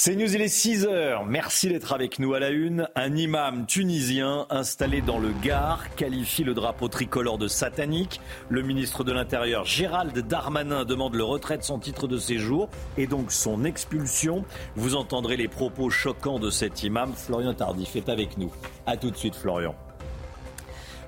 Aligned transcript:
C'est 0.00 0.14
News, 0.14 0.32
il 0.32 0.40
est 0.40 0.46
6 0.46 0.86
heures. 0.86 1.26
Merci 1.26 1.70
d'être 1.70 1.92
avec 1.92 2.20
nous 2.20 2.32
à 2.32 2.38
la 2.38 2.50
une. 2.50 2.88
Un 2.94 3.16
imam 3.16 3.66
tunisien 3.66 4.46
installé 4.48 5.00
dans 5.00 5.18
le 5.18 5.30
Gard 5.42 5.92
qualifie 5.96 6.44
le 6.44 6.54
drapeau 6.54 6.86
tricolore 6.86 7.36
de 7.36 7.48
satanique. 7.48 8.20
Le 8.48 8.62
ministre 8.62 9.02
de 9.02 9.10
l'Intérieur, 9.10 9.64
Gérald 9.64 10.16
Darmanin, 10.16 10.84
demande 10.84 11.16
le 11.16 11.24
retrait 11.24 11.58
de 11.58 11.64
son 11.64 11.80
titre 11.80 12.06
de 12.06 12.16
séjour 12.16 12.68
et 12.96 13.08
donc 13.08 13.32
son 13.32 13.64
expulsion. 13.64 14.44
Vous 14.76 14.94
entendrez 14.94 15.36
les 15.36 15.48
propos 15.48 15.90
choquants 15.90 16.38
de 16.38 16.48
cet 16.48 16.84
imam. 16.84 17.12
Florian 17.12 17.54
Tardif 17.54 17.96
est 17.96 18.08
avec 18.08 18.38
nous. 18.38 18.52
A 18.86 18.96
tout 18.96 19.10
de 19.10 19.16
suite, 19.16 19.34
Florian. 19.34 19.74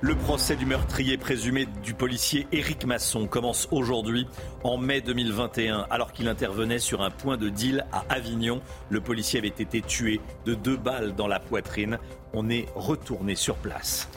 Le 0.02 0.14
procès 0.14 0.56
du 0.56 0.64
meurtrier 0.64 1.18
présumé 1.18 1.66
du 1.84 1.92
policier 1.92 2.46
Éric 2.52 2.86
Masson 2.86 3.26
commence 3.26 3.68
aujourd'hui, 3.70 4.26
en 4.64 4.78
mai 4.78 5.02
2021, 5.02 5.86
alors 5.90 6.12
qu'il 6.12 6.26
intervenait 6.26 6.78
sur 6.78 7.02
un 7.02 7.10
point 7.10 7.36
de 7.36 7.50
deal 7.50 7.84
à 7.92 8.06
Avignon. 8.08 8.62
Le 8.88 9.02
policier 9.02 9.40
avait 9.40 9.48
été 9.48 9.82
tué 9.82 10.22
de 10.46 10.54
deux 10.54 10.78
balles 10.78 11.14
dans 11.14 11.26
la 11.26 11.38
poitrine. 11.38 11.98
On 12.32 12.48
est 12.48 12.64
retourné 12.74 13.34
sur 13.34 13.56
place. 13.56 14.08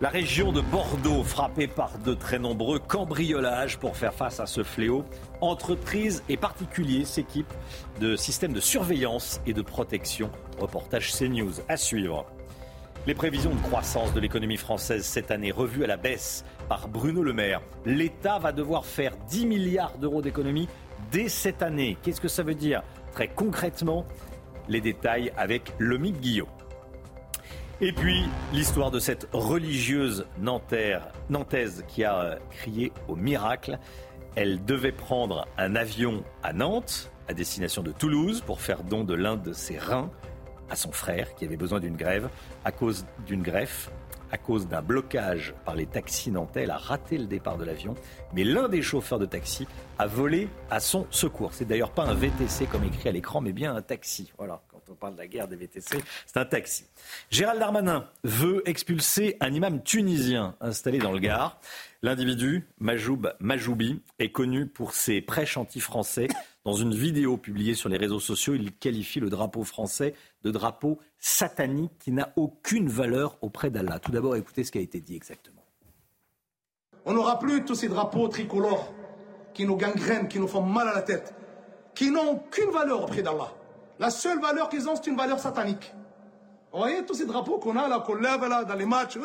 La 0.00 0.10
région 0.10 0.52
de 0.52 0.60
Bordeaux 0.60 1.24
frappée 1.24 1.66
par 1.66 1.98
de 1.98 2.14
très 2.14 2.38
nombreux 2.38 2.78
cambriolages 2.78 3.78
pour 3.78 3.96
faire 3.96 4.14
face 4.14 4.38
à 4.38 4.46
ce 4.46 4.62
fléau. 4.62 5.04
Entreprises 5.40 6.22
et 6.28 6.36
particuliers 6.36 7.04
s'équipent 7.04 7.52
de 8.00 8.14
systèmes 8.14 8.52
de 8.52 8.60
surveillance 8.60 9.40
et 9.44 9.54
de 9.54 9.62
protection. 9.62 10.30
Reportage 10.60 11.12
CNews 11.12 11.54
à 11.68 11.76
suivre. 11.76 12.26
Les 13.06 13.14
prévisions 13.14 13.54
de 13.54 13.60
croissance 13.60 14.14
de 14.14 14.20
l'économie 14.20 14.56
française 14.56 15.04
cette 15.04 15.30
année 15.30 15.50
revues 15.50 15.84
à 15.84 15.86
la 15.86 15.98
baisse 15.98 16.42
par 16.70 16.88
Bruno 16.88 17.22
Le 17.22 17.34
Maire. 17.34 17.60
L'État 17.84 18.38
va 18.38 18.50
devoir 18.50 18.86
faire 18.86 19.14
10 19.28 19.44
milliards 19.44 19.98
d'euros 19.98 20.22
d'économies 20.22 20.70
dès 21.12 21.28
cette 21.28 21.60
année. 21.60 21.98
Qu'est-ce 22.02 22.22
que 22.22 22.28
ça 22.28 22.42
veut 22.42 22.54
dire 22.54 22.82
Très 23.12 23.28
concrètement, 23.28 24.06
les 24.68 24.80
détails 24.80 25.34
avec 25.36 25.74
Lomique 25.78 26.18
Guillot. 26.18 26.48
Et 27.82 27.92
puis, 27.92 28.24
l'histoire 28.54 28.90
de 28.90 28.98
cette 28.98 29.28
religieuse 29.32 30.26
nantaise 30.38 31.84
qui 31.86 32.04
a 32.04 32.20
euh, 32.22 32.36
crié 32.52 32.90
au 33.08 33.16
miracle. 33.16 33.78
Elle 34.34 34.64
devait 34.64 34.92
prendre 34.92 35.46
un 35.58 35.76
avion 35.76 36.24
à 36.42 36.54
Nantes, 36.54 37.10
à 37.28 37.34
destination 37.34 37.82
de 37.82 37.92
Toulouse, 37.92 38.40
pour 38.40 38.62
faire 38.62 38.82
don 38.82 39.04
de 39.04 39.12
l'un 39.12 39.36
de 39.36 39.52
ses 39.52 39.76
reins 39.76 40.10
à 40.74 40.76
son 40.76 40.90
frère 40.90 41.36
qui 41.36 41.44
avait 41.44 41.56
besoin 41.56 41.78
d'une 41.78 41.96
grève 41.96 42.28
à 42.64 42.72
cause 42.72 43.06
d'une 43.26 43.42
greffe. 43.42 43.90
À 44.32 44.38
cause 44.38 44.66
d'un 44.66 44.82
blocage 44.82 45.54
par 45.64 45.76
les 45.76 45.86
taxis 45.86 46.32
nantais, 46.32 46.62
elle 46.62 46.72
a 46.72 46.76
raté 46.76 47.16
le 47.18 47.26
départ 47.26 47.56
de 47.56 47.64
l'avion, 47.64 47.94
mais 48.32 48.42
l'un 48.42 48.68
des 48.68 48.82
chauffeurs 48.82 49.20
de 49.20 49.26
taxi 49.26 49.68
a 49.96 50.08
volé 50.08 50.48
à 50.70 50.80
son 50.80 51.06
secours. 51.10 51.54
C'est 51.54 51.66
d'ailleurs 51.66 51.92
pas 51.92 52.02
un 52.02 52.14
VTC 52.14 52.66
comme 52.66 52.82
écrit 52.82 53.08
à 53.08 53.12
l'écran, 53.12 53.40
mais 53.40 53.52
bien 53.52 53.76
un 53.76 53.82
taxi. 53.82 54.32
Voilà, 54.36 54.60
quand 54.66 54.80
on 54.90 54.96
parle 54.96 55.12
de 55.12 55.20
la 55.20 55.28
guerre 55.28 55.46
des 55.46 55.54
VTC, 55.54 55.98
c'est 56.26 56.38
un 56.40 56.44
taxi. 56.44 56.86
Gérald 57.30 57.60
Darmanin 57.60 58.08
veut 58.24 58.68
expulser 58.68 59.36
un 59.38 59.52
imam 59.52 59.80
tunisien 59.84 60.56
installé 60.60 60.98
dans 60.98 61.12
le 61.12 61.20
Gard. 61.20 61.60
L'individu, 62.02 62.66
Majoub 62.80 63.28
Majoubi, 63.38 64.02
est 64.18 64.32
connu 64.32 64.66
pour 64.66 64.94
ses 64.94 65.20
prêches 65.20 65.56
anti-français. 65.56 66.26
Dans 66.64 66.72
une 66.72 66.94
vidéo 66.94 67.36
publiée 67.36 67.74
sur 67.74 67.90
les 67.90 67.98
réseaux 67.98 68.20
sociaux, 68.20 68.54
il 68.54 68.72
qualifie 68.72 69.20
le 69.20 69.28
drapeau 69.28 69.64
français 69.64 70.14
de 70.44 70.50
drapeau 70.50 70.98
satanique 71.18 71.92
qui 71.98 72.10
n'a 72.10 72.32
aucune 72.36 72.88
valeur 72.88 73.36
auprès 73.42 73.68
d'Allah. 73.68 73.98
Tout 73.98 74.12
d'abord, 74.12 74.34
écoutez 74.34 74.64
ce 74.64 74.72
qui 74.72 74.78
a 74.78 74.80
été 74.80 75.00
dit 75.00 75.14
exactement. 75.14 75.62
On 77.04 77.12
n'aura 77.12 77.38
plus 77.38 77.66
tous 77.66 77.74
ces 77.74 77.88
drapeaux 77.88 78.28
tricolores 78.28 78.94
qui 79.52 79.66
nous 79.66 79.76
gangrènent, 79.76 80.26
qui 80.26 80.40
nous 80.40 80.48
font 80.48 80.62
mal 80.62 80.88
à 80.88 80.94
la 80.94 81.02
tête, 81.02 81.34
qui 81.94 82.10
n'ont 82.10 82.30
aucune 82.30 82.70
valeur 82.70 83.02
auprès 83.02 83.20
d'Allah. 83.20 83.52
La 83.98 84.08
seule 84.08 84.40
valeur 84.40 84.70
qu'ils 84.70 84.88
ont, 84.88 84.96
c'est 84.96 85.08
une 85.08 85.18
valeur 85.18 85.38
satanique. 85.38 85.92
Vous 86.72 86.78
voyez 86.78 87.04
tous 87.04 87.14
ces 87.14 87.26
drapeaux 87.26 87.58
qu'on 87.58 87.76
a 87.76 87.88
là, 87.88 88.00
qu'on 88.00 88.14
lève 88.14 88.40
là 88.48 88.64
dans 88.64 88.74
les 88.74 88.86
matchs, 88.86 89.18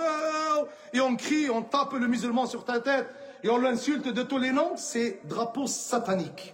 et 0.94 1.00
on 1.00 1.16
crie, 1.16 1.50
on 1.50 1.62
tape 1.62 1.94
le 1.94 2.08
musulman 2.10 2.48
sur 2.48 2.66
ta 2.66 2.82
tête, 2.82 3.08
et 3.44 3.50
on 3.50 3.58
l'insulte 3.58 4.10
de 4.10 4.24
tous 4.24 4.38
les 4.40 4.52
noms, 4.52 4.76
c'est 4.76 5.22
drapeau 5.24 5.68
satanique. 5.68 6.54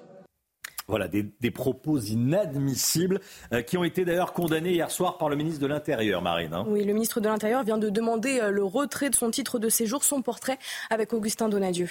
Voilà, 0.87 1.07
des, 1.07 1.23
des 1.41 1.49
propos 1.49 1.97
inadmissibles 1.99 3.19
euh, 3.53 3.63
qui 3.63 3.75
ont 3.77 3.83
été 3.83 4.05
d'ailleurs 4.05 4.33
condamnés 4.33 4.71
hier 4.73 4.91
soir 4.91 5.17
par 5.17 5.29
le 5.29 5.35
ministre 5.35 5.59
de 5.59 5.65
l'Intérieur, 5.65 6.21
Marine. 6.21 6.53
hein. 6.53 6.63
Oui, 6.67 6.83
le 6.83 6.93
ministre 6.93 7.19
de 7.19 7.27
l'Intérieur 7.27 7.63
vient 7.63 7.79
de 7.79 7.89
demander 7.89 8.39
euh, 8.39 8.51
le 8.51 8.63
retrait 8.63 9.09
de 9.09 9.15
son 9.15 9.31
titre 9.31 9.57
de 9.57 9.67
séjour, 9.69 10.03
son 10.03 10.21
portrait 10.21 10.59
avec 10.91 11.11
Augustin 11.13 11.49
Donadieu. 11.49 11.89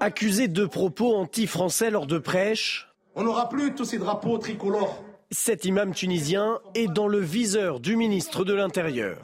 Accusé 0.00 0.48
de 0.48 0.66
propos 0.66 1.14
anti-français 1.16 1.90
lors 1.90 2.06
de 2.06 2.18
prêches, 2.18 2.88
On 3.14 3.22
n'aura 3.24 3.48
plus 3.48 3.74
tous 3.74 3.84
ces 3.84 3.98
drapeaux 3.98 4.38
tricolores. 4.38 5.02
cet 5.30 5.64
imam 5.64 5.92
tunisien 5.92 6.58
est 6.74 6.88
dans 6.88 7.08
le 7.08 7.18
viseur 7.20 7.78
du 7.80 7.94
ministre 7.96 8.44
de 8.44 8.54
l'Intérieur. 8.54 9.18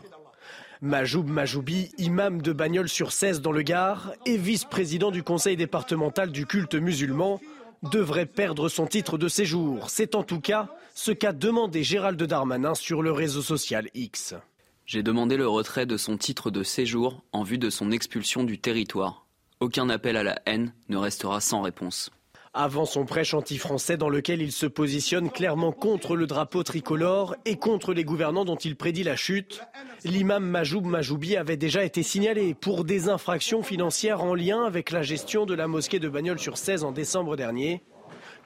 Majoub 0.80 1.24
Majoubi, 1.26 1.92
imam 1.98 2.42
de 2.42 2.52
Bagnols-sur-Cèze 2.52 3.40
dans 3.40 3.52
le 3.52 3.62
Gard 3.62 4.12
et 4.26 4.36
vice-président 4.36 5.10
du 5.10 5.22
conseil 5.22 5.56
départemental 5.56 6.30
du 6.30 6.44
culte 6.46 6.74
musulman, 6.74 7.40
devrait 7.90 8.26
perdre 8.26 8.68
son 8.68 8.86
titre 8.86 9.18
de 9.18 9.28
séjour. 9.28 9.90
C'est 9.90 10.14
en 10.14 10.22
tout 10.22 10.40
cas 10.40 10.68
ce 10.94 11.10
qu'a 11.10 11.32
demandé 11.32 11.82
Gérald 11.82 12.22
Darmanin 12.22 12.74
sur 12.74 13.02
le 13.02 13.12
réseau 13.12 13.42
social 13.42 13.88
X. 13.94 14.34
J'ai 14.86 15.02
demandé 15.02 15.36
le 15.36 15.48
retrait 15.48 15.86
de 15.86 15.96
son 15.96 16.16
titre 16.16 16.50
de 16.50 16.62
séjour 16.62 17.22
en 17.32 17.42
vue 17.42 17.58
de 17.58 17.70
son 17.70 17.90
expulsion 17.90 18.44
du 18.44 18.58
territoire. 18.58 19.26
Aucun 19.60 19.88
appel 19.88 20.16
à 20.16 20.22
la 20.22 20.40
haine 20.46 20.74
ne 20.88 20.96
restera 20.96 21.40
sans 21.40 21.62
réponse. 21.62 22.10
Avant 22.56 22.84
son 22.84 23.04
prêche 23.04 23.34
anti-français 23.34 23.96
dans 23.96 24.08
lequel 24.08 24.40
il 24.40 24.52
se 24.52 24.66
positionne 24.66 25.28
clairement 25.28 25.72
contre 25.72 26.14
le 26.14 26.28
drapeau 26.28 26.62
tricolore 26.62 27.34
et 27.44 27.56
contre 27.56 27.92
les 27.92 28.04
gouvernants 28.04 28.44
dont 28.44 28.54
il 28.54 28.76
prédit 28.76 29.02
la 29.02 29.16
chute, 29.16 29.60
l'imam 30.04 30.44
Majoub 30.44 30.82
Majoubi 30.82 31.36
avait 31.36 31.56
déjà 31.56 31.82
été 31.82 32.04
signalé 32.04 32.54
pour 32.54 32.84
des 32.84 33.08
infractions 33.08 33.64
financières 33.64 34.22
en 34.22 34.36
lien 34.36 34.62
avec 34.62 34.92
la 34.92 35.02
gestion 35.02 35.46
de 35.46 35.54
la 35.54 35.66
mosquée 35.66 35.98
de 35.98 36.08
Bagnols-sur-Cèze 36.08 36.84
en 36.84 36.92
décembre 36.92 37.36
dernier. 37.36 37.82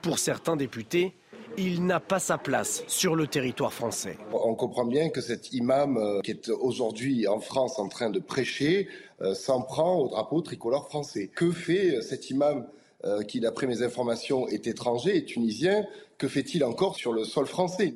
Pour 0.00 0.18
certains 0.18 0.56
députés, 0.56 1.14
il 1.58 1.84
n'a 1.84 2.00
pas 2.00 2.18
sa 2.18 2.38
place 2.38 2.84
sur 2.86 3.14
le 3.14 3.26
territoire 3.26 3.74
français. 3.74 4.16
On 4.32 4.54
comprend 4.54 4.86
bien 4.86 5.10
que 5.10 5.20
cet 5.20 5.52
imam 5.52 5.98
euh, 5.98 6.22
qui 6.22 6.30
est 6.30 6.48
aujourd'hui 6.48 7.26
en 7.26 7.40
France 7.40 7.78
en 7.78 7.88
train 7.88 8.08
de 8.08 8.20
prêcher 8.20 8.88
euh, 9.20 9.34
s'en 9.34 9.60
prend 9.60 9.96
au 9.96 10.08
drapeau 10.08 10.40
tricolore 10.40 10.88
français. 10.88 11.30
Que 11.34 11.50
fait 11.50 11.96
euh, 11.96 12.00
cet 12.00 12.30
imam 12.30 12.66
euh, 13.04 13.22
qui, 13.22 13.40
d'après 13.40 13.66
mes 13.66 13.82
informations, 13.82 14.48
est 14.48 14.66
étranger 14.66 15.16
et 15.16 15.24
tunisien 15.24 15.84
Que 16.18 16.26
fait-il 16.26 16.64
encore 16.64 16.96
sur 16.96 17.12
le 17.12 17.24
sol 17.24 17.46
français? 17.46 17.94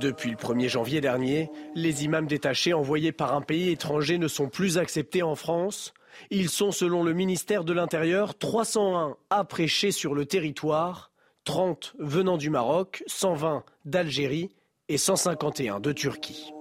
Depuis 0.00 0.30
le 0.30 0.36
1er 0.36 0.68
janvier 0.68 1.00
dernier, 1.00 1.50
les 1.74 2.04
imams 2.04 2.26
détachés 2.26 2.72
envoyés 2.72 3.12
par 3.12 3.34
un 3.34 3.42
pays 3.42 3.70
étranger 3.70 4.18
ne 4.18 4.28
sont 4.28 4.48
plus 4.48 4.78
acceptés 4.78 5.22
en 5.22 5.34
France. 5.34 5.94
Ils 6.30 6.48
sont, 6.48 6.72
selon 6.72 7.02
le 7.02 7.12
ministère 7.12 7.64
de 7.64 7.72
l'Intérieur, 7.72 8.36
301 8.36 9.16
à 9.30 9.44
prêcher 9.44 9.90
sur 9.92 10.14
le 10.14 10.26
territoire, 10.26 11.10
30 11.44 11.94
venant 11.98 12.36
du 12.36 12.50
Maroc, 12.50 13.02
120 13.06 13.64
d'Algérie 13.84 14.50
et 14.88 14.98
151 14.98 15.80
de 15.80 15.92
Turquie. 15.92 16.52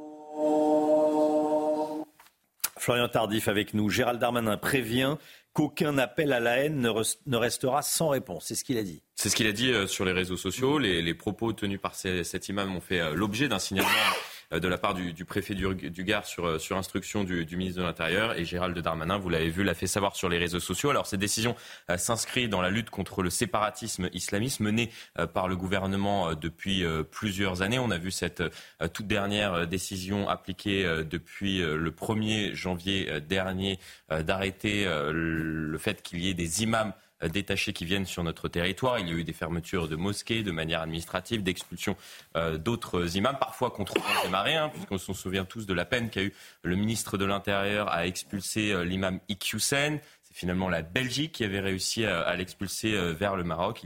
Florian 2.78 3.10
Tardif 3.10 3.48
avec 3.48 3.74
nous. 3.74 3.90
Gérald 3.90 4.20
Darmanin 4.20 4.58
prévient 4.58 5.18
qu'aucun 5.60 5.98
appel 5.98 6.32
à 6.32 6.40
la 6.40 6.58
haine 6.58 6.80
ne, 6.80 6.90
res- 6.90 7.18
ne 7.26 7.36
restera 7.38 7.82
sans 7.82 8.08
réponse. 8.10 8.46
C'est 8.48 8.56
ce 8.56 8.64
qu'il 8.64 8.78
a 8.78 8.84
dit. 8.84 9.02
C'est 9.16 9.28
ce 9.30 9.36
qu'il 9.36 9.48
a 9.48 9.52
dit 9.52 9.72
euh, 9.72 9.88
sur 9.88 10.06
les 10.06 10.14
réseaux 10.14 10.38
sociaux. 10.38 10.80
Les, 10.80 11.02
les 11.02 11.14
propos 11.14 11.52
tenus 11.52 11.80
par 11.82 11.96
cet 11.96 12.48
imam 12.48 12.74
ont 12.76 12.80
fait 12.82 13.02
euh, 13.02 13.14
l'objet 13.14 13.48
d'un 13.50 13.60
signalement 13.60 13.90
de 14.52 14.68
la 14.68 14.78
part 14.78 14.96
du, 14.96 15.26
préfet 15.26 15.54
du, 15.54 15.76
du 15.76 16.04
Gard 16.04 16.26
sur, 16.26 16.46
euh, 16.46 16.60
sur 16.60 16.78
instruction 16.78 17.24
du, 17.24 17.46
du 17.46 17.56
ministre 17.56 17.82
de 17.82 17.86
l'Intérieur. 17.86 18.38
Et 18.38 18.46
Gérald 18.46 18.78
Darmanin, 18.80 19.18
vous 19.18 19.30
l'avez 19.30 19.50
vu, 19.50 19.64
l'a 19.64 19.76
fait 19.76 19.88
savoir 19.88 20.16
sur 20.16 20.28
les 20.28 20.38
réseaux 20.38 20.60
sociaux. 20.60 20.90
Alors 20.90 21.06
cette 21.06 21.20
décision 21.20 21.56
euh, 21.90 21.98
s'inscrit 21.98 22.50
dans 22.50 22.62
la 22.62 22.70
lutte 22.70 22.90
contre 22.90 23.22
le 23.22 23.30
séparatisme 23.30 24.10
islamiste 24.14 24.60
menée 24.60 24.90
euh, 25.20 25.28
par 25.28 25.48
le 25.48 25.56
gouvernement 25.56 26.30
euh, 26.30 26.36
depuis 26.36 26.84
euh, 26.84 27.04
plusieurs 27.04 27.62
années. 27.62 27.80
On 27.80 27.92
a 27.92 27.98
vu 27.98 28.12
cette 28.12 28.42
euh, 28.42 28.88
toute 28.92 29.08
dernière 29.08 29.54
euh, 29.54 29.66
décision 29.66 30.28
appliquée 30.28 30.86
euh, 30.86 31.04
depuis 31.04 31.62
euh, 31.62 31.78
le 31.78 31.92
1er 31.92 32.54
janvier 32.56 33.10
euh, 33.10 33.20
dernier 33.20 33.80
euh, 34.12 34.24
d'arrêter 34.24 34.88
euh, 34.88 35.12
le 35.14 35.78
fait 35.78 36.02
qu'il 36.02 36.22
y 36.22 36.30
ait 36.30 36.34
des 36.34 36.64
imams 36.64 36.94
détachés 37.28 37.74
qui 37.74 37.86
viennent 37.86 38.06
sur 38.06 38.24
notre 38.24 38.48
territoire. 38.48 39.00
Il 39.00 39.08
y 39.08 39.12
a 39.12 39.16
eu 39.16 39.24
des 39.24 39.34
fermetures 39.34 39.88
de 39.88 39.96
mosquées 39.96 40.44
de 40.44 40.52
manière 40.52 40.82
administrative, 40.82 41.44
d'expulsion 41.44 41.96
d'autres 42.58 43.18
imams, 43.18 43.38
parfois 43.40 43.72
contre 43.72 43.96
des 44.24 44.30
marées, 44.30 44.56
hein, 44.56 44.70
puisqu'on 44.70 44.98
se 44.98 45.14
souvient 45.14 45.46
tous 45.46 45.66
de 45.66 45.74
la 45.74 45.86
peine 45.86 46.10
qu'a 46.10 46.24
eu 46.24 46.34
le 46.64 46.76
ministre 46.76 47.18
de 47.18 47.26
l'Intérieur 47.26 47.92
à 47.92 48.08
expulser 48.08 48.86
l'imam 48.86 49.20
Iqiyoussen. 49.30 50.00
Finalement 50.40 50.70
la 50.70 50.84
Belgique 50.84 51.34
qui 51.34 51.44
avait 51.44 51.60
réussi 51.60 52.06
à, 52.06 52.34
l'expulser 52.38 52.94
euh, 52.94 53.12
vers 53.12 53.36
le 53.36 53.44
Maroc. 53.44 53.82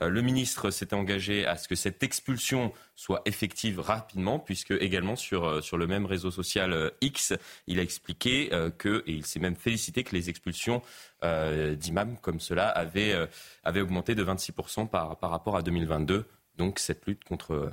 Euh, 0.00 0.08
le 0.08 0.20
ministre 0.20 0.72
s'était 0.72 0.96
engagé 0.96 1.46
à 1.46 1.56
ce 1.56 1.68
que 1.68 1.76
cette 1.76 2.02
expulsion 2.02 2.72
soit 2.96 3.22
effective 3.24 3.78
rapidement, 3.78 4.40
puisque 4.40 4.72
également 4.72 5.14
sur, 5.14 5.44
euh, 5.44 5.60
le 5.74 5.86
même 5.86 6.04
réseau 6.04 6.32
social 6.32 6.90
X, 7.02 7.34
il 7.68 7.78
a 7.78 7.82
expliqué 7.82 8.50
que, 8.78 9.04
et 9.06 9.12
il 9.12 9.24
s'est 9.24 9.38
même 9.38 9.54
félicité 9.54 10.02
que 10.02 10.16
les 10.16 10.28
expulsions 10.28 10.82
d'imams 11.22 12.16
comme 12.20 12.40
cela 12.40 12.68
avaient, 12.68 13.14
avaient 13.62 13.80
augmenté 13.80 14.16
de 14.16 14.24
26% 14.24 14.88
par, 14.88 15.16
par 15.18 15.30
rapport 15.30 15.54
à 15.54 15.62
2022. 15.62 16.24
Donc 16.56 16.80
cette 16.80 17.06
lutte 17.06 17.22
contre 17.22 17.72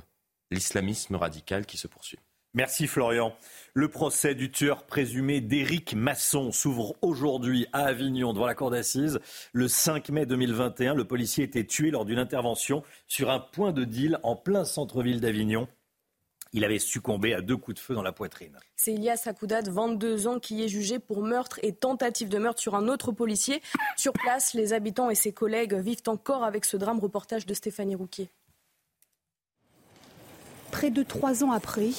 l'islamisme 0.52 1.16
radical 1.16 1.66
qui 1.66 1.78
se 1.78 1.88
poursuit. 1.88 2.18
Merci 2.56 2.86
Florian. 2.86 3.34
Le 3.74 3.88
procès 3.88 4.36
du 4.36 4.48
tueur 4.48 4.84
présumé 4.84 5.40
d'Éric 5.40 5.94
Masson 5.94 6.52
s'ouvre 6.52 6.94
aujourd'hui 7.02 7.66
à 7.72 7.86
Avignon 7.86 8.32
devant 8.32 8.46
la 8.46 8.54
cour 8.54 8.70
d'assises. 8.70 9.18
Le 9.52 9.66
5 9.66 10.10
mai 10.10 10.24
2021, 10.24 10.94
le 10.94 11.04
policier 11.04 11.42
était 11.42 11.64
tué 11.64 11.90
lors 11.90 12.04
d'une 12.04 12.20
intervention 12.20 12.84
sur 13.08 13.32
un 13.32 13.40
point 13.40 13.72
de 13.72 13.82
deal 13.82 14.20
en 14.22 14.36
plein 14.36 14.64
centre-ville 14.64 15.20
d'Avignon. 15.20 15.66
Il 16.52 16.64
avait 16.64 16.78
succombé 16.78 17.34
à 17.34 17.40
deux 17.40 17.56
coups 17.56 17.74
de 17.74 17.80
feu 17.80 17.94
dans 17.96 18.04
la 18.04 18.12
poitrine. 18.12 18.56
C'est 18.76 18.92
Ilias 18.92 19.24
Akoudat, 19.26 19.62
22 19.62 20.28
ans, 20.28 20.38
qui 20.38 20.62
est 20.62 20.68
jugé 20.68 21.00
pour 21.00 21.24
meurtre 21.24 21.58
et 21.64 21.72
tentative 21.72 22.28
de 22.28 22.38
meurtre 22.38 22.60
sur 22.60 22.76
un 22.76 22.86
autre 22.86 23.10
policier. 23.10 23.60
Sur 23.96 24.12
place, 24.12 24.54
les 24.54 24.72
habitants 24.72 25.10
et 25.10 25.16
ses 25.16 25.32
collègues 25.32 25.74
vivent 25.74 26.02
encore 26.06 26.44
avec 26.44 26.64
ce 26.64 26.76
drame. 26.76 27.00
Reportage 27.00 27.46
de 27.46 27.54
Stéphanie 27.54 27.96
Rouquier. 27.96 28.30
Près 30.70 30.92
de 30.92 31.02
trois 31.02 31.42
ans 31.42 31.50
après, 31.50 31.90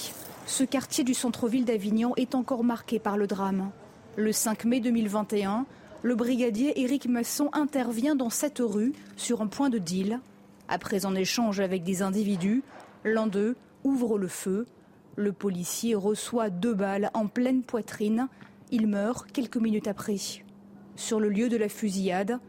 ce 0.45 0.63
quartier 0.63 1.03
du 1.03 1.15
centre-ville 1.15 1.65
d'Avignon 1.65 2.13
est 2.18 2.36
encore 2.36 2.63
marqué 2.63 3.00
par 3.00 3.18
le 3.18 3.25
drame. 3.25 3.71
Le 4.15 4.31
5 4.31 4.65
mai 4.65 4.80
2021, 4.80 5.65
le 6.03 6.15
brigadier 6.15 6.81
Éric 6.81 7.07
Masson 7.07 7.50
intervient 7.51 8.15
dans 8.15 8.30
cette 8.30 8.59
rue 8.59 8.94
sur 9.18 9.42
un 9.42 9.47
point 9.47 9.71
de 9.71 9.80
deal. 9.80 10.19
Après 10.68 11.06
un 11.06 11.15
échange 11.15 11.59
avec 11.59 11.83
des 11.83 12.03
individus, 12.03 12.62
l'un 13.03 13.25
d'eux 13.25 13.56
ouvre 13.83 14.19
le 14.19 14.27
feu. 14.27 14.68
Le 15.15 15.31
policier 15.31 15.95
reçoit 15.95 16.51
deux 16.51 16.75
balles 16.75 17.09
en 17.15 17.25
pleine 17.27 17.63
poitrine. 17.63 18.27
Il 18.71 18.86
meurt 18.88 19.31
quelques 19.31 19.57
minutes 19.57 19.88
après. 19.88 20.18
Sur 20.95 21.19
le 21.19 21.30
lieu 21.30 21.50
de 21.50 21.57
la 21.57 21.69
fusillade, 21.69 22.39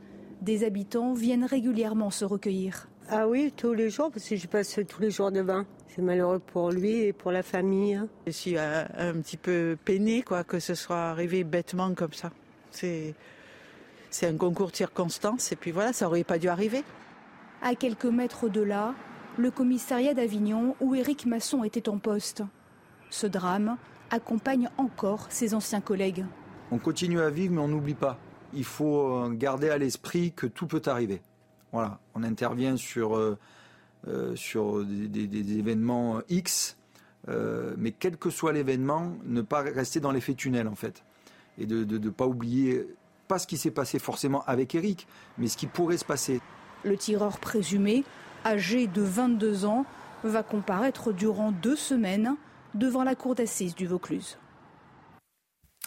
des 0.42 0.64
habitants 0.64 1.14
viennent 1.14 1.44
régulièrement 1.44 2.10
se 2.10 2.26
recueillir. 2.26 2.88
Ah 3.08 3.26
oui, 3.26 3.52
tous 3.56 3.72
les 3.72 3.88
jours, 3.88 4.10
parce 4.10 4.28
que 4.28 4.36
je 4.36 4.46
passe 4.48 4.78
tous 4.86 5.00
les 5.00 5.10
jours 5.10 5.32
devant. 5.32 5.64
C'est 5.96 6.02
malheureux 6.02 6.40
pour 6.40 6.72
lui 6.72 7.04
et 7.04 7.14
pour 7.14 7.32
la 7.32 7.42
famille. 7.42 7.94
Hein. 7.94 8.06
Je 8.26 8.32
suis 8.32 8.58
euh, 8.58 8.84
un, 8.98 9.14
petit 9.14 9.38
peu 9.38 9.78
peinée 9.82 10.22
quoi, 10.22 10.44
que 10.44 10.58
ce 10.58 10.74
soit 10.74 11.04
arrivé 11.04 11.42
bêtement 11.42 11.94
comme 11.94 12.12
ça. 12.12 12.30
C'est, 12.70 13.14
c'est 14.10 14.26
un 14.26 14.36
concours 14.36 14.70
de 14.72 14.76
circonstances 14.76 15.52
et 15.52 15.56
puis 15.56 15.70
voilà, 15.70 15.94
ça 15.94 16.06
aurait 16.06 16.22
pas 16.22 16.38
dû 16.38 16.48
arriver. 16.48 16.84
À 17.62 17.74
quelques 17.74 18.04
mètres 18.04 18.50
de 18.50 18.60
là, 18.60 18.94
le 19.38 19.50
commissariat 19.50 20.12
d'Avignon 20.12 20.76
où 20.82 20.94
Éric 20.94 21.24
Masson 21.24 21.64
était 21.64 21.88
en 21.88 21.96
poste. 21.96 22.42
Ce 23.08 23.26
drame 23.26 23.78
accompagne 24.10 24.68
encore 24.76 25.28
ses 25.30 25.54
anciens 25.54 25.80
collègues. 25.80 26.26
On 26.72 26.76
continue 26.76 27.20
à 27.20 27.30
vivre 27.30 27.54
mais 27.54 27.62
on 27.62 27.68
n'oublie 27.68 27.94
pas. 27.94 28.18
Il 28.52 28.64
faut 28.64 29.24
euh, 29.24 29.30
garder 29.30 29.70
à 29.70 29.78
l'esprit 29.78 30.32
que 30.32 30.46
tout 30.46 30.66
peut 30.66 30.82
arriver. 30.84 31.22
Voilà, 31.72 32.00
on 32.14 32.22
intervient 32.22 32.76
sur 32.76 33.16
euh, 34.08 34.36
sur 34.36 34.84
des, 34.84 35.58
événements 35.58 36.20
X, 36.28 36.76
euh, 37.28 37.74
mais 37.76 37.92
quel 37.92 38.16
que 38.16 38.30
soit 38.30 38.52
l'événement, 38.52 39.12
ne 39.24 39.42
pas 39.42 39.62
rester 39.62 40.00
dans 40.00 40.12
l'effet 40.12 40.34
tunnel 40.34 40.68
en 40.68 40.74
fait, 40.74 41.04
et 41.58 41.66
de 41.66 41.84
ne 41.84 42.10
pas 42.10 42.26
oublier 42.26 42.86
pas 43.26 43.38
ce 43.38 43.46
qui 43.46 43.56
s'est 43.56 43.70
passé 43.70 43.98
forcément 43.98 44.44
avec 44.46 44.74
Eric, 44.74 45.06
mais 45.38 45.48
ce 45.48 45.56
qui 45.56 45.66
pourrait 45.66 45.98
se 45.98 46.04
passer. 46.04 46.40
Le 46.84 46.96
tireur 46.96 47.38
présumé, 47.38 48.04
âgé 48.44 48.86
de 48.86 49.02
22 49.02 49.64
ans, 49.64 49.84
va 50.22 50.42
comparaître 50.42 51.12
durant 51.12 51.52
deux 51.52 51.76
semaines 51.76 52.36
devant 52.74 53.04
la 53.04 53.14
cour 53.14 53.34
d'assises 53.34 53.74
du 53.74 53.86
Vaucluse. 53.86 54.38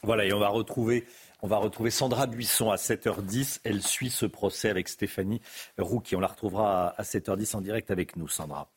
Voilà, 0.04 0.26
et 0.26 0.34
on 0.34 0.40
va 0.40 0.50
retrouver 0.50 1.06
on 1.42 1.48
va 1.48 1.58
retrouver 1.58 1.90
Sandra 1.90 2.28
Buisson 2.28 2.70
à 2.70 2.76
7h10. 2.76 3.60
Elle 3.64 3.82
suit 3.82 4.10
ce 4.10 4.26
procès 4.26 4.70
avec 4.70 4.90
Stéphanie 4.90 5.42
Rouki. 5.78 6.16
On 6.16 6.20
la 6.20 6.28
retrouvera 6.28 6.90
à 6.98 7.04
7h10 7.04 7.56
en 7.56 7.62
direct 7.62 7.92
avec 7.92 8.16
nous, 8.16 8.28
Sandra. 8.28 8.70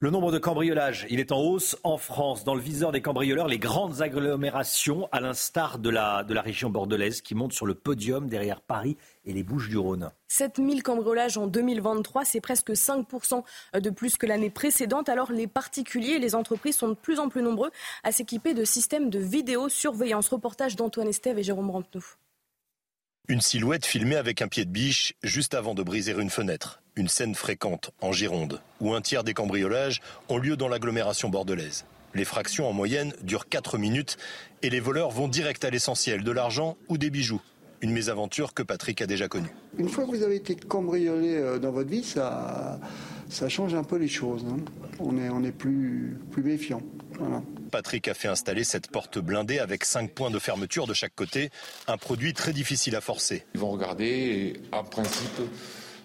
Le 0.00 0.10
nombre 0.10 0.32
de 0.32 0.38
cambriolages, 0.38 1.06
est 1.08 1.30
en 1.30 1.40
hausse 1.40 1.78
en 1.84 1.96
France. 1.98 2.42
Dans 2.42 2.56
le 2.56 2.60
viseur 2.60 2.90
des 2.90 3.00
cambrioleurs, 3.00 3.46
les 3.46 3.60
grandes 3.60 4.02
agglomérations, 4.02 5.08
à 5.12 5.20
l'instar 5.20 5.78
de 5.78 5.88
la, 5.88 6.24
de 6.24 6.34
la 6.34 6.42
région 6.42 6.68
bordelaise, 6.68 7.22
qui 7.22 7.36
monte 7.36 7.52
sur 7.52 7.64
le 7.64 7.74
podium 7.74 8.28
derrière 8.28 8.60
Paris 8.60 8.96
et 9.24 9.32
les 9.32 9.44
Bouches 9.44 9.68
du 9.68 9.78
Rhône. 9.78 10.10
7000 10.28 10.82
cambriolages 10.82 11.38
en 11.38 11.46
2023, 11.46 12.24
c'est 12.24 12.40
presque 12.40 12.70
5% 12.70 13.44
de 13.80 13.90
plus 13.90 14.16
que 14.16 14.26
l'année 14.26 14.50
précédente. 14.50 15.08
Alors 15.08 15.30
les 15.30 15.46
particuliers 15.46 16.14
et 16.14 16.18
les 16.18 16.34
entreprises 16.34 16.76
sont 16.76 16.88
de 16.88 16.94
plus 16.94 17.20
en 17.20 17.28
plus 17.28 17.42
nombreux 17.42 17.70
à 18.02 18.10
s'équiper 18.10 18.52
de 18.52 18.64
systèmes 18.64 19.10
de 19.10 19.20
vidéosurveillance. 19.20 20.28
Reportage 20.28 20.74
d'Antoine 20.74 21.08
Estève 21.08 21.38
et 21.38 21.44
Jérôme 21.44 21.70
Rampenou. 21.70 22.04
Une 23.26 23.40
silhouette 23.40 23.86
filmée 23.86 24.16
avec 24.16 24.42
un 24.42 24.48
pied 24.48 24.66
de 24.66 24.70
biche 24.70 25.14
juste 25.22 25.54
avant 25.54 25.74
de 25.74 25.82
briser 25.82 26.12
une 26.12 26.28
fenêtre. 26.28 26.82
Une 26.94 27.08
scène 27.08 27.34
fréquente 27.34 27.90
en 28.02 28.12
Gironde, 28.12 28.60
où 28.80 28.92
un 28.92 29.00
tiers 29.00 29.24
des 29.24 29.32
cambriolages 29.32 30.02
ont 30.28 30.36
lieu 30.36 30.58
dans 30.58 30.68
l'agglomération 30.68 31.30
bordelaise. 31.30 31.86
Les 32.14 32.26
fractions 32.26 32.68
en 32.68 32.74
moyenne 32.74 33.14
durent 33.22 33.48
4 33.48 33.78
minutes 33.78 34.18
et 34.60 34.68
les 34.68 34.78
voleurs 34.78 35.08
vont 35.08 35.26
direct 35.26 35.64
à 35.64 35.70
l'essentiel, 35.70 36.22
de 36.22 36.30
l'argent 36.32 36.76
ou 36.88 36.98
des 36.98 37.08
bijoux. 37.08 37.40
Une 37.80 37.92
mésaventure 37.92 38.52
que 38.52 38.62
Patrick 38.62 39.00
a 39.00 39.06
déjà 39.06 39.26
connue. 39.26 39.54
Une 39.78 39.88
fois 39.88 40.04
que 40.04 40.10
vous 40.10 40.22
avez 40.22 40.36
été 40.36 40.54
cambriolé 40.54 41.34
euh, 41.36 41.58
dans 41.58 41.72
votre 41.72 41.88
vie, 41.88 42.04
ça, 42.04 42.78
ça 43.28 43.48
change 43.48 43.74
un 43.74 43.84
peu 43.84 43.96
les 43.96 44.08
choses. 44.08 44.44
Hein. 44.48 44.58
On 44.98 45.18
est, 45.18 45.28
on 45.28 45.42
est 45.42 45.52
plus, 45.52 46.18
plus 46.30 46.42
méfiant. 46.42 46.82
Patrick 47.70 48.08
a 48.08 48.14
fait 48.14 48.28
installer 48.28 48.64
cette 48.64 48.90
porte 48.90 49.18
blindée 49.18 49.58
avec 49.58 49.84
cinq 49.84 50.12
points 50.12 50.30
de 50.30 50.38
fermeture 50.38 50.86
de 50.86 50.94
chaque 50.94 51.14
côté, 51.14 51.50
un 51.86 51.96
produit 51.96 52.32
très 52.32 52.52
difficile 52.52 52.96
à 52.96 53.00
forcer. 53.00 53.44
Ils 53.54 53.60
vont 53.60 53.70
regarder 53.70 54.04
et 54.06 54.60
en 54.72 54.84
principe, 54.84 55.40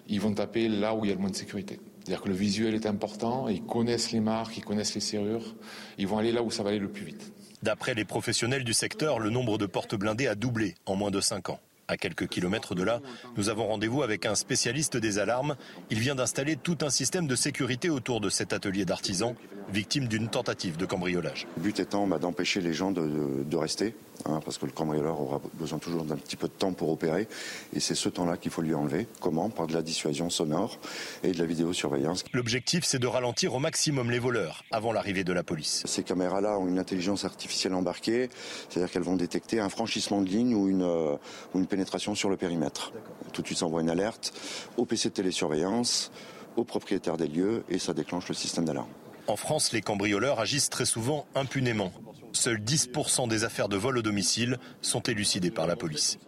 ils 0.08 0.20
vont 0.20 0.34
taper 0.34 0.68
là 0.68 0.94
où 0.94 1.04
il 1.04 1.08
y 1.08 1.10
a 1.12 1.14
le 1.14 1.20
moins 1.20 1.30
de 1.30 1.36
sécurité. 1.36 1.80
C'est-à-dire 2.00 2.22
que 2.22 2.28
le 2.28 2.34
visuel 2.34 2.74
est 2.74 2.86
important, 2.86 3.48
ils 3.48 3.62
connaissent 3.62 4.10
les 4.12 4.20
marques, 4.20 4.56
ils 4.56 4.64
connaissent 4.64 4.94
les 4.94 5.00
serrures, 5.00 5.54
ils 5.98 6.06
vont 6.06 6.18
aller 6.18 6.32
là 6.32 6.42
où 6.42 6.50
ça 6.50 6.62
va 6.62 6.70
aller 6.70 6.78
le 6.78 6.90
plus 6.90 7.04
vite. 7.04 7.32
D'après 7.62 7.94
les 7.94 8.04
professionnels 8.04 8.64
du 8.64 8.72
secteur, 8.72 9.18
le 9.18 9.30
nombre 9.30 9.58
de 9.58 9.66
portes 9.66 9.94
blindées 9.94 10.26
a 10.26 10.34
doublé 10.34 10.74
en 10.86 10.96
moins 10.96 11.10
de 11.10 11.20
cinq 11.20 11.50
ans. 11.50 11.60
À 11.90 11.96
quelques 11.96 12.28
kilomètres 12.28 12.76
de 12.76 12.84
là, 12.84 13.00
nous 13.36 13.48
avons 13.48 13.66
rendez-vous 13.66 14.04
avec 14.04 14.24
un 14.24 14.36
spécialiste 14.36 14.96
des 14.96 15.18
alarmes. 15.18 15.56
Il 15.90 15.98
vient 15.98 16.14
d'installer 16.14 16.54
tout 16.54 16.78
un 16.82 16.88
système 16.88 17.26
de 17.26 17.34
sécurité 17.34 17.90
autour 17.90 18.20
de 18.20 18.30
cet 18.30 18.52
atelier 18.52 18.84
d'artisans, 18.84 19.34
victime 19.72 20.06
d'une 20.06 20.28
tentative 20.28 20.76
de 20.76 20.86
cambriolage. 20.86 21.48
Le 21.56 21.62
but 21.64 21.80
étant 21.80 22.06
bah, 22.06 22.20
d'empêcher 22.20 22.60
les 22.60 22.72
gens 22.72 22.92
de 22.92 23.56
rester, 23.56 23.96
Hein, 24.26 24.40
parce 24.44 24.58
que 24.58 24.66
le 24.66 24.72
cambrioleur 24.72 25.20
aura 25.20 25.40
besoin 25.54 25.78
toujours 25.78 26.04
d'un 26.04 26.16
petit 26.16 26.36
peu 26.36 26.48
de 26.48 26.52
temps 26.52 26.72
pour 26.72 26.90
opérer, 26.90 27.28
et 27.72 27.80
c'est 27.80 27.94
ce 27.94 28.08
temps-là 28.08 28.36
qu'il 28.36 28.50
faut 28.50 28.62
lui 28.62 28.74
enlever. 28.74 29.06
Comment? 29.20 29.50
Par 29.50 29.66
de 29.66 29.74
la 29.74 29.82
dissuasion 29.82 30.30
sonore 30.30 30.78
et 31.22 31.32
de 31.32 31.38
la 31.38 31.46
vidéosurveillance. 31.46 32.24
L'objectif, 32.32 32.84
c'est 32.84 32.98
de 32.98 33.06
ralentir 33.06 33.54
au 33.54 33.58
maximum 33.58 34.10
les 34.10 34.18
voleurs 34.18 34.64
avant 34.70 34.92
l'arrivée 34.92 35.24
de 35.24 35.32
la 35.32 35.42
police. 35.42 35.82
Ces 35.86 36.02
caméras-là 36.02 36.58
ont 36.58 36.68
une 36.68 36.78
intelligence 36.78 37.24
artificielle 37.24 37.74
embarquée, 37.74 38.28
c'est-à-dire 38.68 38.90
qu'elles 38.90 39.02
vont 39.02 39.16
détecter 39.16 39.60
un 39.60 39.68
franchissement 39.68 40.20
de 40.20 40.28
ligne 40.28 40.54
ou 40.54 40.68
une, 40.68 40.82
euh, 40.82 41.16
ou 41.54 41.58
une 41.58 41.66
pénétration 41.66 42.14
sur 42.14 42.28
le 42.28 42.36
périmètre. 42.36 42.92
Tout 43.32 43.42
de 43.42 43.46
suite, 43.46 43.58
ça 43.58 43.66
envoie 43.66 43.80
une 43.80 43.90
alerte 43.90 44.32
au 44.76 44.84
PC 44.84 45.08
de 45.08 45.14
télésurveillance, 45.14 46.10
au 46.56 46.64
propriétaire 46.64 47.16
des 47.16 47.28
lieux, 47.28 47.64
et 47.68 47.78
ça 47.78 47.94
déclenche 47.94 48.28
le 48.28 48.34
système 48.34 48.64
d'alarme. 48.64 48.88
En 49.26 49.36
France, 49.36 49.72
les 49.72 49.80
cambrioleurs 49.80 50.40
agissent 50.40 50.70
très 50.70 50.86
souvent 50.86 51.26
impunément. 51.34 51.92
Seuls 52.40 52.56
10% 52.56 53.28
des 53.28 53.44
affaires 53.44 53.68
de 53.68 53.76
vol 53.76 53.98
au 53.98 54.00
domicile 54.00 54.58
sont 54.80 55.02
élucidées 55.02 55.50
par 55.50 55.66
la 55.66 55.76
police. 55.76 56.18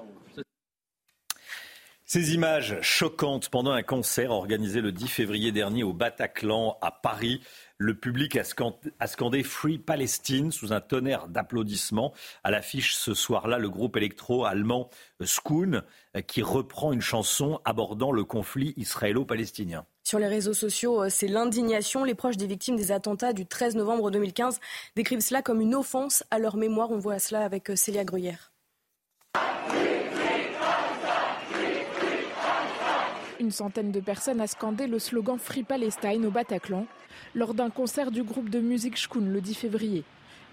Ces 2.04 2.34
images 2.34 2.76
choquantes 2.82 3.48
pendant 3.48 3.70
un 3.70 3.82
concert 3.82 4.30
organisé 4.30 4.82
le 4.82 4.92
10 4.92 5.08
février 5.08 5.52
dernier 5.52 5.84
au 5.84 5.94
Bataclan 5.94 6.76
à 6.82 6.90
Paris. 6.90 7.40
Le 7.78 7.94
public 7.94 8.36
a 8.36 9.06
scandé 9.06 9.42
Free 9.42 9.78
Palestine 9.78 10.52
sous 10.52 10.74
un 10.74 10.82
tonnerre 10.82 11.28
d'applaudissements. 11.28 12.12
À 12.44 12.50
l'affiche 12.50 12.94
ce 12.94 13.14
soir-là, 13.14 13.56
le 13.56 13.70
groupe 13.70 13.96
électro-allemand 13.96 14.90
Skoon 15.24 15.80
qui 16.26 16.42
reprend 16.42 16.92
une 16.92 17.00
chanson 17.00 17.58
abordant 17.64 18.12
le 18.12 18.24
conflit 18.24 18.74
israélo-palestinien. 18.76 19.86
Sur 20.12 20.18
les 20.18 20.28
réseaux 20.28 20.52
sociaux, 20.52 21.04
euh, 21.04 21.08
c'est 21.08 21.26
l'indignation. 21.26 22.04
Les 22.04 22.14
proches 22.14 22.36
des 22.36 22.46
victimes 22.46 22.76
des 22.76 22.92
attentats 22.92 23.32
du 23.32 23.46
13 23.46 23.76
novembre 23.76 24.10
2015 24.10 24.60
décrivent 24.94 25.20
cela 25.20 25.40
comme 25.40 25.62
une 25.62 25.74
offense 25.74 26.22
à 26.30 26.38
leur 26.38 26.58
mémoire. 26.58 26.90
On 26.90 26.98
voit 26.98 27.18
cela 27.18 27.46
avec 27.46 27.70
euh, 27.70 27.76
Célia 27.76 28.04
Gruyère. 28.04 28.52
Une 33.40 33.50
centaine 33.50 33.90
de 33.90 34.00
personnes 34.00 34.42
a 34.42 34.46
scandé 34.46 34.86
le 34.86 34.98
slogan 34.98 35.38
Free 35.38 35.62
Palestine 35.62 36.26
au 36.26 36.30
Bataclan 36.30 36.86
lors 37.34 37.54
d'un 37.54 37.70
concert 37.70 38.10
du 38.10 38.22
groupe 38.22 38.50
de 38.50 38.60
musique 38.60 38.98
Shkun 38.98 39.20
le 39.20 39.40
10 39.40 39.54
février. 39.54 40.04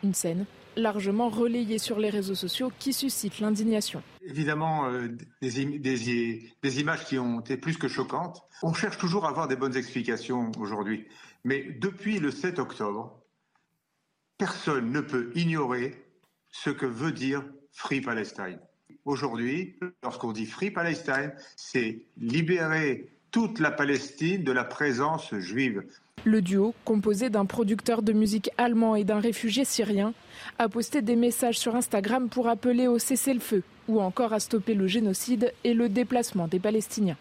Une 0.03 0.13
scène 0.13 0.45
largement 0.75 1.29
relayée 1.29 1.77
sur 1.77 1.99
les 1.99 2.09
réseaux 2.09 2.35
sociaux 2.35 2.71
qui 2.79 2.93
suscite 2.93 3.39
l'indignation. 3.39 4.01
Évidemment, 4.25 4.87
euh, 4.89 5.09
des, 5.41 5.79
des, 5.79 6.79
images 6.79 7.05
qui 7.05 7.19
ont 7.19 7.41
été 7.41 7.57
plus 7.57 7.77
que 7.77 7.87
choquantes. 7.87 8.43
On 8.63 8.73
cherche 8.73 8.97
toujours 8.97 9.25
à 9.25 9.29
avoir 9.29 9.47
des 9.47 9.55
bonnes 9.55 9.75
explications 9.75 10.51
aujourd'hui. 10.57 11.07
Mais 11.43 11.63
depuis 11.79 12.19
le 12.19 12.31
7 12.31 12.59
octobre, 12.59 13.19
personne 14.37 14.91
ne 14.91 15.01
peut 15.01 15.31
ignorer 15.35 16.05
ce 16.49 16.69
que 16.69 16.85
veut 16.85 17.11
dire 17.11 17.43
Free 17.71 18.01
Palestine. 18.01 18.59
Aujourd'hui, 19.05 19.75
lorsqu'on 20.03 20.31
dit 20.31 20.45
Free 20.45 20.71
Palestine, 20.71 21.33
c'est 21.55 22.03
libérer 22.17 23.11
toute 23.31 23.59
la 23.59 23.71
Palestine 23.71 24.43
de 24.43 24.51
la 24.51 24.63
présence 24.63 25.35
juive. 25.35 25.83
Le 26.25 26.41
duo, 26.41 26.73
composé 26.83 27.29
d'un 27.29 27.45
producteur 27.45 28.01
de 28.01 28.11
musique 28.11 28.49
allemand 28.57 28.95
et 28.95 29.05
d'un 29.05 29.19
réfugié 29.19 29.63
syrien, 29.63 30.13
a 30.57 30.67
posté 30.67 31.01
des 31.01 31.15
messages 31.15 31.57
sur 31.57 31.75
Instagram 31.75 32.27
pour 32.27 32.49
appeler 32.49 32.87
au 32.87 32.99
cessez-le-feu 32.99 33.63
ou 33.87 34.01
encore 34.01 34.33
à 34.33 34.39
stopper 34.39 34.73
le 34.73 34.85
génocide 34.87 35.53
et 35.63 35.73
le 35.73 35.87
déplacement 35.87 36.47
des 36.47 36.59
Palestiniens. 36.59 37.17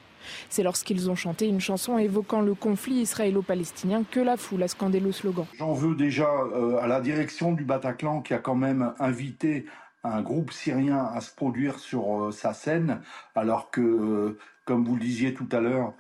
C'est 0.50 0.62
lorsqu'ils 0.62 1.10
ont 1.10 1.14
chanté 1.14 1.46
une 1.46 1.60
chanson 1.60 1.96
évoquant 1.96 2.40
le 2.40 2.54
conflit 2.54 2.96
israélo-palestinien 2.96 4.02
que 4.10 4.20
la 4.20 4.36
foule 4.36 4.64
a 4.64 4.68
scandé 4.68 5.00
le 5.00 5.12
slogan. 5.12 5.46
J'en 5.56 5.72
veux 5.72 5.94
déjà 5.94 6.28
euh, 6.28 6.78
à 6.78 6.86
la 6.86 7.00
direction 7.00 7.52
du 7.52 7.64
Bataclan 7.64 8.20
qui 8.20 8.34
a 8.34 8.38
quand 8.38 8.56
même 8.56 8.92
invité 8.98 9.66
un 10.04 10.22
groupe 10.22 10.52
syrien 10.52 11.08
à 11.14 11.20
se 11.20 11.34
produire 11.34 11.78
sur 11.78 12.24
euh, 12.24 12.30
sa 12.30 12.52
scène, 12.52 13.00
alors 13.34 13.70
que, 13.70 13.80
euh, 13.80 14.38
comme 14.64 14.84
vous 14.84 14.94
le 14.94 15.00
disiez 15.00 15.34
tout 15.34 15.48
à 15.52 15.60
l'heure, 15.60 15.94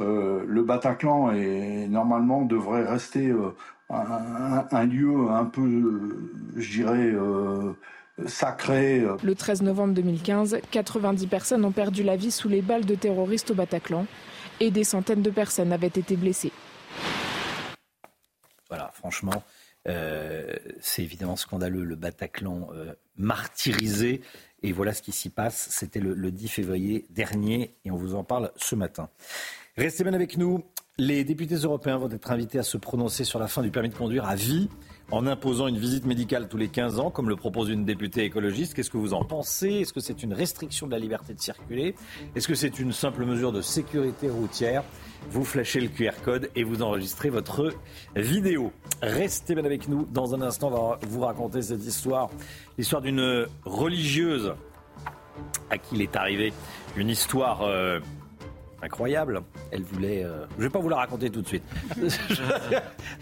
euh, 0.00 0.44
le 0.46 0.62
Bataclan 0.62 1.32
est, 1.32 1.88
normalement 1.88 2.42
devrait 2.42 2.84
rester 2.84 3.32
un, 3.90 4.84
lieu 4.84 5.28
un 5.30 5.44
peu, 5.44 6.20
je 6.56 6.70
dirais, 6.70 7.12
sacré. 8.26 9.04
Le 9.22 9.34
13 9.34 9.62
novembre 9.62 9.94
2015, 9.94 10.58
90 10.70 11.26
personnes 11.26 11.64
ont 11.64 11.72
perdu 11.72 12.02
la 12.02 12.16
vie 12.16 12.30
sous 12.30 12.48
les 12.48 12.62
balles 12.62 12.84
de 12.84 12.94
terroristes 12.94 13.50
au 13.50 13.54
Bataclan 13.54 14.06
et 14.60 14.70
des 14.70 14.84
centaines 14.84 15.22
de 15.22 15.30
personnes 15.30 15.72
avaient 15.72 15.86
été 15.86 16.16
blessées. 16.16 16.52
Voilà, 18.68 18.90
franchement, 18.92 19.42
c'est 19.86 21.02
évidemment 21.02 21.36
scandaleux, 21.36 21.84
le 21.84 21.96
Bataclan 21.96 22.68
martyrisé. 23.16 24.20
Et 24.62 24.72
voilà 24.72 24.92
ce 24.92 25.02
qui 25.02 25.12
s'y 25.12 25.30
passe. 25.30 25.68
C'était 25.70 26.00
le, 26.00 26.14
le 26.14 26.30
10 26.30 26.48
février 26.48 27.06
dernier 27.10 27.76
et 27.84 27.90
on 27.90 27.96
vous 27.96 28.14
en 28.14 28.24
parle 28.24 28.50
ce 28.56 28.74
matin. 28.74 29.08
Restez 29.78 30.02
bien 30.02 30.12
avec 30.12 30.36
nous. 30.36 30.64
Les 30.98 31.22
députés 31.22 31.54
européens 31.54 31.98
vont 31.98 32.10
être 32.10 32.32
invités 32.32 32.58
à 32.58 32.64
se 32.64 32.76
prononcer 32.76 33.22
sur 33.22 33.38
la 33.38 33.46
fin 33.46 33.62
du 33.62 33.70
permis 33.70 33.90
de 33.90 33.94
conduire 33.94 34.24
à 34.24 34.34
vie 34.34 34.68
en 35.12 35.24
imposant 35.24 35.68
une 35.68 35.78
visite 35.78 36.04
médicale 36.04 36.48
tous 36.48 36.56
les 36.56 36.66
15 36.66 36.98
ans, 36.98 37.12
comme 37.12 37.28
le 37.28 37.36
propose 37.36 37.68
une 37.68 37.84
députée 37.84 38.24
écologiste. 38.24 38.74
Qu'est-ce 38.74 38.90
que 38.90 38.96
vous 38.96 39.14
en 39.14 39.24
pensez? 39.24 39.68
Est-ce 39.68 39.92
que 39.92 40.00
c'est 40.00 40.24
une 40.24 40.32
restriction 40.32 40.88
de 40.88 40.90
la 40.90 40.98
liberté 40.98 41.32
de 41.32 41.38
circuler? 41.38 41.94
Est-ce 42.34 42.48
que 42.48 42.56
c'est 42.56 42.80
une 42.80 42.90
simple 42.90 43.24
mesure 43.24 43.52
de 43.52 43.60
sécurité 43.60 44.28
routière? 44.28 44.82
Vous 45.30 45.44
flashez 45.44 45.80
le 45.80 45.86
QR 45.86 46.20
code 46.24 46.50
et 46.56 46.64
vous 46.64 46.82
enregistrez 46.82 47.30
votre 47.30 47.72
vidéo. 48.16 48.72
Restez 49.00 49.54
bien 49.54 49.64
avec 49.64 49.86
nous. 49.86 50.08
Dans 50.12 50.34
un 50.34 50.42
instant, 50.42 50.72
on 50.72 50.88
va 50.90 50.98
vous 51.06 51.20
raconter 51.20 51.62
cette 51.62 51.86
histoire. 51.86 52.30
L'histoire 52.78 53.00
d'une 53.00 53.46
religieuse 53.64 54.54
à 55.70 55.78
qui 55.78 55.94
il 55.94 56.02
est 56.02 56.16
arrivé 56.16 56.52
une 56.96 57.10
histoire... 57.10 57.62
Euh, 57.62 58.00
incroyable. 58.82 59.42
Elle 59.70 59.82
voulait. 59.82 60.24
Euh, 60.24 60.46
je 60.56 60.64
vais 60.64 60.70
pas 60.70 60.78
vous 60.78 60.88
la 60.88 60.96
raconter 60.96 61.30
tout 61.30 61.42
de 61.42 61.46
suite. 61.46 61.64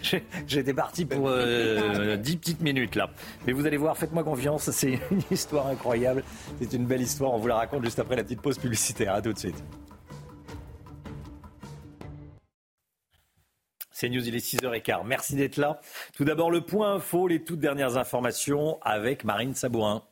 J'étais 0.47 0.73
parti 0.73 1.05
pour 1.05 1.27
euh, 1.27 2.17
10 2.17 2.37
petites 2.37 2.61
minutes 2.61 2.95
là. 2.95 3.09
Mais 3.45 3.53
vous 3.53 3.65
allez 3.65 3.77
voir, 3.77 3.97
faites-moi 3.97 4.23
confiance, 4.23 4.69
c'est 4.71 4.99
une 5.11 5.21
histoire 5.31 5.67
incroyable. 5.67 6.23
C'est 6.61 6.73
une 6.73 6.85
belle 6.85 7.01
histoire. 7.01 7.33
On 7.33 7.37
vous 7.37 7.47
la 7.47 7.55
raconte 7.55 7.83
juste 7.83 7.99
après 7.99 8.15
la 8.15 8.23
petite 8.23 8.41
pause 8.41 8.57
publicitaire. 8.57 9.13
À 9.13 9.21
tout 9.21 9.33
de 9.33 9.39
suite. 9.39 9.63
C'est 13.99 14.09
News, 14.09 14.27
il 14.27 14.35
est 14.35 14.45
6h15. 14.45 15.07
Merci 15.07 15.35
d'être 15.35 15.57
là. 15.57 15.81
Tout 16.15 16.23
d'abord, 16.23 16.51
le 16.51 16.61
point 16.61 16.93
info, 16.93 17.27
les 17.27 17.43
toutes 17.43 17.59
dernières 17.59 17.97
informations 17.97 18.77
avec 18.83 19.23
Marine 19.23 19.55
Sabourin. 19.55 20.03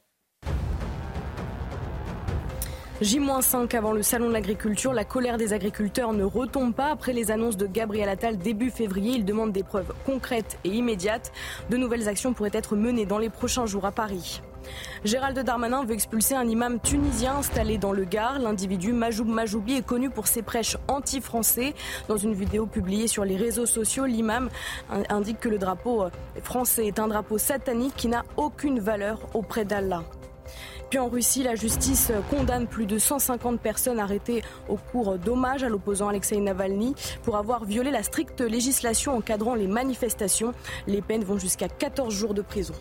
J-5 3.01 3.75
avant 3.75 3.91
le 3.91 4.01
salon 4.01 4.29
de 4.29 4.33
l'agriculture, 4.33 4.93
la 4.93 5.03
colère 5.03 5.35
des 5.35 5.51
agriculteurs 5.51 6.13
ne 6.13 6.23
retombe 6.23 6.73
pas 6.73 6.91
après 6.91 7.11
les 7.11 7.29
annonces 7.29 7.57
de 7.57 7.67
Gabriel 7.67 8.07
Attal 8.07 8.37
début 8.37 8.71
février. 8.71 9.15
Il 9.15 9.25
demande 9.25 9.51
des 9.51 9.63
preuves 9.63 9.93
concrètes 10.05 10.57
et 10.63 10.69
immédiates. 10.69 11.33
De 11.69 11.75
nouvelles 11.75 12.07
actions 12.07 12.31
pourraient 12.33 12.51
être 12.53 12.77
menées 12.77 13.05
dans 13.05 13.17
les 13.17 13.29
prochains 13.29 13.65
jours 13.65 13.83
à 13.83 13.91
Paris. 13.91 14.39
Gérald 15.03 15.37
Darmanin 15.37 15.83
veut 15.83 15.93
expulser 15.93 16.35
un 16.35 16.47
imam 16.47 16.79
tunisien 16.79 17.35
installé 17.35 17.77
dans 17.77 17.91
le 17.91 18.05
Gard. 18.05 18.39
L'individu 18.39 18.93
Majoub 18.93 19.27
Majoubi 19.27 19.73
est 19.73 19.85
connu 19.85 20.09
pour 20.09 20.27
ses 20.27 20.41
prêches 20.41 20.77
anti-français. 20.87 21.73
Dans 22.07 22.17
une 22.17 22.33
vidéo 22.33 22.65
publiée 22.65 23.07
sur 23.07 23.25
les 23.25 23.35
réseaux 23.35 23.65
sociaux, 23.65 24.05
l'imam 24.05 24.49
indique 25.09 25.41
que 25.41 25.49
le 25.49 25.57
drapeau 25.57 26.05
français 26.43 26.87
est 26.87 26.99
un 26.99 27.09
drapeau 27.09 27.37
satanique 27.37 27.95
qui 27.97 28.07
n'a 28.07 28.23
aucune 28.37 28.79
valeur 28.79 29.19
auprès 29.33 29.65
d'Allah. 29.65 30.05
Puis 30.89 30.99
en 30.99 31.09
Russie, 31.09 31.43
la 31.43 31.55
justice 31.55 32.11
condamne 32.29 32.67
plus 32.67 32.85
de 32.85 32.97
150 32.97 33.59
personnes 33.59 33.99
arrêtées 33.99 34.43
au 34.69 34.77
cours 34.77 35.17
d'hommages 35.17 35.63
à 35.63 35.69
l'opposant 35.69 36.09
Alexei 36.09 36.39
Navalny 36.39 36.93
pour 37.23 37.37
avoir 37.37 37.65
violé 37.65 37.91
la 37.91 38.03
stricte 38.03 38.41
législation 38.41 39.17
encadrant 39.17 39.55
les 39.55 39.67
manifestations. 39.67 40.53
Les 40.87 41.01
peines 41.01 41.23
vont 41.23 41.37
jusqu'à 41.37 41.67
14 41.67 42.13
jours 42.13 42.33
de 42.33 42.41
prison. 42.41 42.75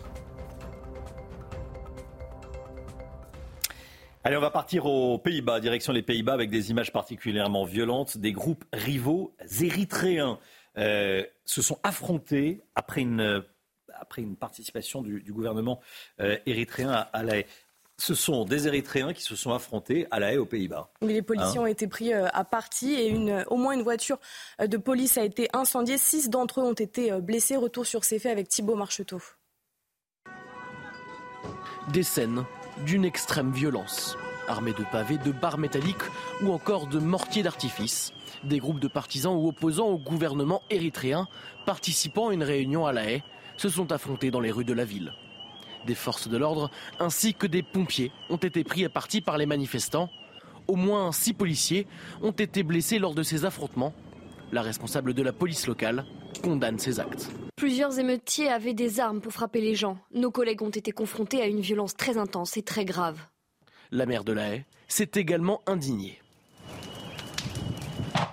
Allez, 4.23 4.37
on 4.37 4.41
va 4.41 4.49
partir 4.49 4.87
aux 4.87 5.19
Pays-Bas, 5.19 5.59
direction 5.59 5.93
les 5.93 6.01
Pays-Bas, 6.01 6.33
avec 6.33 6.49
des 6.49 6.71
images 6.71 6.91
particulièrement 6.91 7.63
violentes. 7.63 8.17
Des 8.17 8.31
groupes 8.31 8.65
rivaux 8.73 9.35
érythréens 9.61 10.39
euh, 10.77 11.23
se 11.45 11.61
sont 11.61 11.77
affrontés 11.83 12.61
après 12.73 13.01
une, 13.01 13.43
après 13.93 14.23
une 14.23 14.35
participation 14.35 15.03
du, 15.03 15.31
gouvernement 15.31 15.79
euh, 16.21 16.37
érythréen 16.47 16.89
à, 16.89 17.01
à 17.01 17.21
la 17.21 17.43
ce 17.97 18.13
sont 18.13 18.43
des 18.45 18.67
Érythréens 18.67 19.13
qui 19.13 19.21
se 19.21 19.35
sont 19.35 19.53
affrontés 19.53 20.07
à 20.11 20.19
la 20.19 20.33
haie 20.33 20.37
aux 20.37 20.45
Pays-Bas. 20.45 20.89
Les 21.01 21.21
policiers 21.21 21.59
hein 21.59 21.63
ont 21.63 21.67
été 21.67 21.87
pris 21.87 22.13
euh, 22.13 22.27
à 22.33 22.43
partie 22.43 22.93
et 22.93 23.07
une, 23.07 23.45
au 23.49 23.55
moins 23.55 23.73
une 23.73 23.83
voiture 23.83 24.17
euh, 24.61 24.67
de 24.67 24.77
police 24.77 25.17
a 25.17 25.23
été 25.23 25.47
incendiée. 25.53 25.97
Six 25.97 26.29
d'entre 26.29 26.61
eux 26.61 26.63
ont 26.63 26.73
été 26.73 27.11
euh, 27.11 27.21
blessés. 27.21 27.55
Retour 27.55 27.85
sur 27.85 28.03
ces 28.03 28.19
faits 28.19 28.31
avec 28.31 28.49
Thibault 28.49 28.75
Marcheteau. 28.75 29.21
Des 31.93 32.03
scènes 32.03 32.45
d'une 32.85 33.05
extrême 33.05 33.51
violence. 33.51 34.17
Armés 34.47 34.73
de 34.73 34.83
pavés, 34.91 35.17
de 35.17 35.31
barres 35.31 35.57
métalliques 35.57 35.95
ou 36.43 36.51
encore 36.51 36.87
de 36.87 36.99
mortiers 36.99 37.43
d'artifice. 37.43 38.11
Des 38.43 38.59
groupes 38.59 38.79
de 38.79 38.87
partisans 38.87 39.35
ou 39.35 39.47
opposants 39.47 39.87
au 39.87 39.97
gouvernement 39.97 40.61
érythréen 40.69 41.27
participant 41.65 42.29
à 42.29 42.33
une 42.33 42.43
réunion 42.43 42.85
à 42.85 42.93
la 42.93 43.09
haie 43.09 43.23
se 43.57 43.69
sont 43.69 43.91
affrontés 43.91 44.31
dans 44.31 44.41
les 44.41 44.51
rues 44.51 44.65
de 44.65 44.73
la 44.73 44.85
ville. 44.85 45.13
Des 45.85 45.95
forces 45.95 46.27
de 46.27 46.37
l'ordre 46.37 46.71
ainsi 46.99 47.33
que 47.33 47.47
des 47.47 47.61
pompiers 47.61 48.11
ont 48.29 48.37
été 48.37 48.63
pris 48.63 48.85
à 48.85 48.89
partie 48.89 49.21
par 49.21 49.37
les 49.37 49.45
manifestants. 49.45 50.09
Au 50.67 50.75
moins 50.75 51.11
six 51.11 51.33
policiers 51.33 51.85
ont 52.23 52.31
été 52.31 52.63
blessés 52.63 52.97
lors 52.97 53.13
de 53.13 53.23
ces 53.23 53.45
affrontements. 53.45 53.93
La 54.51 54.61
responsable 54.61 55.13
de 55.13 55.21
la 55.21 55.33
police 55.33 55.67
locale 55.67 56.05
condamne 56.43 56.79
ces 56.79 56.99
actes. 56.99 57.29
Plusieurs 57.55 57.99
émeutiers 57.99 58.49
avaient 58.49 58.73
des 58.73 58.99
armes 58.99 59.21
pour 59.21 59.31
frapper 59.31 59.61
les 59.61 59.75
gens. 59.75 59.97
Nos 60.13 60.31
collègues 60.31 60.61
ont 60.61 60.69
été 60.69 60.91
confrontés 60.91 61.41
à 61.41 61.47
une 61.47 61.61
violence 61.61 61.95
très 61.95 62.17
intense 62.17 62.57
et 62.57 62.63
très 62.63 62.85
grave. 62.85 63.19
La 63.91 64.05
maire 64.05 64.23
de 64.23 64.33
la 64.33 64.55
Haye 64.55 64.65
s'est 64.87 65.11
également 65.15 65.61
indignée. 65.67 66.19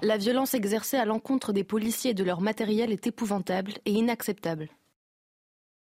La 0.01 0.17
violence 0.17 0.55
exercée 0.55 0.97
à 0.97 1.05
l'encontre 1.05 1.53
des 1.53 1.65
policiers 1.65 2.11
et 2.11 2.15
de 2.15 2.25
leur 2.25 2.41
matériel 2.41 2.91
est 2.91 3.07
épouvantable 3.07 3.75
et 3.85 3.93
inacceptable. 3.93 4.69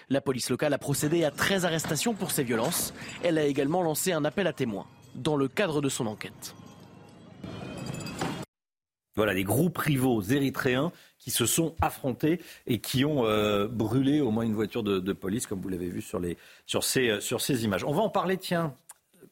La 0.10 0.22
police 0.22 0.50
locale 0.50 0.74
a 0.74 0.78
procédé 0.78 1.24
à 1.24 1.32
13 1.32 1.66
arrestations 1.66 2.14
pour 2.14 2.32
ces 2.32 2.44
violences. 2.44 2.94
Elle 3.24 3.38
a 3.38 3.46
également 3.46 3.82
lancé 3.82 4.12
un 4.12 4.26
appel 4.26 4.48
à 4.48 4.54
témoins 4.54 4.88
dans 5.16 5.36
le 5.36 5.48
cadre 5.48 5.82
de 5.82 5.90
son 5.90 6.08
enquête. 6.08 6.56
Voilà, 9.16 9.36
des 9.36 9.44
groupes 9.44 9.78
rivaux 9.78 10.24
érythréens 10.24 10.92
qui 11.20 11.30
se 11.30 11.46
sont 11.46 11.76
affrontés 11.82 12.42
et 12.66 12.80
qui 12.80 13.06
ont 13.06 13.26
euh, 13.26 13.68
brûlé 13.68 14.22
au 14.22 14.32
moins 14.32 14.44
une 14.44 14.56
voiture 14.56 14.82
de, 14.82 15.14
police, 15.14 15.46
comme 15.46 15.62
vous 15.62 15.70
l'avez 15.70 15.88
vu 15.88 16.02
sur, 16.02 16.20
les, 16.20 16.36
sur, 16.66 16.84
ces, 16.84 17.10
euh, 17.10 17.20
sur 17.20 17.40
ces 17.40 17.64
images. 17.64 17.84
On 17.84 17.94
va 17.94 18.02
en 18.02 18.10
parler, 18.10 18.38
tiens, 18.38 18.76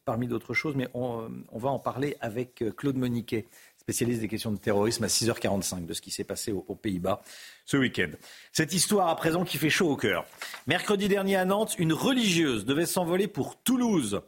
parmi 0.06 0.28
d'autres 0.28 0.54
choses, 0.54 0.75
mais 0.75 0.88
on, 0.94 1.32
on, 1.51 1.58
va 1.58 1.70
en 1.70 1.80
parler 1.80 2.16
avec 2.22 2.62
euh, 2.62 2.72
Claude 2.72 2.96
Moniquet, 2.96 3.48
spécialiste 3.92 4.22
des 4.22 4.30
questions 4.30 4.54
de 4.54 4.58
terrorisme, 4.58 5.04
à 5.04 5.08
6h45 5.08 5.86
de 5.86 5.94
ce 5.94 6.00
qui 6.00 6.12
s'est 6.12 6.24
passé 6.24 6.54
aux, 6.54 6.76
Pays-Bas 6.76 7.22
ce 7.66 7.76
week-end. 7.76 8.12
Cette 8.54 8.74
histoire 8.74 9.10
à 9.10 9.16
présent 9.18 9.44
qui 9.44 9.58
fait 9.58 9.70
chaud 9.70 9.90
au 9.90 9.98
cœur. 9.98 10.26
Mercredi 10.66 11.10
dernier 11.10 11.36
à 11.36 11.44
Nantes, 11.44 11.76
une 11.78 11.92
religieuse 11.92 12.64
devait 12.64 12.86
s'envoler 12.86 13.28
pour 13.28 13.62
Toulouse 13.62 14.22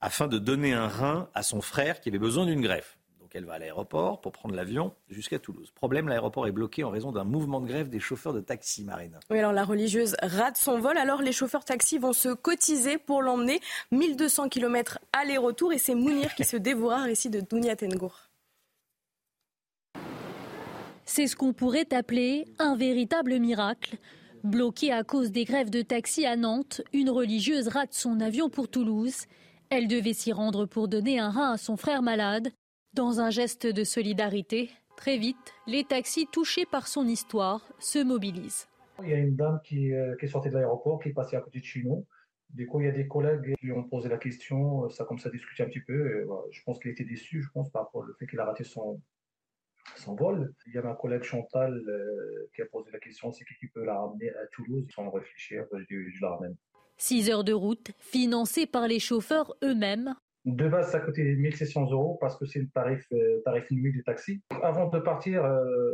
afin 0.00 0.28
de 0.28 0.38
donner 0.38 0.72
un 0.72 0.86
rein 0.86 1.28
à 1.34 1.42
son 1.42 1.60
frère 1.60 2.00
qui 2.00 2.10
avait 2.10 2.20
besoin 2.20 2.46
d'une 2.46 2.60
greffe. 2.60 2.96
Donc 3.18 3.32
elle 3.34 3.44
va 3.44 3.54
à 3.54 3.58
l'aéroport 3.58 4.20
pour 4.20 4.30
prendre 4.30 4.54
l'avion 4.54 4.94
jusqu'à 5.10 5.40
Toulouse. 5.40 5.72
Problème, 5.74 6.06
l'aéroport 6.06 6.46
est 6.46 6.52
bloqué 6.52 6.84
en 6.84 6.90
raison 6.90 7.10
d'un 7.10 7.24
mouvement 7.24 7.60
de 7.60 7.66
grève 7.66 7.88
des 7.88 7.98
chauffeurs 7.98 8.32
de 8.32 8.40
taxi, 8.40 8.84
Marine. 8.84 9.18
Oui, 9.30 9.38
alors 9.40 9.52
la 9.52 9.64
religieuse 9.64 10.14
rate 10.22 10.56
son 10.56 10.78
vol. 10.78 10.96
Alors 10.96 11.22
les 11.22 11.32
chauffeurs 11.32 11.64
taxi 11.64 11.98
vont 11.98 12.12
se 12.12 12.28
cotiser 12.28 12.98
pour 12.98 13.20
l'emmener. 13.20 13.60
1200 13.90 14.48
km 14.48 15.00
aller-retour 15.12 15.72
et 15.72 15.78
c'est 15.78 15.96
Mounir 15.96 16.36
qui 16.36 16.44
se 16.44 16.56
dévora, 16.56 17.02
récit 17.02 17.30
de 17.30 17.40
Dounia 17.40 17.74
Tengour. 17.74 18.31
C'est 21.04 21.26
ce 21.26 21.36
qu'on 21.36 21.52
pourrait 21.52 21.92
appeler 21.92 22.44
un 22.58 22.76
véritable 22.76 23.38
miracle. 23.38 23.96
Bloquée 24.44 24.92
à 24.92 25.02
cause 25.04 25.32
des 25.32 25.44
grèves 25.44 25.70
de 25.70 25.82
taxi 25.82 26.26
à 26.26 26.36
Nantes, 26.36 26.80
une 26.92 27.10
religieuse 27.10 27.68
rate 27.68 27.92
son 27.92 28.20
avion 28.20 28.48
pour 28.48 28.68
Toulouse. 28.68 29.26
Elle 29.70 29.88
devait 29.88 30.12
s'y 30.12 30.32
rendre 30.32 30.66
pour 30.66 30.88
donner 30.88 31.18
un 31.18 31.30
rein 31.30 31.52
à 31.52 31.58
son 31.58 31.76
frère 31.76 32.02
malade. 32.02 32.50
Dans 32.94 33.20
un 33.20 33.30
geste 33.30 33.66
de 33.66 33.84
solidarité, 33.84 34.70
très 34.96 35.18
vite, 35.18 35.54
les 35.66 35.84
taxis 35.84 36.26
touchés 36.30 36.66
par 36.66 36.86
son 36.86 37.06
histoire 37.06 37.66
se 37.78 38.02
mobilisent. 38.02 38.68
Il 39.02 39.10
y 39.10 39.14
a 39.14 39.18
une 39.18 39.34
dame 39.34 39.60
qui, 39.64 39.92
euh, 39.92 40.14
est 40.20 40.26
sortie 40.28 40.50
de 40.50 40.54
l'aéroport, 40.54 41.00
qui 41.00 41.08
est 41.08 41.12
passée 41.12 41.36
à 41.36 41.40
côté 41.40 41.60
de. 41.60 42.06
Du 42.50 42.66
coup, 42.66 42.80
il 42.80 42.86
y 42.86 42.88
a 42.88 42.92
des 42.92 43.08
collègues 43.08 43.54
qui 43.58 43.66
lui 43.66 43.72
ont 43.72 43.84
posé 43.84 44.08
la 44.08 44.18
question, 44.18 44.88
ça 44.90 45.04
comme 45.04 45.18
ça 45.18 45.30
discuté 45.30 45.62
un 45.62 45.66
petit 45.66 45.80
peu. 45.80 46.26
je 46.50 46.62
pense 46.64 46.78
qu'il 46.78 46.90
était 46.90 47.04
déçu, 47.04 47.42
je 47.42 47.48
pense, 47.50 47.70
par 47.70 47.84
rapport 47.84 48.02
au 48.02 48.14
fait 48.18 48.26
qu'il 48.26 48.38
a 48.38 48.44
raté 48.44 48.62
son, 48.62 49.00
son 49.96 50.14
vol. 50.14 50.52
Il 50.66 50.74
y 50.74 50.78
a 50.78 50.82
ma 50.82 50.94
collègue 50.94 51.22
Chantal 51.22 51.72
euh, 51.74 52.48
qui 52.54 52.62
a 52.62 52.66
posé 52.66 52.90
la 52.92 52.98
question, 52.98 53.32
c'est 53.32 53.44
qui 53.44 53.66
peut 53.68 53.84
la 53.84 53.98
ramener 53.98 54.30
à 54.30 54.46
Toulouse? 54.52 54.86
Sans 54.94 55.10
réfléchir, 55.10 55.64
je, 55.72 56.10
je 56.10 56.22
la 56.22 56.30
ramène. 56.30 56.56
6 56.98 57.30
heures 57.30 57.44
de 57.44 57.52
route, 57.52 57.90
financées 57.98 58.66
par 58.66 58.86
les 58.86 59.00
chauffeurs 59.00 59.54
eux-mêmes. 59.64 60.14
De 60.44 60.68
base, 60.68 60.90
ça 60.90 61.00
coûtait 61.00 61.22
1600 61.22 61.90
euros 61.90 62.18
parce 62.20 62.36
que 62.36 62.46
c'est 62.46 62.58
le 62.58 62.68
tarif, 62.68 63.06
euh, 63.12 63.40
tarif 63.44 63.68
limite 63.70 63.92
du 63.92 64.02
taxi. 64.02 64.40
Avant 64.62 64.88
de 64.88 64.98
partir, 64.98 65.44
euh, 65.44 65.92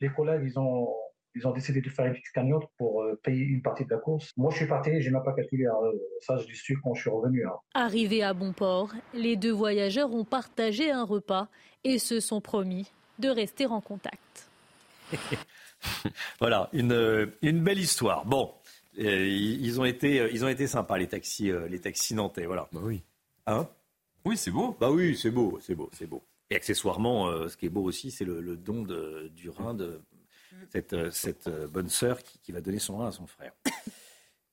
les 0.00 0.08
collègues, 0.08 0.42
ils 0.44 0.58
ont, 0.58 0.88
ils 1.36 1.46
ont 1.46 1.52
décidé 1.52 1.80
de 1.80 1.88
faire 1.88 2.06
une 2.06 2.12
petite 2.12 2.32
cagnotte 2.32 2.64
pour 2.78 3.02
euh, 3.02 3.18
payer 3.22 3.44
une 3.44 3.62
partie 3.62 3.84
de 3.84 3.90
la 3.90 3.98
course. 3.98 4.32
Moi, 4.36 4.50
je 4.50 4.58
suis 4.58 4.66
parti, 4.66 5.00
je 5.00 5.08
n'ai 5.08 5.14
même 5.14 5.22
pas 5.22 5.34
calculé. 5.34 5.66
Hein. 5.66 5.76
ça, 6.20 6.36
je 6.36 6.48
l'ai 6.48 6.54
su 6.54 6.78
quand 6.82 6.94
je 6.94 7.02
suis 7.02 7.10
revenu. 7.10 7.46
Hein. 7.46 7.54
Arrivés 7.74 8.24
à 8.24 8.34
bon 8.34 8.52
port, 8.52 8.92
les 9.14 9.36
deux 9.36 9.52
voyageurs 9.52 10.12
ont 10.12 10.24
partagé 10.24 10.90
un 10.90 11.04
repas 11.04 11.48
et 11.84 11.98
se 11.98 12.18
sont 12.18 12.40
promis 12.40 12.92
de 13.20 13.28
rester 13.28 13.66
en 13.66 13.80
contact. 13.80 14.48
voilà, 16.40 16.68
une, 16.72 17.30
une 17.42 17.62
belle 17.62 17.78
histoire. 17.78 18.24
Bon, 18.24 18.52
ils 18.96 19.80
ont 19.80 19.84
été, 19.84 20.28
ils 20.32 20.44
ont 20.44 20.48
été 20.48 20.66
sympas 20.66 20.98
les 20.98 21.08
taxis, 21.08 21.50
euh, 21.50 21.68
les 21.68 21.78
taxis 21.78 22.14
nantais. 22.14 22.46
Voilà. 22.46 22.68
Bah 22.72 22.80
oui. 22.82 23.02
Hein? 23.46 23.68
Oui, 24.24 24.36
c'est 24.36 24.50
beau. 24.50 24.76
Bah 24.80 24.90
oui, 24.90 25.16
c'est 25.16 25.30
beau, 25.30 25.58
c'est 25.62 25.74
beau, 25.74 25.90
c'est 25.92 26.06
beau. 26.06 26.22
Et 26.50 26.56
accessoirement, 26.56 27.28
euh, 27.28 27.48
ce 27.48 27.56
qui 27.56 27.66
est 27.66 27.70
beau 27.70 27.82
aussi, 27.82 28.10
c'est 28.10 28.24
le, 28.24 28.56
don 28.56 28.82
de, 28.82 29.30
du 29.34 29.50
rein 29.50 29.72
de 29.72 30.00
cette, 30.70 30.92
euh, 30.92 31.10
cette 31.10 31.48
bonne 31.70 31.88
sœur 31.88 32.18
qui, 32.22 32.52
va 32.52 32.60
donner 32.60 32.78
son 32.78 32.98
rein 32.98 33.08
à 33.08 33.12
son 33.12 33.26
frère. 33.26 33.52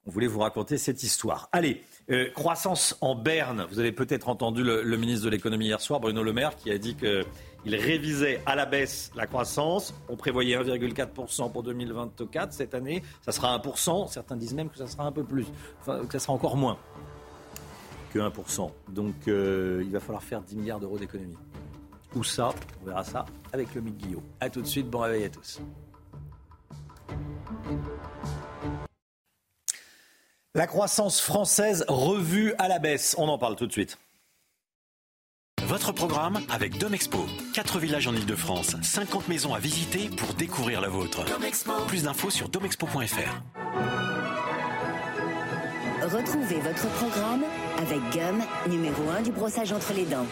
On 0.06 0.12
voulait 0.12 0.28
vous 0.28 0.40
raconter 0.40 0.78
cette 0.78 1.04
histoire. 1.04 1.50
Allez, 1.52 1.84
croissance 2.34 2.98
en 3.02 3.14
berne. 3.14 3.68
Vous 3.70 3.80
avez 3.80 3.92
peut-être 3.92 4.30
entendu 4.30 4.64
le, 4.64 4.82
le 4.82 4.98
ministre 4.98 5.26
de 5.26 5.30
l'économie 5.30 5.66
hier 5.66 5.82
soir, 5.82 6.00
Bruno 6.00 6.24
Le 6.24 6.32
Maire, 6.32 6.56
qui 6.56 6.72
a 6.72 6.78
dit 6.78 6.96
que 6.96 7.26
il 7.68 7.76
révisait 7.76 8.42
à 8.46 8.56
la 8.56 8.66
baisse 8.66 9.12
la 9.14 9.28
croissance. 9.28 9.94
On 10.08 10.16
prévoyait 10.16 10.58
1,4% 10.58 11.52
pour 11.52 11.64
2024 11.64 12.54
cette 12.54 12.74
année. 12.74 13.04
Ça 13.22 13.34
sera 13.34 13.58
1%. 13.58 14.08
Certains 14.08 14.38
disent 14.38 14.54
même 14.54 14.70
que 14.70 14.78
ça 14.78 14.88
sera 14.88 15.04
un 15.04 15.12
peu 15.12 15.26
plus, 15.26 15.46
enfin, 15.82 16.06
que 16.06 16.14
ça 16.14 16.20
sera 16.20 16.32
encore 16.32 16.56
moins 16.56 16.78
que 18.14 18.20
1%. 18.20 18.72
Donc 18.88 19.16
euh, 19.28 19.84
il 19.86 19.92
va 19.92 20.00
falloir 20.00 20.24
faire 20.24 20.42
10 20.42 20.56
milliards 20.56 20.80
d'euros 20.80 20.98
d'économie. 20.98 21.36
Où 22.16 22.24
ça 22.24 22.52
On 22.82 22.86
verra 22.86 23.04
ça 23.04 23.26
avec 23.52 23.76
le 23.76 23.82
Mick 23.82 23.98
Guillaume. 23.98 24.24
A 24.40 24.50
tout 24.50 24.62
de 24.62 24.68
suite, 24.68 24.90
bon 24.90 25.00
réveil 25.00 25.26
à 25.26 25.30
tous. 25.30 25.60
La 30.56 30.68
croissance 30.68 31.20
française 31.20 31.84
revue 31.90 32.54
à 32.60 32.70
la 32.70 32.80
baisse. 32.80 33.14
On 33.18 33.28
en 33.28 33.38
parle 33.38 33.58
tout 33.58 33.68
de 33.68 33.74
suite. 33.74 33.98
Votre 35.68 35.92
programme 35.92 36.40
avec 36.50 36.78
Domexpo. 36.78 37.26
4 37.54 37.80
villages 37.80 38.08
en 38.08 38.14
Ile-de-France, 38.14 38.78
50 38.82 39.28
maisons 39.28 39.54
à 39.54 39.60
visiter 39.60 40.08
pour 40.16 40.34
découvrir 40.34 40.80
la 40.80 40.88
vôtre. 40.88 41.26
Plus 41.88 42.04
d'infos 42.04 42.30
sur 42.30 42.48
domexpo.fr. 42.48 43.42
Retrouvez 46.04 46.62
votre 46.62 46.90
programme 46.96 47.44
avec 47.80 48.00
Gum, 48.14 48.42
numéro 48.70 49.10
1 49.10 49.24
du 49.24 49.32
brossage 49.34 49.74
entre 49.74 49.92
les 49.94 50.06
dents. 50.06 50.26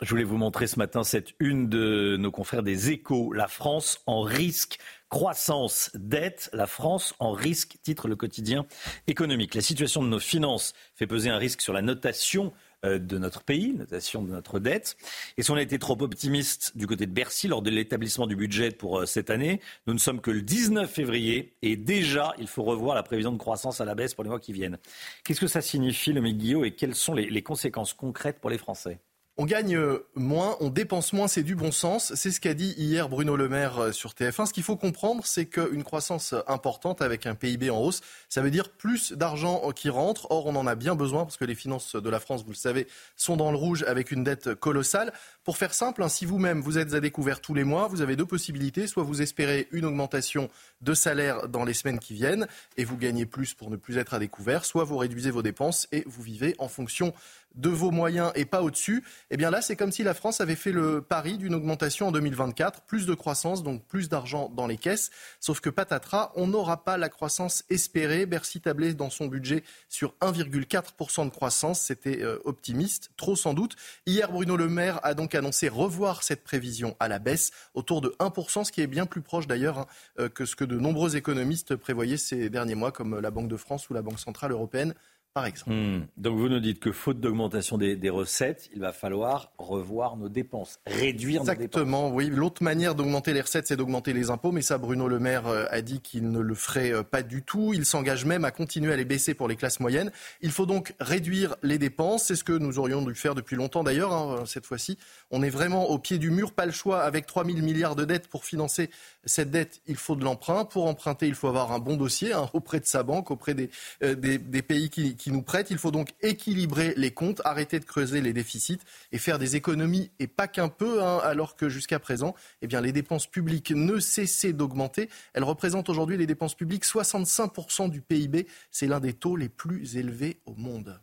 Je 0.00 0.08
voulais 0.08 0.24
vous 0.24 0.38
montrer 0.38 0.68
ce 0.68 0.78
matin 0.78 1.02
cette 1.02 1.34
une 1.40 1.68
de 1.68 2.16
nos 2.18 2.30
confrères 2.30 2.62
des 2.62 2.90
échos. 2.90 3.32
La 3.32 3.48
France 3.48 4.00
en 4.06 4.22
risque. 4.22 4.78
Croissance, 5.10 5.90
dette, 5.94 6.50
la 6.52 6.68
France 6.68 7.14
en 7.18 7.32
risque, 7.32 7.78
titre 7.82 8.06
le 8.06 8.14
quotidien 8.14 8.64
économique. 9.08 9.56
La 9.56 9.60
situation 9.60 10.04
de 10.04 10.08
nos 10.08 10.20
finances 10.20 10.72
fait 10.94 11.08
peser 11.08 11.30
un 11.30 11.36
risque 11.36 11.60
sur 11.60 11.72
la 11.72 11.82
notation 11.82 12.52
de 12.84 13.18
notre 13.18 13.42
pays, 13.42 13.74
notation 13.74 14.22
de 14.22 14.30
notre 14.30 14.58
dette. 14.58 14.96
Et 15.36 15.42
si 15.42 15.50
on 15.50 15.56
a 15.56 15.62
été 15.62 15.78
trop 15.78 16.00
optimiste 16.00 16.76
du 16.76 16.86
côté 16.86 17.06
de 17.06 17.12
Bercy 17.12 17.48
lors 17.48 17.62
de 17.62 17.70
l'établissement 17.70 18.26
du 18.26 18.36
budget 18.36 18.70
pour 18.70 19.00
euh, 19.00 19.06
cette 19.06 19.30
année, 19.30 19.60
nous 19.86 19.92
ne 19.92 19.98
sommes 19.98 20.20
que 20.20 20.30
le 20.30 20.42
19 20.42 20.90
février 20.90 21.56
et 21.62 21.76
déjà 21.76 22.34
il 22.38 22.46
faut 22.46 22.62
revoir 22.62 22.94
la 22.94 23.02
prévision 23.02 23.32
de 23.32 23.38
croissance 23.38 23.80
à 23.80 23.84
la 23.84 23.94
baisse 23.94 24.14
pour 24.14 24.24
les 24.24 24.30
mois 24.30 24.40
qui 24.40 24.52
viennent. 24.52 24.78
Qu'est-ce 25.24 25.40
que 25.40 25.46
ça 25.46 25.60
signifie, 25.60 26.12
le 26.12 26.20
Guillaume, 26.20 26.64
et 26.64 26.74
quelles 26.74 26.94
sont 26.94 27.14
les 27.14 27.42
conséquences 27.42 27.92
concrètes 27.92 28.40
pour 28.40 28.50
les 28.50 28.58
Français? 28.58 29.00
On 29.36 29.46
gagne 29.46 29.76
euh, 29.76 30.06
moins, 30.14 30.56
on 30.60 30.68
dépense 30.68 31.12
moins, 31.12 31.28
c'est 31.28 31.42
du 31.42 31.54
bon 31.54 31.72
sens. 31.72 32.12
C'est 32.14 32.30
ce 32.30 32.40
qu'a 32.40 32.54
dit 32.54 32.74
hier 32.76 33.08
Bruno 33.08 33.36
Le 33.36 33.48
Maire 33.48 33.78
euh, 33.78 33.92
sur 33.92 34.10
TF1. 34.12 34.46
Ce 34.46 34.52
qu'il 34.52 34.62
faut 34.62 34.76
comprendre, 34.76 35.24
c'est 35.24 35.46
qu'une 35.46 35.82
croissance 35.82 36.34
importante 36.46 37.00
avec 37.00 37.26
un 37.26 37.34
PIB 37.34 37.70
en 37.70 37.78
hausse, 37.78 38.02
ça 38.28 38.42
veut 38.42 38.50
dire 38.50 38.70
plus 38.70 39.12
d'argent 39.12 39.70
qui 39.70 39.88
rentre. 39.88 40.26
Or, 40.30 40.46
on 40.46 40.56
en 40.56 40.66
a 40.66 40.74
bien 40.74 40.94
besoin 40.94 41.24
parce 41.24 41.36
que 41.36 41.44
les 41.44 41.54
finances 41.54 41.96
de 41.96 42.10
la 42.10 42.20
France, 42.20 42.42
vous 42.44 42.50
le 42.50 42.56
savez, 42.56 42.86
sont 43.16 43.36
dans 43.36 43.50
le 43.50 43.56
rouge 43.56 43.84
avec 43.86 44.10
une 44.10 44.24
dette 44.24 44.54
colossale. 44.54 45.12
Pour 45.42 45.56
faire 45.56 45.72
simple, 45.72 46.02
hein, 46.02 46.08
si 46.10 46.26
vous-même 46.26 46.60
vous 46.60 46.76
êtes 46.76 46.92
à 46.92 47.00
découvert 47.00 47.40
tous 47.40 47.54
les 47.54 47.64
mois, 47.64 47.88
vous 47.88 48.02
avez 48.02 48.14
deux 48.14 48.26
possibilités. 48.26 48.86
Soit 48.86 49.04
vous 49.04 49.22
espérez 49.22 49.68
une 49.72 49.86
augmentation 49.86 50.50
de 50.82 50.92
salaire 50.92 51.48
dans 51.48 51.64
les 51.64 51.72
semaines 51.72 51.98
qui 51.98 52.12
viennent 52.12 52.46
et 52.76 52.84
vous 52.84 52.98
gagnez 52.98 53.24
plus 53.24 53.54
pour 53.54 53.70
ne 53.70 53.76
plus 53.76 53.96
être 53.96 54.12
à 54.12 54.18
découvert, 54.18 54.66
soit 54.66 54.84
vous 54.84 54.98
réduisez 54.98 55.30
vos 55.30 55.42
dépenses 55.42 55.88
et 55.92 56.04
vous 56.06 56.22
vivez 56.22 56.54
en 56.58 56.68
fonction 56.68 57.14
de 57.54 57.68
vos 57.68 57.90
moyens 57.90 58.32
et 58.34 58.44
pas 58.44 58.62
au-dessus, 58.62 59.02
eh 59.30 59.36
bien 59.36 59.50
là, 59.50 59.60
c'est 59.60 59.76
comme 59.76 59.92
si 59.92 60.02
la 60.02 60.14
France 60.14 60.40
avait 60.40 60.56
fait 60.56 60.72
le 60.72 61.02
pari 61.02 61.36
d'une 61.36 61.54
augmentation 61.54 62.08
en 62.08 62.12
2024, 62.12 62.82
plus 62.82 63.06
de 63.06 63.14
croissance, 63.14 63.62
donc 63.62 63.84
plus 63.84 64.08
d'argent 64.08 64.48
dans 64.54 64.66
les 64.66 64.76
caisses. 64.76 65.10
Sauf 65.40 65.60
que 65.60 65.70
patatras, 65.70 66.32
on 66.36 66.46
n'aura 66.46 66.84
pas 66.84 66.96
la 66.96 67.08
croissance 67.08 67.64
espérée. 67.70 68.26
Bercy 68.26 68.60
tablait 68.60 68.94
dans 68.94 69.10
son 69.10 69.26
budget 69.26 69.64
sur 69.88 70.14
1,4% 70.20 71.24
de 71.24 71.30
croissance. 71.30 71.80
C'était 71.80 72.22
euh, 72.22 72.38
optimiste, 72.44 73.10
trop 73.16 73.36
sans 73.36 73.54
doute. 73.54 73.76
Hier, 74.06 74.30
Bruno 74.30 74.56
Le 74.56 74.68
Maire 74.68 75.00
a 75.02 75.14
donc 75.14 75.29
annoncé 75.34 75.68
revoir 75.68 76.22
cette 76.22 76.44
prévision 76.44 76.96
à 77.00 77.08
la 77.08 77.18
baisse, 77.18 77.50
autour 77.74 78.00
de 78.00 78.14
1%, 78.18 78.64
ce 78.64 78.72
qui 78.72 78.80
est 78.80 78.86
bien 78.86 79.06
plus 79.06 79.22
proche 79.22 79.46
d'ailleurs 79.46 79.78
hein, 79.78 79.86
euh, 80.18 80.28
que 80.28 80.44
ce 80.44 80.56
que 80.56 80.64
de 80.64 80.78
nombreux 80.78 81.16
économistes 81.16 81.76
prévoyaient 81.76 82.16
ces 82.16 82.50
derniers 82.50 82.74
mois, 82.74 82.92
comme 82.92 83.18
la 83.18 83.30
Banque 83.30 83.48
de 83.48 83.56
France 83.56 83.88
ou 83.90 83.94
la 83.94 84.02
Banque 84.02 84.20
Centrale 84.20 84.52
Européenne 84.52 84.94
par 85.32 85.46
exemple. 85.46 85.70
Hmm. 85.72 86.06
Donc 86.16 86.38
vous 86.38 86.48
nous 86.48 86.58
dites 86.58 86.80
que 86.80 86.90
faute 86.90 87.20
d'augmentation 87.20 87.78
des, 87.78 88.10
recettes, 88.10 88.68
il 88.74 88.80
va 88.80 88.92
falloir 88.92 89.52
revoir 89.58 90.16
nos 90.16 90.28
dépenses, 90.28 90.80
réduire 90.86 91.40
nos 91.40 91.46
dépenses. 91.46 91.64
Exactement, 91.64 92.10
oui. 92.10 92.28
L'autre 92.28 92.64
manière 92.64 92.96
d'augmenter 92.96 93.32
les 93.32 93.40
recettes, 93.40 93.68
c'est 93.68 93.76
d'augmenter 93.76 94.12
les 94.12 94.30
impôts, 94.30 94.50
mais 94.50 94.62
ça, 94.62 94.78
Bruno 94.78 95.06
Le 95.06 95.20
Maire 95.20 95.46
euh, 95.46 95.66
a 95.70 95.82
dit 95.82 96.00
qu'il 96.00 96.30
ne 96.30 96.40
le 96.40 96.54
ferait 96.54 96.92
euh, 96.92 97.02
pas 97.04 97.22
du 97.22 97.42
tout. 97.42 97.72
Il 97.72 97.84
s'engage 97.84 98.24
même 98.24 98.44
à 98.44 98.50
continuer 98.50 98.92
à 98.92 98.96
les 98.96 99.04
baisser 99.04 99.34
pour 99.34 99.46
les 99.46 99.54
classes 99.54 99.78
moyennes. 99.78 100.10
Il 100.40 100.50
faut 100.50 100.66
donc 100.66 100.94
réduire 100.98 101.54
les 101.62 101.78
dépenses. 101.78 102.24
C'est 102.24 102.36
ce 102.36 102.42
que 102.42 102.52
nous 102.52 102.80
aurions 102.80 103.02
dû 103.02 103.14
faire 103.14 103.36
depuis 103.36 103.54
longtemps 103.54 103.84
d'ailleurs. 103.84 104.12
Hein, 104.12 104.44
cette 104.46 104.66
fois-ci, 104.66 104.98
on 105.30 105.42
est 105.42 105.50
vraiment 105.50 105.90
au 105.90 105.98
pied 105.98 106.18
du 106.18 106.30
mur. 106.30 106.52
Pas 106.52 106.66
le 106.66 106.72
choix. 106.72 107.02
Avec 107.02 107.26
3 107.26 107.44
000 107.44 107.58
milliards 107.58 107.94
de 107.94 108.04
dettes 108.04 108.26
pour 108.26 108.44
financer 108.44 108.90
cette 109.24 109.50
dette, 109.50 109.80
il 109.86 109.96
faut 109.96 110.16
de 110.16 110.24
l'emprunt. 110.24 110.64
Pour 110.64 110.86
emprunter, 110.86 111.28
il 111.28 111.34
faut 111.34 111.48
avoir 111.48 111.70
un 111.70 111.78
bon 111.78 111.96
dossier 111.96 112.32
hein, 112.32 112.50
auprès 112.54 112.80
de 112.80 112.86
sa 112.86 113.04
banque, 113.04 113.30
auprès 113.30 113.54
des, 113.54 113.70
euh, 114.02 114.16
des, 114.16 114.38
des 114.38 114.62
pays 114.62 114.90
qui 114.90 115.19
Il 115.26 115.78
faut 115.78 115.90
donc 115.90 116.10
équilibrer 116.20 116.94
les 116.96 117.12
comptes, 117.12 117.40
arrêter 117.44 117.78
de 117.80 117.84
creuser 117.84 118.20
les 118.20 118.32
déficits 118.32 118.80
et 119.12 119.18
faire 119.18 119.38
des 119.38 119.56
économies, 119.56 120.10
et 120.18 120.26
pas 120.26 120.48
qu'un 120.48 120.68
peu, 120.68 121.02
hein, 121.02 121.18
alors 121.22 121.56
que 121.56 121.68
jusqu'à 121.68 121.98
présent, 121.98 122.34
eh 122.62 122.66
les 122.80 122.92
dépenses 122.92 123.26
publiques 123.26 123.72
ne 123.72 123.98
cessaient 123.98 124.52
d'augmenter. 124.52 125.08
Elles 125.34 125.44
représentent 125.44 125.88
aujourd'hui 125.88 126.16
les 126.16 126.26
dépenses 126.26 126.54
publiques 126.54 126.84
65% 126.84 127.90
du 127.90 128.00
PIB. 128.00 128.46
C'est 128.70 128.86
l'un 128.86 129.00
des 129.00 129.12
taux 129.12 129.36
les 129.36 129.48
plus 129.48 129.96
élevés 129.96 130.40
au 130.46 130.54
monde. 130.54 131.00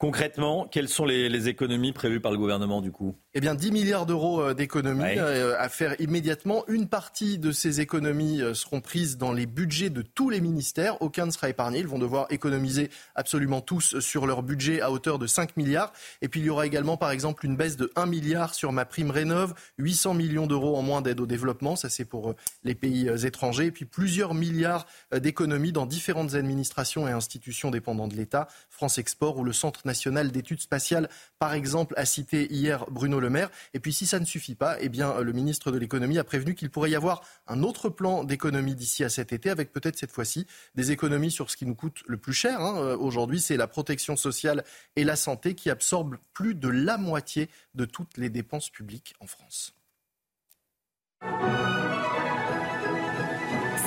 Concrètement, 0.00 0.66
quelles 0.66 0.88
sont 0.88 1.04
les, 1.04 1.48
économies 1.48 1.92
prévues 1.92 2.20
par 2.20 2.32
le 2.32 2.38
gouvernement 2.38 2.80
du 2.80 2.90
coup? 2.90 3.16
Eh 3.34 3.40
bien, 3.40 3.54
10 3.54 3.70
milliards 3.70 4.06
d'euros 4.06 4.40
euh, 4.40 4.54
d'économies 4.54 5.18
euh, 5.18 5.54
à 5.58 5.68
faire 5.68 5.94
immédiatement. 6.00 6.64
Une 6.68 6.88
partie 6.88 7.36
de 7.36 7.52
ces 7.52 7.82
économies 7.82 8.40
euh, 8.40 8.54
seront 8.54 8.80
prises 8.80 9.18
dans 9.18 9.30
les 9.30 9.44
budgets 9.44 9.90
de 9.90 10.00
tous 10.00 10.30
les 10.30 10.40
ministères. 10.40 11.02
Aucun 11.02 11.26
ne 11.26 11.30
sera 11.30 11.50
épargné. 11.50 11.80
Ils 11.80 11.86
vont 11.86 11.98
devoir 11.98 12.28
économiser 12.30 12.88
absolument 13.14 13.60
tous 13.60 13.98
sur 14.00 14.26
leur 14.26 14.42
budget 14.42 14.80
à 14.80 14.90
hauteur 14.90 15.18
de 15.18 15.26
5 15.26 15.58
milliards. 15.58 15.92
Et 16.22 16.28
puis, 16.28 16.40
il 16.40 16.46
y 16.46 16.50
aura 16.50 16.64
également, 16.64 16.96
par 16.96 17.10
exemple, 17.10 17.44
une 17.44 17.56
baisse 17.56 17.76
de 17.76 17.92
1 17.94 18.06
milliard 18.06 18.54
sur 18.54 18.72
ma 18.72 18.86
prime 18.86 19.10
rénov, 19.10 19.52
800 19.76 20.14
millions 20.14 20.46
d'euros 20.46 20.78
en 20.78 20.82
moins 20.82 21.02
d'aide 21.02 21.20
au 21.20 21.26
développement. 21.26 21.76
Ça, 21.76 21.90
c'est 21.90 22.06
pour 22.06 22.34
les 22.64 22.74
pays 22.74 23.10
étrangers. 23.26 23.66
Et 23.66 23.70
puis, 23.70 23.84
plusieurs 23.84 24.32
milliards 24.32 24.86
d'économies 25.12 25.72
dans 25.72 25.84
différentes 25.84 26.36
administrations 26.36 27.06
et 27.06 27.10
institutions 27.10 27.70
dépendantes 27.70 28.12
de 28.12 28.16
l'État. 28.16 28.48
France 28.70 28.96
Export 28.96 29.36
ou 29.36 29.44
le 29.44 29.52
Centre 29.52 29.82
d'études 30.30 30.60
spatiales, 30.60 31.08
par 31.38 31.54
exemple, 31.54 31.94
a 31.96 32.04
cité 32.04 32.52
hier 32.52 32.84
Bruno 32.90 33.20
Le 33.20 33.30
Maire. 33.30 33.50
Et 33.74 33.80
puis 33.80 33.92
si 33.92 34.06
ça 34.06 34.18
ne 34.18 34.24
suffit 34.24 34.54
pas, 34.54 34.76
eh 34.80 34.88
bien, 34.88 35.20
le 35.20 35.32
ministre 35.32 35.70
de 35.70 35.78
l'économie 35.78 36.18
a 36.18 36.24
prévenu 36.24 36.54
qu'il 36.54 36.70
pourrait 36.70 36.90
y 36.90 36.96
avoir 36.96 37.22
un 37.46 37.62
autre 37.62 37.88
plan 37.88 38.24
d'économie 38.24 38.74
d'ici 38.74 39.04
à 39.04 39.08
cet 39.08 39.32
été, 39.32 39.50
avec 39.50 39.72
peut-être 39.72 39.98
cette 39.98 40.12
fois-ci 40.12 40.46
des 40.74 40.90
économies 40.92 41.30
sur 41.30 41.50
ce 41.50 41.56
qui 41.56 41.66
nous 41.66 41.74
coûte 41.74 42.02
le 42.06 42.16
plus 42.16 42.32
cher. 42.32 42.60
Hein. 42.60 42.76
Euh, 42.78 42.96
aujourd'hui, 42.96 43.40
c'est 43.40 43.56
la 43.56 43.66
protection 43.66 44.16
sociale 44.16 44.64
et 44.96 45.04
la 45.04 45.16
santé 45.16 45.54
qui 45.54 45.70
absorbent 45.70 46.18
plus 46.32 46.54
de 46.54 46.68
la 46.68 46.98
moitié 46.98 47.48
de 47.74 47.84
toutes 47.84 48.16
les 48.16 48.30
dépenses 48.30 48.70
publiques 48.70 49.14
en 49.20 49.26
France. 49.26 49.74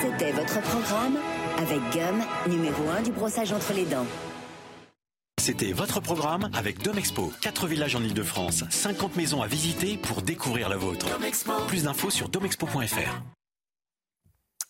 C'était 0.01 0.31
votre 0.31 0.61
programme 0.61 1.17
avec 1.57 1.79
Gum, 1.91 2.21
numéro 2.47 2.89
1 2.89 3.03
du 3.03 3.11
brossage 3.11 3.51
entre 3.51 3.73
les 3.73 3.85
dents. 3.85 4.05
C'était 5.43 5.73
votre 5.73 5.99
programme 5.99 6.49
avec 6.53 6.81
Domexpo. 6.81 7.33
4 7.41 7.67
villages 7.67 7.97
en 7.97 8.01
Ile-de-France, 8.01 8.63
50 8.69 9.17
maisons 9.17 9.41
à 9.41 9.47
visiter 9.47 9.97
pour 9.97 10.21
découvrir 10.21 10.69
la 10.69 10.77
vôtre. 10.77 11.05
Plus 11.67 11.83
d'infos 11.83 12.09
sur 12.09 12.29
domexpo.fr. 12.29 13.21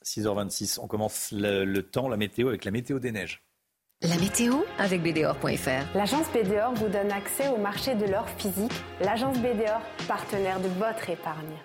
6h26, 0.04 0.80
on 0.82 0.88
commence 0.88 1.32
le, 1.32 1.82
temps, 1.82 2.08
la 2.08 2.18
météo 2.18 2.48
avec 2.48 2.66
la 2.66 2.72
météo 2.72 2.98
des 2.98 3.12
neiges. 3.12 3.44
La 4.02 4.18
météo 4.18 4.64
avec 4.80 5.04
BDOR.fr. 5.04 5.96
L'agence 5.96 6.26
BDOR 6.34 6.74
vous 6.74 6.90
donne 6.90 7.12
accès 7.12 7.50
au 7.50 7.58
marché 7.58 7.94
de 7.94 8.06
l'or 8.06 8.28
physique. 8.40 8.74
L'agence 9.00 9.38
BDOR, 9.38 9.80
partenaire 10.08 10.60
de 10.60 10.70
votre 10.70 11.08
épargne. 11.08 11.56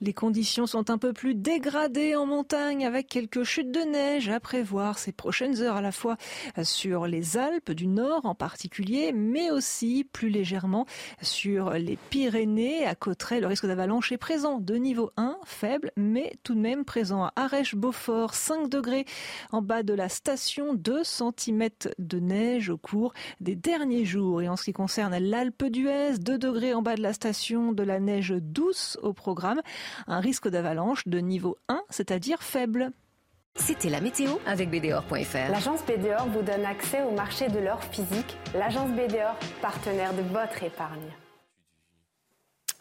Les 0.00 0.12
conditions 0.12 0.66
sont 0.66 0.90
un 0.90 0.98
peu 0.98 1.12
plus 1.12 1.36
dégradées 1.36 2.16
en 2.16 2.26
montagne 2.26 2.84
avec 2.84 3.06
quelques 3.06 3.44
chutes 3.44 3.70
de 3.70 3.80
neige 3.80 4.28
à 4.28 4.40
prévoir 4.40 4.98
ces 4.98 5.12
prochaines 5.12 5.62
heures 5.62 5.76
à 5.76 5.80
la 5.80 5.92
fois 5.92 6.16
sur 6.64 7.06
les 7.06 7.36
Alpes 7.36 7.70
du 7.70 7.86
Nord 7.86 8.22
en 8.24 8.34
particulier, 8.34 9.12
mais 9.12 9.52
aussi 9.52 10.04
plus 10.12 10.30
légèrement 10.30 10.84
sur 11.22 11.70
les 11.70 11.96
Pyrénées. 12.10 12.84
À 12.84 12.96
Cauterets, 12.96 13.40
le 13.40 13.46
risque 13.46 13.66
d'avalanche 13.66 14.10
est 14.10 14.18
présent 14.18 14.58
de 14.58 14.74
niveau 14.74 15.12
1, 15.16 15.38
faible, 15.44 15.92
mais 15.96 16.32
tout 16.42 16.54
de 16.54 16.60
même 16.60 16.84
présent 16.84 17.22
à 17.22 17.32
Arèche-Beaufort, 17.36 18.34
5 18.34 18.68
degrés 18.68 19.04
en 19.52 19.62
bas 19.62 19.84
de 19.84 19.94
la 19.94 20.08
station, 20.08 20.74
2 20.74 21.04
cm 21.04 21.68
de 21.98 22.18
neige 22.18 22.68
au 22.68 22.78
cours 22.78 23.14
des 23.40 23.54
derniers 23.54 24.04
jours. 24.04 24.42
Et 24.42 24.48
en 24.48 24.56
ce 24.56 24.64
qui 24.64 24.72
concerne 24.72 25.16
l'Alpe 25.18 25.64
d'Huez, 25.64 26.18
2 26.18 26.36
degrés 26.36 26.74
en 26.74 26.82
bas 26.82 26.96
de 26.96 27.02
la 27.02 27.12
station, 27.12 27.72
de 27.72 27.84
la 27.84 28.00
neige 28.00 28.34
douce 28.36 28.98
au 29.02 29.12
programme 29.12 29.62
un 30.06 30.20
risque 30.20 30.48
d'avalanche 30.48 31.06
de 31.06 31.18
niveau 31.18 31.58
1, 31.68 31.82
c'est-à-dire 31.90 32.42
faible. 32.42 32.90
C'était 33.56 33.88
la 33.88 34.00
météo 34.00 34.32
avec 34.46 34.68
BDOR.fr. 34.70 35.50
L'agence 35.50 35.84
BDOR 35.84 36.26
vous 36.28 36.42
donne 36.42 36.64
accès 36.64 37.02
au 37.02 37.12
marché 37.12 37.48
de 37.48 37.60
l'or 37.60 37.82
physique. 37.84 38.36
L'agence 38.54 38.90
BDOR, 38.90 39.36
partenaire 39.62 40.12
de 40.12 40.22
votre 40.22 40.62
épargne. 40.62 41.12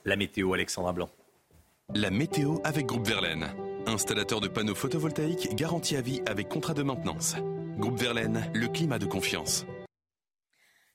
La 0.04 0.16
météo, 0.16 0.54
Alexandra 0.54 0.92
Blanc. 0.94 1.10
La 1.94 2.10
météo 2.10 2.58
avec 2.64 2.88
Groupe 2.88 3.08
Verlaine. 3.08 3.48
Installateur 3.86 4.42
de 4.42 4.48
panneaux 4.48 4.76
photovoltaïques 4.76 5.56
garantie 5.56 5.96
à 5.96 6.02
vie 6.02 6.22
avec 6.26 6.50
contrat 6.50 6.74
de 6.74 6.82
maintenance. 6.84 7.36
Groupe 7.78 8.00
Verlaine, 8.00 8.50
le 8.54 8.68
climat 8.68 8.98
de 8.98 9.06
confiance. 9.06 9.66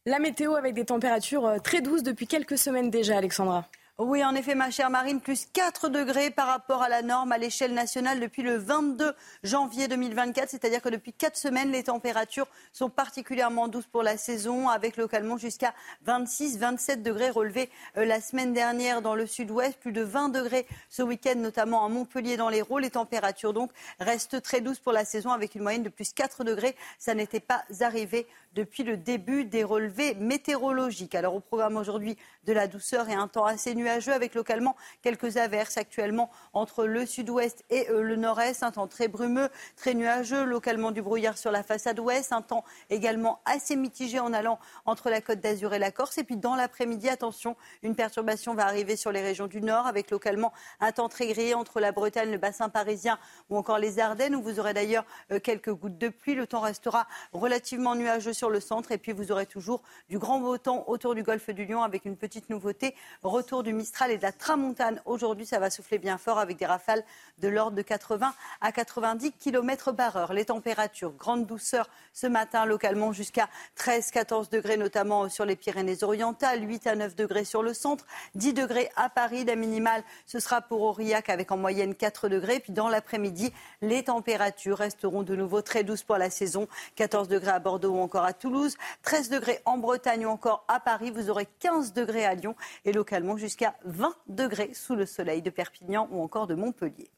La 0.07 0.19
météo 0.19 0.55
avec 0.55 0.75
des 0.75 0.87
températures 0.87 1.47
euh, 1.47 1.59
très 1.59 1.83
douces 1.83 2.03
depuis 2.03 2.27
quelques 2.27 2.57
semaines 2.57 2.89
déjà, 2.89 3.19
Alexandra. 3.19 3.67
Oui, 4.01 4.23
en 4.23 4.37
effet, 4.37 4.55
ma 4.55 4.71
chère 4.71 4.91
Marine, 4.91 5.21
plus 5.21 5.47
4 5.47 5.89
degrés 5.89 6.31
par 6.31 6.47
rapport 6.47 6.83
à 6.83 6.89
la 6.89 7.03
norme 7.03 7.33
à 7.33 7.39
l'échelle 7.39 7.75
nationale 7.75 8.21
depuis 8.21 8.43
le 8.43 8.57
22 8.57 9.13
janvier 9.43 9.89
2024. 9.89 10.51
C'est-à-dire 10.51 10.81
que 10.81 10.89
depuis 10.89 11.13
4 11.13 11.37
semaines, 11.37 11.73
les 11.73 11.83
températures 11.83 12.47
sont 12.73 12.91
particulièrement 12.91 13.67
douces 13.67 13.89
pour 13.89 14.05
la 14.05 14.17
saison, 14.17 14.69
avec 14.69 14.99
localement 14.99 15.37
jusqu'à 15.37 15.75
26, 16.03 16.59
27 16.59 17.03
degrés 17.03 17.31
relevés 17.31 17.71
euh, 17.97 18.05
la 18.05 18.21
semaine 18.21 18.53
dernière 18.53 19.03
dans 19.03 19.17
le 19.17 19.27
sud-ouest. 19.27 19.77
Plus 19.81 19.91
de 19.91 20.03
20 20.03 20.29
degrés 20.29 20.69
ce 20.89 21.03
week-end, 21.03 21.35
notamment 21.35 21.85
à 21.85 21.89
Montpellier 21.89 22.37
dans 22.37 22.51
les 22.51 22.59
l'Hérault. 22.59 22.79
Les 22.79 22.91
températures 22.91 23.53
donc 23.53 23.73
restent 23.99 24.41
très 24.43 24.61
douces 24.61 24.79
pour 24.79 24.93
la 24.93 25.05
saison, 25.05 25.33
avec 25.33 25.57
une 25.57 25.63
moyenne 25.63 25.83
de 25.83 25.89
plus 25.89 26.13
4 26.13 26.45
degrés. 26.45 26.77
Ça 27.01 27.15
n'était 27.15 27.41
pas 27.41 27.65
arrivé 27.81 28.29
depuis 28.55 28.85
le 28.85 28.97
début 28.97 29.45
des 29.45 29.65
relevés 29.65 30.15
météorologiques. 30.15 31.17
Alors 31.17 31.35
au 31.35 31.41
programme 31.41 31.77
aujourd'hui 31.77 32.17
de 32.45 32.53
la 32.53 32.69
douceur 32.69 33.09
et 33.09 33.15
un 33.15 33.27
temps 33.27 33.45
assez 33.45 33.75
nuageux 33.75 33.88
avec 33.89 34.35
localement 34.35 34.77
quelques 35.03 35.37
averses 35.37 35.77
actuellement 35.77 36.31
entre 36.53 36.85
le 36.85 37.07
sud-ouest 37.07 37.65
et 37.71 37.89
euh, 37.91 38.03
le 38.03 38.17
nord-est. 38.17 38.63
Un 38.63 38.71
temps 38.71 38.87
très 38.87 39.09
brumeux, 39.09 39.49
très 39.77 39.95
nuageux, 39.95 40.45
localement 40.45 40.91
du 40.91 41.03
brouillard 41.03 41.39
sur 41.39 41.51
la 41.51 41.63
façade 41.63 41.99
ouest. 41.99 42.33
Un 42.33 42.43
temps 42.43 42.65
également 42.91 43.41
assez 43.45 43.77
mitigé 43.77 44.21
en 44.21 44.33
allant 44.33 44.59
entre 44.85 45.11
la 45.11 45.21
côte 45.21 45.41
d'Azur 45.41 45.73
et 45.75 45.79
la 45.79 45.91
Corse. 45.91 46.19
Et 46.19 46.25
puis 46.25 46.37
dans 46.37 46.55
l'après-midi, 46.55 47.09
attention, 47.09 47.57
une 47.83 47.95
perturbation 47.95 48.55
va 48.55 48.67
arriver 48.67 48.97
sur 48.97 49.13
les 49.13 49.23
régions 49.23 49.47
du 49.47 49.61
nord 49.61 49.87
avec 49.87 50.11
localement 50.11 50.53
un 50.81 50.93
temps 50.93 51.09
très 51.09 51.29
gris 51.29 51.55
entre 51.55 51.81
la 51.81 51.93
Bretagne, 51.93 52.31
le 52.31 52.39
bassin 52.39 52.69
parisien 52.69 53.19
ou 53.51 53.57
encore 53.57 53.79
les 53.79 53.99
Ardennes 53.99 54.35
où 54.35 54.43
vous 54.43 54.61
aurez 54.61 54.75
d'ailleurs 54.75 55.05
euh, 55.33 55.41
quelques 55.41 55.73
gouttes 55.73 55.99
de 55.99 56.09
pluie. 56.09 56.35
Le 56.35 56.47
temps 56.47 56.61
restera 56.61 57.07
relativement 57.33 57.95
nuageux 57.95 58.33
sur 58.33 58.51
le 58.51 58.61
centre. 58.61 58.93
Et 58.93 58.99
puis, 58.99 59.13
vous 59.13 59.33
aurez 59.33 59.47
toujours 59.47 59.83
du 60.09 60.19
grand 60.19 60.41
beau 60.41 60.59
temps 60.59 60.85
autour 60.89 61.15
du 61.15 61.23
golfe 61.23 61.51
du 61.51 61.65
Lion 61.65 61.83
avec 61.83 62.05
une 62.05 62.17
petite 62.17 62.51
nouveauté. 62.51 62.95
Retour 63.23 63.63
du 63.63 63.73
Mistral 63.79 64.11
et 64.11 64.17
de 64.17 64.23
la 64.23 64.33
Tramontane. 64.33 65.01
Aujourd'hui, 65.05 65.47
ça 65.47 65.61
va 65.61 65.71
souffler 65.71 65.99
bien 65.99 66.19
fort 66.19 66.41
avec 66.41 66.57
des 66.57 66.67
rafales 66.67 67.05
de 67.39 67.47
l'ordre 67.47 67.77
de 67.77 67.83
80 67.83 68.35
à 68.61 68.73
90 68.73 69.31
km 69.39 69.93
par 69.93 70.17
heure. 70.17 70.33
Les 70.33 70.47
températures, 70.47 71.13
grande 71.13 71.47
douceur 71.47 71.89
ce 72.13 72.27
matin 72.27 72.67
localement 72.67 73.13
jusqu'à 73.13 73.49
13-14 73.79 74.51
degrés, 74.51 74.77
notamment 74.77 75.29
sur 75.29 75.45
les 75.45 75.55
Pyrénées-Orientales, 75.55 76.69
8 76.69 76.87
à 76.89 76.97
9 76.97 77.15
degrés 77.15 77.45
sur 77.45 77.63
le 77.63 77.73
centre, 77.73 78.05
10 78.35 78.53
degrés 78.53 78.91
à 78.97 79.09
Paris. 79.09 79.45
La 79.45 79.55
minimale, 79.55 80.03
ce 80.27 80.41
sera 80.41 80.61
pour 80.61 80.83
Aurillac 80.83 81.29
avec 81.29 81.53
en 81.53 81.57
moyenne 81.57 81.95
4 81.95 82.29
degrés. 82.29 82.59
Puis 82.59 82.73
dans 82.73 82.89
l'après-midi, 82.89 83.53
les 83.81 84.03
températures 84.03 84.79
resteront 84.79 85.23
de 85.23 85.37
nouveau 85.37 85.63
très 85.63 85.85
douces 85.85 86.03
pour 86.03 86.19
la 86.19 86.31
saison. 86.31 86.67
14 86.97 87.29
degrés 87.29 87.53
à 87.53 87.61
Bordeaux 87.61 87.93
ou 87.93 88.01
encore 88.01 88.25
à 88.25 88.33
Toulouse, 88.33 88.77
13 89.03 89.31
degrés 89.31 89.61
en 89.67 89.79
Bretagne 89.79 90.27
ou 90.27 90.31
encore 90.31 90.65
à 90.67 90.81
Paris. 90.81 91.13
Vous 91.13 91.31
aurez 91.31 91.47
15 91.61 91.93
degrés 91.93 92.27
à 92.27 92.35
Lyon 92.35 92.57
et 92.85 92.93
localement 92.93 93.37
jusqu'à 93.37 93.68
20 93.85 94.15
degrés 94.29 94.75
sous 94.75 94.95
le 94.95 95.07
soleil 95.07 95.43
de 95.43 95.51
Perpignan 95.51 96.09
ou 96.11 96.23
encore 96.23 96.47
de 96.47 96.55
Montpellier. 96.55 97.11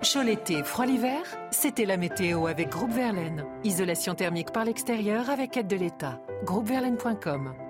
Chaud 0.00 0.22
l'été, 0.22 0.62
froid 0.62 0.86
l'hiver, 0.86 1.22
c'était 1.50 1.84
la 1.84 1.96
météo 1.96 2.46
avec 2.46 2.68
Groupe 2.68 2.92
Verlaine. 2.92 3.44
Isolation 3.64 4.14
thermique 4.14 4.52
par 4.52 4.64
l'extérieur 4.64 5.28
avec 5.28 5.56
aide 5.56 5.66
de 5.66 5.76
l'État. 5.76 6.20
Groupeverlaine.com 6.44 7.67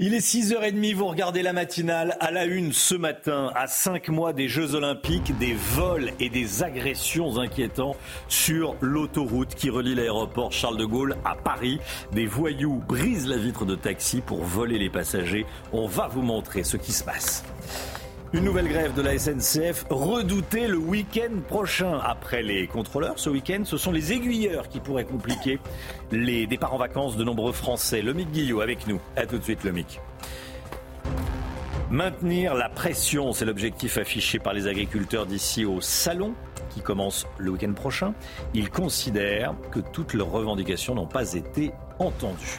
il 0.00 0.12
est 0.12 0.18
6h30, 0.18 0.94
vous 0.96 1.06
regardez 1.06 1.42
la 1.42 1.52
matinale 1.52 2.16
à 2.18 2.32
la 2.32 2.46
une 2.46 2.72
ce 2.72 2.96
matin, 2.96 3.52
à 3.54 3.68
5 3.68 4.08
mois 4.08 4.32
des 4.32 4.48
Jeux 4.48 4.74
Olympiques, 4.74 5.38
des 5.38 5.54
vols 5.54 6.10
et 6.18 6.28
des 6.30 6.64
agressions 6.64 7.38
inquiétants 7.38 7.94
sur 8.26 8.74
l'autoroute 8.80 9.54
qui 9.54 9.70
relie 9.70 9.94
l'aéroport 9.94 10.50
Charles 10.50 10.78
de 10.78 10.84
Gaulle 10.84 11.16
à 11.24 11.36
Paris. 11.36 11.78
Des 12.10 12.26
voyous 12.26 12.82
brisent 12.88 13.28
la 13.28 13.36
vitre 13.36 13.64
de 13.64 13.76
taxi 13.76 14.20
pour 14.20 14.42
voler 14.42 14.80
les 14.80 14.90
passagers. 14.90 15.46
On 15.72 15.86
va 15.86 16.08
vous 16.08 16.22
montrer 16.22 16.64
ce 16.64 16.76
qui 16.76 16.90
se 16.90 17.04
passe. 17.04 17.44
Une 18.34 18.46
nouvelle 18.46 18.66
grève 18.66 18.94
de 18.94 19.00
la 19.00 19.16
SNCF 19.16 19.84
redoutée 19.90 20.66
le 20.66 20.76
week-end 20.76 21.38
prochain. 21.46 22.00
Après 22.02 22.42
les 22.42 22.66
contrôleurs, 22.66 23.16
ce 23.16 23.30
week-end, 23.30 23.62
ce 23.64 23.76
sont 23.76 23.92
les 23.92 24.12
aiguilleurs 24.12 24.68
qui 24.68 24.80
pourraient 24.80 25.04
compliquer 25.04 25.60
les 26.10 26.48
départs 26.48 26.74
en 26.74 26.78
vacances 26.78 27.16
de 27.16 27.22
nombreux 27.22 27.52
Français. 27.52 28.02
Lomic 28.02 28.32
Guillot 28.32 28.60
avec 28.60 28.88
nous. 28.88 29.00
A 29.14 29.24
tout 29.26 29.38
de 29.38 29.44
suite, 29.44 29.62
Lomic. 29.62 30.00
Maintenir 31.92 32.54
la 32.54 32.68
pression, 32.68 33.32
c'est 33.32 33.44
l'objectif 33.44 33.98
affiché 33.98 34.40
par 34.40 34.52
les 34.52 34.66
agriculteurs 34.66 35.26
d'ici 35.26 35.64
au 35.64 35.80
salon 35.80 36.34
qui 36.70 36.80
commence 36.80 37.28
le 37.38 37.52
week-end 37.52 37.72
prochain. 37.72 38.14
Ils 38.52 38.68
considèrent 38.68 39.54
que 39.70 39.78
toutes 39.78 40.12
leurs 40.12 40.32
revendications 40.32 40.96
n'ont 40.96 41.06
pas 41.06 41.34
été 41.34 41.70
entendues. 42.00 42.58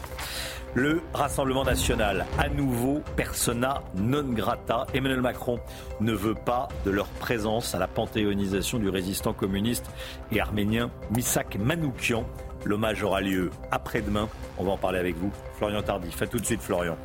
Le 0.76 1.02
Rassemblement 1.14 1.64
national, 1.64 2.26
à 2.38 2.50
nouveau 2.50 3.02
persona 3.16 3.82
non 3.96 4.24
grata. 4.24 4.86
Emmanuel 4.94 5.22
Macron 5.22 5.58
ne 6.02 6.12
veut 6.12 6.36
pas 6.36 6.68
de 6.84 6.92
leur 6.92 7.08
présence 7.08 7.74
à 7.74 7.80
la 7.80 7.88
panthéonisation 7.88 8.78
du 8.78 8.90
résistant 8.90 9.32
communiste 9.32 9.90
et 10.34 10.42
arménien 10.42 10.92
Misak 11.16 11.56
Manoukian. 11.56 12.26
L'hommage 12.66 13.04
aura 13.04 13.22
lieu 13.22 13.52
après-demain. 13.72 14.28
On 14.58 14.66
va 14.66 14.72
en 14.74 14.78
parler 14.78 15.00
avec 15.00 15.16
vous. 15.16 15.32
Florian 15.58 15.82
Tardif. 15.82 16.18
Faites 16.18 16.32
tout 16.32 16.40
de 16.40 16.46
suite, 16.46 16.62
Florian. 16.62 16.98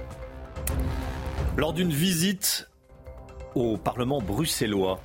Lors 1.57 1.73
d'une 1.73 1.93
visite 1.93 2.69
au 3.55 3.77
Parlement 3.77 4.21
bruxellois, 4.21 4.99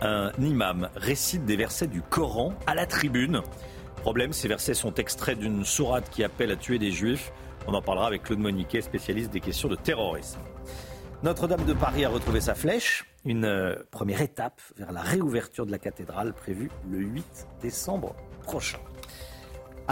un 0.00 0.32
imam 0.40 0.88
récite 0.96 1.44
des 1.44 1.54
versets 1.54 1.86
du 1.86 2.02
Coran 2.02 2.52
à 2.66 2.74
la 2.74 2.86
tribune. 2.86 3.42
Problème, 4.00 4.32
ces 4.32 4.48
versets 4.48 4.74
sont 4.74 4.94
extraits 4.94 5.38
d'une 5.38 5.64
sourate 5.64 6.10
qui 6.10 6.24
appelle 6.24 6.50
à 6.50 6.56
tuer 6.56 6.80
des 6.80 6.90
juifs. 6.90 7.32
On 7.66 7.74
en 7.74 7.82
parlera 7.82 8.06
avec 8.06 8.24
Claude 8.24 8.40
Moniquet, 8.40 8.80
spécialiste 8.80 9.30
des 9.30 9.40
questions 9.40 9.68
de 9.68 9.76
terrorisme. 9.76 10.40
Notre-Dame 11.22 11.64
de 11.64 11.72
Paris 11.72 12.04
a 12.04 12.08
retrouvé 12.08 12.40
sa 12.40 12.54
flèche, 12.54 13.04
une 13.24 13.44
euh, 13.44 13.76
première 13.92 14.20
étape 14.20 14.60
vers 14.76 14.90
la 14.90 15.02
réouverture 15.02 15.66
de 15.66 15.70
la 15.70 15.78
cathédrale 15.78 16.32
prévue 16.32 16.70
le 16.90 16.98
8 16.98 17.46
décembre 17.60 18.16
prochain. 18.42 18.78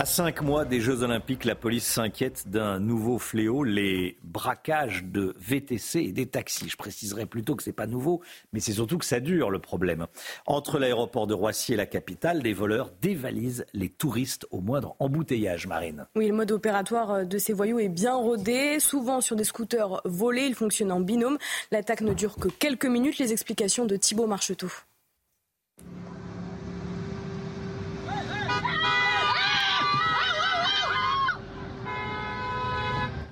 À 0.01 0.07
cinq 0.07 0.41
mois 0.41 0.65
des 0.65 0.81
Jeux 0.81 1.03
Olympiques, 1.03 1.45
la 1.45 1.55
police 1.55 1.85
s'inquiète 1.85 2.49
d'un 2.49 2.81
nouveau 2.81 3.19
fléau, 3.19 3.65
les 3.65 4.17
braquages 4.23 5.05
de 5.05 5.35
VTC 5.39 5.99
et 5.99 6.13
des 6.13 6.25
taxis. 6.25 6.71
Je 6.71 6.77
préciserai 6.79 7.27
plutôt 7.27 7.55
que 7.55 7.63
ce 7.63 7.69
n'est 7.69 7.75
pas 7.75 7.87
nouveau, 7.87 8.23
mais 8.55 8.61
c'est 8.61 8.73
surtout 8.73 8.97
que 8.97 9.05
ça 9.05 9.21
dure 9.21 9.51
le 9.51 9.59
problème. 9.59 10.07
Entre 10.47 10.79
l'aéroport 10.79 11.27
de 11.27 11.35
Roissy 11.35 11.75
et 11.75 11.77
la 11.77 11.85
capitale, 11.85 12.41
les 12.41 12.55
voleurs 12.55 12.93
dévalisent 13.03 13.67
les 13.75 13.91
touristes 13.91 14.47
au 14.51 14.63
moindre 14.63 14.97
embouteillage, 15.01 15.67
Marine. 15.67 16.07
Oui, 16.17 16.29
le 16.29 16.35
mode 16.35 16.53
opératoire 16.53 17.27
de 17.27 17.37
ces 17.37 17.53
voyous 17.53 17.79
est 17.79 17.91
bien 17.91 18.15
rodé, 18.15 18.81
souvent 18.81 19.21
sur 19.21 19.37
des 19.37 19.45
scooters 19.45 20.01
volés. 20.07 20.47
Ils 20.47 20.55
fonctionnent 20.55 20.93
en 20.93 21.01
binôme. 21.01 21.37
L'attaque 21.73 22.01
ne 22.01 22.15
dure 22.15 22.37
que 22.37 22.49
quelques 22.49 22.87
minutes. 22.87 23.19
Les 23.19 23.33
explications 23.33 23.85
de 23.85 23.97
Thibault 23.97 24.27
Marcheteau. 24.27 24.71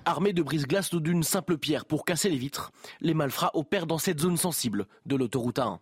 Armés 0.09 0.33
de 0.33 0.43
brise-glace 0.43 0.91
ou 0.95 1.01
d'une 1.01 1.23
simple 1.23 1.59
pierre 1.59 1.85
pour 1.85 2.07
casser 2.07 2.31
les 2.31 2.39
vitres, 2.39 2.73
les 3.03 3.13
malfrats 3.13 3.51
opèrent 3.53 3.87
dans 3.87 3.99
cette 3.99 4.21
zone 4.21 4.39
sensible 4.39 4.87
de 5.05 5.17
l'autoroute 5.17 5.59
A1. 5.59 5.81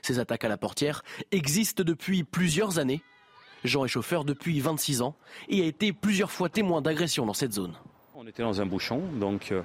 Ces 0.00 0.20
attaques 0.20 0.44
à 0.44 0.48
la 0.48 0.56
portière 0.56 1.02
existent 1.32 1.82
depuis 1.82 2.22
plusieurs 2.22 2.78
années. 2.78 3.02
Jean 3.64 3.84
est 3.84 3.88
chauffeur 3.88 4.24
depuis 4.24 4.60
26 4.60 5.02
ans 5.02 5.16
et 5.48 5.60
a 5.60 5.64
été 5.64 5.92
plusieurs 5.92 6.30
fois 6.30 6.48
témoin 6.48 6.82
d'agressions 6.82 7.26
dans 7.26 7.34
cette 7.34 7.52
zone. 7.52 7.72
On 8.14 8.28
était 8.28 8.44
dans 8.44 8.60
un 8.60 8.66
bouchon, 8.66 9.02
donc 9.18 9.50
euh, 9.50 9.62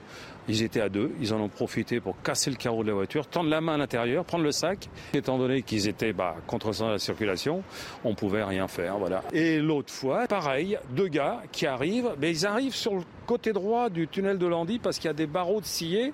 ils 0.48 0.64
étaient 0.64 0.82
à 0.82 0.90
deux. 0.90 1.12
Ils 1.22 1.32
en 1.36 1.40
ont 1.40 1.48
profité 1.48 2.00
pour 2.00 2.20
casser 2.24 2.50
le 2.50 2.56
carreau 2.56 2.82
de 2.82 2.88
la 2.88 2.96
voiture, 2.96 3.28
tendre 3.28 3.52
la 3.52 3.62
main 3.62 3.76
à 3.76 3.78
l'intérieur, 3.78 4.26
prendre 4.26 4.44
le 4.44 4.52
sac. 4.52 4.90
Étant 5.14 5.38
donné 5.38 5.62
qu'ils 5.62 5.88
étaient 5.88 6.14
bah, 6.14 6.36
contre 6.48 6.72
la 6.84 6.98
circulation, 6.98 7.64
on 8.04 8.16
pouvait 8.16 8.44
rien 8.44 8.68
faire. 8.68 8.96
Et 9.34 9.60
l'autre 9.60 9.94
fois, 9.94 10.26
pareil, 10.28 10.80
deux 10.90 11.10
gars 11.10 11.44
qui 11.52 11.68
arrivent, 11.68 12.16
mais 12.20 12.32
ils 12.32 12.48
arrivent 12.48 12.76
sur 12.76 12.96
le 12.96 13.04
côté 13.30 13.54
droit 13.54 13.92
du 13.92 14.08
tunnel 14.08 14.40
de 14.40 14.48
Landy 14.48 14.80
parce 14.80 14.98
qu'il 14.98 15.06
y 15.06 15.12
a 15.12 15.14
des 15.14 15.28
barreaux 15.28 15.62
de 15.62 15.66
sciés. 15.66 16.14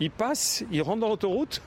Ils 0.00 0.10
passent, 0.10 0.64
ils 0.72 0.80
rentrent 0.80 1.00
dans 1.00 1.10
l'autoroute. 1.10 1.60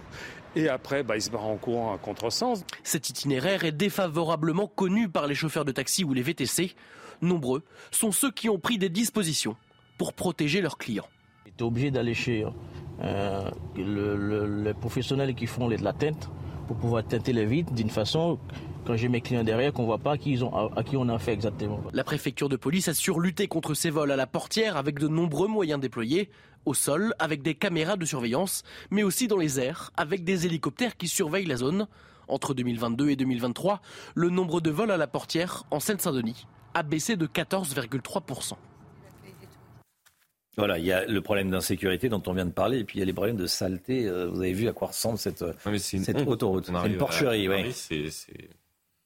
Et 0.55 0.69
après, 0.69 1.03
bah, 1.03 1.15
ils 1.15 1.21
se 1.21 1.29
barrent 1.29 1.45
en 1.45 1.57
courant 1.57 1.93
à 1.93 1.99
contresens. 1.99 2.65
Cet 2.81 3.11
itinéraire 3.11 3.63
est 3.63 3.71
défavorablement 3.71 4.65
connu 4.65 5.07
par 5.07 5.27
les 5.27 5.35
chauffeurs 5.35 5.65
de 5.65 5.71
taxi 5.71 6.03
ou 6.03 6.13
les 6.13 6.23
VTC. 6.23 6.73
Nombreux 7.21 7.61
sont 7.91 8.11
ceux 8.11 8.31
qui 8.31 8.49
ont 8.49 8.57
pris 8.57 8.79
des 8.79 8.89
dispositions 8.89 9.55
pour 9.99 10.13
protéger 10.13 10.61
leurs 10.61 10.79
clients. 10.79 11.07
Tu 11.45 11.63
es 11.63 11.67
obligé 11.67 11.91
d'aller 11.91 12.15
chez 12.15 12.43
euh, 13.03 13.51
les 13.75 14.73
professionnels 14.73 15.35
qui 15.35 15.45
font 15.45 15.67
de 15.67 15.75
la 15.75 15.93
teinte 15.93 16.27
pour 16.67 16.77
pouvoir 16.77 17.03
teinter 17.03 17.33
les 17.33 17.45
vitres 17.45 17.73
d'une 17.73 17.89
façon 17.89 18.37
quand 18.85 18.95
j'ai 18.95 19.09
mes 19.09 19.21
clients 19.21 19.43
derrière 19.43 19.73
qu'on 19.73 19.85
voit 19.85 19.97
pas 19.97 20.13
à, 20.13 20.17
qui 20.17 20.37
on 20.41 21.09
a 21.09 21.19
fait 21.19 21.33
exactement. 21.33 21.81
La 21.93 22.03
préfecture 22.03 22.49
de 22.49 22.55
police 22.55 22.87
assure 22.87 23.19
lutter 23.19 23.47
contre 23.47 23.73
ces 23.73 23.89
vols 23.89 24.11
à 24.11 24.15
la 24.15 24.27
portière 24.27 24.77
avec 24.77 24.99
de 24.99 25.07
nombreux 25.07 25.47
moyens 25.47 25.79
déployés 25.79 26.29
au 26.65 26.73
sol 26.73 27.13
avec 27.19 27.41
des 27.41 27.55
caméras 27.55 27.97
de 27.97 28.05
surveillance, 28.05 28.63
mais 28.91 29.03
aussi 29.03 29.27
dans 29.27 29.37
les 29.37 29.59
airs 29.59 29.91
avec 29.97 30.23
des 30.23 30.45
hélicoptères 30.45 30.97
qui 30.97 31.07
surveillent 31.07 31.45
la 31.45 31.57
zone. 31.57 31.87
Entre 32.29 32.53
2022 32.53 33.09
et 33.09 33.15
2023, 33.15 33.81
le 34.15 34.29
nombre 34.29 34.59
de 34.59 34.69
vols 34.69 34.91
à 34.91 34.97
la 34.97 35.07
portière 35.07 35.63
en 35.71 35.79
Seine-Saint-Denis 35.79 36.45
a 36.73 36.83
baissé 36.83 37.15
de 37.15 37.25
14,3%. 37.25 38.53
Voilà, 40.57 40.79
il 40.79 40.85
y 40.85 40.91
a 40.91 41.05
le 41.05 41.21
problème 41.21 41.51
d'insécurité 41.51 42.09
dont 42.09 42.23
on 42.25 42.33
vient 42.33 42.45
de 42.45 42.51
parler, 42.51 42.79
et 42.79 42.83
puis 42.83 42.97
il 42.97 42.99
y 42.99 43.03
a 43.03 43.05
les 43.05 43.13
problèmes 43.13 43.37
de 43.37 43.45
saleté. 43.45 44.07
Euh, 44.07 44.27
vous 44.27 44.41
avez 44.41 44.53
vu 44.53 44.67
à 44.67 44.73
quoi 44.73 44.87
ressemble 44.87 45.19
cette, 45.19 45.45
cette 45.83 46.27
autoroute. 46.27 46.65
C'est 46.65 46.87
une 46.87 46.97
porcherie, 46.97 47.47
oui. 47.47 47.71
C'est 47.73 48.09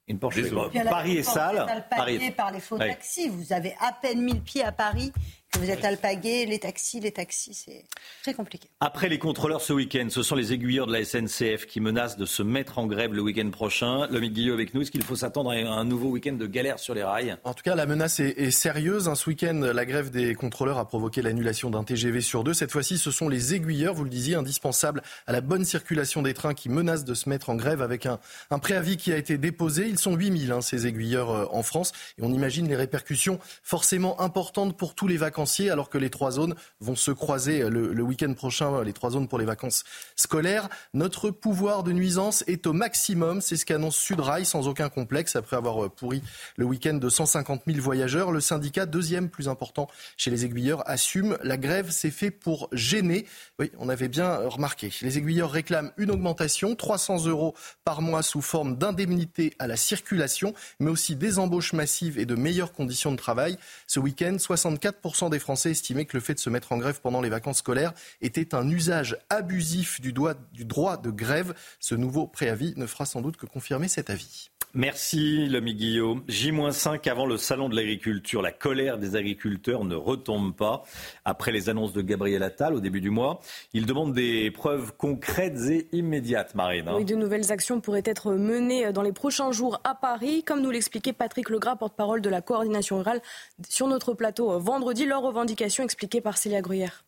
une 0.07 0.19
porcherie. 0.19 0.49
Paris 0.89 1.17
est 1.17 1.23
sale. 1.23 1.85
Paris 1.89 2.31
par 2.31 2.51
les 2.51 2.59
faux 2.59 2.77
taxis. 2.77 3.27
Vous 3.27 3.51
avez 3.51 3.75
à 3.79 3.91
peine 3.91 4.21
mis 4.21 4.33
le 4.33 4.39
pied 4.39 4.63
à 4.63 4.71
Paris 4.71 5.11
que 5.51 5.59
vous 5.59 5.69
êtes 5.69 5.83
alpagué, 5.83 6.45
les 6.45 6.59
taxis, 6.59 7.01
les 7.01 7.11
taxis, 7.11 7.53
c'est 7.53 7.83
très 8.23 8.33
compliqué. 8.33 8.69
Après 8.79 9.09
les 9.09 9.19
contrôleurs 9.19 9.61
ce 9.61 9.73
week-end, 9.73 10.07
ce 10.09 10.23
sont 10.23 10.35
les 10.35 10.53
aiguilleurs 10.53 10.87
de 10.87 10.93
la 10.93 11.03
SNCF 11.03 11.65
qui 11.65 11.81
menacent 11.81 12.17
de 12.17 12.25
se 12.25 12.41
mettre 12.41 12.79
en 12.79 12.87
grève 12.87 13.13
le 13.13 13.21
week-end 13.21 13.49
prochain. 13.49 14.07
Lomi 14.07 14.29
Guillot 14.29 14.53
avec 14.53 14.73
nous, 14.73 14.81
est-ce 14.81 14.91
qu'il 14.91 15.03
faut 15.03 15.17
s'attendre 15.17 15.51
à 15.51 15.55
un 15.55 15.83
nouveau 15.83 16.09
week-end 16.09 16.33
de 16.33 16.47
galère 16.47 16.79
sur 16.79 16.93
les 16.93 17.03
rails? 17.03 17.35
En 17.43 17.53
tout 17.53 17.63
cas, 17.63 17.75
la 17.75 17.85
menace 17.85 18.21
est, 18.21 18.51
sérieuse. 18.51 19.11
Ce 19.13 19.29
week-end, 19.29 19.59
la 19.73 19.85
grève 19.85 20.09
des 20.09 20.35
contrôleurs 20.35 20.77
a 20.77 20.87
provoqué 20.87 21.21
l'annulation 21.21 21.69
d'un 21.69 21.83
TGV 21.83 22.21
sur 22.21 22.43
deux. 22.43 22.53
Cette 22.53 22.71
fois-ci, 22.71 22.97
ce 22.97 23.11
sont 23.11 23.27
les 23.27 23.53
aiguilleurs, 23.53 23.93
vous 23.93 24.05
le 24.05 24.09
disiez, 24.09 24.35
indispensables 24.35 25.03
à 25.27 25.33
la 25.33 25.41
bonne 25.41 25.65
circulation 25.65 26.21
des 26.21 26.33
trains 26.33 26.53
qui 26.53 26.69
menacent 26.69 27.05
de 27.05 27.13
se 27.13 27.27
mettre 27.27 27.49
en 27.49 27.55
grève 27.55 27.81
avec 27.81 28.05
un, 28.05 28.19
un 28.51 28.59
préavis 28.59 28.95
qui 28.95 29.11
a 29.11 29.17
été 29.17 29.37
déposé. 29.37 29.87
Ils 29.87 29.99
sont 29.99 30.15
8000, 30.15 30.51
hein, 30.53 30.61
ces 30.61 30.87
aiguilleurs 30.87 31.31
euh, 31.31 31.45
en 31.51 31.61
France. 31.61 31.91
Et 32.17 32.23
on 32.23 32.33
imagine 32.33 32.69
les 32.69 32.77
répercussions 32.77 33.39
forcément 33.63 34.21
importantes 34.21 34.77
pour 34.77 34.95
tous 34.95 35.07
les 35.07 35.23
alors 35.41 35.89
que 35.89 35.97
les 35.97 36.09
trois 36.09 36.31
zones 36.31 36.55
vont 36.79 36.95
se 36.95 37.11
croiser 37.11 37.67
le, 37.69 38.01
week-end 38.01 38.33
prochain, 38.33 38.83
les 38.83 38.93
trois 38.93 39.11
zones 39.11 39.27
pour 39.27 39.39
les 39.39 39.45
vacances 39.45 39.83
scolaires. 40.15 40.69
Notre 40.93 41.31
pouvoir 41.31 41.83
de 41.83 41.91
nuisance 41.91 42.43
est 42.47 42.67
au 42.67 42.73
maximum, 42.73 43.41
c'est 43.41 43.57
ce 43.57 43.65
qu'annonce 43.65 43.95
Sudrail 43.95 44.45
sans 44.45 44.67
aucun 44.67 44.89
complexe 44.89 45.35
après 45.35 45.57
avoir 45.57 45.83
euh, 45.83 45.89
pourri 45.89 46.21
le 46.57 46.65
week-end 46.65 46.93
de 46.93 47.09
150 47.09 47.63
000 47.65 47.79
voyageurs. 47.79 48.31
Le 48.31 48.39
syndicat, 48.39 48.85
deuxième 48.85 49.29
plus 49.29 49.49
important 49.49 49.87
chez 50.15 50.29
les 50.29 50.45
aiguilleurs, 50.45 50.87
assume 50.87 51.37
la 51.43 51.57
grève 51.57 51.89
s'est 51.89 52.11
fait 52.11 52.31
pour 52.31 52.69
gêner. 52.71 53.25
Oui, 53.59 53.71
on 53.79 53.89
avait 53.89 54.07
bien 54.07 54.35
remarqué. 54.47 54.91
Les 55.01 55.17
aiguilleurs 55.17 55.51
réclament 55.51 55.91
une 55.97 56.11
augmentation, 56.11 56.75
300 56.75 57.25
euros 57.25 57.55
par 57.83 58.01
mois 58.01 58.21
sous 58.21 58.41
forme 58.41 58.77
d'indemnité 58.77 59.53
à 59.57 59.65
la 59.65 59.75
circulation, 59.75 60.53
mais 60.79 60.91
aussi 60.91 61.15
des 61.15 61.39
embauches 61.39 61.73
massives 61.73 62.19
et 62.19 62.25
de 62.25 62.35
meilleures 62.35 62.73
conditions 62.73 63.11
de 63.11 63.17
travail. 63.17 63.57
Ce 63.87 63.99
week-end, 63.99 64.35
64% 64.37 65.30
des 65.31 65.39
Français 65.39 65.71
estimaient 65.71 66.05
que 66.05 66.15
le 66.15 66.21
fait 66.21 66.35
de 66.35 66.39
se 66.39 66.49
mettre 66.49 66.71
en 66.71 66.77
grève 66.77 67.01
pendant 67.01 67.21
les 67.21 67.29
vacances 67.29 67.59
scolaires 67.59 67.93
était 68.21 68.53
un 68.53 68.69
usage 68.69 69.17
abusif 69.29 69.99
du, 69.99 70.13
du 70.53 70.65
droit 70.65 70.97
de 70.97 71.09
grève. 71.09 71.55
Ce 71.79 71.95
nouveau 71.95 72.27
préavis 72.27 72.73
ne 72.77 72.85
fera 72.85 73.05
sans 73.05 73.21
doute 73.21 73.37
que 73.37 73.45
confirmer 73.45 73.87
cet 73.87 74.09
avis. 74.09 74.50
Merci, 74.73 75.49
l'ami 75.49 75.73
Guillaume. 75.73 76.23
J-5 76.29 77.09
avant 77.09 77.25
le 77.25 77.35
salon 77.35 77.67
de 77.67 77.75
l'agriculture. 77.75 78.41
La 78.41 78.53
colère 78.53 78.97
des 78.97 79.17
agriculteurs 79.17 79.83
ne 79.83 79.95
retombe 79.95 80.55
pas. 80.55 80.83
Après 81.25 81.51
les 81.51 81.69
annonces 81.69 81.91
de 81.91 82.01
Gabriel 82.01 82.41
Attal 82.41 82.73
au 82.73 82.79
début 82.79 83.01
du 83.01 83.09
mois, 83.09 83.41
il 83.73 83.85
demande 83.85 84.13
des 84.13 84.49
preuves 84.49 84.93
concrètes 84.97 85.59
et 85.69 85.89
immédiates, 85.91 86.55
Marine. 86.55 86.87
Hein. 86.87 86.93
Oui, 86.95 87.05
de 87.05 87.15
nouvelles 87.15 87.51
actions 87.51 87.81
pourraient 87.81 88.03
être 88.05 88.31
menées 88.33 88.93
dans 88.93 89.01
les 89.01 89.11
prochains 89.11 89.51
jours 89.51 89.81
à 89.83 89.93
Paris, 89.93 90.43
comme 90.43 90.61
nous 90.61 90.71
l'expliquait 90.71 91.13
Patrick 91.13 91.49
Legras, 91.49 91.75
porte-parole 91.75 92.21
de 92.21 92.29
la 92.29 92.41
coordination 92.41 92.97
rurale, 92.97 93.21
sur 93.67 93.87
notre 93.87 94.13
plateau 94.13 94.57
vendredi. 94.57 95.05
Leurs 95.05 95.21
revendications 95.21 95.83
expliquées 95.83 96.21
par 96.21 96.37
Célia 96.37 96.61
Gruyère. 96.61 97.03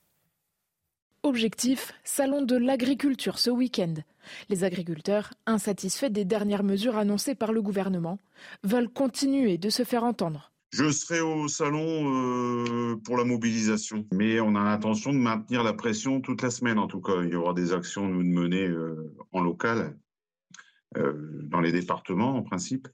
Objectif, 1.25 1.93
salon 2.03 2.41
de 2.41 2.57
l'agriculture 2.57 3.39
ce 3.39 3.49
week-end. 3.49 3.93
Les 4.49 4.65
agriculteurs, 4.65 5.33
insatisfaits 5.45 6.09
des 6.09 6.25
dernières 6.25 6.65
mesures 6.65 6.97
annoncées 6.97 7.33
par 7.33 7.53
le 7.53 7.61
gouvernement, 7.61 8.19
veulent 8.65 8.89
continuer 8.89 9.57
de 9.57 9.69
se 9.69 9.83
faire 9.83 10.03
entendre. 10.03 10.51
Je 10.73 10.91
serai 10.91 11.21
au 11.21 11.47
salon 11.47 11.79
euh, 11.87 12.97
pour 13.05 13.15
la 13.15 13.23
mobilisation, 13.23 14.05
mais 14.11 14.41
on 14.41 14.53
a 14.55 14.65
l'intention 14.65 15.13
de 15.13 15.17
maintenir 15.17 15.63
la 15.63 15.71
pression 15.71 16.19
toute 16.19 16.41
la 16.41 16.51
semaine 16.51 16.77
en 16.77 16.87
tout 16.87 16.99
cas. 16.99 17.23
Il 17.23 17.29
y 17.29 17.35
aura 17.35 17.53
des 17.53 17.71
actions 17.71 18.05
nous 18.05 18.21
de 18.21 18.27
mener 18.27 18.67
euh, 18.67 19.15
en 19.31 19.39
local, 19.39 19.97
euh, 20.97 21.39
dans 21.43 21.61
les 21.61 21.71
départements 21.71 22.35
en 22.35 22.43
principe. 22.43 22.89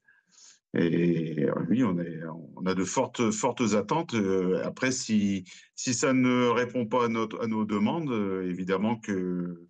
Et 0.77 1.47
oui, 1.69 1.83
on, 1.83 1.97
est, 1.97 2.19
on 2.55 2.65
a 2.65 2.75
de 2.75 2.83
fortes, 2.83 3.31
fortes 3.31 3.73
attentes. 3.73 4.15
Après, 4.63 4.91
si, 4.91 5.43
si 5.75 5.93
ça 5.93 6.13
ne 6.13 6.47
répond 6.47 6.85
pas 6.85 7.05
à, 7.05 7.07
notre, 7.07 7.41
à 7.41 7.47
nos 7.47 7.65
demandes, 7.65 8.11
évidemment 8.45 8.95
que 8.97 9.67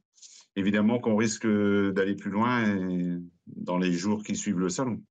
évidemment 0.56 1.00
qu'on 1.00 1.16
risque 1.16 1.48
d'aller 1.48 2.16
plus 2.16 2.32
loin 2.32 2.64
dans 3.48 3.78
les 3.78 3.94
jours 3.94 4.24
qui 4.24 4.36
suivent 4.36 4.60
le 4.60 4.70
salon. 4.70 5.02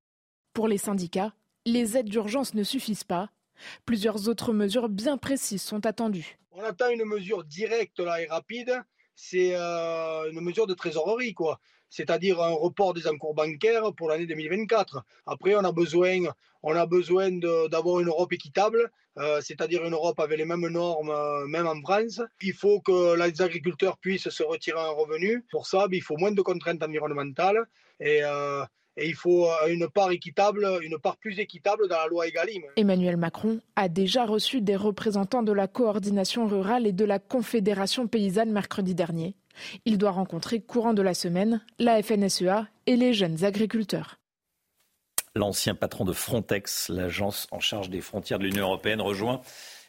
Pour 0.52 0.68
les 0.68 0.78
syndicats, 0.78 1.32
les 1.64 1.96
aides 1.96 2.08
d'urgence 2.08 2.54
ne 2.54 2.62
suffisent 2.62 3.04
pas. 3.04 3.30
Plusieurs 3.84 4.28
autres 4.28 4.52
mesures 4.52 4.88
bien 4.88 5.16
précises 5.16 5.62
sont 5.62 5.84
attendues. 5.86 6.38
on 6.52 6.62
attend 6.62 6.90
une 6.90 7.04
mesure 7.04 7.44
directe 7.44 8.00
là 8.00 8.20
et 8.22 8.26
rapide, 8.26 8.82
c'est 9.14 9.54
euh, 9.54 10.30
une 10.30 10.40
mesure 10.40 10.66
de 10.66 10.74
trésorerie, 10.74 11.34
quoi. 11.34 11.60
C'est-à-dire 11.90 12.40
un 12.42 12.54
report 12.54 12.94
des 12.94 13.06
encours 13.06 13.34
bancaires 13.34 13.92
pour 13.96 14.08
l'année 14.08 14.26
2024. 14.26 15.04
Après, 15.26 15.54
on 15.54 15.64
a 15.64 15.72
besoin, 15.72 16.20
on 16.62 16.74
a 16.74 16.86
besoin 16.86 17.30
d'avoir 17.70 18.00
une 18.00 18.08
Europe 18.08 18.32
équitable, 18.32 18.90
euh, 19.18 19.40
c'est-à-dire 19.40 19.84
une 19.84 19.94
Europe 19.94 20.20
avec 20.20 20.38
les 20.38 20.44
mêmes 20.44 20.68
normes, 20.68 21.10
euh, 21.10 21.46
même 21.46 21.66
en 21.66 21.80
France. 21.80 22.20
Il 22.42 22.52
faut 22.52 22.80
que 22.80 23.16
les 23.16 23.42
agriculteurs 23.42 23.98
puissent 23.98 24.28
se 24.28 24.42
retirer 24.42 24.80
un 24.80 24.90
revenu. 24.90 25.44
Pour 25.50 25.66
ça, 25.66 25.88
ben, 25.88 25.96
il 25.96 26.02
faut 26.02 26.16
moins 26.16 26.32
de 26.32 26.42
contraintes 26.42 26.82
environnementales 26.82 27.66
et, 28.00 28.22
et 28.98 29.08
il 29.08 29.14
faut 29.14 29.48
une 29.68 29.88
part 29.88 30.10
équitable, 30.10 30.66
une 30.82 30.98
part 30.98 31.16
plus 31.16 31.38
équitable 31.38 31.88
dans 31.88 31.96
la 31.96 32.06
loi 32.06 32.26
Egalim. 32.26 32.62
Emmanuel 32.76 33.16
Macron 33.16 33.60
a 33.76 33.88
déjà 33.88 34.24
reçu 34.24 34.60
des 34.60 34.76
représentants 34.76 35.42
de 35.44 35.52
la 35.52 35.68
coordination 35.68 36.46
rurale 36.46 36.86
et 36.86 36.92
de 36.92 37.04
la 37.04 37.18
Confédération 37.18 38.08
paysanne 38.08 38.52
mercredi 38.52 38.94
dernier. 38.94 39.34
Il 39.84 39.98
doit 39.98 40.10
rencontrer 40.10 40.60
courant 40.60 40.94
de 40.94 41.02
la 41.02 41.14
semaine 41.14 41.60
la 41.78 42.02
FNSEA 42.02 42.68
et 42.86 42.96
les 42.96 43.12
jeunes 43.12 43.44
agriculteurs. 43.44 44.18
L'ancien 45.34 45.74
patron 45.74 46.04
de 46.04 46.12
Frontex, 46.12 46.88
l'agence 46.88 47.46
en 47.50 47.60
charge 47.60 47.90
des 47.90 48.00
frontières 48.00 48.38
de 48.38 48.44
l'Union 48.44 48.64
européenne, 48.64 49.00
rejoint 49.00 49.40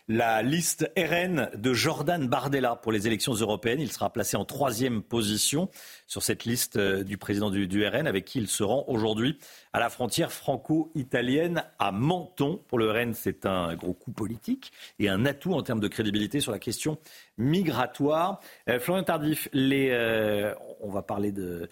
la 0.10 0.42
liste 0.42 0.92
RN 0.98 1.52
de 1.56 1.72
Jordan 1.72 2.28
Bardella 2.28 2.76
pour 2.76 2.92
les 2.92 3.06
élections 3.06 3.34
européennes. 3.34 3.80
Il 3.80 3.92
sera 3.92 4.12
placé 4.12 4.38
en 4.38 4.44
troisième 4.44 5.04
position 5.04 5.70
sur 6.08 6.24
cette 6.24 6.46
liste 6.46 6.78
euh, 6.78 7.04
du 7.04 7.20
président 7.20 7.52
du, 7.52 7.86
RN 7.86 8.08
avec 8.08 8.26
qui 8.26 8.40
il 8.40 8.48
se 8.48 8.64
rend 8.64 8.86
aujourd'hui 8.88 9.38
à 9.72 9.80
la 9.80 9.92
frontière 9.92 10.32
franco-italienne 10.32 11.64
à 11.78 11.92
Menton. 11.92 12.60
Pour 12.68 12.80
le 12.80 12.90
RN, 12.90 13.14
c'est 13.14 13.46
un 13.46 13.76
gros 13.76 13.94
coup 13.94 14.12
politique 14.12 14.72
et 14.98 15.10
un 15.10 15.28
atout 15.28 15.54
en 15.54 15.62
termes 15.62 15.80
de 15.80 15.88
crédibilité 15.88 16.40
sur 16.40 16.52
la 16.52 16.60
question 16.60 16.98
migratoire. 17.38 18.40
Euh, 18.68 18.80
Florian 18.80 19.04
Tardif, 19.04 19.48
euh, 19.54 20.56
on 20.82 20.90
va 20.90 21.04
parler 21.04 21.32
de, 21.32 21.70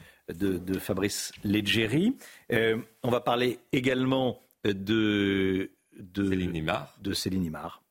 Fabrice 0.79 1.31
Leggeri. 1.43 2.15
on 2.51 3.09
va 3.09 3.19
parler 3.19 3.57
également 3.71 4.43
de, 4.63 5.71
de 5.99 6.29
Céline 6.29 6.55
Imar. 6.55 6.95
Céline 7.13 7.45
Imar, 7.45 7.81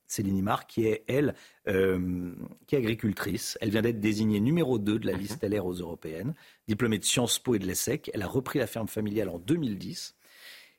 qui 0.66 0.86
est, 0.86 1.04
elle, 1.08 1.34
euh, 1.68 2.32
qui 2.66 2.74
est 2.74 2.78
agricultrice. 2.78 3.58
Elle 3.60 3.70
vient 3.70 3.82
d'être 3.82 4.00
désignée 4.00 4.40
numéro 4.40 4.78
2 4.78 4.98
de 4.98 5.06
la 5.06 5.14
mhm. 5.14 5.18
liste 5.18 5.44
LR 5.44 5.66
aux 5.66 5.74
européennes, 5.74 6.34
diplômée 6.68 6.98
de 6.98 7.04
Sciences 7.04 7.38
Po 7.38 7.54
et 7.54 7.58
de 7.58 7.66
l'ESSEC. 7.66 8.10
Elle 8.14 8.22
a 8.22 8.26
repris 8.26 8.58
la 8.58 8.66
ferme 8.66 8.88
familiale 8.88 9.28
en 9.28 9.38
2010. 9.38 10.14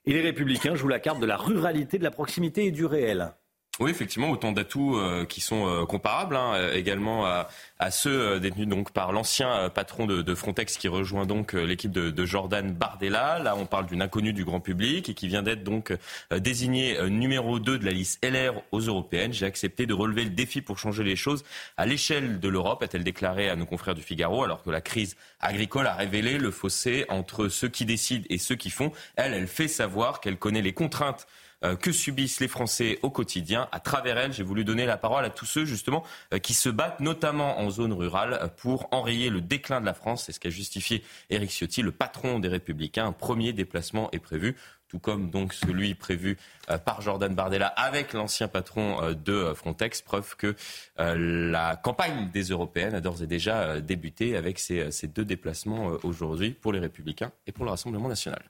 Et 0.06 0.14
les 0.14 0.22
Républicains 0.22 0.76
jouent 0.76 0.88
la 0.88 1.00
carte 1.00 1.20
de 1.20 1.26
la 1.26 1.38
ruralité, 1.38 1.98
de 1.98 2.04
la 2.04 2.12
proximité 2.12 2.66
et 2.66 2.72
du 2.72 2.86
réel. 2.86 3.34
Oui, 3.80 3.92
effectivement, 3.92 4.32
autant 4.32 4.52
d'atouts 4.54 4.98
euh, 4.98 5.24
qui 5.26 5.40
sont 5.40 5.68
euh, 5.68 5.86
comparables 5.86 6.36
hein, 6.36 6.54
euh, 6.56 6.74
également 6.74 7.28
à, 7.28 7.48
ceux 7.92 8.40
détenus 8.40 8.68
donc 8.68 8.92
par 8.92 9.12
l'ancien 9.12 9.70
patron 9.70 10.08
de, 10.08 10.36
Frontex 10.36 10.78
qui 10.78 10.88
rejoint 10.88 11.28
donc 11.28 11.54
l'équipe 11.54 11.92
de, 11.92 12.26
Jordan 12.26 12.74
Bardella. 12.74 13.38
Là, 13.38 13.56
on 13.56 13.68
parle 13.68 13.86
d'une 13.86 14.02
inconnue 14.02 14.34
du 14.34 14.44
grand 14.44 14.60
public 14.60 15.10
et 15.10 15.14
qui 15.14 15.28
vient 15.28 15.44
d'être 15.44 15.64
donc 15.64 15.94
désignée 16.32 16.98
numéro 17.08 17.60
2 17.60 17.78
de 17.78 17.86
la 17.86 17.92
liste 17.92 18.26
LR 18.26 18.62
aux 18.72 18.80
européennes. 18.80 19.32
J'ai 19.32 19.46
accepté 19.46 19.86
de 19.86 19.94
relever 19.94 20.24
le 20.24 20.32
défi 20.32 20.62
pour 20.62 20.80
changer 20.80 21.04
les 21.04 21.16
choses 21.16 21.44
à 21.78 21.86
l'échelle 21.86 22.40
de 22.40 22.50
l'Europe, 22.50 22.82
a-t-elle 22.82 23.04
déclaré 23.04 23.48
à 23.50 23.56
nos 23.56 23.68
confrères 23.68 23.96
du 23.96 24.02
Figaro, 24.02 24.44
alors 24.44 24.64
que 24.64 24.72
la 24.72 24.82
crise 24.82 25.16
agricole 25.40 25.86
a 25.86 25.94
révélé 25.94 26.40
le 26.40 26.50
fossé 26.50 27.06
entre 27.10 27.48
ceux 27.48 27.70
qui 27.70 27.86
décident 27.86 28.26
et 28.30 28.40
ceux 28.40 28.56
qui 28.56 28.72
font. 28.72 28.92
Elle, 29.16 29.36
elle 29.36 29.48
fait 29.48 29.68
savoir 29.68 30.20
qu'elle 30.20 30.38
connaît 30.38 30.64
les 30.64 30.74
contraintes 30.74 31.28
euh, 31.28 31.46
que 31.80 31.92
subissent 31.92 32.40
les 32.40 32.48
Français 32.48 33.00
au 33.02 33.10
quotidien. 33.10 33.68
À 33.72 33.80
travers 33.80 34.18
elle, 34.18 34.34
j'ai 34.34 34.44
voulu 34.44 34.64
donner 34.64 34.86
la 34.86 34.98
parole 34.98 35.26
à 35.26 35.30
tous 35.30 35.46
ceux 35.46 35.66
justement 35.66 36.04
euh, 36.34 36.40
qui 36.40 36.54
se 36.54 36.70
battent, 36.70 37.00
notamment 37.00 37.60
en 37.60 37.70
zone 37.70 37.94
rurale, 37.94 38.52
pour 38.58 38.88
enrayer 38.92 39.30
le 39.30 39.42
déclin 39.42 39.82
de 39.82 39.86
la 39.86 39.94
France. 39.94 40.24
C'est 40.26 40.32
ce 40.32 40.40
qu'a 40.40 40.50
justifié 40.50 41.04
Éric 41.30 41.52
Ciotti, 41.52 41.82
le 41.82 41.92
patron 41.92 42.40
des 42.40 42.48
Républicains. 42.48 43.06
Un 43.08 43.12
premier 43.12 43.54
déplacement 43.54 44.10
est 44.12 44.20
prévu 44.20 44.56
tout 44.88 45.00
comme 45.00 45.30
donc 45.30 45.54
celui 45.54 45.96
prévu 45.96 46.38
euh, 46.70 46.78
par 46.78 47.02
Jordan 47.02 47.34
Bardella 47.34 47.68
avec 47.68 48.14
l'ancien 48.14 48.48
patron 48.48 49.02
euh, 49.02 49.14
de 49.14 49.54
Frontex. 49.54 50.02
Preuve 50.02 50.36
que 50.36 50.56
euh, 51.00 51.52
la 51.52 51.76
campagne 51.76 52.30
des 52.32 52.44
Européennes 52.44 52.96
a 52.96 53.02
d'ores 53.02 53.22
et 53.24 53.28
déjà 53.28 53.82
débuté 53.82 54.38
avec 54.38 54.60
ces, 54.60 54.90
deux 55.08 55.26
déplacements 55.26 55.92
aujourd'hui 56.04 56.52
pour 56.52 56.74
les 56.74 56.80
Républicains 56.80 57.32
et 57.46 57.52
pour 57.52 57.66
le 57.66 57.72
Rassemblement 57.72 58.10
national. 58.10 58.42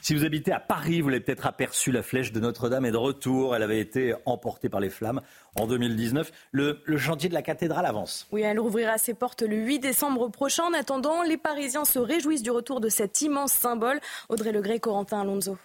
Si 0.00 0.14
vous 0.14 0.24
habitez 0.24 0.52
à 0.52 0.60
Paris, 0.60 1.00
vous 1.00 1.08
l'avez 1.08 1.22
peut-être 1.22 1.46
aperçu, 1.46 1.92
la 1.92 2.02
flèche 2.02 2.32
de 2.32 2.40
Notre-Dame 2.40 2.84
est 2.86 2.90
de 2.90 2.96
retour. 2.96 3.54
Elle 3.56 3.62
avait 3.62 3.80
été 3.80 4.14
emportée 4.26 4.68
par 4.68 4.80
les 4.80 4.90
flammes 4.90 5.20
en 5.56 5.66
2019. 5.66 6.30
Le, 6.52 6.80
le, 6.84 6.98
chantier 6.98 7.28
de 7.28 7.34
la 7.34 7.42
cathédrale 7.42 7.86
avance. 7.86 8.26
Oui, 8.32 8.42
elle 8.42 8.58
rouvrira 8.58 8.98
ses 8.98 9.14
portes 9.14 9.42
le 9.42 9.56
8 9.56 9.78
décembre 9.78 10.28
prochain. 10.28 10.64
En 10.64 10.72
attendant, 10.72 11.22
les 11.22 11.36
Parisiens 11.36 11.84
se 11.84 11.98
réjouissent 11.98 12.42
du 12.42 12.50
retour 12.50 12.80
de 12.80 12.88
cet 12.88 13.20
immense 13.22 13.52
symbole. 13.52 14.00
Audrey 14.28 14.52
Legré, 14.52 14.80
Corentin 14.80 15.20
Alonso. 15.20 15.58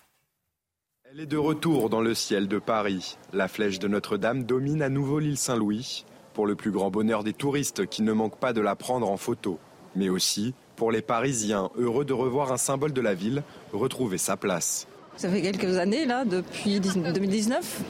Elle 1.10 1.22
est 1.22 1.26
de 1.26 1.38
retour 1.38 1.90
dans 1.90 2.02
le 2.02 2.14
ciel 2.14 2.50
de 2.50 2.60
Paris. 2.60 3.18
La 3.32 3.48
flèche 3.48 3.80
de 3.80 3.88
Notre-Dame 3.88 4.44
domine 4.44 4.82
à 4.82 4.90
nouveau 4.90 5.20
l'île 5.20 5.38
Saint-Louis, 5.38 6.04
pour 6.34 6.46
le 6.46 6.56
plus 6.56 6.70
grand 6.70 6.92
bonheur 6.92 7.24
des 7.24 7.32
touristes 7.32 7.86
qui 7.86 8.02
ne 8.02 8.12
manquent 8.12 8.40
pas 8.40 8.52
de 8.52 8.60
la 8.60 8.76
prendre 8.76 9.10
en 9.10 9.16
photo, 9.16 9.58
mais 9.96 10.10
aussi 10.10 10.54
pour 10.76 10.92
les 10.92 11.02
Parisiens 11.02 11.70
heureux 11.78 12.04
de 12.04 12.12
revoir 12.12 12.52
un 12.52 12.58
symbole 12.58 12.92
de 12.92 13.00
la 13.00 13.14
ville 13.14 13.44
retrouver 13.72 14.18
sa 14.18 14.36
place. 14.36 14.86
Ça 15.18 15.30
fait 15.30 15.42
quelques 15.42 15.78
années, 15.78 16.06
là, 16.06 16.26
depuis 16.26 16.80
2019, 16.80 17.82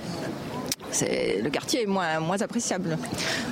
le 1.02 1.50
quartier 1.50 1.84
est 1.84 1.86
moins, 1.86 2.20
moins 2.20 2.42
appréciable. 2.42 2.98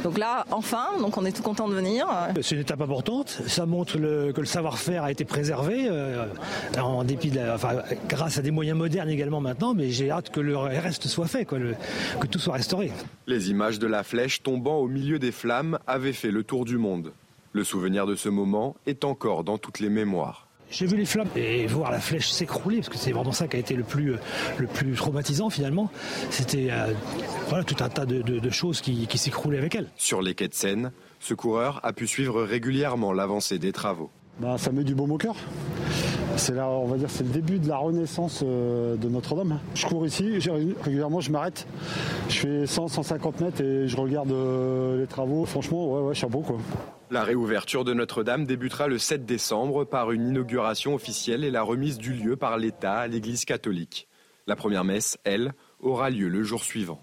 Donc 0.04 0.18
là, 0.18 0.46
enfin, 0.52 0.86
donc 1.00 1.18
on 1.18 1.26
est 1.26 1.32
tout 1.32 1.44
content 1.44 1.68
de 1.68 1.74
venir. 1.74 2.08
C'est 2.42 2.56
une 2.56 2.62
étape 2.62 2.82
importante. 2.82 3.42
Ça 3.48 3.66
montre 3.66 3.98
que 3.98 4.40
le 4.40 4.46
savoir-faire 4.46 5.04
a 5.04 5.12
été 5.12 5.26
préservé, 5.26 5.88
euh, 5.90 6.26
en 6.80 7.04
dépit 7.04 7.32
de 7.32 7.42
grâce 8.08 8.38
à 8.38 8.42
des 8.42 8.52
moyens 8.52 8.78
modernes 8.78 9.10
également 9.10 9.42
maintenant. 9.42 9.74
Mais 9.74 9.90
j'ai 9.90 10.10
hâte 10.10 10.30
que 10.30 10.40
le 10.40 10.58
reste 10.58 11.08
soit 11.08 11.28
fait, 11.28 11.46
que 11.46 12.28
tout 12.30 12.40
soit 12.40 12.54
restauré. 12.54 12.92
Les 13.28 13.50
images 13.50 13.80
de 13.80 13.88
la 13.88 14.04
flèche 14.04 14.42
tombant 14.42 14.78
au 14.78 14.88
milieu 14.88 15.20
des 15.20 15.32
flammes 15.32 15.80
avaient 15.88 16.14
fait 16.14 16.32
le 16.32 16.44
tour 16.44 16.66
du 16.66 16.78
monde. 16.78 17.12
Le 17.54 17.64
souvenir 17.64 18.06
de 18.06 18.16
ce 18.16 18.30
moment 18.30 18.76
est 18.86 19.06
encore 19.06 19.44
dans 19.44 19.58
toutes 19.58 19.80
les 19.80 19.90
mémoires. 19.90 20.45
J'ai 20.72 20.86
vu 20.86 20.98
les 20.98 21.06
flammes 21.06 21.30
et 21.36 21.68
voir 21.68 21.92
la 21.92 22.00
flèche 22.00 22.30
s'écrouler, 22.30 22.78
parce 22.78 22.90
que 22.90 22.98
c'est 22.98 23.12
vraiment 23.12 23.32
ça 23.32 23.48
qui 23.48 23.56
a 23.56 23.60
été 23.60 23.76
le 23.76 23.84
plus, 23.84 24.14
euh, 24.14 24.18
le 24.58 24.68
plus 24.68 24.94
traumatisant 24.94 25.50
finalement. 25.50 25.90
C'était 26.32 26.68
euh, 26.72 26.94
voilà, 27.48 27.64
tout 27.64 27.82
un 27.84 27.90
tas 27.90 28.06
de, 28.06 28.50
choses 28.50 28.82
qui, 28.82 29.08
qui 29.08 29.18
s'écroulaient 29.18 29.58
avec 29.58 29.76
elle. 29.76 29.88
Sur 29.96 30.22
les 30.22 30.34
quais 30.34 30.48
de 30.48 30.54
Seine, 30.54 30.92
ce 31.20 31.34
coureur 31.34 31.80
a 31.84 31.94
pu 31.94 32.08
suivre 32.08 32.44
régulièrement 32.44 33.14
l'avancée 33.14 33.60
des 33.60 33.72
travaux. 33.72 34.10
Bah, 34.40 34.58
ça 34.58 34.72
met 34.72 34.84
du 34.84 34.96
baume 34.96 35.12
au 35.12 35.18
cœur. 35.18 35.36
C'est 36.36 36.54
là, 36.54 36.68
on 36.68 36.88
va 36.88 36.98
dire, 36.98 37.10
c'est 37.10 37.24
le 37.24 37.30
début 37.30 37.60
de 37.60 37.70
la 37.70 37.78
renaissance 37.78 38.42
euh, 38.44 38.98
de 38.98 39.08
Notre-Dame. 39.08 39.60
Je 39.76 39.86
cours 39.86 40.06
ici, 40.06 40.40
régulièrement, 40.84 41.22
je 41.22 41.32
m'arrête. 41.32 41.66
Je 42.28 42.40
fais 42.40 42.66
100, 42.66 42.90
150 42.90 43.40
mètres 43.40 43.62
et 43.62 43.88
je 43.88 43.96
regarde 43.96 44.34
les 45.00 45.08
travaux. 45.08 45.46
Franchement, 45.46 45.94
ouais, 45.94 46.08
ouais, 46.08 46.16
chapeau 46.16 46.40
quoi. 46.40 46.58
La 47.12 47.24
réouverture 47.24 47.84
de 47.84 47.94
Notre-Dame 47.94 48.46
débutera 48.46 48.88
le 48.88 48.98
7 48.98 49.26
décembre 49.26 49.86
par 49.86 50.12
une 50.12 50.28
inauguration 50.30 50.96
officielle 50.96 51.44
et 51.44 51.52
la 51.52 51.62
remise 51.62 52.00
du 52.00 52.14
lieu 52.14 52.36
par 52.36 52.58
l'État 52.58 52.98
à 52.98 53.08
l'Église 53.08 53.46
catholique. 53.46 54.08
La 54.48 54.56
première 54.56 54.84
messe, 54.84 55.20
elle, 55.24 55.54
aura 55.80 56.10
lieu 56.10 56.28
le 56.30 56.42
jour 56.42 56.64
suivant. 56.64 57.00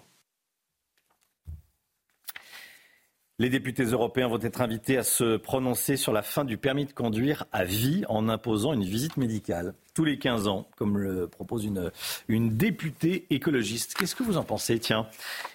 Les 3.39 3.49
députés 3.49 3.85
européens 3.85 4.27
vont 4.27 4.41
être 4.41 4.59
invités 4.59 4.97
à 4.97 5.03
se 5.03 5.37
prononcer 5.37 5.95
sur 5.95 6.11
la 6.11 6.21
fin 6.21 6.43
du 6.43 6.57
permis 6.57 6.85
de 6.85 6.91
conduire 6.91 7.45
à 7.53 7.63
vie 7.63 8.03
en 8.09 8.27
imposant 8.27 8.73
une 8.73 8.83
visite 8.83 9.15
médicale 9.15 9.73
tous 9.93 10.03
les 10.03 10.17
15 10.17 10.47
ans, 10.47 10.67
comme 10.77 10.97
le 10.97 11.27
propose 11.27 11.65
une, 11.65 11.91
une 12.27 12.57
députée 12.57 13.25
écologiste. 13.29 13.93
Qu'est-ce 13.93 14.15
que 14.15 14.23
vous 14.23 14.37
en 14.37 14.43
pensez 14.43 14.79
Tiens, 14.79 15.07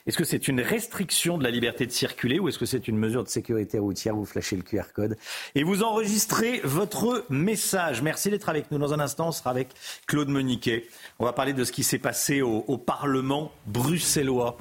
est-ce 0.06 0.16
que 0.16 0.24
c'est 0.24 0.48
une 0.48 0.60
restriction 0.60 1.38
de 1.38 1.44
la 1.44 1.50
liberté 1.50 1.86
de 1.86 1.90
circuler 1.90 2.38
ou 2.38 2.48
est-ce 2.48 2.58
que 2.58 2.66
c'est 2.66 2.88
une 2.88 2.98
mesure 2.98 3.24
de 3.24 3.28
sécurité 3.28 3.78
routière 3.78 4.14
Vous 4.14 4.24
flashez 4.24 4.56
le 4.56 4.62
QR 4.62 4.92
code 4.94 5.16
et 5.54 5.62
vous 5.62 5.82
enregistrez 5.82 6.60
votre 6.62 7.24
message? 7.30 8.02
Merci 8.02 8.30
d'être 8.30 8.48
avec 8.48 8.70
nous. 8.70 8.78
Dans 8.78 8.94
un 8.94 9.00
instant, 9.00 9.28
on 9.28 9.32
sera 9.32 9.50
avec 9.50 9.70
Claude 10.06 10.28
Moniquet. 10.28 10.86
On 11.18 11.24
va 11.24 11.32
parler 11.32 11.52
de 11.52 11.64
ce 11.64 11.72
qui 11.72 11.82
s'est 11.82 11.98
passé 11.98 12.42
au, 12.42 12.78
Parlement 12.78 13.52
bruxellois 13.66 14.56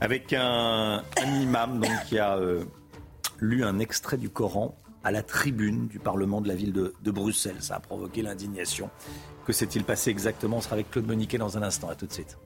avec 0.00 0.32
un, 0.32 1.02
imam 1.26 1.84
qui 2.08 2.18
a 2.18 2.36
euh, 2.36 2.64
lu 3.40 3.62
un 3.62 3.78
extrait 3.78 4.16
du 4.16 4.30
Coran 4.30 4.74
à 5.04 5.10
la 5.10 5.22
tribune 5.22 5.88
du 5.88 5.98
Parlement 5.98 6.40
de 6.40 6.48
la 6.48 6.54
ville 6.54 6.72
de, 6.72 7.10
Bruxelles. 7.10 7.62
Ça 7.62 7.76
a 7.76 7.80
provoqué 7.80 8.22
l'indignation. 8.22 8.90
Que 9.46 9.52
s'est-il 9.52 9.84
passé 9.84 10.10
exactement? 10.10 10.58
On 10.58 10.60
sera 10.60 10.74
avec 10.74 10.90
Claude 10.90 11.06
Moniquet 11.06 11.38
dans 11.38 11.56
un 11.56 11.62
instant. 11.62 11.88
À 11.88 11.94
tout 11.94 12.06
de 12.06 12.12
suite. 12.12 12.36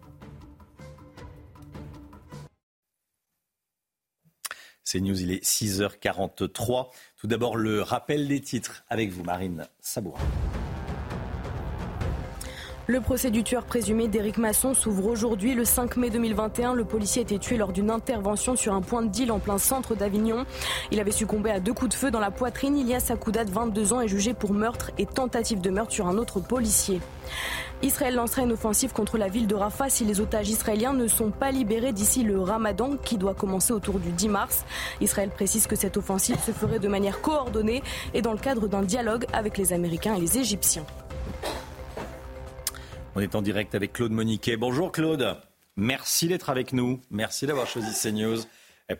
C'est 4.84 5.00
News, 5.00 5.20
il 5.20 5.32
est 5.32 5.44
6h43. 5.44 6.90
Tout 7.16 7.26
d'abord, 7.26 7.56
le 7.56 7.82
rappel 7.82 8.28
des 8.28 8.40
titres 8.40 8.84
avec 8.90 9.10
vous, 9.10 9.22
Marine 9.22 9.66
Sabourin. 9.80 10.20
Le 12.88 13.00
procès 13.00 13.30
du 13.30 13.44
tueur 13.44 13.64
présumé 13.64 14.08
d'Éric 14.08 14.38
Masson 14.38 14.74
s'ouvre 14.74 15.06
aujourd'hui. 15.06 15.54
Le 15.54 15.64
5 15.64 15.96
mai 15.98 16.10
2021, 16.10 16.74
le 16.74 16.84
policier 16.84 17.20
a 17.20 17.22
été 17.22 17.38
tué 17.38 17.56
lors 17.56 17.72
d'une 17.72 17.92
intervention 17.92 18.56
sur 18.56 18.74
un 18.74 18.80
point 18.80 19.02
de 19.02 19.08
deal 19.08 19.30
en 19.30 19.38
plein 19.38 19.58
centre 19.58 19.94
d'Avignon. 19.94 20.44
Il 20.90 20.98
avait 20.98 21.12
succombé 21.12 21.52
à 21.52 21.60
deux 21.60 21.72
coups 21.72 21.90
de 21.90 21.94
feu 21.94 22.10
dans 22.10 22.18
la 22.18 22.32
poitrine. 22.32 22.76
Ilias 22.76 23.06
Akouda, 23.10 23.44
de 23.44 23.52
22 23.52 23.92
ans, 23.92 24.00
est 24.00 24.08
jugé 24.08 24.34
pour 24.34 24.52
meurtre 24.52 24.90
et 24.98 25.06
tentative 25.06 25.60
de 25.60 25.70
meurtre 25.70 25.92
sur 25.92 26.08
un 26.08 26.18
autre 26.18 26.40
policier. 26.40 27.00
Israël 27.82 28.16
lancera 28.16 28.42
une 28.42 28.52
offensive 28.52 28.92
contre 28.92 29.16
la 29.16 29.28
ville 29.28 29.46
de 29.46 29.54
Rafah 29.54 29.88
si 29.88 30.04
les 30.04 30.20
otages 30.20 30.48
israéliens 30.48 30.92
ne 30.92 31.06
sont 31.06 31.30
pas 31.30 31.52
libérés 31.52 31.92
d'ici 31.92 32.24
le 32.24 32.40
ramadan 32.40 32.96
qui 33.04 33.16
doit 33.16 33.34
commencer 33.34 33.72
autour 33.72 34.00
du 34.00 34.10
10 34.10 34.28
mars. 34.28 34.64
Israël 35.00 35.30
précise 35.30 35.68
que 35.68 35.76
cette 35.76 35.96
offensive 35.96 36.38
se 36.44 36.50
ferait 36.50 36.80
de 36.80 36.88
manière 36.88 37.20
coordonnée 37.20 37.82
et 38.12 38.22
dans 38.22 38.32
le 38.32 38.38
cadre 38.38 38.66
d'un 38.66 38.82
dialogue 38.82 39.26
avec 39.32 39.56
les 39.56 39.72
Américains 39.72 40.14
et 40.16 40.20
les 40.20 40.38
Égyptiens. 40.38 40.84
On 43.14 43.20
est 43.20 43.34
en 43.34 43.42
direct 43.42 43.74
avec 43.74 43.92
Claude 43.92 44.12
Moniquet. 44.12 44.56
Bonjour 44.56 44.90
Claude. 44.90 45.36
Merci 45.76 46.28
d'être 46.28 46.48
avec 46.48 46.72
nous. 46.72 46.98
Merci 47.10 47.46
d'avoir 47.46 47.66
choisi 47.66 47.92
CNews 47.92 48.38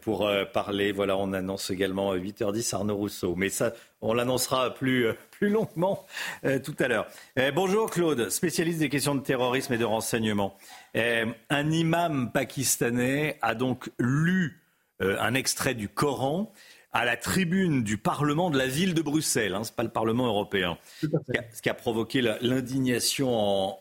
pour 0.03 0.27
euh, 0.27 0.45
parler. 0.45 0.93
Voilà, 0.93 1.17
on 1.17 1.33
annonce 1.33 1.71
également 1.71 2.15
8h10 2.15 2.75
Arnaud 2.75 2.97
Rousseau. 2.97 3.35
Mais 3.37 3.49
ça, 3.49 3.73
on 4.03 4.13
l'annoncera 4.13 4.75
plus, 4.75 5.07
euh, 5.07 5.15
longuement 5.41 6.05
euh, 6.45 6.59
tout 6.59 6.75
à 6.79 6.89
l'heure. 6.89 7.07
bonjour 7.55 7.91
Claude, 7.91 8.29
spécialiste 8.29 8.81
des 8.81 8.91
questions 8.91 9.15
de 9.15 9.23
terrorisme 9.23 9.73
et 9.73 9.79
de 9.79 9.85
renseignement. 9.85 10.59
un 10.95 11.71
imam 11.71 12.31
pakistanais 12.33 13.39
a 13.41 13.55
donc 13.55 13.91
lu 13.99 14.61
un 15.01 15.35
extrait 15.35 15.75
du 15.75 15.89
Coran 15.89 16.53
à 16.93 17.05
la 17.05 17.17
tribune 17.17 17.83
du 17.83 17.97
Parlement 17.97 18.51
de 18.51 18.59
la 18.59 18.67
ville 18.67 18.95
de 18.95 19.03
Bruxelles. 19.03 19.55
Hein, 19.55 19.65
Ce 19.65 19.71
n'est 19.71 19.77
pas 19.77 19.83
le 19.83 19.89
Parlement 19.91 20.27
européen. 20.27 20.79
Ce 21.01 21.63
qui 21.63 21.71
a 21.71 21.75
provoqué 21.75 22.21
l'indignation 22.41 23.31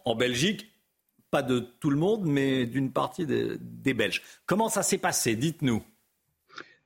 en, 0.06 0.16
Belgique. 0.16 0.68
Pas 1.30 1.44
de 1.44 1.60
tout 1.60 1.90
le 1.90 1.98
monde, 1.98 2.24
mais 2.26 2.66
d'une 2.66 2.92
partie 2.92 3.26
des, 3.26 3.58
des 3.60 3.94
Belges. 3.94 4.22
Comment 4.46 4.68
ça 4.68 4.84
s'est 4.84 4.98
passé 4.98 5.36
Dites-nous? 5.36 5.82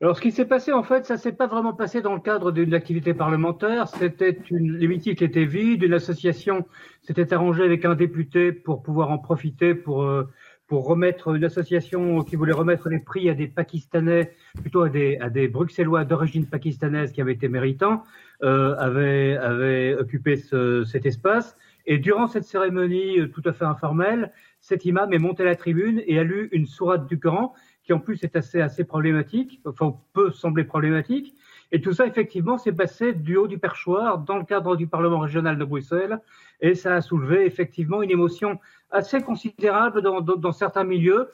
Alors, 0.01 0.17
ce 0.17 0.21
qui 0.21 0.31
s'est 0.31 0.45
passé, 0.45 0.73
en 0.73 0.83
fait, 0.83 1.05
ça 1.05 1.17
s'est 1.17 1.31
pas 1.31 1.47
vraiment 1.47 1.73
passé 1.73 2.01
dans 2.01 2.13
le 2.13 2.19
cadre 2.19 2.51
d'une 2.51 2.73
activité 2.73 3.13
parlementaire. 3.13 3.87
C'était 3.87 4.37
une, 4.51 4.77
l'hémicycle 4.77 5.23
était 5.23 5.45
vide, 5.45 5.83
une 5.83 5.93
association 5.93 6.67
s'était 7.01 7.33
arrangée 7.33 7.63
avec 7.63 7.85
un 7.85 7.95
député 7.95 8.51
pour 8.51 8.83
pouvoir 8.83 9.09
en 9.09 9.17
profiter 9.17 9.73
pour 9.73 10.03
euh, 10.03 10.29
pour 10.67 10.85
remettre 10.87 11.35
une 11.35 11.43
association 11.43 12.23
qui 12.23 12.35
voulait 12.35 12.53
remettre 12.53 12.89
les 12.89 12.99
prix 12.99 13.29
à 13.29 13.33
des 13.33 13.47
Pakistanais, 13.47 14.31
plutôt 14.61 14.81
à 14.81 14.89
des, 14.89 15.17
à 15.17 15.29
des 15.29 15.47
Bruxellois 15.47 16.05
d'origine 16.05 16.47
pakistanaise 16.47 17.11
qui 17.11 17.21
avaient 17.21 17.33
été 17.33 17.47
méritants, 17.47 18.03
euh, 18.43 19.97
occupé 19.99 20.37
ce, 20.37 20.83
cet 20.83 21.05
espace. 21.05 21.55
Et 21.85 21.99
durant 21.99 22.27
cette 22.27 22.45
cérémonie 22.45 23.19
euh, 23.19 23.27
tout 23.27 23.43
à 23.45 23.53
fait 23.53 23.65
informelle, 23.65 24.31
cet 24.59 24.85
imam 24.85 25.13
est 25.13 25.19
monté 25.19 25.43
à 25.43 25.45
la 25.45 25.55
tribune 25.55 26.01
et 26.07 26.17
a 26.17 26.23
lu 26.23 26.49
une 26.51 26.65
sourate 26.65 27.07
du 27.07 27.19
Coran 27.19 27.53
qui 27.83 27.93
en 27.93 27.99
plus 27.99 28.23
est 28.23 28.35
assez, 28.35 28.61
assez 28.61 28.83
problématique, 28.83 29.61
enfin 29.65 29.95
peut 30.13 30.31
sembler 30.31 30.63
problématique. 30.63 31.35
Et 31.75 31.81
tout 31.81 31.91
ça, 31.91 32.07
effectivement, 32.07 32.57
s'est 32.57 32.71
passé 32.71 33.11
du 33.11 33.35
haut 33.35 33.47
du 33.47 33.57
perchoir 33.57 34.19
dans 34.19 34.37
le 34.37 34.45
cadre 34.45 34.77
du 34.77 34.87
Parlement 34.87 35.19
régional 35.19 35.57
de 35.57 35.65
Bruxelles. 35.65 36.21
Et 36.61 36.73
ça 36.73 36.95
a 36.95 37.01
soulevé 37.01 37.45
effectivement 37.45 38.01
une 38.01 38.11
émotion 38.11 38.59
assez 38.91 39.21
considérable 39.21 40.01
dans, 40.01 40.53
certains 40.53 40.85
milieux. 40.85 41.29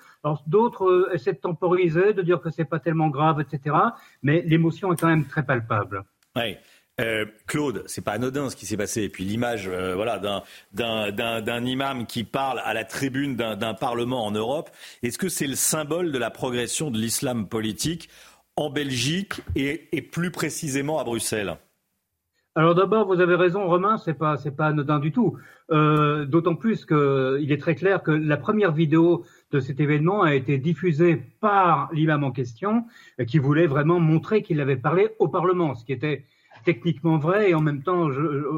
D'autres 0.47 0.89
euh, 0.89 1.13
essaient 1.13 1.33
de 1.33 1.37
temporiser, 1.37 2.13
de 2.13 2.23
dire 2.23 2.41
que 2.41 2.49
c'est 2.49 2.65
pas 2.65 2.79
tellement 2.79 3.09
grave, 3.09 3.39
etc. 3.39 3.75
Mais 4.23 4.41
l'émotion 4.41 4.91
est 4.91 4.99
quand 4.99 5.09
même 5.09 5.27
très 5.27 5.43
palpable. 5.43 6.05
Oui. 6.35 6.57
Euh, 6.99 7.25
Claude, 7.47 7.83
c'est 7.85 8.03
pas 8.03 8.13
anodin 8.13 8.49
ce 8.49 8.55
qui 8.55 8.65
s'est 8.65 8.77
passé. 8.77 9.03
Et 9.03 9.09
puis 9.09 9.23
l'image, 9.23 9.67
euh, 9.67 9.93
voilà, 9.95 10.19
d'un 10.73 11.65
imam 11.65 12.07
qui 12.07 12.23
parle 12.23 12.59
à 12.65 12.73
la 12.73 12.83
tribune 12.83 13.35
d'un 13.35 13.73
parlement 13.75 14.25
en 14.25 14.31
Europe. 14.31 14.71
Est-ce 15.03 15.17
que 15.17 15.29
c'est 15.29 15.47
le 15.47 15.55
symbole 15.55 16.11
de 16.11 16.17
la 16.17 16.31
progression 16.31 16.89
de 16.89 16.97
l'islam 16.97 17.47
politique 17.47 18.09
en 18.61 18.69
Belgique 18.69 19.41
et, 19.55 20.01
plus 20.01 20.31
précisément 20.31 20.99
à 20.99 21.03
Bruxelles 21.03 21.57
alors 22.53 22.75
d'abord, 22.75 23.07
vous 23.07 23.21
avez 23.21 23.35
raison, 23.35 23.65
Romain, 23.65 23.97
c'est 23.97 24.13
pas 24.13 24.35
c'est 24.35 24.51
pas 24.51 24.67
anodin 24.67 24.99
du 24.99 25.13
tout. 25.13 25.37
Euh, 25.71 26.25
D'autant 26.25 26.55
plus 26.55 26.85
qu'il 26.85 27.49
est 27.49 27.61
très 27.61 27.75
clair 27.75 28.03
que 28.03 28.11
la 28.11 28.35
première 28.35 28.73
vidéo 28.73 29.23
de 29.51 29.61
cet 29.61 29.79
événement 29.79 30.23
a 30.23 30.35
été 30.35 30.57
diffusée 30.57 31.23
par 31.39 31.89
l'imam 31.93 32.25
en 32.25 32.31
question, 32.31 32.83
qui 33.25 33.39
voulait 33.39 33.67
vraiment 33.67 34.01
montrer 34.01 34.41
qu'il 34.41 34.59
avait 34.59 34.75
parlé 34.75 35.11
au 35.19 35.29
Parlement, 35.29 35.75
ce 35.75 35.85
qui 35.85 35.93
était 35.93 36.25
techniquement 36.63 37.17
vrai 37.17 37.49
et 37.49 37.55
en 37.55 37.61
même 37.61 37.83
temps, 37.83 38.09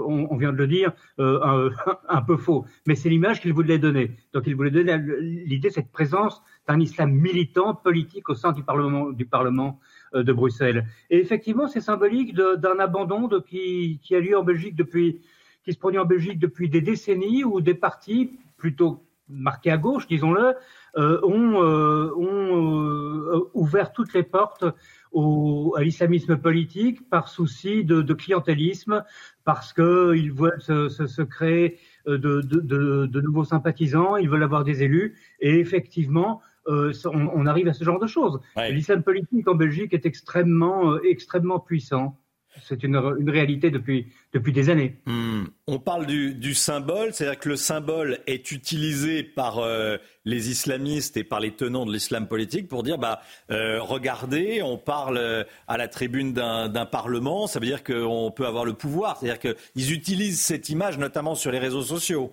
on, 0.08 0.36
vient 0.38 0.52
de 0.52 0.58
le 0.58 0.68
dire, 0.68 0.92
euh, 1.20 1.70
un, 2.10 2.22
peu 2.22 2.38
faux. 2.38 2.66
Mais 2.86 2.96
c'est 2.96 3.10
l'image 3.10 3.42
qu'il 3.42 3.54
voulait 3.54 3.80
donner. 3.80 4.12
Donc 4.34 4.44
il 4.48 4.56
voulait 4.56 4.72
donner 4.72 4.98
l'idée, 5.20 5.70
cette 5.70 5.92
présence 5.92 6.42
d'un 6.68 6.80
islam 6.80 7.12
militant, 7.12 7.76
politique 7.76 8.30
au 8.30 8.36
sein 8.36 8.52
du 8.54 8.64
Parlement, 8.64 9.10
euh, 9.10 9.74
de 10.14 10.34
Bruxelles. 10.34 10.86
Et 11.10 11.20
effectivement, 11.20 11.68
c'est 11.68 11.82
symbolique 11.82 12.36
d'un 12.36 12.80
abandon 12.80 13.28
de, 13.28 13.40
qui, 13.40 14.00
a 14.12 14.20
lieu 14.20 14.38
en 14.38 14.44
Belgique 14.44 14.76
depuis, 14.76 15.22
qui 15.64 15.74
se 15.74 15.80
produit 15.80 16.00
en 16.00 16.06
Belgique 16.06 16.40
depuis 16.40 16.70
des 16.70 16.82
décennies 16.82 17.44
où 17.44 17.62
des 17.62 17.74
partis 17.74 18.40
plutôt 18.58 19.04
marqués 19.30 19.72
à 19.72 19.78
gauche, 19.78 20.08
disons-le, 20.08 20.54
euh, 20.98 21.20
ont, 21.24 21.62
euh, 21.64 22.12
euh, 22.18 23.50
ouvert 23.54 23.94
toutes 23.94 24.14
les 24.14 24.24
portes 24.24 24.64
à 24.64 25.84
l'islamisme 25.84 26.38
politique 26.38 27.08
par 27.10 27.28
souci 27.28 27.84
de, 27.84 28.14
clientélisme, 28.14 29.04
parce 29.44 29.72
qu'ils 29.74 30.32
veulent 30.32 30.62
se, 30.62 31.22
créer 31.22 31.78
de, 32.08 32.42
de, 32.42 33.22
nouveaux 33.22 33.44
sympathisants, 33.44 34.18
ils 34.18 34.28
veulent 34.28 34.44
avoir 34.44 34.64
des 34.64 34.82
élus, 34.82 35.16
et 35.40 35.60
effectivement, 35.60 36.42
euh, 36.68 36.94
on, 37.06 37.46
arrive 37.46 37.68
à 37.68 37.74
ce 37.74 37.84
genre 37.84 38.00
de 38.00 38.08
choses. 38.08 38.40
L'islam 38.70 39.04
politique 39.04 39.48
en 39.48 39.56
Belgique 39.56 39.94
est 39.94 40.06
extrêmement, 40.06 40.94
euh, 40.94 41.02
extrêmement 41.04 41.60
puissant. 41.60 42.18
C'est 42.62 42.84
une, 42.84 42.96
réalité 42.96 43.72
depuis, 43.72 44.14
depuis 44.32 44.54
des 44.54 44.70
années. 44.70 45.02
Hmm. 45.08 45.46
On 45.66 45.80
parle 45.80 46.06
du, 46.06 46.54
symbole, 46.54 47.12
c'est-à-dire 47.12 47.40
que 47.40 47.50
le 47.50 47.56
symbole 47.56 48.20
est 48.28 48.52
utilisé 48.52 49.24
par 49.24 49.58
euh, 49.58 49.98
les 50.24 50.52
islamistes 50.52 51.18
et 51.18 51.24
par 51.24 51.40
les 51.40 51.52
tenants 51.52 51.86
de 51.88 51.92
l'islam 51.92 52.28
politique 52.28 52.68
pour 52.68 52.84
dire, 52.84 53.00
bah, 53.00 53.22
regardez, 53.50 54.62
on 54.62 54.78
parle 54.78 55.46
à 55.68 55.78
la 55.78 55.88
tribune 55.88 56.32
d'un 56.34 56.86
parlement, 56.86 57.48
ça 57.48 57.60
veut 57.60 57.66
dire 57.66 57.84
qu'on 57.84 58.32
peut 58.32 58.46
avoir 58.46 58.66
le 58.66 58.74
pouvoir. 58.74 59.18
C'est-à-dire 59.18 59.56
qu'ils 59.56 59.92
utilisent 59.92 60.40
cette 60.40 60.70
image 60.70 61.00
notamment 61.00 61.34
sur 61.34 61.52
les 61.52 61.60
réseaux 61.60 61.82
sociaux. 61.82 62.32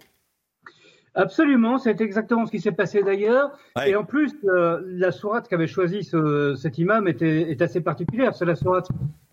Absolument, 1.14 1.78
c'est 1.78 2.00
exactement 2.00 2.46
ce 2.46 2.52
qui 2.52 2.60
s'est 2.60 2.72
passé 2.72 3.02
d'ailleurs. 3.02 3.50
Et 3.84 3.96
en 3.96 4.04
plus, 4.04 4.32
euh, 4.44 4.80
la 4.86 5.10
sourate 5.10 5.48
qu'avait 5.48 5.66
choisi 5.66 6.04
ce, 6.04 6.54
cet 6.54 6.78
imam 6.78 7.08
était, 7.08 7.50
est 7.50 7.60
assez 7.62 7.80
particulière. 7.80 8.34
C'est 8.34 8.44
la 8.44 8.54
sourate 8.54 8.88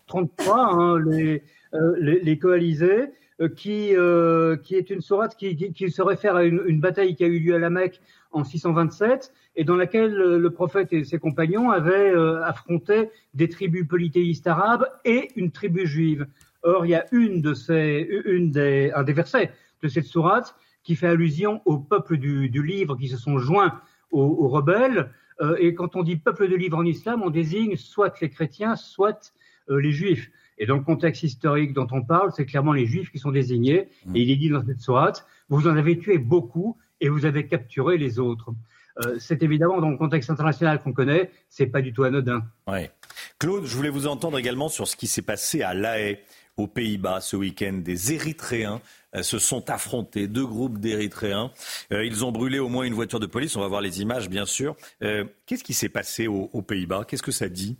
33, 0.08 0.56
hein, 0.56 1.00
les, 1.00 1.42
euh, 1.74 1.94
les, 2.00 2.20
les, 2.20 2.38
coalisés, 2.38 3.12
euh, 3.40 3.48
qui, 3.48 3.94
euh, 3.94 4.56
qui 4.56 4.74
est 4.74 4.90
une 4.90 5.00
sourate 5.00 5.36
qui, 5.36 5.54
qui, 5.54 5.72
qui, 5.72 5.90
se 5.90 6.02
réfère 6.02 6.34
à 6.34 6.44
une, 6.44 6.62
une, 6.66 6.80
bataille 6.80 7.14
qui 7.14 7.22
a 7.22 7.28
eu 7.28 7.38
lieu 7.38 7.54
à 7.54 7.58
la 7.60 7.70
Mecque 7.70 8.00
en 8.32 8.42
627 8.42 9.32
et 9.54 9.64
dans 9.64 9.76
laquelle 9.76 10.14
le 10.14 10.50
prophète 10.50 10.92
et 10.92 11.04
ses 11.04 11.18
compagnons 11.18 11.70
avaient 11.70 12.12
affronté 12.44 13.10
des 13.34 13.48
tribus 13.48 13.86
polythéistes 13.86 14.46
arabes 14.46 14.86
et 15.04 15.30
une 15.36 15.50
tribu 15.50 15.86
juive. 15.86 16.26
Or, 16.62 16.84
il 16.84 16.90
y 16.90 16.94
a 16.94 17.06
une 17.12 17.40
de 17.40 17.54
ces, 17.54 18.06
une 18.26 18.50
des, 18.50 18.92
un 18.94 19.04
des 19.04 19.12
versets 19.12 19.50
de 19.82 19.88
cette 19.88 20.04
sourate 20.04 20.54
qui 20.88 20.96
fait 20.96 21.08
allusion 21.08 21.60
au 21.66 21.76
peuple 21.76 22.16
du, 22.16 22.48
du 22.48 22.62
livre 22.62 22.96
qui 22.96 23.08
se 23.08 23.18
sont 23.18 23.38
joints 23.38 23.78
aux, 24.10 24.22
aux 24.22 24.48
rebelles. 24.48 25.10
Euh, 25.42 25.54
et 25.58 25.74
quand 25.74 25.96
on 25.96 26.02
dit 26.02 26.16
peuple 26.16 26.48
de 26.48 26.56
livre 26.56 26.78
en 26.78 26.84
islam, 26.86 27.20
on 27.22 27.28
désigne 27.28 27.76
soit 27.76 28.18
les 28.22 28.30
chrétiens, 28.30 28.74
soit 28.74 29.34
euh, 29.68 29.82
les 29.82 29.92
juifs. 29.92 30.30
Et 30.56 30.64
dans 30.64 30.76
le 30.76 30.82
contexte 30.82 31.24
historique 31.24 31.74
dont 31.74 31.88
on 31.90 32.02
parle, 32.02 32.32
c'est 32.34 32.46
clairement 32.46 32.72
les 32.72 32.86
juifs 32.86 33.10
qui 33.10 33.18
sont 33.18 33.32
désignés. 33.32 33.88
Mmh. 34.06 34.16
Et 34.16 34.20
il 34.20 34.30
est 34.30 34.36
dit 34.36 34.48
dans 34.48 34.64
cette 34.64 34.80
sourate, 34.80 35.26
vous 35.50 35.68
en 35.68 35.76
avez 35.76 35.98
tué 35.98 36.16
beaucoup 36.16 36.78
et 37.02 37.10
vous 37.10 37.26
avez 37.26 37.46
capturé 37.46 37.98
les 37.98 38.18
autres. 38.18 38.54
Euh, 39.04 39.16
c'est 39.18 39.42
évidemment 39.42 39.82
dans 39.82 39.90
le 39.90 39.98
contexte 39.98 40.30
international 40.30 40.80
qu'on 40.82 40.94
connaît, 40.94 41.30
c'est 41.50 41.66
pas 41.66 41.82
du 41.82 41.92
tout 41.92 42.04
anodin. 42.04 42.44
Ouais. 42.66 42.90
Claude, 43.38 43.66
je 43.66 43.76
voulais 43.76 43.90
vous 43.90 44.06
entendre 44.06 44.38
également 44.38 44.70
sur 44.70 44.88
ce 44.88 44.96
qui 44.96 45.06
s'est 45.06 45.20
passé 45.20 45.60
à 45.60 45.74
La 45.74 46.00
Haye, 46.00 46.18
aux 46.58 46.66
Pays-Bas, 46.66 47.20
ce 47.20 47.36
week-end. 47.36 47.80
Des 47.82 48.12
Érythréens 48.12 48.80
euh, 49.14 49.22
se 49.22 49.38
sont 49.38 49.70
affrontés, 49.70 50.26
deux 50.26 50.44
groupes 50.44 50.78
d'Érythréens. 50.78 51.50
Euh, 51.92 52.04
ils 52.04 52.24
ont 52.24 52.32
brûlé 52.32 52.58
au 52.58 52.68
moins 52.68 52.84
une 52.84 52.94
voiture 52.94 53.20
de 53.20 53.26
police. 53.26 53.56
On 53.56 53.60
va 53.60 53.68
voir 53.68 53.80
les 53.80 54.02
images, 54.02 54.28
bien 54.28 54.44
sûr. 54.44 54.76
Euh, 55.02 55.24
qu'est-ce 55.46 55.64
qui 55.64 55.72
s'est 55.72 55.88
passé 55.88 56.26
aux, 56.26 56.62
Pays-Bas? 56.62 57.04
Qu'est-ce 57.06 57.22
que 57.22 57.32
ça 57.32 57.48
dit? 57.48 57.78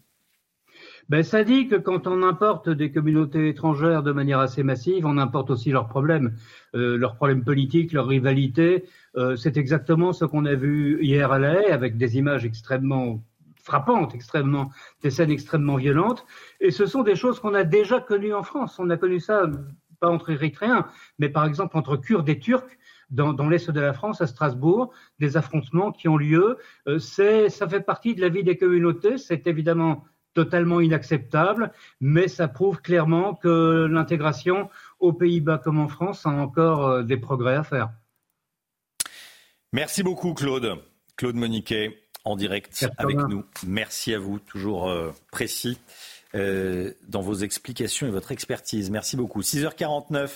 Ben, 1.08 1.22
ça 1.22 1.42
dit 1.42 1.68
que 1.68 1.76
quand 1.76 2.06
on 2.06 2.22
importe 2.22 2.68
des 2.68 2.92
communautés 2.92 3.48
étrangères 3.48 4.02
de 4.02 4.12
manière 4.12 4.38
assez 4.38 4.62
massive, 4.62 5.06
on 5.06 5.18
importe 5.18 5.50
aussi 5.50 5.70
leurs 5.70 5.88
problèmes, 5.88 6.34
leurs 6.74 7.16
problèmes 7.16 7.44
politiques, 7.44 7.92
leurs 7.92 8.06
rivalités. 8.06 8.84
c'est 9.36 9.56
exactement 9.56 10.12
ce 10.12 10.26
qu'on 10.26 10.44
a 10.44 10.54
vu 10.54 11.02
hier 11.02 11.32
à 11.32 11.38
La 11.38 11.72
avec 11.72 11.96
des 11.96 12.18
images 12.18 12.44
extrêmement 12.44 13.22
frappantes, 13.68 14.14
extrêmement, 14.14 14.70
des 15.02 15.10
scènes 15.10 15.30
extrêmement 15.30 15.76
violentes. 15.76 16.24
Et 16.60 16.70
ce 16.70 16.86
sont 16.86 17.02
des 17.02 17.14
choses 17.14 17.38
qu'on 17.38 17.54
a 17.54 17.64
déjà 17.64 18.00
connues 18.00 18.34
en 18.34 18.42
France. 18.42 18.78
On 18.78 18.90
a 18.90 18.96
connu 18.96 19.20
ça 19.20 19.42
pas 20.00 20.08
entre 20.08 20.30
Érythréens, 20.30 20.86
mais 21.18 21.28
par 21.28 21.44
exemple 21.44 21.76
entre 21.76 21.96
Kurdes 21.96 22.28
et 22.28 22.38
Turcs, 22.38 22.78
dans, 23.10 23.48
l'est 23.48 23.70
de 23.70 23.80
la 23.80 23.92
France, 23.92 24.20
à 24.20 24.26
Strasbourg, 24.26 24.92
des 25.18 25.36
affrontements 25.36 25.92
qui 25.92 26.08
ont 26.08 26.18
lieu. 26.18 26.58
Euh, 26.86 26.98
c'est, 26.98 27.48
ça 27.48 27.66
fait 27.66 27.80
partie 27.80 28.14
de 28.14 28.20
la 28.20 28.28
vie 28.28 28.44
des 28.44 28.58
communautés. 28.58 29.16
C'est 29.16 29.46
évidemment 29.46 30.04
totalement 30.34 30.80
inacceptable, 30.80 31.72
mais 32.00 32.28
ça 32.28 32.48
prouve 32.48 32.80
clairement 32.82 33.34
que 33.34 33.86
l'intégration 33.90 34.68
aux 35.00 35.12
Pays-Bas 35.12 35.58
comme 35.58 35.80
en 35.80 35.88
France 35.88 36.26
a 36.26 36.30
encore 36.30 36.86
euh, 36.86 37.02
des 37.02 37.16
progrès 37.16 37.56
à 37.56 37.64
faire. 37.64 37.90
Merci 39.72 40.02
beaucoup 40.02 40.34
Claude. 40.34 40.78
Claude 41.16 41.36
Moniquet 41.36 42.07
en 42.28 42.36
direct 42.36 42.86
avec 42.98 43.16
nous. 43.16 43.44
Merci 43.66 44.14
à 44.14 44.18
vous, 44.18 44.38
toujours 44.38 44.88
euh, 44.88 45.12
précis 45.30 45.78
euh, 46.34 46.92
dans 47.08 47.22
vos 47.22 47.34
explications 47.34 48.06
et 48.06 48.10
votre 48.10 48.32
expertise. 48.32 48.90
Merci 48.90 49.16
beaucoup. 49.16 49.40
6h49. 49.40 50.28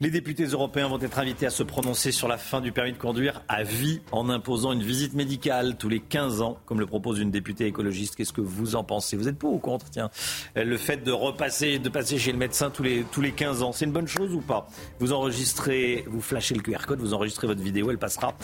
Les 0.00 0.10
députés 0.10 0.44
européens 0.44 0.86
vont 0.86 1.00
être 1.00 1.18
invités 1.18 1.44
à 1.44 1.50
se 1.50 1.64
prononcer 1.64 2.12
sur 2.12 2.28
la 2.28 2.38
fin 2.38 2.60
du 2.60 2.70
permis 2.70 2.92
de 2.92 2.98
conduire 2.98 3.42
à 3.48 3.64
vie 3.64 4.00
en 4.12 4.28
imposant 4.28 4.70
une 4.70 4.84
visite 4.84 5.14
médicale 5.14 5.76
tous 5.76 5.88
les 5.88 5.98
15 5.98 6.40
ans, 6.40 6.56
comme 6.66 6.78
le 6.78 6.86
propose 6.86 7.18
une 7.18 7.32
députée 7.32 7.66
écologiste. 7.66 8.14
Qu'est-ce 8.14 8.32
que 8.32 8.40
vous 8.40 8.76
en 8.76 8.84
pensez? 8.84 9.16
Vous 9.16 9.26
êtes 9.26 9.36
pour 9.36 9.52
ou 9.52 9.58
contre 9.58 9.90
Tiens, 9.90 10.08
le 10.54 10.76
fait 10.76 10.98
de 10.98 11.10
repasser, 11.10 11.80
de 11.80 11.88
passer 11.88 12.16
chez 12.16 12.30
le 12.30 12.38
médecin 12.38 12.70
tous 12.70 12.84
les, 12.84 13.04
tous 13.10 13.20
les 13.20 13.32
15 13.32 13.64
ans, 13.64 13.72
c'est 13.72 13.86
une 13.86 13.90
bonne 13.90 14.06
chose 14.06 14.32
ou 14.34 14.40
pas? 14.40 14.68
Vous 15.00 15.12
enregistrez, 15.12 16.04
vous 16.06 16.20
flashez 16.20 16.54
le 16.54 16.62
QR 16.62 16.86
code, 16.86 17.00
vous 17.00 17.12
enregistrez 17.12 17.48
votre 17.48 17.60
vidéo, 17.60 17.90
elle 17.90 17.98
passera 17.98 18.34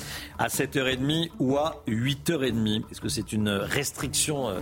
à 0.41 0.49
7h30 0.49 1.31
ou 1.39 1.57
à 1.57 1.85
8h30. 1.87 2.91
Est-ce 2.91 3.01
que 3.01 3.09
c'est 3.09 3.33
une 3.33 3.49
restriction 3.49 4.49
euh, 4.49 4.59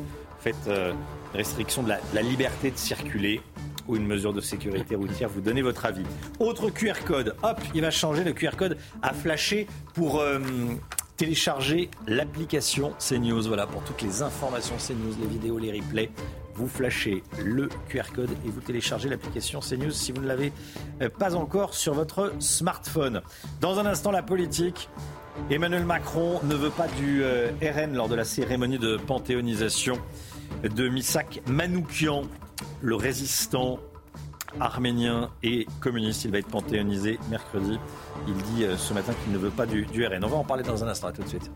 euh, 0.66 0.92
restriction 1.32 1.84
de 1.84 1.88
la 1.88 2.22
liberté 2.22 2.70
de 2.70 2.76
circuler? 2.76 3.40
Ou 3.88 3.96
une 3.96 4.06
mesure 4.06 4.32
de 4.32 4.40
sécurité 4.40 4.94
routière. 4.94 5.28
Vous 5.28 5.40
donnez 5.40 5.62
votre 5.62 5.84
avis. 5.86 6.04
Autre 6.38 6.70
QR 6.70 7.04
code, 7.06 7.34
hop, 7.42 7.60
il 7.74 7.80
va 7.80 7.90
changer. 7.90 8.24
Le 8.24 8.32
QR 8.32 8.56
code 8.56 8.76
à 9.02 9.12
flasher 9.12 9.66
pour 9.94 10.20
euh, 10.20 10.38
télécharger 11.16 11.90
l'application 12.06 12.92
CNews. 12.98 13.42
Voilà, 13.42 13.66
pour 13.66 13.82
toutes 13.84 14.02
les 14.02 14.22
informations 14.22 14.76
CNews, 14.76 15.14
les 15.20 15.26
vidéos, 15.26 15.58
les 15.58 15.72
replays. 15.72 16.10
Vous 16.54 16.68
flashez 16.68 17.22
le 17.42 17.68
QR 17.88 18.12
code 18.14 18.30
et 18.44 18.50
vous 18.50 18.60
téléchargez 18.60 19.08
l'application 19.08 19.60
CNews 19.60 19.90
si 19.90 20.12
vous 20.12 20.20
ne 20.20 20.26
l'avez 20.26 20.52
euh, 21.00 21.08
pas 21.08 21.34
encore 21.34 21.74
sur 21.74 21.94
votre 21.94 22.32
smartphone. 22.40 23.22
Dans 23.60 23.78
un 23.78 23.86
instant, 23.86 24.10
la 24.10 24.22
politique. 24.22 24.88
Emmanuel 25.50 25.84
Macron 25.84 26.40
ne 26.44 26.54
veut 26.54 26.70
pas 26.70 26.88
du 26.88 27.22
euh, 27.24 27.50
RN 27.62 27.94
lors 27.94 28.08
de 28.08 28.14
la 28.14 28.24
cérémonie 28.24 28.78
de 28.78 28.98
panthéonisation 28.98 29.98
de 30.62 30.88
Misak 30.88 31.40
Manoukian 31.46 32.22
le 32.80 32.96
résistant 32.96 33.78
arménien 34.60 35.30
et 35.42 35.66
communiste. 35.80 36.24
Il 36.24 36.30
va 36.30 36.38
être 36.38 36.48
panthéonisé 36.48 37.18
mercredi. 37.30 37.78
Il 38.28 38.34
dit 38.34 38.64
euh, 38.64 38.76
ce 38.76 38.92
matin 38.92 39.12
qu'il 39.22 39.32
ne 39.32 39.38
veut 39.38 39.50
pas 39.50 39.66
du, 39.66 39.84
RN. 39.84 40.24
On 40.24 40.28
va 40.28 40.36
en 40.36 40.44
parler 40.44 40.62
dans 40.62 40.84
un 40.84 40.88
instant. 40.88 41.12
tout 41.12 41.22
de 41.22 41.28
suite. 41.28 41.50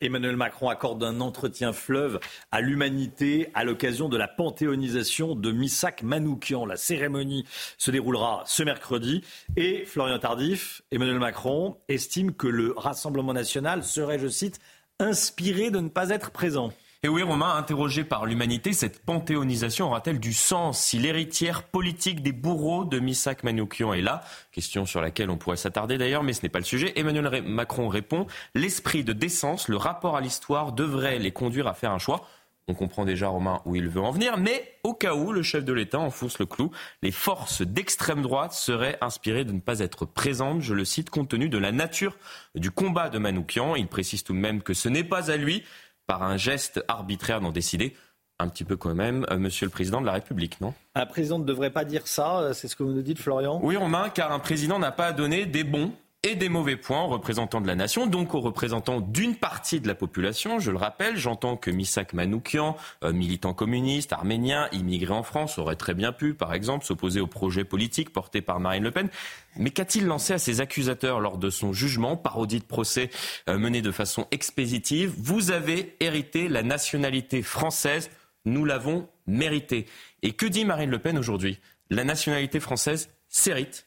Emmanuel 0.00 0.36
Macron 0.36 0.68
accorde 0.68 1.02
un 1.02 1.20
entretien 1.20 1.72
fleuve 1.72 2.20
à 2.52 2.60
l'humanité 2.60 3.48
à 3.54 3.64
l'occasion 3.64 4.10
de 4.10 4.18
la 4.18 4.28
panthéonisation 4.28 5.34
de 5.34 5.50
Misak 5.50 6.02
Manoukian. 6.02 6.66
La 6.66 6.76
cérémonie 6.76 7.46
se 7.78 7.90
déroulera 7.90 8.42
ce 8.44 8.62
mercredi 8.62 9.24
et 9.56 9.86
Florian 9.86 10.18
Tardif, 10.18 10.82
Emmanuel 10.90 11.20
Macron, 11.20 11.78
estime 11.88 12.34
que 12.34 12.48
le 12.48 12.74
Rassemblement 12.76 13.32
national 13.32 13.82
serait, 13.82 14.18
je 14.18 14.28
cite, 14.28 14.60
inspiré 15.00 15.70
de 15.70 15.80
ne 15.80 15.88
pas 15.88 16.10
être 16.10 16.30
présent. 16.30 16.72
Et 17.04 17.08
oui, 17.08 17.22
Romain, 17.22 17.54
interrogé 17.56 18.02
par 18.02 18.24
l'humanité, 18.24 18.72
cette 18.72 19.04
panthéonisation 19.04 19.88
aura-t-elle 19.88 20.18
du 20.18 20.32
sens 20.32 20.80
si 20.80 20.98
l'héritière 20.98 21.62
politique 21.62 22.22
des 22.22 22.32
bourreaux 22.32 22.86
de 22.86 22.98
Misak 22.98 23.44
Manoukian 23.44 23.92
est 23.92 24.00
là 24.00 24.22
Question 24.52 24.86
sur 24.86 25.02
laquelle 25.02 25.28
on 25.28 25.36
pourrait 25.36 25.58
s'attarder 25.58 25.98
d'ailleurs, 25.98 26.22
mais 26.22 26.32
ce 26.32 26.42
n'est 26.42 26.48
pas 26.48 26.60
le 26.60 26.64
sujet. 26.64 26.98
Emmanuel 26.98 27.42
Macron 27.42 27.88
répond 27.88 28.26
L'esprit 28.54 29.04
de 29.04 29.12
décence, 29.12 29.68
le 29.68 29.76
rapport 29.76 30.16
à 30.16 30.22
l'histoire 30.22 30.72
devrait 30.72 31.18
les 31.18 31.30
conduire 31.30 31.66
à 31.66 31.74
faire 31.74 31.90
un 31.90 31.98
choix. 31.98 32.26
On 32.66 32.74
comprend 32.74 33.04
déjà, 33.04 33.28
Romain, 33.28 33.60
où 33.66 33.76
il 33.76 33.88
veut 33.88 34.00
en 34.00 34.10
venir, 34.10 34.38
mais 34.38 34.78
au 34.84 34.94
cas 34.94 35.14
où 35.14 35.32
le 35.32 35.42
chef 35.42 35.64
de 35.64 35.72
l'État 35.72 35.98
enfonce 35.98 36.38
le 36.38 36.46
clou, 36.46 36.70
les 37.02 37.10
forces 37.10 37.60
d'extrême 37.60 38.22
droite 38.22 38.52
seraient 38.52 38.96
inspirées 39.02 39.44
de 39.44 39.52
ne 39.52 39.60
pas 39.60 39.80
être 39.80 40.06
présentes, 40.06 40.62
je 40.62 40.72
le 40.72 40.86
cite, 40.86 41.10
compte 41.10 41.28
tenu 41.28 41.50
de 41.50 41.58
la 41.58 41.72
nature 41.72 42.16
du 42.54 42.70
combat 42.70 43.10
de 43.10 43.18
Manoukian. 43.18 43.76
Il 43.76 43.86
précise 43.86 44.24
tout 44.24 44.32
de 44.32 44.38
même 44.38 44.62
que 44.62 44.72
ce 44.72 44.88
n'est 44.88 45.04
pas 45.04 45.30
à 45.30 45.36
lui 45.36 45.62
par 46.06 46.22
un 46.22 46.38
geste 46.38 46.82
arbitraire 46.88 47.40
d'en 47.40 47.52
décider 47.52 47.94
un 48.38 48.48
petit 48.48 48.64
peu 48.64 48.76
quand 48.76 48.94
même, 48.94 49.26
euh, 49.30 49.38
Monsieur 49.38 49.66
le 49.66 49.70
Président 49.70 50.00
de 50.00 50.06
la 50.06 50.12
République, 50.12 50.60
non? 50.60 50.74
Un 50.94 51.06
président 51.06 51.38
ne 51.38 51.44
devrait 51.44 51.70
pas 51.70 51.84
dire 51.84 52.06
ça, 52.06 52.40
euh, 52.40 52.52
c'est 52.52 52.66
ce 52.66 52.74
que 52.74 52.82
vous 52.82 52.92
nous 52.92 53.02
dites, 53.02 53.18
Florian? 53.18 53.60
Oui, 53.62 53.76
Romain, 53.76 54.10
car 54.10 54.32
un 54.32 54.40
président 54.40 54.78
n'a 54.78 54.90
pas 54.90 55.06
à 55.06 55.12
donner 55.12 55.46
des 55.46 55.64
bons 55.64 55.92
et 56.24 56.36
des 56.36 56.48
mauvais 56.48 56.76
points 56.76 57.02
aux 57.02 57.08
représentants 57.08 57.60
de 57.60 57.66
la 57.66 57.74
nation, 57.74 58.06
donc 58.06 58.34
aux 58.34 58.40
représentants 58.40 59.00
d'une 59.00 59.36
partie 59.36 59.80
de 59.80 59.86
la 59.86 59.94
population. 59.94 60.58
Je 60.58 60.70
le 60.70 60.78
rappelle, 60.78 61.18
j'entends 61.18 61.58
que 61.58 61.70
Misak 61.70 62.14
Manoukian, 62.14 62.76
euh, 63.04 63.12
militant 63.12 63.52
communiste, 63.52 64.10
arménien, 64.14 64.68
immigré 64.72 65.12
en 65.12 65.22
France, 65.22 65.58
aurait 65.58 65.76
très 65.76 65.92
bien 65.92 66.12
pu, 66.12 66.32
par 66.32 66.54
exemple, 66.54 66.86
s'opposer 66.86 67.20
au 67.20 67.26
projet 67.26 67.64
politique 67.64 68.10
porté 68.10 68.40
par 68.40 68.58
Marine 68.58 68.82
Le 68.82 68.90
Pen. 68.90 69.10
Mais 69.58 69.68
qu'a-t-il 69.68 70.06
lancé 70.06 70.32
à 70.32 70.38
ses 70.38 70.62
accusateurs 70.62 71.20
lors 71.20 71.36
de 71.36 71.50
son 71.50 71.74
jugement, 71.74 72.16
parodie 72.16 72.58
de 72.58 72.64
procès 72.64 73.10
euh, 73.50 73.58
mené 73.58 73.82
de 73.82 73.92
façon 73.92 74.26
expéditive? 74.30 75.12
Vous 75.18 75.50
avez 75.50 75.94
hérité 76.00 76.48
la 76.48 76.62
nationalité 76.62 77.42
française, 77.42 78.10
nous 78.46 78.64
l'avons 78.64 79.08
mérité. 79.26 79.84
Et 80.22 80.32
que 80.32 80.46
dit 80.46 80.64
Marine 80.64 80.90
Le 80.90 80.98
Pen 80.98 81.18
aujourd'hui? 81.18 81.60
La 81.90 82.02
nationalité 82.02 82.60
française 82.60 83.10
s'hérite 83.28 83.86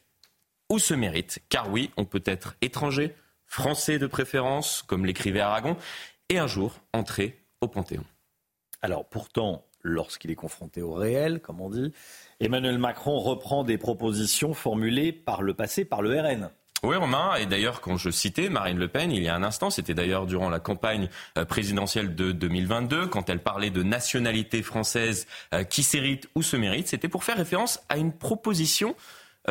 ou 0.70 0.80
se 0.80 0.94
mérite. 0.94 1.40
Car 1.50 1.72
oui, 1.72 1.92
on 1.98 2.06
peut 2.06 2.24
être 2.26 2.56
étranger, 2.62 3.16
français 3.46 4.00
de 4.00 4.08
préférence, 4.08 4.82
comme 4.82 5.06
l'écrivait 5.06 5.40
Aragon, 5.40 5.78
et 6.30 6.38
un 6.38 6.48
jour 6.48 6.76
entrer 6.94 7.40
au 7.62 7.68
Panthéon. 7.68 8.04
Alors 8.82 9.06
pourtant, 9.06 9.66
lorsqu'il 9.82 10.32
est 10.32 10.36
confronté 10.36 10.82
au 10.82 10.94
réel, 10.94 11.40
comme 11.42 11.62
on 11.62 11.70
dit, 11.70 11.94
Emmanuel 12.40 12.78
Macron 12.78 13.18
reprend 13.18 13.64
des 13.64 13.78
propositions 13.78 14.54
formulées 14.54 15.12
par 15.12 15.42
le 15.42 15.54
passé 15.54 15.86
par 15.86 16.02
le 16.02 16.20
RN. 16.20 16.50
Oui, 16.84 16.96
Romain. 16.96 17.36
Et 17.36 17.48
d'ailleurs, 17.48 17.82
quand 17.82 17.98
je 17.98 18.12
citais 18.12 18.50
Marine 18.50 18.78
Le 18.78 18.88
Pen 18.88 19.12
il 19.12 19.24
y 19.24 19.28
a 19.28 19.36
un 19.36 19.42
instant, 19.42 19.72
c'était 19.72 19.96
d'ailleurs 19.96 20.28
durant 20.28 20.50
la 20.50 20.60
campagne 20.60 21.10
euh, 21.38 21.44
présidentielle 21.44 22.14
de 22.14 22.32
2022, 22.32 23.08
quand 23.08 23.30
elle 23.32 23.40
parlait 23.40 23.72
de 23.72 23.82
nationalité 23.82 24.62
française 24.62 25.26
euh, 25.56 25.64
qui 25.64 25.82
s'hérite 25.82 26.30
ou 26.36 26.44
se 26.44 26.56
mérite, 26.56 26.88
c'était 26.88 27.08
pour 27.08 27.24
faire 27.24 27.38
référence 27.38 27.80
à 27.90 27.98
une 27.98 28.14
proposition 28.14 28.96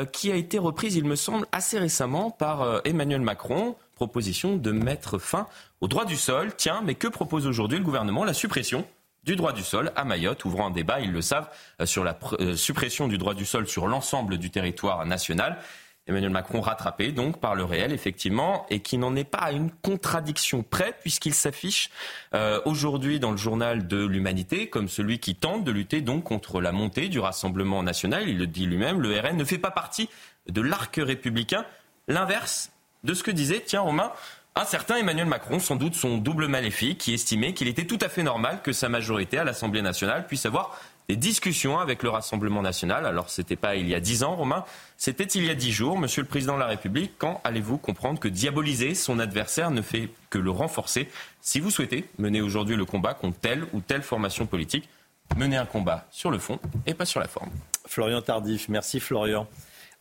qui 0.05 0.31
a 0.31 0.37
été 0.37 0.59
reprise, 0.59 0.97
il 0.97 1.05
me 1.05 1.17
semble, 1.17 1.47
assez 1.53 1.79
récemment 1.79 2.31
par 2.31 2.63
euh, 2.63 2.81
Emmanuel 2.85 3.21
Macron. 3.21 3.77
Proposition 3.95 4.57
de 4.57 4.73
mettre 4.73 5.19
fin 5.19 5.47
au 5.81 5.89
droit 5.89 6.05
du 6.05 6.17
sol. 6.17 6.53
Tiens, 6.57 6.83
mais 6.85 6.95
que 6.95 7.09
propose 7.09 7.47
aujourd'hui 7.47 7.79
le 7.79 7.85
gouvernement? 7.85 8.25
La 8.25 8.35
suppression 8.35 8.87
du 9.25 9.37
droit 9.37 9.53
du 9.53 9.63
sol 9.63 9.91
à 9.97 10.05
Mayotte, 10.05 10.45
ouvrant 10.45 10.67
un 10.67 10.71
débat, 10.71 11.01
ils 11.01 11.13
le 11.13 11.23
savent, 11.23 11.49
euh, 11.81 11.87
sur 11.87 12.05
la 12.05 12.19
suppression 12.57 13.09
du 13.09 13.17
droit 13.17 13.35
du 13.35 13.47
sol 13.47 13.67
sur 13.67 13.87
l'ensemble 13.87 14.37
du 14.39 14.51
territoire 14.51 15.07
national. 15.07 15.59
Emmanuel 16.07 16.31
Macron 16.31 16.61
rattrapé 16.61 17.11
donc 17.11 17.41
par 17.41 17.55
le 17.55 17.65
réel, 17.65 17.93
effectivement, 17.93 18.65
et 18.71 18.81
qui 18.81 18.97
n'en 18.97 19.17
est 19.17 19.25
pas 19.25 19.39
à 19.39 19.53
une 19.53 19.71
contradiction 19.71 20.63
près, 20.63 20.95
puisqu'il 21.01 21.35
s'affiche 21.35 21.91
euh, 22.35 22.61
aujourd'hui 22.65 23.19
dans 23.19 23.33
le 23.33 23.37
journal 23.37 23.89
de 23.89 24.07
l'Humanité 24.07 24.69
comme 24.69 24.89
celui 24.89 25.19
qui 25.19 25.35
tente 25.35 25.65
de 25.65 25.73
lutter 25.73 26.05
contre 26.25 26.61
la 26.61 26.73
montée 26.73 27.09
du 27.09 27.19
Rassemblement 27.19 27.83
national. 27.83 28.29
Il 28.29 28.39
le 28.39 28.47
dit 28.47 28.67
lui-même, 28.67 29.01
le 29.01 29.19
RN 29.19 29.37
ne 29.37 29.45
fait 29.45 29.59
pas 29.59 29.71
partie 29.71 30.09
de 30.49 30.61
l'arc 30.61 30.95
républicain. 30.97 31.65
L'inverse 32.09 32.71
de 33.05 33.15
ce 33.15 33.23
que 33.23 33.31
disait, 33.31 33.63
tiens 33.65 33.81
Romain, 33.81 34.13
un 34.55 34.65
certain 34.65 34.97
Emmanuel 34.97 35.27
Macron, 35.27 35.59
sans 35.59 35.77
doute 35.77 35.95
son 35.95 36.19
double 36.19 36.47
maléfique, 36.47 36.99
qui 36.99 37.15
estimait 37.15 37.55
qu'il 37.55 37.69
était 37.69 37.87
tout 37.87 37.99
à 38.01 38.09
fait 38.09 38.23
normal 38.23 38.61
que 38.63 38.73
sa 38.73 38.89
majorité 38.89 39.39
à 39.39 39.45
l'Assemblée 39.45 39.83
nationale 39.83 40.27
puisse 40.27 40.47
avoir 40.47 40.79
des 41.09 41.17
discussions 41.17 41.79
avec 41.79 42.03
le 42.03 42.11
Rassemblement 42.11 42.63
national. 42.63 43.07
Alors, 43.07 43.31
ce 43.31 43.41
n'était 43.41 43.57
pas 43.57 43.77
il 43.77 43.89
y 43.89 43.95
a 43.95 44.01
dix 44.01 44.25
ans, 44.25 44.35
Romain, 44.35 44.65
c'était 44.97 45.25
il 45.25 45.45
y 45.45 45.51
a 45.51 45.55
dix 45.55 45.73
jours. 45.73 45.99
Monsieur 45.99 46.23
le 46.23 46.29
Président 46.29 46.55
de 46.55 46.61
la 46.61 46.67
République, 46.67 47.13
quand 47.19 47.41
allez-vous 47.45 47.79
comprendre 47.79 48.19
que 48.19 48.29
diaboliser 48.29 48.95
son 48.95 49.19
adversaire 49.19 49.71
ne 49.71 49.83
fait 49.83 50.11
que 50.31 50.39
le 50.39 50.51
renforcer? 50.51 51.09
Si 51.41 51.61
vous 51.61 51.71
souhaitez 51.71 52.09
mener 52.19 52.41
aujourd'hui 52.41 52.77
le 52.77 52.85
combat 52.85 53.15
contre 53.15 53.39
telle 53.39 53.67
ou 53.73 53.81
telle 53.81 54.03
formation 54.03 54.47
politique, 54.47 54.89
menez 55.37 55.57
un 55.57 55.67
combat 55.67 56.07
sur 56.11 56.31
le 56.31 56.39
fond 56.39 56.59
et 56.87 56.95
pas 56.95 57.05
sur 57.05 57.21
la 57.21 57.29
forme. 57.29 57.51
Florian 57.87 58.21
Tardif, 58.21 58.69
merci 58.69 58.99
Florian. 58.99 59.47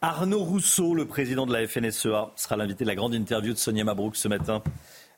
Arnaud 0.01 0.43
Rousseau, 0.43 0.93
le 0.93 1.05
président 1.05 1.45
de 1.45 1.53
la 1.53 1.67
FNSEA, 1.67 2.31
sera 2.35 2.57
l'invité 2.57 2.83
de 2.83 2.89
la 2.89 2.95
grande 2.95 3.13
interview 3.13 3.53
de 3.53 3.57
Sonia 3.57 3.83
Mabrouk 3.83 4.15
ce 4.15 4.27
matin 4.27 4.61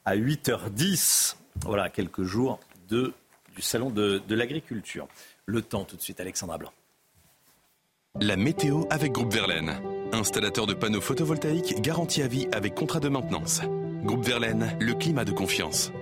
à 0.06 0.16
8h10. 0.16 1.36
Voilà, 1.62 1.90
quelques 1.90 2.24
jours 2.24 2.60
du 2.90 3.12
salon 3.60 3.90
de 3.90 4.36
l'agriculture. 4.36 5.08
Le 5.50 5.62
temps 5.62 5.86
tout 5.86 5.96
de 5.96 6.02
suite, 6.02 6.20
Alexandra 6.20 6.58
Blanc. 6.58 6.74
La 8.20 8.36
météo 8.36 8.84
avec 8.90 9.14
Groupe 9.14 9.32
Verlaine. 9.34 9.80
Installateur 10.12 10.68
de 10.68 10.74
panneaux 10.74 11.00
photovoltaïques 11.00 11.80
garantie 11.80 12.22
à 12.22 12.28
vie 12.28 12.50
avec 12.52 12.76
contrat 12.76 13.00
de 13.00 13.08
maintenance. 13.08 13.62
Groupe 14.04 14.26
Verlaine, 14.26 14.78
le 14.82 14.94
climat 14.94 15.24
de 15.24 15.32
confiance. 15.32 15.94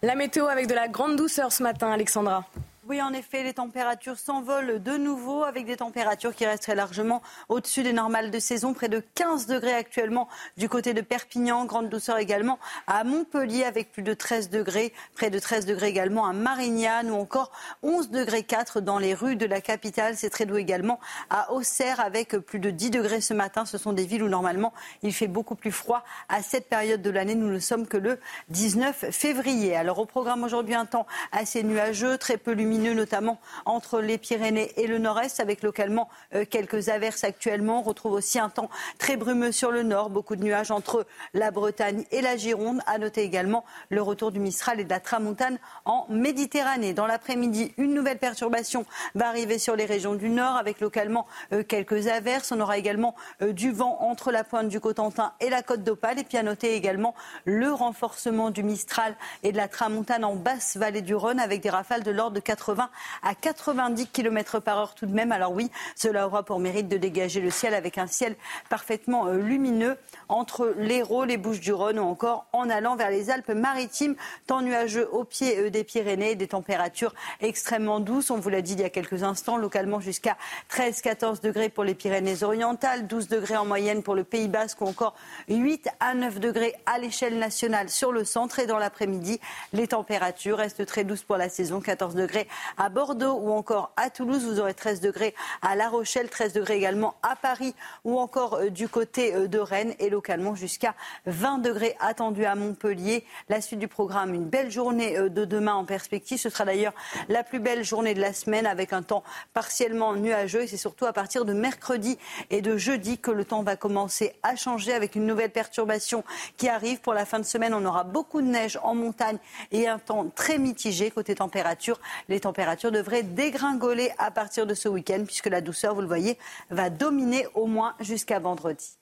La 0.00 0.14
météo 0.14 0.46
avec 0.46 0.68
de 0.68 0.72
la 0.72 0.88
grande 0.88 1.16
douceur 1.16 1.52
ce 1.52 1.62
matin, 1.62 1.90
Alexandra. 1.90 2.46
Oui, 2.88 3.02
en 3.02 3.12
effet, 3.12 3.42
les 3.42 3.54
températures 3.54 4.16
s'envolent 4.16 4.80
de 4.80 4.96
nouveau 4.96 5.42
avec 5.42 5.66
des 5.66 5.78
températures 5.78 6.32
qui 6.32 6.46
resteraient 6.46 6.76
largement 6.76 7.20
au-dessus 7.48 7.82
des 7.82 7.92
normales 7.92 8.30
de 8.30 8.38
saison. 8.38 8.74
Près 8.74 8.88
de 8.88 9.02
15 9.16 9.48
degrés 9.48 9.74
actuellement 9.74 10.28
du 10.56 10.68
côté 10.68 10.94
de 10.94 11.00
Perpignan, 11.00 11.64
grande 11.64 11.88
douceur 11.88 12.18
également 12.18 12.60
à 12.86 13.02
Montpellier 13.02 13.64
avec 13.64 13.90
plus 13.90 14.04
de 14.04 14.14
13 14.14 14.50
degrés, 14.50 14.92
près 15.16 15.30
de 15.30 15.38
13 15.40 15.66
degrés 15.66 15.88
également 15.88 16.26
à 16.26 16.32
Marignane 16.32 17.10
ou 17.10 17.14
encore 17.14 17.50
11 17.82 18.10
degrés 18.10 18.44
4 18.44 18.80
dans 18.80 19.00
les 19.00 19.14
rues 19.14 19.34
de 19.34 19.46
la 19.46 19.60
capitale. 19.60 20.16
C'est 20.16 20.30
très 20.30 20.46
doux 20.46 20.56
également 20.56 21.00
à 21.28 21.52
Auxerre 21.52 21.98
avec 21.98 22.36
plus 22.36 22.60
de 22.60 22.70
10 22.70 22.90
degrés 22.90 23.20
ce 23.20 23.34
matin. 23.34 23.64
Ce 23.64 23.78
sont 23.78 23.94
des 23.94 24.06
villes 24.06 24.22
où 24.22 24.28
normalement 24.28 24.72
il 25.02 25.12
fait 25.12 25.26
beaucoup 25.26 25.56
plus 25.56 25.72
froid 25.72 26.04
à 26.28 26.40
cette 26.40 26.68
période 26.68 27.02
de 27.02 27.10
l'année. 27.10 27.34
Nous 27.34 27.50
ne 27.50 27.58
sommes 27.58 27.88
que 27.88 27.96
le 27.96 28.20
19 28.50 29.06
février. 29.10 29.74
Alors 29.74 29.98
au 29.98 30.06
programme 30.06 30.44
aujourd'hui 30.44 30.76
un 30.76 30.86
temps 30.86 31.08
assez 31.32 31.64
nuageux, 31.64 32.16
très 32.16 32.36
peu 32.36 32.52
lumineux 32.52 32.75
notamment 32.78 33.38
entre 33.64 34.00
les 34.00 34.18
Pyrénées 34.18 34.72
et 34.76 34.86
le 34.86 34.98
nord-est, 34.98 35.40
avec 35.40 35.62
localement 35.62 36.08
euh, 36.34 36.44
quelques 36.48 36.88
averses 36.88 37.24
actuellement. 37.24 37.80
On 37.80 37.82
retrouve 37.82 38.12
aussi 38.12 38.38
un 38.38 38.48
temps 38.48 38.70
très 38.98 39.16
brumeux 39.16 39.52
sur 39.52 39.70
le 39.70 39.82
nord, 39.82 40.10
beaucoup 40.10 40.36
de 40.36 40.42
nuages 40.42 40.70
entre 40.70 41.06
la 41.34 41.50
Bretagne 41.50 42.04
et 42.10 42.20
la 42.20 42.36
Gironde. 42.36 42.80
À 42.86 42.98
noter 42.98 43.22
également 43.22 43.64
le 43.90 44.02
retour 44.02 44.32
du 44.32 44.40
Mistral 44.40 44.80
et 44.80 44.84
de 44.84 44.90
la 44.90 45.00
Tramontane 45.00 45.58
en 45.84 46.06
Méditerranée. 46.08 46.92
Dans 46.92 47.06
l'après-midi, 47.06 47.72
une 47.78 47.94
nouvelle 47.94 48.18
perturbation 48.18 48.84
va 49.14 49.28
arriver 49.28 49.58
sur 49.58 49.76
les 49.76 49.84
régions 49.84 50.14
du 50.14 50.28
nord, 50.28 50.56
avec 50.56 50.80
localement 50.80 51.26
euh, 51.52 51.62
quelques 51.62 52.08
averses. 52.08 52.52
On 52.52 52.60
aura 52.60 52.78
également 52.78 53.14
euh, 53.42 53.52
du 53.52 53.72
vent 53.72 53.98
entre 54.00 54.32
la 54.32 54.44
pointe 54.44 54.68
du 54.68 54.80
Cotentin 54.80 55.32
et 55.40 55.50
la 55.50 55.62
côte 55.62 55.82
d'Opale. 55.82 56.18
Et 56.18 56.24
puis 56.24 56.38
à 56.38 56.42
noter 56.42 56.74
également 56.74 57.14
le 57.44 57.72
renforcement 57.72 58.50
du 58.50 58.62
Mistral 58.62 59.14
et 59.42 59.52
de 59.52 59.56
la 59.56 59.68
Tramontane 59.68 60.24
en 60.24 60.36
basse 60.36 60.76
vallée 60.76 61.02
du 61.02 61.14
Rhône, 61.14 61.40
avec 61.40 61.60
des 61.60 61.70
rafales 61.70 62.02
de 62.02 62.10
l'ordre 62.10 62.36
de 62.36 62.40
4 62.40 62.65
80 62.66 62.90
à 63.22 63.34
90 63.34 64.08
km 64.08 64.60
par 64.60 64.78
heure 64.78 64.94
tout 64.94 65.06
de 65.06 65.14
même. 65.14 65.30
Alors 65.30 65.52
oui, 65.52 65.70
cela 65.94 66.26
aura 66.26 66.42
pour 66.42 66.58
mérite 66.58 66.88
de 66.88 66.96
dégager 66.96 67.40
le 67.40 67.50
ciel 67.50 67.74
avec 67.74 67.98
un 67.98 68.06
ciel 68.06 68.34
parfaitement 68.68 69.26
euh, 69.26 69.36
lumineux 69.36 69.96
entre 70.28 70.74
l'Hérault, 70.78 71.24
les 71.24 71.36
Bouches-du-Rhône 71.36 71.98
ou 71.98 72.04
encore 72.04 72.46
en 72.52 72.68
allant 72.68 72.96
vers 72.96 73.10
les 73.10 73.30
Alpes-Maritimes, 73.30 74.16
temps 74.46 74.62
nuageux 74.62 75.08
au 75.12 75.24
pied 75.24 75.58
euh, 75.58 75.70
des 75.70 75.84
Pyrénées, 75.84 76.34
des 76.34 76.48
températures 76.48 77.14
extrêmement 77.40 78.00
douces. 78.00 78.30
On 78.30 78.38
vous 78.38 78.48
l'a 78.48 78.62
dit 78.62 78.72
il 78.72 78.80
y 78.80 78.84
a 78.84 78.90
quelques 78.90 79.22
instants, 79.22 79.56
localement 79.56 80.00
jusqu'à 80.00 80.36
13-14 80.70 81.42
degrés 81.42 81.68
pour 81.68 81.84
les 81.84 81.94
Pyrénées-Orientales, 81.94 83.06
12 83.06 83.28
degrés 83.28 83.56
en 83.56 83.64
moyenne 83.64 84.02
pour 84.02 84.14
le 84.14 84.24
Pays 84.24 84.48
Basque 84.48 84.80
ou 84.80 84.86
encore 84.86 85.14
8 85.48 85.88
à 86.00 86.14
9 86.14 86.40
degrés 86.40 86.74
à 86.86 86.98
l'échelle 86.98 87.38
nationale 87.38 87.88
sur 87.90 88.10
le 88.10 88.24
centre. 88.24 88.58
Et 88.58 88.66
dans 88.66 88.78
l'après-midi, 88.78 89.40
les 89.72 89.88
températures 89.88 90.58
restent 90.58 90.86
très 90.86 91.04
douces 91.04 91.22
pour 91.22 91.36
la 91.36 91.48
saison, 91.48 91.80
14 91.80 92.14
degrés 92.14 92.48
à 92.76 92.88
Bordeaux 92.88 93.38
ou 93.40 93.50
encore 93.52 93.92
à 93.96 94.10
Toulouse. 94.10 94.44
Vous 94.44 94.60
aurez 94.60 94.74
13 94.74 95.00
degrés 95.00 95.34
à 95.62 95.76
La 95.76 95.88
Rochelle, 95.88 96.28
13 96.28 96.52
degrés 96.52 96.76
également 96.76 97.14
à 97.22 97.36
Paris 97.36 97.74
ou 98.04 98.18
encore 98.18 98.54
euh, 98.54 98.70
du 98.70 98.88
côté 98.88 99.34
euh, 99.34 99.48
de 99.48 99.58
Rennes 99.58 99.94
et 99.98 100.10
localement 100.10 100.54
jusqu'à 100.54 100.94
20 101.26 101.58
degrés 101.58 101.96
attendus 102.00 102.44
à 102.44 102.54
Montpellier. 102.54 103.24
La 103.48 103.60
suite 103.60 103.78
du 103.78 103.88
programme, 103.88 104.34
une 104.34 104.46
belle 104.46 104.70
journée 104.70 105.16
euh, 105.16 105.28
de 105.28 105.44
demain 105.44 105.74
en 105.74 105.84
perspective. 105.84 106.38
Ce 106.38 106.50
sera 106.50 106.64
d'ailleurs 106.64 106.94
la 107.28 107.42
plus 107.42 107.60
belle 107.60 107.84
journée 107.84 108.14
de 108.14 108.20
la 108.20 108.32
semaine 108.32 108.66
avec 108.66 108.92
un 108.92 109.02
temps 109.02 109.22
partiellement 109.54 110.14
nuageux 110.14 110.62
et 110.62 110.66
c'est 110.66 110.76
surtout 110.76 111.06
à 111.06 111.12
partir 111.12 111.44
de 111.44 111.52
mercredi 111.52 112.18
et 112.50 112.62
de 112.62 112.76
jeudi 112.76 113.18
que 113.18 113.30
le 113.30 113.44
temps 113.44 113.62
va 113.62 113.76
commencer 113.76 114.34
à 114.42 114.56
changer 114.56 114.92
avec 114.92 115.14
une 115.14 115.26
nouvelle 115.26 115.50
perturbation 115.50 116.24
qui 116.56 116.68
arrive. 116.68 117.00
Pour 117.00 117.14
la 117.14 117.24
fin 117.24 117.38
de 117.38 117.44
semaine, 117.44 117.74
on 117.74 117.84
aura 117.84 118.04
beaucoup 118.04 118.40
de 118.40 118.46
neige 118.46 118.78
en 118.82 118.94
montagne 118.94 119.38
et 119.72 119.88
un 119.88 119.98
temps 119.98 120.26
très 120.34 120.58
mitigé 120.58 121.10
côté 121.10 121.34
température. 121.34 122.00
Températures 122.46 122.92
devraient 122.92 123.24
dégringoler 123.24 124.10
à 124.18 124.30
partir 124.30 124.66
de 124.66 124.74
ce 124.74 124.88
week-end, 124.88 125.24
puisque 125.26 125.48
la 125.48 125.60
douceur, 125.60 125.94
vous 125.94 126.00
le 126.00 126.06
voyez, 126.06 126.38
va 126.70 126.90
dominer 126.90 127.46
au 127.54 127.66
moins 127.66 127.94
jusqu'à 127.98 128.38
vendredi. 128.38 128.96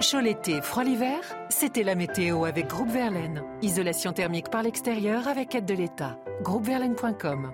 Chaud 0.00 0.20
l'été, 0.20 0.60
froid 0.60 0.84
l'hiver, 0.84 1.20
c'était 1.48 1.82
la 1.82 1.94
météo 1.94 2.44
avec 2.44 2.68
Groupe 2.68 2.90
Verlaine. 2.90 3.42
Isolation 3.62 4.12
thermique 4.12 4.50
par 4.50 4.62
l'extérieur 4.62 5.26
avec 5.26 5.54
aide 5.54 5.64
de 5.64 5.74
l'État. 5.74 6.18
Groupeverlaine.com 6.42 7.52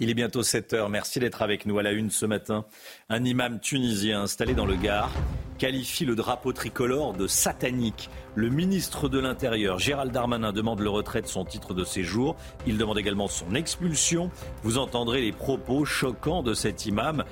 il 0.00 0.10
est 0.10 0.14
bientôt 0.14 0.44
7 0.44 0.74
heures. 0.74 0.90
Merci 0.90 1.18
d'être 1.18 1.42
avec 1.42 1.66
nous 1.66 1.76
à 1.80 1.82
la 1.82 1.90
une 1.90 2.08
ce 2.08 2.24
matin. 2.24 2.64
Un 3.08 3.24
imam 3.24 3.58
tunisien 3.58 4.22
installé 4.22 4.54
dans 4.54 4.64
le 4.64 4.76
Gard 4.76 5.10
qualifie 5.58 6.04
le 6.04 6.14
drapeau 6.14 6.52
tricolore 6.52 7.12
de 7.12 7.26
satanique. 7.26 8.08
Le 8.34 8.48
ministre 8.48 9.08
de 9.08 9.18
l'Intérieur, 9.18 9.78
Gérald 9.78 10.12
Darmanin, 10.12 10.52
demande 10.52 10.80
le 10.80 10.88
retrait 10.88 11.20
de 11.20 11.26
son 11.26 11.44
titre 11.44 11.74
de 11.74 11.84
séjour. 11.84 12.36
Il 12.66 12.78
demande 12.78 12.98
également 12.98 13.28
son 13.28 13.54
expulsion. 13.54 14.30
Vous 14.62 14.78
entendrez 14.78 15.20
les 15.20 15.32
propos 15.32 15.84
choquants 15.84 16.42
de 16.42 16.54
cet 16.54 16.86
imam 16.86 17.24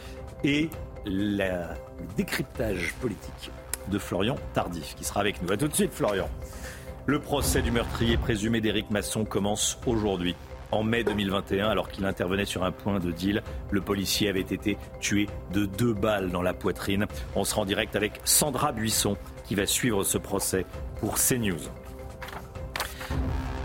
et 0.44 0.68
le 1.06 1.62
décryptage 2.16 2.94
politique 3.00 3.50
de 3.88 3.98
Florian 3.98 4.36
Tardif, 4.52 4.94
qui 4.96 5.04
sera 5.04 5.20
avec 5.20 5.40
nous. 5.40 5.52
A 5.52 5.56
tout 5.56 5.68
de 5.68 5.74
suite, 5.74 5.92
Florian. 5.92 6.28
Le 7.06 7.20
procès 7.20 7.62
du 7.62 7.70
meurtrier 7.70 8.16
présumé 8.16 8.60
d'Éric 8.60 8.90
Masson 8.90 9.24
commence 9.24 9.78
aujourd'hui. 9.86 10.34
En 10.72 10.82
mai 10.82 11.04
2021, 11.04 11.68
alors 11.68 11.88
qu'il 11.88 12.04
intervenait 12.04 12.44
sur 12.44 12.64
un 12.64 12.72
point 12.72 12.98
de 12.98 13.12
deal, 13.12 13.42
le 13.70 13.80
policier 13.80 14.28
avait 14.28 14.40
été 14.40 14.76
tué 15.00 15.28
de 15.52 15.66
deux 15.66 15.94
balles 15.94 16.30
dans 16.30 16.42
la 16.42 16.54
poitrine. 16.54 17.06
On 17.34 17.44
sera 17.44 17.62
en 17.62 17.64
direct 17.64 17.94
avec 17.96 18.20
Sandra 18.24 18.72
Buisson 18.72 19.16
qui 19.44 19.54
va 19.54 19.66
suivre 19.66 20.02
ce 20.04 20.18
procès 20.18 20.66
pour 21.00 21.14
CNews. 21.16 21.70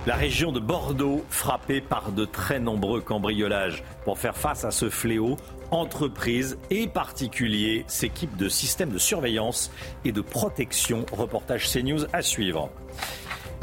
La 0.08 0.16
région 0.16 0.52
de 0.52 0.60
Bordeaux 0.60 1.24
frappée 1.30 1.80
par 1.80 2.12
de 2.12 2.26
très 2.26 2.60
nombreux 2.60 3.02
cambriolages. 3.02 3.84
Pour 4.04 4.18
faire 4.18 4.36
face 4.36 4.66
à 4.66 4.72
ce 4.72 4.90
fléau, 4.90 5.38
entreprises 5.70 6.58
et 6.72 6.88
particuliers 6.88 7.86
s'équipent 7.88 8.36
de 8.36 8.50
systèmes 8.50 8.90
de 8.90 8.98
surveillance 8.98 9.72
et 10.04 10.12
de 10.12 10.22
protection. 10.22 11.06
Reportage 11.12 11.72
CNews 11.72 12.06
à 12.14 12.24
suivre. 12.24 12.72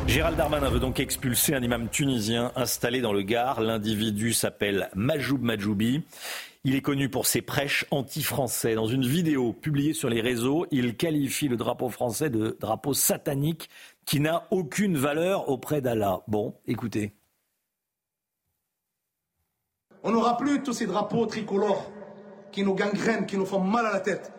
Gérald 0.07 0.37
Darmanin 0.37 0.71
veut 0.71 0.81
donc 0.81 1.01
expulser 1.01 1.55
un 1.55 1.63
imam 1.63 1.89
tunisien 1.89 2.53
installé 2.57 3.01
dans 3.01 3.13
le 3.13 3.23
Gard. 3.23 3.61
L'individu 3.61 4.33
s'appelle 4.33 4.89
Majoub 4.95 5.39
Majoubi. 5.43 6.03
Il 6.65 6.75
est 6.75 6.83
connu 6.83 7.09
pour 7.09 7.27
ses 7.27 7.43
prêches 7.43 7.87
anti-français. 7.91 8.75
Dans 8.75 8.87
une 8.87 9.07
vidéo 9.07 9.53
publiée 9.53 9.93
sur 9.93 10.09
les 10.09 10.21
réseaux, 10.21 10.67
il 10.71 10.97
qualifie 10.97 11.49
le 11.49 11.57
drapeau 11.57 11.89
français 11.89 12.31
de 12.31 12.57
drapeau 12.61 12.95
satanique 12.95 13.71
qui 14.07 14.21
n'a 14.21 14.47
aucune 14.51 14.97
valeur 14.97 15.49
auprès 15.49 15.81
d'Allah. 15.81 16.21
Bon, 16.27 16.55
écoutez. 16.67 17.13
On 20.03 20.11
n'aura 20.11 20.37
plus 20.37 20.63
tous 20.63 20.73
ces 20.73 20.87
drapeaux 20.87 21.27
tricolores 21.27 21.91
qui 22.51 22.63
nous 22.63 22.75
gangrènent, 22.75 23.27
qui 23.27 23.37
nous 23.37 23.47
font 23.47 23.61
mal 23.61 23.87
à 23.87 23.93
la 23.93 24.01
tête, 24.01 24.33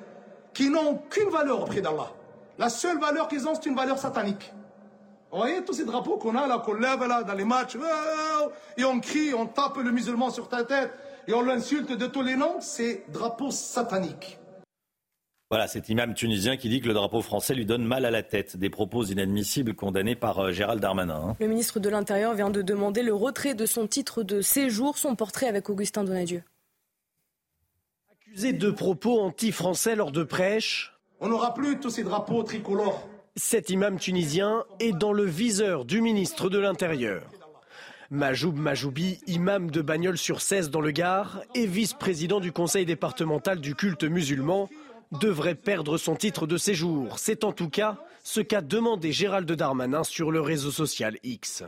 qui 0.54 0.70
n'ont 0.70 0.90
aucune 0.92 1.30
valeur 1.30 1.62
auprès 1.62 1.82
d'Allah. 1.82 2.12
La 2.58 2.70
seule 2.70 3.00
valeur 3.00 3.28
qu'ils 3.28 3.48
ont, 3.48 3.56
c'est 3.56 3.70
une 3.70 3.76
valeur 3.76 3.98
satanique. 3.98 4.52
Vous 5.32 5.38
voyez 5.38 5.64
tous 5.64 5.74
ces 5.74 5.86
drapeaux 5.86 6.18
qu'on 6.18 6.36
a 6.36 6.48
là, 6.48 6.58
qu'on 6.58 6.74
lève 6.74 7.06
là 7.06 7.24
dans 7.24 7.36
les 7.36 7.46
matchs, 7.46 7.78
et 8.78 8.84
on 8.84 9.00
crie, 9.00 9.34
on 9.34 9.46
tape 9.46 9.78
le 9.78 9.92
musulman 9.92 10.32
sur 10.32 10.50
ta 10.50 10.64
tête, 10.64 10.92
et 11.28 11.34
on 11.34 11.44
l'insulte 11.44 11.92
de 11.92 12.08
tous 12.08 12.24
les 12.24 12.36
noms, 12.36 12.58
c'est 12.62 13.04
drapeau 13.12 13.52
satanique. 13.52 14.40
Voilà, 15.52 15.68
cet 15.68 15.90
imam 15.90 16.14
tunisien 16.14 16.58
qui 16.58 16.70
dit 16.70 16.80
que 16.80 16.88
le 16.88 16.94
drapeau 16.94 17.22
français 17.22 17.56
lui 17.56 17.66
donne 17.66 17.84
mal 17.84 18.06
à 18.06 18.12
la 18.12 18.22
tête. 18.22 18.56
Des 18.58 18.70
propos 18.70 19.04
inadmissibles 19.04 19.74
condamnés 19.74 20.16
par 20.16 20.38
euh, 20.38 20.52
Gérald 20.52 20.80
Darmanin. 20.80 21.30
Hein. 21.30 21.38
Le 21.40 21.48
ministre 21.48 21.80
de 21.80 21.90
l'Intérieur 21.90 22.36
vient 22.36 22.52
de 22.52 22.62
demander 22.62 23.02
le 23.02 23.16
retrait 23.16 23.56
de 23.56 23.66
son 23.66 23.88
titre 23.88 24.22
de 24.22 24.42
séjour, 24.42 25.00
son 25.00 25.16
portrait 25.16 25.48
avec 25.48 25.68
Augustin 25.72 26.04
Donadieu. 26.04 26.44
Accusé 28.12 28.54
de 28.54 28.70
propos 28.70 29.22
anti-français 29.22 29.96
lors 29.96 30.12
de 30.12 30.24
prêches. 30.24 30.94
On 31.20 31.30
n'aura 31.30 31.56
plus 31.56 31.80
tous 31.80 31.90
ces 31.90 32.04
drapeaux 32.04 32.44
tricolores 32.44 33.08
cet 33.40 33.70
imam 33.70 33.98
tunisien 33.98 34.66
est 34.82 34.92
dans 34.92 35.14
le 35.14 35.24
viseur 35.24 35.86
du 35.86 36.02
ministre 36.02 36.50
de 36.50 36.60
l'Intérieur. 36.60 37.24
Majoub 38.12 38.52
Majoubi, 38.52 39.20
imam 39.28 39.72
de 39.72 39.82
Bagnols-sur-Cèze 39.82 40.70
dans 40.70 40.82
le 40.82 40.92
Gard 40.92 41.42
et 41.56 41.66
vice-président 41.66 42.42
du 42.42 42.52
conseil 42.52 42.86
départemental 42.86 43.62
du 43.62 43.76
culte 43.76 44.04
musulman, 44.04 44.70
devrait 45.22 45.56
perdre 45.56 45.98
son 45.98 46.16
titre 46.16 46.48
de 46.48 46.58
séjour. 46.58 47.18
C'est 47.18 47.46
en 47.46 47.54
tout 47.54 47.70
cas 47.70 48.04
ce 48.24 48.42
qu'a 48.42 48.62
demandé 48.62 49.14
Gérald 49.14 49.50
Darmanin 49.50 50.04
sur 50.04 50.32
le 50.32 50.42
réseau 50.42 50.72
social 50.72 51.18
X. 51.24 51.64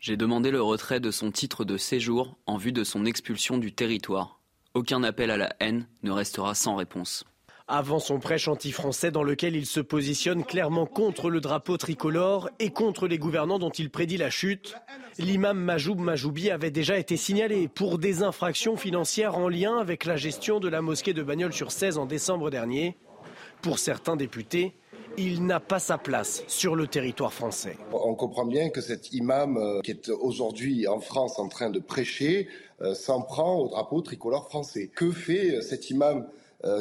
J'ai 0.00 0.18
demandé 0.18 0.50
le 0.50 0.60
retrait 0.60 1.00
de 1.00 1.10
son 1.10 1.30
titre 1.30 1.64
de 1.64 1.78
séjour 1.78 2.36
en 2.46 2.58
vue 2.58 2.72
de 2.72 2.84
son 2.84 3.06
expulsion 3.06 3.56
du 3.56 3.72
territoire. 3.72 4.40
Aucun 4.74 5.02
appel 5.02 5.30
à 5.30 5.38
la 5.38 5.56
haine 5.58 5.86
ne 6.02 6.10
restera 6.10 6.54
sans 6.54 6.76
réponse 6.76 7.24
avant 7.66 7.98
son 7.98 8.18
prêche 8.18 8.48
anti-français 8.48 9.10
dans 9.10 9.22
lequel 9.22 9.56
il 9.56 9.64
se 9.64 9.80
positionne 9.80 10.44
clairement 10.44 10.86
contre 10.86 11.30
le 11.30 11.40
drapeau 11.40 11.76
tricolore 11.76 12.50
et 12.58 12.70
contre 12.70 13.06
les 13.08 13.18
gouvernants 13.18 13.58
dont 13.58 13.70
il 13.70 13.90
prédit 13.90 14.18
la 14.18 14.28
chute. 14.28 14.76
L'imam 15.18 15.58
Majoub 15.58 15.98
Majoubi 15.98 16.50
avait 16.50 16.70
déjà 16.70 16.98
été 16.98 17.16
signalé 17.16 17.68
pour 17.68 17.98
des 17.98 18.22
infractions 18.22 18.76
financières 18.76 19.38
en 19.38 19.48
lien 19.48 19.78
avec 19.78 20.04
la 20.04 20.16
gestion 20.16 20.60
de 20.60 20.68
la 20.68 20.82
mosquée 20.82 21.14
de 21.14 21.22
Bagnols-sur-Cèze 21.22 21.96
en 21.96 22.04
décembre 22.04 22.50
dernier. 22.50 22.98
Pour 23.62 23.78
certains 23.78 24.16
députés, 24.16 24.74
il 25.16 25.46
n'a 25.46 25.60
pas 25.60 25.78
sa 25.78 25.96
place 25.96 26.44
sur 26.48 26.74
le 26.74 26.86
territoire 26.86 27.32
français. 27.32 27.76
On 27.92 28.14
comprend 28.14 28.44
bien 28.44 28.68
que 28.68 28.80
cet 28.80 29.12
imam 29.12 29.56
euh, 29.56 29.80
qui 29.80 29.92
est 29.92 30.10
aujourd'hui 30.10 30.86
en 30.86 31.00
France 31.00 31.38
en 31.38 31.48
train 31.48 31.70
de 31.70 31.78
prêcher 31.78 32.48
euh, 32.82 32.94
s'en 32.94 33.22
prend 33.22 33.56
au 33.56 33.68
drapeau 33.68 34.02
tricolore 34.02 34.48
français. 34.48 34.90
Que 34.94 35.12
fait 35.12 35.56
euh, 35.56 35.60
cet 35.62 35.88
imam 35.90 36.26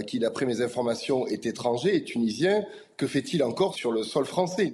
qui, 0.07 0.19
d'après 0.19 0.45
mes 0.45 0.61
informations, 0.61 1.27
est 1.27 1.45
étranger 1.45 1.95
et 1.95 2.03
tunisien 2.03 2.63
Que 2.97 3.07
fait-il 3.07 3.43
encore 3.43 3.75
sur 3.75 3.91
le 3.91 4.03
sol 4.03 4.25
français? 4.25 4.73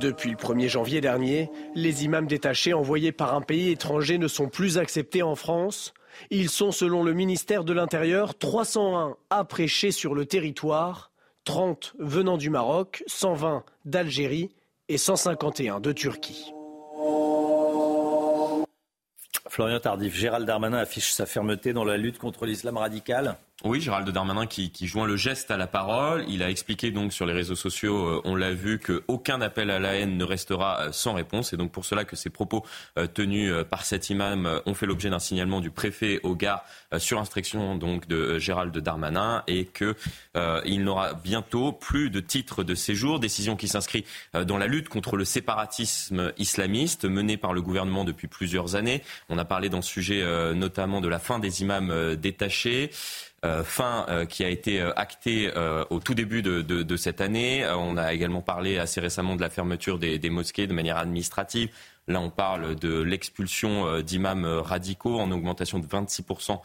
Depuis 0.00 0.30
le 0.30 0.36
1er 0.36 0.68
janvier 0.68 1.00
dernier, 1.00 1.50
les 1.74 2.04
imams 2.04 2.26
détachés 2.26 2.74
envoyés 2.74 3.12
par 3.12 3.34
un 3.34 3.40
pays 3.40 3.70
étranger 3.70 4.18
ne 4.18 4.28
sont 4.28 4.48
plus 4.48 4.78
acceptés 4.78 5.22
en 5.22 5.34
France. 5.34 5.94
Ils 6.30 6.50
sont, 6.50 6.70
selon 6.70 7.02
le 7.02 7.12
ministère 7.12 7.64
de 7.64 7.72
l'Intérieur, 7.72 8.36
301 8.36 9.16
à 9.30 9.44
prêcher 9.44 9.90
sur 9.90 10.14
le 10.14 10.26
territoire, 10.26 11.12
30 11.44 11.94
venant 11.98 12.36
du 12.36 12.50
Maroc, 12.50 13.04
120 13.06 13.64
d'Algérie 13.84 14.50
et 14.88 14.98
151 14.98 15.80
de 15.80 15.92
Turquie. 15.92 16.52
Florian 19.48 19.80
Tardif, 19.80 20.14
Gérald 20.14 20.46
Darmanin 20.46 20.76
affiche 20.76 21.12
sa 21.12 21.24
fermeté 21.24 21.72
dans 21.72 21.84
la 21.84 21.96
lutte 21.96 22.18
contre 22.18 22.44
l'islam 22.44 22.76
radical. 22.76 23.38
Oui, 23.64 23.80
Gérald 23.80 24.06
Darmanin 24.10 24.44
qui, 24.44 24.70
qui, 24.70 24.86
joint 24.86 25.06
le 25.06 25.16
geste 25.16 25.50
à 25.50 25.56
la 25.56 25.66
parole. 25.66 26.26
Il 26.28 26.42
a 26.42 26.50
expliqué 26.50 26.90
donc 26.90 27.14
sur 27.14 27.24
les 27.24 27.32
réseaux 27.32 27.54
sociaux, 27.54 28.06
euh, 28.06 28.20
on 28.24 28.34
l'a 28.34 28.52
vu, 28.52 28.78
qu'aucun 28.78 29.40
appel 29.40 29.70
à 29.70 29.78
la 29.78 29.94
haine 29.94 30.18
ne 30.18 30.24
restera 30.24 30.80
euh, 30.82 30.92
sans 30.92 31.14
réponse. 31.14 31.54
Et 31.54 31.56
donc 31.56 31.72
pour 31.72 31.86
cela 31.86 32.04
que 32.04 32.16
ces 32.16 32.28
propos 32.28 32.66
euh, 32.98 33.06
tenus 33.06 33.50
par 33.70 33.86
cet 33.86 34.10
imam 34.10 34.60
ont 34.66 34.74
fait 34.74 34.84
l'objet 34.84 35.08
d'un 35.08 35.18
signalement 35.18 35.62
du 35.62 35.70
préfet 35.70 36.20
au 36.22 36.34
Gard 36.34 36.64
sur 36.98 37.18
instruction 37.18 37.76
donc 37.76 38.06
de 38.08 38.38
Gérald 38.38 38.76
Darmanin 38.76 39.42
et 39.46 39.64
que 39.64 39.94
il 40.64 40.84
n'aura 40.84 41.14
bientôt 41.14 41.72
plus 41.72 42.10
de 42.10 42.20
titre 42.20 42.62
de 42.62 42.74
séjour. 42.74 43.20
Décision 43.20 43.56
qui 43.56 43.68
s'inscrit 43.68 44.04
dans 44.34 44.58
la 44.58 44.66
lutte 44.66 44.88
contre 44.88 45.16
le 45.16 45.24
séparatisme 45.24 46.32
islamiste 46.36 47.04
menée 47.04 47.36
par 47.36 47.52
le 47.52 47.62
gouvernement 47.62 48.04
depuis 48.04 48.28
plusieurs 48.28 48.76
années. 48.76 49.02
On 49.28 49.38
a 49.38 49.44
parlé 49.44 49.68
dans 49.68 49.82
ce 49.82 49.90
sujet 49.90 50.24
notamment 50.54 51.00
de 51.00 51.08
la 51.08 51.18
fin 51.18 51.38
des 51.38 51.62
imams 51.62 52.16
détachés. 52.16 52.90
Euh, 53.46 53.62
fin 53.62 54.06
euh, 54.08 54.26
qui 54.26 54.44
a 54.44 54.48
été 54.48 54.80
euh, 54.80 54.92
actée 54.96 55.52
au 55.90 56.00
tout 56.00 56.14
début 56.14 56.42
de, 56.42 56.96
cette 56.96 57.20
année. 57.20 57.66
on 57.66 57.96
a 57.96 58.12
également 58.12 58.42
parlé 58.42 58.78
assez 58.78 59.00
récemment 59.00 59.36
de 59.36 59.40
la 59.40 59.50
fermeture 59.50 59.98
des, 59.98 60.30
mosquées 60.30 60.66
de 60.66 60.72
manière 60.72 60.96
administrative. 60.96 61.70
Là, 62.08 62.20
on 62.20 62.30
parle 62.30 62.76
de 62.76 63.00
l'expulsion 63.00 64.00
d'imams 64.00 64.44
radicaux 64.44 65.18
en 65.18 65.30
augmentation 65.32 65.78
de 65.78 65.86
26% 65.86 66.60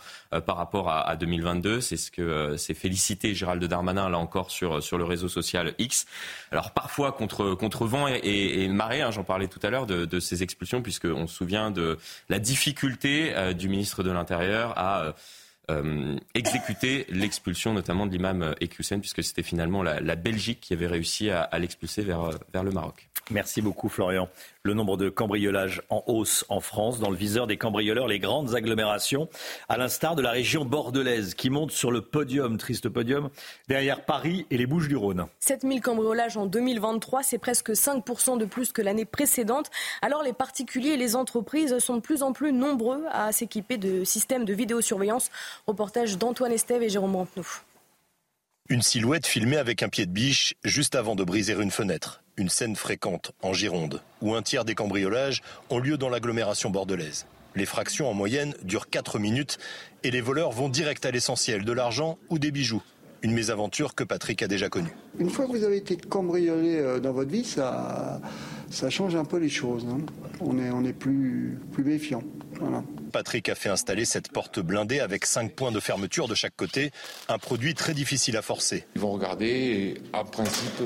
par 0.46 0.56
rapport 0.56 0.90
à, 0.90 1.16
2022. 1.16 1.82
C'est 1.82 1.98
ce 1.98 2.12
que 2.12 2.56
s'est 2.58 2.74
félicité 2.74 3.34
Gérald 3.34 3.64
Darmanin, 3.64 4.10
là 4.10 4.20
encore, 4.20 4.52
sur, 4.52 4.84
sur 4.84 4.98
le 4.98 5.04
réseau 5.04 5.28
social 5.28 5.74
X. 5.80 6.06
Alors, 6.52 6.72
parfois, 6.72 7.12
contre, 7.12 7.56
contre 7.56 7.86
vent 7.86 8.08
et, 8.08 8.68
marée, 8.68 9.02
hein, 9.02 9.12
j'en 9.12 9.24
parlais 9.24 9.48
tout 9.48 9.60
à 9.64 9.70
l'heure, 9.70 9.88
de, 9.88 10.06
de, 10.06 10.20
ces 10.20 10.44
expulsions, 10.44 10.82
puisqu'on 10.82 11.28
se 11.28 11.36
souvient 11.36 11.72
de 11.72 11.98
la 12.30 12.40
difficulté 12.40 13.34
du 13.54 13.68
ministre 13.68 14.04
de 14.04 14.12
l'Intérieur 14.12 14.78
à 14.78 15.06
euh, 15.06 15.12
exécuter 16.34 17.06
l'expulsion 17.10 17.74
notamment 17.74 18.06
de 18.06 18.12
l'imam 18.12 18.56
Ekusen, 18.62 19.00
puisque 19.00 19.24
c'était 19.24 19.44
finalement 19.44 19.84
la, 19.84 20.16
Belgique 20.16 20.60
qui 20.62 20.74
avait 20.74 20.88
réussi 20.88 21.30
à, 21.30 21.50
l'expulser 21.58 22.04
vers, 22.04 22.32
vers 22.54 22.64
le 22.64 22.72
Maroc. 22.72 23.10
Merci 23.32 23.62
beaucoup 23.62 23.88
Florian. 23.88 24.28
Le 24.64 24.74
nombre 24.74 24.98
de 24.98 25.10
cambriolages 25.10 25.82
en 25.90 26.04
hausse 26.06 26.46
en 26.50 26.60
France. 26.60 27.00
Dans 27.00 27.10
le 27.10 27.16
viseur 27.16 27.48
des 27.48 27.58
cambrioleurs, 27.58 28.08
les 28.08 28.20
grandes 28.20 28.54
agglomérations, 28.54 29.30
à 29.70 29.78
l'instar 29.78 30.16
de 30.16 30.22
la 30.22 30.32
région 30.32 30.66
bordelaise 30.66 31.34
qui 31.34 31.50
monte 31.50 31.72
sur 31.72 31.92
le 31.92 32.02
podium, 32.02 32.58
triste 32.58 32.90
podium, 32.90 33.30
derrière 33.70 34.06
Paris 34.06 34.46
et 34.52 34.58
les 34.58 34.68
Bouches 34.68 34.88
du 34.88 34.96
Rhône. 34.96 35.26
7000 35.40 35.82
cambriolages 35.82 36.38
en 36.38 36.46
2023, 36.46 37.24
c'est 37.24 37.38
presque 37.38 37.72
5% 37.72 38.38
de 38.38 38.46
plus 38.46 38.72
que 38.72 38.82
l'année 38.82 39.06
précédente. 39.06 39.72
Alors 40.02 40.24
les 40.24 40.34
particuliers 40.34 40.92
et 40.92 40.98
les 40.98 41.16
entreprises 41.16 41.80
sont 41.80 41.96
de 41.96 42.02
plus 42.02 42.22
en 42.22 42.34
plus 42.34 42.52
nombreux 42.52 43.04
à 43.12 43.32
s'équiper 43.32 43.78
de 43.78 44.04
systèmes 44.04 44.46
de 44.46 44.54
vidéosurveillance. 44.54 45.32
Reportage 45.68 46.18
d'Antoine 46.18 46.52
Estève 46.52 46.82
et 46.82 46.90
Jérôme 46.90 47.12
Brantenou. 47.12 47.46
Une 48.70 48.82
silhouette 48.82 49.28
filmée 49.28 49.58
avec 49.58 49.84
un 49.84 49.90
pied 49.90 50.06
de 50.06 50.12
biche 50.12 50.56
juste 50.64 50.96
avant 50.96 51.16
de 51.16 51.24
briser 51.24 51.54
une 51.54 51.72
fenêtre. 51.72 52.24
Une 52.38 52.50
scène 52.50 52.76
fréquente 52.76 53.32
en 53.42 53.54
Gironde, 53.54 54.02
où 54.22 54.34
un 54.34 54.42
tiers 54.42 54.66
des 54.66 54.76
cambriolages 54.76 55.42
ont 55.70 55.80
lieu 55.80 55.98
dans 55.98 56.10
l'agglomération 56.10 56.70
bordelaise. 56.70 57.26
Les 57.56 57.66
fractions 57.66 58.10
en 58.10 58.14
moyenne 58.14 58.56
durent 58.64 58.90
4 58.90 59.20
minutes 59.20 59.60
et 60.04 60.12
les 60.12 60.22
voleurs 60.22 60.52
vont 60.52 60.70
direct 60.70 61.06
à 61.06 61.12
l'essentiel, 61.12 61.66
de 61.66 61.72
l'argent 61.74 62.18
ou 62.30 62.40
des 62.40 62.52
bijoux. 62.52 62.82
Une 63.24 63.34
mésaventure 63.34 63.94
que 63.94 64.04
Patrick 64.04 64.42
a 64.42 64.48
déjà 64.48 64.70
connue. 64.70 64.90
Une 65.20 65.30
fois 65.30 65.46
que 65.46 65.52
vous 65.52 65.64
avez 65.64 65.78
été 65.78 65.96
cambriolé 65.96 66.78
euh, 66.78 67.00
dans 67.00 67.12
votre 67.12 67.30
vie, 67.30 67.44
ça, 67.44 68.20
ça 68.70 68.90
change 68.90 69.16
un 69.16 69.26
peu 69.26 69.38
les 69.38 69.50
choses. 69.50 69.86
Hein. 69.90 70.00
On 70.40 70.58
est, 70.58 70.72
on 70.72 70.84
est 70.84 70.94
plus, 70.94 71.60
plus 71.72 71.84
méfiant. 71.84 72.24
Patrick 73.12 73.50
a 73.50 73.56
fait 73.56 73.70
installer 73.70 74.06
cette 74.06 74.32
porte 74.32 74.60
blindée 74.60 75.00
avec 75.00 75.26
5 75.26 75.54
points 75.54 75.72
de 75.72 75.80
fermeture 75.80 76.28
de 76.28 76.36
chaque 76.36 76.56
côté, 76.56 76.92
un 77.28 77.38
produit 77.38 77.74
très 77.74 77.94
difficile 77.94 78.38
à 78.38 78.42
forcer. 78.42 78.86
Ils 78.96 79.02
vont 79.02 79.12
regarder 79.12 79.48
et, 79.48 80.02
en 80.14 80.24
principe, 80.24 80.82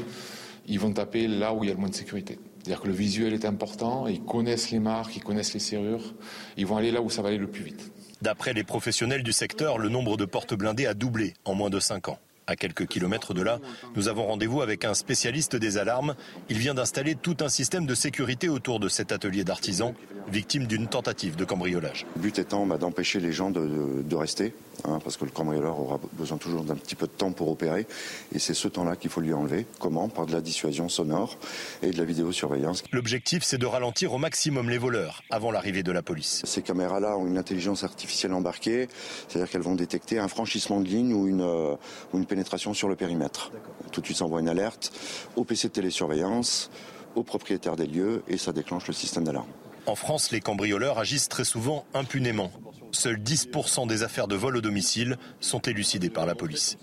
ils 0.67 0.79
vont 0.79 0.91
taper 0.91 1.27
là 1.27 1.53
où 1.53 1.63
il 1.63 1.67
y 1.67 1.71
a 1.71 1.73
le 1.73 1.79
moins 1.79 1.89
de 1.89 1.95
sécurité. 1.95 2.39
C'est-à-dire 2.59 2.81
que 2.81 2.87
le 2.87 2.93
visuel 2.93 3.33
est 3.33 3.45
important, 3.45 4.07
ils 4.07 4.23
connaissent 4.23 4.71
les 4.71 4.79
marques, 4.79 5.15
ils 5.15 5.23
connaissent 5.23 5.53
les 5.53 5.59
serrures, 5.59 6.15
ils 6.57 6.65
vont 6.65 6.77
aller 6.77 6.91
là 6.91 7.01
où 7.01 7.09
ça 7.09 7.21
va 7.21 7.27
aller 7.29 7.37
le 7.37 7.49
plus 7.49 7.63
vite. 7.63 7.91
D'après 8.25 8.53
les 8.53 8.63
professionnels 8.63 9.21
du 9.21 9.31
secteur, 9.31 9.77
le 9.77 9.87
nombre 9.87 10.17
de 10.17 10.25
portes 10.25 10.55
blindées 10.55 10.87
a 10.87 10.95
doublé 10.95 11.35
en 11.45 11.53
moins 11.53 11.69
de 11.69 11.79
5 11.79 12.09
ans. 12.09 12.17
À 12.47 12.55
quelques 12.55 12.85
kilomètres 12.85 13.33
de 13.33 13.41
là, 13.41 13.59
nous 13.95 14.07
avons 14.07 14.27
rendez-vous 14.27 14.61
avec 14.61 14.85
un 14.85 14.93
spécialiste 14.93 15.55
des 15.55 15.79
alarmes. 15.79 16.15
Il 16.49 16.59
vient 16.59 16.75
d'installer 16.75 17.15
tout 17.15 17.37
un 17.39 17.49
système 17.49 17.87
de 17.87 17.95
sécurité 17.95 18.49
autour 18.49 18.79
de 18.79 18.87
cet 18.87 19.11
atelier 19.11 19.43
d'artisans, 19.43 19.93
victime 20.31 20.67
d'une 20.67 20.87
tentative 20.87 21.35
de 21.35 21.43
cambriolage. 21.43 22.05
Le 22.15 22.21
but 22.21 22.37
étant 22.37 22.67
bah, 22.67 22.77
d'empêcher 22.77 23.19
les 23.19 23.31
gens 23.31 23.49
de, 23.49 24.15
rester, 24.15 24.53
hein, 24.83 24.99
parce 25.03 25.17
que 25.17 25.25
le 25.25 25.31
cambrioleur 25.31 25.79
aura 25.79 25.99
besoin 26.13 26.37
toujours 26.37 26.63
d'un 26.63 26.75
petit 26.75 26.95
peu 26.95 27.07
de 27.07 27.11
temps 27.11 27.31
pour 27.31 27.49
opérer, 27.49 27.87
et 28.33 28.37
c'est 28.37 28.53
ce 28.53 28.67
temps-là 28.67 28.95
qu'il 28.95 29.09
faut 29.09 29.21
lui 29.21 29.33
enlever. 29.33 29.65
Comment? 29.79 30.07
Par 30.07 30.27
de 30.27 30.31
la 30.31 30.41
dissuasion 30.41 30.87
sonore 30.87 31.37
et 31.81 31.89
de 31.89 31.97
la 31.97 32.05
vidéosurveillance. 32.05 32.83
L'objectif, 32.91 33.43
c'est 33.43 33.57
de 33.57 33.65
ralentir 33.65 34.13
au 34.13 34.19
maximum 34.19 34.69
les 34.69 34.77
voleurs 34.77 35.23
avant 35.31 35.49
l'arrivée 35.49 35.81
de 35.81 35.91
la 35.91 36.03
police. 36.03 36.43
Ces 36.45 36.61
caméras-là 36.61 37.17
ont 37.17 37.25
une 37.25 37.39
intelligence 37.39 37.83
artificielle 37.83 38.33
embarquée, 38.33 38.87
c'est-à-dire 39.27 39.49
qu'elles 39.49 39.61
vont 39.61 39.75
détecter 39.75 40.19
un 40.19 40.27
franchissement 40.27 40.79
de 40.79 40.87
ligne 40.87 41.13
ou 41.13 41.27
une, 41.27 41.41
euh, 41.41 41.75
ou 42.13 42.17
une 42.19 42.25
pénétration 42.35 42.73
sur 42.73 42.89
le 42.89 42.97
périmètre. 42.97 43.49
Tout 43.93 44.01
de 44.01 44.05
suite, 44.07 44.17
ça 44.17 44.25
envoie 44.25 44.41
une 44.41 44.49
alerte 44.49 44.91
au 45.37 45.45
PC 45.45 45.69
de 45.69 45.73
télésurveillance, 45.73 46.69
au 47.15 47.23
propriétaire 47.23 47.77
des 47.77 47.87
lieux 47.87 48.23
et 48.27 48.37
ça 48.37 48.51
déclenche 48.51 48.87
le 48.87 48.93
système 48.93 49.23
d'alarme. 49.23 49.47
En 49.85 49.95
France, 49.95 50.31
les 50.31 50.41
cambrioleurs 50.41 50.99
agissent 50.99 51.29
très 51.29 51.45
souvent 51.45 51.85
impunément. 51.93 52.51
Seuls 52.91 53.19
10% 53.19 53.87
des 53.87 54.03
affaires 54.03 54.27
de 54.27 54.35
vol 54.35 54.57
au 54.57 54.61
domicile 54.61 55.17
sont 55.39 55.61
élucidées 55.61 56.09
par 56.09 56.25
la 56.25 56.35
police. 56.35 56.77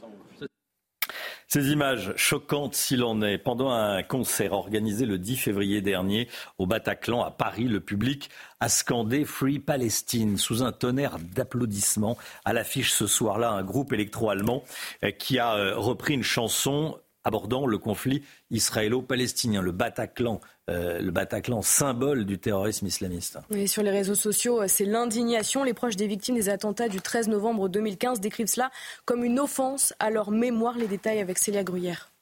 Ces 1.52 1.70
images 1.70 2.14
choquantes 2.16 2.74
s'il 2.74 3.04
en 3.04 3.20
est. 3.20 3.36
Pendant 3.36 3.72
un 3.72 4.02
concert 4.02 4.54
organisé 4.54 5.04
le 5.04 5.18
10 5.18 5.36
février 5.36 5.82
dernier 5.82 6.26
au 6.56 6.64
Bataclan 6.64 7.22
à 7.22 7.30
Paris, 7.30 7.64
le 7.64 7.80
public 7.80 8.30
a 8.60 8.70
scandé 8.70 9.26
Free 9.26 9.58
Palestine 9.58 10.38
sous 10.38 10.62
un 10.62 10.72
tonnerre 10.72 11.18
d'applaudissements. 11.18 12.16
À 12.46 12.54
l'affiche 12.54 12.94
ce 12.94 13.06
soir-là, 13.06 13.50
un 13.50 13.62
groupe 13.62 13.92
électro-allemand 13.92 14.64
euh, 15.04 15.10
qui 15.10 15.38
a 15.38 15.54
euh, 15.56 15.76
repris 15.76 16.14
une 16.14 16.22
chanson 16.22 16.98
abordant 17.22 17.66
le 17.66 17.76
conflit 17.76 18.22
israélo-palestinien, 18.50 19.60
le 19.60 19.72
Bataclan, 19.72 20.40
euh, 20.70 21.00
le 21.00 21.10
Bataclan, 21.10 21.60
symbole 21.60 22.24
du 22.24 22.38
terrorisme 22.38 22.86
islamiste. 22.86 23.38
Sur 23.66 23.82
les 23.82 23.90
réseaux 23.90 24.14
sociaux, 24.14 24.62
euh, 24.62 24.68
c'est 24.68 24.84
l'indignation. 24.84 25.64
Les 25.64 25.74
proches 25.74 25.96
des 25.96 26.06
victimes 26.06 26.36
des 26.36 26.48
attentats 26.48 26.88
du 26.88 27.00
13 27.00 27.26
novembre 27.28 27.68
2015 27.68 28.20
décrivent 28.20 28.46
cela 28.46 28.70
comme 29.04 29.24
une 29.24 29.40
offense 29.40 29.92
à 29.98 30.10
leur 30.10 30.30
mémoire. 30.30 30.78
Les 30.78 30.86
détails 30.86 31.18
avec 31.18 31.38
Célia 31.38 31.64
Gruyère. 31.64 32.12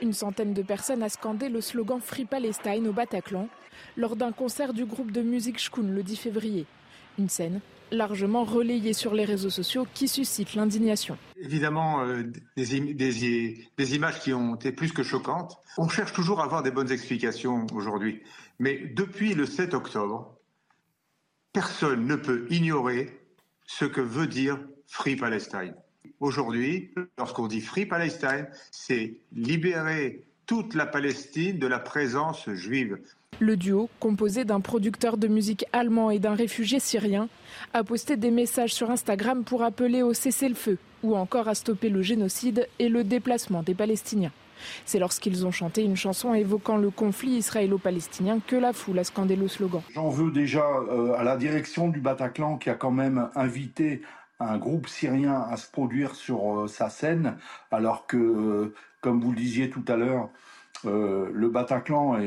Une 0.00 0.14
centaine 0.14 0.54
de 0.54 0.62
personnes 0.62 1.02
a 1.02 1.10
scandé 1.10 1.50
le 1.50 1.60
slogan 1.60 2.00
Free 2.00 2.24
Palestine 2.24 2.88
au 2.88 2.92
Bataclan 2.92 3.48
lors 3.98 4.16
d'un 4.16 4.32
concert 4.32 4.72
du 4.72 4.86
groupe 4.86 5.12
de 5.12 5.20
musique 5.20 5.58
Shkun 5.58 5.82
le 5.82 6.02
10 6.02 6.16
février. 6.16 6.66
Une 7.18 7.28
scène 7.28 7.60
largement 7.94 8.44
relayée 8.44 8.92
sur 8.92 9.14
les 9.14 9.24
réseaux 9.24 9.50
sociaux 9.50 9.86
qui 9.94 10.08
suscite 10.08 10.54
l'indignation. 10.54 11.16
Évidemment, 11.40 12.02
euh, 12.02 12.24
des, 12.56 13.94
images 13.94 14.20
qui 14.20 14.32
ont 14.32 14.56
été 14.56 14.72
plus 14.72 14.92
que 14.92 15.02
choquantes. 15.02 15.58
On 15.78 15.88
cherche 15.88 16.12
toujours 16.12 16.40
à 16.40 16.44
avoir 16.44 16.62
des 16.62 16.70
bonnes 16.70 16.90
explications 16.90 17.66
aujourd'hui. 17.74 18.22
Mais 18.58 18.92
depuis 18.94 19.34
le 19.34 19.46
7 19.46 19.74
octobre, 19.74 20.36
personne 21.52 22.06
ne 22.06 22.16
peut 22.16 22.46
ignorer 22.50 23.20
ce 23.66 23.84
que 23.84 24.00
veut 24.00 24.26
dire 24.26 24.58
Free 24.86 25.16
Palestine. 25.16 25.74
Aujourd'hui, 26.20 26.90
lorsqu'on 27.18 27.46
dit 27.46 27.60
Free 27.60 27.86
Palestine, 27.86 28.48
c'est 28.70 29.18
libérer 29.32 30.24
toute 30.46 30.74
la 30.74 30.86
Palestine 30.86 31.58
de 31.58 31.66
la 31.66 31.78
présence 31.78 32.48
juive. 32.50 32.98
Le 33.40 33.56
duo, 33.56 33.88
composé 33.98 34.44
d'un 34.44 34.60
producteur 34.60 35.16
de 35.16 35.26
musique 35.26 35.64
allemand 35.72 36.10
et 36.10 36.18
d'un 36.18 36.34
réfugié 36.34 36.78
syrien, 36.78 37.28
a 37.72 37.84
posté 37.84 38.16
des 38.16 38.30
messages 38.30 38.74
sur 38.74 38.90
Instagram 38.90 39.44
pour 39.44 39.62
appeler 39.62 40.02
au 40.02 40.12
cessez-le-feu 40.12 40.78
ou 41.02 41.16
encore 41.16 41.48
à 41.48 41.54
stopper 41.54 41.88
le 41.88 42.02
génocide 42.02 42.68
et 42.78 42.88
le 42.88 43.04
déplacement 43.04 43.62
des 43.62 43.74
Palestiniens. 43.74 44.32
C'est 44.84 44.98
lorsqu'ils 44.98 45.46
ont 45.46 45.50
chanté 45.50 45.82
une 45.82 45.96
chanson 45.96 46.34
évoquant 46.34 46.76
le 46.76 46.90
conflit 46.90 47.32
israélo-palestinien 47.32 48.38
que 48.46 48.56
la 48.56 48.72
foule 48.72 48.98
a 48.98 49.04
scandé 49.04 49.36
le 49.36 49.48
slogan. 49.48 49.82
J'en 49.92 50.08
veux 50.08 50.30
déjà 50.30 50.64
euh, 50.64 51.14
à 51.14 51.24
la 51.24 51.36
direction 51.36 51.88
du 51.88 52.00
Bataclan 52.00 52.56
qui 52.56 52.70
a 52.70 52.74
quand 52.74 52.90
même 52.90 53.28
invité 53.34 54.02
un 54.40 54.58
groupe 54.58 54.88
syrien 54.88 55.46
à 55.50 55.56
se 55.56 55.70
produire 55.70 56.14
sur 56.14 56.60
euh, 56.60 56.66
sa 56.66 56.90
scène, 56.90 57.36
alors 57.70 58.06
que, 58.06 58.16
euh, 58.16 58.74
comme 59.00 59.20
vous 59.20 59.30
le 59.30 59.36
disiez 59.36 59.70
tout 59.70 59.84
à 59.88 59.96
l'heure, 59.96 60.28
le 60.86 61.48
Bataclan 61.48 62.18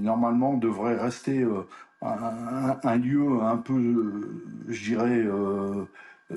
normalement 0.00 0.54
devrait 0.54 0.96
rester 0.96 1.46
un, 2.02 2.96
lieu 2.96 3.40
un 3.42 3.56
peu, 3.56 4.32
je 4.68 4.84
dirais, 4.84 5.24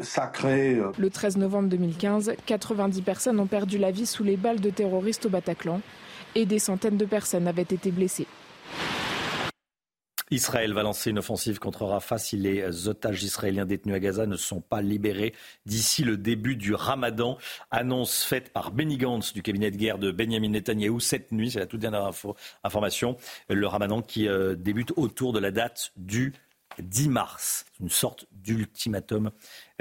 sacré. 0.01 0.75
Euh. 0.75 0.91
Le 0.97 1.09
13 1.09 1.37
novembre 1.37 1.69
2015, 1.69 2.33
90 2.45 3.01
personnes 3.01 3.39
ont 3.39 3.45
perdu 3.45 3.77
la 3.77 3.91
vie 3.91 4.05
sous 4.05 4.23
les 4.23 4.37
balles 4.37 4.59
de 4.59 4.69
terroristes 4.69 5.25
au 5.25 5.29
Bataclan 5.29 5.81
et 6.35 6.45
des 6.45 6.59
centaines 6.59 6.97
de 6.97 7.05
personnes 7.05 7.47
avaient 7.47 7.61
été 7.61 7.91
blessées. 7.91 8.27
Israël 10.31 10.73
va 10.73 10.83
lancer 10.83 11.09
une 11.09 11.19
offensive 11.19 11.59
contre 11.59 11.85
Rafah 11.85 12.17
si 12.17 12.37
les 12.37 12.87
otages 12.87 13.23
israéliens 13.23 13.65
détenus 13.65 13.95
à 13.95 13.99
Gaza 13.99 14.25
ne 14.25 14.37
sont 14.37 14.61
pas 14.61 14.81
libérés 14.81 15.33
d'ici 15.65 16.03
le 16.03 16.17
début 16.17 16.55
du 16.55 16.73
Ramadan. 16.73 17.37
Annonce 17.71 18.23
faite 18.23 18.51
par 18.51 18.71
Benny 18.71 18.97
Gantz 18.97 19.33
du 19.33 19.41
cabinet 19.41 19.71
de 19.71 19.77
guerre 19.77 19.99
de 19.99 20.11
Benjamin 20.11 20.49
Netanyahou 20.49 20.99
cette 20.99 21.31
nuit, 21.31 21.51
c'est 21.51 21.59
la 21.59 21.67
toute 21.67 21.81
dernière 21.81 22.11
information. 22.63 23.17
Le 23.49 23.67
Ramadan 23.67 24.01
qui 24.01 24.27
euh, 24.27 24.55
débute 24.55 24.93
autour 24.95 25.33
de 25.33 25.39
la 25.39 25.51
date 25.51 25.91
du 25.97 26.33
10 26.79 27.09
mars, 27.09 27.65
une 27.79 27.89
sorte 27.89 28.25
d'ultimatum 28.31 29.31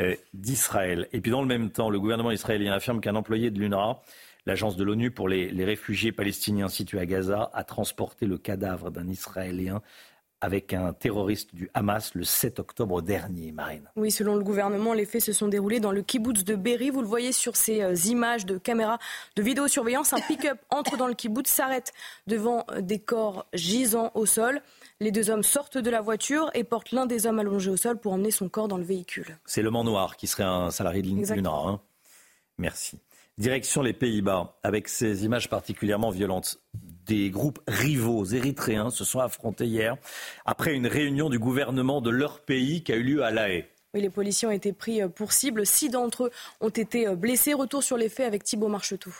euh, 0.00 0.14
d'Israël. 0.34 1.08
Et 1.12 1.20
puis 1.20 1.30
dans 1.30 1.40
le 1.40 1.48
même 1.48 1.70
temps, 1.70 1.90
le 1.90 2.00
gouvernement 2.00 2.30
israélien 2.30 2.72
affirme 2.72 3.00
qu'un 3.00 3.14
employé 3.14 3.50
de 3.50 3.58
l'UNRWA, 3.58 4.02
l'agence 4.44 4.76
de 4.76 4.84
l'ONU 4.84 5.10
pour 5.10 5.28
les, 5.28 5.50
les, 5.50 5.64
réfugiés 5.64 6.12
palestiniens 6.12 6.68
situés 6.68 6.98
à 6.98 7.06
Gaza, 7.06 7.50
a 7.54 7.64
transporté 7.64 8.26
le 8.26 8.38
cadavre 8.38 8.90
d'un 8.90 9.08
Israélien 9.08 9.82
avec 10.42 10.74
un 10.74 10.92
terroriste 10.92 11.54
du 11.54 11.70
Hamas 11.72 12.14
le 12.14 12.24
7 12.24 12.58
octobre 12.58 13.00
dernier, 13.00 13.52
Marine. 13.52 13.88
Oui, 13.94 14.10
selon 14.10 14.34
le 14.34 14.42
gouvernement, 14.42 14.92
les 14.92 15.06
faits 15.06 15.22
se 15.22 15.32
sont 15.32 15.46
déroulés 15.46 15.78
dans 15.78 15.92
le 15.92 16.02
kibbutz 16.02 16.42
de 16.42 16.56
Berry. 16.56 16.90
Vous 16.90 17.00
le 17.00 17.06
voyez 17.06 17.30
sur 17.30 17.54
ces 17.54 17.80
euh, 17.80 17.94
images 18.06 18.44
de 18.44 18.58
caméras 18.58 18.98
de 19.36 19.42
vidéosurveillance. 19.42 20.12
Un 20.12 20.20
pick-up 20.20 20.58
entre 20.70 20.96
dans 20.96 21.06
le 21.06 21.14
kibbutz, 21.14 21.48
s'arrête 21.48 21.92
devant 22.26 22.66
euh, 22.72 22.80
des 22.80 22.98
corps 22.98 23.46
gisants 23.54 24.10
au 24.14 24.26
sol. 24.26 24.60
Les 24.98 25.12
deux 25.12 25.30
hommes 25.30 25.44
sortent 25.44 25.78
de 25.78 25.90
la 25.90 26.00
voiture 26.00 26.50
et 26.54 26.64
portent 26.64 26.90
l'un 26.90 27.06
des 27.06 27.26
hommes 27.26 27.38
allongé 27.38 27.70
au 27.70 27.76
sol 27.76 27.98
pour 27.98 28.12
emmener 28.12 28.32
son 28.32 28.48
corps 28.48 28.66
dans 28.66 28.78
le 28.78 28.84
véhicule. 28.84 29.38
C'est 29.46 29.62
le 29.62 29.70
Mans 29.70 29.84
Noir 29.84 30.16
qui 30.16 30.26
serait 30.26 30.42
un 30.42 30.72
salarié 30.72 31.02
de 31.02 31.08
l'UNRWA. 31.08 31.70
Hein. 31.70 31.80
Merci. 32.58 32.98
Direction 33.38 33.82
les 33.82 33.92
Pays-Bas, 33.92 34.58
avec 34.62 34.88
ces 34.88 35.24
images 35.24 35.48
particulièrement 35.48 36.10
violentes. 36.10 36.58
Des 37.06 37.30
groupes 37.30 37.60
rivaux 37.66 38.24
érythréens 38.24 38.90
se 38.90 39.04
sont 39.04 39.20
affrontés 39.20 39.66
hier 39.66 39.96
après 40.44 40.74
une 40.74 40.86
réunion 40.86 41.30
du 41.30 41.38
gouvernement 41.38 42.00
de 42.00 42.10
leur 42.10 42.40
pays 42.40 42.84
qui 42.84 42.92
a 42.92 42.96
eu 42.96 43.02
lieu 43.02 43.24
à 43.24 43.30
La 43.30 43.50
Haye. 43.50 43.64
Oui, 43.94 44.02
les 44.02 44.10
policiers 44.10 44.48
ont 44.48 44.52
été 44.52 44.72
pris 44.72 45.00
pour 45.08 45.32
cible. 45.32 45.66
Six 45.66 45.88
d'entre 45.88 46.24
eux 46.24 46.30
ont 46.60 46.68
été 46.68 47.14
blessés. 47.16 47.54
Retour 47.54 47.82
sur 47.82 47.96
les 47.96 48.08
faits 48.08 48.26
avec 48.26 48.44
Thibault 48.44 48.68
Marchetou. 48.68 49.14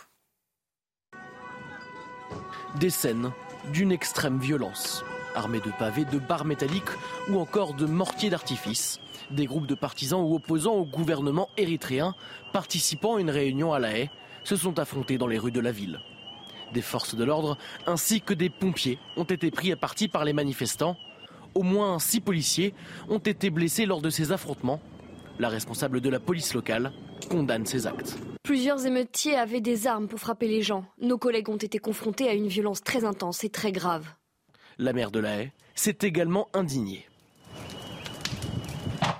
Des 2.78 2.90
scènes 2.90 3.32
d'une 3.72 3.92
extrême 3.92 4.38
violence 4.38 5.04
armés 5.34 5.60
de 5.60 5.70
pavés, 5.78 6.04
de 6.04 6.18
barres 6.18 6.44
métalliques 6.44 6.82
ou 7.28 7.38
encore 7.38 7.74
de 7.74 7.86
mortiers 7.86 8.30
d'artifice. 8.30 9.00
Des 9.32 9.46
groupes 9.46 9.66
de 9.66 9.74
partisans 9.74 10.20
ou 10.20 10.34
opposants 10.34 10.74
au 10.74 10.84
gouvernement 10.84 11.48
érythréen 11.56 12.14
participant 12.52 13.16
à 13.16 13.20
une 13.20 13.30
réunion 13.30 13.72
à 13.72 13.78
La 13.78 13.96
Haye 13.96 14.10
se 14.44 14.56
sont 14.56 14.78
affrontés 14.78 15.16
dans 15.16 15.26
les 15.26 15.38
rues 15.38 15.52
de 15.52 15.60
la 15.60 15.72
ville. 15.72 16.00
Des 16.74 16.82
forces 16.82 17.14
de 17.14 17.24
l'ordre 17.24 17.56
ainsi 17.86 18.20
que 18.20 18.34
des 18.34 18.50
pompiers 18.50 18.98
ont 19.16 19.24
été 19.24 19.50
pris 19.50 19.72
à 19.72 19.76
partie 19.76 20.08
par 20.08 20.24
les 20.24 20.34
manifestants. 20.34 20.96
Au 21.54 21.62
moins 21.62 21.98
six 21.98 22.20
policiers 22.20 22.74
ont 23.08 23.18
été 23.18 23.50
blessés 23.50 23.86
lors 23.86 24.02
de 24.02 24.10
ces 24.10 24.32
affrontements. 24.32 24.80
La 25.38 25.48
responsable 25.48 26.00
de 26.00 26.10
la 26.10 26.20
police 26.20 26.52
locale 26.52 26.92
condamne 27.30 27.64
ces 27.64 27.86
actes. 27.86 28.18
Plusieurs 28.42 28.84
émeutiers 28.84 29.36
avaient 29.36 29.60
des 29.60 29.86
armes 29.86 30.08
pour 30.08 30.18
frapper 30.18 30.48
les 30.48 30.62
gens. 30.62 30.84
Nos 31.00 31.16
collègues 31.16 31.48
ont 31.48 31.56
été 31.56 31.78
confrontés 31.78 32.28
à 32.28 32.34
une 32.34 32.48
violence 32.48 32.82
très 32.82 33.04
intense 33.04 33.44
et 33.44 33.48
très 33.50 33.72
grave. 33.72 34.06
La 34.78 34.92
maire 34.92 35.10
de 35.10 35.20
la 35.20 35.42
Haye 35.42 35.52
s'est 35.74 35.98
également 36.02 36.48
indignée. 36.52 37.06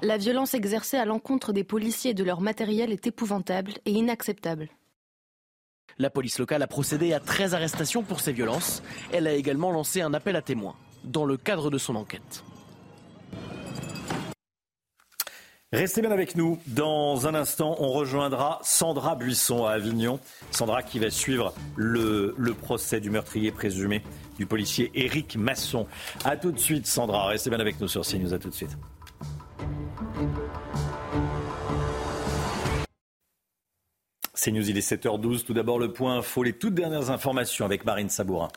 La 0.04 0.16
violence 0.16 0.54
exercée 0.54 0.96
à 0.96 1.04
l'encontre 1.04 1.52
des 1.52 1.62
policiers 1.62 2.10
et 2.10 2.14
de 2.14 2.24
leur 2.24 2.40
matériel 2.40 2.90
est 2.90 3.06
épouvantable 3.06 3.74
et 3.86 3.92
inacceptable. 3.92 4.68
La 5.96 6.10
police 6.10 6.40
locale 6.40 6.60
a 6.62 6.66
procédé 6.66 7.12
à 7.12 7.20
13 7.20 7.54
arrestations 7.54 8.02
pour 8.02 8.18
ces 8.18 8.32
violences. 8.32 8.82
Elle 9.12 9.28
a 9.28 9.32
également 9.34 9.70
lancé 9.70 10.00
un 10.00 10.12
appel 10.12 10.34
à 10.34 10.42
témoins 10.42 10.74
dans 11.04 11.24
le 11.24 11.36
cadre 11.36 11.70
de 11.70 11.78
son 11.78 11.94
enquête. 11.94 12.42
Restez 15.72 16.00
bien 16.00 16.10
avec 16.10 16.34
nous. 16.34 16.58
Dans 16.66 17.28
un 17.28 17.34
instant, 17.36 17.76
on 17.78 17.92
rejoindra 17.92 18.58
Sandra 18.64 19.14
Buisson 19.14 19.66
à 19.66 19.72
Avignon. 19.74 20.18
Sandra 20.50 20.82
qui 20.82 20.98
va 20.98 21.10
suivre 21.10 21.54
le, 21.76 22.34
le 22.36 22.54
procès 22.54 22.98
du 23.00 23.10
meurtrier 23.10 23.52
présumé 23.52 24.02
du 24.36 24.46
policier 24.46 24.90
Éric 24.96 25.36
Masson. 25.36 25.86
A 26.24 26.36
tout 26.36 26.50
de 26.50 26.58
suite, 26.58 26.88
Sandra. 26.88 27.28
Restez 27.28 27.50
bien 27.50 27.60
avec 27.60 27.80
nous 27.80 27.86
sur 27.86 28.02
CNews. 28.02 28.34
A 28.34 28.38
tout 28.40 28.48
de 28.48 28.54
suite. 28.54 28.76
CNews, 34.34 34.68
il 34.68 34.76
est 34.76 34.92
7h12. 34.92 35.44
Tout 35.44 35.54
d'abord, 35.54 35.78
le 35.78 35.92
point 35.92 36.18
info, 36.18 36.42
les 36.42 36.52
toutes 36.52 36.74
dernières 36.74 37.10
informations 37.10 37.64
avec 37.64 37.84
Marine 37.84 38.08
Sabourin. 38.08 38.48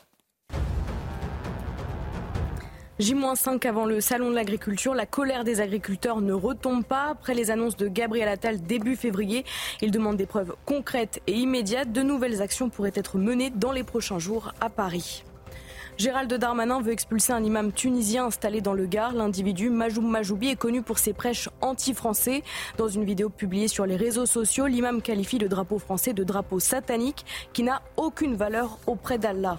J-5 2.98 3.66
avant 3.68 3.84
le 3.84 4.00
salon 4.00 4.30
de 4.30 4.34
l'agriculture, 4.34 4.94
la 4.94 5.04
colère 5.04 5.44
des 5.44 5.60
agriculteurs 5.60 6.22
ne 6.22 6.32
retombe 6.32 6.82
pas. 6.82 7.08
Après 7.10 7.34
les 7.34 7.50
annonces 7.50 7.76
de 7.76 7.88
Gabriel 7.88 8.26
Attal 8.26 8.62
début 8.62 8.96
février, 8.96 9.44
il 9.82 9.90
demande 9.90 10.16
des 10.16 10.24
preuves 10.24 10.54
concrètes 10.64 11.20
et 11.26 11.34
immédiates. 11.34 11.92
De 11.92 12.02
nouvelles 12.02 12.40
actions 12.40 12.70
pourraient 12.70 12.92
être 12.94 13.18
menées 13.18 13.50
dans 13.50 13.72
les 13.72 13.84
prochains 13.84 14.18
jours 14.18 14.52
à 14.62 14.70
Paris. 14.70 15.24
Gérald 15.98 16.30
Darmanin 16.34 16.82
veut 16.82 16.92
expulser 16.92 17.32
un 17.32 17.42
imam 17.42 17.72
tunisien 17.72 18.26
installé 18.26 18.60
dans 18.60 18.74
le 18.74 18.84
Gard. 18.84 19.14
L'individu 19.14 19.70
Majoub 19.70 20.02
Majoubi 20.02 20.48
est 20.48 20.56
connu 20.56 20.82
pour 20.82 20.98
ses 20.98 21.14
prêches 21.14 21.48
anti-français. 21.62 22.42
Dans 22.76 22.88
une 22.88 23.04
vidéo 23.04 23.30
publiée 23.30 23.66
sur 23.66 23.86
les 23.86 23.96
réseaux 23.96 24.26
sociaux, 24.26 24.66
l'imam 24.66 25.00
qualifie 25.00 25.38
le 25.38 25.48
drapeau 25.48 25.78
français 25.78 26.12
de 26.12 26.22
drapeau 26.22 26.60
satanique 26.60 27.24
qui 27.54 27.62
n'a 27.62 27.80
aucune 27.96 28.34
valeur 28.34 28.78
auprès 28.86 29.16
d'Allah. 29.16 29.58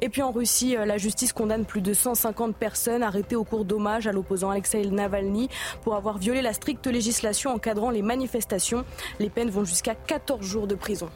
Et 0.00 0.08
puis 0.08 0.22
en 0.22 0.32
Russie, 0.32 0.76
euh, 0.76 0.86
la 0.86 0.98
justice 0.98 1.32
condamne 1.32 1.64
plus 1.64 1.80
de 1.80 1.94
150 1.94 2.56
personnes 2.56 3.04
arrêtées 3.04 3.36
au 3.36 3.44
cours 3.44 3.64
d'hommage 3.64 4.08
à 4.08 4.12
l'opposant 4.12 4.50
Alexei 4.50 4.84
Navalny 4.86 5.48
pour 5.82 5.94
avoir 5.94 6.18
violé 6.18 6.42
la 6.42 6.52
stricte 6.52 6.88
législation 6.88 7.52
encadrant 7.52 7.90
les 7.90 8.02
manifestations. 8.02 8.84
Les 9.20 9.30
peines 9.30 9.50
vont 9.50 9.64
jusqu'à 9.64 9.94
14 9.94 10.44
jours 10.44 10.66
de 10.66 10.74
prison. 10.74 11.10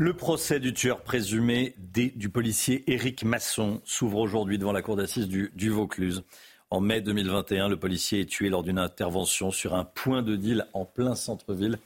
Le 0.00 0.12
procès 0.12 0.60
du 0.60 0.72
tueur 0.72 1.02
présumé 1.02 1.74
du 1.76 2.28
policier 2.28 2.84
Éric 2.86 3.24
Masson 3.24 3.80
s'ouvre 3.84 4.18
aujourd'hui 4.18 4.56
devant 4.56 4.70
la 4.70 4.80
cour 4.80 4.94
d'assises 4.94 5.26
du, 5.26 5.70
Vaucluse. 5.70 6.22
En 6.70 6.80
mai 6.80 7.00
2021, 7.00 7.68
le 7.68 7.76
policier 7.76 8.20
est 8.20 8.26
tué 8.26 8.48
lors 8.48 8.62
d'une 8.62 8.78
intervention 8.78 9.50
sur 9.50 9.74
un 9.74 9.84
point 9.84 10.22
de 10.22 10.36
deal 10.36 10.68
en 10.72 10.84
plein 10.84 11.16
centre-ville 11.16 11.80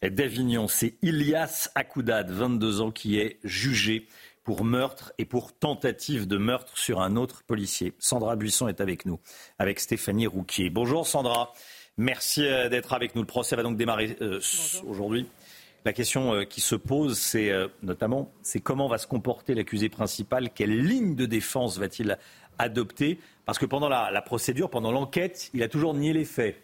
d'Avignon. 0.00 0.66
C'est 0.66 0.94
Ilias 1.02 1.68
Akoudad, 1.74 2.30
22 2.30 2.80
ans, 2.80 2.90
qui 2.90 3.18
est 3.18 3.38
jugé 3.44 4.08
pour 4.44 4.64
meurtre 4.64 5.12
et 5.18 5.26
pour 5.26 5.52
tentative 5.52 6.26
de 6.26 6.38
meurtre 6.38 6.78
sur 6.78 7.02
un 7.02 7.16
autre 7.16 7.42
policier. 7.42 7.92
Sandra 7.98 8.36
Buisson 8.36 8.68
est 8.68 8.80
avec 8.80 9.04
nous, 9.04 9.20
avec 9.58 9.78
Stéphanie 9.78 10.26
Rouquier. 10.26 10.70
Bonjour 10.70 11.06
Sandra, 11.06 11.52
merci 11.98 12.46
euh, 12.46 12.70
d'être 12.70 12.94
avec 12.94 13.14
nous. 13.14 13.20
Le 13.20 13.26
procès 13.26 13.56
va 13.56 13.62
donc 13.62 13.76
démarrer 13.76 14.16
euh, 14.22 14.40
aujourd'hui. 14.86 15.26
La 15.88 15.94
question 15.94 16.34
euh, 16.34 16.44
qui 16.44 16.60
se 16.60 16.74
pose, 16.74 17.18
c'est 17.18 17.48
euh, 17.48 17.66
notamment, 17.82 18.30
comment 18.62 18.88
va 18.88 18.98
se 18.98 19.06
comporter 19.06 19.54
l'accusé 19.54 19.88
principal, 19.88 20.50
quelle 20.54 20.78
ligne 20.78 21.14
de 21.14 21.24
défense 21.24 21.78
va-t-il 21.78 22.18
adopter? 22.58 23.18
Parce 23.46 23.56
que 23.58 23.64
pendant 23.64 23.88
la 23.88 24.20
procédure, 24.20 24.68
pendant 24.68 24.92
l'enquête, 24.92 25.48
il 25.54 25.62
a 25.62 25.68
toujours 25.68 25.94
nié 25.94 26.12
les 26.12 26.26
faits. 26.26 26.56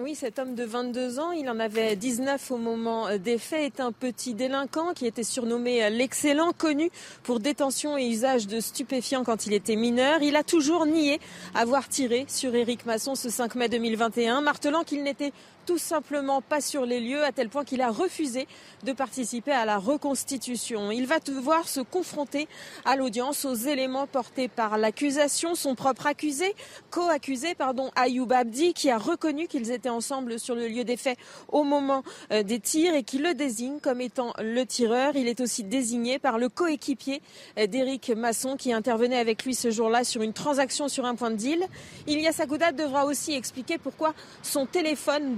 Oui, 0.00 0.14
cet 0.14 0.38
homme 0.38 0.54
de 0.54 0.64
22 0.64 1.20
ans, 1.20 1.32
il 1.32 1.50
en 1.50 1.60
avait 1.60 1.96
19 1.96 2.50
au 2.50 2.56
moment 2.56 3.08
euh, 3.08 3.18
des 3.18 3.36
faits, 3.36 3.74
est 3.74 3.80
un 3.80 3.92
petit 3.92 4.32
délinquant 4.32 4.94
qui 4.94 5.06
était 5.06 5.22
surnommé 5.22 5.90
l'excellent, 5.90 6.52
connu 6.56 6.90
pour 7.24 7.40
détention 7.40 7.98
et 7.98 8.06
usage 8.06 8.46
de 8.46 8.58
stupéfiants 8.58 9.22
quand 9.22 9.44
il 9.44 9.52
était 9.52 9.76
mineur. 9.76 10.22
Il 10.22 10.34
a 10.34 10.44
toujours 10.44 10.86
nié 10.86 11.20
avoir 11.54 11.90
tiré 11.90 12.24
sur 12.26 12.54
Éric 12.54 12.86
Masson 12.86 13.14
ce 13.14 13.28
5 13.28 13.54
mai 13.54 13.68
2021, 13.68 14.40
martelant 14.40 14.82
qu'il 14.82 15.02
n'était 15.02 15.34
tout 15.66 15.78
simplement 15.78 16.40
pas 16.40 16.60
sur 16.60 16.84
les 16.84 17.00
lieux, 17.00 17.22
à 17.24 17.32
tel 17.32 17.48
point 17.48 17.64
qu'il 17.64 17.80
a 17.80 17.90
refusé 17.90 18.46
de 18.84 18.92
participer 18.92 19.52
à 19.52 19.64
la 19.64 19.78
reconstitution. 19.78 20.90
Il 20.90 21.06
va 21.06 21.18
devoir 21.20 21.68
se 21.68 21.80
confronter 21.80 22.48
à 22.84 22.96
l'audience 22.96 23.44
aux 23.44 23.54
éléments 23.54 24.06
portés 24.06 24.48
par 24.48 24.78
l'accusation, 24.78 25.54
son 25.54 25.74
propre 25.74 26.06
accusé, 26.06 26.54
co-accusé, 26.90 27.54
pardon, 27.54 27.90
Ayoub 27.96 28.32
Abdi, 28.32 28.74
qui 28.74 28.90
a 28.90 28.98
reconnu 28.98 29.46
qu'ils 29.46 29.70
étaient 29.70 29.88
ensemble 29.88 30.38
sur 30.38 30.54
le 30.54 30.68
lieu 30.68 30.84
des 30.84 30.96
faits 30.96 31.18
au 31.48 31.64
moment 31.64 32.02
euh, 32.32 32.42
des 32.42 32.60
tirs 32.60 32.94
et 32.94 33.02
qui 33.02 33.18
le 33.18 33.34
désigne 33.34 33.78
comme 33.80 34.00
étant 34.00 34.32
le 34.38 34.64
tireur. 34.64 35.16
Il 35.16 35.28
est 35.28 35.40
aussi 35.40 35.64
désigné 35.64 36.18
par 36.18 36.38
le 36.38 36.48
coéquipier 36.48 37.22
euh, 37.58 37.66
d'Éric 37.66 38.10
Masson 38.10 38.56
qui 38.56 38.72
intervenait 38.72 39.18
avec 39.18 39.44
lui 39.44 39.54
ce 39.54 39.70
jour-là 39.70 40.04
sur 40.04 40.22
une 40.22 40.32
transaction 40.32 40.88
sur 40.88 41.04
un 41.04 41.14
point 41.14 41.30
de 41.30 41.36
deal. 41.36 41.66
Ilias 42.06 42.36
Akoudat 42.40 42.72
devra 42.72 43.04
aussi 43.06 43.34
expliquer 43.34 43.78
pourquoi 43.78 44.14
son 44.42 44.66
téléphone 44.66 45.34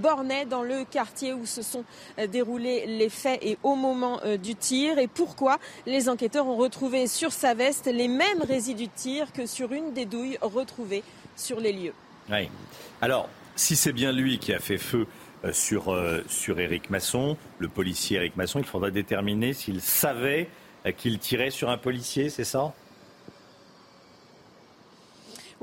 dans 0.49 0.63
le 0.63 0.85
quartier 0.85 1.33
où 1.33 1.47
se 1.47 1.63
sont 1.63 1.85
euh, 2.19 2.27
déroulés 2.27 2.87
les 2.87 3.09
faits 3.09 3.41
et 3.43 3.59
au 3.63 3.75
moment 3.75 4.21
du 4.43 4.55
tir. 4.55 4.99
Et 4.99 5.09
pourquoi 5.09 5.59
les 5.87 6.09
enquêteurs 6.09 6.47
ont 6.47 6.57
retrouvé 6.57 7.07
sur 7.07 7.33
sa 7.33 7.55
veste 7.55 7.87
les 7.87 8.09
mêmes 8.09 8.43
résidus 8.47 8.87
de 8.87 8.93
tir 8.95 9.33
que 9.33 9.47
sur 9.47 9.73
une 9.73 9.93
des 9.93 10.05
douilles 10.05 10.39
retrouvées 10.41 11.03
sur 11.37 11.61
les 11.61 11.73
lieux. 11.73 11.95
Alors, 13.01 13.29
si 13.57 13.77
c'est 13.77 13.93
bien 13.93 14.13
lui 14.13 14.39
qui 14.39 14.53
a 14.53 14.59
fait 14.59 14.79
feu 14.79 15.07
euh, 15.45 15.53
sur, 15.53 15.93
euh, 15.93 16.23
sur 16.29 16.59
Éric 16.59 16.91
Masson, 16.91 17.37
le 17.59 17.69
policier 17.69 18.17
Éric 18.17 18.37
Masson, 18.37 18.59
il 18.59 18.65
faudra 18.65 18.91
déterminer 18.91 19.53
s'il 19.53 19.81
savait 19.81 20.49
euh, 20.87 20.93
qu'il 20.93 21.19
tirait 21.19 21.51
sur 21.51 21.71
un 21.71 21.77
policier, 21.77 22.31
c'est 22.31 22.45
ça? 22.45 22.73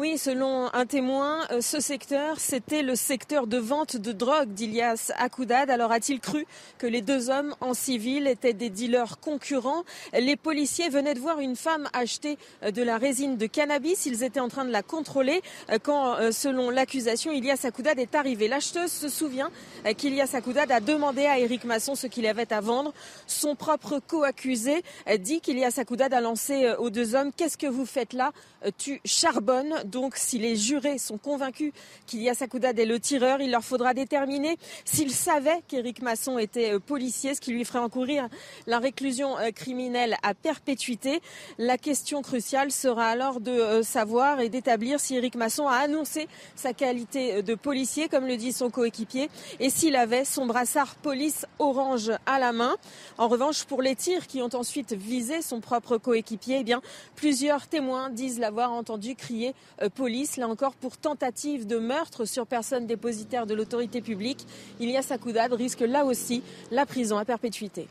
Oui, 0.01 0.17
selon 0.17 0.73
un 0.73 0.87
témoin, 0.87 1.41
euh, 1.51 1.61
ce 1.61 1.79
secteur, 1.79 2.39
c'était 2.39 2.81
le 2.81 2.95
secteur 2.95 3.45
de 3.45 3.59
vente 3.59 3.97
de 3.97 4.11
drogue 4.11 4.49
d'Ilias 4.51 5.11
Akoudad. 5.19 5.69
Alors 5.69 5.91
a-t-il 5.91 6.19
cru 6.19 6.47
que 6.79 6.87
les 6.87 7.03
deux 7.03 7.29
hommes 7.29 7.53
en 7.61 7.75
civil 7.75 8.25
étaient 8.25 8.53
des 8.53 8.71
dealers 8.71 9.19
concurrents? 9.19 9.83
Les 10.11 10.35
policiers 10.35 10.89
venaient 10.89 11.13
de 11.13 11.19
voir 11.19 11.39
une 11.39 11.55
femme 11.55 11.87
acheter 11.93 12.39
euh, 12.63 12.71
de 12.71 12.81
la 12.81 12.97
résine 12.97 13.37
de 13.37 13.45
cannabis. 13.45 14.07
Ils 14.07 14.23
étaient 14.23 14.39
en 14.39 14.47
train 14.47 14.65
de 14.65 14.71
la 14.71 14.81
contrôler 14.81 15.43
euh, 15.69 15.77
quand, 15.77 16.31
selon 16.31 16.71
l'accusation, 16.71 17.31
Ilias 17.31 17.61
Akoudad 17.63 17.99
est 17.99 18.15
arrivé. 18.15 18.47
L'acheteuse 18.47 18.91
se 18.91 19.07
souvient 19.07 19.51
qu'Ilias 19.99 20.31
Akoudad 20.33 20.71
a 20.71 20.79
demandé 20.79 21.27
à 21.27 21.37
Éric 21.37 21.63
Masson 21.63 21.93
ce 21.93 22.07
qu'il 22.07 22.25
avait 22.25 22.51
à 22.51 22.59
vendre. 22.59 22.91
Son 23.27 23.55
propre 23.55 23.99
co-accusé 23.99 24.81
dit 25.19 25.41
qu'Ilias 25.41 25.75
Akoudad 25.77 26.11
a 26.11 26.21
lancé 26.21 26.73
aux 26.79 26.89
deux 26.89 27.13
hommes 27.13 27.31
«Qu'est-ce 27.37 27.57
que 27.57 27.67
vous 27.67 27.85
faites 27.85 28.13
là? 28.13 28.31
Tu 28.79 28.99
charbonnes» 29.05 29.75
donc 29.91 30.15
si 30.15 30.39
les 30.39 30.55
jurés 30.55 30.97
sont 30.97 31.17
convaincus 31.17 31.73
qu'il 32.07 32.23
y 32.23 32.29
a 32.29 32.33
Sakoudad 32.33 32.77
est 32.79 32.85
le 32.85 32.99
tireur, 32.99 33.41
il 33.41 33.51
leur 33.51 33.63
faudra 33.63 33.93
déterminer 33.93 34.57
s'ils 34.85 35.11
savaient 35.11 35.61
qu'Éric 35.67 36.01
Masson 36.01 36.37
était 36.37 36.73
euh, 36.73 36.79
policier, 36.79 37.35
ce 37.35 37.41
qui 37.41 37.51
lui 37.51 37.65
ferait 37.65 37.79
encourir 37.79 38.27
la 38.67 38.79
réclusion 38.79 39.37
euh, 39.37 39.51
criminelle 39.51 40.15
à 40.23 40.33
perpétuité. 40.33 41.21
La 41.57 41.77
question 41.77 42.21
cruciale 42.21 42.71
sera 42.71 43.07
alors 43.07 43.41
de 43.41 43.51
euh, 43.51 43.83
savoir 43.83 44.39
et 44.39 44.49
d'établir 44.49 44.99
si 44.99 45.15
Éric 45.15 45.35
Masson 45.35 45.67
a 45.67 45.75
annoncé 45.75 46.27
sa 46.55 46.73
qualité 46.73 47.43
de 47.43 47.55
policier, 47.55 48.07
comme 48.07 48.25
le 48.25 48.37
dit 48.37 48.53
son 48.53 48.69
coéquipier, 48.69 49.29
et 49.59 49.69
s'il 49.69 49.95
avait 49.95 50.25
son 50.25 50.45
brassard 50.45 50.95
police 50.95 51.45
orange 51.59 52.11
à 52.25 52.39
la 52.39 52.53
main. 52.53 52.77
En 53.17 53.27
revanche, 53.27 53.65
pour 53.65 53.81
les 53.81 53.95
tirs 53.95 54.27
qui 54.27 54.41
ont 54.41 54.53
ensuite 54.53 54.93
visé 54.93 55.41
son 55.41 55.59
propre 55.59 55.97
coéquipier, 55.97 56.59
eh 56.61 56.63
bien, 56.63 56.81
plusieurs 57.15 57.67
témoins 57.67 58.09
disent 58.09 58.39
l'avoir 58.39 58.71
entendu 58.71 59.15
crier 59.15 59.53
police, 59.89 60.37
là 60.37 60.47
encore 60.47 60.75
pour 60.75 60.97
tentative 60.97 61.67
de 61.67 61.77
meurtre 61.77 62.25
sur 62.25 62.45
personne 62.45 62.85
dépositaire 62.85 63.45
de 63.45 63.53
l'autorité 63.53 64.01
publique. 64.01 64.45
Ilias 64.79 65.07
Akoudad 65.09 65.53
risque 65.53 65.81
là 65.81 66.05
aussi 66.05 66.43
la 66.71 66.85
prison 66.85 67.17
à 67.17 67.25
perpétuité. 67.25 67.87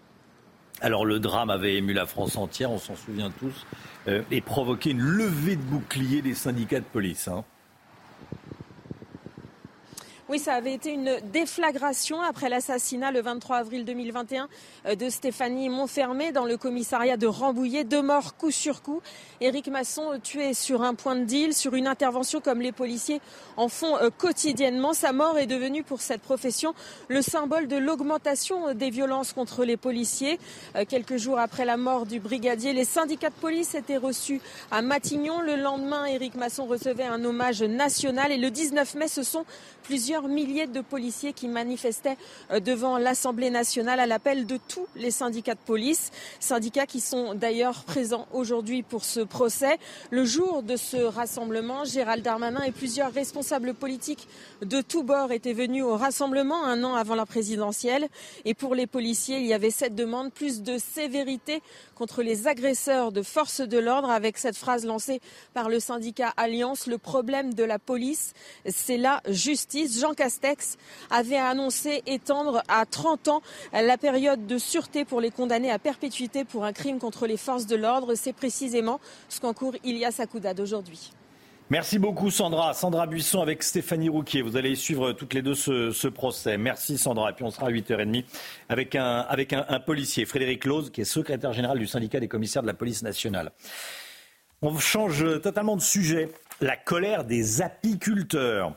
Alors 0.80 1.05
le 1.05 1.20
drame 1.20 1.51
avait 1.51 1.76
ému 1.76 1.93
la 1.93 2.07
France 2.07 2.36
entière, 2.36 2.70
on 2.70 2.78
s'en 2.78 2.97
souvient 2.97 3.30
tous, 3.30 3.66
euh, 4.09 4.22
et 4.30 4.41
provoqué 4.41 4.91
une 4.91 5.01
levée 5.01 5.57
de 5.57 5.62
boucliers 5.62 6.22
des 6.22 6.34
syndicats 6.34 6.80
de 6.80 6.84
police. 6.84 7.28
Hein. 7.28 7.45
Oui, 10.31 10.39
ça 10.39 10.55
avait 10.55 10.74
été 10.74 10.93
une 10.93 11.18
déflagration 11.33 12.20
après 12.20 12.49
l'assassinat 12.49 13.11
le 13.11 13.20
23 13.20 13.57
avril 13.57 13.85
2021 13.85 14.49
euh, 14.87 14.95
de 14.95 15.11
Stéphanie 15.11 15.68
Montfermé 15.68 16.31
dans 16.31 16.45
le 16.45 16.57
commissariat 16.57 17.16
de 17.16 17.26
Rambouillet. 17.26 17.83
Deux 17.83 18.01
morts 18.01 18.37
coup 18.37 18.53
sur 18.53 18.81
coup. 18.81 19.03
Éric 19.41 19.66
Masson 19.66 20.12
euh, 20.12 20.18
tué 20.18 20.55
sur 20.55 20.83
un 20.83 20.95
point 20.95 21.16
de 21.16 21.24
deal, 21.24 21.53
sur 21.53 21.74
une 21.74 21.89
intervention 21.89 22.41
comme 22.41 22.61
les 22.61 22.70
policiers 22.70 23.20
en 23.57 23.68
font 23.68 23.97
euh, 23.97 24.11
quotidiennement. 24.16 24.93
Sa 24.93 25.12
mort 25.12 25.37
est 25.37 25.49
devenue 25.49 25.83
pour 25.83 26.01
cette 26.01 26.22
profession 26.22 26.74
le 27.09 27.22
symbole 27.22 27.66
de 27.66 27.76
l'augmentation 27.76 28.72
des 28.72 28.91
violences 28.91 29.33
contre 29.33 29.64
les 29.64 29.76
policiers. 29.76 30.39
Quelques 30.89 31.16
jours 31.16 31.41
après 31.41 31.64
la 31.64 31.76
mort 31.76 32.07
du 32.07 32.20
brigadier, 32.20 32.72
les 32.72 32.85
syndicats 32.85 33.31
de 33.31 33.35
police 33.35 33.74
étaient 33.74 33.97
reçus 33.97 34.41
à 34.70 34.81
Matignon. 34.81 35.41
Le 35.41 35.57
lendemain, 35.57 36.05
Éric 36.05 36.37
Masson 36.37 36.66
recevait 36.66 37.03
un 37.03 37.24
hommage 37.24 37.64
national 37.64 38.31
et 38.31 38.37
le 38.37 38.51
19 38.53 38.95
mai, 38.95 39.09
ce 39.09 39.24
sont 39.24 39.45
plusieurs 39.83 40.20
milliers 40.29 40.66
de 40.66 40.81
policiers 40.81 41.33
qui 41.33 41.49
manifestaient 41.49 42.16
euh, 42.51 42.61
devant 42.61 42.99
l'Assemblée 42.99 43.51
nationale 43.51 44.01
à 44.01 44.07
l'appel 44.07 44.47
de 44.47 44.59
tous 44.68 44.87
les 44.97 45.11
syndicats 45.11 45.55
de 45.55 45.61
police, 45.61 46.11
syndicats 46.39 46.87
qui 46.87 47.01
sont 47.01 47.35
d'ailleurs 47.35 47.85
présents 47.85 48.27
aujourd'hui 48.33 48.83
pour 48.83 49.05
ce 49.05 49.21
procès. 49.21 49.79
Le 50.11 50.25
jour 50.25 50.62
de 50.62 50.77
ce 50.77 50.97
rassemblement, 50.97 51.85
Gérald 51.85 52.23
Darmanin 52.23 52.62
et 52.62 52.73
plusieurs 52.73 53.12
responsables 53.12 53.75
politiques 53.75 54.29
de 54.62 54.81
tous 54.81 55.03
bords 55.03 55.33
étaient 55.33 55.53
venus 55.53 55.85
au 55.85 55.97
rassemblement 55.97 56.64
un 56.64 56.85
an 56.85 56.95
avant 56.95 57.14
la 57.14 57.27
présidentielle. 57.27 58.09
Et 58.45 58.55
pour 58.55 58.75
les 58.75 58.87
policiers, 58.87 59.39
il 59.39 59.47
y 59.47 59.55
avait 59.55 59.71
cette 59.71 59.95
demande, 59.95 60.33
plus 60.33 60.62
de 60.62 60.79
sévérité 60.79 61.62
contre 62.01 62.22
les 62.22 62.48
agresseurs 62.48 63.12
de 63.12 63.20
forces 63.20 63.61
de 63.61 63.76
l'ordre, 63.76 64.09
avec 64.09 64.38
cette 64.38 64.57
phrase 64.57 64.86
lancée 64.86 65.20
par 65.53 65.68
le 65.68 65.80
syndicat 65.80 66.32
Alliance, 66.38 66.86
le 66.86 66.96
problème 66.96 67.53
de 67.53 67.62
la 67.62 67.78
police, 67.78 68.32
c'est 68.64 68.96
la 68.96 69.20
justice. 69.28 70.01
Jean 70.01 70.14
Castex 70.14 70.78
avait 71.11 71.36
annoncé 71.36 72.03
étendre 72.07 72.62
à 72.68 72.86
30 72.86 73.28
ans 73.28 73.42
la 73.74 73.98
période 73.98 74.46
de 74.46 74.57
sûreté 74.57 75.05
pour 75.05 75.20
les 75.20 75.30
condamnés 75.30 75.70
à 75.70 75.78
perpétuité 75.78 76.46
pour 76.46 76.64
un 76.64 76.72
crime 76.72 76.98
contre 76.98 77.26
les 77.26 77.36
forces 77.36 77.66
de 77.66 77.76
l'ordre. 77.76 78.14
C'est 78.14 78.32
précisément 78.32 78.98
ce 79.28 79.38
qu'encourt 79.38 79.74
Ilias 79.84 80.20
Akoudad 80.20 80.59
aujourd'hui. 80.59 81.12
Merci 81.71 82.01
beaucoup 82.01 82.33
Sandra. 82.33 82.75
Sandra 82.75 83.07
Buisson 83.07 83.41
avec 83.41 83.62
Stéphanie 83.62 84.09
Rouquier. 84.09 84.43
Vous 84.43 84.57
allez 84.57 84.75
suivre 84.75 85.12
toutes 85.12 85.35
les 85.35 85.41
deux 85.41 85.55
ce, 85.55 86.09
procès. 86.09 86.59
Merci 86.59 86.99
Sandra. 86.99 87.31
Et 87.31 87.33
puis 87.33 87.45
on 87.45 87.53
sera 87.53 87.68
à 87.68 87.71
8h30 87.71 88.25
avec 88.68 88.97
un, 88.97 89.18
avec 89.21 89.53
un, 89.53 89.79
policier, 89.79 90.25
Frédéric 90.25 90.64
Lose, 90.64 90.91
qui 90.91 91.03
est 91.03 91.05
secrétaire 91.05 91.53
général 91.53 91.79
du 91.79 91.87
syndicat 91.87 92.18
des 92.18 92.27
commissaires 92.27 92.62
de 92.62 92.66
la 92.66 92.75
police 92.75 93.05
nationale. 93.05 93.53
On 94.62 94.77
change 94.79 95.25
totalement 95.43 95.77
de 95.77 95.81
sujet. 95.81 96.31
La 96.61 96.77
colère 96.77 97.23
des 97.23 97.62
apiculteurs 97.62 98.75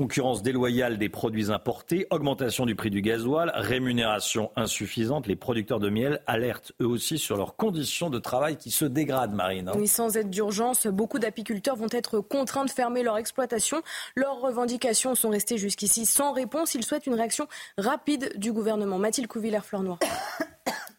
concurrence 0.00 0.42
déloyale 0.42 0.96
des 0.96 1.10
produits 1.10 1.52
importés, 1.52 2.06
augmentation 2.08 2.64
du 2.64 2.74
prix 2.74 2.88
du 2.88 3.02
gasoil, 3.02 3.52
rémunération 3.54 4.50
insuffisante. 4.56 5.26
Les 5.26 5.36
producteurs 5.36 5.78
de 5.78 5.90
miel 5.90 6.22
alertent 6.26 6.72
eux 6.80 6.86
aussi 6.86 7.18
sur 7.18 7.36
leurs 7.36 7.54
conditions 7.54 8.08
de 8.08 8.18
travail 8.18 8.56
qui 8.56 8.70
se 8.70 8.86
dégradent, 8.86 9.34
Marine. 9.34 9.68
Hein. 9.68 9.74
Oui, 9.76 9.86
sans 9.86 10.16
aide 10.16 10.30
d'urgence, 10.30 10.86
beaucoup 10.86 11.18
d'apiculteurs 11.18 11.76
vont 11.76 11.90
être 11.90 12.20
contraints 12.20 12.64
de 12.64 12.70
fermer 12.70 13.02
leur 13.02 13.18
exploitation. 13.18 13.82
Leurs 14.16 14.40
revendications 14.40 15.14
sont 15.14 15.28
restées 15.28 15.58
jusqu'ici 15.58 16.06
sans 16.06 16.32
réponse. 16.32 16.74
Ils 16.74 16.82
souhaitent 16.82 17.06
une 17.06 17.12
réaction 17.12 17.46
rapide 17.76 18.32
du 18.38 18.54
gouvernement. 18.54 18.96
Mathilde 18.96 19.28
Couvillère-Fleur 19.28 19.82
Noir. 19.82 19.98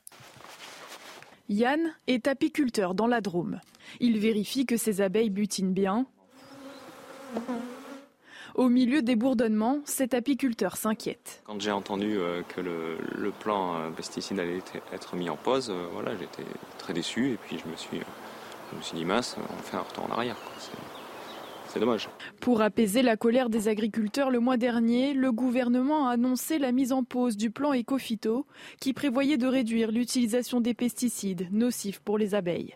Yann 1.49 1.91
est 2.05 2.27
apiculteur 2.27 2.93
dans 2.93 3.07
la 3.07 3.19
Drôme. 3.19 3.61
Il 3.99 4.19
vérifie 4.19 4.67
que 4.67 4.77
ses 4.77 5.01
abeilles 5.01 5.31
butinent 5.31 5.73
bien. 5.73 6.05
Au 8.55 8.69
milieu 8.69 9.01
des 9.01 9.15
bourdonnements, 9.15 9.79
cet 9.85 10.13
apiculteur 10.13 10.75
s'inquiète. 10.75 11.41
Quand 11.45 11.59
j'ai 11.61 11.71
entendu 11.71 12.17
euh, 12.17 12.41
que 12.43 12.61
le, 12.61 13.31
plan 13.31 13.75
euh, 13.75 13.89
pesticide 13.89 14.39
allait 14.39 14.61
être 14.93 15.15
mis 15.15 15.29
en 15.29 15.37
pause, 15.37 15.69
euh, 15.69 15.87
voilà, 15.93 16.11
j'étais 16.17 16.43
très 16.77 16.93
déçu 16.93 17.31
et 17.31 17.37
puis 17.37 17.57
je 17.57 17.69
me 17.69 17.75
suis, 17.75 17.99
je 18.71 18.77
me 18.77 18.81
suis 18.81 18.97
dit 18.97 19.05
mince, 19.05 19.37
on 19.37 19.63
fait 19.63 19.77
un 19.77 19.81
retour 19.81 20.05
en 20.09 20.13
arrière. 20.13 20.35
C'est 21.67 21.79
dommage. 21.79 22.09
Pour 22.41 22.61
apaiser 22.61 23.01
la 23.01 23.15
colère 23.15 23.49
des 23.49 23.69
agriculteurs, 23.69 24.29
le 24.29 24.41
mois 24.41 24.57
dernier, 24.57 25.13
le 25.13 25.31
gouvernement 25.31 26.09
a 26.09 26.11
annoncé 26.11 26.59
la 26.59 26.73
mise 26.73 26.91
en 26.91 27.05
pause 27.05 27.37
du 27.37 27.49
plan 27.49 27.73
Ecofito 27.73 28.45
qui 28.81 28.91
prévoyait 28.91 29.37
de 29.37 29.47
réduire 29.47 29.89
l'utilisation 29.89 30.59
des 30.59 30.73
pesticides 30.73 31.47
nocifs 31.51 32.01
pour 32.01 32.17
les 32.17 32.35
abeilles. 32.35 32.75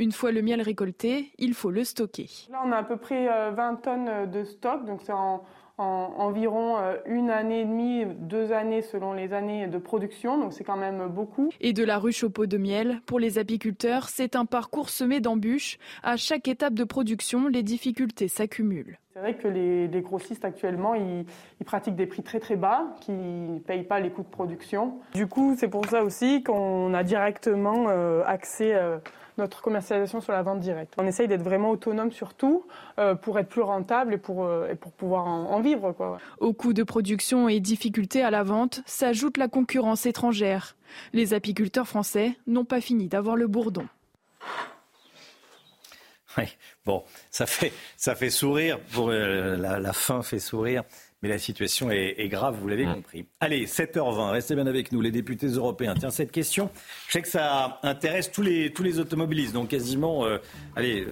Une 0.00 0.12
fois 0.12 0.32
le 0.32 0.40
miel 0.40 0.62
récolté, 0.62 1.30
il 1.38 1.52
faut 1.52 1.70
le 1.70 1.84
stocker. 1.84 2.26
Là, 2.50 2.62
on 2.64 2.72
a 2.72 2.78
à 2.78 2.82
peu 2.82 2.96
près 2.96 3.26
20 3.26 3.28
euh, 3.28 3.76
tonnes 3.82 4.30
de 4.30 4.44
stock, 4.44 4.86
donc 4.86 5.02
c'est 5.04 5.12
en, 5.12 5.44
environ 5.76 6.78
euh, 6.78 6.96
une 7.04 7.28
année 7.28 7.60
et 7.60 7.64
demie, 7.66 8.06
deux 8.06 8.50
années 8.50 8.80
selon 8.80 9.12
les 9.12 9.34
années 9.34 9.66
de 9.66 9.76
production, 9.76 10.38
donc 10.38 10.54
c'est 10.54 10.64
quand 10.64 10.78
même 10.78 11.08
beaucoup. 11.08 11.50
Et 11.60 11.74
de 11.74 11.84
la 11.84 11.98
ruche 11.98 12.24
au 12.24 12.30
pot 12.30 12.46
de 12.46 12.56
miel, 12.56 13.02
pour 13.04 13.18
les 13.18 13.38
apiculteurs, 13.38 14.08
c'est 14.08 14.36
un 14.36 14.46
parcours 14.46 14.88
semé 14.88 15.20
d'embûches. 15.20 15.76
À 16.02 16.16
chaque 16.16 16.48
étape 16.48 16.72
de 16.72 16.84
production, 16.84 17.48
les 17.48 17.62
difficultés 17.62 18.28
s'accumulent. 18.28 18.98
C'est 19.12 19.20
vrai 19.20 19.34
que 19.34 19.48
les, 19.48 20.00
grossistes 20.00 20.46
actuellement, 20.46 20.94
ils, 20.94 21.26
pratiquent 21.66 21.96
des 21.96 22.06
prix 22.06 22.22
très 22.22 22.40
très 22.40 22.56
bas, 22.56 22.96
qui 23.02 23.12
ne 23.12 23.58
payent 23.58 23.84
pas 23.84 24.00
les 24.00 24.08
coûts 24.08 24.22
de 24.22 24.28
production. 24.28 24.94
Du 25.12 25.26
coup, 25.26 25.56
c'est 25.58 25.68
pour 25.68 25.84
ça 25.84 26.02
aussi 26.04 26.42
qu'on 26.42 26.94
a 26.94 27.02
directement 27.02 27.88
euh, 27.90 28.22
accès 28.24 28.74
notre 29.40 29.60
commercialisation 29.60 30.20
sur 30.20 30.32
la 30.32 30.42
vente 30.42 30.60
directe. 30.60 30.94
On 30.98 31.06
essaye 31.06 31.26
d'être 31.26 31.42
vraiment 31.42 31.70
autonome 31.70 32.12
sur 32.12 32.34
tout 32.34 32.66
euh, 32.98 33.14
pour 33.14 33.38
être 33.38 33.48
plus 33.48 33.62
rentable 33.62 34.14
et 34.14 34.18
pour, 34.18 34.44
euh, 34.44 34.74
pour 34.76 34.92
pouvoir 34.92 35.26
en, 35.26 35.60
vivre. 35.60 35.92
Quoi. 35.92 36.18
Aux 36.38 36.52
coûts 36.52 36.72
de 36.72 36.82
production 36.82 37.48
et 37.48 37.58
difficultés 37.58 38.22
à 38.22 38.30
la 38.30 38.42
vente 38.42 38.82
s'ajoute 38.86 39.36
la 39.36 39.48
concurrence 39.48 40.06
étrangère. 40.06 40.76
Les 41.12 41.34
apiculteurs 41.34 41.88
français 41.88 42.36
n'ont 42.46 42.64
pas 42.64 42.80
fini 42.80 43.08
d'avoir 43.08 43.36
le 43.36 43.48
bourdon. 43.48 43.86
Oui, 46.38 46.44
bon, 46.86 47.02
ça 47.30 47.46
fait, 47.46 47.72
ça 47.96 48.14
fait 48.14 48.30
sourire, 48.30 48.78
pour, 48.92 49.10
euh, 49.10 49.56
la, 49.56 49.92
fin 49.92 50.22
fait 50.22 50.38
sourire, 50.38 50.84
mais 51.22 51.28
la 51.28 51.38
situation 51.38 51.90
est, 51.90 52.28
grave, 52.28 52.56
vous 52.60 52.68
l'avez 52.68 52.86
mm. 52.86 52.94
compris. 52.94 53.26
Allez, 53.40 53.66
7h20, 53.66 54.30
restez 54.30 54.54
bien 54.54 54.66
avec 54.66 54.92
nous, 54.92 55.00
les 55.00 55.10
députés 55.10 55.48
européens. 55.48 55.94
Tiens, 55.98 56.10
cette 56.10 56.32
question, 56.32 56.70
je 57.08 57.12
sais 57.12 57.22
que 57.22 57.28
ça 57.28 57.78
intéresse 57.82 58.32
tous 58.32 58.42
les, 58.42 58.72
tous 58.72 58.82
les 58.82 58.98
automobilistes, 58.98 59.52
donc 59.52 59.68
quasiment, 59.68 60.24
euh, 60.24 60.38
allez, 60.76 61.06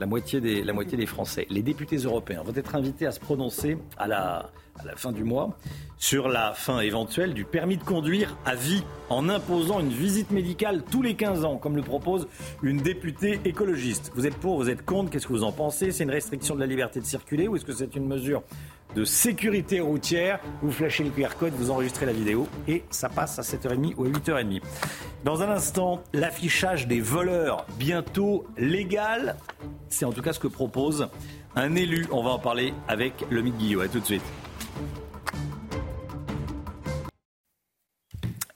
la 0.00 0.06
moitié, 0.06 0.40
des, 0.40 0.62
la 0.62 0.72
moitié 0.72 0.96
des 0.96 1.06
Français. 1.06 1.46
Les 1.50 1.62
députés 1.62 1.96
européens 1.96 2.42
vont 2.42 2.54
être 2.54 2.74
invités 2.74 3.06
à 3.06 3.12
se 3.12 3.20
prononcer 3.20 3.78
à 3.98 4.08
la, 4.08 4.50
à 4.82 4.86
la 4.86 4.96
fin 4.96 5.12
du 5.12 5.24
mois 5.24 5.56
sur 6.00 6.28
la 6.28 6.54
fin 6.54 6.80
éventuelle 6.80 7.34
du 7.34 7.44
permis 7.44 7.76
de 7.76 7.84
conduire 7.84 8.36
à 8.46 8.54
vie 8.54 8.82
en 9.10 9.28
imposant 9.28 9.80
une 9.80 9.90
visite 9.90 10.30
médicale 10.30 10.82
tous 10.90 11.02
les 11.02 11.14
15 11.14 11.44
ans, 11.44 11.58
comme 11.58 11.76
le 11.76 11.82
propose 11.82 12.26
une 12.62 12.78
députée 12.78 13.38
écologiste. 13.44 14.10
Vous 14.14 14.26
êtes 14.26 14.36
pour, 14.36 14.56
vous 14.56 14.70
êtes 14.70 14.84
contre, 14.84 15.10
qu'est-ce 15.10 15.26
que 15.26 15.32
vous 15.32 15.44
en 15.44 15.52
pensez? 15.52 15.92
C'est 15.92 16.04
une 16.04 16.10
restriction 16.10 16.54
de 16.54 16.60
la 16.60 16.66
liberté 16.66 17.00
de 17.00 17.04
circuler 17.04 17.48
ou 17.48 17.56
est-ce 17.56 17.66
que 17.66 17.74
c'est 17.74 17.94
une 17.96 18.06
mesure 18.06 18.42
de 18.96 19.04
sécurité 19.04 19.80
routière? 19.80 20.40
Vous 20.62 20.72
flashez 20.72 21.04
le 21.04 21.10
QR 21.10 21.36
code, 21.38 21.52
vous 21.52 21.70
enregistrez 21.70 22.06
la 22.06 22.12
vidéo 22.12 22.48
et 22.66 22.82
ça 22.88 23.10
passe 23.10 23.38
à 23.38 23.42
7h30 23.42 23.94
ou 23.98 24.04
à 24.04 24.08
8h30. 24.08 24.62
Dans 25.22 25.42
un 25.42 25.50
instant, 25.50 26.02
l'affichage 26.14 26.86
des 26.86 27.02
voleurs 27.02 27.66
bientôt 27.78 28.46
légal. 28.56 29.36
C'est 29.90 30.06
en 30.06 30.12
tout 30.12 30.22
cas 30.22 30.32
ce 30.32 30.40
que 30.40 30.48
propose 30.48 31.08
un 31.56 31.74
élu. 31.74 32.06
On 32.10 32.22
va 32.22 32.30
en 32.30 32.38
parler 32.38 32.72
avec 32.88 33.26
le 33.28 33.42
Guillot. 33.42 33.82
A 33.82 33.88
tout 33.88 34.00
de 34.00 34.06
suite. 34.06 34.22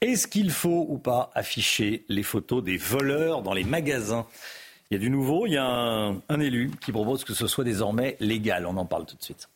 Est-ce 0.01 0.27
qu'il 0.27 0.51
faut 0.51 0.85
ou 0.87 0.97
pas 0.97 1.31
afficher 1.33 2.05
les 2.09 2.21
photos 2.21 2.63
des 2.63 2.77
voleurs 2.77 3.41
dans 3.41 3.53
les 3.53 3.63
magasins? 3.63 4.27
Il 4.91 4.93
y 4.93 4.97
a 4.97 4.99
du 4.99 5.09
nouveau, 5.09 5.47
il 5.47 5.53
y 5.53 5.57
a 5.57 5.65
un, 5.65 6.39
élu 6.39 6.69
qui 6.79 6.91
propose 6.91 7.23
que 7.23 7.33
ce 7.33 7.47
soit 7.47 7.63
désormais 7.63 8.15
légal. 8.19 8.67
On 8.67 8.77
en 8.77 8.85
parle 8.85 9.05
tout 9.05 9.15
de 9.15 9.23
suite. 9.23 9.49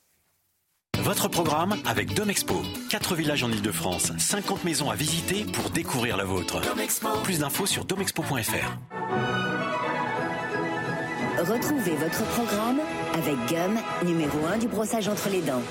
Votre 0.97 1.27
programme 1.27 1.75
avec 1.85 2.15
Domexpo. 2.15 2.63
4 2.89 3.15
villages 3.15 3.43
en 3.43 3.51
Ile-de-France, 3.51 4.11
50 4.17 4.63
maisons 4.63 4.89
à 4.89 4.95
visiter 4.95 5.45
pour 5.45 5.69
découvrir 5.69 6.17
la 6.17 6.25
vôtre. 6.25 6.59
Plus 7.23 7.39
d'infos 7.39 7.67
sur 7.67 7.85
domexpo.fr. 7.85 8.77
Retrouvez 11.39 11.95
votre 11.95 12.25
programme 12.31 12.79
avec 13.13 13.35
Gum, 13.47 13.77
numéro 14.03 14.45
1 14.47 14.57
du 14.57 14.67
brossage 14.67 15.07
entre 15.07 15.29
les 15.29 15.41
dents. 15.41 15.61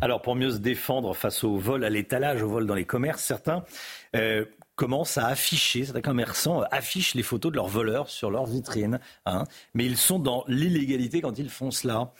Alors 0.00 0.22
pour 0.22 0.36
mieux 0.36 0.50
se 0.50 0.58
défendre 0.58 1.14
face 1.14 1.42
au 1.42 1.56
vol 1.56 1.84
à 1.84 1.90
l'étalage, 1.90 2.42
au 2.42 2.48
vol 2.48 2.66
dans 2.66 2.74
les 2.74 2.84
commerces, 2.84 3.24
certains 3.24 3.64
euh, 4.14 4.44
commencent 4.76 5.18
à 5.18 5.26
afficher, 5.26 5.84
certains 5.86 6.02
commerçants 6.02 6.62
affichent 6.70 7.14
les 7.14 7.24
photos 7.24 7.50
de 7.50 7.56
leurs 7.56 7.66
voleurs 7.66 8.08
sur 8.08 8.30
leurs 8.30 8.46
vitrines, 8.46 9.00
hein, 9.26 9.44
mais 9.74 9.84
ils 9.84 9.96
sont 9.96 10.20
dans 10.20 10.44
l'illégalité 10.46 11.20
quand 11.20 11.36
ils 11.38 11.50
font 11.50 11.72
cela. 11.72 12.12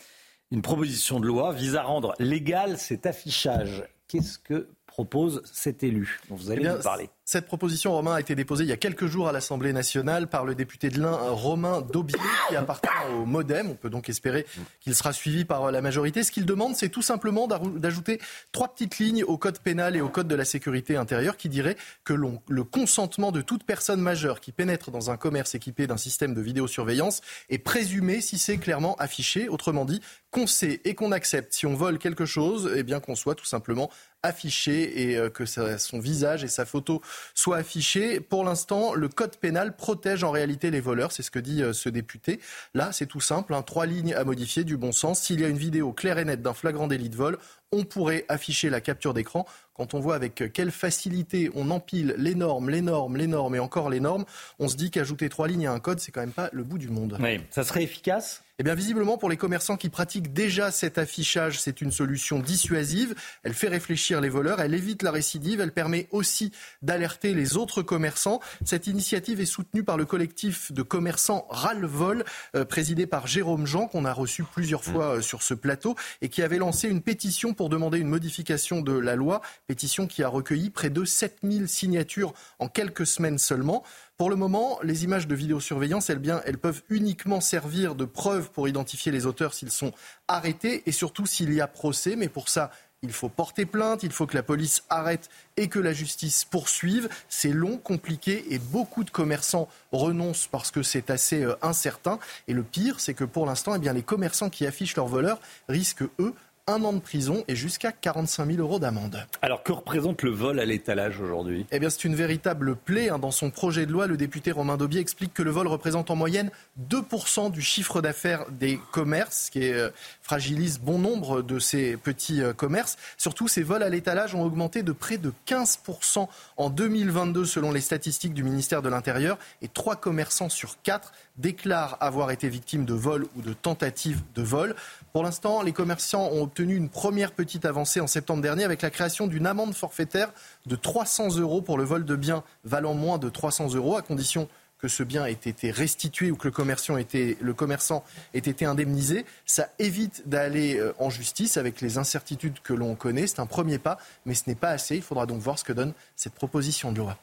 Une 0.51 0.61
proposition 0.61 1.21
de 1.21 1.27
loi 1.27 1.53
vise 1.53 1.77
à 1.77 1.83
rendre 1.83 2.15
légal 2.19 2.77
cet 2.77 3.05
affichage. 3.05 3.83
Qu'est-ce 4.07 4.39
que 4.39 4.67
propose 4.87 5.41
cet 5.45 5.83
élu 5.83 6.19
dont 6.29 6.35
vous 6.35 6.51
allez 6.51 6.63
eh 6.65 6.69
nous 6.69 6.81
parler? 6.81 7.09
Cette 7.29 7.45
proposition, 7.45 7.91
Romain, 7.91 8.15
a 8.15 8.19
été 8.19 8.33
déposée 8.33 8.63
il 8.63 8.71
y 8.71 8.73
a 8.73 8.77
quelques 8.77 9.05
jours 9.05 9.27
à 9.27 9.31
l'Assemblée 9.31 9.71
nationale 9.71 10.25
par 10.25 10.45
le 10.45 10.55
député 10.55 10.89
de 10.89 10.99
l'Ain, 10.99 11.15
Romain 11.29 11.81
Daubier, 11.81 12.17
qui 12.47 12.55
appartient 12.55 12.89
au 13.13 13.23
Modem. 13.25 13.69
On 13.69 13.75
peut 13.75 13.91
donc 13.91 14.09
espérer 14.09 14.47
qu'il 14.79 14.95
sera 14.95 15.13
suivi 15.13 15.45
par 15.45 15.71
la 15.71 15.79
majorité. 15.83 16.23
Ce 16.23 16.31
qu'il 16.31 16.47
demande, 16.47 16.75
c'est 16.75 16.89
tout 16.89 17.03
simplement 17.03 17.47
d'ajouter 17.47 18.19
trois 18.51 18.73
petites 18.73 18.97
lignes 18.97 19.23
au 19.23 19.37
code 19.37 19.59
pénal 19.59 19.95
et 19.95 20.01
au 20.01 20.09
code 20.09 20.27
de 20.27 20.33
la 20.33 20.43
sécurité 20.43 20.95
intérieure 20.95 21.37
qui 21.37 21.49
dirait 21.49 21.77
que 22.03 22.13
le 22.13 22.63
consentement 22.63 23.31
de 23.31 23.41
toute 23.41 23.63
personne 23.63 24.01
majeure 24.01 24.39
qui 24.39 24.51
pénètre 24.51 24.89
dans 24.89 25.11
un 25.11 25.17
commerce 25.17 25.53
équipé 25.53 25.85
d'un 25.85 25.97
système 25.97 26.33
de 26.33 26.41
vidéosurveillance 26.41 27.21
est 27.49 27.59
présumé 27.59 28.21
si 28.21 28.39
c'est 28.39 28.57
clairement 28.57 28.95
affiché. 28.95 29.49
Autrement 29.49 29.85
dit, 29.85 30.01
qu'on 30.31 30.47
sait 30.47 30.81
et 30.83 30.95
qu'on 30.95 31.11
accepte 31.11 31.53
si 31.53 31.65
on 31.65 31.75
vole 31.75 31.97
quelque 31.97 32.25
chose, 32.25 32.71
eh 32.75 32.83
bien 32.83 32.99
qu'on 32.99 33.15
soit 33.15 33.35
tout 33.35 33.45
simplement 33.45 33.89
affiché 34.21 35.09
et 35.09 35.17
euh, 35.17 35.29
que 35.29 35.45
son 35.45 35.99
visage 35.99 36.43
et 36.43 36.47
sa 36.47 36.65
photo 36.65 37.01
soit 37.33 37.57
affiché. 37.57 38.19
Pour 38.19 38.43
l'instant, 38.43 38.93
le 38.93 39.09
code 39.09 39.37
pénal 39.37 39.75
protège 39.75 40.23
en 40.23 40.31
réalité 40.31 40.71
les 40.71 40.81
voleurs, 40.81 41.11
c'est 41.11 41.23
ce 41.23 41.31
que 41.31 41.39
dit 41.39 41.63
euh, 41.63 41.73
ce 41.73 41.89
député. 41.89 42.39
Là, 42.73 42.91
c'est 42.91 43.05
tout 43.05 43.21
simple, 43.21 43.53
hein, 43.53 43.61
trois 43.61 43.85
lignes 43.85 44.13
à 44.13 44.23
modifier 44.23 44.63
du 44.63 44.77
bon 44.77 44.91
sens. 44.91 45.21
S'il 45.21 45.39
y 45.41 45.45
a 45.45 45.47
une 45.47 45.57
vidéo 45.57 45.93
claire 45.93 46.17
et 46.17 46.25
nette 46.25 46.41
d'un 46.41 46.53
flagrant 46.53 46.87
délit 46.87 47.09
de 47.09 47.15
vol, 47.15 47.37
on 47.71 47.83
pourrait 47.83 48.25
afficher 48.29 48.69
la 48.69 48.81
capture 48.81 49.13
d'écran. 49.13 49.45
Quand 49.73 49.93
on 49.93 49.99
voit 49.99 50.15
avec 50.15 50.51
quelle 50.53 50.71
facilité 50.71 51.51
on 51.55 51.69
empile 51.71 52.15
les 52.17 52.35
normes, 52.35 52.69
les 52.69 52.81
normes, 52.81 53.15
les 53.15 53.27
normes 53.27 53.55
et 53.55 53.59
encore 53.59 53.89
les 53.89 53.99
normes, 53.99 54.25
on 54.59 54.67
se 54.67 54.75
dit 54.75 54.91
qu'ajouter 54.91 55.29
trois 55.29 55.47
lignes 55.47 55.67
à 55.67 55.71
un 55.71 55.79
code, 55.79 55.99
c'est 55.99 56.11
quand 56.11 56.21
même 56.21 56.31
pas 56.31 56.49
le 56.51 56.63
bout 56.63 56.77
du 56.77 56.89
monde. 56.89 57.17
Ça 57.51 57.63
serait 57.63 57.83
efficace? 57.83 58.43
Eh 58.59 58.63
bien, 58.63 58.75
visiblement, 58.75 59.17
pour 59.17 59.29
les 59.29 59.37
commerçants 59.37 59.77
qui 59.77 59.87
pratiquent 59.87 60.33
déjà 60.33 60.69
cet 60.69 60.97
affichage, 60.97 61.61
c'est 61.61 61.79
une 61.79 61.93
solution 61.93 62.39
dissuasive. 62.39 63.15
Elle 63.43 63.53
fait 63.53 63.69
réfléchir 63.69 64.19
les 64.19 64.27
voleurs, 64.27 64.59
elle 64.59 64.73
évite 64.73 65.01
la 65.01 65.11
récidive, 65.11 65.61
elle 65.61 65.71
permet 65.71 66.09
aussi 66.11 66.51
d'alerter 66.81 67.33
les 67.33 67.55
autres 67.55 67.81
commerçants. 67.81 68.41
Cette 68.65 68.87
initiative 68.87 69.39
est 69.39 69.45
soutenue 69.45 69.85
par 69.85 69.95
le 69.95 70.03
collectif 70.03 70.73
de 70.73 70.81
commerçants 70.81 71.47
Ras-le-Vol, 71.49 72.25
euh, 72.57 72.65
présidé 72.65 73.07
par 73.07 73.27
Jérôme 73.27 73.65
Jean, 73.65 73.87
qu'on 73.87 74.03
a 74.03 74.11
reçu 74.11 74.43
plusieurs 74.43 74.83
fois 74.83 75.15
euh, 75.15 75.21
sur 75.21 75.41
ce 75.41 75.53
plateau, 75.53 75.95
et 76.21 76.27
qui 76.27 76.41
avait 76.41 76.57
lancé 76.57 76.89
une 76.89 77.01
pétition 77.01 77.53
pour 77.53 77.69
demander 77.69 77.99
une 77.99 78.09
modification 78.09 78.81
de 78.81 78.91
la 78.91 79.15
loi, 79.15 79.39
pétition 79.67 80.05
qui 80.05 80.21
a 80.21 80.27
recueilli 80.27 80.69
près 80.69 80.89
de 80.89 81.05
7000 81.05 81.69
signatures 81.69 82.33
en 82.59 82.67
quelques 82.67 83.07
semaines 83.07 83.37
seulement. 83.37 83.85
Pour 84.19 84.29
le 84.29 84.35
moment, 84.35 84.79
les 84.83 85.05
images 85.05 85.27
de 85.27 85.35
vidéosurveillance, 85.35 86.09
elles, 86.09 86.19
bien, 86.19 86.41
elles 86.43 86.57
peuvent 86.57 86.81
uniquement 86.89 87.39
servir 87.39 87.95
de 87.95 88.03
preuve 88.03 88.51
pour 88.51 88.67
identifier 88.67 89.13
les 89.13 89.25
auteurs 89.25 89.53
s'ils 89.53 89.71
sont 89.71 89.93
arrêtés 90.27 90.83
et 90.85 90.91
surtout 90.91 91.25
s'il 91.25 91.53
y 91.53 91.61
a 91.61 91.67
procès. 91.67 92.17
Mais 92.17 92.27
pour 92.27 92.49
ça, 92.49 92.69
il 93.01 93.13
faut 93.13 93.29
porter 93.29 93.65
plainte, 93.65 94.03
il 94.03 94.11
faut 94.11 94.27
que 94.27 94.35
la 94.35 94.43
police 94.43 94.83
arrête 94.89 95.29
et 95.55 95.69
que 95.69 95.79
la 95.79 95.93
justice 95.93 96.43
poursuive. 96.43 97.07
C'est 97.29 97.53
long, 97.53 97.77
compliqué 97.77 98.53
et 98.53 98.59
beaucoup 98.59 99.05
de 99.05 99.09
commerçants 99.09 99.69
renoncent 99.93 100.47
parce 100.47 100.69
que 100.69 100.83
c'est 100.83 101.09
assez 101.09 101.41
euh, 101.41 101.55
incertain. 101.61 102.19
Et 102.49 102.53
le 102.53 102.63
pire, 102.63 102.99
c'est 102.99 103.13
que 103.13 103.23
pour 103.23 103.45
l'instant, 103.45 103.73
eh 103.81 103.93
les 103.93 104.03
commerçants 104.03 104.49
qui 104.49 104.65
affichent 104.65 104.97
leurs 104.97 105.07
voleurs 105.07 105.39
risquent, 105.69 106.03
eux, 106.19 106.33
un 106.69 106.83
an 106.83 106.93
de 106.93 106.99
prison 106.99 107.43
et 107.47 107.55
jusqu'à 107.55 107.91
45 107.91 108.51
000 108.51 108.59
euros 108.59 108.79
d'amende. 108.79 109.25
Alors 109.41 109.63
que 109.63 109.71
représente 109.71 110.21
le 110.21 110.29
vol 110.29 110.59
à 110.59 110.65
l'étalage 110.65 111.19
aujourd'hui? 111.19 111.65
Eh 111.71 111.79
bien, 111.79 111.89
c'est 111.89 112.03
une 112.03 112.15
véritable 112.15 112.75
plaie. 112.75 113.09
Hein. 113.09 113.17
Dans 113.17 113.31
son 113.31 113.49
projet 113.49 113.87
de 113.87 113.91
loi, 113.91 114.05
le 114.05 114.17
député 114.17 114.51
Romain 114.51 114.77
Daubier 114.77 115.01
explique 115.01 115.33
que 115.33 115.41
le 115.41 115.49
vol 115.49 115.67
représente 115.67 116.11
en 116.11 116.15
moyenne 116.15 116.51
2% 116.89 117.51
du 117.51 117.61
chiffre 117.61 118.01
d'affaires 118.01 118.45
des 118.51 118.79
commerces, 118.91 119.45
ce 119.45 119.51
qui 119.51 119.73
euh, 119.73 119.89
fragilise 120.21 120.79
bon 120.79 120.99
nombre 120.99 121.41
de 121.41 121.57
ces 121.57 121.97
petits 121.97 122.41
euh, 122.41 122.53
commerces. 122.53 122.97
Surtout, 123.17 123.47
ces 123.47 123.63
vols 123.63 123.83
à 123.83 123.89
l'étalage 123.89 124.35
ont 124.35 124.43
augmenté 124.43 124.83
de 124.83 124.91
près 124.91 125.17
de 125.17 125.33
15% 125.47 126.27
en 126.57 126.69
2022 126.69 127.45
selon 127.45 127.71
les 127.71 127.81
statistiques 127.81 128.35
du 128.35 128.43
ministère 128.43 128.83
de 128.83 128.89
l'Intérieur 128.89 129.39
et 129.63 129.67
3 129.67 129.95
commerçants 129.95 130.49
sur 130.49 130.81
4 130.83 131.11
déclarent 131.39 131.97
avoir 131.99 132.31
été 132.31 132.49
victimes 132.49 132.85
de 132.85 132.93
vol 132.93 133.25
ou 133.35 133.41
de 133.41 133.53
tentatives 133.53 134.21
de 134.35 134.41
vol. 134.41 134.75
Pour 135.13 135.23
l'instant, 135.23 135.63
les 135.63 135.71
commerçants 135.71 136.29
ont 136.31 136.43
obtenu 136.43 136.75
une 136.75 136.89
première 136.89 137.31
petite 137.31 137.65
avancée 137.65 137.99
en 137.99 138.07
septembre 138.07 138.41
dernier 138.41 138.63
avec 138.63 138.81
la 138.81 138.89
création 138.89 139.27
d'une 139.27 139.47
amende 139.47 139.73
forfaitaire 139.73 140.31
de 140.65 140.75
300 140.75 141.37
euros 141.37 141.61
pour 141.61 141.77
le 141.77 141.83
vol 141.83 142.05
de 142.05 142.15
biens 142.15 142.43
valant 142.63 142.93
moins 142.93 143.17
de 143.17 143.29
300 143.29 143.73
euros, 143.73 143.97
à 143.97 144.01
condition 144.01 144.47
que 144.79 144.87
ce 144.87 145.03
bien 145.03 145.25
ait 145.25 145.33
été 145.33 145.71
restitué 145.71 146.31
ou 146.31 146.35
que 146.35 146.47
le, 146.47 146.51
commerçant 146.51 146.97
ait 146.97 147.01
été, 147.01 147.37
le 147.41 147.53
commerçant 147.53 148.03
ait 148.33 148.39
été 148.39 148.65
indemnisé. 148.65 149.25
Ça 149.45 149.69
évite 149.77 150.27
d'aller 150.27 150.77
euh, 150.77 150.93
en 150.99 151.09
justice 151.09 151.57
avec 151.57 151.81
les 151.81 151.97
incertitudes 151.97 152.59
que 152.63 152.73
l'on 152.73 152.95
connaît. 152.95 153.27
C'est 153.27 153.41
un 153.41 153.45
premier 153.45 153.77
pas, 153.77 153.97
mais 154.25 154.33
ce 154.33 154.43
n'est 154.47 154.55
pas 154.55 154.69
assez. 154.69 154.95
Il 154.95 155.01
faudra 155.01 155.25
donc 155.25 155.41
voir 155.41 155.59
ce 155.59 155.65
que 155.65 155.73
donne 155.73 155.93
cette 156.15 156.33
proposition 156.33 156.91
de 156.91 156.99
loi. 156.99 157.17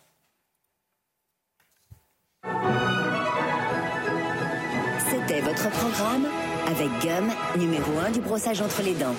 Votre 5.56 5.70
programme 5.70 6.26
avec 6.66 6.88
Gum, 7.00 7.32
numéro 7.56 7.98
1 7.98 8.10
du 8.10 8.20
brossage 8.20 8.60
entre 8.60 8.82
les 8.82 8.92
dents. 8.92 9.14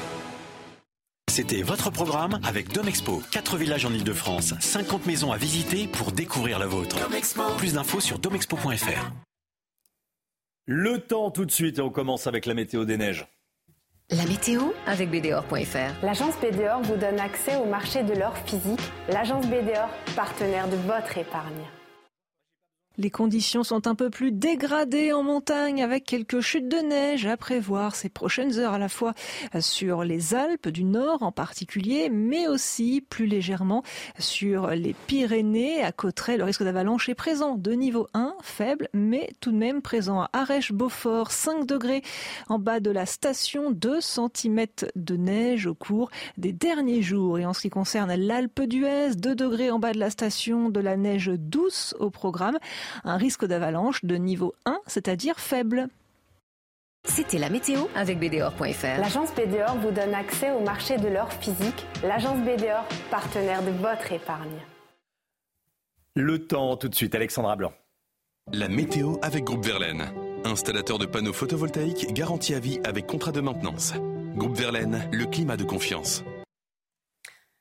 C'était 1.32 1.64
votre 1.64 1.90
programme 1.90 2.40
avec 2.44 2.72
Domexpo. 2.72 3.24
4 3.32 3.58
villages 3.58 3.86
en 3.86 3.92
Ile-de-France, 3.92 4.54
50 4.60 5.08
maisons 5.08 5.32
à 5.32 5.38
visiter 5.38 5.88
pour 5.88 6.12
découvrir 6.12 6.60
la 6.60 6.68
vôtre. 6.68 6.98
Plus 7.58 7.74
d'infos 7.74 8.02
sur 8.02 8.20
domexpo.fr. 8.20 9.12
Le 10.68 11.00
temps 11.00 11.32
tout 11.32 11.46
de 11.46 11.52
suite 11.52 11.80
et 11.80 11.82
on 11.82 11.90
commence 11.90 12.28
avec 12.28 12.46
la 12.46 12.54
météo 12.54 12.86
des 12.86 12.98
neiges. 12.98 13.26
La 14.12 14.26
météo 14.26 14.62
avec 14.86 15.10
BDOR.fr. 15.10 16.06
L'agence 16.06 16.36
BDOR 16.40 16.82
vous 16.84 16.98
donne 16.98 17.20
accès 17.20 17.56
au 17.56 17.66
marché 17.66 18.04
de 18.04 18.14
l'or 18.14 18.38
physique. 18.46 18.92
L'agence 19.10 19.48
BDOR, 19.48 19.90
partenaire 20.16 20.68
de 20.68 20.76
votre 20.76 21.18
épargne. 21.18 21.66
Les 22.99 23.11
conditions 23.11 23.64
sont 23.64 23.86
un 23.86 23.94
peu 23.94 24.10
plus 24.10 24.32
dégradées 24.32 25.14
en 25.14 25.22
montagne 25.22 25.84
avec 25.84 26.03
quelques 26.03 26.40
chutes 26.40 26.68
de 26.68 26.78
neige 26.78 27.28
à 27.28 27.38
prévoir 27.38 27.94
ces 27.94 28.10
prochaines 28.10 28.57
heures 28.57 28.74
à 28.74 28.80
la 28.80 28.90
fois 28.90 29.14
sur 29.60 30.03
les 30.03 30.34
Alpes 30.34 30.69
du 30.69 30.84
Nord 30.84 31.22
en 31.22 31.32
particulier, 31.32 32.10
mais 32.10 32.48
aussi 32.48 33.06
plus 33.07 33.28
légèrement 33.28 33.84
sur 34.18 34.69
les 34.69 34.95
Pyrénées. 35.06 35.84
À 35.84 35.91
Cauterets, 35.91 36.38
le 36.38 36.44
risque 36.44 36.64
d'avalanche 36.64 37.07
est 37.07 37.14
présent 37.14 37.53
de 37.53 37.72
niveau 37.74 38.07
1, 38.15 38.34
faible, 38.41 38.90
mais 38.94 39.30
tout 39.41 39.52
de 39.52 39.57
même 39.57 39.84
présent 39.84 40.22
à 40.22 40.30
Arèche-Beaufort, 40.34 41.32
5 41.32 41.68
degrés 41.68 42.02
en 42.49 42.57
bas 42.57 42.80
de 42.80 42.90
la 42.90 43.06
station, 43.06 43.69
2 43.69 43.99
cm 44.02 44.65
de 44.95 45.18
neige 45.18 45.68
au 45.68 45.76
cours 45.76 46.10
des 46.38 46.52
derniers 46.52 47.03
jours. 47.03 47.38
Et 47.38 47.45
en 47.45 47.53
ce 47.53 47.61
qui 47.61 47.69
concerne 47.69 48.15
l'Alpe 48.15 48.61
d'Huez, 48.61 49.15
2 49.15 49.36
degrés 49.36 49.69
en 49.69 49.78
bas 49.78 49.94
de 49.94 49.99
la 49.99 50.10
station, 50.10 50.69
de 50.69 50.80
la 50.80 50.98
neige 50.98 51.30
douce 51.38 51.94
au 51.99 52.10
programme 52.10 52.57
un 53.04 53.18
risque 53.18 53.46
d'avalanche 53.46 54.04
de 54.06 54.16
niveau 54.16 54.54
1, 54.66 54.80
c'est-à-dire 54.88 55.40
faible. 55.40 55.88
C'était 57.06 57.38
la 57.38 57.50
météo 57.50 57.86
avec 57.96 58.20
BDOR.fr. 58.20 59.00
L'agence 59.00 59.34
BDOR 59.34 59.78
vous 59.82 59.92
donne 59.92 60.14
accès 60.14 60.52
au 60.52 60.60
marché 60.60 60.98
de 60.98 61.08
l'or 61.08 61.32
physique. 61.32 61.86
L'agence 62.04 62.40
BDOR, 62.40 62.86
partenaire 63.10 63.64
de 63.64 63.72
votre 63.72 64.12
épargne. 64.12 64.60
Le 66.16 66.46
temps, 66.46 66.76
tout 66.78 66.90
de 66.90 66.96
suite, 66.96 67.16
Alexandra 67.16 67.56
Blanc. 67.56 67.74
La 68.52 68.68
météo 68.68 69.18
avec 69.22 69.44
Groupe 69.44 69.66
Verlaine. 69.66 70.06
Installateur 70.46 70.98
de 70.98 71.06
panneaux 71.06 71.34
photovoltaïques 71.34 72.14
garantie 72.14 72.54
à 72.54 72.60
vie 72.60 72.80
avec 72.84 73.08
contrat 73.08 73.32
de 73.32 73.42
maintenance. 73.42 73.94
Groupe 74.36 74.56
Verlaine, 74.56 75.10
le 75.12 75.26
climat 75.26 75.58
de 75.58 75.64
confiance. 75.64 76.24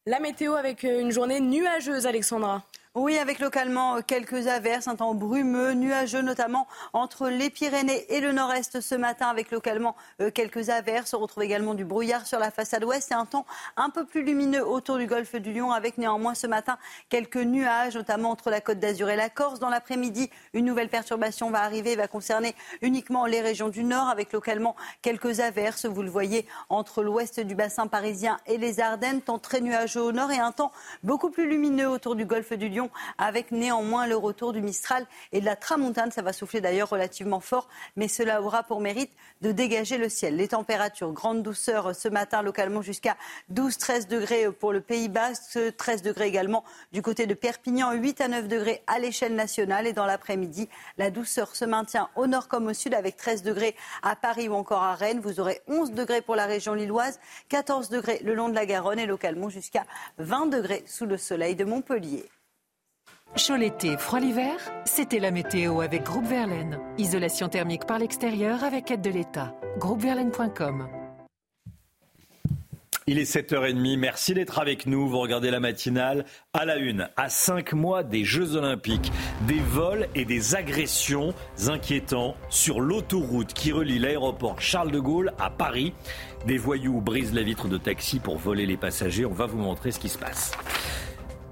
La 0.06 0.20
météo 0.20 0.54
avec 0.54 0.84
une 0.84 1.10
journée 1.10 1.40
nuageuse, 1.40 2.06
Alexandra. 2.06 2.64
Oui, 2.98 3.18
avec 3.18 3.40
localement 3.40 4.00
quelques 4.00 4.46
averses, 4.46 4.88
un 4.88 4.96
temps 4.96 5.12
brumeux, 5.12 5.72
nuageux, 5.74 6.22
notamment 6.22 6.66
entre 6.94 7.28
les 7.28 7.50
Pyrénées 7.50 8.06
et 8.08 8.20
le 8.20 8.32
nord-est 8.32 8.80
ce 8.80 8.94
matin, 8.94 9.28
avec 9.28 9.50
localement 9.50 9.94
quelques 10.32 10.70
averses. 10.70 11.12
On 11.12 11.18
retrouve 11.18 11.42
également 11.42 11.74
du 11.74 11.84
brouillard 11.84 12.26
sur 12.26 12.38
la 12.38 12.50
façade 12.50 12.84
ouest 12.84 13.10
et 13.10 13.14
un 13.14 13.26
temps 13.26 13.44
un 13.76 13.90
peu 13.90 14.06
plus 14.06 14.22
lumineux 14.22 14.66
autour 14.66 14.96
du 14.96 15.06
golfe 15.06 15.36
du 15.36 15.52
Lion, 15.52 15.72
avec 15.72 15.98
néanmoins 15.98 16.34
ce 16.34 16.46
matin 16.46 16.78
quelques 17.10 17.36
nuages, 17.36 17.96
notamment 17.96 18.30
entre 18.30 18.48
la 18.48 18.62
côte 18.62 18.78
d'Azur 18.78 19.10
et 19.10 19.16
la 19.16 19.28
Corse. 19.28 19.58
Dans 19.58 19.68
l'après-midi, 19.68 20.30
une 20.54 20.64
nouvelle 20.64 20.88
perturbation 20.88 21.50
va 21.50 21.60
arriver, 21.64 21.96
va 21.96 22.08
concerner 22.08 22.54
uniquement 22.80 23.26
les 23.26 23.42
régions 23.42 23.68
du 23.68 23.84
nord, 23.84 24.08
avec 24.08 24.32
localement 24.32 24.74
quelques 25.02 25.40
averses. 25.40 25.84
Vous 25.84 26.00
le 26.00 26.08
voyez 26.08 26.46
entre 26.70 27.02
l'ouest 27.02 27.40
du 27.40 27.54
bassin 27.54 27.88
parisien 27.88 28.38
et 28.46 28.56
les 28.56 28.80
Ardennes, 28.80 29.20
temps 29.20 29.38
très 29.38 29.60
nuageux 29.60 30.00
au 30.00 30.12
nord 30.12 30.32
et 30.32 30.38
un 30.38 30.52
temps 30.52 30.72
beaucoup 31.02 31.28
plus 31.28 31.46
lumineux 31.46 31.90
autour 31.90 32.16
du 32.16 32.24
golfe 32.24 32.54
du 32.54 32.70
Lion 32.70 32.85
avec 33.18 33.50
néanmoins 33.50 34.06
le 34.06 34.16
retour 34.16 34.52
du 34.52 34.60
Mistral 34.60 35.06
et 35.32 35.40
de 35.40 35.44
la 35.44 35.56
tramontane. 35.56 36.10
Ça 36.10 36.22
va 36.22 36.32
souffler 36.32 36.60
d'ailleurs 36.60 36.88
relativement 36.88 37.40
fort, 37.40 37.68
mais 37.96 38.08
cela 38.08 38.42
aura 38.42 38.62
pour 38.62 38.80
mérite 38.80 39.12
de 39.42 39.52
dégager 39.52 39.98
le 39.98 40.08
ciel. 40.08 40.36
Les 40.36 40.48
températures, 40.48 41.12
grande 41.12 41.42
douceur 41.42 41.94
ce 41.94 42.08
matin 42.08 42.42
localement 42.42 42.82
jusqu'à 42.82 43.16
12-13 43.52 44.08
degrés 44.08 44.50
pour 44.50 44.72
le 44.72 44.80
Pays 44.80 45.08
Basque, 45.08 45.58
13 45.76 46.02
degrés 46.02 46.26
également 46.26 46.64
du 46.92 47.02
côté 47.02 47.26
de 47.26 47.34
Perpignan, 47.34 47.92
8 47.92 48.20
à 48.20 48.28
9 48.28 48.48
degrés 48.48 48.82
à 48.86 48.98
l'échelle 48.98 49.34
nationale. 49.34 49.86
Et 49.86 49.92
dans 49.92 50.06
l'après-midi, 50.06 50.68
la 50.98 51.10
douceur 51.10 51.54
se 51.56 51.64
maintient 51.64 52.08
au 52.16 52.26
nord 52.26 52.48
comme 52.48 52.66
au 52.66 52.74
sud 52.74 52.94
avec 52.94 53.16
13 53.16 53.42
degrés 53.42 53.76
à 54.02 54.16
Paris 54.16 54.48
ou 54.48 54.54
encore 54.54 54.82
à 54.82 54.94
Rennes. 54.94 55.20
Vous 55.20 55.40
aurez 55.40 55.60
11 55.68 55.92
degrés 55.92 56.22
pour 56.22 56.36
la 56.36 56.46
région 56.46 56.74
lilloise, 56.74 57.20
14 57.48 57.88
degrés 57.88 58.20
le 58.24 58.34
long 58.34 58.48
de 58.48 58.54
la 58.54 58.66
Garonne 58.66 58.98
et 58.98 59.06
localement 59.06 59.48
jusqu'à 59.48 59.84
20 60.18 60.46
degrés 60.46 60.84
sous 60.86 61.06
le 61.06 61.18
soleil 61.18 61.54
de 61.54 61.64
Montpellier. 61.64 62.24
Chaud 63.36 63.56
l'été, 63.56 63.98
froid 63.98 64.18
l'hiver, 64.18 64.54
c'était 64.86 65.18
la 65.18 65.30
météo 65.30 65.82
avec 65.82 66.04
Groupe 66.04 66.24
Verlaine. 66.24 66.78
Isolation 66.96 67.50
thermique 67.50 67.84
par 67.86 67.98
l'extérieur 67.98 68.64
avec 68.64 68.90
aide 68.90 69.02
de 69.02 69.10
l'État. 69.10 69.54
Groupeverlaine.com. 69.78 70.88
Il 73.06 73.18
est 73.18 73.30
7h30, 73.30 73.98
merci 73.98 74.32
d'être 74.32 74.58
avec 74.58 74.86
nous. 74.86 75.06
Vous 75.06 75.18
regardez 75.18 75.50
la 75.50 75.60
matinale 75.60 76.24
à 76.54 76.64
la 76.64 76.76
une. 76.76 77.10
À 77.18 77.28
5 77.28 77.74
mois 77.74 78.02
des 78.02 78.24
Jeux 78.24 78.56
Olympiques, 78.56 79.12
des 79.46 79.60
vols 79.60 80.08
et 80.14 80.24
des 80.24 80.54
agressions 80.54 81.34
inquiétants 81.68 82.36
sur 82.48 82.80
l'autoroute 82.80 83.52
qui 83.52 83.70
relie 83.70 83.98
l'aéroport 83.98 84.62
Charles 84.62 84.90
de 84.90 84.98
Gaulle 84.98 85.34
à 85.38 85.50
Paris. 85.50 85.92
Des 86.46 86.56
voyous 86.56 87.02
brisent 87.02 87.34
la 87.34 87.42
vitre 87.42 87.68
de 87.68 87.76
taxi 87.76 88.18
pour 88.18 88.38
voler 88.38 88.64
les 88.64 88.78
passagers. 88.78 89.26
On 89.26 89.34
va 89.34 89.44
vous 89.44 89.58
montrer 89.58 89.92
ce 89.92 90.00
qui 90.00 90.08
se 90.08 90.16
passe. 90.16 90.52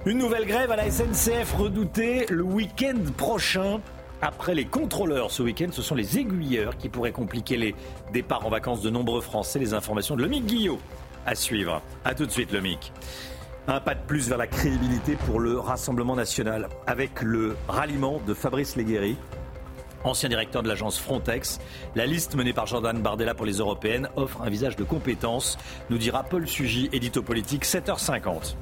Une 0.07 0.19
nouvelle 0.19 0.45
grève 0.45 0.71
à 0.71 0.77
la 0.77 0.91
SNCF 0.91 1.55
redoutée 1.55 2.27
le 2.29 2.43
week-end 2.43 2.99
prochain. 3.17 3.81
Après 4.21 4.55
les 4.55 4.67
contrôleurs 4.67 5.31
ce 5.31 5.43
week-end, 5.43 5.69
ce 5.71 5.81
sont 5.81 5.95
les 5.95 6.19
aiguilleurs 6.19 6.77
qui 6.77 6.91
pourraient 6.91 7.11
compliquer 7.11 7.57
les 7.57 7.75
départs 8.13 8.45
en 8.45 8.51
vacances 8.51 8.83
de 8.83 8.91
nombreux 8.91 9.23
Français. 9.23 9.59
Les 9.59 9.73
informations 9.73 10.15
de 10.15 10.21
Lomic 10.21 10.45
Guillot 10.45 10.79
à 11.25 11.35
suivre. 11.35 11.81
A 12.05 12.15
tout 12.15 12.27
de 12.27 12.31
suite, 12.31 12.53
Lomic. 12.53 12.93
Un 13.67 13.81
pas 13.81 13.95
de 13.95 14.01
plus 14.07 14.29
vers 14.29 14.37
la 14.37 14.47
crédibilité 14.47 15.17
pour 15.25 15.41
le 15.41 15.59
Rassemblement 15.59 16.17
national 16.17 16.69
avec 16.87 17.23
le 17.23 17.57
ralliement 17.67 18.21
de 18.27 18.35
Fabrice 18.35 18.77
Leguéry, 18.77 19.17
ancien 20.05 20.29
directeur 20.29 20.63
de 20.63 20.69
l'agence 20.69 20.99
Frontex. 20.99 21.59
La 21.95 22.07
liste 22.07 22.35
menée 22.37 22.53
par 22.53 22.67
Jordan 22.67 23.01
Bardella 23.01 23.35
pour 23.35 23.47
les 23.47 23.59
européennes 23.59 24.09
offre 24.17 24.43
un 24.43 24.51
visage 24.51 24.77
de 24.77 24.85
compétence, 24.85 25.59
nous 25.91 25.99
dira 25.99 26.23
Paul 26.23 26.47
Sugy, 26.47 26.89
édito 26.93 27.23
politique, 27.23 27.65
7h50. 27.65 28.55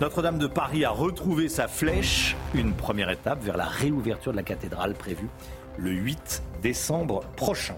Notre-Dame 0.00 0.38
de 0.38 0.46
Paris 0.46 0.84
a 0.84 0.90
retrouvé 0.90 1.48
sa 1.48 1.68
flèche, 1.68 2.36
une 2.54 2.74
première 2.74 3.10
étape 3.10 3.42
vers 3.42 3.56
la 3.56 3.64
réouverture 3.64 4.32
de 4.32 4.36
la 4.36 4.42
cathédrale 4.42 4.94
prévue 4.94 5.28
le 5.78 5.90
8 5.90 6.42
décembre 6.62 7.20
prochain. 7.36 7.76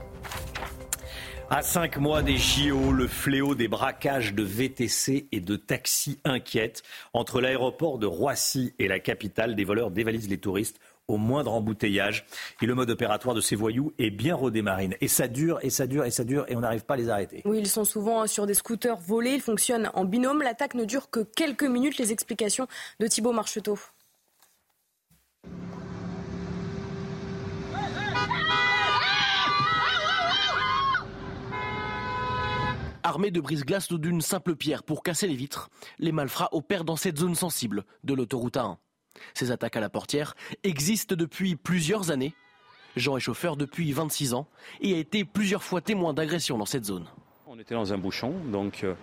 À 1.51 1.63
cinq 1.63 1.97
mois 1.97 2.23
des 2.23 2.37
JO, 2.37 2.93
le 2.93 3.07
fléau 3.07 3.55
des 3.55 3.69
braquages 3.69 4.35
de 4.35 4.43
VTC 4.43 5.29
et 5.33 5.41
de 5.41 5.57
taxis 5.57 6.21
inquiète. 6.25 6.83
Entre 7.15 7.41
l'aéroport 7.41 7.99
de 7.99 8.05
Roissy 8.05 8.75
et 8.79 8.87
la 8.87 9.01
capitale, 9.01 9.57
des 9.57 9.65
voleurs 9.65 9.91
dévalisent 9.91 10.29
les 10.29 10.37
touristes 10.37 10.79
au 11.09 11.17
moindre 11.17 11.53
embouteillage. 11.53 12.27
Et 12.63 12.67
le 12.67 12.75
mode 12.75 12.91
opératoire 12.91 13.35
de 13.35 13.41
ces 13.41 13.57
voyous 13.57 13.93
est 13.99 14.11
bien 14.11 14.37
redémarré. 14.37 14.91
Et 15.01 15.09
ça 15.09 15.27
dure, 15.27 15.59
et 15.63 15.71
ça 15.71 15.87
dure, 15.87 16.05
et 16.05 16.11
ça 16.11 16.25
dure, 16.25 16.45
et 16.49 16.57
on 16.57 16.61
n'arrive 16.61 16.85
pas 16.85 16.95
à 16.95 16.97
les 16.99 17.09
arrêter. 17.09 17.43
Oui, 17.45 17.59
ils 17.59 17.69
sont 17.69 17.85
souvent 17.85 18.27
sur 18.27 18.47
des 18.47 18.55
scooters 18.55 18.99
volés, 18.99 19.33
ils 19.33 19.41
fonctionnent 19.41 19.91
en 19.95 20.05
binôme. 20.05 20.43
L'attaque 20.43 20.75
ne 20.75 20.85
dure 20.85 21.11
que 21.11 21.21
quelques 21.21 21.65
minutes. 21.65 21.99
Les 21.99 22.13
explications 22.13 22.69
de 23.01 23.07
Thibault 23.07 23.33
Marcheteau. 23.33 23.79
Armés 33.03 33.31
de 33.31 33.41
brise-glace 33.41 33.91
ou 33.91 33.97
d'une 33.97 34.21
simple 34.21 34.55
pierre 34.55 34.83
pour 34.83 35.03
casser 35.03 35.27
les 35.27 35.35
vitres, 35.35 35.71
les 35.99 36.13
malfrats 36.13 36.51
opèrent 36.53 36.85
dans 36.85 36.97
cette 36.97 37.19
zone 37.19 37.35
sensible 37.35 37.85
de 38.05 38.13
l'autoroute 38.13 38.57
A1. 38.57 38.77
Ces 39.35 39.51
attaques 39.51 39.77
à 39.77 39.81
la 39.81 39.89
portière 39.89 40.35
existent 40.65 41.15
depuis 41.17 41.57
plusieurs 41.57 42.11
années. 42.11 42.35
Jean 42.97 43.17
est 43.17 43.21
chauffeur 43.21 43.57
depuis 43.57 43.93
26 43.93 44.35
ans 44.35 44.49
et 44.81 44.95
a 44.95 44.99
été 44.99 45.25
plusieurs 45.25 45.63
fois 45.63 45.81
témoin 45.81 46.15
d'agressions 46.15 46.59
dans 46.59 46.67
cette 46.67 46.85
zone. 46.85 47.07
On 47.51 47.59
était 47.59 47.75
dans 47.75 47.93
un 47.93 47.99
bouchon, 47.99 48.35
donc 48.53 48.85
euh, 48.85 48.95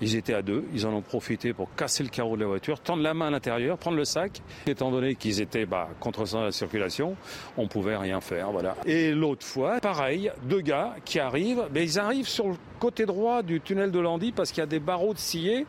ils 0.00 0.14
étaient 0.14 0.34
à 0.34 0.42
deux. 0.42 0.64
Ils 0.74 0.86
en 0.86 0.92
ont 0.92 1.00
profité 1.00 1.52
pour 1.52 1.74
casser 1.74 2.02
le 2.02 2.10
carreau 2.10 2.36
de 2.36 2.42
la 2.42 2.46
voiture, 2.46 2.78
tendre 2.78 3.02
la 3.02 3.14
main 3.14 3.28
à 3.28 3.30
l'intérieur, 3.30 3.78
prendre 3.78 3.96
le 3.96 4.04
sac. 4.04 4.42
Étant 4.66 4.90
donné 4.90 5.14
qu'ils 5.14 5.40
étaient 5.40 5.64
bah, 5.66 5.88
contre 6.00 6.24
la 6.36 6.52
circulation, 6.52 7.16
on 7.56 7.66
pouvait 7.66 7.96
rien 7.96 8.20
faire. 8.20 8.50
Et 8.84 9.10
l'autre 9.10 9.44
fois, 9.46 9.80
pareil, 9.80 10.30
deux 10.44 10.60
gars 10.60 10.94
qui 11.04 11.18
arrivent, 11.18 11.66
mais 11.72 11.82
ils 11.82 11.98
arrivent 11.98 12.28
sur 12.28 12.48
le 12.48 12.56
côté 12.78 13.06
droit 13.06 13.42
du 13.42 13.60
tunnel 13.60 13.90
de 13.90 13.98
Landy 13.98 14.32
parce 14.32 14.50
qu'il 14.50 14.60
y 14.60 14.64
a 14.64 14.66
des 14.66 14.80
barreaux 14.80 15.14
de 15.14 15.18
sciés. 15.18 15.66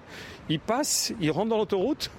Ils 0.49 0.59
passent, 0.59 1.13
ils 1.21 1.31
rentrent 1.31 1.49
dans 1.49 1.57
l'autoroute. 1.57 2.11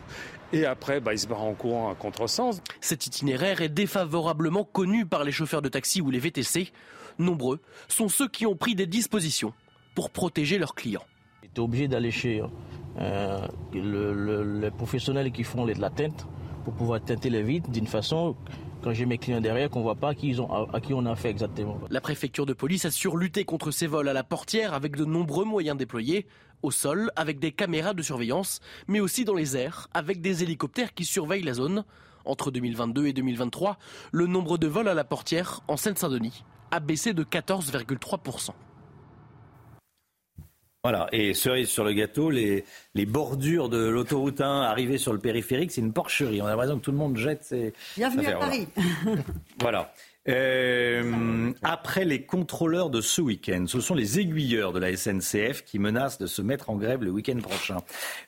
Et 0.53 0.65
après, 0.65 1.01
bah, 1.01 1.13
ils 1.13 1.19
se 1.19 1.27
barrent 1.27 1.45
en 1.45 1.55
courant 1.55 1.91
à 1.91 1.95
contresens. 1.95 2.63
Cet 2.81 3.07
itinéraire 3.07 3.61
est 3.61 3.69
défavorablement 3.69 4.65
connu 4.65 5.07
par 5.07 5.25
les 5.25 5.33
chauffeurs 5.33 5.63
de 5.63 5.69
taxi 5.69 6.01
ou 6.01 6.11
les 6.11 6.19
VTC. 6.19 6.73
Nombreux 7.19 7.61
sont 7.89 8.09
ceux 8.09 8.29
qui 8.29 8.47
ont 8.47 8.57
pris 8.57 8.75
des 8.75 8.87
dispositions 8.87 9.53
pour 9.95 10.11
protéger 10.11 10.59
leurs 10.59 10.75
clients. 10.75 11.05
Tu 11.43 11.49
es 11.49 11.61
obligé 11.61 11.89
d'aller 11.89 12.11
chez 12.11 12.43
euh, 12.99 13.49
le, 13.73 14.13
le, 14.13 14.61
les 14.61 14.71
professionnels 14.71 15.33
qui 15.33 15.43
font 15.43 15.65
la 15.65 15.91
teinte 15.91 16.27
pour 16.65 16.75
pouvoir 16.75 17.01
teinter 17.01 17.31
les 17.31 17.43
vitres 17.43 17.71
d'une 17.71 17.87
façon 17.87 18.37
quand 18.83 18.93
j'ai 18.93 19.07
mes 19.07 19.19
clients 19.19 19.41
derrière 19.41 19.69
qu'on 19.71 19.83
voit 19.83 19.95
pas 19.97 20.11
à 20.11 20.15
qui, 20.15 20.29
ils 20.29 20.41
ont, 20.41 20.53
à, 20.53 20.77
à 20.77 20.81
qui 20.81 20.95
on 20.95 21.05
a 21.07 21.17
fait 21.17 21.31
exactement. 21.31 21.79
La 21.91 22.01
préfecture 22.01 22.47
de 22.47 22.53
police 22.53 22.85
assure 22.85 23.17
lutter 23.17 23.45
contre 23.45 23.71
ces 23.71 23.87
vols 23.87 24.09
à 24.09 24.13
la 24.13 24.23
portière 24.23 24.75
avec 24.75 24.95
de 24.97 25.05
nombreux 25.05 25.45
moyens 25.45 25.77
déployés 25.77 26.27
au 26.67 26.71
sol 26.71 27.11
avec 27.17 27.39
des 27.39 27.53
caméras 27.53 27.95
de 27.95 28.03
surveillance, 28.03 28.61
mais 28.89 29.01
aussi 29.01 29.25
dans 29.25 29.35
les 29.35 29.57
airs 29.57 29.89
avec 29.95 30.21
des 30.21 30.43
hélicoptères 30.43 30.95
qui 30.95 31.05
surveillent 31.05 31.43
la 31.43 31.55
zone. 31.55 31.85
Entre 32.25 32.51
2022 32.51 33.07
et 33.07 33.13
2023, 33.13 33.79
le 34.11 34.27
nombre 34.27 34.59
de 34.59 34.67
vols 34.67 34.89
à 34.89 34.95
la 34.95 35.05
portière 35.05 35.61
en 35.69 35.77
Seine-Saint-Denis 35.77 36.45
a 36.73 36.81
baissé 36.81 37.15
de 37.15 37.23
14,3%. 37.23 38.51
Voilà, 40.83 41.09
et 41.11 41.35
cerise 41.35 41.69
sur 41.69 41.83
le 41.83 41.93
gâteau, 41.93 42.31
les, 42.31 42.65
les 42.95 43.07
bordures 43.07 43.69
de 43.69 43.89
l'autoroute 43.89 44.41
1 44.41 44.63
arrivées 44.63 44.99
sur 44.99 45.13
le 45.13 45.19
périphérique, 45.19 45.73
c'est 45.73 45.81
une 45.81 45.93
porcherie. 45.93 46.41
On 46.43 46.47
a 46.47 46.51
l'impression 46.51 46.79
que 46.79 46.85
tout 46.85 46.93
le 46.93 46.97
monde 46.97 47.17
jette 47.17 47.43
ses. 47.43 47.73
Bienvenue 47.97 48.27
à 48.27 48.39
Paris. 48.39 48.69
voilà. 49.61 49.93
Euh, 50.29 51.53
après 51.63 52.05
les 52.05 52.23
contrôleurs 52.23 52.91
de 52.91 53.01
ce 53.01 53.21
week-end, 53.21 53.65
ce 53.69 53.81
sont 53.81 53.95
les 53.95 54.19
aiguilleurs 54.19 54.73
de 54.73 54.79
la 54.79 54.97
SNCF 54.97 55.65
qui 55.65 55.79
menacent 55.79 56.19
de 56.19 56.27
se 56.27 56.43
mettre 56.43 56.71
en 56.71 56.77
grève 56.77 57.03
le 57.03 57.11
week-end 57.11 57.39
prochain. 57.39 57.79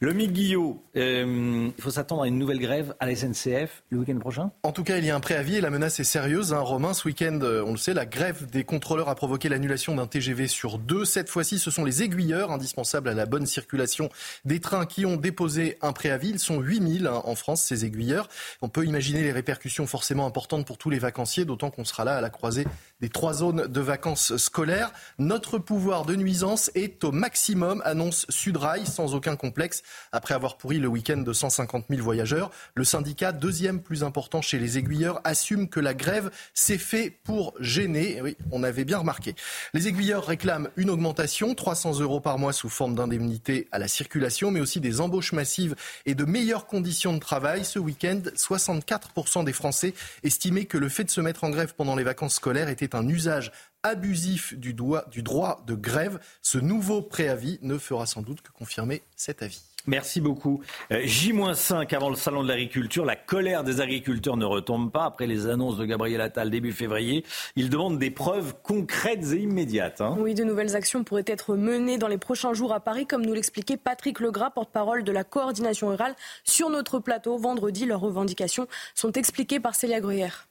Le 0.00 0.12
Guillot, 0.12 0.82
euh, 0.96 1.68
il 1.76 1.82
faut 1.82 1.90
s'attendre 1.90 2.22
à 2.22 2.28
une 2.28 2.38
nouvelle 2.38 2.58
grève 2.58 2.94
à 3.00 3.06
la 3.06 3.14
SNCF 3.14 3.82
le 3.90 3.98
week-end 3.98 4.18
prochain? 4.18 4.50
En 4.62 4.72
tout 4.72 4.84
cas, 4.84 4.98
il 4.98 5.04
y 5.04 5.10
a 5.10 5.16
un 5.16 5.20
préavis 5.20 5.56
et 5.56 5.60
la 5.60 5.70
menace 5.70 6.00
est 6.00 6.04
sérieuse. 6.04 6.52
Hein. 6.52 6.60
Romain, 6.60 6.92
ce 6.94 7.06
week-end, 7.08 7.38
euh, 7.42 7.62
on 7.66 7.72
le 7.72 7.76
sait, 7.76 7.94
la 7.94 8.06
grève 8.06 8.48
des 8.50 8.64
contrôleurs 8.64 9.08
a 9.08 9.14
provoqué 9.14 9.48
l'annulation 9.48 9.94
d'un 9.94 10.06
TGV 10.06 10.48
sur 10.48 10.78
deux. 10.78 11.04
Cette 11.04 11.28
fois-ci, 11.28 11.58
ce 11.58 11.70
sont 11.70 11.84
les 11.84 12.02
aiguilleurs 12.02 12.50
indispensables 12.50 13.08
à 13.08 13.14
la 13.14 13.26
bonne 13.26 13.46
circulation 13.46 14.10
des 14.44 14.60
trains 14.60 14.86
qui 14.86 15.06
ont 15.06 15.16
déposé 15.16 15.78
un 15.80 15.92
préavis. 15.92 16.30
Ils 16.30 16.38
sont 16.38 16.60
8000 16.60 17.06
hein, 17.06 17.22
en 17.24 17.34
France, 17.34 17.62
ces 17.62 17.84
aiguilleurs. 17.84 18.28
On 18.62 18.68
peut 18.68 18.84
imaginer 18.84 19.22
les 19.22 19.32
répercussions 19.32 19.86
forcément 19.86 20.26
importantes 20.26 20.66
pour 20.66 20.78
tous 20.78 20.90
les 20.90 20.98
vacanciers, 20.98 21.44
d'autant 21.44 21.70
qu'on 21.70 21.84
sera 21.88 22.04
là 22.04 22.16
à 22.16 22.20
la 22.20 22.30
croisée 22.30 22.66
des 23.00 23.08
trois 23.08 23.32
zones 23.32 23.66
de 23.66 23.80
vacances 23.80 24.36
scolaires. 24.36 24.92
Notre 25.18 25.58
pouvoir 25.58 26.04
de 26.04 26.16
nuisance 26.16 26.70
est 26.74 27.04
au 27.04 27.12
maximum, 27.12 27.82
annonce 27.84 28.26
Sudrail, 28.28 28.86
sans 28.86 29.14
aucun 29.14 29.36
complexe. 29.36 29.82
Après 30.12 30.34
avoir 30.34 30.56
pourri 30.56 30.78
le 30.78 30.88
week-end 30.88 31.18
de 31.18 31.32
150 31.32 31.86
000 31.90 32.02
voyageurs, 32.02 32.50
le 32.74 32.84
syndicat, 32.84 33.32
deuxième 33.32 33.80
plus 33.80 34.02
important 34.02 34.42
chez 34.42 34.58
les 34.58 34.78
aiguilleurs, 34.78 35.20
assume 35.24 35.68
que 35.68 35.80
la 35.80 35.94
grève 35.94 36.30
s'est 36.54 36.78
fait 36.78 37.10
pour 37.10 37.54
gêner. 37.60 38.20
Oui, 38.22 38.36
on 38.50 38.62
avait 38.62 38.84
bien 38.84 38.98
remarqué. 38.98 39.34
Les 39.74 39.88
aiguilleurs 39.88 40.26
réclament 40.26 40.68
une 40.76 40.90
augmentation, 40.90 41.54
300 41.54 42.00
euros 42.00 42.20
par 42.20 42.38
mois 42.38 42.52
sous 42.52 42.68
forme 42.68 42.94
d'indemnité 42.94 43.68
à 43.70 43.78
la 43.78 43.88
circulation, 43.88 44.50
mais 44.50 44.60
aussi 44.60 44.80
des 44.80 45.00
embauches 45.00 45.32
massives 45.32 45.76
et 46.06 46.14
de 46.14 46.24
meilleures 46.24 46.66
conditions 46.66 47.12
de 47.12 47.20
travail. 47.20 47.64
Ce 47.64 47.78
week-end, 47.78 48.22
64% 48.34 49.44
des 49.44 49.52
Français 49.52 49.94
estimaient 50.24 50.64
que 50.64 50.78
le 50.78 50.88
fait 50.88 51.04
de 51.04 51.10
se 51.10 51.20
mettre 51.20 51.44
en 51.44 51.50
grève 51.50 51.74
pendant 51.76 51.94
les 51.94 52.04
vacances 52.04 52.34
scolaires 52.34 52.68
était 52.68 52.87
un 52.94 53.08
usage 53.08 53.52
abusif 53.82 54.54
du, 54.54 54.74
du 54.74 55.22
droit 55.22 55.62
de 55.66 55.74
grève. 55.74 56.18
Ce 56.42 56.58
nouveau 56.58 57.02
préavis 57.02 57.58
ne 57.62 57.78
fera 57.78 58.06
sans 58.06 58.22
doute 58.22 58.42
que 58.42 58.52
confirmer 58.52 59.02
cet 59.16 59.42
avis. 59.42 59.62
Merci 59.86 60.20
beaucoup. 60.20 60.60
Euh, 60.92 61.00
J-5 61.04 61.94
avant 61.94 62.10
le 62.10 62.16
salon 62.16 62.42
de 62.42 62.48
l'agriculture. 62.48 63.06
La 63.06 63.16
colère 63.16 63.64
des 63.64 63.80
agriculteurs 63.80 64.36
ne 64.36 64.44
retombe 64.44 64.92
pas 64.92 65.04
après 65.04 65.26
les 65.26 65.46
annonces 65.46 65.78
de 65.78 65.86
Gabriel 65.86 66.20
Attal 66.20 66.50
début 66.50 66.72
février. 66.72 67.24
Il 67.56 67.70
demande 67.70 67.98
des 67.98 68.10
preuves 68.10 68.54
concrètes 68.62 69.32
et 69.32 69.38
immédiates. 69.38 70.02
Hein. 70.02 70.14
Oui, 70.18 70.34
de 70.34 70.44
nouvelles 70.44 70.76
actions 70.76 71.04
pourraient 71.04 71.24
être 71.26 71.54
menées 71.54 71.96
dans 71.96 72.08
les 72.08 72.18
prochains 72.18 72.52
jours 72.52 72.74
à 72.74 72.80
Paris, 72.80 73.06
comme 73.06 73.24
nous 73.24 73.32
l'expliquait 73.32 73.78
Patrick 73.78 74.20
Legras, 74.20 74.50
porte-parole 74.50 75.04
de 75.04 75.12
la 75.12 75.24
coordination 75.24 75.88
rurale, 75.88 76.14
sur 76.44 76.68
notre 76.68 76.98
plateau. 76.98 77.38
Vendredi, 77.38 77.86
leurs 77.86 78.00
revendications 78.00 78.66
sont 78.94 79.12
expliquées 79.12 79.60
par 79.60 79.74
Célia 79.74 80.00
Gruyère. 80.00 80.47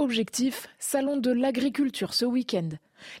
Objectif, 0.00 0.66
salon 0.78 1.18
de 1.18 1.30
l'agriculture 1.30 2.14
ce 2.14 2.24
week-end. 2.24 2.70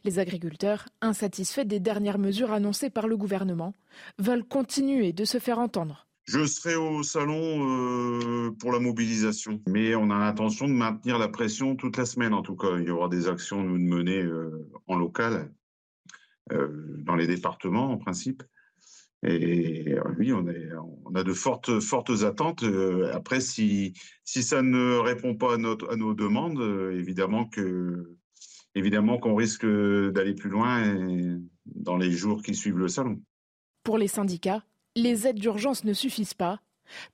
Les 0.04 0.18
agriculteurs, 0.18 0.88
insatisfaits 1.02 1.66
des 1.66 1.78
dernières 1.78 2.16
mesures 2.16 2.52
annoncées 2.52 2.88
par 2.88 3.06
le 3.06 3.18
gouvernement, 3.18 3.74
veulent 4.18 4.48
continuer 4.48 5.12
de 5.12 5.26
se 5.26 5.36
faire 5.36 5.58
entendre. 5.58 6.06
Je 6.24 6.46
serai 6.46 6.76
au 6.76 7.02
salon 7.02 7.36
euh, 7.36 8.50
pour 8.58 8.72
la 8.72 8.78
mobilisation, 8.78 9.60
mais 9.68 9.94
on 9.94 10.10
a 10.10 10.18
l'intention 10.18 10.68
de 10.68 10.72
maintenir 10.72 11.18
la 11.18 11.28
pression 11.28 11.76
toute 11.76 11.98
la 11.98 12.06
semaine 12.06 12.32
en 12.32 12.40
tout 12.40 12.56
cas. 12.56 12.78
Il 12.78 12.84
y 12.84 12.90
aura 12.90 13.10
des 13.10 13.28
actions 13.28 13.62
nous 13.62 13.76
de 13.76 13.82
mener 13.82 14.22
euh, 14.22 14.66
en 14.86 14.96
local, 14.96 15.52
euh, 16.50 16.96
dans 17.00 17.14
les 17.14 17.26
départements 17.26 17.92
en 17.92 17.98
principe. 17.98 18.42
Et 19.22 19.96
oui, 20.18 20.32
on, 20.32 20.48
est, 20.48 20.68
on 21.04 21.14
a 21.14 21.22
de 21.22 21.32
fortes, 21.34 21.80
fortes 21.80 22.22
attentes. 22.22 22.62
Euh, 22.62 23.10
après, 23.12 23.40
si, 23.40 23.92
si 24.24 24.42
ça 24.42 24.62
ne 24.62 24.96
répond 24.96 25.34
pas 25.34 25.54
à, 25.54 25.56
notre, 25.58 25.90
à 25.92 25.96
nos 25.96 26.14
demandes, 26.14 26.58
euh, 26.58 26.98
évidemment 26.98 27.44
que 27.44 28.16
évidemment 28.74 29.18
qu'on 29.18 29.34
risque 29.34 29.66
d'aller 29.66 30.34
plus 30.34 30.48
loin 30.48 30.80
dans 31.66 31.96
les 31.96 32.12
jours 32.12 32.40
qui 32.40 32.54
suivent 32.54 32.78
le 32.78 32.86
salon. 32.86 33.20
Pour 33.82 33.98
les 33.98 34.06
syndicats, 34.06 34.62
les 34.94 35.26
aides 35.26 35.40
d'urgence 35.40 35.82
ne 35.82 35.92
suffisent 35.92 36.34
pas. 36.34 36.60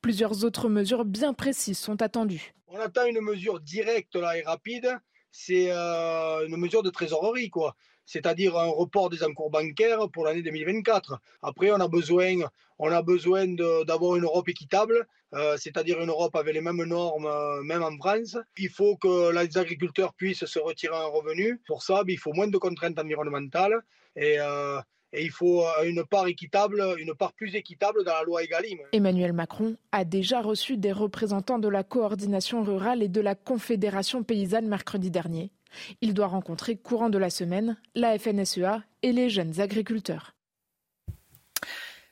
Plusieurs 0.03 0.45
autres 0.45 0.69
mesures 0.69 1.07
bien 1.07 1.33
précises 1.33 1.79
sont 1.79 2.03
attendues. 2.03 2.53
On 2.69 2.79
attend 2.79 3.07
une 3.07 3.23
mesure 3.23 3.61
directe 3.61 4.17
là 4.17 4.37
et 4.37 4.43
rapide, 4.43 4.99
c'est 5.33 5.69
euh, 5.71 6.47
une 6.47 6.57
mesure 6.57 6.83
de 6.83 6.91
trésorerie 6.91 7.49
quoi 7.49 7.75
c'est-à-dire 8.07 8.57
un 8.57 8.69
report 8.69 9.11
des 9.11 9.23
encours 9.25 9.51
bancaires 9.51 10.09
pour 10.13 10.25
l'année 10.25 10.43
2024. 10.43 11.21
Après, 11.43 11.71
on 11.73 11.81
a 11.81 11.89
besoin, 11.89 12.37
on 12.79 12.91
a 12.91 13.03
besoin 13.03 13.47
d'avoir 13.85 14.17
une 14.17 14.25
Europe 14.25 14.49
équitable, 14.49 15.07
euh, 15.35 15.57
c'est-à-dire 15.59 16.01
une 16.01 16.09
Europe 16.09 16.37
avec 16.37 16.55
les 16.55 16.61
mêmes 16.61 16.85
normes, 16.85 17.27
euh, 17.27 17.63
même 17.63 17.83
en 17.83 17.97
France. 17.99 18.39
Il 18.57 18.71
faut 18.71 18.97
que 18.97 19.33
les 19.33 19.59
agriculteurs 19.59 20.15
puissent 20.15 20.47
se 20.47 20.59
retirer 20.59 20.97
un 20.97 21.07
revenu. 21.07 21.61
Pour 21.67 21.83
ça, 21.83 22.05
ben, 22.05 22.13
il 22.13 22.19
faut 22.19 22.33
moins 22.33 22.47
de 22.47 22.59
contraintes 22.59 22.99
environnementales 22.99 23.83
et, 24.15 24.37
euh, 24.39 24.81
il 25.19 25.31
faut 25.31 25.65
une 25.85 26.05
part 26.05 26.27
équitable, 26.27 26.83
une 26.99 27.15
part 27.15 27.33
plus 27.33 27.55
équitable 27.55 28.05
dans 28.05 28.13
la 28.13 28.23
loi 28.23 28.43
Egalim. 28.43 28.79
Emmanuel 28.93 29.33
Macron 29.33 29.77
a 29.91 30.05
déjà 30.05 30.43
reçu 30.43 30.77
des 30.77 30.93
représentants 30.93 31.59
de 31.59 31.69
la 31.69 31.85
coordination 31.85 32.63
rurale 32.63 33.03
et 33.03 33.09
de 33.09 33.21
la 33.23 33.35
Confédération 33.35 34.25
paysanne 34.25 34.69
mercredi 34.69 35.11
dernier. 35.11 35.53
Il 36.01 36.15
doit 36.15 36.27
rencontrer 36.27 36.77
courant 36.77 37.11
de 37.11 37.19
la 37.19 37.31
semaine 37.31 37.77
la 37.95 38.19
FNSEA 38.19 38.83
et 39.03 39.13
les 39.13 39.29
jeunes 39.31 39.61
agriculteurs. 39.61 40.37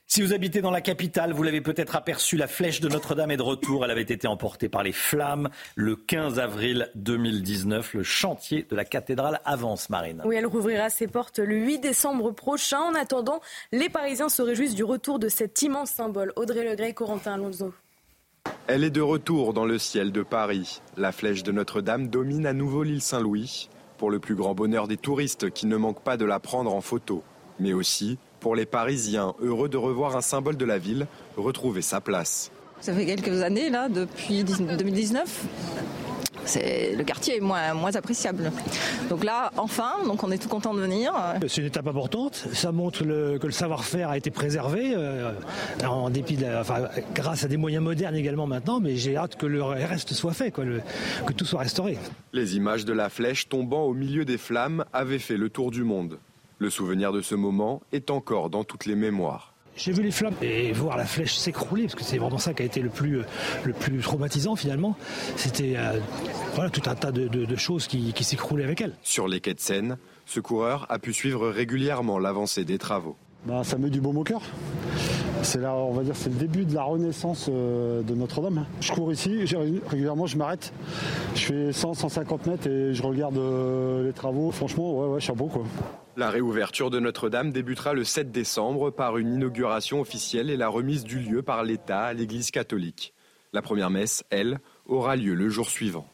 Si 0.07 0.21
vous 0.21 0.33
habitez 0.33 0.61
dans 0.61 0.71
la 0.71 0.81
capitale, 0.81 1.33
vous 1.33 1.41
l'avez 1.41 1.61
peut-être 1.61 1.95
aperçu, 1.95 2.37
la 2.37 2.47
flèche 2.47 2.79
de 2.79 2.87
Notre-Dame 2.87 3.31
est 3.31 3.37
de 3.37 3.41
retour. 3.41 3.83
Elle 3.83 3.91
avait 3.91 4.03
été 4.03 4.27
emportée 4.27 4.69
par 4.69 4.83
les 4.83 4.91
flammes 4.91 5.49
le 5.75 5.95
15 5.95 6.37
avril 6.37 6.91
2019. 6.93 7.95
Le 7.95 8.03
chantier 8.03 8.67
de 8.69 8.75
la 8.75 8.85
cathédrale 8.85 9.41
avance, 9.45 9.89
Marine. 9.89 10.21
Oui, 10.23 10.35
elle 10.35 10.45
rouvrira 10.45 10.91
ses 10.91 11.07
portes 11.07 11.39
le 11.39 11.57
8 11.57 11.79
décembre 11.79 12.31
prochain. 12.31 12.79
En 12.79 12.93
attendant, 12.93 13.41
les 13.71 13.89
Parisiens 13.89 14.29
se 14.29 14.43
réjouissent 14.43 14.75
du 14.75 14.83
retour 14.83 15.17
de 15.17 15.27
cet 15.27 15.63
immense 15.63 15.89
symbole. 15.89 16.31
Audrey 16.35 16.63
Legray, 16.63 16.93
Corentin 16.93 17.33
Alonso. 17.33 17.73
Elle 18.67 18.83
est 18.83 18.89
de 18.89 19.01
retour 19.01 19.53
dans 19.53 19.65
le 19.65 19.77
ciel 19.77 20.11
de 20.11 20.23
Paris. 20.23 20.81
La 20.97 21.11
flèche 21.11 21.43
de 21.43 21.51
Notre-Dame 21.51 22.07
domine 22.07 22.47
à 22.47 22.53
nouveau 22.53 22.81
l'île 22.81 23.01
Saint-Louis, 23.01 23.69
pour 23.99 24.09
le 24.09 24.17
plus 24.17 24.33
grand 24.33 24.55
bonheur 24.55 24.87
des 24.87 24.97
touristes 24.97 25.51
qui 25.51 25.67
ne 25.67 25.77
manquent 25.77 26.01
pas 26.01 26.17
de 26.17 26.25
la 26.25 26.39
prendre 26.39 26.73
en 26.73 26.81
photo, 26.81 27.21
mais 27.59 27.73
aussi 27.73 28.17
pour 28.39 28.55
les 28.55 28.65
Parisiens 28.65 29.35
heureux 29.39 29.69
de 29.69 29.77
revoir 29.77 30.15
un 30.17 30.21
symbole 30.21 30.57
de 30.57 30.65
la 30.65 30.79
ville 30.79 31.05
retrouver 31.37 31.83
sa 31.83 32.01
place. 32.01 32.51
Ça 32.81 32.93
fait 32.93 33.05
quelques 33.05 33.43
années, 33.43 33.69
là, 33.69 33.87
depuis 33.87 34.43
2019 34.43 35.45
le 36.55 37.03
quartier 37.03 37.37
est 37.37 37.41
moins, 37.41 37.73
moins 37.73 37.95
appréciable. 37.95 38.51
Donc 39.09 39.23
là, 39.23 39.51
enfin, 39.57 39.91
donc 40.05 40.23
on 40.23 40.31
est 40.31 40.37
tout 40.37 40.49
content 40.49 40.73
de 40.73 40.79
venir. 40.79 41.13
C'est 41.47 41.61
une 41.61 41.67
étape 41.67 41.87
importante. 41.87 42.35
Ça 42.53 42.71
montre 42.71 43.03
que 43.03 43.45
le 43.45 43.51
savoir-faire 43.51 44.09
a 44.09 44.17
été 44.17 44.31
préservé, 44.31 44.93
euh, 44.95 45.31
en 45.85 46.09
dépit 46.09 46.37
grâce 47.13 47.43
à 47.43 47.47
des 47.47 47.57
moyens 47.57 47.83
modernes 47.83 48.15
également 48.15 48.47
maintenant. 48.47 48.79
Mais 48.79 48.95
j'ai 48.95 49.17
hâte 49.17 49.35
que 49.35 49.45
le 49.45 49.63
reste 49.63 50.13
soit 50.13 50.33
fait, 50.33 50.51
que 50.51 51.33
tout 51.35 51.45
soit 51.45 51.61
restauré. 51.61 51.97
Les 52.33 52.55
images 52.55 52.85
de 52.85 52.93
la 52.93 53.09
flèche 53.09 53.49
tombant 53.49 53.83
au 53.83 53.93
milieu 53.93 54.25
des 54.25 54.37
flammes 54.37 54.85
avaient 54.93 55.19
fait 55.19 55.37
le 55.37 55.49
tour 55.49 55.71
du 55.71 55.83
monde. 55.83 56.19
Le 56.57 56.69
souvenir 56.69 57.11
de 57.11 57.21
ce 57.21 57.35
moment 57.35 57.81
est 57.91 58.09
encore 58.09 58.49
dans 58.49 58.63
toutes 58.63 58.85
les 58.85 58.95
mémoires. 58.95 59.54
J'ai 59.75 59.91
vu 59.91 60.03
les 60.03 60.11
flammes 60.11 60.35
et 60.41 60.71
voir 60.71 60.97
la 60.97 61.05
flèche 61.05 61.35
s'écrouler, 61.35 61.83
parce 61.83 61.95
que 61.95 62.03
c'est 62.03 62.17
vraiment 62.17 62.37
ça 62.37 62.53
qui 62.53 62.63
a 62.63 62.65
été 62.65 62.81
le 62.81 62.89
plus, 62.89 63.21
plus 63.79 63.99
traumatisant 63.99 64.55
finalement. 64.55 64.95
C'était 65.35 65.73
euh, 65.75 65.99
voilà, 66.53 66.69
tout 66.69 66.89
un 66.89 66.95
tas 66.95 67.11
de, 67.11 67.55
choses 67.55 67.87
qui, 67.87 68.13
qui 68.13 68.23
s'écroulaient 68.23 68.63
avec 68.63 68.81
elle. 68.81 68.93
Sur 69.03 69.27
les 69.27 69.41
quais 69.41 69.53
de 69.53 69.59
Seine, 69.59 69.97
ce 70.25 70.39
coureur 70.39 70.85
a 70.89 70.99
pu 70.99 71.13
suivre 71.13 71.49
régulièrement 71.49 72.19
l'avancée 72.19 72.63
des 72.63 72.77
travaux. 72.77 73.17
Bah, 73.45 73.63
ça 73.63 73.77
met 73.77 73.89
du 73.89 74.01
baume 74.01 74.17
au 74.17 74.23
cœur. 74.23 74.41
C'est 75.43 75.59
là, 75.59 75.75
on 75.75 75.91
va 75.91 76.01
dire, 76.03 76.15
c'est 76.15 76.29
le 76.29 76.35
début 76.35 76.65
de 76.65 76.73
la 76.73 76.83
renaissance 76.83 77.47
euh, 77.49 78.01
de 78.01 78.15
Notre-Dame. 78.15 78.65
Je 78.81 78.91
cours 78.91 79.11
ici, 79.11 79.45
régulièrement, 79.87 80.25
je 80.25 80.37
m'arrête. 80.37 80.73
Je 81.35 81.41
fais 81.41 81.71
100, 81.71 81.93
150 81.93 82.47
mètres 82.47 82.67
et 82.67 82.95
je 82.95 83.03
regarde 83.03 83.37
euh, 83.37 84.03
les 84.03 84.13
travaux. 84.13 84.49
Franchement, 84.49 84.99
ouais, 84.99 85.13
ouais, 85.13 85.19
chapeau 85.19 85.45
quoi. 85.45 85.63
La 86.17 86.31
réouverture 86.31 86.89
de 86.89 86.99
Notre-Dame 86.99 87.51
débutera 87.51 87.93
le 87.93 88.03
7 88.03 88.31
décembre 88.31 88.89
par 88.89 89.17
une 89.17 89.35
inauguration 89.35 90.01
officielle 90.01 90.49
et 90.49 90.57
la 90.57 90.69
remise 90.69 91.03
du 91.03 91.19
lieu 91.19 91.43
par 91.43 91.63
l'État 91.63 92.01
à 92.01 92.13
l'Église 92.13 92.49
catholique. 92.49 93.13
La 93.53 93.61
première 93.61 93.91
messe, 93.91 94.23
elle, 94.31 94.59
aura 94.87 95.15
lieu 95.15 95.35
le 95.35 95.49
jour 95.49 95.69
suivant. 95.69 96.07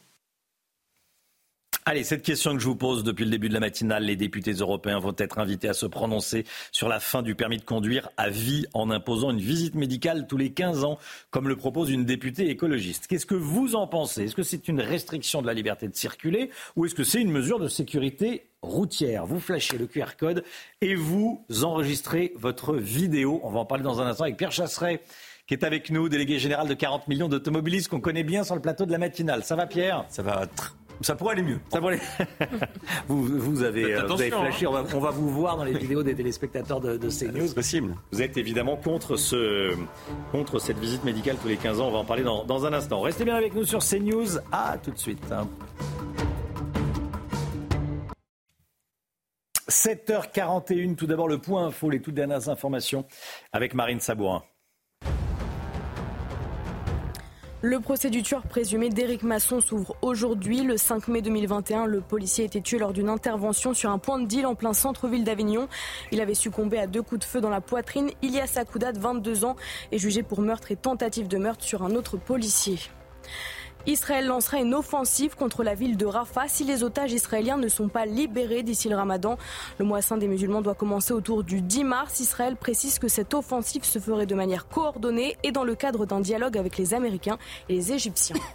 Allez, 1.84 2.04
cette 2.04 2.22
question 2.22 2.54
que 2.54 2.60
je 2.60 2.68
vous 2.68 2.76
pose 2.76 3.02
depuis 3.02 3.24
le 3.24 3.30
début 3.32 3.48
de 3.48 3.54
la 3.54 3.58
matinale, 3.58 4.04
les 4.04 4.14
députés 4.14 4.52
européens 4.52 5.00
vont 5.00 5.16
être 5.18 5.40
invités 5.40 5.68
à 5.68 5.74
se 5.74 5.84
prononcer 5.84 6.44
sur 6.70 6.88
la 6.88 7.00
fin 7.00 7.22
du 7.22 7.34
permis 7.34 7.56
de 7.56 7.64
conduire 7.64 8.08
à 8.16 8.30
vie 8.30 8.66
en 8.72 8.88
imposant 8.88 9.32
une 9.32 9.40
visite 9.40 9.74
médicale 9.74 10.28
tous 10.28 10.36
les 10.36 10.52
15 10.52 10.84
ans, 10.84 11.00
comme 11.32 11.48
le 11.48 11.56
propose 11.56 11.90
une 11.90 12.04
députée 12.04 12.50
écologiste. 12.50 13.08
Qu'est-ce 13.08 13.26
que 13.26 13.34
vous 13.34 13.74
en 13.74 13.88
pensez? 13.88 14.26
Est-ce 14.26 14.36
que 14.36 14.44
c'est 14.44 14.68
une 14.68 14.80
restriction 14.80 15.42
de 15.42 15.48
la 15.48 15.54
liberté 15.54 15.88
de 15.88 15.96
circuler 15.96 16.50
ou 16.76 16.86
est-ce 16.86 16.94
que 16.94 17.02
c'est 17.02 17.20
une 17.20 17.32
mesure 17.32 17.58
de 17.58 17.66
sécurité 17.66 18.46
routière? 18.62 19.26
Vous 19.26 19.40
flashez 19.40 19.76
le 19.76 19.88
QR 19.88 20.14
code 20.16 20.44
et 20.82 20.94
vous 20.94 21.44
enregistrez 21.64 22.32
votre 22.36 22.76
vidéo. 22.76 23.40
On 23.42 23.50
va 23.50 23.58
en 23.58 23.66
parler 23.66 23.82
dans 23.82 24.00
un 24.00 24.06
instant 24.06 24.22
avec 24.22 24.36
Pierre 24.36 24.52
Chasseret 24.52 25.02
qui 25.48 25.54
est 25.54 25.64
avec 25.64 25.90
nous, 25.90 26.08
délégué 26.08 26.38
général 26.38 26.68
de 26.68 26.74
40 26.74 27.08
millions 27.08 27.28
d'automobilistes 27.28 27.88
qu'on 27.88 28.00
connaît 28.00 28.22
bien 28.22 28.44
sur 28.44 28.54
le 28.54 28.62
plateau 28.62 28.86
de 28.86 28.92
la 28.92 28.98
matinale. 28.98 29.42
Ça 29.42 29.56
va 29.56 29.66
Pierre? 29.66 30.04
Ça 30.08 30.22
va 30.22 30.46
ça 31.02 31.14
pourrait 31.14 31.32
aller 31.32 31.42
mieux. 31.42 31.60
Ça 31.70 31.80
pourrait... 31.80 32.00
vous, 33.08 33.22
vous, 33.24 33.62
avez, 33.62 33.94
vous 34.02 34.12
avez 34.12 34.30
flashé. 34.30 34.66
Hein. 34.66 34.84
On, 34.94 35.00
va, 35.00 35.10
vous 35.10 35.28
voir 35.28 35.56
dans 35.56 35.64
les 35.64 35.72
vidéos 35.78 36.02
des 36.02 36.14
téléspectateurs 36.14 36.80
de, 36.80 36.96
de 36.96 37.08
CNews. 37.08 37.48
C'est 37.48 37.54
possible. 37.54 37.94
Vous 38.12 38.22
êtes 38.22 38.36
évidemment 38.36 38.76
contre, 38.76 39.16
ce, 39.16 39.74
contre 40.30 40.58
cette 40.58 40.78
visite 40.78 41.04
médicale 41.04 41.36
tous 41.40 41.48
les 41.48 41.56
15 41.56 41.80
ans. 41.80 41.88
On 41.88 41.92
va 41.92 41.98
en 41.98 42.04
parler 42.04 42.22
dans, 42.22 42.44
dans 42.44 42.66
un 42.66 42.72
instant. 42.72 43.00
Restez 43.00 43.24
bien 43.24 43.36
avec 43.36 43.54
nous 43.54 43.64
sur 43.64 43.80
CNews. 43.80 44.38
À 44.50 44.78
tout 44.78 44.90
de 44.90 44.98
suite. 44.98 45.22
7h41, 49.68 50.96
tout 50.96 51.06
d'abord 51.06 51.28
le 51.28 51.38
point 51.38 51.66
info, 51.66 51.88
les 51.88 52.00
toutes 52.00 52.14
dernières 52.14 52.48
informations 52.48 53.06
avec 53.52 53.74
Marine 53.74 54.00
Sabourin. 54.00 54.42
Le 57.64 57.78
procès 57.78 58.10
du 58.10 58.24
tueur 58.24 58.42
présumé 58.42 58.88
d'Éric 58.88 59.22
Masson 59.22 59.60
s'ouvre 59.60 59.94
aujourd'hui. 60.02 60.62
Le 60.64 60.76
5 60.76 61.06
mai 61.06 61.22
2021, 61.22 61.86
le 61.86 62.00
policier 62.00 62.42
a 62.42 62.46
été 62.46 62.60
tué 62.60 62.76
lors 62.76 62.92
d'une 62.92 63.08
intervention 63.08 63.72
sur 63.72 63.90
un 63.90 63.98
point 63.98 64.18
de 64.18 64.26
deal 64.26 64.46
en 64.46 64.56
plein 64.56 64.72
centre-ville 64.72 65.22
d'Avignon. 65.22 65.68
Il 66.10 66.20
avait 66.20 66.34
succombé 66.34 66.80
à 66.80 66.88
deux 66.88 67.02
coups 67.02 67.20
de 67.20 67.24
feu 67.24 67.40
dans 67.40 67.50
la 67.50 67.60
poitrine. 67.60 68.10
Ilias 68.20 68.54
Akouda, 68.56 68.90
de 68.90 68.98
22 68.98 69.44
ans, 69.44 69.54
est 69.92 69.98
jugé 69.98 70.24
pour 70.24 70.40
meurtre 70.40 70.72
et 70.72 70.76
tentative 70.76 71.28
de 71.28 71.38
meurtre 71.38 71.62
sur 71.62 71.84
un 71.84 71.92
autre 71.92 72.16
policier. 72.16 72.80
Israël 73.86 74.26
lancera 74.26 74.58
une 74.58 74.74
offensive 74.74 75.34
contre 75.34 75.64
la 75.64 75.74
ville 75.74 75.96
de 75.96 76.06
Rafah 76.06 76.46
si 76.48 76.64
les 76.64 76.84
otages 76.84 77.12
israéliens 77.12 77.56
ne 77.56 77.68
sont 77.68 77.88
pas 77.88 78.06
libérés 78.06 78.62
d'ici 78.62 78.88
le 78.88 78.96
ramadan. 78.96 79.36
Le 79.78 79.84
mois 79.84 80.02
saint 80.02 80.16
des 80.16 80.28
musulmans 80.28 80.62
doit 80.62 80.74
commencer 80.74 81.12
autour 81.12 81.42
du 81.42 81.60
10 81.60 81.84
mars. 81.84 82.20
Israël 82.20 82.56
précise 82.56 82.98
que 82.98 83.08
cette 83.08 83.34
offensive 83.34 83.84
se 83.84 83.98
ferait 83.98 84.26
de 84.26 84.34
manière 84.34 84.68
coordonnée 84.68 85.36
et 85.42 85.50
dans 85.50 85.64
le 85.64 85.74
cadre 85.74 86.06
d'un 86.06 86.20
dialogue 86.20 86.56
avec 86.56 86.78
les 86.78 86.94
Américains 86.94 87.38
et 87.68 87.74
les 87.74 87.92
Égyptiens. 87.92 88.36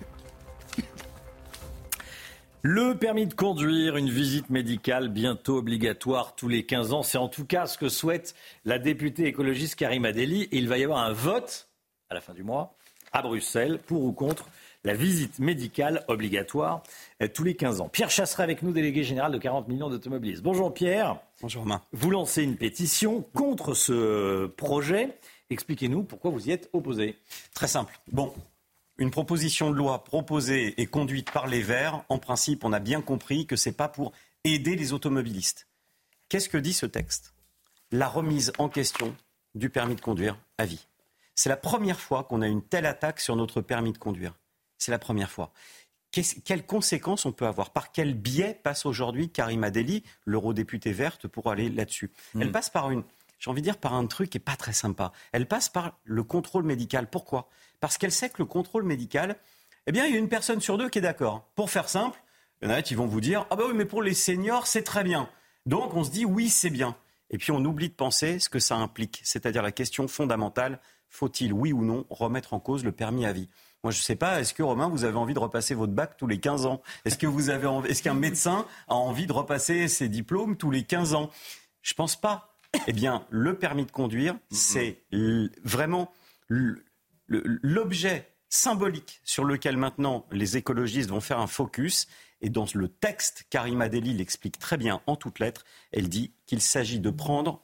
Le 2.64 2.98
permis 2.98 3.28
de 3.28 3.34
conduire, 3.34 3.96
une 3.96 4.10
visite 4.10 4.50
médicale 4.50 5.10
bientôt 5.10 5.58
obligatoire 5.58 6.36
tous 6.36 6.50
les 6.50 6.66
15 6.66 6.92
ans, 6.92 7.04
c'est 7.04 7.18
en 7.18 7.30
tout 7.30 7.46
cas 7.46 7.66
ce 7.66 7.78
que 7.78 7.88
souhaite 7.88 8.36
la 8.66 8.78
députée 8.78 9.26
écologiste 9.28 9.76
Karim 9.76 10.04
Adeli. 10.04 10.44
Et 10.52 10.58
il 10.58 10.68
va 10.68 10.78
y 10.78 10.84
avoir 10.84 11.00
un 11.00 11.14
vote 11.14 11.70
à 12.10 12.16
la 12.16 12.20
fin 12.20 12.34
du 12.34 12.44
mois 12.44 12.74
à 13.14 13.22
Bruxelles 13.22 13.80
pour 13.86 14.04
ou 14.04 14.12
contre 14.12 14.50
la 14.88 14.94
visite 14.94 15.40
médicale 15.40 16.06
obligatoire 16.08 16.82
euh, 17.22 17.28
tous 17.28 17.44
les 17.44 17.56
15 17.56 17.82
ans. 17.82 17.90
Pierre 17.90 18.10
Chasseret 18.10 18.44
avec 18.44 18.64
nous, 18.64 18.72
délégué 18.72 19.04
général 19.04 19.34
de 19.34 19.38
40 19.38 19.68
millions 19.68 19.90
d'automobilistes. 19.90 20.42
Bonjour 20.42 20.74
Pierre. 20.74 21.20
Bonjour 21.42 21.64
Romain. 21.64 21.82
Vous 21.92 22.10
lancez 22.10 22.42
une 22.42 22.56
pétition 22.56 23.22
contre 23.34 23.74
ce 23.74 24.46
projet. 24.46 25.18
Expliquez-nous 25.50 26.04
pourquoi 26.04 26.32
vous 26.32 26.48
y 26.48 26.52
êtes 26.52 26.70
opposé. 26.72 27.18
Très 27.54 27.68
simple. 27.68 28.00
Bon, 28.14 28.34
une 28.98 29.12
proposition 29.12 29.72
de 29.72 29.76
loi 29.76 30.06
proposée 30.06 30.80
et 30.82 30.86
conduite 30.86 31.32
par 31.32 31.48
les 31.48 31.62
Verts, 31.62 32.06
en 32.08 32.18
principe, 32.18 32.64
on 32.64 32.72
a 32.72 32.80
bien 32.80 33.02
compris 33.02 33.46
que 33.46 33.58
ce 33.58 33.68
n'est 33.68 33.76
pas 33.76 33.90
pour 33.90 34.14
aider 34.46 34.78
les 34.78 34.94
automobilistes. 34.94 35.68
Qu'est-ce 36.30 36.48
que 36.48 36.58
dit 36.58 36.74
ce 36.74 36.86
texte? 36.86 37.34
La 37.92 38.08
remise 38.08 38.54
en 38.58 38.70
question 38.70 39.14
du 39.54 39.70
permis 39.70 39.96
de 39.96 40.02
conduire 40.02 40.38
à 40.58 40.66
vie. 40.66 40.88
C'est 41.36 41.50
la 41.50 41.58
première 41.58 42.00
fois 42.00 42.24
qu'on 42.24 42.42
a 42.42 42.48
une 42.48 42.64
telle 42.64 42.86
attaque 42.86 43.20
sur 43.20 43.36
notre 43.36 43.60
permis 43.60 43.92
de 43.92 43.98
conduire. 43.98 44.34
C'est 44.78 44.92
la 44.92 45.00
première 45.00 45.32
fois. 45.32 45.52
Quelles 46.12 46.66
conséquences 46.66 47.26
on 47.26 47.32
peut 47.32 47.46
avoir? 47.46 47.72
Par 47.72 47.92
quel 47.92 48.14
biais 48.14 48.60
passe 48.64 48.86
aujourd'hui 48.86 49.30
Karima 49.30 49.70
Deli, 49.70 50.04
l'eurodéputée 50.26 50.94
verte, 50.94 51.28
pour 51.28 51.52
aller 51.52 51.70
là-dessus? 51.70 52.12
Hmm. 52.34 52.42
Elle 52.42 52.52
passe 52.52 52.70
par 52.70 52.90
une, 52.90 53.04
j'ai 53.40 53.52
envie 53.52 53.62
de 53.62 53.68
dire, 53.68 53.78
par 53.78 53.94
un 53.94 54.06
truc 54.08 54.30
qui 54.30 54.38
n'est 54.38 54.44
pas 54.44 54.56
très 54.56 54.74
sympa. 54.74 55.12
Elle 55.32 55.48
passe 55.48 55.70
par 55.70 56.00
le 56.06 56.24
contrôle 56.24 56.64
médical. 56.64 57.10
Pourquoi? 57.10 57.50
Parce 57.80 57.98
qu'elle 57.98 58.12
sait 58.12 58.30
que 58.30 58.38
le 58.40 58.46
contrôle 58.46 58.84
médical, 58.84 59.38
eh 59.86 59.92
bien, 59.92 60.06
il 60.06 60.14
y 60.14 60.16
a 60.16 60.20
une 60.20 60.30
personne 60.30 60.62
sur 60.62 60.78
deux 60.78 60.90
qui 60.90 61.00
est 61.00 61.02
d'accord. 61.02 61.48
Pour 61.56 61.70
faire 61.70 61.90
simple, 61.90 62.20
il 62.62 62.70
y 62.70 62.72
en 62.72 62.74
a 62.74 62.82
qui 62.82 62.96
vont 62.96 63.06
vous 63.06 63.22
dire 63.22 63.46
Ah 63.50 63.56
bah 63.56 63.66
oui, 63.68 63.74
mais 63.76 63.86
pour 63.86 64.02
les 64.02 64.14
seniors, 64.14 64.66
c'est 64.66 64.84
très 64.84 65.04
bien. 65.04 65.30
Donc 65.66 65.94
on 65.94 66.04
se 66.04 66.10
dit 66.10 66.26
Oui, 66.26 66.50
c'est 66.50 66.70
bien. 66.70 66.96
Et 67.30 67.38
puis 67.38 67.52
on 67.52 67.64
oublie 67.64 67.90
de 67.90 67.94
penser 67.94 68.40
ce 68.40 68.50
que 68.50 68.60
ça 68.60 68.78
implique, 68.78 69.22
c'est-à-dire 69.24 69.62
la 69.62 69.74
question 69.74 70.08
fondamentale 70.08 70.80
faut-il, 71.10 71.54
oui 71.54 71.74
ou 71.74 71.84
non, 71.84 72.06
remettre 72.10 72.54
en 72.54 72.60
cause 72.60 72.84
le 72.84 72.92
permis 72.92 73.26
à 73.26 73.34
vie? 73.34 73.50
Moi, 73.84 73.92
je 73.92 74.00
ne 74.00 74.04
sais 74.04 74.16
pas, 74.16 74.42
est-ce 74.42 74.54
que 74.54 74.64
Romain, 74.64 74.90
vous 74.90 75.04
avez 75.04 75.18
envie 75.18 75.34
de 75.34 75.40
repasser 75.40 75.76
votre 75.76 75.94
bac 75.94 76.18
tous 76.18 76.28
les 76.28 76.40
15 76.40 76.66
ans? 76.66 76.82
Est-ce 77.06 77.18
que 77.18 77.28
vous 77.28 77.50
avez 77.50 77.68
est-ce 77.88 78.02
qu'un 78.02 78.14
médecin 78.14 78.66
a 78.88 78.96
envie 78.96 79.28
de 79.28 79.34
repasser 79.34 79.88
ses 79.88 80.10
diplômes 80.10 80.58
tous 80.58 80.72
les 80.72 80.84
15 80.84 81.14
ans? 81.14 81.30
Je 81.82 81.94
pense 81.94 82.16
pas. 82.16 82.58
Eh 82.88 82.94
bien, 82.94 83.26
le 83.30 83.58
permis 83.58 83.86
de 83.86 83.92
conduire, 83.92 84.36
c'est 84.52 85.04
vraiment 85.64 86.12
l'objet 87.28 88.28
symbolique 88.50 89.22
sur 89.24 89.44
lequel 89.46 89.78
maintenant 89.78 90.26
les 90.32 90.58
écologistes 90.58 91.10
vont 91.10 91.22
faire 91.22 91.40
un 91.40 91.48
focus. 91.48 92.08
Et 92.42 92.50
dans 92.50 92.66
le 92.74 92.88
texte, 92.88 93.46
Karima 93.50 93.90
Deli 93.90 94.14
l'explique 94.14 94.60
très 94.60 94.78
bien 94.78 95.02
en 95.08 95.16
toutes 95.16 95.40
lettres. 95.40 95.66
Elle 95.92 96.10
dit 96.10 96.34
qu'il 96.46 96.62
s'agit 96.62 97.00
de 97.00 97.10
prendre 97.10 97.64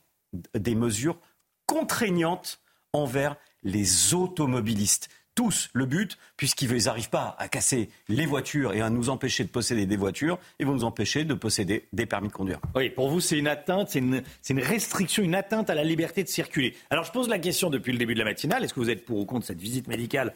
des 0.56 0.76
mesures 0.76 1.20
contraignantes 1.66 2.60
envers 2.92 3.36
les 3.64 4.14
automobilistes 4.14 5.10
tous 5.36 5.70
le 5.74 5.86
but, 5.86 6.18
puisqu'ils 6.38 6.86
n'arrivent 6.86 7.10
pas 7.10 7.36
à 7.40 7.48
casser 7.48 7.90
les 8.08 8.26
voitures 8.26 8.74
et 8.74 8.82
à 8.82 8.90
nous 8.90 9.10
empêcher 9.10 9.44
de 9.44 9.50
posséder 9.50 9.86
des 9.86 9.98
voitures, 9.98 10.40
ils 10.60 10.66
vont 10.66 10.74
nous 10.74 10.84
empêcher 10.84 11.24
de 11.24 11.34
posséder 11.34 11.88
des 11.94 12.06
permis 12.06 12.28
de 12.28 12.34
conduire. 12.34 12.60
Oui, 12.76 12.90
pour 12.90 13.10
vous, 13.10 13.20
c'est 13.20 13.38
une 13.38 13.48
atteinte, 13.48 13.90
c'est 13.90 14.00
une, 14.00 14.24
une, 14.50 14.60
restriction, 14.60 15.24
une 15.24 15.36
atteinte 15.36 15.70
à 15.70 15.76
la 15.76 15.84
liberté 15.84 16.24
de 16.24 16.28
circuler. 16.28 16.76
Alors 16.90 17.04
je 17.04 17.12
pose 17.12 17.30
la 17.30 17.40
question 17.40 17.70
depuis 17.70 17.92
le 17.92 17.98
début 17.98 18.14
de 18.14 18.20
la 18.20 18.26
matinale, 18.26 18.64
est-ce 18.64 18.74
que 18.74 18.80
vous 18.80 18.90
êtes 18.90 19.06
pour 19.06 19.20
ou 19.20 19.26
contre 19.26 19.46
cette 19.46 19.62
visite 19.62 19.88
médicale 19.88 20.34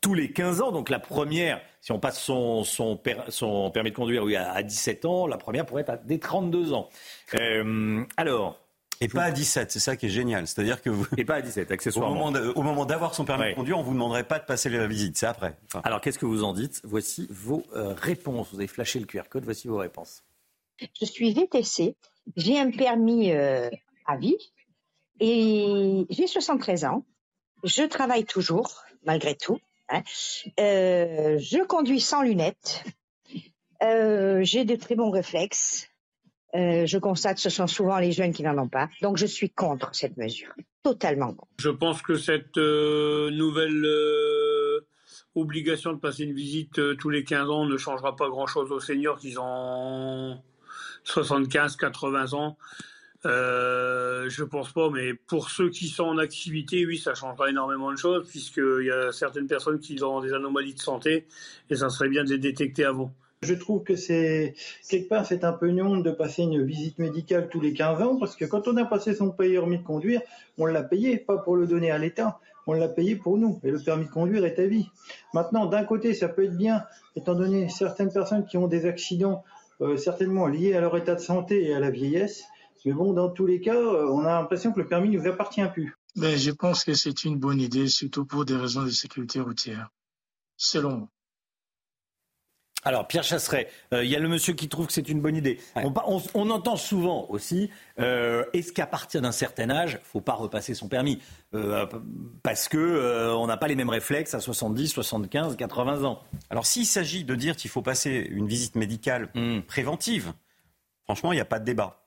tous 0.00 0.14
les 0.14 0.30
15 0.30 0.60
ans? 0.60 0.72
Donc 0.72 0.90
la 0.90 0.98
première, 0.98 1.60
si 1.80 1.92
on 1.92 2.00
passe 2.00 2.20
son, 2.20 2.64
son, 2.64 3.00
son 3.28 3.70
permis 3.70 3.90
de 3.90 3.96
conduire 3.96 4.24
oui, 4.24 4.36
à 4.36 4.62
17 4.62 5.04
ans, 5.04 5.26
la 5.26 5.36
première 5.36 5.66
pourrait 5.66 5.82
être 5.82 5.90
à 5.90 5.96
des 5.96 6.18
32 6.18 6.72
ans. 6.72 6.88
Euh, 7.34 8.04
alors, 8.16 8.58
et 9.02 9.08
pas 9.08 9.24
à 9.24 9.30
17, 9.30 9.72
c'est 9.72 9.78
ça 9.78 9.96
qui 9.96 10.06
est 10.06 10.10
génial. 10.10 10.46
C'est-à-dire 10.46 10.82
que 10.82 10.90
vous. 10.90 11.06
Et 11.16 11.24
pas 11.24 11.36
à 11.36 11.42
17, 11.42 11.70
accessoirement. 11.70 12.26
Au 12.26 12.62
moment 12.62 12.84
d'avoir 12.84 13.14
son 13.14 13.24
permis 13.24 13.50
de 13.50 13.54
conduire, 13.54 13.78
on 13.78 13.82
vous 13.82 13.94
demanderait 13.94 14.24
pas 14.24 14.38
de 14.38 14.44
passer 14.44 14.68
la 14.68 14.86
visite, 14.86 15.16
c'est 15.16 15.26
après. 15.26 15.56
Alors 15.84 16.00
qu'est-ce 16.00 16.18
que 16.18 16.26
vous 16.26 16.44
en 16.44 16.52
dites? 16.52 16.80
Voici 16.84 17.26
vos 17.30 17.64
euh, 17.74 17.94
réponses. 17.94 18.48
Vous 18.52 18.58
avez 18.58 18.66
flashé 18.66 19.00
le 19.00 19.06
QR 19.06 19.22
code, 19.30 19.44
voici 19.44 19.68
vos 19.68 19.78
réponses. 19.78 20.22
Je 21.00 21.06
suis 21.06 21.32
VTC, 21.32 21.96
j'ai 22.36 22.58
un 22.58 22.70
permis 22.70 23.32
euh, 23.32 23.70
à 24.06 24.16
vie 24.16 24.52
et 25.18 26.06
j'ai 26.10 26.26
73 26.26 26.84
ans. 26.84 27.04
Je 27.64 27.82
travaille 27.82 28.24
toujours, 28.24 28.82
malgré 29.04 29.34
tout. 29.34 29.58
Hein. 29.88 30.02
Euh, 30.58 31.38
je 31.38 31.64
conduis 31.64 32.00
sans 32.00 32.22
lunettes. 32.22 32.84
j'ai 33.80 34.64
de 34.64 34.76
très 34.76 34.94
bons 34.94 35.10
réflexes. 35.10 35.89
Euh, 36.54 36.86
je 36.86 36.98
constate 36.98 37.36
que 37.36 37.42
ce 37.42 37.50
sont 37.50 37.66
souvent 37.66 37.98
les 37.98 38.12
jeunes 38.12 38.32
qui 38.32 38.42
n'en 38.42 38.56
ont 38.58 38.68
pas. 38.68 38.88
Donc 39.02 39.16
je 39.16 39.26
suis 39.26 39.50
contre 39.50 39.94
cette 39.94 40.16
mesure, 40.16 40.52
totalement 40.82 41.32
contre. 41.34 41.52
Je 41.58 41.70
pense 41.70 42.02
que 42.02 42.16
cette 42.16 42.56
euh, 42.58 43.30
nouvelle 43.30 43.84
euh, 43.84 44.86
obligation 45.34 45.92
de 45.92 45.98
passer 45.98 46.24
une 46.24 46.34
visite 46.34 46.96
tous 46.96 47.10
les 47.10 47.24
15 47.24 47.50
ans 47.50 47.66
ne 47.66 47.76
changera 47.76 48.16
pas 48.16 48.28
grand-chose 48.28 48.72
aux 48.72 48.80
seniors 48.80 49.18
qui 49.18 49.36
ont 49.38 50.40
75, 51.04 51.76
80 51.76 52.32
ans. 52.34 52.56
Euh, 53.26 54.30
je 54.30 54.44
pense 54.44 54.72
pas, 54.72 54.88
mais 54.88 55.12
pour 55.12 55.50
ceux 55.50 55.68
qui 55.68 55.88
sont 55.88 56.04
en 56.04 56.18
activité, 56.18 56.86
oui, 56.86 56.96
ça 56.96 57.14
changera 57.14 57.50
énormément 57.50 57.92
de 57.92 57.98
choses, 57.98 58.26
puisqu'il 58.28 58.86
y 58.86 58.90
a 58.90 59.12
certaines 59.12 59.46
personnes 59.46 59.78
qui 59.78 60.02
ont 60.02 60.20
des 60.20 60.32
anomalies 60.32 60.74
de 60.74 60.80
santé, 60.80 61.26
et 61.68 61.76
ça 61.76 61.90
serait 61.90 62.08
bien 62.08 62.24
de 62.24 62.30
les 62.30 62.38
détecter 62.38 62.84
avant. 62.84 63.12
Je 63.42 63.54
trouve 63.54 63.82
que 63.82 63.96
c'est 63.96 64.54
quelque 64.88 65.08
part 65.08 65.24
c'est 65.24 65.44
un 65.44 65.52
peu 65.52 65.70
non 65.70 65.96
de 65.98 66.10
passer 66.10 66.42
une 66.42 66.62
visite 66.62 66.98
médicale 66.98 67.48
tous 67.48 67.60
les 67.60 67.72
15 67.72 68.02
ans 68.02 68.16
parce 68.18 68.36
que 68.36 68.44
quand 68.44 68.68
on 68.68 68.76
a 68.76 68.84
passé 68.84 69.14
son 69.14 69.30
permis 69.30 69.78
de 69.78 69.82
conduire, 69.82 70.20
on 70.58 70.66
l'a 70.66 70.82
payé 70.82 71.16
pas 71.16 71.38
pour 71.38 71.56
le 71.56 71.66
donner 71.66 71.90
à 71.90 71.96
l'État, 71.96 72.38
on 72.66 72.74
l'a 72.74 72.88
payé 72.88 73.16
pour 73.16 73.38
nous 73.38 73.58
et 73.64 73.70
le 73.70 73.80
permis 73.80 74.04
de 74.04 74.10
conduire 74.10 74.44
est 74.44 74.58
à 74.58 74.66
vie. 74.66 74.88
Maintenant, 75.32 75.64
d'un 75.64 75.84
côté, 75.84 76.12
ça 76.12 76.28
peut 76.28 76.44
être 76.44 76.56
bien 76.56 76.84
étant 77.16 77.34
donné 77.34 77.70
certaines 77.70 78.12
personnes 78.12 78.44
qui 78.44 78.58
ont 78.58 78.68
des 78.68 78.84
accidents 78.84 79.42
euh, 79.80 79.96
certainement 79.96 80.46
liés 80.46 80.74
à 80.74 80.80
leur 80.80 80.94
état 80.98 81.14
de 81.14 81.20
santé 81.20 81.64
et 81.64 81.74
à 81.74 81.80
la 81.80 81.90
vieillesse, 81.90 82.44
mais 82.84 82.92
bon, 82.92 83.14
dans 83.14 83.30
tous 83.30 83.46
les 83.46 83.62
cas, 83.62 83.74
euh, 83.74 84.10
on 84.10 84.20
a 84.20 84.38
l'impression 84.38 84.72
que 84.72 84.80
le 84.80 84.86
permis 84.86 85.08
ne 85.08 85.18
nous 85.18 85.26
appartient 85.26 85.66
plus. 85.72 85.94
Mais 86.16 86.36
je 86.36 86.50
pense 86.50 86.84
que 86.84 86.92
c'est 86.92 87.24
une 87.24 87.38
bonne 87.38 87.60
idée, 87.60 87.88
surtout 87.88 88.26
pour 88.26 88.44
des 88.44 88.56
raisons 88.56 88.82
de 88.82 88.90
sécurité 88.90 89.40
routière, 89.40 89.88
selon 90.56 90.96
moi. 90.98 91.08
Alors, 92.82 93.06
Pierre 93.06 93.24
Chasseret, 93.24 93.68
euh, 93.92 94.02
il 94.04 94.10
y 94.10 94.16
a 94.16 94.18
le 94.18 94.28
monsieur 94.28 94.54
qui 94.54 94.68
trouve 94.68 94.86
que 94.86 94.92
c'est 94.94 95.08
une 95.08 95.20
bonne 95.20 95.36
idée. 95.36 95.60
On, 95.76 95.92
on- 96.06 96.22
on 96.34 96.50
entend 96.50 96.76
souvent 96.76 97.26
aussi, 97.28 97.68
euh, 97.98 98.44
est-ce 98.54 98.72
qu'à 98.72 98.86
partir 98.86 99.20
d'un 99.20 99.32
certain 99.32 99.68
âge, 99.68 99.98
faut 100.02 100.22
pas 100.22 100.32
repasser 100.32 100.72
son 100.74 100.88
permis? 100.88 101.20
Euh, 101.54 101.84
Parce 102.42 102.68
que 102.68 102.78
euh, 102.78 103.34
on 103.34 103.46
n'a 103.46 103.58
pas 103.58 103.68
les 103.68 103.74
mêmes 103.74 103.90
réflexes 103.90 104.32
à 104.32 104.40
70, 104.40 104.88
75, 104.88 105.56
80 105.56 106.04
ans. 106.04 106.22
Alors 106.48 106.64
s'il 106.64 106.86
s'agit 106.86 107.24
de 107.24 107.34
dire 107.34 107.54
qu'il 107.54 107.68
faut 107.70 107.82
passer 107.82 108.26
une 108.30 108.46
visite 108.46 108.74
médicale 108.76 109.28
préventive, 109.66 110.32
franchement, 111.04 111.32
il 111.32 111.36
n'y 111.36 111.40
a 111.42 111.44
pas 111.46 111.58
de 111.58 111.64
débat. 111.66 112.02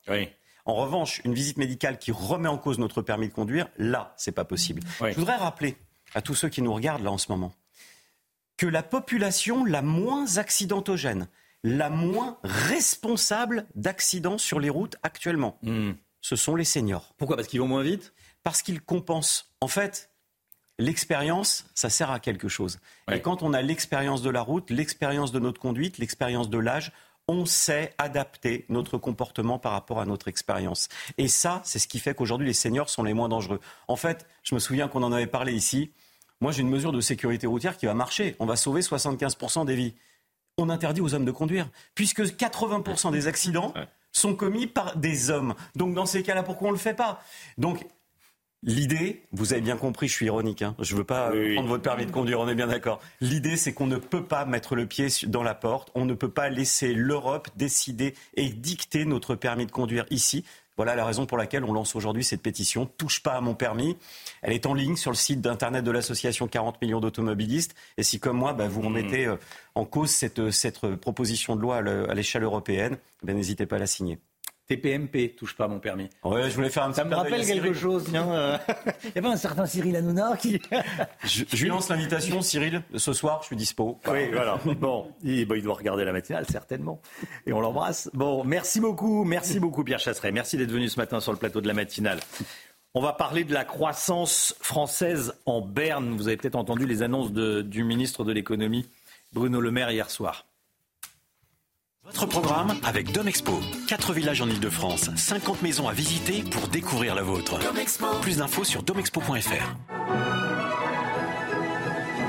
En 0.66 0.76
revanche, 0.76 1.22
une 1.26 1.34
visite 1.34 1.58
médicale 1.58 2.00
qui 2.00 2.12
remet 2.12 2.48
en 2.48 2.58
cause 2.58 2.80
notre 2.80 3.02
permis 3.02 3.28
de 3.28 3.34
conduire, 3.34 3.68
là, 3.78 4.14
c'est 4.18 4.32
pas 4.32 4.45
possible. 4.45 4.82
Je 5.12 5.20
voudrais 5.20 5.36
rappeler 5.36 5.76
à 6.16 6.22
tous 6.22 6.36
ceux 6.36 6.50
qui 6.50 6.62
nous 6.62 6.74
regardent 6.74 7.04
là 7.04 7.12
en 7.12 7.18
ce 7.18 7.32
moment 7.32 7.52
que 8.58 8.68
la 8.68 8.84
population 8.84 9.66
la 9.66 9.82
moins 9.82 10.38
accidentogène, 10.38 11.28
la 11.64 11.90
moins 11.90 12.38
responsable 12.44 13.66
d'accidents 13.76 14.38
sur 14.38 14.60
les 14.60 14.70
routes 14.70 14.96
actuellement, 15.04 15.60
ce 16.22 16.36
sont 16.36 16.56
les 16.56 16.66
seniors. 16.66 17.14
Pourquoi? 17.18 17.36
Parce 17.36 17.48
qu'ils 17.48 17.60
vont 17.60 17.68
moins 17.68 17.84
vite? 17.84 18.14
Parce 18.44 18.62
qu'ils 18.62 18.82
compensent. 18.82 19.46
En 19.62 19.68
fait, 19.68 20.12
l'expérience, 20.80 21.66
ça 21.74 21.90
sert 21.90 22.12
à 22.12 22.20
quelque 22.20 22.48
chose. 22.48 22.80
Et 23.12 23.22
quand 23.22 23.44
on 23.44 23.54
a 23.54 23.62
l'expérience 23.62 24.22
de 24.22 24.30
la 24.30 24.42
route, 24.42 24.70
l'expérience 24.70 25.32
de 25.32 25.40
notre 25.40 25.60
conduite, 25.60 25.98
l'expérience 25.98 26.50
de 26.50 26.58
l'âge, 26.58 26.92
on 27.30 27.46
sait 27.46 27.94
adapter 27.98 28.66
notre 28.68 28.98
comportement 28.98 29.58
par 29.58 29.72
rapport 29.72 30.02
à 30.02 30.06
notre 30.06 30.28
expérience. 30.28 30.90
Et 31.18 31.30
ça, 31.30 31.62
c'est 31.64 31.80
ce 31.80 31.88
qui 31.88 32.00
fait 32.00 32.14
qu'aujourd'hui, 32.14 32.48
les 32.48 32.54
seniors 32.54 32.90
sont 32.90 33.04
les 33.04 33.14
moins 33.14 33.30
dangereux. 33.30 33.62
En 33.88 33.96
fait, 33.96 34.28
je 34.44 34.56
me 34.56 34.60
souviens 34.60 34.90
qu'on 34.90 35.04
en 35.04 35.14
avait 35.14 35.28
parlé 35.28 35.54
ici. 35.54 35.94
Moi, 36.44 36.52
j'ai 36.52 36.61
une 36.61 36.70
mesure 36.70 36.91
de 36.91 36.99
sécurité 36.99 37.48
routière 37.48 37.78
qui 37.78 37.86
va 37.86 37.94
marcher. 37.94 38.36
On 38.38 38.45
va 38.45 38.57
sauver 38.57 38.82
75% 38.82 39.65
des 39.65 39.76
vies. 39.76 39.94
On 40.57 40.70
interdit 40.70 40.99
aux 40.99 41.14
hommes 41.14 41.24
de 41.24 41.32
conduire, 41.32 41.70
puisque 41.95 42.20
80% 42.20 43.14
des 43.14 43.28
accidents 43.28 43.74
sont 44.11 44.36
commis 44.36 44.68
par 44.68 44.98
des 44.98 45.30
hommes. 45.30 45.56
Donc, 45.78 45.94
dans 45.94 46.06
ces 46.06 46.22
cas-là, 46.22 46.44
pourquoi 46.44 46.68
on 46.68 46.72
ne 46.72 46.76
le 46.76 46.82
fait 46.82 46.95
pas? 46.95 47.24
Donc, 47.57 47.86
L'idée, 48.65 49.24
vous 49.34 49.52
avez 49.52 49.61
bien 49.61 49.76
compris, 49.76 50.07
je 50.07 50.14
suis 50.14 50.28
ironique, 50.28 50.61
hein, 50.61 50.74
je 50.80 50.94
ne 50.94 50.99
veux 50.99 51.03
pas 51.03 51.32
euh, 51.32 51.56
prendre 51.56 51.68
votre 51.68 51.84
permis 51.84 52.06
de 52.06 52.11
conduire, 52.11 52.40
on 52.40 52.48
est 52.48 52.56
bien 52.56 52.68
d'accord. 52.68 53.02
L'idée, 53.20 53.57
c'est 53.57 53.74
qu'on 53.74 53.88
ne 53.88 53.98
peut 53.98 54.24
pas 54.24 54.45
mettre 54.45 54.78
le 54.78 54.86
pied 54.86 55.07
dans 55.28 55.44
la 55.44 55.53
porte, 55.53 55.91
on 55.95 56.06
ne 56.06 56.14
peut 56.14 56.30
pas 56.30 56.48
laisser 56.48 56.94
l'Europe 56.94 57.49
décider 57.57 58.14
et 58.36 58.48
dicter 58.48 59.03
notre 59.03 59.36
permis 59.36 59.65
de 59.65 59.72
conduire 59.72 60.06
ici. 60.11 60.45
Voilà 60.78 60.95
la 60.95 61.06
raison 61.06 61.26
pour 61.26 61.38
laquelle 61.38 61.64
on 61.64 61.72
lance 61.74 61.95
aujourd'hui 61.95 62.24
cette 62.24 62.41
pétition. 62.41 62.86
Touche 62.98 63.22
pas 63.22 63.34
à 63.34 63.41
mon 63.41 63.54
permis. 63.54 63.95
Elle 64.41 64.54
est 64.54 64.66
en 64.66 64.74
ligne 64.74 64.95
sur 64.95 65.12
le 65.12 65.16
site 65.16 65.40
d'internet 65.41 65.84
de 65.84 65.91
l'association 65.91 66.48
40 66.48 66.82
millions 66.82 67.00
d'automobilistes. 67.00 67.76
Et 67.98 68.04
si, 68.04 68.20
comme 68.20 68.38
moi, 68.38 68.54
bah, 68.54 68.68
vous 68.68 68.82
remettez 68.82 69.26
euh, 69.28 69.36
en 69.76 69.86
cause 69.86 70.10
cette, 70.10 70.50
cette 70.52 70.95
proposition 70.95 71.56
de 71.56 71.62
loi 71.62 71.78
à 71.78 71.82
le- 71.82 72.10
à 72.10 72.14
l'échelle 72.16 72.44
européenne, 72.44 72.98
ben, 73.24 73.36
n'hésitez 73.36 73.66
pas 73.66 73.76
à 73.76 73.80
la 73.80 73.88
signer. 73.88 74.18
TPMP, 74.68 75.35
touche 75.35 75.56
pas 75.57 75.68
mon 75.68 75.80
permis. 75.80 76.10
Ouais, 76.23 76.49
je 76.49 76.56
voulais 76.56 76.69
faire 76.69 76.84
un 76.84 76.90
petit 76.90 76.95
Ça 76.98 77.03
me 77.06 77.14
rappelle 77.14 77.45
quelque 77.45 77.73
chose, 77.73 78.06
tiens. 78.10 78.31
euh, 78.31 78.57
Il 79.03 79.11
y 79.15 79.19
a 79.19 79.22
pas 79.22 79.30
un 79.31 79.35
certain 79.38 79.65
Cyril 79.65 79.95
Hanouna 79.95 80.38
qui. 80.38 80.61
Je, 81.26 81.44
je 81.52 81.61
lui 81.64 81.69
lance 81.69 81.90
l'invitation, 81.90 82.41
Cyril. 82.41 82.81
Ce 82.95 83.11
soir, 83.14 83.40
je 83.41 83.48
suis 83.48 83.56
dispo. 83.56 83.99
Oui, 84.07 84.30
voilà. 84.31 84.60
Bon, 84.80 85.11
il, 85.23 85.45
bon, 85.45 85.56
il 85.56 85.64
doit 85.64 85.76
regarder 85.76 86.06
la 86.06 86.11
matinale, 86.14 86.45
certainement. 86.49 87.02
Et 87.45 87.52
on 87.53 87.60
l'embrasse. 87.61 88.10
Bon, 88.14 88.44
merci 88.44 88.80
beaucoup. 88.80 89.23
Merci 89.26 89.60
beaucoup, 89.60 89.84
Pierre 89.84 89.99
Chasseret. 89.99 90.31
Merci 90.31 90.57
d'être 90.57 90.72
venu 90.72 90.88
ce 90.90 90.99
matin 90.99 91.19
sur 91.19 91.31
le 91.34 91.38
plateau 91.38 91.60
de 91.61 91.68
la 91.68 91.73
matinale. 91.73 92.19
On 92.94 93.02
va 93.02 93.11
parler 93.14 93.44
de 93.44 93.53
la 93.53 93.65
croissance 93.65 94.56
française 94.61 95.34
en 95.45 95.61
berne. 95.61 96.15
Vous 96.15 96.27
avez 96.27 96.38
peut-être 96.38 96.56
entendu 96.56 96.85
les 96.85 97.02
annonces 97.02 97.31
de- 97.34 97.61
du 97.61 97.84
ministre 97.84 98.23
de 98.23 98.31
l'économie, 98.31 98.88
Bruno 99.34 99.60
Le 99.61 99.72
Maire, 99.72 99.91
hier 99.91 100.10
soir. 100.10 100.45
Votre 102.06 102.26
programme 102.26 102.74
avec 102.84 103.14
Domexpo. 103.14 103.62
4 103.88 104.12
villages 104.12 104.42
en 104.42 104.50
Ile-de-France, 104.50 105.10
50 105.16 105.62
maisons 105.62 105.88
à 105.88 105.94
visiter 105.94 106.44
pour 106.44 106.68
découvrir 106.68 107.16
la 107.16 107.22
vôtre. 107.22 107.58
Plus 108.22 108.38
d'infos 108.38 108.66
sur 108.66 108.84
domexpo.fr. 108.84 109.76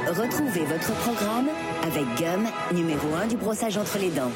Retrouvez 0.07 0.65
votre 0.65 0.95
programme 1.01 1.49
avec 1.83 2.05
Gum, 2.17 2.47
numéro 2.73 3.15
1 3.15 3.27
du 3.27 3.37
brossage 3.37 3.77
entre 3.77 3.99
les 3.99 4.11
dents. 4.11 4.31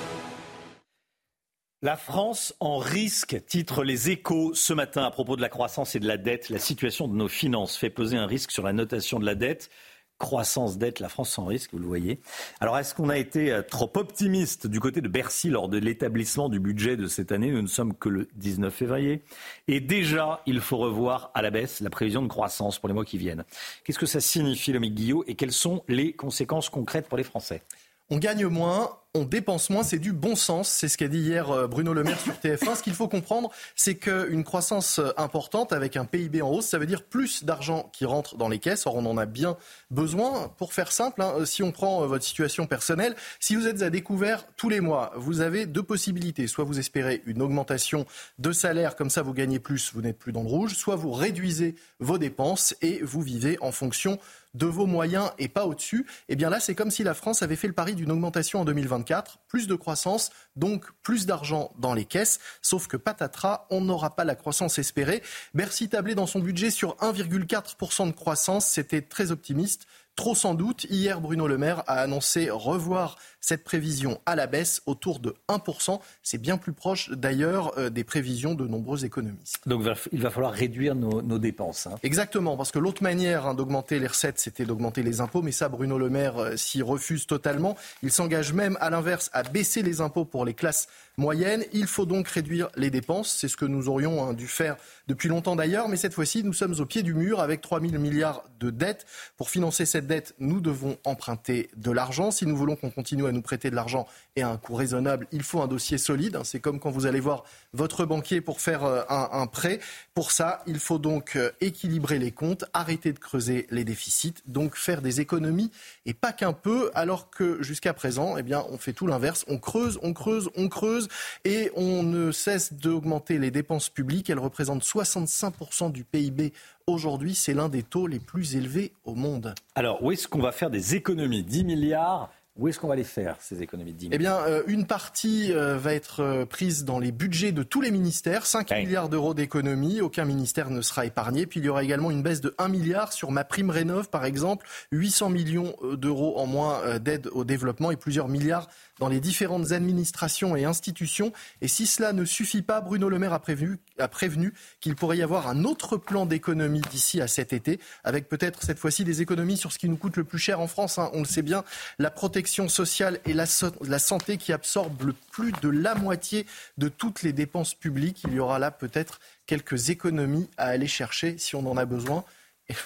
La 1.82 1.96
France 1.96 2.56
en 2.58 2.78
risque, 2.78 3.40
titre 3.46 3.84
les 3.84 4.10
échos 4.10 4.54
ce 4.54 4.72
matin 4.72 5.04
à 5.04 5.12
propos 5.12 5.36
de 5.36 5.40
la 5.40 5.48
croissance 5.48 5.94
et 5.94 6.00
de 6.00 6.08
la 6.08 6.16
dette. 6.16 6.50
La 6.50 6.58
situation 6.58 7.06
de 7.06 7.14
nos 7.14 7.28
finances 7.28 7.76
fait 7.76 7.90
peser 7.90 8.16
un 8.16 8.26
risque 8.26 8.50
sur 8.50 8.64
la 8.64 8.72
notation 8.72 9.20
de 9.20 9.24
la 9.24 9.36
dette. 9.36 9.70
Croissance, 10.18 10.78
dette, 10.78 11.00
la 11.00 11.08
France 11.08 11.30
sans 11.30 11.46
risque, 11.46 11.70
vous 11.72 11.78
le 11.78 11.86
voyez. 11.86 12.18
Alors, 12.60 12.76
est-ce 12.76 12.94
qu'on 12.94 13.08
a 13.08 13.16
été 13.16 13.52
euh, 13.52 13.62
trop 13.62 13.90
optimiste 13.94 14.66
du 14.66 14.80
côté 14.80 15.00
de 15.00 15.08
Bercy 15.08 15.48
lors 15.48 15.68
de 15.68 15.78
l'établissement 15.78 16.48
du 16.48 16.58
budget 16.58 16.96
de 16.96 17.06
cette 17.06 17.30
année? 17.30 17.50
Nous 17.50 17.62
ne 17.62 17.68
sommes 17.68 17.94
que 17.94 18.08
le 18.08 18.28
19 18.34 18.74
février. 18.74 19.22
Et 19.68 19.80
déjà, 19.80 20.42
il 20.46 20.60
faut 20.60 20.78
revoir 20.78 21.30
à 21.34 21.42
la 21.42 21.50
baisse 21.50 21.80
la 21.80 21.90
prévision 21.90 22.22
de 22.22 22.28
croissance 22.28 22.78
pour 22.78 22.88
les 22.88 22.94
mois 22.94 23.04
qui 23.04 23.16
viennent. 23.18 23.44
Qu'est-ce 23.84 23.98
que 23.98 24.06
ça 24.06 24.20
signifie, 24.20 24.72
Lomique 24.72 24.94
Guillot, 24.94 25.24
et 25.28 25.34
quelles 25.34 25.52
sont 25.52 25.84
les 25.88 26.12
conséquences 26.12 26.68
concrètes 26.68 27.08
pour 27.08 27.18
les 27.18 27.24
Français? 27.24 27.62
On 28.10 28.16
gagne 28.16 28.46
moins, 28.46 28.98
on 29.14 29.24
dépense 29.24 29.68
moins, 29.68 29.82
c'est 29.82 29.98
du 29.98 30.14
bon 30.14 30.34
sens. 30.34 30.70
C'est 30.70 30.88
ce 30.88 30.96
qu'a 30.96 31.08
dit 31.08 31.18
hier 31.18 31.50
euh, 31.50 31.66
Bruno 31.66 31.92
Le 31.92 32.04
Maire 32.04 32.18
sur 32.18 32.32
TF1. 32.32 32.76
Ce 32.76 32.82
qu'il 32.82 32.94
faut 32.94 33.06
comprendre, 33.06 33.50
c'est 33.76 33.96
qu'une 33.96 34.44
croissance 34.44 34.98
euh, 34.98 35.10
importante 35.18 35.74
avec 35.74 35.96
un 35.96 36.06
PIB 36.06 36.40
en 36.40 36.48
hausse, 36.48 36.68
ça 36.68 36.78
veut 36.78 36.86
dire 36.86 37.02
plus 37.02 37.44
d'argent 37.44 37.90
qui 37.92 38.06
rentre 38.06 38.36
dans 38.36 38.48
les 38.48 38.58
caisses. 38.58 38.86
Or, 38.86 38.96
on 38.96 39.04
en 39.04 39.18
a 39.18 39.26
bien 39.26 39.58
besoin. 39.90 40.50
Pour 40.56 40.72
faire 40.72 40.90
simple, 40.90 41.20
hein, 41.20 41.44
si 41.44 41.62
on 41.62 41.70
prend 41.70 42.02
euh, 42.02 42.06
votre 42.06 42.24
situation 42.24 42.66
personnelle, 42.66 43.14
si 43.40 43.56
vous 43.56 43.66
êtes 43.66 43.82
à 43.82 43.90
découvert 43.90 44.46
tous 44.56 44.70
les 44.70 44.80
mois, 44.80 45.12
vous 45.16 45.42
avez 45.42 45.66
deux 45.66 45.82
possibilités. 45.82 46.46
Soit 46.46 46.64
vous 46.64 46.78
espérez 46.78 47.22
une 47.26 47.42
augmentation 47.42 48.06
de 48.38 48.52
salaire, 48.52 48.96
comme 48.96 49.10
ça 49.10 49.20
vous 49.20 49.34
gagnez 49.34 49.58
plus, 49.58 49.92
vous 49.92 50.00
n'êtes 50.00 50.18
plus 50.18 50.32
dans 50.32 50.42
le 50.42 50.48
rouge. 50.48 50.74
Soit 50.74 50.96
vous 50.96 51.12
réduisez 51.12 51.74
vos 52.00 52.16
dépenses 52.16 52.74
et 52.80 53.00
vous 53.02 53.20
vivez 53.20 53.58
en 53.60 53.72
fonction 53.72 54.18
de 54.54 54.66
vos 54.66 54.86
moyens 54.86 55.30
et 55.38 55.48
pas 55.48 55.66
au-dessus, 55.66 56.06
eh 56.28 56.36
bien 56.36 56.50
là, 56.50 56.60
c'est 56.60 56.74
comme 56.74 56.90
si 56.90 57.04
la 57.04 57.14
France 57.14 57.42
avait 57.42 57.56
fait 57.56 57.68
le 57.68 57.74
pari 57.74 57.94
d'une 57.94 58.10
augmentation 58.10 58.60
en 58.60 58.64
2024, 58.64 59.38
plus 59.48 59.66
de 59.66 59.74
croissance, 59.74 60.30
donc 60.56 60.84
plus 61.02 61.26
d'argent 61.26 61.72
dans 61.78 61.94
les 61.94 62.04
caisses, 62.04 62.40
sauf 62.62 62.86
que 62.86 62.96
patatras, 62.96 63.66
on 63.70 63.80
n'aura 63.80 64.16
pas 64.16 64.24
la 64.24 64.34
croissance 64.34 64.78
espérée. 64.78 65.22
Bercy 65.54 65.88
tablait 65.88 66.14
dans 66.14 66.26
son 66.26 66.40
budget 66.40 66.70
sur 66.70 66.96
1,4% 66.96 68.06
de 68.06 68.12
croissance, 68.12 68.66
c'était 68.66 69.02
très 69.02 69.30
optimiste. 69.30 69.86
Trop 70.18 70.34
sans 70.34 70.54
doute. 70.54 70.84
Hier, 70.90 71.20
Bruno 71.20 71.46
Le 71.46 71.58
Maire 71.58 71.84
a 71.86 72.00
annoncé 72.00 72.50
revoir 72.50 73.18
cette 73.40 73.64
prévision 73.64 74.20
à 74.26 74.34
la 74.36 74.46
baisse 74.46 74.82
autour 74.86 75.20
de 75.20 75.34
1%. 75.48 76.00
C'est 76.22 76.38
bien 76.38 76.58
plus 76.58 76.72
proche 76.72 77.10
d'ailleurs 77.10 77.72
euh, 77.78 77.90
des 77.90 78.04
prévisions 78.04 78.54
de 78.54 78.66
nombreux 78.66 79.04
économistes. 79.04 79.60
Donc, 79.66 79.84
il 80.12 80.20
va 80.22 80.30
falloir 80.30 80.52
réduire 80.52 80.94
nos, 80.94 81.22
nos 81.22 81.38
dépenses. 81.38 81.86
hein. 81.86 81.94
Exactement, 82.02 82.56
parce 82.56 82.70
que 82.72 82.78
l'autre 82.78 83.02
manière 83.02 83.46
hein, 83.46 83.54
d'augmenter 83.54 83.98
les 83.98 84.06
recettes, 84.06 84.38
c'était 84.38 84.64
d'augmenter 84.64 85.02
les 85.02 85.20
impôts, 85.20 85.42
mais 85.42 85.52
ça, 85.52 85.68
Bruno 85.68 85.98
Le 85.98 86.10
Maire 86.10 86.38
euh, 86.38 86.56
s'y 86.56 86.82
refuse 86.82 87.26
totalement. 87.26 87.76
Il 88.02 88.10
s'engage 88.10 88.52
même, 88.52 88.76
à 88.80 88.90
l'inverse, 88.90 89.30
à 89.32 89.42
baisser 89.42 89.82
les 89.82 90.00
impôts 90.00 90.24
pour 90.24 90.44
les 90.44 90.54
classes 90.54 90.88
moyennes. 91.16 91.64
Il 91.72 91.86
faut 91.86 92.06
donc 92.06 92.28
réduire 92.28 92.68
les 92.76 92.90
dépenses. 92.90 93.30
C'est 93.38 93.48
ce 93.48 93.56
que 93.56 93.64
nous 93.64 93.88
aurions 93.88 94.22
hein, 94.24 94.34
dû 94.34 94.46
faire 94.46 94.76
depuis 95.08 95.28
longtemps 95.28 95.56
d'ailleurs, 95.56 95.88
mais 95.88 95.96
cette 95.96 96.14
fois-ci, 96.14 96.44
nous 96.44 96.52
sommes 96.52 96.74
au 96.78 96.84
pied 96.86 97.02
du 97.02 97.14
mur 97.14 97.40
avec 97.40 97.60
3 97.60 97.80
000 97.80 97.92
milliards 98.00 98.44
de 98.60 98.70
dettes. 98.70 99.06
Pour 99.36 99.50
financer 99.50 99.86
cette 99.86 100.06
dette, 100.06 100.34
nous 100.38 100.60
devons 100.60 100.96
emprunter 101.04 101.70
de 101.76 101.90
l'argent. 101.90 102.30
Si 102.30 102.46
nous 102.46 102.56
voulons 102.56 102.76
qu'on 102.76 102.90
continue 102.90 103.26
à 103.26 103.32
nous 103.32 103.37
prêter 103.42 103.70
de 103.70 103.76
l'argent 103.76 104.06
et 104.36 104.42
à 104.42 104.48
un 104.48 104.56
coût 104.56 104.74
raisonnable, 104.74 105.26
il 105.32 105.42
faut 105.42 105.60
un 105.60 105.66
dossier 105.66 105.98
solide. 105.98 106.38
C'est 106.44 106.60
comme 106.60 106.80
quand 106.80 106.90
vous 106.90 107.06
allez 107.06 107.20
voir 107.20 107.44
votre 107.72 108.04
banquier 108.04 108.40
pour 108.40 108.60
faire 108.60 108.84
euh, 108.84 109.02
un, 109.08 109.28
un 109.32 109.46
prêt. 109.46 109.80
Pour 110.14 110.32
ça, 110.32 110.62
il 110.66 110.78
faut 110.78 110.98
donc 110.98 111.36
euh, 111.36 111.50
équilibrer 111.60 112.18
les 112.18 112.32
comptes, 112.32 112.64
arrêter 112.72 113.12
de 113.12 113.18
creuser 113.18 113.66
les 113.70 113.84
déficits, 113.84 114.34
donc 114.46 114.76
faire 114.76 115.02
des 115.02 115.20
économies 115.20 115.70
et 116.06 116.14
pas 116.14 116.32
qu'un 116.32 116.52
peu, 116.52 116.90
alors 116.94 117.30
que 117.30 117.62
jusqu'à 117.62 117.92
présent, 117.94 118.36
eh 118.36 118.42
bien, 118.42 118.64
on 118.70 118.78
fait 118.78 118.92
tout 118.92 119.06
l'inverse. 119.06 119.44
On 119.48 119.58
creuse, 119.58 119.98
on 120.02 120.12
creuse, 120.12 120.50
on 120.56 120.68
creuse 120.68 121.08
et 121.44 121.70
on 121.76 122.02
ne 122.02 122.32
cesse 122.32 122.72
d'augmenter 122.72 123.38
les 123.38 123.50
dépenses 123.50 123.88
publiques. 123.88 124.30
Elles 124.30 124.38
représentent 124.38 124.84
65% 124.84 125.92
du 125.92 126.04
PIB 126.04 126.52
aujourd'hui. 126.86 127.34
C'est 127.34 127.54
l'un 127.54 127.68
des 127.68 127.82
taux 127.82 128.06
les 128.06 128.18
plus 128.18 128.56
élevés 128.56 128.92
au 129.04 129.14
monde. 129.14 129.54
Alors, 129.74 130.02
où 130.02 130.12
est-ce 130.12 130.28
qu'on 130.28 130.40
va 130.40 130.52
faire 130.52 130.70
des 130.70 130.94
économies? 130.94 131.42
10 131.42 131.64
milliards 131.64 132.30
Où 132.58 132.66
est-ce 132.66 132.80
qu'on 132.80 132.88
va 132.88 132.96
les 132.96 133.04
faire, 133.04 133.36
ces 133.38 133.62
économies 133.62 133.92
de 133.92 133.98
10 133.98 134.06
Eh 134.10 134.18
milliards? 134.18 134.44
bien, 134.44 134.52
euh, 134.52 134.62
une 134.66 134.84
partie 134.84 135.52
euh, 135.52 135.78
va 135.78 135.94
être 135.94 136.20
euh, 136.20 136.44
prise 136.44 136.84
dans 136.84 136.98
les 136.98 137.12
budgets 137.12 137.52
de 137.52 137.62
tous 137.62 137.80
les 137.80 137.92
ministères, 137.92 138.46
5 138.46 138.72
milliards 138.72 139.08
d'euros 139.08 139.32
d'économies, 139.32 140.00
aucun 140.00 140.24
ministère 140.24 140.70
ne 140.70 140.82
sera 140.82 141.06
épargné. 141.06 141.46
Puis 141.46 141.60
il 141.60 141.66
y 141.66 141.68
aura 141.68 141.84
également 141.84 142.10
une 142.10 142.22
baisse 142.22 142.40
de 142.40 142.56
1 142.58 142.66
milliard 142.66 143.12
sur 143.12 143.30
ma 143.30 143.44
prime 143.44 143.70
rénov, 143.70 144.10
par 144.10 144.24
exemple, 144.24 144.66
800 144.90 145.30
millions 145.30 145.76
d'euros 145.92 146.36
en 146.38 146.46
moins 146.46 146.98
d'aide 146.98 147.28
au 147.30 147.44
développement 147.44 147.92
et 147.92 147.96
plusieurs 147.96 148.26
milliards 148.26 148.66
dans 148.98 149.08
les 149.08 149.20
différentes 149.20 149.70
administrations 149.70 150.56
et 150.56 150.64
institutions. 150.64 151.32
Et 151.60 151.68
si 151.68 151.86
cela 151.86 152.12
ne 152.12 152.24
suffit 152.24 152.62
pas, 152.62 152.80
Bruno 152.80 153.08
Le 153.08 153.20
Maire 153.20 153.32
a 153.32 153.38
prévenu, 153.38 153.78
a 154.00 154.08
prévenu 154.08 154.52
qu'il 154.80 154.96
pourrait 154.96 155.18
y 155.18 155.22
avoir 155.22 155.48
un 155.48 155.64
autre 155.64 155.96
plan 155.96 156.26
d'économie 156.26 156.80
d'ici 156.90 157.20
à 157.20 157.28
cet 157.28 157.52
été, 157.52 157.80
avec 158.04 158.28
peut-être 158.28 158.62
cette 158.62 158.78
fois-ci 158.78 159.04
des 159.04 159.22
économies 159.22 159.56
sur 159.56 159.72
ce 159.72 159.78
qui 159.78 159.88
nous 159.88 159.96
coûte 159.96 160.16
le 160.16 160.24
plus 160.24 160.38
cher 160.38 160.60
en 160.60 160.66
France. 160.66 160.98
hein. 160.98 161.10
On 161.12 161.20
le 161.20 161.24
sait 161.26 161.42
bien, 161.42 161.64
la 161.98 162.10
protection 162.10 162.68
sociale 162.68 163.20
et 163.24 163.32
la, 163.32 163.44
la 163.82 163.98
santé 163.98 164.36
qui 164.36 164.52
absorbent 164.52 165.12
plus 165.30 165.52
de 165.62 165.68
la 165.68 165.94
moitié 165.94 166.46
de 166.78 166.88
toutes 166.88 167.22
les 167.22 167.32
dépenses 167.32 167.74
publiques. 167.74 168.22
Il 168.26 168.34
y 168.34 168.40
aura 168.40 168.58
là 168.58 168.70
peut-être 168.70 169.20
quelques 169.46 169.90
économies 169.90 170.48
à 170.56 170.66
aller 170.66 170.88
chercher 170.88 171.38
si 171.38 171.56
on 171.56 171.70
en 171.70 171.76
a 171.76 171.84
besoin. 171.84 172.24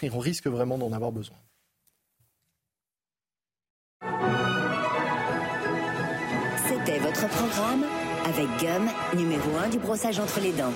Et 0.03 0.11
on 0.11 0.21
risque 0.21 0.47
vraiment 0.47 0.79
d'en 0.79 0.93
avoir 0.93 1.11
besoin. 1.11 1.37
C'était 6.69 6.99
votre 7.01 7.29
programme 7.29 7.85
avec 8.25 8.47
Gum, 8.61 8.89
numéro 9.17 9.57
1 9.57 9.71
du 9.71 9.79
brossage 9.79 10.21
entre 10.21 10.41
les 10.41 10.53
dents. 10.53 10.73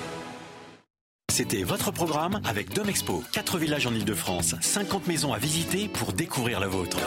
C'était 1.31 1.65
votre 1.65 1.90
programme 1.90 2.40
avec 2.44 2.73
Domexpo. 2.73 3.23
4 3.32 3.59
villages 3.59 3.86
en 3.86 3.93
Ile-de-France, 3.93 4.55
50 4.61 5.07
maisons 5.07 5.32
à 5.35 5.39
visiter 5.39 5.89
pour 5.89 6.12
découvrir 6.12 6.61
la 6.61 6.66
vôtre. 6.66 6.98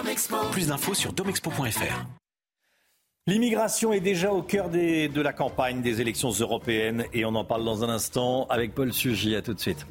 Plus 0.52 0.68
d'infos 0.68 0.94
sur 0.94 1.14
domexpo.fr. 1.14 2.06
L'immigration 3.26 3.92
est 3.92 4.00
déjà 4.00 4.32
au 4.32 4.42
cœur 4.42 4.70
de 4.70 5.22
la 5.22 5.34
campagne 5.34 5.82
des 5.82 6.02
élections 6.02 6.32
européennes 6.32 7.06
et 7.14 7.26
on 7.26 7.34
en 7.36 7.44
parle 7.44 7.66
dans 7.66 7.84
un 7.84 7.90
instant 7.90 8.46
avec 8.50 8.76
Paul 8.76 8.94
Sugy. 8.94 9.36
À 9.36 9.42
tout 9.42 9.54
de 9.54 9.60
suite. 9.60 9.88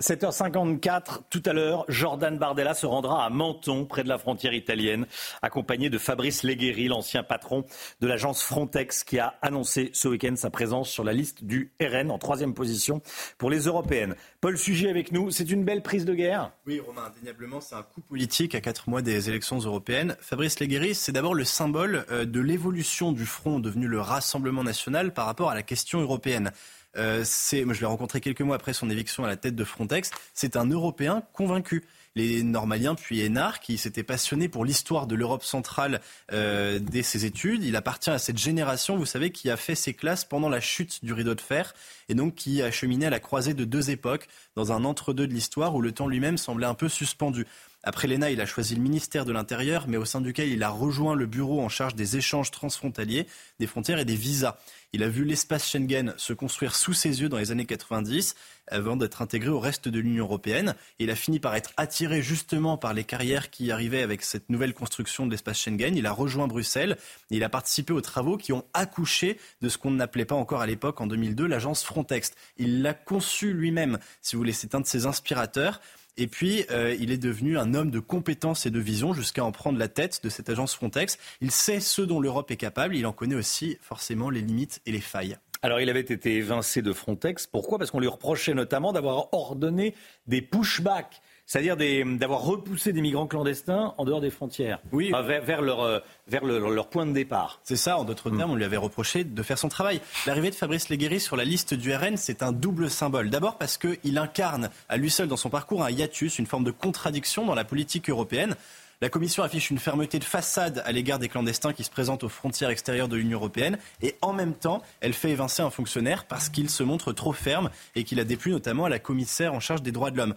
7h54, 0.00 1.24
tout 1.28 1.42
à 1.44 1.52
l'heure, 1.52 1.84
Jordan 1.88 2.38
Bardella 2.38 2.72
se 2.72 2.86
rendra 2.86 3.24
à 3.24 3.28
Menton, 3.28 3.84
près 3.84 4.02
de 4.02 4.08
la 4.08 4.16
frontière 4.16 4.54
italienne, 4.54 5.06
accompagné 5.42 5.90
de 5.90 5.98
Fabrice 5.98 6.42
Leguéry, 6.42 6.88
l'ancien 6.88 7.22
patron 7.22 7.64
de 8.00 8.06
l'agence 8.06 8.42
Frontex, 8.42 9.04
qui 9.04 9.18
a 9.18 9.34
annoncé 9.42 9.90
ce 9.92 10.08
week-end 10.08 10.34
sa 10.36 10.48
présence 10.48 10.88
sur 10.88 11.04
la 11.04 11.12
liste 11.12 11.44
du 11.44 11.72
RN 11.82 12.10
en 12.10 12.18
troisième 12.18 12.54
position 12.54 13.02
pour 13.36 13.50
les 13.50 13.60
européennes. 13.60 14.14
Paul 14.40 14.56
Sujet 14.56 14.88
avec 14.88 15.12
nous, 15.12 15.30
c'est 15.30 15.50
une 15.50 15.64
belle 15.64 15.82
prise 15.82 16.06
de 16.06 16.14
guerre 16.14 16.50
Oui, 16.66 16.80
Romain, 16.80 17.12
indéniablement, 17.14 17.60
c'est 17.60 17.74
un 17.74 17.82
coup 17.82 18.00
politique 18.00 18.54
à 18.54 18.62
quatre 18.62 18.88
mois 18.88 19.02
des 19.02 19.28
élections 19.28 19.58
européennes. 19.58 20.16
Fabrice 20.20 20.60
Leguéry, 20.60 20.94
c'est 20.94 21.12
d'abord 21.12 21.34
le 21.34 21.44
symbole 21.44 22.06
euh, 22.10 22.24
de 22.24 22.40
l'évolution 22.40 23.12
du 23.12 23.26
front 23.26 23.60
devenu 23.60 23.86
le 23.86 24.00
Rassemblement 24.00 24.64
national 24.64 25.12
par 25.12 25.26
rapport 25.26 25.50
à 25.50 25.54
la 25.54 25.62
question 25.62 26.00
européenne. 26.00 26.52
Euh, 26.96 27.24
je 27.24 27.80
l'ai 27.80 27.86
rencontré 27.86 28.20
quelques 28.20 28.40
mois 28.40 28.56
après 28.56 28.72
son 28.72 28.90
éviction 28.90 29.24
à 29.24 29.28
la 29.28 29.36
tête 29.36 29.54
de 29.54 29.64
Frontex. 29.64 30.10
C'est 30.34 30.56
un 30.56 30.66
Européen 30.66 31.22
convaincu 31.32 31.84
les 32.16 32.42
Normaliens 32.42 32.94
puis 32.94 33.20
Hénard, 33.20 33.60
qui 33.60 33.78
s'était 33.78 34.02
passionné 34.02 34.48
pour 34.48 34.64
l'histoire 34.64 35.06
de 35.06 35.14
l'Europe 35.14 35.44
centrale 35.44 36.00
euh, 36.32 36.78
dès 36.80 37.02
ses 37.02 37.24
études. 37.24 37.62
Il 37.62 37.76
appartient 37.76 38.10
à 38.10 38.18
cette 38.18 38.38
génération, 38.38 38.96
vous 38.96 39.06
savez, 39.06 39.30
qui 39.30 39.48
a 39.50 39.56
fait 39.56 39.74
ses 39.74 39.94
classes 39.94 40.24
pendant 40.24 40.48
la 40.48 40.60
chute 40.60 41.04
du 41.04 41.12
rideau 41.12 41.34
de 41.34 41.40
fer 41.40 41.72
et 42.08 42.14
donc 42.14 42.34
qui 42.34 42.62
a 42.62 42.70
cheminé 42.70 43.06
à 43.06 43.10
la 43.10 43.20
croisée 43.20 43.54
de 43.54 43.64
deux 43.64 43.90
époques, 43.90 44.26
dans 44.56 44.72
un 44.72 44.84
entre-deux 44.84 45.26
de 45.26 45.32
l'histoire 45.32 45.74
où 45.74 45.80
le 45.80 45.92
temps 45.92 46.08
lui-même 46.08 46.38
semblait 46.38 46.66
un 46.66 46.74
peu 46.74 46.88
suspendu. 46.88 47.46
Après 47.82 48.08
l'ENA, 48.08 48.30
il 48.30 48.40
a 48.42 48.46
choisi 48.46 48.74
le 48.74 48.82
ministère 48.82 49.24
de 49.24 49.32
l'Intérieur, 49.32 49.86
mais 49.88 49.96
au 49.96 50.04
sein 50.04 50.20
duquel 50.20 50.48
il 50.48 50.62
a 50.62 50.68
rejoint 50.68 51.14
le 51.14 51.24
bureau 51.24 51.62
en 51.62 51.70
charge 51.70 51.94
des 51.94 52.18
échanges 52.18 52.50
transfrontaliers, 52.50 53.26
des 53.58 53.66
frontières 53.66 53.98
et 53.98 54.04
des 54.04 54.16
visas. 54.16 54.58
Il 54.92 55.04
a 55.04 55.08
vu 55.08 55.24
l'espace 55.24 55.70
Schengen 55.70 56.14
se 56.16 56.32
construire 56.32 56.74
sous 56.74 56.94
ses 56.94 57.20
yeux 57.20 57.28
dans 57.28 57.38
les 57.38 57.52
années 57.52 57.64
90 57.64 58.34
avant 58.66 58.96
d'être 58.96 59.22
intégré 59.22 59.48
au 59.48 59.60
reste 59.60 59.86
de 59.86 60.00
l'Union 60.00 60.24
européenne. 60.24 60.74
il 60.98 61.10
a 61.10 61.14
fini 61.14 61.38
par 61.38 61.54
être 61.54 61.72
attiré 61.76 62.22
justement 62.22 62.76
par 62.76 62.92
les 62.92 63.04
carrières 63.04 63.50
qui 63.50 63.70
arrivaient 63.70 64.02
avec 64.02 64.22
cette 64.22 64.50
nouvelle 64.50 64.74
construction 64.74 65.26
de 65.26 65.30
l'espace 65.30 65.60
Schengen. 65.60 65.96
Il 65.96 66.06
a 66.06 66.12
rejoint 66.12 66.48
Bruxelles 66.48 66.96
et 67.30 67.36
il 67.36 67.44
a 67.44 67.48
participé 67.48 67.92
aux 67.92 68.00
travaux 68.00 68.36
qui 68.36 68.52
ont 68.52 68.64
accouché 68.74 69.38
de 69.60 69.68
ce 69.68 69.78
qu'on 69.78 69.92
n'appelait 69.92 70.24
pas 70.24 70.34
encore 70.34 70.60
à 70.60 70.66
l'époque, 70.66 71.00
en 71.00 71.06
2002, 71.06 71.46
l'agence 71.46 71.84
Frontex. 71.84 72.32
Il 72.56 72.82
l'a 72.82 72.94
conçu 72.94 73.52
lui-même, 73.52 73.98
si 74.22 74.34
vous 74.34 74.40
voulez, 74.40 74.52
c'est 74.52 74.74
un 74.74 74.80
de 74.80 74.86
ses 74.86 75.06
inspirateurs. 75.06 75.80
Et 76.20 76.26
puis, 76.26 76.66
euh, 76.70 76.94
il 77.00 77.12
est 77.12 77.16
devenu 77.16 77.56
un 77.56 77.72
homme 77.72 77.90
de 77.90 77.98
compétences 77.98 78.66
et 78.66 78.70
de 78.70 78.78
vision 78.78 79.14
jusqu'à 79.14 79.42
en 79.42 79.52
prendre 79.52 79.78
la 79.78 79.88
tête 79.88 80.20
de 80.22 80.28
cette 80.28 80.50
agence 80.50 80.74
Frontex. 80.74 81.18
Il 81.40 81.50
sait 81.50 81.80
ce 81.80 82.02
dont 82.02 82.20
l'Europe 82.20 82.50
est 82.50 82.58
capable. 82.58 82.94
Il 82.94 83.06
en 83.06 83.12
connaît 83.14 83.36
aussi 83.36 83.78
forcément 83.80 84.28
les 84.28 84.42
limites 84.42 84.82
et 84.84 84.92
les 84.92 85.00
failles. 85.00 85.38
Alors, 85.62 85.80
il 85.80 85.88
avait 85.88 86.00
été 86.00 86.36
évincé 86.36 86.82
de 86.82 86.92
Frontex. 86.92 87.46
Pourquoi? 87.46 87.78
Parce 87.78 87.90
qu'on 87.90 88.00
lui 88.00 88.06
reprochait 88.06 88.52
notamment 88.52 88.92
d'avoir 88.92 89.32
ordonné 89.32 89.94
des 90.26 90.42
pushbacks 90.42 91.22
c'est-à-dire 91.50 91.76
d'avoir 91.76 92.42
repoussé 92.42 92.92
des 92.92 93.00
migrants 93.00 93.26
clandestins 93.26 93.92
en 93.98 94.04
dehors 94.04 94.20
des 94.20 94.30
frontières, 94.30 94.78
oui. 94.92 95.10
vers, 95.10 95.62
leur, 95.62 95.80
euh, 95.80 95.98
vers 96.28 96.44
leur 96.44 96.88
point 96.88 97.06
de 97.06 97.12
départ. 97.12 97.58
C'est 97.64 97.74
ça, 97.74 97.98
en 97.98 98.04
d'autres 98.04 98.30
termes, 98.30 98.52
on 98.52 98.54
lui 98.54 98.62
avait 98.62 98.76
reproché 98.76 99.24
de 99.24 99.42
faire 99.42 99.58
son 99.58 99.68
travail. 99.68 100.00
L'arrivée 100.28 100.50
de 100.50 100.54
Fabrice 100.54 100.90
Leguéry 100.90 101.18
sur 101.18 101.34
la 101.34 101.42
liste 101.44 101.74
du 101.74 101.92
RN, 101.92 102.16
c'est 102.16 102.44
un 102.44 102.52
double 102.52 102.88
symbole. 102.88 103.30
D'abord 103.30 103.58
parce 103.58 103.78
qu'il 103.78 104.16
incarne 104.16 104.70
à 104.88 104.96
lui 104.96 105.10
seul 105.10 105.26
dans 105.26 105.36
son 105.36 105.50
parcours 105.50 105.82
un 105.82 105.90
hiatus, 105.90 106.38
une 106.38 106.46
forme 106.46 106.62
de 106.62 106.70
contradiction 106.70 107.44
dans 107.44 107.56
la 107.56 107.64
politique 107.64 108.08
européenne. 108.08 108.54
La 109.00 109.08
Commission 109.08 109.42
affiche 109.42 109.70
une 109.70 109.78
fermeté 109.80 110.20
de 110.20 110.24
façade 110.24 110.82
à 110.84 110.92
l'égard 110.92 111.18
des 111.18 111.28
clandestins 111.28 111.72
qui 111.72 111.82
se 111.82 111.90
présentent 111.90 112.22
aux 112.22 112.28
frontières 112.28 112.70
extérieures 112.70 113.08
de 113.08 113.16
l'Union 113.16 113.38
européenne 113.38 113.76
et 114.02 114.14
en 114.20 114.32
même 114.32 114.54
temps, 114.54 114.82
elle 115.00 115.14
fait 115.14 115.30
évincer 115.30 115.62
un 115.62 115.70
fonctionnaire 115.70 116.26
parce 116.26 116.48
qu'il 116.48 116.70
se 116.70 116.84
montre 116.84 117.12
trop 117.12 117.32
ferme 117.32 117.70
et 117.96 118.04
qu'il 118.04 118.20
a 118.20 118.24
déplu 118.24 118.52
notamment 118.52 118.84
à 118.84 118.88
la 118.88 119.00
commissaire 119.00 119.52
en 119.52 119.58
charge 119.58 119.82
des 119.82 119.90
droits 119.90 120.12
de 120.12 120.18
l'homme. 120.18 120.34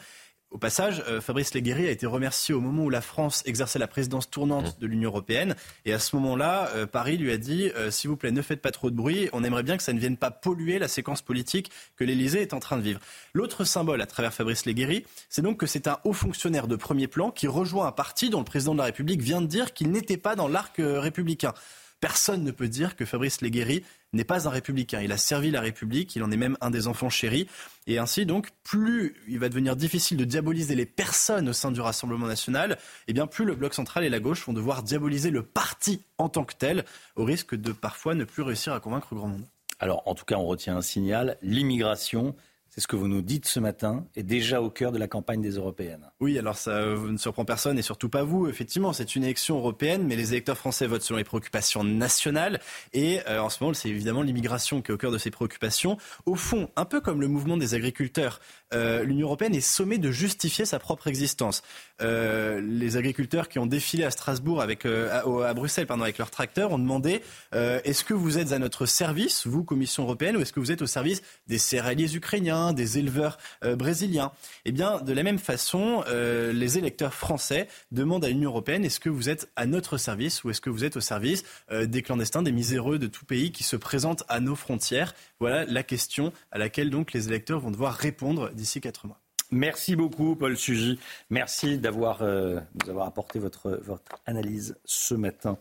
Au 0.54 0.60
passage, 0.60 1.04
euh, 1.08 1.20
Fabrice 1.20 1.56
Leguéry 1.56 1.88
a 1.88 1.90
été 1.90 2.06
remercié 2.06 2.54
au 2.54 2.62
moment 2.62 2.84
où 2.84 2.92
la 2.92 3.02
France 3.02 3.42
exerçait 3.48 3.80
la 3.80 3.88
présidence 3.88 4.30
tournante 4.30 4.78
mmh. 4.78 4.82
de 4.82 4.88
l'Union 4.88 5.10
européenne. 5.10 5.56
Et 5.86 5.94
à 5.94 5.98
ce 5.98 6.16
moment-là, 6.16 6.70
euh, 6.76 6.86
Paris 6.86 7.18
lui 7.18 7.32
a 7.32 7.38
dit 7.38 7.72
euh, 7.76 7.90
S'il 7.90 8.12
vous 8.12 8.18
plaît, 8.18 8.32
ne 8.32 8.42
faites 8.44 8.62
pas 8.62 8.70
trop 8.70 8.92
de 8.92 8.96
bruit. 8.96 9.30
On 9.34 9.44
aimerait 9.44 9.64
bien 9.64 9.78
que 9.78 9.84
ça 9.84 9.94
ne 9.94 10.00
vienne 10.00 10.16
pas 10.16 10.30
polluer 10.30 10.78
la 10.78 10.88
séquence 10.88 11.24
politique 11.24 11.72
que 11.96 12.04
l'Élysée 12.04 12.44
est 12.44 12.54
en 12.54 12.60
train 12.60 12.78
de 12.78 12.84
vivre. 12.84 13.00
L'autre 13.34 13.64
symbole 13.64 14.00
à 14.00 14.06
travers 14.06 14.32
Fabrice 14.32 14.68
Leguéry, 14.68 15.08
c'est 15.28 15.42
donc 15.42 15.60
que 15.60 15.66
c'est 15.66 15.88
un 15.88 15.98
haut 16.04 16.14
fonctionnaire 16.14 16.68
de 16.68 16.76
premier 16.76 17.08
plan 17.08 17.32
qui 17.32 17.48
rejoint 17.48 17.88
un 17.88 17.92
parti 17.92 18.30
dont 18.30 18.38
le 18.38 18.46
président 18.46 18.74
de 18.74 18.78
la 18.78 18.86
République 18.86 19.22
vient 19.22 19.42
de 19.42 19.48
dire 19.48 19.74
qu'il 19.74 19.90
n'était 19.90 20.18
pas 20.18 20.36
dans 20.36 20.48
l'arc 20.48 20.76
républicain. 20.78 21.56
Personne 22.00 22.44
ne 22.44 22.52
peut 22.52 22.68
dire 22.68 22.96
que 22.96 23.06
Fabrice 23.06 23.42
Leguéry 23.42 23.84
n'est 24.14 24.24
pas 24.24 24.48
un 24.48 24.52
républicain. 24.52 25.02
Il 25.02 25.12
a 25.12 25.18
servi 25.18 25.52
la 25.52 25.62
République, 25.62 26.16
il 26.16 26.24
en 26.24 26.32
est 26.32 26.38
même 26.38 26.58
un 26.62 26.70
des 26.70 26.88
enfants 26.88 27.10
chéris. 27.10 27.48
Et 27.88 27.98
ainsi, 27.98 28.26
donc, 28.26 28.50
plus 28.64 29.16
il 29.28 29.40
va 29.40 29.50
devenir 29.50 29.76
difficile 29.76 30.18
de 30.18 30.26
diaboliser 30.26 30.76
les 30.76 30.86
personnes 30.86 31.50
au 31.50 31.54
sein 31.54 31.72
du 31.72 31.82
Rassemblement 31.82 32.28
national, 32.28 32.74
et 32.74 32.76
eh 33.10 33.14
bien 33.14 33.28
plus 33.28 33.46
le 33.46 33.56
Bloc 33.56 33.74
central 33.74 34.04
et 34.04 34.10
la 34.10 34.20
gauche 34.20 34.46
vont 34.46 34.54
devoir 34.54 34.84
diaboliser 34.84 35.32
le 35.32 35.44
parti 35.44 36.02
en 36.18 36.30
tant 36.30 36.46
que 36.46 36.54
tel, 36.54 36.86
au 37.16 37.26
risque 37.26 37.56
de 37.56 37.72
parfois 37.72 38.16
ne 38.16 38.24
plus 38.24 38.44
réussir 38.44 38.74
à 38.74 38.80
convaincre 38.80 39.16
grand 39.16 39.28
monde. 39.28 39.46
Alors, 39.80 40.04
en 40.06 40.16
tout 40.16 40.26
cas, 40.26 40.36
on 40.36 40.46
retient 40.46 40.78
un 40.78 40.82
signal, 40.82 41.38
l'immigration 41.42 42.36
c'est 42.74 42.82
ce 42.82 42.88
que 42.88 42.96
vous 42.96 43.08
nous 43.08 43.22
dites 43.22 43.46
ce 43.46 43.60
matin, 43.60 44.08
est 44.16 44.24
déjà 44.24 44.60
au 44.60 44.72
cœur 44.72 44.92
de 44.92 44.98
la 44.98 45.08
campagne 45.08 45.42
des 45.42 45.52
européennes. 45.52 46.10
Oui, 46.20 46.40
alors 46.40 46.58
ça 46.58 46.72
euh, 46.72 47.12
ne 47.12 47.18
surprend 47.18 47.46
personne 47.46 47.78
et 47.78 47.84
surtout 47.84 48.10
pas 48.10 48.24
vous. 48.24 48.48
Effectivement, 48.48 48.94
c'est 48.94 49.16
une 49.16 49.24
élection 49.24 49.58
européenne, 49.58 50.08
mais 50.08 50.16
les 50.16 50.34
électeurs 50.34 50.58
français 50.58 50.88
votent 50.88 51.04
selon 51.04 51.20
les 51.20 51.24
préoccupations 51.24 51.84
nationales. 51.84 52.60
Et 52.94 53.20
euh, 53.28 53.40
en 53.40 53.50
ce 53.50 53.64
moment, 53.64 53.76
c'est 53.76 53.90
évidemment 53.90 54.24
l'immigration 54.24 54.82
qui 54.82 54.90
est 54.90 54.94
au 54.96 54.98
cœur 54.98 55.12
de 55.12 55.20
ces 55.20 55.30
préoccupations. 55.30 55.98
Au 56.26 56.34
fond, 56.34 56.72
un 56.76 56.86
peu 56.86 57.00
comme 57.00 57.22
le 57.22 57.28
mouvement 57.28 57.58
des 57.58 57.76
agriculteurs, 57.76 58.40
euh, 58.74 59.04
l'Union 59.04 59.28
européenne 59.28 59.56
est 59.56 59.62
sommée 59.62 59.98
de 59.98 60.12
justifier 60.12 60.66
sa 60.66 60.80
propre 60.80 61.08
existence. 61.08 61.64
les 62.00 62.98
agriculteurs 62.98 63.48
qui 63.48 63.60
ont 63.60 63.66
défilé 63.66 64.04
à 64.04 64.12
Strasbourg 64.12 64.62
avec 64.62 64.86
à, 64.86 65.54
Bruxelles 65.54 65.88
pardon, 65.88 66.04
avec 66.04 66.18
leurs 66.18 66.32
tracteurs 66.32 66.72
ont 66.72 66.80
demandé 66.80 67.22
est-ce 67.54 68.04
que 68.04 68.14
vous 68.14 68.38
êtes 68.38 68.52
à 68.52 68.60
notre 68.60 68.86
service, 68.86 69.48
vous 69.48 69.64
Commission 69.64 70.04
européenne, 70.04 70.38
ou 70.38 70.42
est-ce 70.42 70.54
que 70.54 70.60
vous 70.60 70.72
êtes 70.72 70.82
au 70.82 70.88
service 70.88 71.22
des 71.48 71.58
céréaliers 71.58 72.16
ukrainiens 72.16 72.74
des 72.74 72.98
éleveurs 72.98 73.38
euh, 73.64 73.76
brésiliens? 73.76 74.32
Eh 74.66 74.72
bien, 74.72 75.02
de 75.02 75.14
la 75.14 75.24
même 75.24 75.40
façon, 75.40 76.04
euh, 76.08 76.54
les 76.54 76.78
électeurs 76.78 77.14
français 77.14 77.68
demandent 77.92 78.26
à 78.26 78.30
l'Union 78.30 78.50
européenne 78.50 78.86
est-ce 78.86 79.00
que 79.00 79.10
vous 79.10 79.30
êtes 79.30 79.50
à 79.56 79.66
notre 79.66 79.98
service 79.98 80.44
ou 80.44 80.50
est-ce 80.50 80.62
que 80.62 80.70
vous 80.70 80.86
êtes 80.86 80.98
au 80.98 81.02
service 81.02 81.44
euh, 81.72 81.86
des 81.86 82.02
clandestins, 82.02 82.44
des 82.44 82.52
miséreux 82.52 83.00
de 83.00 83.08
tout 83.08 83.26
pays 83.26 83.52
qui 83.52 83.64
se 83.64 83.76
présentent 83.76 84.24
à 84.28 84.40
nos 84.40 84.56
frontières? 84.56 85.16
Voilà 85.40 85.66
la 85.66 85.84
question 85.84 86.32
à 86.52 86.58
laquelle 86.58 86.90
donc 86.90 87.14
les 87.14 87.28
électeurs 87.28 87.60
vont 87.60 87.72
devoir 87.72 87.96
répondre 87.96 88.52
d'ici 88.64 88.82
quatre 88.82 89.06
mois. 89.06 89.20
Merci 89.52 89.96
beaucoup, 89.96 90.36
Paul 90.36 90.58
Sugy. 90.58 91.00
Merci 91.30 91.78
d'avoir 91.78 92.24
nous 92.24 92.90
avoir 92.90 93.06
apporté 93.06 93.38
votre, 93.40 93.80
votre 93.84 94.18
analyse 94.26 94.76
ce 94.86 95.14
matin. 95.14 95.58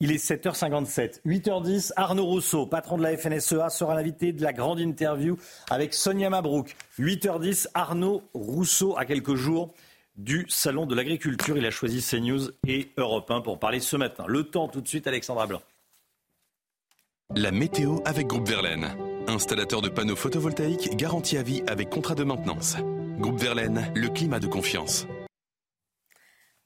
Il 0.00 0.12
est 0.12 0.24
7h57, 0.24 1.22
8h10. 1.26 1.92
Arnaud 1.96 2.26
Rousseau, 2.26 2.66
patron 2.66 2.98
de 2.98 3.02
la 3.02 3.16
FNSEA, 3.16 3.68
sera 3.68 3.96
l'invité 3.96 4.32
de 4.32 4.42
la 4.42 4.52
grande 4.52 4.78
interview 4.78 5.36
avec 5.70 5.92
Sonia 5.92 6.30
Mabrouk. 6.30 6.76
8h10, 7.00 7.66
Arnaud 7.74 8.22
Rousseau, 8.32 8.96
à 8.96 9.04
quelques 9.04 9.34
jours 9.34 9.74
du 10.16 10.46
Salon 10.48 10.86
de 10.86 10.94
l'Agriculture. 10.94 11.56
Il 11.56 11.66
a 11.66 11.72
choisi 11.72 12.00
CNews 12.00 12.50
et 12.68 12.90
Europe 12.96 13.28
1 13.28 13.40
pour 13.40 13.58
parler 13.58 13.80
ce 13.80 13.96
matin. 13.96 14.24
Le 14.28 14.44
temps 14.44 14.68
tout 14.68 14.80
de 14.80 14.88
suite, 14.88 15.08
Alexandra 15.08 15.48
Blanc. 15.48 15.62
La 17.34 17.50
météo 17.50 17.98
avec 18.04 18.28
Groupe 18.28 18.48
Verlaine. 18.48 19.17
Installateur 19.28 19.82
de 19.82 19.90
panneaux 19.90 20.16
photovoltaïques 20.16 20.96
garantie 20.96 21.36
à 21.36 21.42
vie 21.42 21.62
avec 21.66 21.90
contrat 21.90 22.14
de 22.14 22.24
maintenance. 22.24 22.76
Groupe 23.18 23.38
Verlaine, 23.38 23.92
le 23.94 24.08
climat 24.08 24.40
de 24.40 24.46
confiance. 24.46 25.06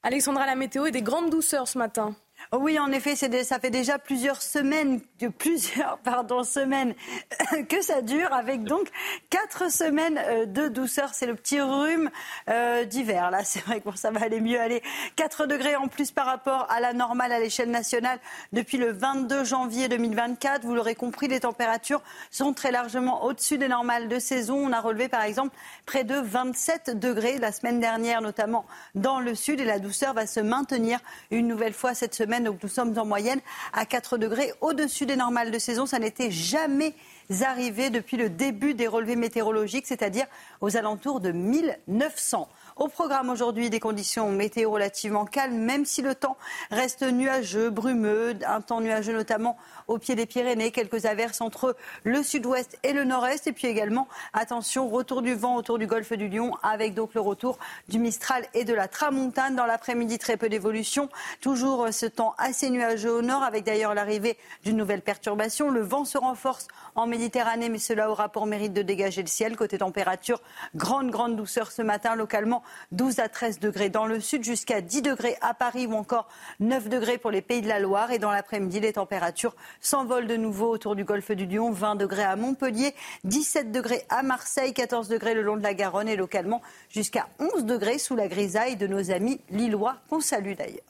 Alexandra, 0.01 0.45
la 0.45 0.55
météo 0.55 0.85
est 0.85 0.91
des 0.91 1.01
grandes 1.01 1.29
douceurs 1.29 1.67
ce 1.67 1.77
matin. 1.77 2.15
Oui, 2.55 2.77
en 2.77 2.91
effet, 2.91 3.15
ça 3.15 3.57
fait 3.57 3.71
déjà 3.71 3.97
plusieurs 3.97 4.39
semaines, 4.43 5.01
plusieurs 5.39 5.97
pardon, 6.03 6.43
semaines 6.43 6.93
que 7.69 7.81
ça 7.81 8.03
dure, 8.03 8.31
avec 8.31 8.63
donc 8.63 8.89
quatre 9.31 9.71
semaines 9.71 10.19
euh, 10.23 10.45
de 10.45 10.67
douceur. 10.67 11.15
C'est 11.15 11.25
le 11.25 11.33
petit 11.33 11.59
rhume 11.59 12.11
euh, 12.49 12.85
d'hiver. 12.85 13.31
Là, 13.31 13.39
c'est 13.43 13.61
vrai 13.61 13.81
que 13.81 13.97
ça 13.97 14.11
va 14.11 14.21
aller 14.21 14.39
mieux. 14.39 14.59
Aller 14.59 14.83
4 15.15 15.47
degrés 15.47 15.75
en 15.75 15.87
plus 15.87 16.11
par 16.11 16.27
rapport 16.27 16.67
à 16.69 16.79
la 16.79 16.93
normale 16.93 17.31
à 17.31 17.39
l'échelle 17.39 17.71
nationale 17.71 18.19
depuis 18.51 18.77
le 18.77 18.91
22 18.91 19.43
janvier 19.43 19.89
2024. 19.89 20.63
Vous 20.63 20.75
l'aurez 20.75 20.93
compris, 20.93 21.27
les 21.27 21.39
températures 21.39 22.03
sont 22.29 22.53
très 22.53 22.69
largement 22.69 23.25
au-dessus 23.25 23.57
des 23.57 23.67
normales 23.67 24.07
de 24.07 24.19
saison. 24.19 24.57
On 24.57 24.71
a 24.73 24.79
relevé 24.79 25.07
par 25.07 25.23
exemple 25.23 25.55
près 25.87 26.03
de 26.03 26.15
27 26.15 26.99
degrés 26.99 27.39
la 27.39 27.51
semaine 27.51 27.79
dernière, 27.79 28.21
notamment 28.21 28.67
dans 28.93 29.19
le 29.19 29.33
sud, 29.33 29.59
et 29.59 29.65
la 29.65 29.79
douceur 29.79 30.13
va 30.13 30.27
se 30.27 30.39
maintenir 30.39 30.99
une 31.31 31.47
nouvelle 31.47 31.73
fois 31.73 31.95
cette 31.95 32.13
semaine. 32.13 32.42
Donc 32.43 32.61
nous 32.61 32.69
sommes 32.69 32.97
en 32.97 33.05
moyenne 33.05 33.39
à 33.73 33.85
4 33.85 34.17
degrés 34.17 34.53
au-dessus 34.61 35.05
des 35.05 35.15
normales 35.15 35.51
de 35.51 35.59
saison. 35.59 35.85
Ça 35.85 35.99
n'était 35.99 36.31
jamais 36.31 36.93
arrivé 37.41 37.89
depuis 37.89 38.17
le 38.17 38.29
début 38.29 38.73
des 38.73 38.87
relevés 38.87 39.15
météorologiques, 39.15 39.87
c'est-à-dire 39.87 40.25
aux 40.61 40.77
alentours 40.77 41.19
de 41.19 41.31
1900. 41.31 42.49
Au 42.75 42.87
programme 42.87 43.29
aujourd'hui, 43.29 43.69
des 43.69 43.79
conditions 43.79 44.29
météo 44.29 44.71
relativement 44.71 45.25
calmes, 45.25 45.57
même 45.57 45.85
si 45.85 46.01
le 46.01 46.15
temps 46.15 46.37
reste 46.71 47.03
nuageux, 47.03 47.69
brumeux, 47.69 48.35
un 48.45 48.61
temps 48.61 48.81
nuageux 48.81 49.13
notamment 49.13 49.57
au 49.87 49.97
pied 49.97 50.15
des 50.15 50.25
Pyrénées, 50.25 50.71
quelques 50.71 51.05
averses 51.05 51.41
entre 51.41 51.75
le 52.03 52.23
sud-ouest 52.23 52.77
et 52.83 52.93
le 52.93 53.03
nord-est. 53.03 53.47
Et 53.47 53.53
puis 53.53 53.67
également, 53.67 54.07
attention, 54.33 54.87
retour 54.89 55.21
du 55.21 55.33
vent 55.33 55.55
autour 55.55 55.77
du 55.77 55.87
golfe 55.87 56.13
du 56.13 56.27
Lion, 56.27 56.55
avec 56.63 56.93
donc 56.93 57.13
le 57.13 57.21
retour 57.21 57.57
du 57.89 57.99
Mistral 57.99 58.45
et 58.53 58.63
de 58.63 58.73
la 58.73 58.87
Tramontane. 58.87 59.55
Dans 59.55 59.65
l'après-midi, 59.65 60.17
très 60.17 60.37
peu 60.37 60.49
d'évolution. 60.49 61.09
Toujours 61.41 61.87
ce 61.91 62.05
temps 62.05 62.35
assez 62.37 62.69
nuageux 62.69 63.11
au 63.11 63.21
nord, 63.21 63.43
avec 63.43 63.63
d'ailleurs 63.63 63.93
l'arrivée 63.93 64.37
d'une 64.63 64.77
nouvelle 64.77 65.01
perturbation. 65.01 65.69
Le 65.69 65.81
vent 65.81 66.05
se 66.05 66.17
renforce 66.17 66.67
en 66.95 67.07
Méditerranée, 67.07 67.69
mais 67.69 67.79
cela 67.79 68.09
aura 68.09 68.29
pour 68.29 68.45
mérite 68.45 68.73
de 68.73 68.81
dégager 68.81 69.21
le 69.21 69.27
ciel. 69.27 69.55
Côté 69.55 69.77
température, 69.77 70.41
grande, 70.75 71.09
grande 71.09 71.35
douceur 71.35 71.71
ce 71.71 71.81
matin, 71.81 72.15
localement 72.15 72.63
12 72.91 73.19
à 73.19 73.29
13 73.29 73.59
degrés 73.59 73.89
dans 73.89 74.05
le 74.05 74.19
sud, 74.19 74.43
jusqu'à 74.43 74.81
10 74.81 75.01
degrés 75.01 75.37
à 75.41 75.53
Paris 75.53 75.87
ou 75.87 75.93
encore 75.93 76.27
9 76.59 76.89
degrés 76.89 77.17
pour 77.17 77.31
les 77.31 77.41
pays 77.41 77.61
de 77.61 77.67
la 77.67 77.79
Loire. 77.79 78.11
Et 78.11 78.19
dans 78.19 78.31
l'après-midi, 78.31 78.79
les 78.79 78.93
températures 78.93 79.55
s'envolent 79.81 80.27
de 80.27 80.35
nouveau 80.35 80.69
autour 80.69 80.95
du 80.95 81.03
golfe 81.03 81.31
du 81.31 81.45
Lion, 81.45 81.71
20 81.71 81.95
degrés 81.95 82.23
à 82.23 82.35
Montpellier, 82.35 82.93
17 83.23 83.71
degrés 83.71 84.03
à 84.09 84.23
Marseille, 84.23 84.73
14 84.73 85.07
degrés 85.07 85.33
le 85.33 85.41
long 85.41 85.57
de 85.57 85.63
la 85.63 85.73
Garonne 85.73 86.07
et 86.07 86.15
localement 86.15 86.61
jusqu'à 86.89 87.27
11 87.39 87.65
degrés 87.65 87.97
sous 87.97 88.15
la 88.15 88.27
grisaille 88.27 88.75
de 88.75 88.87
nos 88.87 89.11
amis 89.11 89.39
lillois, 89.49 89.97
qu'on 90.09 90.19
salue 90.19 90.53
d'ailleurs. 90.53 90.81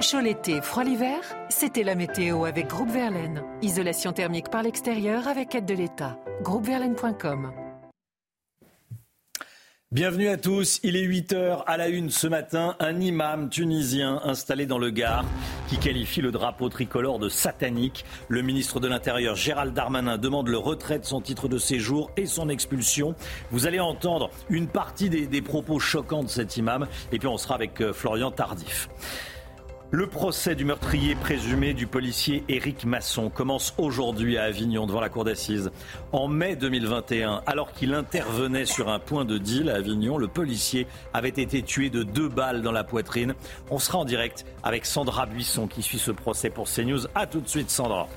Chaud 0.00 0.20
l'été, 0.20 0.60
froid 0.62 0.84
l'hiver, 0.84 1.20
c'était 1.48 1.84
la 1.84 1.94
météo 1.94 2.44
avec 2.44 2.66
Groupe 2.66 2.90
Verlaine. 2.90 3.42
Isolation 3.60 4.12
thermique 4.12 4.50
par 4.50 4.62
l'extérieur 4.62 5.28
avec 5.28 5.54
aide 5.54 5.66
de 5.66 5.74
l'État. 5.74 6.18
Groupeverlaine.com 6.42 7.52
Bienvenue 9.92 10.28
à 10.28 10.38
tous. 10.38 10.80
Il 10.84 10.96
est 10.96 11.02
8 11.02 11.34
heures 11.34 11.68
à 11.68 11.76
la 11.76 11.88
une 11.88 12.08
ce 12.08 12.26
matin. 12.26 12.76
Un 12.80 12.98
imam 12.98 13.50
tunisien 13.50 14.22
installé 14.24 14.64
dans 14.64 14.78
le 14.78 14.88
Gard 14.88 15.26
qui 15.68 15.76
qualifie 15.76 16.22
le 16.22 16.30
drapeau 16.30 16.70
tricolore 16.70 17.18
de 17.18 17.28
satanique. 17.28 18.06
Le 18.28 18.40
ministre 18.40 18.80
de 18.80 18.88
l'Intérieur 18.88 19.36
Gérald 19.36 19.74
Darmanin 19.74 20.16
demande 20.16 20.48
le 20.48 20.56
retrait 20.56 20.98
de 20.98 21.04
son 21.04 21.20
titre 21.20 21.46
de 21.46 21.58
séjour 21.58 22.10
et 22.16 22.24
son 22.24 22.48
expulsion. 22.48 23.14
Vous 23.50 23.66
allez 23.66 23.80
entendre 23.80 24.30
une 24.48 24.66
partie 24.66 25.10
des, 25.10 25.26
des 25.26 25.42
propos 25.42 25.78
choquants 25.78 26.22
de 26.22 26.30
cet 26.30 26.56
imam 26.56 26.86
et 27.12 27.18
puis 27.18 27.28
on 27.28 27.36
sera 27.36 27.54
avec 27.54 27.82
euh, 27.82 27.92
Florian 27.92 28.30
Tardif. 28.30 28.88
Le 29.94 30.06
procès 30.06 30.54
du 30.54 30.64
meurtrier 30.64 31.14
présumé 31.14 31.74
du 31.74 31.86
policier 31.86 32.44
Éric 32.48 32.86
Masson 32.86 33.28
commence 33.28 33.74
aujourd'hui 33.76 34.38
à 34.38 34.44
Avignon 34.44 34.86
devant 34.86 35.02
la 35.02 35.10
cour 35.10 35.22
d'assises. 35.22 35.70
En 36.12 36.28
mai 36.28 36.56
2021, 36.56 37.42
alors 37.44 37.74
qu'il 37.74 37.92
intervenait 37.92 38.64
sur 38.64 38.88
un 38.88 38.98
point 38.98 39.26
de 39.26 39.36
deal 39.36 39.68
à 39.68 39.74
Avignon, 39.74 40.16
le 40.16 40.28
policier 40.28 40.86
avait 41.12 41.28
été 41.28 41.60
tué 41.60 41.90
de 41.90 42.04
deux 42.04 42.30
balles 42.30 42.62
dans 42.62 42.72
la 42.72 42.84
poitrine. 42.84 43.34
On 43.70 43.78
sera 43.78 43.98
en 43.98 44.06
direct 44.06 44.46
avec 44.62 44.86
Sandra 44.86 45.26
Buisson 45.26 45.66
qui 45.66 45.82
suit 45.82 45.98
ce 45.98 46.10
procès 46.10 46.48
pour 46.48 46.70
CNews. 46.70 47.06
A 47.14 47.26
tout 47.26 47.42
de 47.42 47.48
suite 47.48 47.68
Sandra. 47.68 48.08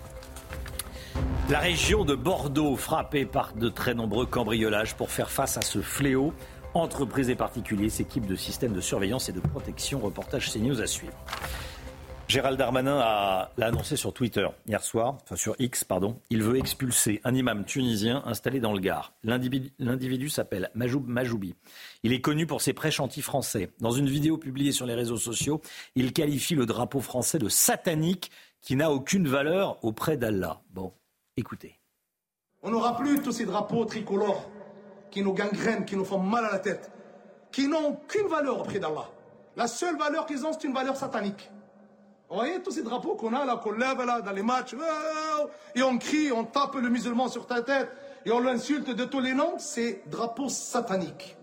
La 1.50 1.60
région 1.60 2.06
de 2.06 2.16
Bordeaux 2.16 2.78
frappée 2.78 3.26
par 3.26 3.54
de 3.54 3.68
très 3.68 3.94
nombreux 3.94 4.26
cambriolages 4.26 4.96
pour 4.96 5.12
faire 5.12 5.30
face 5.30 5.58
à 5.58 5.62
ce 5.62 5.82
fléau. 5.82 6.34
Entreprises 6.76 7.30
et 7.30 7.36
particuliers 7.36 7.90
s'équipent 7.90 8.28
de 8.28 8.36
systèmes 8.36 8.74
de 8.74 8.82
surveillance 8.82 9.30
et 9.30 9.32
de 9.32 9.40
protection. 9.40 10.00
Reportage 10.00 10.52
CNews 10.52 10.82
à 10.82 10.88
suivre. 10.88 11.16
Gérald 12.28 12.58
Darmanin 12.58 12.98
l'a 12.98 13.68
annoncé 13.68 13.96
sur 13.96 14.12
Twitter 14.12 14.46
hier 14.68 14.84
soir, 14.84 15.18
enfin 15.24 15.38
sur 15.38 15.56
X, 15.58 15.86
pardon. 15.86 16.20
Il 16.30 16.44
veut 16.44 16.58
expulser 16.58 17.22
un 17.24 17.34
imam 17.34 17.64
tunisien 17.64 18.24
installé 18.26 18.60
dans 18.60 18.74
le 18.74 18.82
Gard. 18.82 19.14
L'individu 19.24 20.28
s'appelle 20.28 20.70
Majoub 20.76 21.06
Majoubi. 21.08 21.56
Il 22.04 22.12
est 22.12 22.20
connu 22.20 22.46
pour 22.46 22.62
ses 22.62 22.74
prêches 22.74 23.00
anti-français. 23.00 23.70
Dans 23.80 23.92
une 23.92 24.10
vidéo 24.10 24.38
publiée 24.38 24.74
sur 24.74 24.86
les 24.86 24.96
réseaux 24.96 25.16
sociaux, 25.16 25.62
il 25.96 26.12
qualifie 26.12 26.56
le 26.56 26.66
drapeau 26.66 27.00
français 27.00 27.40
de 27.40 27.48
satanique 27.48 28.32
qui 28.62 28.76
n'a 28.76 28.92
aucune 28.92 29.30
valeur 29.30 29.82
auprès 29.82 30.18
d'Allah. 30.18 30.62
Bon, 30.72 30.92
écoutez. 31.38 31.80
On 32.64 32.72
n'aura 32.72 32.98
plus 32.98 33.22
tous 33.22 33.32
ces 33.32 33.46
drapeaux 33.46 33.86
tricolores 33.86 34.50
qui 35.16 35.24
nous 35.24 35.34
gangrènent, 35.34 35.86
qui 35.86 35.96
nous 35.96 36.04
font 36.04 36.20
mal 36.20 36.44
à 36.44 36.52
la 36.52 36.60
tête, 36.60 36.92
qui 37.50 37.70
n'ont 37.70 37.88
aucune 37.88 38.28
valeur 38.28 38.60
auprès 38.60 38.80
d'Allah. 38.80 39.08
La 39.56 39.66
seule 39.66 39.98
valeur 39.98 40.26
qu'ils 40.26 40.46
ont, 40.46 40.52
c'est 40.52 40.68
une 40.68 40.74
valeur 40.74 40.98
satanique. 40.98 41.50
Vous 42.30 42.36
voyez 42.36 42.62
tous 42.62 42.72
ces 42.72 42.84
drapeaux 42.84 43.16
qu'on 43.16 43.34
a 43.34 43.46
là, 43.46 43.56
qu'on 43.56 43.72
lève 43.72 44.04
là 44.06 44.20
dans 44.20 44.34
les 44.34 44.44
matchs, 44.44 44.76
et 45.74 45.82
on 45.82 45.98
crie, 45.98 46.34
on 46.34 46.44
tape 46.44 46.76
le 46.76 46.90
musulman 46.90 47.30
sur 47.30 47.48
ta 47.48 47.62
tête, 47.62 47.90
et 48.26 48.32
on 48.32 48.42
l'insulte 48.42 48.90
de 48.90 49.06
tous 49.06 49.22
les 49.22 49.34
noms, 49.34 49.56
c'est 49.58 50.04
drapeau 50.08 50.50
satanique. 50.50 51.38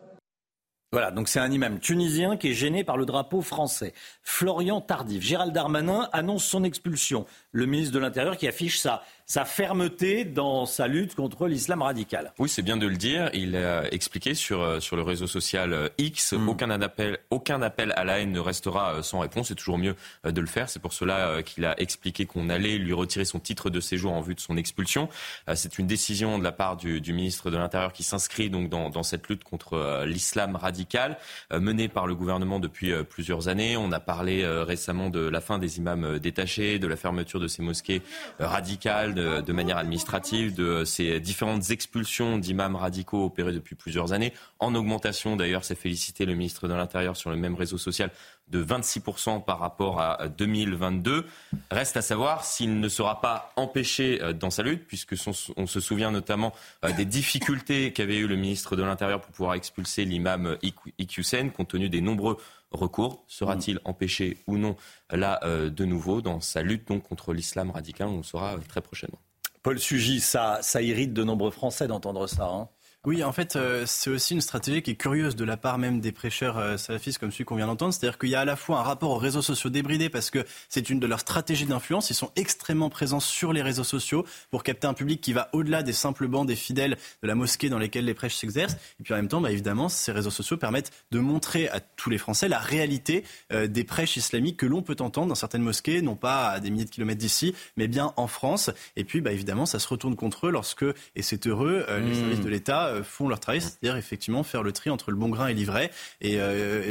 Voilà, 0.94 1.10
donc 1.10 1.26
c'est 1.28 1.40
un 1.40 1.50
imam 1.50 1.78
tunisien 1.78 2.36
qui 2.36 2.50
est 2.50 2.52
gêné 2.52 2.84
par 2.84 2.98
le 2.98 3.06
drapeau 3.06 3.40
français. 3.40 3.94
Florian 4.20 4.82
Tardif, 4.82 5.22
Gérald 5.22 5.54
Darmanin 5.54 6.10
annonce 6.12 6.44
son 6.44 6.64
expulsion. 6.64 7.24
Le 7.50 7.64
ministre 7.64 7.94
de 7.94 7.98
l'Intérieur 7.98 8.36
qui 8.36 8.46
affiche 8.46 8.78
sa, 8.78 9.02
sa 9.26 9.44
fermeté 9.44 10.24
dans 10.24 10.66
sa 10.66 10.86
lutte 10.86 11.14
contre 11.14 11.46
l'islam 11.46 11.82
radical. 11.82 12.32
Oui, 12.38 12.48
c'est 12.48 12.62
bien 12.62 12.76
de 12.76 12.86
le 12.86 12.96
dire. 12.96 13.30
Il 13.34 13.56
a 13.56 13.92
expliqué 13.92 14.34
sur, 14.34 14.60
euh, 14.60 14.80
sur 14.80 14.96
le 14.96 15.02
réseau 15.02 15.26
social 15.26 15.72
euh, 15.72 15.88
X, 15.98 16.32
mm. 16.32 16.48
aucun, 16.48 16.70
appel, 16.70 17.18
aucun 17.30 17.62
appel 17.62 17.92
à 17.96 18.04
la 18.04 18.20
haine 18.20 18.32
ne 18.32 18.40
restera 18.40 18.94
euh, 18.94 19.02
sans 19.02 19.20
réponse. 19.20 19.48
C'est 19.48 19.54
toujours 19.54 19.78
mieux 19.78 19.96
de 20.24 20.40
le 20.40 20.46
faire. 20.46 20.68
C'est 20.68 20.80
pour 20.80 20.92
cela 20.92 21.42
qu'il 21.42 21.64
a 21.64 21.80
expliqué 21.80 22.26
qu'on 22.26 22.48
allait 22.48 22.78
lui 22.78 22.92
retirer 22.92 23.24
son 23.24 23.38
titre 23.38 23.70
de 23.70 23.80
séjour 23.80 24.12
en 24.12 24.20
vue 24.20 24.34
de 24.34 24.40
son 24.40 24.56
expulsion. 24.56 25.08
C'est 25.54 25.78
une 25.78 25.86
décision 25.86 26.38
de 26.38 26.44
la 26.44 26.52
part 26.52 26.76
du, 26.76 27.00
du 27.00 27.12
ministre 27.12 27.50
de 27.50 27.56
l'Intérieur 27.56 27.92
qui 27.92 28.02
s'inscrit 28.02 28.50
donc 28.50 28.68
dans, 28.68 28.90
dans, 28.90 29.02
cette 29.02 29.28
lutte 29.28 29.44
contre 29.44 30.04
l'islam 30.06 30.56
radical 30.56 31.18
menée 31.52 31.88
par 31.88 32.06
le 32.06 32.14
gouvernement 32.14 32.60
depuis 32.60 32.92
plusieurs 33.04 33.48
années. 33.48 33.76
On 33.76 33.92
a 33.92 34.00
parlé 34.00 34.46
récemment 34.46 35.10
de 35.10 35.20
la 35.20 35.40
fin 35.40 35.58
des 35.58 35.78
imams 35.78 36.18
détachés, 36.18 36.78
de 36.78 36.86
la 36.86 36.96
fermeture 36.96 37.40
de 37.40 37.48
ces 37.48 37.62
mosquées 37.62 38.02
radicales, 38.38 39.11
de, 39.12 39.52
manière 39.52 39.78
administrative 39.78 40.54
de 40.54 40.84
ces 40.84 41.20
différentes 41.20 41.70
expulsions 41.70 42.38
d'imams 42.38 42.76
radicaux 42.76 43.24
opérées 43.24 43.52
depuis 43.52 43.74
plusieurs 43.74 44.12
années, 44.12 44.32
en 44.58 44.74
augmentation 44.74 45.36
d'ailleurs, 45.36 45.64
c'est 45.64 45.74
félicité 45.74 46.24
le 46.26 46.34
ministre 46.34 46.68
de 46.68 46.74
l'Intérieur 46.74 47.16
sur 47.16 47.30
le 47.30 47.36
même 47.36 47.54
réseau 47.54 47.78
social 47.78 48.10
de 48.48 48.62
26% 48.62 49.44
par 49.44 49.58
rapport 49.58 50.00
à 50.00 50.28
2022. 50.28 51.24
Reste 51.70 51.96
à 51.96 52.02
savoir 52.02 52.44
s'il 52.44 52.80
ne 52.80 52.88
sera 52.88 53.20
pas 53.20 53.52
empêché 53.56 54.20
euh, 54.22 54.32
dans 54.32 54.50
sa 54.50 54.62
lutte, 54.62 54.86
puisque 54.86 55.14
on 55.56 55.66
se 55.66 55.80
souvient 55.80 56.10
notamment 56.10 56.52
euh, 56.84 56.92
des 56.92 57.06
difficultés 57.06 57.92
qu'avait 57.92 58.18
eu 58.18 58.26
le 58.26 58.36
ministre 58.36 58.76
de 58.76 58.82
l'Intérieur 58.82 59.20
pour 59.20 59.32
pouvoir 59.32 59.54
expulser 59.54 60.04
l'imam 60.04 60.56
Iqiyoussen, 60.98 61.50
compte 61.50 61.68
tenu 61.68 61.88
des 61.88 62.00
nombreux 62.00 62.36
recours. 62.72 63.24
Sera-t-il 63.28 63.80
empêché 63.84 64.38
ou 64.46 64.58
non 64.58 64.76
là 65.10 65.40
euh, 65.44 65.70
de 65.70 65.84
nouveau 65.84 66.22
dans 66.22 66.40
sa 66.40 66.62
lutte 66.62 66.88
donc 66.88 67.08
contre 67.08 67.32
l'islam 67.32 67.70
radical 67.70 68.08
On 68.08 68.18
le 68.18 68.22
saura 68.22 68.56
très 68.68 68.80
prochainement. 68.80 69.20
Paul 69.62 69.78
Sugy, 69.78 70.20
ça, 70.20 70.58
ça 70.62 70.82
irrite 70.82 71.12
de 71.12 71.22
nombreux 71.22 71.50
Français 71.50 71.86
d'entendre 71.86 72.26
ça. 72.26 72.46
Hein 72.46 72.68
oui, 73.04 73.24
en 73.24 73.32
fait, 73.32 73.56
euh, 73.56 73.82
c'est 73.84 74.10
aussi 74.10 74.32
une 74.32 74.40
stratégie 74.40 74.80
qui 74.80 74.92
est 74.92 74.94
curieuse 74.94 75.34
de 75.34 75.44
la 75.44 75.56
part 75.56 75.76
même 75.76 75.98
des 75.98 76.12
prêcheurs 76.12 76.56
euh, 76.56 76.76
salafistes 76.76 77.18
comme 77.18 77.32
celui 77.32 77.44
qu'on 77.44 77.56
vient 77.56 77.66
d'entendre. 77.66 77.92
C'est-à-dire 77.92 78.16
qu'il 78.16 78.28
y 78.28 78.36
a 78.36 78.40
à 78.40 78.44
la 78.44 78.54
fois 78.54 78.78
un 78.78 78.82
rapport 78.82 79.10
aux 79.10 79.18
réseaux 79.18 79.42
sociaux 79.42 79.70
débridés 79.70 80.08
parce 80.08 80.30
que 80.30 80.46
c'est 80.68 80.88
une 80.88 81.00
de 81.00 81.08
leurs 81.08 81.18
stratégies 81.18 81.66
d'influence. 81.66 82.10
Ils 82.10 82.14
sont 82.14 82.30
extrêmement 82.36 82.90
présents 82.90 83.18
sur 83.18 83.52
les 83.52 83.60
réseaux 83.60 83.82
sociaux 83.82 84.24
pour 84.52 84.62
capter 84.62 84.86
un 84.86 84.94
public 84.94 85.20
qui 85.20 85.32
va 85.32 85.48
au-delà 85.52 85.82
des 85.82 85.92
simples 85.92 86.28
bancs 86.28 86.46
des 86.46 86.54
fidèles 86.54 86.96
de 87.24 87.26
la 87.26 87.34
mosquée 87.34 87.68
dans 87.68 87.80
lesquels 87.80 88.04
les 88.04 88.14
prêches 88.14 88.36
s'exercent. 88.36 88.76
Et 89.00 89.02
puis 89.02 89.12
en 89.14 89.16
même 89.16 89.26
temps, 89.26 89.40
bah, 89.40 89.50
évidemment, 89.50 89.88
ces 89.88 90.12
réseaux 90.12 90.30
sociaux 90.30 90.56
permettent 90.56 90.92
de 91.10 91.18
montrer 91.18 91.68
à 91.70 91.80
tous 91.80 92.08
les 92.08 92.18
Français 92.18 92.46
la 92.46 92.60
réalité 92.60 93.24
euh, 93.52 93.66
des 93.66 93.82
prêches 93.82 94.16
islamiques 94.16 94.58
que 94.58 94.66
l'on 94.66 94.82
peut 94.82 94.96
entendre 95.00 95.26
dans 95.26 95.34
certaines 95.34 95.62
mosquées, 95.62 96.02
non 96.02 96.14
pas 96.14 96.50
à 96.50 96.60
des 96.60 96.70
milliers 96.70 96.84
de 96.84 96.90
kilomètres 96.90 97.18
d'ici, 97.18 97.52
mais 97.76 97.88
bien 97.88 98.12
en 98.16 98.28
France. 98.28 98.70
Et 98.94 99.02
puis, 99.02 99.20
bah, 99.20 99.32
évidemment, 99.32 99.66
ça 99.66 99.80
se 99.80 99.88
retourne 99.88 100.14
contre 100.14 100.46
eux 100.46 100.52
lorsque, 100.52 100.84
et 101.16 101.22
c'est 101.22 101.48
heureux, 101.48 101.84
les 101.88 102.12
mmh. 102.12 102.14
services 102.14 102.40
de 102.40 102.48
l'État 102.48 102.91
là 102.94 103.02
font 103.02 103.28
leur 103.28 103.40
travail, 103.40 103.60
c'est-à-dire 103.60 103.96
effectivement 103.96 104.42
faire 104.42 104.62
le 104.62 104.72
tri 104.72 104.90
entre 104.90 105.10
le 105.10 105.16
bon 105.16 105.28
grain 105.28 105.48
et 105.48 105.54
l'ivraie 105.54 105.90
et, 106.20 106.38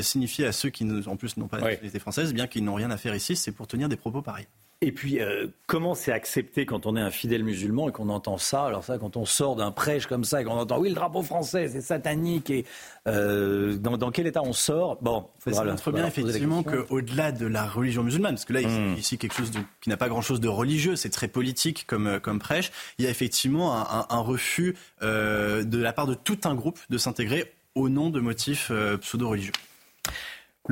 signifier 0.01 0.45
à 0.45 0.51
ceux 0.51 0.69
qui, 0.69 0.87
en 1.05 1.15
plus, 1.15 1.37
n'ont 1.37 1.47
pas 1.47 1.57
la 1.57 1.63
nationalité 1.63 1.99
française, 1.99 2.33
bien 2.33 2.47
qu'ils 2.47 2.63
n'ont 2.63 2.73
rien 2.73 2.91
à 2.91 2.97
faire 2.97 3.15
ici, 3.15 3.35
c'est 3.35 3.51
pour 3.51 3.67
tenir 3.67 3.89
des 3.89 3.95
propos 3.95 4.21
pareils. 4.21 4.47
Et 4.83 4.91
puis, 4.91 5.21
euh, 5.21 5.45
comment 5.67 5.93
c'est 5.93 6.11
accepté 6.11 6.65
quand 6.65 6.87
on 6.87 6.95
est 6.95 7.01
un 7.01 7.11
fidèle 7.11 7.43
musulman 7.43 7.89
et 7.89 7.91
qu'on 7.91 8.09
entend 8.09 8.39
ça? 8.39 8.65
Alors 8.65 8.83
ça, 8.83 8.97
quand 8.97 9.15
on 9.15 9.25
sort 9.25 9.55
d'un 9.55 9.69
prêche 9.69 10.07
comme 10.07 10.23
ça 10.23 10.41
et 10.41 10.43
qu'on 10.43 10.57
entend 10.57 10.79
oui, 10.79 10.89
le 10.89 10.95
drapeau 10.95 11.21
français, 11.21 11.69
c'est 11.69 11.81
satanique. 11.81 12.49
Et 12.49 12.65
euh, 13.07 13.77
dans, 13.77 14.09
quel 14.09 14.25
état 14.25 14.41
on 14.41 14.53
sort? 14.53 14.97
Bon, 15.03 15.27
ça 15.37 15.63
montre 15.63 15.91
bien 15.91 16.07
effectivement 16.07 16.63
qu'au-delà 16.63 17.31
de 17.31 17.45
la 17.45 17.67
religion 17.67 18.01
musulmane, 18.01 18.33
parce 18.33 18.45
que 18.45 18.53
là, 18.53 18.61
hmm. 18.61 18.95
ici, 18.97 19.19
quelque 19.19 19.35
chose 19.35 19.51
qui 19.81 19.89
n'a 19.89 19.97
pas 19.97 20.09
grand-chose 20.09 20.39
de 20.39 20.47
religieux, 20.47 20.95
c'est 20.95 21.11
très 21.11 21.27
politique 21.27 21.85
comme, 21.85 22.07
euh, 22.07 22.19
comme 22.19 22.39
prêche, 22.39 22.71
il 22.97 23.05
y 23.05 23.07
a 23.07 23.11
effectivement 23.11 23.75
un, 23.75 24.07
un, 24.09 24.19
refus 24.21 24.75
de 25.01 25.77
la 25.77 25.93
part 25.93 26.07
de 26.07 26.15
tout 26.15 26.39
un 26.45 26.55
groupe 26.55 26.79
de 26.89 26.97
s'intégrer 26.97 27.53
au 27.75 27.89
nom 27.89 28.09
de 28.09 28.19
motifs 28.19 28.71
pseudo-religieux. 29.01 29.53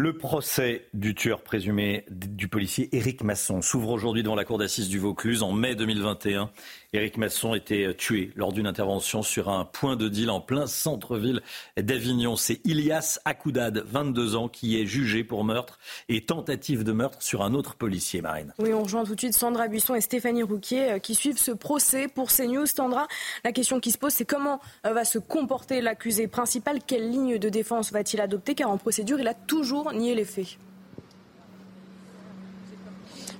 Le 0.02 0.14
procès 0.14 0.88
du 0.94 1.14
tueur 1.14 1.42
présumé 1.42 2.06
du 2.10 2.48
policier 2.48 2.88
Éric 2.96 3.22
Masson 3.22 3.62
s'ouvre 3.62 3.90
aujourd'hui 3.90 4.24
devant 4.24 4.36
la 4.38 4.46
cour 4.46 4.58
d'assises 4.58 4.88
du 4.88 4.98
Vaucluse 4.98 5.44
en 5.44 5.52
mai 5.52 5.76
2021. 5.76 6.52
Éric 6.92 7.18
Masson 7.18 7.54
était 7.54 7.86
euh, 7.86 7.94
tué 7.94 8.32
lors 8.36 8.52
d'une 8.52 8.66
intervention 8.66 9.22
sur 9.22 9.50
un 9.50 9.64
point 9.64 9.96
de 9.96 10.10
deal 10.10 10.32
en 10.32 10.42
plein 10.42 10.66
centre-ville 10.66 11.42
d'Avignon. 11.78 12.36
C'est 12.36 12.66
Ilias 12.66 13.20
Akoudad, 13.26 13.84
22 13.86 14.36
ans, 14.36 14.48
qui 14.48 14.82
est 14.82 14.88
jugé 14.88 15.24
pour 15.24 15.44
meurtre 15.44 15.78
et 16.08 16.26
tentative 16.26 16.84
de 16.84 16.92
meurtre 16.92 17.22
sur 17.22 17.44
un 17.44 17.54
autre 17.54 17.76
policier, 17.76 18.22
Marine. 18.22 18.54
Oui, 18.58 18.74
on 18.74 18.84
rejoint 18.84 19.04
tout 19.04 19.14
de 19.14 19.20
suite 19.20 19.36
Sandra 19.36 19.68
Buisson 19.68 19.94
et 19.94 20.02
Stéphanie 20.02 20.42
Rouquier 20.42 20.94
euh, 20.94 21.00
qui 21.00 21.14
suivent 21.14 21.38
ce 21.38 21.52
procès 21.52 22.08
pour 22.08 22.32
CNews. 22.32 22.66
Sandra, 22.66 23.08
la 23.44 23.52
question 23.52 23.80
qui 23.80 23.92
se 23.92 24.00
pose, 24.00 24.14
c'est 24.14 24.26
comment 24.26 24.60
euh, 24.88 24.94
va 24.94 25.06
se 25.06 25.20
comporter 25.20 25.82
l'accusé 25.82 26.28
principal? 26.28 26.80
Quelle 26.86 27.12
ligne 27.12 27.38
de 27.38 27.50
défense 27.50 27.92
va-t-il 27.92 28.20
adopter? 28.20 28.56
Car 28.56 28.72
en 28.72 28.78
procédure, 28.78 29.20
il 29.20 29.28
a 29.28 29.36
toujours 29.36 29.94
nié 29.94 30.16
les 30.16 30.26
faits. 30.26 30.58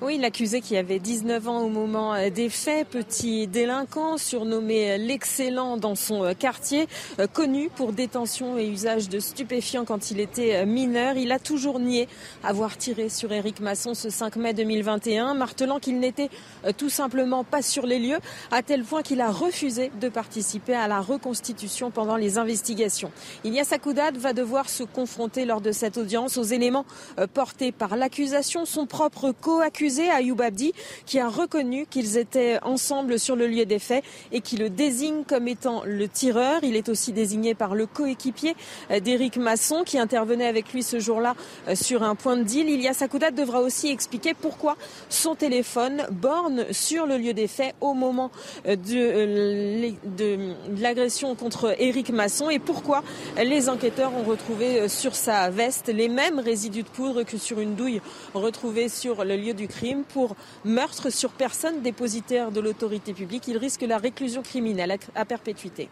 Oui, 0.02 0.18
l'accusé 0.18 0.62
qui 0.62 0.78
avait 0.78 0.98
19 0.98 1.50
ans 1.50 1.60
au 1.60 1.68
moment 1.68 2.14
euh, 2.14 2.30
des 2.30 2.48
faits, 2.48 2.88
petit 2.88 3.48
délinquant 3.48 4.18
surnommé 4.18 4.92
euh, 4.92 4.98
l'excellent 4.98 5.76
dans 5.76 5.96
son 5.96 6.24
euh, 6.24 6.34
quartier, 6.34 6.88
connu 7.34 7.70
pour 7.76 7.92
détention 7.92 8.58
et 8.58 8.66
usage 8.66 9.10
de 9.10 9.20
stupéfiants 9.20 9.84
quand 9.84 10.10
il 10.10 10.22
était 10.22 10.66
mineur. 10.66 11.18
Il 11.18 11.34
a 11.34 11.40
toujours 11.40 11.80
nié 11.80 12.08
avoir 12.46 12.78
tiré 12.78 13.10
sur 13.10 13.34
Éric 13.34 13.60
Masson 13.60 13.94
ce 13.94 14.10
5 14.10 14.38
mai 14.38 14.54
2021, 14.54 15.34
martelant 15.34 15.80
qu'il 15.80 16.00
n'était 16.00 16.30
tout 16.78 16.90
simplement 16.90 17.44
pas 17.44 17.62
sur 17.62 17.86
les 17.86 18.00
lieux, 18.00 18.20
à 18.52 18.62
tel 18.62 18.84
point 18.84 19.02
qu'il 19.02 19.20
a 19.20 19.32
refusé 19.32 19.92
de 20.00 20.08
participer 20.08 20.76
à 20.76 20.88
la 20.88 21.02
reconstitution 21.02 21.92
pendant 21.92 22.16
les 22.16 22.38
investigations. 22.38 23.12
Ilias 23.44 23.70
Akoudad 23.72 24.16
va 24.16 24.32
devoir 24.32 24.70
se 24.70 24.84
confronter 24.84 25.44
lors 25.44 25.62
de 25.62 25.72
cette 25.72 25.98
audience 25.98 26.38
aux 26.38 26.44
éléments 26.44 26.86
portés 27.34 27.72
par 27.72 27.98
l'accusation, 27.98 28.66
son 28.66 28.86
propre 28.86 29.32
co-accusé 29.32 29.89
à 29.90 30.18
Ayoub 30.18 30.42
Abdi, 30.42 30.74
qui 31.06 31.20
a 31.20 31.28
reconnu 31.28 31.86
qu'ils 31.88 32.18
étaient 32.18 32.60
ensemble 32.64 33.20
sur 33.20 33.36
le 33.36 33.48
lieu 33.48 33.66
des 33.66 33.80
faits 33.80 34.04
et 34.32 34.42
qui 34.42 34.58
le 34.58 34.70
désigne 34.70 35.24
comme 35.24 35.48
étant 35.48 35.82
le 35.86 36.08
tireur. 36.08 36.60
Il 36.64 36.76
est 36.76 36.90
aussi 36.90 37.12
désigné 37.12 37.56
par 37.56 37.74
le 37.74 37.86
coéquipier 37.86 38.56
euh, 38.92 39.00
d'Éric 39.00 39.38
Masson, 39.38 39.84
qui 39.86 39.98
intervenait 39.98 40.46
avec 40.46 40.72
lui 40.74 40.84
ce 40.84 41.00
jour-là 41.00 41.36
euh, 41.68 41.76
sur 41.76 42.04
un 42.04 42.16
point 42.16 42.38
de 42.38 42.44
deal. 42.44 42.70
Ilias 42.70 42.94
Sakoudat 42.94 43.32
devra 43.32 43.62
aussi 43.62 43.90
expliquer 43.90 44.34
pourquoi 44.34 44.78
son 45.10 45.36
téléphone 45.36 46.06
borne 46.12 46.66
sur 46.72 47.08
le 47.08 47.18
lieu 47.18 47.34
des 47.34 47.48
faits 47.48 47.74
au 47.82 47.94
moment 47.94 48.32
euh, 48.68 48.76
de 48.76 50.54
l'agression 50.80 51.34
contre 51.36 51.76
Éric 51.80 52.12
Masson 52.12 52.50
et 52.50 52.60
pourquoi 52.60 53.04
les 53.38 53.70
enquêteurs 53.70 54.14
ont 54.16 54.24
retrouvé 54.24 54.88
sur 54.88 55.16
sa 55.16 55.50
veste 55.50 55.88
les 55.88 56.10
mêmes 56.10 56.40
résidus 56.40 56.84
de 56.84 56.90
poudre 56.90 57.24
que 57.24 57.38
sur 57.38 57.60
une 57.60 57.76
douille 57.76 58.02
retrouvée 58.34 58.90
sur 58.90 59.24
le 59.24 59.36
lieu 59.36 59.54
du 59.54 59.68
crime 59.68 59.79
pour 60.08 60.36
meurtre 60.66 61.10
sur 61.10 61.32
personne 61.32 61.82
dépositaire 61.82 62.52
de 62.52 62.60
l'autorité 62.60 63.14
publique. 63.14 63.48
Il 63.48 63.58
risque 63.58 63.82
la 63.82 63.98
réclusion 63.98 64.42
criminelle 64.42 64.98
à 65.16 65.26
perpétuité. 65.26 65.90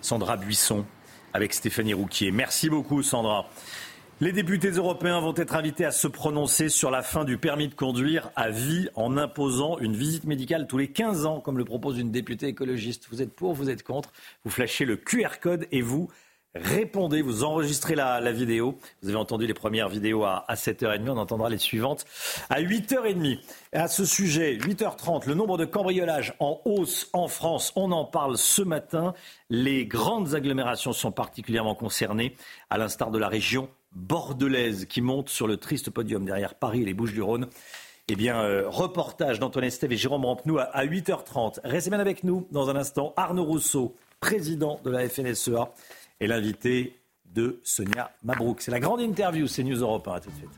Sandra 0.00 0.36
Buisson 0.36 0.84
avec 1.32 1.54
Stéphanie 1.54 1.94
Rouquier. 1.94 2.30
Merci 2.30 2.68
beaucoup 2.68 3.02
Sandra. 3.02 3.48
Les 4.20 4.32
députés 4.32 4.70
européens 4.70 5.20
vont 5.20 5.34
être 5.36 5.54
invités 5.54 5.84
à 5.84 5.90
se 5.90 6.08
prononcer 6.08 6.70
sur 6.70 6.90
la 6.90 7.02
fin 7.02 7.24
du 7.24 7.36
permis 7.36 7.68
de 7.68 7.74
conduire 7.74 8.30
à 8.34 8.48
vie 8.48 8.88
en 8.94 9.18
imposant 9.18 9.78
une 9.78 9.94
visite 9.94 10.24
médicale 10.24 10.66
tous 10.66 10.78
les 10.78 10.88
15 10.88 11.26
ans, 11.26 11.40
comme 11.40 11.58
le 11.58 11.66
propose 11.66 11.98
une 11.98 12.10
députée 12.10 12.46
écologiste. 12.46 13.08
Vous 13.10 13.20
êtes 13.20 13.34
pour, 13.34 13.52
vous 13.52 13.68
êtes 13.68 13.82
contre 13.82 14.12
Vous 14.44 14.50
flashez 14.50 14.86
le 14.86 14.96
QR 14.96 15.38
code 15.38 15.66
et 15.70 15.82
vous 15.82 16.08
répondez, 16.60 17.22
vous 17.22 17.44
enregistrez 17.44 17.94
la, 17.94 18.32
vidéo. 18.32 18.78
Vous 19.02 19.08
avez 19.08 19.18
entendu 19.18 19.46
les 19.46 19.54
premières 19.54 19.88
vidéos 19.88 20.24
à, 20.24 20.44
7h30, 20.50 21.08
on 21.10 21.16
entendra 21.16 21.48
les 21.48 21.58
suivantes 21.58 22.04
à 22.50 22.60
8h30. 22.60 23.38
À 23.72 23.88
ce 23.88 24.04
sujet, 24.04 24.56
8h30, 24.56 25.26
le 25.26 25.34
nombre 25.34 25.58
de 25.58 25.64
cambriolages 25.64 26.34
en 26.40 26.60
hausse 26.64 27.08
en 27.12 27.28
France, 27.28 27.72
on 27.76 27.92
en 27.92 28.04
parle 28.04 28.36
ce 28.38 28.62
matin. 28.62 29.14
Les 29.50 29.86
grandes 29.86 30.34
agglomérations 30.34 30.92
sont 30.92 31.12
particulièrement 31.12 31.74
concernées, 31.74 32.36
à 32.70 32.78
l'instar 32.78 33.10
de 33.10 33.18
la 33.18 33.28
région 33.28 33.68
bordelaise 33.92 34.86
qui 34.86 35.00
monte 35.00 35.28
sur 35.28 35.46
le 35.46 35.56
triste 35.56 35.90
podium 35.90 36.24
derrière 36.24 36.54
Paris 36.54 36.82
et 36.82 36.84
les 36.84 36.94
Bouches-du-Rhône. 36.94 37.48
Eh 38.08 38.14
bien, 38.14 38.40
euh, 38.40 38.68
reportage 38.68 39.40
d'Antoine 39.40 39.64
Estève 39.64 39.92
et 39.92 39.96
Jérôme 39.96 40.24
Rampenou 40.24 40.58
à, 40.58 40.84
8h30. 40.86 41.58
Restez 41.64 41.90
bien 41.90 41.98
avec 41.98 42.22
nous 42.22 42.46
dans 42.52 42.70
un 42.70 42.76
instant. 42.76 43.12
Arnaud 43.16 43.42
Rousseau, 43.42 43.96
président 44.20 44.78
de 44.84 44.90
la 44.90 45.08
FNSEA 45.08 45.72
et 46.20 46.26
l'invité 46.26 47.00
de 47.24 47.60
Sonia 47.64 48.10
Mabrouk. 48.22 48.60
C'est 48.60 48.70
la 48.70 48.80
grande 48.80 49.00
interview, 49.00 49.46
c'est 49.46 49.62
News 49.62 49.80
Europe. 49.80 50.08
À 50.08 50.20
tout 50.20 50.30
de 50.30 50.36
suite. 50.36 50.50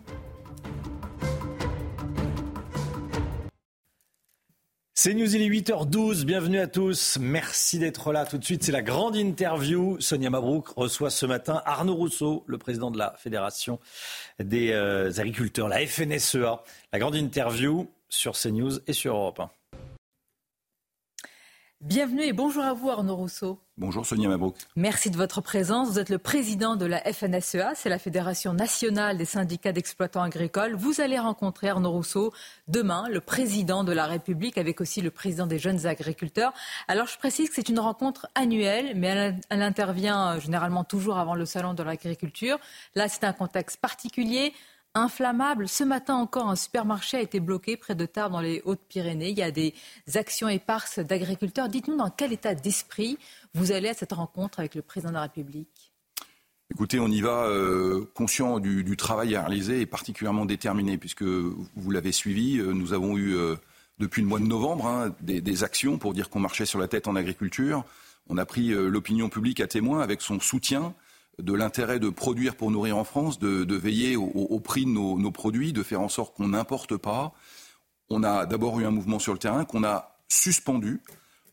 C'est 5.01 5.15
News, 5.15 5.33
il 5.33 5.43
est 5.43 5.49
8h12, 5.49 6.25
bienvenue 6.25 6.59
à 6.59 6.67
tous, 6.67 7.19
merci 7.21 7.79
d'être 7.79 8.11
là 8.11 8.27
tout 8.27 8.37
de 8.37 8.45
suite, 8.45 8.65
c'est 8.65 8.73
la 8.73 8.83
grande 8.83 9.15
interview. 9.15 9.97
Sonia 10.01 10.29
Mabrouk 10.29 10.71
reçoit 10.71 11.11
ce 11.11 11.25
matin 11.25 11.63
Arnaud 11.65 11.95
Rousseau, 11.95 12.43
le 12.49 12.59
président 12.59 12.91
de 12.91 12.99
la 12.99 13.15
Fédération 13.17 13.79
des 14.41 14.73
euh, 14.73 15.13
agriculteurs, 15.19 15.69
la 15.69 15.87
FNSEA. 15.87 16.65
La 16.93 16.99
grande 16.99 17.15
interview 17.15 17.89
sur 18.09 18.33
CNews 18.33 18.81
et 18.89 18.93
sur 18.93 19.15
Europe 19.15 19.39
1. 19.39 19.51
Bienvenue 21.81 22.25
et 22.25 22.33
bonjour 22.33 22.65
à 22.65 22.73
vous 22.73 22.91
Arnaud 22.91 23.15
Rousseau. 23.15 23.61
Bonjour 23.77 24.05
Sonia 24.05 24.29
Mabrouk. 24.29 24.57
Merci 24.75 25.13
de 25.13 25.17
votre 25.17 25.41
présence. 25.41 25.89
Vous 25.89 26.01
êtes 26.01 26.09
le 26.09 26.19
président 26.19 26.75
de 26.75 26.85
la 26.85 27.01
FNSEA, 27.01 27.77
c'est 27.77 27.89
la 27.89 28.01
Fédération 28.01 28.53
nationale 28.53 29.17
des 29.17 29.25
syndicats 29.25 29.71
d'exploitants 29.71 30.23
agricoles. 30.23 30.75
Vous 30.75 31.01
allez 31.01 31.21
rencontrer 31.21 31.69
Arnaud 31.69 31.93
Rousseau 31.93 32.33
demain, 32.67 33.05
le 33.09 33.21
président 33.21 33.85
de 33.85 33.93
la 33.93 34.07
République, 34.07 34.59
avec 34.59 34.81
aussi 34.81 35.01
le 35.03 35.13
président 35.13 35.47
des 35.47 35.61
jeunes 35.61 35.87
agriculteurs. 35.87 36.53
Alors 36.89 37.07
je 37.07 37.17
précise 37.17 37.49
que 37.49 37.55
c'est 37.55 37.69
une 37.69 37.79
rencontre 37.79 38.27
annuelle, 38.35 38.95
mais 38.97 39.39
elle 39.49 39.63
intervient 39.63 40.33
euh, 40.33 40.41
généralement 40.41 40.83
toujours 40.83 41.17
avant 41.17 41.37
le 41.37 41.47
salon 41.47 41.75
de 41.75 41.85
l'agriculture. 41.85 42.59
Là, 42.97 43.09
c'est 43.09 43.23
un 43.23 43.33
contexte 43.33 43.81
particulier 43.81 44.53
inflammable. 44.99 45.69
Ce 45.69 45.85
matin 45.85 46.15
encore, 46.15 46.49
un 46.49 46.57
supermarché 46.57 47.17
a 47.17 47.21
été 47.21 47.41
bloqué 47.41 47.77
près 47.77 47.95
de 47.95 48.07
Tarbes 48.07 48.33
dans 48.33 48.41
les 48.41 48.63
Hautes-Pyrénées. 48.65 49.31
Il 49.31 49.39
y 49.39 49.43
a 49.43 49.51
des 49.51 49.75
actions 50.15 50.49
éparses 50.49 50.99
d'agriculteurs. 50.99 51.69
Dites-nous 51.69 51.97
dans 51.97 52.11
quel 52.11 52.33
état 52.33 52.55
d'esprit 52.55 53.19
vous 53.55 53.73
allez 53.73 53.89
à 53.89 53.95
cette 53.95 54.13
rencontre 54.13 54.61
avec 54.61 54.75
le 54.75 54.83
président 54.83 55.11
de 55.11 55.15
la 55.15 55.23
République 55.23 55.93
Écoutez, 56.71 57.01
on 57.01 57.09
y 57.09 57.23
va 57.23 57.47
euh, 57.47 58.05
conscient 58.15 58.59
du, 58.61 58.97
travail 58.97 59.35
à 59.35 59.41
réaliser 59.41 59.81
et 59.81 59.87
particulièrement 59.87 60.45
déterminé, 60.45 60.99
puisque 60.99 61.23
vous 61.23 61.91
l'avez 61.91 62.13
suivi, 62.13 62.59
euh, 62.59 62.73
nous 62.73 62.93
avons 62.93 63.17
eu 63.17 63.35
euh, 63.37 63.57
depuis 63.99 64.21
le 64.21 64.29
mois 64.29 64.39
de 64.39 64.45
novembre 64.45 64.87
hein, 64.87 65.15
des, 65.23 65.41
des, 65.41 65.65
actions 65.65 65.97
pour 65.97 66.13
dire 66.13 66.29
qu'on 66.29 66.41
marchait 66.41 66.67
sur 66.67 66.79
la 66.79 66.87
tête 66.87 67.09
en 67.09 67.17
agriculture. 67.17 67.85
On 68.29 68.37
a 68.37 68.45
pris 68.45 68.69
l'opinion 68.69 69.31
publique 69.31 69.61
à 69.61 69.67
témoin 69.67 70.01
avec 70.03 70.21
son 70.21 70.39
soutien 70.39 70.95
de 71.39 71.53
l'intérêt 71.53 71.99
de 71.99 72.09
produire 72.09 72.57
pour 72.57 72.71
nourrir 72.71 72.97
en 72.97 73.05
France, 73.05 73.39
de, 73.39 73.75
veiller 73.75 74.17
au, 74.17 74.61
prix 74.61 74.85
de 74.85 74.91
nos, 74.91 75.31
produits, 75.31 75.73
de 75.73 75.83
faire 75.83 76.01
en 76.01 76.09
sorte 76.09 76.37
qu'on 76.37 76.49
n'importe 76.49 76.97
pas. 76.97 77.33
On 78.11 78.23
a 78.25 78.47
d'abord 78.47 78.81
eu 78.81 78.87
un 78.87 78.91
mouvement 78.91 79.19
sur 79.19 79.33
le 79.33 79.39
terrain 79.39 79.65
qu'on 79.65 79.85
a 79.85 80.17
suspendu, 80.29 81.01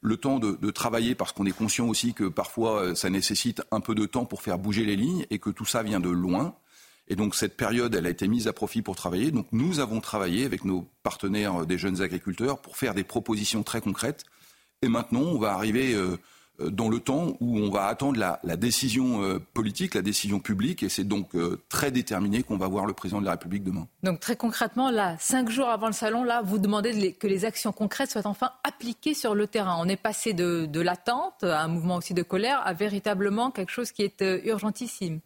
le 0.01 0.17
temps 0.17 0.39
de, 0.39 0.71
travailler 0.71 1.15
parce 1.15 1.31
qu'on 1.31 1.45
est 1.45 1.55
conscient 1.55 1.87
aussi 1.87 2.13
que 2.13 2.25
parfois 2.25 2.81
euh, 2.81 2.95
ça 2.95 3.09
nécessite 3.09 3.63
un 3.71 3.79
peu 3.79 3.95
de 3.95 4.05
temps 4.05 4.25
pour 4.25 4.41
faire 4.41 4.57
bouger 4.57 4.85
les 4.85 4.95
lignes 4.95 5.25
et 5.29 5.39
que 5.39 5.49
tout 5.49 5.65
ça 5.65 5.83
vient 5.83 5.99
de 5.99 6.09
loin. 6.09 6.55
Et 7.07 7.15
donc 7.15 7.35
cette 7.35 7.55
période, 7.55 7.93
elle 7.93 8.07
a 8.07 8.09
été 8.09 8.27
mise 8.27 8.47
à 8.47 8.53
profit 8.53 8.81
pour 8.81 8.95
travailler. 8.95 9.31
Donc 9.31 9.47
nous 9.51 9.79
avons 9.79 10.01
travaillé 10.01 10.45
avec 10.45 10.65
nos 10.65 10.87
partenaires 11.03 11.65
des 11.65 11.77
jeunes 11.77 12.01
agriculteurs 12.01 12.61
pour 12.61 12.77
faire 12.77 12.93
des 12.93 13.03
propositions 13.03 13.63
très 13.63 13.81
concrètes. 13.81 14.25
Et 14.81 14.87
maintenant, 14.87 15.21
on 15.21 15.39
va 15.39 15.53
arriver 15.53 15.93
euh, 15.93 16.05
euh, 16.11 16.17
dans 16.59 16.89
le 16.89 16.99
temps 16.99 17.37
où 17.39 17.57
on 17.57 17.69
va 17.69 17.87
attendre 17.87 18.19
la, 18.19 18.39
la 18.43 18.55
décision 18.55 19.21
euh, 19.23 19.39
politique, 19.53 19.93
la 19.93 20.01
décision 20.01 20.39
publique, 20.39 20.83
et 20.83 20.89
c'est 20.89 21.03
donc 21.03 21.35
euh, 21.35 21.61
très 21.69 21.91
déterminé 21.91 22.43
qu'on 22.43 22.57
va 22.57 22.67
voir 22.67 22.85
le 22.85 22.93
président 22.93 23.19
de 23.19 23.25
la 23.25 23.31
République 23.31 23.63
demain. 23.63 23.87
Donc 24.03 24.19
très 24.19 24.35
concrètement, 24.35 24.91
là, 24.91 25.15
cinq 25.19 25.49
jours 25.49 25.69
avant 25.69 25.87
le 25.87 25.93
salon, 25.93 26.23
là, 26.23 26.41
vous 26.41 26.57
demandez 26.57 27.13
que 27.13 27.27
les 27.27 27.45
actions 27.45 27.71
concrètes 27.71 28.11
soient 28.11 28.27
enfin 28.27 28.51
appliquées 28.63 29.13
sur 29.13 29.35
le 29.35 29.47
terrain. 29.47 29.77
On 29.79 29.87
est 29.87 30.01
passé 30.01 30.33
de, 30.33 30.65
de 30.65 30.81
l'attente, 30.81 31.43
à 31.43 31.61
un 31.61 31.67
mouvement 31.67 31.95
aussi 31.95 32.13
de 32.13 32.23
colère, 32.23 32.61
à 32.65 32.73
véritablement 32.73 33.51
quelque 33.51 33.71
chose 33.71 33.91
qui 33.91 34.03
est 34.03 34.21
euh, 34.21 34.39
urgentissime. 34.45 35.19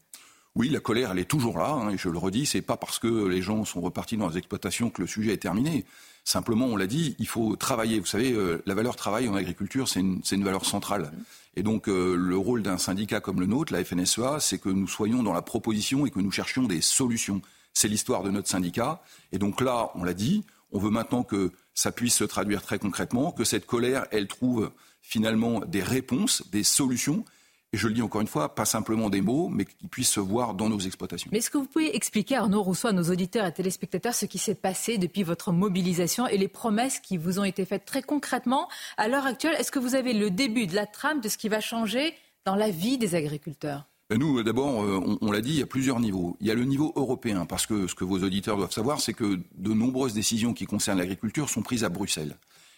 Oui, 0.55 0.69
la 0.69 0.79
colère, 0.79 1.11
elle 1.11 1.19
est 1.19 1.29
toujours 1.29 1.59
là, 1.59 1.69
hein, 1.69 1.91
et 1.91 1.97
je 1.97 2.09
le 2.09 2.17
redis, 2.17 2.47
c'est 2.47 2.63
pas 2.63 2.75
parce 2.75 2.97
que 2.97 3.27
les 3.27 3.41
gens 3.41 3.63
sont 3.65 3.81
repartis 3.81 4.17
dans 4.17 4.29
les 4.29 4.37
exploitations 4.37 4.89
que 4.89 5.01
le 5.01 5.07
sujet 5.07 5.33
est 5.33 5.37
terminé. 5.37 5.85
Simplement, 6.23 6.65
on 6.65 6.75
l'a 6.75 6.87
dit, 6.87 7.15
il 7.19 7.27
faut 7.27 7.55
travailler. 7.55 7.99
Vous 7.99 8.05
savez, 8.05 8.31
euh, 8.31 8.61
la 8.65 8.75
valeur 8.75 8.95
travail 8.95 9.27
en 9.27 9.35
agriculture, 9.35 9.87
c'est 9.87 9.99
une, 9.99 10.21
c'est 10.23 10.35
une 10.35 10.43
valeur 10.43 10.65
centrale. 10.65 11.11
Et 11.55 11.63
donc, 11.63 11.89
euh, 11.89 12.15
le 12.15 12.37
rôle 12.37 12.61
d'un 12.61 12.77
syndicat 12.77 13.19
comme 13.19 13.39
le 13.39 13.45
nôtre, 13.45 13.73
la 13.73 13.83
FNSEA, 13.83 14.39
c'est 14.39 14.59
que 14.59 14.69
nous 14.69 14.87
soyons 14.87 15.23
dans 15.23 15.33
la 15.33 15.41
proposition 15.41 16.05
et 16.05 16.11
que 16.11 16.19
nous 16.19 16.31
cherchions 16.31 16.63
des 16.63 16.81
solutions. 16.81 17.41
C'est 17.73 17.87
l'histoire 17.87 18.23
de 18.23 18.31
notre 18.31 18.47
syndicat. 18.47 19.01
Et 19.31 19.39
donc 19.39 19.61
là, 19.61 19.91
on 19.95 20.03
l'a 20.03 20.13
dit, 20.13 20.45
on 20.71 20.79
veut 20.79 20.89
maintenant 20.89 21.23
que 21.23 21.51
ça 21.73 21.91
puisse 21.91 22.15
se 22.15 22.23
traduire 22.23 22.61
très 22.61 22.79
concrètement, 22.79 23.31
que 23.31 23.43
cette 23.43 23.65
colère, 23.65 24.05
elle 24.11 24.27
trouve 24.27 24.71
finalement 25.01 25.61
des 25.61 25.81
réponses, 25.81 26.43
des 26.51 26.63
solutions. 26.63 27.25
Et 27.71 27.77
je 27.77 27.87
le 27.87 27.93
dis 27.93 28.01
encore 28.01 28.21
une 28.21 28.27
fois, 28.27 28.55
pas 28.55 28.65
simplement 28.65 29.11
des 29.11 29.21
mots, 29.21 29.47
mais 29.47 29.65
qu'ils 29.65 29.89
puissent 29.89 30.11
se 30.11 30.19
voir 30.19 30.55
dans 30.55 30.69
nos 30.69 30.79
exploitations. 30.79 31.29
Mais 31.31 31.37
est-ce 31.37 31.51
que 31.51 31.59
vous 31.59 31.67
pouvez 31.67 31.95
expliquer, 31.95 32.35
Arnaud 32.35 32.63
Rousseau, 32.63 32.87
à 32.87 32.93
nos 32.93 33.03
auditeurs 33.03 33.45
et 33.45 33.53
téléspectateurs, 33.53 34.15
ce 34.15 34.25
qui 34.25 34.39
s'est 34.39 34.55
passé 34.55 34.97
depuis 34.97 35.21
votre 35.21 35.51
mobilisation 35.51 36.25
et 36.27 36.37
les 36.37 36.47
promesses 36.47 36.99
qui 36.99 37.17
vous 37.17 37.37
ont 37.39 37.43
été 37.43 37.65
faites 37.65 37.85
très 37.85 38.01
concrètement 38.01 38.67
à 38.97 39.07
l'heure 39.07 39.27
actuelle? 39.27 39.55
Est-ce 39.59 39.71
que 39.71 39.77
vous 39.77 39.93
avez 39.93 40.13
le 40.13 40.31
début 40.31 40.65
de 40.65 40.73
la 40.73 40.87
trame 40.87 41.21
de 41.21 41.29
ce 41.29 41.37
qui 41.37 41.47
va 41.47 41.59
changer 41.59 42.13
dans 42.43 42.55
la 42.55 42.71
vie 42.71 42.97
des 42.97 43.13
agriculteurs? 43.13 43.85
Ben 44.09 44.17
Nous, 44.17 44.41
d'abord, 44.41 44.83
euh, 44.83 44.99
on, 45.05 45.19
on 45.21 45.31
l'a 45.31 45.41
dit, 45.41 45.51
il 45.51 45.59
y 45.59 45.61
a 45.61 45.67
plusieurs 45.67 45.99
niveaux. 45.99 46.37
Il 46.41 46.47
y 46.47 46.51
a 46.51 46.55
le 46.55 46.65
niveau 46.65 46.91
européen, 46.95 47.45
parce 47.45 47.67
que 47.67 47.85
ce 47.85 47.93
que 47.93 48.03
vos 48.03 48.23
auditeurs 48.23 48.57
doivent 48.57 48.71
savoir, 48.71 48.99
c'est 48.99 49.13
que 49.13 49.39
de 49.55 49.73
nombreuses 49.73 50.15
décisions 50.15 50.55
qui 50.55 50.65
concernent 50.65 50.97
l'agriculture 50.97 51.47
sont 51.47 51.61
prises 51.61 51.83
à 51.83 51.89
Bruxelles. 51.89 52.35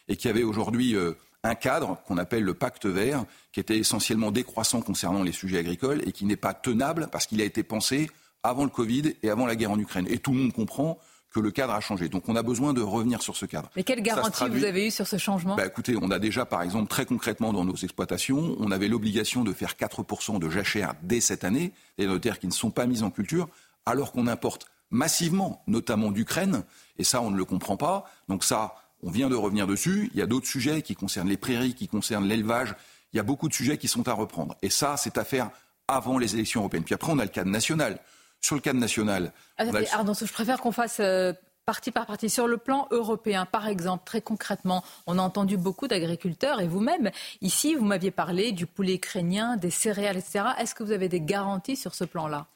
Et 0.10 0.18
qu'il 0.18 0.28
y 0.28 0.34
avait 0.34 0.44
aujourd'hui 0.44 0.96
euh, 0.98 1.14
un 1.44 1.56
cadre 1.56 1.98
qu'on 2.06 2.18
appelle 2.18 2.44
le 2.44 2.54
pacte 2.54 2.86
vert, 2.86 3.26
qui 3.52 3.60
était 3.60 3.78
essentiellement 3.78 4.32
décroissant 4.32 4.82
concernant 4.82 5.24
les 5.24 5.32
sujets 5.32 5.58
agricoles 5.60 6.02
et 6.08 6.12
qui 6.12 6.26
n'est 6.26 6.36
pas 6.36 6.54
tenable 6.54 7.08
parce 7.12 7.26
qu'il 7.26 7.42
a 7.42 7.44
été 7.46 7.64
pensé 7.64 8.10
avant 8.44 8.64
le 8.64 8.70
Covid 8.70 9.14
et 9.24 9.30
avant 9.30 9.46
la 9.46 9.56
guerre 9.56 9.72
en 9.72 9.80
Ukraine. 9.80 10.08
Et 10.10 10.20
tout 10.20 10.32
le 10.32 10.38
monde 10.38 10.54
comprend 10.54 11.00
que 11.32 11.40
le 11.40 11.50
cadre 11.50 11.74
a 11.74 11.80
changé. 11.80 12.10
Donc 12.10 12.28
on 12.28 12.36
a 12.36 12.44
besoin 12.44 12.74
de 12.74 12.82
revenir 12.82 13.22
sur 13.24 13.36
ce 13.38 13.46
cadre. 13.46 13.70
Mais 13.76 13.84
quelle 13.84 14.02
garantie 14.02 14.32
traduit- 14.32 14.60
vous 14.60 14.66
avez 14.66 14.88
eue 14.88 14.92
sur 14.92 15.08
ce 15.08 15.18
changement? 15.18 15.56
Bah, 15.56 15.66
écoutez, 15.66 15.96
on 16.00 16.12
a 16.12 16.20
déjà, 16.20 16.46
par 16.46 16.62
exemple, 16.62 16.90
très 16.90 17.06
concrètement 17.06 17.54
dans 17.54 17.64
nos 17.66 17.76
exploitations, 17.76 18.56
on 18.60 18.70
avait 18.70 18.90
l'obligation 18.90 19.44
de 19.44 19.54
faire 19.54 19.76
4% 19.78 20.40
de 20.40 20.50
jachères 20.50 20.94
dès 21.04 21.22
cette 21.22 21.44
année, 21.44 21.72
des 21.98 22.06
de 22.06 22.18
terres 22.18 22.38
qui 22.38 22.48
ne 22.48 22.52
sont 22.52 22.70
pas 22.70 22.86
mises 22.86 23.02
en 23.04 23.10
culture, 23.12 23.48
alors 23.86 24.12
qu'on 24.12 24.28
importe 24.28 24.66
massivement, 24.92 25.64
notamment 25.68 26.12
d'Ukraine, 26.12 26.64
et 26.98 27.06
ça, 27.06 27.22
on 27.22 27.32
ne 27.32 27.38
le 27.38 27.46
comprend 27.46 27.78
pas. 27.78 28.04
Donc 28.28 28.44
ça, 28.44 28.76
on 29.04 29.10
vient 29.12 29.30
de 29.30 29.36
revenir 29.36 29.68
dessus. 29.68 30.10
Il 30.14 30.20
y 30.20 30.22
a 30.22 30.26
d'autres 30.28 30.48
sujets 30.48 30.82
qui 30.82 30.96
concernent 30.96 31.30
les 31.30 31.38
prairies, 31.38 31.74
qui 31.74 31.88
concernent 31.88 32.28
l'élevage. 32.28 32.76
Il 33.14 33.18
y 33.18 33.20
a 33.20 33.24
beaucoup 33.24 33.48
de 33.50 33.54
sujets 33.54 33.78
qui 33.78 33.88
sont 33.88 34.08
à 34.08 34.14
reprendre. 34.14 34.56
Et 34.62 34.70
ça, 34.70 34.96
c'est 34.98 35.18
à 35.18 35.24
faire 35.24 35.50
avant 35.88 36.18
les 36.18 36.34
élections 36.36 36.62
européennes. 36.62 36.84
Puis 36.84 36.96
après, 36.96 37.12
on 37.12 37.20
a 37.20 37.24
le 37.24 37.30
cadre 37.30 37.50
national. 37.50 38.00
Sur 38.40 38.56
le 38.56 38.62
cadre 38.62 38.80
national, 38.80 39.34
on 39.60 39.64
a 39.64 39.68
Attendez, 39.70 39.80
le- 39.86 39.94
Arnaud, 39.94 40.14
je 40.14 40.32
préfère 40.32 40.62
qu'on 40.62 40.72
fasse 40.72 40.98
euh, 41.00 41.34
partie 41.66 41.92
par 41.92 42.06
partie. 42.08 42.30
Sur 42.30 42.48
le 42.48 42.58
plan 42.58 42.88
européen, 42.92 43.46
par 43.46 43.68
exemple, 43.68 44.04
très 44.06 44.22
concrètement, 44.22 44.84
on 45.06 45.20
a 45.20 45.22
entendu 45.22 45.58
beaucoup 45.58 45.88
d'agriculteurs 45.88 46.60
et 46.62 46.68
vous-même, 46.68 47.12
ici, 47.42 47.76
vous 47.76 47.86
m'aviez 47.86 48.10
parlé 48.12 48.52
du 48.52 48.66
poulet 48.66 48.96
ukrainien, 48.96 49.58
des 49.58 49.70
céréales, 49.70 50.18
etc. 50.18 50.46
Est-ce 50.58 50.74
que 50.74 50.84
vous 50.84 50.92
avez 50.92 51.08
des 51.10 51.22
garanties 51.22 51.76
sur 51.76 51.94
ce 51.94 52.04
plan-là? 52.04 52.48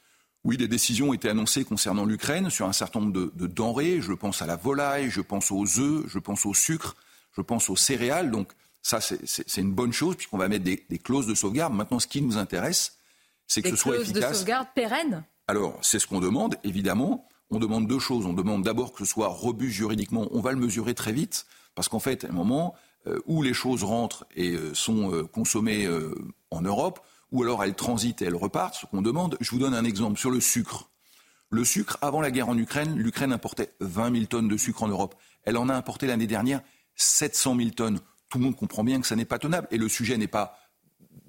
Oui, 0.46 0.56
des 0.58 0.68
décisions 0.68 1.10
ont 1.10 1.14
été 1.14 1.28
annoncées 1.28 1.66
concernant 1.66 2.06
l'Ukraine 2.06 2.50
sur 2.50 2.66
un 2.68 2.72
certain 2.72 3.00
nombre 3.02 3.12
de, 3.14 3.32
de 3.36 3.48
denrées. 3.48 4.00
Je 4.00 4.14
pense 4.14 4.42
à 4.42 4.46
la 4.46 4.56
volaille, 4.56 5.10
je 5.10 5.22
pense 5.22 5.52
aux 5.52 5.80
œufs, 5.80 6.06
je 6.08 6.20
pense 6.20 6.46
au 6.46 6.54
sucre, 6.54 6.96
je 7.36 7.42
pense 7.42 7.70
aux 7.70 7.76
céréales. 7.76 8.30
Donc 8.32 8.52
ça, 8.84 9.02
c'est- 9.02 9.58
une 9.58 9.74
bonne 9.74 9.92
chose 9.92 10.16
puisqu'on 10.16 10.38
va 10.38 10.48
mettre 10.48 10.64
des, 10.64 10.86
des 10.90 11.00
clauses 11.00 11.26
de 11.28 11.34
sauvegarde. 11.36 11.74
Maintenant, 11.74 12.00
ce 12.00 12.06
qui 12.08 12.22
nous 12.22 12.38
intéresse, 12.38 12.98
c'est 13.48 13.62
que 13.64 13.70
Des 13.70 13.76
ce 13.76 13.82
soit 13.82 13.96
clauses 13.96 14.08
de 14.14 14.20
efficace. 14.20 14.38
sauvegarde 14.40 14.68
pérennes 14.76 15.24
Alors, 15.48 15.78
c'est 15.82 15.98
ce 16.00 16.06
qu'on 16.08 16.20
demande, 16.20 16.56
évidemment. 16.64 17.28
On 17.50 17.58
demande 17.60 17.88
deux 17.88 18.00
choses. 18.00 18.26
On 18.28 18.34
demande 18.34 18.64
d'abord 18.64 18.94
que 18.94 19.00
ce 19.00 19.06
soit 19.12 19.28
robuste 19.28 19.76
juridiquement. 19.76 20.28
On 20.32 20.42
va 20.42 20.52
le 20.52 20.60
mesurer 20.60 20.94
très 20.94 21.12
vite, 21.12 21.46
parce 21.74 21.90
qu'en 21.90 22.00
fait, 22.00 22.24
à 22.24 22.30
un 22.30 22.32
moment 22.32 22.76
euh, 23.08 23.20
où 23.28 23.42
les 23.44 23.54
choses 23.54 23.84
rentrent 23.84 24.26
et 24.36 24.52
euh, 24.52 24.74
sont 24.76 25.12
euh, 25.12 25.24
consommées 25.26 25.88
en 26.52 26.62
Europe, 26.62 27.00
ou 27.32 27.44
alors 27.44 27.64
elles 27.64 27.76
transitent 27.76 28.22
et 28.22 28.26
elles 28.26 28.36
repartent, 28.36 28.76
ce 28.76 28.86
qu'on 28.86 29.02
demande. 29.02 29.38
Je 29.42 29.52
vous 29.52 29.60
donne 29.60 29.74
un 29.74 29.86
exemple 29.86 30.20
sur 30.20 30.32
le 30.32 30.40
sucre. 30.40 30.90
Le 31.50 31.64
sucre, 31.64 31.98
avant 32.02 32.22
la 32.22 32.32
guerre 32.32 32.50
en 32.50 32.58
Ukraine, 32.58 32.96
l'Ukraine 32.98 33.32
importait 33.32 33.72
20 33.80 34.14
000 34.14 34.26
tonnes 34.26 34.48
de 34.48 34.58
sucre 34.58 34.84
en 34.84 34.88
Europe. 34.88 35.16
Elle 35.44 35.58
en 35.58 35.70
a 35.70 35.74
importé 35.74 36.08
l'année 36.08 36.28
dernière 36.28 36.62
700 36.96 37.56
000 37.58 37.70
tonnes. 37.72 38.00
Tout 38.30 38.40
le 38.40 38.46
monde 38.46 38.56
comprend 38.56 38.84
bien 38.84 39.00
que 39.00 39.08
ça 39.08 39.16
n'est 39.16 39.26
pas 39.26 39.40
tenable. 39.40 39.68
Et 39.72 39.78
le 39.78 39.88
sujet 39.88 40.18
n'est 40.18 40.28
pas 40.28 40.58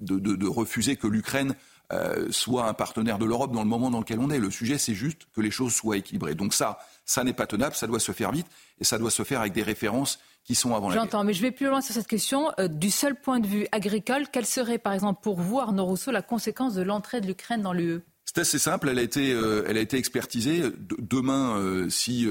de, 0.01 0.47
refuser 0.47 0.95
que 0.95 1.07
l'Ukraine 1.07 1.55
euh, 1.93 2.27
soit 2.31 2.67
un 2.67 2.73
partenaire 2.73 3.17
de 3.19 3.25
l'Europe 3.25 3.53
dans 3.53 3.63
le 3.63 3.69
moment 3.69 3.89
dans 3.89 3.99
lequel 3.99 4.19
on 4.19 4.29
est. 4.29 4.39
Le 4.39 4.51
sujet, 4.51 4.77
c'est 4.77 4.95
juste 4.95 5.27
que 5.33 5.41
les 5.41 5.51
choses 5.51 5.73
soient 5.73 5.97
équilibrées. 5.97 6.35
Donc 6.35 6.53
ça, 6.53 6.79
ça 7.05 7.23
n'est 7.23 7.33
pas 7.33 7.47
tenable, 7.47 7.75
ça 7.75 7.87
doit 7.87 7.99
se 7.99 8.11
faire 8.11 8.31
vite 8.31 8.47
et 8.79 8.83
ça 8.83 8.97
doit 8.97 9.11
se 9.11 9.23
faire 9.23 9.41
avec 9.41 9.53
des 9.53 9.63
références 9.63 10.19
qui 10.47 10.55
sont 10.55 10.73
avant 10.73 10.89
la 10.89 10.95
guerre. 10.95 11.03
J'entends, 11.03 11.23
mais 11.23 11.33
je 11.33 11.41
vais 11.43 11.51
plus 11.51 11.67
loin 11.67 11.81
sur 11.81 11.93
cette 11.93 12.07
question. 12.07 12.51
Euh, 12.59 12.67
du 12.67 12.89
seul 12.89 13.13
point 13.19 13.39
de 13.39 13.45
vue 13.47 13.67
agricole, 13.71 14.27
quelle 14.31 14.45
serait, 14.47 14.79
par 14.79 14.93
exemple, 14.93 15.19
pour 15.21 15.39
vous, 15.39 15.59
Arnaud 15.59 15.85
Rousseau, 15.85 16.09
la 16.11 16.21
conséquence 16.23 16.73
de 16.73 16.81
l'entrée 16.81 17.21
de 17.21 17.27
l'Ukraine 17.27 17.61
dans 17.61 17.73
l'UE 17.73 17.99
C'est 18.25 18.39
assez 18.39 18.57
simple, 18.57 18.87
elle 18.89 18.97
a 18.97 19.01
été, 19.03 19.31
euh, 19.33 19.65
elle 19.67 19.77
a 19.77 19.81
été 19.81 19.97
expertisée. 19.97 20.61
De- 20.61 20.95
demain, 20.99 21.57
euh, 21.57 21.89
si 21.89 22.27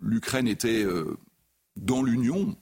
l'Ukraine 0.00 0.46
était 0.46 0.84
dans 1.76 2.02
l'Union, 2.02 2.54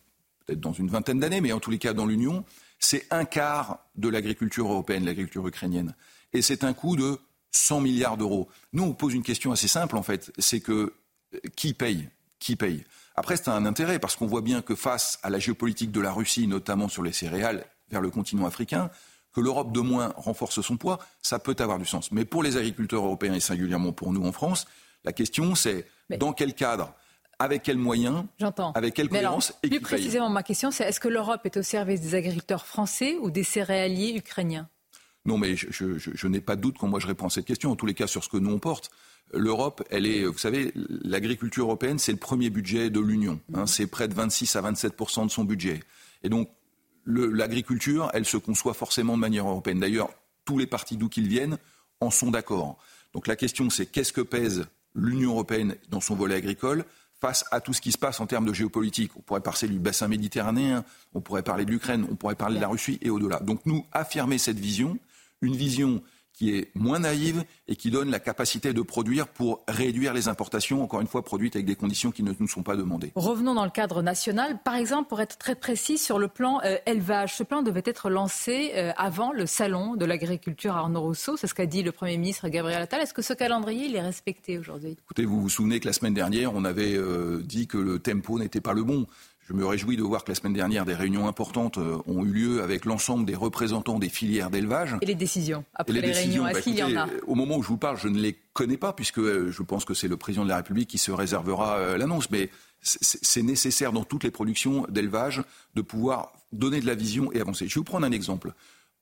peut-être 0.46 0.60
dans 0.60 0.72
une 0.72 0.88
vingtaine 0.88 1.18
d'années, 1.18 1.40
mais 1.40 1.52
en 1.52 1.60
tous 1.60 1.70
les 1.72 1.78
cas 1.78 1.92
dans 1.92 2.06
l'Union, 2.06 2.44
c'est 2.78 3.06
un 3.10 3.24
quart 3.24 3.80
de 3.96 4.08
l'agriculture 4.08 4.66
européenne, 4.70 5.04
l'agriculture 5.04 5.46
ukrainienne. 5.46 5.94
Et 6.32 6.42
c'est 6.42 6.62
un 6.64 6.72
coût 6.72 6.94
de 6.96 7.18
100 7.50 7.80
milliards 7.80 8.16
d'euros. 8.16 8.48
Nous, 8.72 8.84
on 8.84 8.92
pose 8.94 9.14
une 9.14 9.24
question 9.24 9.50
assez 9.50 9.66
simple, 9.68 9.96
en 9.96 10.02
fait. 10.04 10.32
C'est 10.38 10.60
que 10.60 10.92
qui 11.56 11.74
paye? 11.74 12.08
Qui 12.38 12.54
paye? 12.56 12.84
Après, 13.16 13.36
c'est 13.36 13.48
un 13.48 13.66
intérêt, 13.66 13.98
parce 13.98 14.16
qu'on 14.16 14.26
voit 14.26 14.40
bien 14.40 14.62
que 14.62 14.74
face 14.74 15.18
à 15.22 15.30
la 15.30 15.38
géopolitique 15.38 15.90
de 15.92 16.00
la 16.00 16.12
Russie, 16.12 16.46
notamment 16.46 16.88
sur 16.88 17.02
les 17.02 17.12
céréales 17.12 17.64
vers 17.90 18.00
le 18.00 18.10
continent 18.10 18.46
africain, 18.46 18.90
que 19.32 19.40
l'Europe 19.40 19.72
de 19.72 19.80
moins 19.80 20.12
renforce 20.16 20.60
son 20.60 20.76
poids, 20.76 20.98
ça 21.22 21.38
peut 21.38 21.54
avoir 21.58 21.78
du 21.78 21.84
sens. 21.86 22.10
Mais 22.12 22.24
pour 22.24 22.42
les 22.42 22.56
agriculteurs 22.56 23.04
européens 23.04 23.34
et 23.34 23.40
singulièrement 23.40 23.92
pour 23.92 24.12
nous 24.12 24.24
en 24.26 24.32
France, 24.32 24.66
la 25.04 25.12
question 25.12 25.54
c'est 25.54 25.86
dans 26.18 26.32
quel 26.32 26.54
cadre, 26.54 26.92
avec 27.38 27.62
quels 27.62 27.78
moyens, 27.78 28.24
avec 28.74 28.94
quelle 28.94 29.08
cohérence 29.08 29.54
et 29.62 29.68
plus 29.68 29.80
précisément, 29.80 30.28
ma 30.30 30.42
question, 30.42 30.70
c'est 30.70 30.84
est-ce 30.84 31.00
que 31.00 31.08
l'Europe 31.08 31.40
est 31.44 31.56
au 31.56 31.62
service 31.62 32.00
des 32.00 32.14
agriculteurs 32.14 32.66
français 32.66 33.16
ou 33.20 33.30
des 33.30 33.44
céréaliers 33.44 34.16
ukrainiens? 34.16 34.68
Non, 35.24 35.38
mais 35.38 35.54
je, 35.56 35.66
je- 35.70 35.98
je- 35.98 36.10
je 36.14 36.26
n'ai 36.26 36.40
pas 36.40 36.56
de 36.56 36.60
doute 36.62 36.76
quand 36.78 36.88
moi 36.88 36.98
je 37.00 37.06
réponds 37.06 37.26
à 37.26 37.30
cette 37.30 37.44
question. 37.46 37.70
En 37.70 37.76
tous 37.76 37.86
les 37.86 37.94
cas, 37.94 38.06
sur 38.06 38.24
ce 38.24 38.28
que 38.28 38.36
nous 38.38 38.50
on 38.52 38.58
porte, 38.58 38.90
l'Europe, 39.32 39.82
elle 39.90 40.06
est, 40.06 40.24
vous 40.24 40.38
savez, 40.38 40.72
l'agriculture 41.04 41.64
européenne, 41.64 41.98
c'est 41.98 42.12
le 42.12 42.18
premier 42.18 42.50
budget 42.50 42.90
de 42.90 43.00
l'Union. 43.00 43.40
hein. 43.54 43.66
c'est 43.66 43.86
près 43.86 44.08
de 44.08 44.14
26 44.14 44.56
à 44.56 44.62
27% 44.62 45.26
de 45.26 45.30
son 45.30 45.44
budget. 45.44 45.80
Et 46.22 46.28
donc, 46.28 46.48
l'agriculture, 47.06 48.10
elle 48.12 48.24
se 48.24 48.36
conçoit 48.36 48.74
forcément 48.74 49.14
de 49.16 49.20
manière 49.20 49.48
européenne. 49.48 49.80
D'ailleurs, 49.80 50.10
tous 50.44 50.58
les 50.58 50.66
partis 50.66 50.96
d'où 50.96 51.08
qu'ils 51.08 51.28
viennent 51.28 51.58
en 52.00 52.10
sont 52.10 52.30
d'accord. 52.30 52.78
Donc 53.14 53.26
la 53.26 53.36
question, 53.36 53.70
c'est 53.70 53.86
qu'est-ce 53.86 54.12
que 54.12 54.20
pèse 54.20 54.66
l'Union 54.94 55.30
européenne 55.32 55.76
dans 55.88 56.00
son 56.00 56.14
volet 56.14 56.34
agricole 56.34 56.84
face 57.20 57.44
à 57.50 57.60
tout 57.60 57.72
ce 57.72 57.80
qui 57.80 57.92
se 57.92 57.98
passe 57.98 58.20
en 58.20 58.26
termes 58.26 58.46
de 58.46 58.52
géopolitique? 58.52 59.12
On 59.16 59.20
pourrait 59.20 59.40
parler 59.40 59.68
du 59.68 59.78
bassin 59.78 60.08
méditerranéen, 60.08 60.84
on 61.14 61.20
pourrait 61.20 61.42
parler 61.42 61.64
de 61.64 61.70
l'Ukraine, 61.70 62.06
on 62.10 62.16
pourrait 62.16 62.34
parler 62.36 62.56
de 62.56 62.60
la 62.60 62.68
Russie 62.68 62.98
et 63.02 63.10
au-delà. 63.10 63.40
Donc 63.40 63.66
nous, 63.66 63.86
affirmer 63.92 64.38
cette 64.38 64.58
vision, 64.58 64.98
une 65.42 65.56
vision 65.56 66.02
qui 66.40 66.56
est 66.56 66.70
moins 66.74 67.00
naïve 67.00 67.44
et 67.68 67.76
qui 67.76 67.90
donne 67.90 68.10
la 68.10 68.18
capacité 68.18 68.72
de 68.72 68.80
produire 68.80 69.28
pour 69.28 69.62
réduire 69.68 70.14
les 70.14 70.26
importations, 70.26 70.82
encore 70.82 71.02
une 71.02 71.06
fois 71.06 71.22
produites 71.22 71.54
avec 71.54 71.66
des 71.66 71.74
conditions 71.74 72.12
qui 72.12 72.22
ne 72.22 72.32
nous 72.40 72.48
sont 72.48 72.62
pas 72.62 72.76
demandées. 72.76 73.12
Revenons 73.14 73.52
dans 73.52 73.66
le 73.66 73.70
cadre 73.70 74.00
national. 74.00 74.58
Par 74.64 74.74
exemple, 74.74 75.10
pour 75.10 75.20
être 75.20 75.36
très 75.36 75.54
précis 75.54 75.98
sur 75.98 76.18
le 76.18 76.28
plan 76.28 76.62
euh, 76.64 76.78
élevage, 76.86 77.36
ce 77.36 77.42
plan 77.42 77.60
devait 77.60 77.82
être 77.84 78.08
lancé 78.08 78.72
euh, 78.74 78.90
avant 78.96 79.32
le 79.32 79.44
salon 79.44 79.96
de 79.96 80.06
l'agriculture 80.06 80.76
à 80.76 80.78
Arnaud 80.78 81.02
Rousseau. 81.02 81.36
C'est 81.36 81.46
ce 81.46 81.52
qu'a 81.52 81.66
dit 81.66 81.82
le 81.82 81.92
Premier 81.92 82.16
ministre 82.16 82.48
Gabriel 82.48 82.80
Attal. 82.80 83.02
Est-ce 83.02 83.12
que 83.12 83.20
ce 83.20 83.34
calendrier 83.34 83.88
il 83.88 83.94
est 83.94 84.00
respecté 84.00 84.58
aujourd'hui? 84.58 84.96
Écoutez, 85.04 85.26
vous 85.26 85.42
vous 85.42 85.50
souvenez 85.50 85.78
que 85.78 85.86
la 85.86 85.92
semaine 85.92 86.14
dernière, 86.14 86.54
on 86.54 86.64
avait 86.64 86.94
euh, 86.94 87.42
dit 87.44 87.66
que 87.66 87.76
le 87.76 87.98
tempo 87.98 88.38
n'était 88.38 88.62
pas 88.62 88.72
le 88.72 88.82
bon. 88.82 89.06
Je 89.50 89.56
me 89.56 89.66
réjouis 89.66 89.96
de 89.96 90.02
voir 90.02 90.22
que 90.22 90.30
la 90.30 90.36
semaine 90.36 90.52
dernière, 90.52 90.84
des 90.84 90.94
réunions 90.94 91.26
importantes 91.26 91.78
euh, 91.78 91.98
ont 92.06 92.24
eu 92.24 92.28
lieu 92.28 92.62
avec 92.62 92.84
l'ensemble 92.84 93.24
des 93.24 93.34
représentants 93.34 93.98
des 93.98 94.08
filières 94.08 94.48
d'élevage. 94.48 94.94
Et 95.02 95.06
les 95.06 95.16
décisions 95.16 95.64
Après 95.74 95.92
les, 95.92 96.12
réunions, 96.12 96.44
bah, 96.44 96.52
est-ce 96.52 96.60
qu'il 96.60 96.76
y 96.76 96.82
en 96.84 96.96
a 96.96 97.08
Au 97.26 97.34
moment 97.34 97.56
où 97.56 97.62
je 97.64 97.66
vous 97.66 97.76
parle, 97.76 97.96
je 97.96 98.06
ne 98.06 98.20
les 98.20 98.38
connais 98.52 98.76
pas, 98.76 98.92
puisque 98.92 99.18
euh, 99.18 99.50
je 99.50 99.62
pense 99.64 99.84
que 99.84 99.92
c'est 99.92 100.06
le 100.06 100.16
président 100.16 100.44
de 100.44 100.48
la 100.48 100.58
République 100.58 100.88
qui 100.88 100.98
se 100.98 101.10
réservera 101.10 101.78
euh, 101.78 101.98
l'annonce. 101.98 102.30
Mais 102.30 102.48
c'est 102.80 103.18
c'est 103.22 103.42
nécessaire 103.42 103.92
dans 103.92 104.04
toutes 104.04 104.22
les 104.22 104.30
productions 104.30 104.86
d'élevage 104.88 105.42
de 105.74 105.82
pouvoir 105.82 106.32
donner 106.52 106.80
de 106.80 106.86
la 106.86 106.94
vision 106.94 107.32
et 107.32 107.40
avancer. 107.40 107.66
Je 107.66 107.74
vais 107.74 107.80
vous 107.80 107.84
prendre 107.84 108.06
un 108.06 108.12
exemple. 108.12 108.54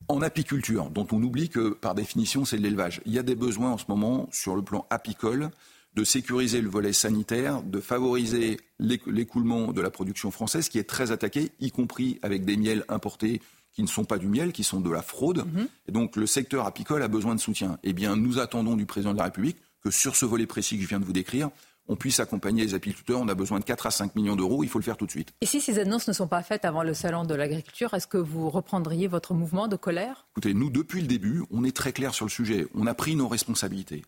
En 0.09 0.23
apiculture, 0.23 0.89
dont 0.89 1.07
on 1.13 1.23
oublie 1.23 1.51
que 1.51 1.71
par 1.71 1.95
définition 1.95 2.47
c'est 2.47 2.57
de 2.57 2.63
l'élevage, 2.63 3.03
il 3.05 3.13
y 3.13 3.19
a 3.19 3.23
des 3.23 3.35
besoins 3.35 3.73
en 3.73 3.79
ce 3.79 3.85
moment 3.89 4.29
sur 4.33 4.57
le 4.57 4.63
plan 4.63 4.87
apicole 4.89 5.51
de 5.99 6.05
sécuriser 6.05 6.61
le 6.61 6.69
volet 6.69 6.93
sanitaire, 6.93 7.61
de 7.65 7.81
favoriser 7.81 8.59
l'écoulement 8.79 9.73
de 9.73 9.81
la 9.81 9.91
production 9.91 10.31
française 10.31 10.69
qui 10.69 10.79
est 10.79 10.85
très 10.85 11.11
attaquée, 11.11 11.51
y 11.59 11.73
compris 11.73 12.21
avec 12.23 12.45
des 12.45 12.57
miels 12.57 12.85
importés 12.89 13.43
qui 13.73 13.83
ne 13.83 13.89
sont 13.89 14.05
pas 14.05 14.17
du 14.17 14.29
miel, 14.29 14.53
qui 14.53 14.63
sont 14.63 14.81
de 14.81 14.91
la 14.91 15.03
fraude. 15.03 15.45
Mhm. 15.53 15.67
Et 15.89 15.93
donc 15.93 16.15
le 16.15 16.27
secteur 16.27 16.67
apicole 16.67 17.03
a 17.03 17.09
besoin 17.09 17.35
de 17.35 17.41
soutien. 17.41 17.81
Eh 17.83 17.93
bien, 17.93 18.15
nous 18.15 18.39
attendons 18.39 18.77
du 18.77 18.87
président 18.87 19.13
de 19.13 19.19
la 19.19 19.25
République 19.25 19.57
que 19.83 19.91
sur 19.91 20.15
ce 20.15 20.25
volet 20.25 20.47
précis 20.47 20.77
que 20.77 20.85
je 20.85 20.89
viens 20.89 21.01
de 21.01 21.05
vous 21.05 21.13
décrire, 21.13 21.51
on 21.89 21.97
puisse 21.97 22.21
accompagner 22.21 22.63
les 22.63 22.75
apiculteurs. 22.75 23.19
On 23.19 23.29
a 23.29 23.35
besoin 23.35 23.59
de 23.59 23.65
4 23.65 23.87
à 23.87 23.91
5 23.91 24.15
millions 24.15 24.37
d'euros. 24.37 24.63
Il 24.63 24.69
faut 24.69 24.79
le 24.79 24.85
faire 24.85 24.97
tout 24.97 25.07
de 25.07 25.11
suite. 25.11 25.33
Et 25.41 25.47
si 25.47 25.61
ces 25.61 25.81
annonces 25.81 26.07
ne 26.07 26.13
sont 26.13 26.29
pas 26.29 26.45
faites 26.45 26.65
avant 26.65 26.85
le 26.85 26.95
salon 26.95 27.25
de 27.25 27.35
l'agriculture, 27.35 27.95
est-ce 27.95 28.07
que 28.07 28.19
vous 28.19 28.51
reprendriez 28.51 29.09
votre 29.09 29.35
mouvement 29.35 29.67
de 29.67 29.75
colère? 29.75 30.29
Écoutez, 30.33 30.55
nous, 30.55 30.71
depuis 30.71 31.01
le 31.01 31.09
début, 31.09 31.43
on 31.51 31.65
est 31.65 31.75
très 31.75 31.93
clair 31.93 32.15
sur 32.15 32.27
le 32.27 32.31
sujet. 32.31 32.69
On 32.75 32.87
a 32.87 32.95
pris 32.95 33.17
nos 33.17 33.27
responsabilités. 33.27 34.05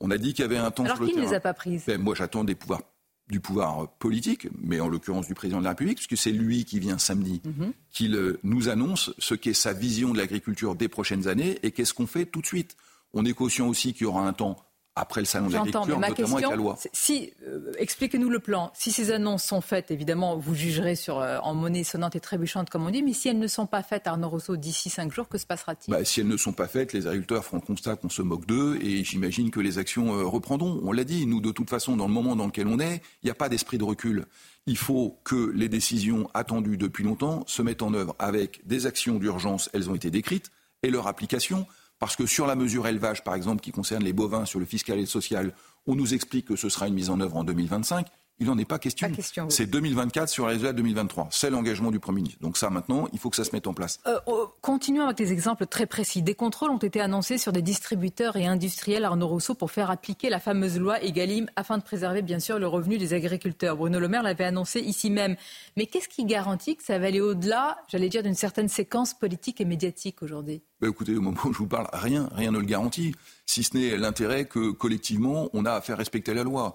On 0.00 0.10
a 0.10 0.18
dit 0.18 0.34
qu'il 0.34 0.42
y 0.42 0.44
avait 0.44 0.58
un 0.58 0.70
temps 0.70 0.84
Alors 0.84 0.96
sur 0.96 1.06
le 1.06 1.10
qui 1.10 1.16
ne 1.16 1.22
les 1.22 1.34
a 1.34 1.40
pas 1.40 1.54
prises? 1.54 1.84
Ben, 1.86 2.00
Moi, 2.00 2.14
j'attends 2.14 2.44
des 2.44 2.54
pouvoirs 2.54 2.82
du 3.28 3.40
pouvoir 3.40 3.88
politique, 3.98 4.48
mais 4.62 4.78
en 4.78 4.88
l'occurrence 4.88 5.26
du 5.26 5.34
président 5.34 5.58
de 5.58 5.64
la 5.64 5.70
République, 5.70 5.96
puisque 5.96 6.16
c'est 6.16 6.30
lui 6.30 6.64
qui 6.64 6.78
vient 6.78 6.98
samedi, 6.98 7.42
mhm. 7.44 7.72
qu'il 7.90 8.14
euh, 8.14 8.38
nous 8.44 8.68
annonce 8.68 9.12
ce 9.18 9.34
qu'est 9.34 9.52
sa 9.52 9.72
vision 9.72 10.12
de 10.12 10.18
l'agriculture 10.18 10.76
des 10.76 10.88
prochaines 10.88 11.26
années 11.26 11.58
et 11.62 11.72
qu'est-ce 11.72 11.92
qu'on 11.92 12.06
fait 12.06 12.26
tout 12.26 12.40
de 12.40 12.46
suite. 12.46 12.76
On 13.12 13.24
est 13.24 13.32
conscient 13.32 13.66
aussi 13.68 13.94
qu'il 13.94 14.02
y 14.02 14.06
aura 14.06 14.26
un 14.26 14.32
temps 14.32 14.56
après 14.96 15.20
le 15.20 15.26
salon 15.26 15.48
de 15.48 15.52
l'agriculture, 15.52 15.98
notamment 15.98 16.36
avec 16.36 16.48
la 16.48 16.56
loi. 16.56 16.78
Si, 16.92 17.30
euh, 17.46 17.72
expliquez-nous 17.78 18.30
le 18.30 18.38
plan. 18.38 18.72
Si 18.74 18.90
ces 18.90 19.12
annonces 19.12 19.44
sont 19.44 19.60
faites, 19.60 19.90
évidemment, 19.90 20.38
vous 20.38 20.54
jugerez 20.54 20.96
sur, 20.96 21.18
euh, 21.18 21.38
en 21.42 21.54
monnaie 21.54 21.84
sonnante 21.84 22.16
et 22.16 22.20
trébuchante, 22.20 22.70
comme 22.70 22.86
on 22.86 22.90
dit, 22.90 23.02
mais 23.02 23.12
si 23.12 23.28
elles 23.28 23.38
ne 23.38 23.46
sont 23.46 23.66
pas 23.66 23.82
faites, 23.82 24.06
Arnaud 24.06 24.30
Rousseau, 24.30 24.56
d'ici 24.56 24.88
cinq 24.88 25.12
jours, 25.12 25.28
que 25.28 25.36
se 25.36 25.44
passera-t-il? 25.44 25.90
Bah, 25.92 26.02
Si 26.04 26.20
elles 26.20 26.28
ne 26.28 26.38
sont 26.38 26.54
pas 26.54 26.66
faites, 26.66 26.94
les 26.94 27.06
agriculteurs 27.06 27.44
feront 27.44 27.60
constat 27.60 27.96
qu'on 27.96 28.08
se 28.08 28.22
moque 28.22 28.46
d'eux 28.46 28.78
et 28.80 29.04
j'imagine 29.04 29.50
que 29.50 29.60
les 29.60 29.76
actions 29.76 30.14
euh, 30.14 30.24
reprendront. 30.24 30.80
On 30.82 30.92
l'a 30.92 31.04
dit, 31.04 31.26
nous, 31.26 31.42
de 31.42 31.52
toute 31.52 31.68
façon, 31.68 31.96
dans 31.96 32.08
le 32.08 32.14
moment 32.14 32.34
dans 32.34 32.46
lequel 32.46 32.66
on 32.66 32.80
est, 32.80 33.02
il 33.22 33.26
n'y 33.26 33.30
a 33.30 33.34
pas 33.34 33.50
d'esprit 33.50 33.76
de 33.76 33.84
recul. 33.84 34.24
Il 34.66 34.78
faut 34.78 35.18
que 35.24 35.52
les 35.54 35.68
décisions 35.68 36.30
attendues 36.32 36.78
depuis 36.78 37.04
longtemps 37.04 37.44
se 37.46 37.60
mettent 37.60 37.82
en 37.82 37.92
œuvre 37.92 38.16
avec 38.18 38.66
des 38.66 38.86
actions 38.86 39.18
d'urgence, 39.18 39.68
elles 39.74 39.90
ont 39.90 39.94
été 39.94 40.10
décrites, 40.10 40.50
et 40.82 40.90
leur 40.90 41.06
application. 41.06 41.66
Parce 41.98 42.16
que 42.16 42.26
sur 42.26 42.46
la 42.46 42.56
mesure 42.56 42.86
élevage, 42.86 43.24
par 43.24 43.34
exemple, 43.34 43.62
qui 43.62 43.72
concerne 43.72 44.04
les 44.04 44.12
bovins, 44.12 44.44
sur 44.44 44.60
le 44.60 44.66
fiscal 44.66 44.98
et 44.98 45.02
le 45.02 45.06
social, 45.06 45.54
on 45.86 45.94
nous 45.94 46.14
explique 46.14 46.46
que 46.46 46.56
ce 46.56 46.68
sera 46.68 46.88
une 46.88 46.94
mise 46.94 47.10
en 47.10 47.20
œuvre 47.20 47.36
en 47.36 47.44
2025. 47.44 48.06
Il 48.38 48.48
n'en 48.48 48.58
est 48.58 48.66
pas 48.66 48.78
question. 48.78 49.08
C'est 49.48 49.66
2024 49.66 50.28
sur 50.28 50.46
les 50.46 50.52
résultats 50.52 50.74
2023. 50.74 51.28
C'est 51.30 51.48
l'engagement 51.48 51.90
du 51.90 51.98
Premier 51.98 52.16
ministre. 52.20 52.42
Donc 52.42 52.58
ça, 52.58 52.68
maintenant, 52.68 53.08
il 53.14 53.18
faut 53.18 53.30
que 53.30 53.36
ça 53.36 53.44
se 53.44 53.52
mette 53.52 53.66
en 53.66 53.72
place. 53.72 53.98
Euh, 54.06 54.18
oh, 54.26 54.52
continuons 54.60 55.04
avec 55.04 55.16
des 55.16 55.32
exemples 55.32 55.64
très 55.66 55.86
précis. 55.86 56.20
Des 56.20 56.34
contrôles 56.34 56.70
ont 56.70 56.76
été 56.76 57.00
annoncés 57.00 57.38
sur 57.38 57.52
des 57.52 57.62
distributeurs 57.62 58.36
et 58.36 58.46
industriels, 58.46 59.06
Arnaud 59.06 59.28
Rousseau, 59.28 59.54
pour 59.54 59.70
faire 59.70 59.90
appliquer 59.90 60.28
la 60.28 60.38
fameuse 60.38 60.78
loi 60.78 61.02
Egalim 61.02 61.46
afin 61.56 61.78
de 61.78 61.82
préserver, 61.82 62.20
bien 62.20 62.38
sûr, 62.38 62.58
le 62.58 62.66
revenu 62.66 62.98
des 62.98 63.14
agriculteurs. 63.14 63.76
Bruno 63.76 63.98
Le 63.98 64.08
Maire 64.08 64.22
l'avait 64.22 64.44
annoncé 64.44 64.80
ici 64.80 65.08
même. 65.08 65.36
Mais 65.78 65.86
qu'est-ce 65.86 66.08
qui 66.08 66.26
garantit 66.26 66.76
que 66.76 66.84
ça 66.84 66.98
va 66.98 67.06
aller 67.06 67.22
au-delà, 67.22 67.78
j'allais 67.88 68.10
dire, 68.10 68.22
d'une 68.22 68.34
certaine 68.34 68.68
séquence 68.68 69.14
politique 69.14 69.62
et 69.62 69.64
médiatique 69.64 70.22
aujourd'hui? 70.22 70.60
Bah 70.82 70.88
écoutez, 70.88 71.16
au 71.16 71.22
moment 71.22 71.40
où 71.46 71.54
je 71.54 71.58
vous 71.58 71.66
parle, 71.66 71.88
rien, 71.94 72.28
rien 72.32 72.50
ne 72.50 72.58
le 72.58 72.66
garantit, 72.66 73.14
si 73.46 73.62
ce 73.62 73.74
n'est 73.76 73.96
l'intérêt 73.96 74.44
que 74.44 74.72
collectivement, 74.72 75.48
on 75.54 75.64
a 75.64 75.72
à 75.72 75.80
faire 75.80 75.96
respecter 75.96 76.34
la 76.34 76.44
loi. 76.44 76.74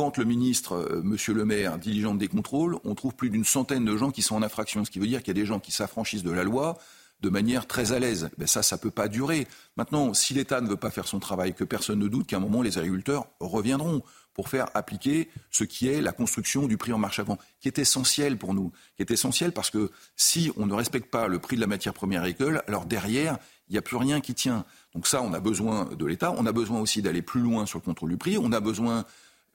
Quand 0.00 0.16
le 0.16 0.24
ministre, 0.24 0.76
euh, 0.76 1.02
Monsieur 1.04 1.34
Le 1.34 1.44
Maire, 1.44 1.76
diligente 1.76 2.16
des 2.16 2.26
contrôles, 2.26 2.78
on 2.84 2.94
trouve 2.94 3.14
plus 3.14 3.28
d'une 3.28 3.44
centaine 3.44 3.84
de 3.84 3.98
gens 3.98 4.10
qui 4.10 4.22
sont 4.22 4.34
en 4.34 4.42
infraction, 4.42 4.82
ce 4.82 4.90
qui 4.90 4.98
veut 4.98 5.06
dire 5.06 5.22
qu'il 5.22 5.36
y 5.36 5.38
a 5.38 5.42
des 5.42 5.44
gens 5.44 5.60
qui 5.60 5.72
s'affranchissent 5.72 6.22
de 6.22 6.30
la 6.30 6.42
loi 6.42 6.78
de 7.20 7.28
manière 7.28 7.66
très 7.66 7.92
à 7.92 7.98
l'aise. 7.98 8.30
Ben 8.38 8.46
ça, 8.46 8.62
ça 8.62 8.76
ne 8.76 8.80
peut 8.80 8.90
pas 8.90 9.08
durer. 9.08 9.46
Maintenant, 9.76 10.14
si 10.14 10.32
l'État 10.32 10.62
ne 10.62 10.68
veut 10.70 10.78
pas 10.78 10.90
faire 10.90 11.06
son 11.06 11.18
travail, 11.18 11.52
que 11.52 11.64
personne 11.64 11.98
ne 11.98 12.08
doute 12.08 12.26
qu'à 12.26 12.38
un 12.38 12.40
moment, 12.40 12.62
les 12.62 12.78
agriculteurs 12.78 13.26
reviendront 13.40 14.02
pour 14.32 14.48
faire 14.48 14.68
appliquer 14.72 15.28
ce 15.50 15.64
qui 15.64 15.86
est 15.86 16.00
la 16.00 16.12
construction 16.12 16.66
du 16.66 16.78
prix 16.78 16.94
en 16.94 16.98
marche 16.98 17.18
avant, 17.18 17.36
qui 17.60 17.68
est 17.68 17.78
essentiel 17.78 18.38
pour 18.38 18.54
nous, 18.54 18.72
qui 18.96 19.02
est 19.02 19.10
essentiel 19.10 19.52
parce 19.52 19.68
que 19.68 19.90
si 20.16 20.50
on 20.56 20.64
ne 20.64 20.72
respecte 20.72 21.10
pas 21.10 21.28
le 21.28 21.40
prix 21.40 21.56
de 21.56 21.60
la 21.60 21.66
matière 21.66 21.92
première 21.92 22.22
agricole, 22.22 22.62
alors 22.68 22.86
derrière, 22.86 23.36
il 23.68 23.72
n'y 23.72 23.78
a 23.78 23.82
plus 23.82 23.98
rien 23.98 24.22
qui 24.22 24.32
tient. 24.32 24.64
Donc 24.94 25.06
ça, 25.06 25.20
on 25.20 25.34
a 25.34 25.40
besoin 25.40 25.84
de 25.84 26.06
l'État, 26.06 26.32
on 26.38 26.46
a 26.46 26.52
besoin 26.52 26.80
aussi 26.80 27.02
d'aller 27.02 27.20
plus 27.20 27.42
loin 27.42 27.66
sur 27.66 27.80
le 27.80 27.84
contrôle 27.84 28.08
du 28.08 28.16
prix, 28.16 28.38
on 28.38 28.50
a 28.52 28.60
besoin 28.60 29.04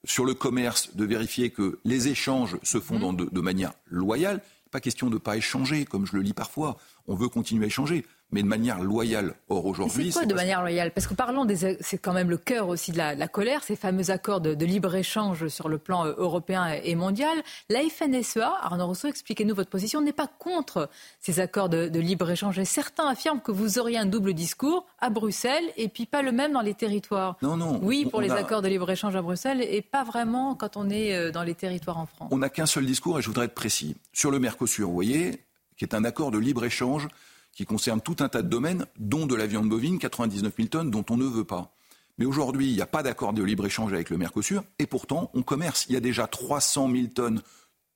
sur 0.06 0.26
le 0.26 0.34
commerce, 0.34 0.95
de 0.95 1.06
vérifier 1.06 1.49
que 1.49 1.80
les 1.84 2.07
échanges 2.07 2.57
se 2.64 2.80
font 2.80 3.11
mmh. 3.11 3.30
de, 3.32 3.41
manière 3.41 3.73
loyale. 3.88 4.41
Pas 4.72 4.80
question 4.80 5.10
de 5.10 5.15
ne 5.15 5.19
pas 5.19 5.38
échanger, 5.38 5.86
comme 5.86 6.06
je 6.06 6.15
le 6.15 6.22
lis 6.22 6.34
parfois. 6.34 6.77
On 7.07 7.15
veut 7.15 7.30
continuer 7.30 7.65
à 7.65 7.68
échanger 7.68 8.06
mais 8.31 8.41
de 8.41 8.47
manière 8.47 8.81
loyale. 8.81 9.35
Or, 9.49 9.65
aujourd'hui. 9.65 10.11
C'est 10.11 10.19
quoi 10.19 10.26
de 10.26 10.34
manière 10.34 10.61
loyale? 10.61 10.91
Parce 10.91 11.07
que 11.07 11.14
parlons 11.14 11.45
des. 11.45 11.77
C'est 11.80 11.97
quand 11.97 12.14
même 12.14 12.30
le 12.30 12.38
cœur 12.38 12.68
aussi 12.68 12.91
de 12.91 12.97
la, 12.97 13.27
colère, 13.27 13.64
ces 13.64 13.76
fameux 13.76 14.10
accords 14.10 14.41
de, 14.41 14.65
libre-échange 14.65 15.47
sur 15.47 15.69
le 15.69 15.77
plan 15.77 16.06
euh, 16.06 16.14
européen 16.18 16.68
et 16.84 16.95
mondial. 16.95 17.38
La 17.69 17.81
FNSEA, 17.81 18.52
Arnaud 18.61 18.88
Rousseau, 18.88 19.07
expliquez-nous 19.07 19.53
votre 19.53 19.69
position, 19.69 20.02
n'est 20.02 20.11
pas 20.11 20.27
contre 20.27 20.89
ces 21.19 21.39
accords 21.39 21.69
de, 21.69 21.99
libre-échange. 21.99 22.57
Et 22.60 22.65
certains 22.65 23.07
affirment 23.07 23.41
que 23.41 23.52
vous 23.52 23.80
auriez 23.80 23.97
un 23.97 24.06
double 24.06 24.34
discours 24.34 24.85
à 24.99 25.10
Bruxelles 25.10 25.72
et 25.77 25.88
puis 25.88 26.06
pas 26.06 26.22
le 26.22 26.31
même 26.31 26.52
dans 26.52 26.61
les 26.61 26.73
territoires. 26.73 27.38
Non, 27.41 27.56
non. 27.57 27.80
Oui, 27.84 28.06
pour 28.06 28.22
les 28.22 28.31
accords 28.31 28.61
de 28.61 28.68
libre-échange 28.68 29.15
à 29.15 29.22
Bruxelles 29.22 29.61
et 29.61 29.81
pas 29.81 30.03
vraiment 30.03 30.56
quand 30.56 30.77
on 30.77 30.89
est 30.89 31.15
euh, 31.15 31.31
dans 31.31 31.43
les 31.43 31.56
territoires 31.56 31.99
en 31.99 32.06
France. 32.06 32.30
On 32.31 32.39
n'a 32.39 32.49
qu'un 32.49 32.65
seul 32.65 32.85
discours 32.85 33.19
et 33.19 33.22
je 33.22 33.27
voudrais 33.27 33.45
être 33.45 33.56
précis. 33.56 33.95
Sur 34.14 34.31
le 34.31 34.39
Mercosur, 34.39 34.88
vous 34.88 34.93
voyez, 34.93 35.43
qui 35.77 35.85
est 35.85 35.93
un 35.93 36.03
accord 36.03 36.31
de 36.31 36.39
libre-échange 36.39 37.07
qui 37.56 37.65
concerne 37.65 38.02
tout 38.02 38.18
un 38.19 38.30
tas 38.30 38.44
de 38.44 38.49
domaines, 38.49 38.86
dont 38.99 39.26
de 39.26 39.34
la 39.34 39.48
viande 39.48 39.69
bovine, 39.69 39.98
99 39.98 40.53
000 40.56 40.68
tonnes, 40.68 40.91
dont 40.91 41.06
on 41.10 41.18
ne 41.18 41.26
veut 41.26 41.45
pas. 41.45 41.73
Mais 42.18 42.26
aujourd'hui, 42.26 42.68
il 42.68 42.76
n'y 42.76 42.82
a 42.82 42.88
pas 42.88 43.02
d'accord 43.02 43.34
de 43.34 43.44
libre-échange 43.44 43.94
avec 43.94 44.10
le 44.10 44.18
Mercosur, 44.18 44.64
et 44.77 44.86
pourtant, 44.86 45.32
on 45.34 45.41
commerce. 45.41 45.86
Il 45.90 45.94
y 45.94 45.98
a 45.98 46.02
déjà 46.02 46.27
300 46.27 46.91
000 46.91 47.07
tonnes 47.07 47.41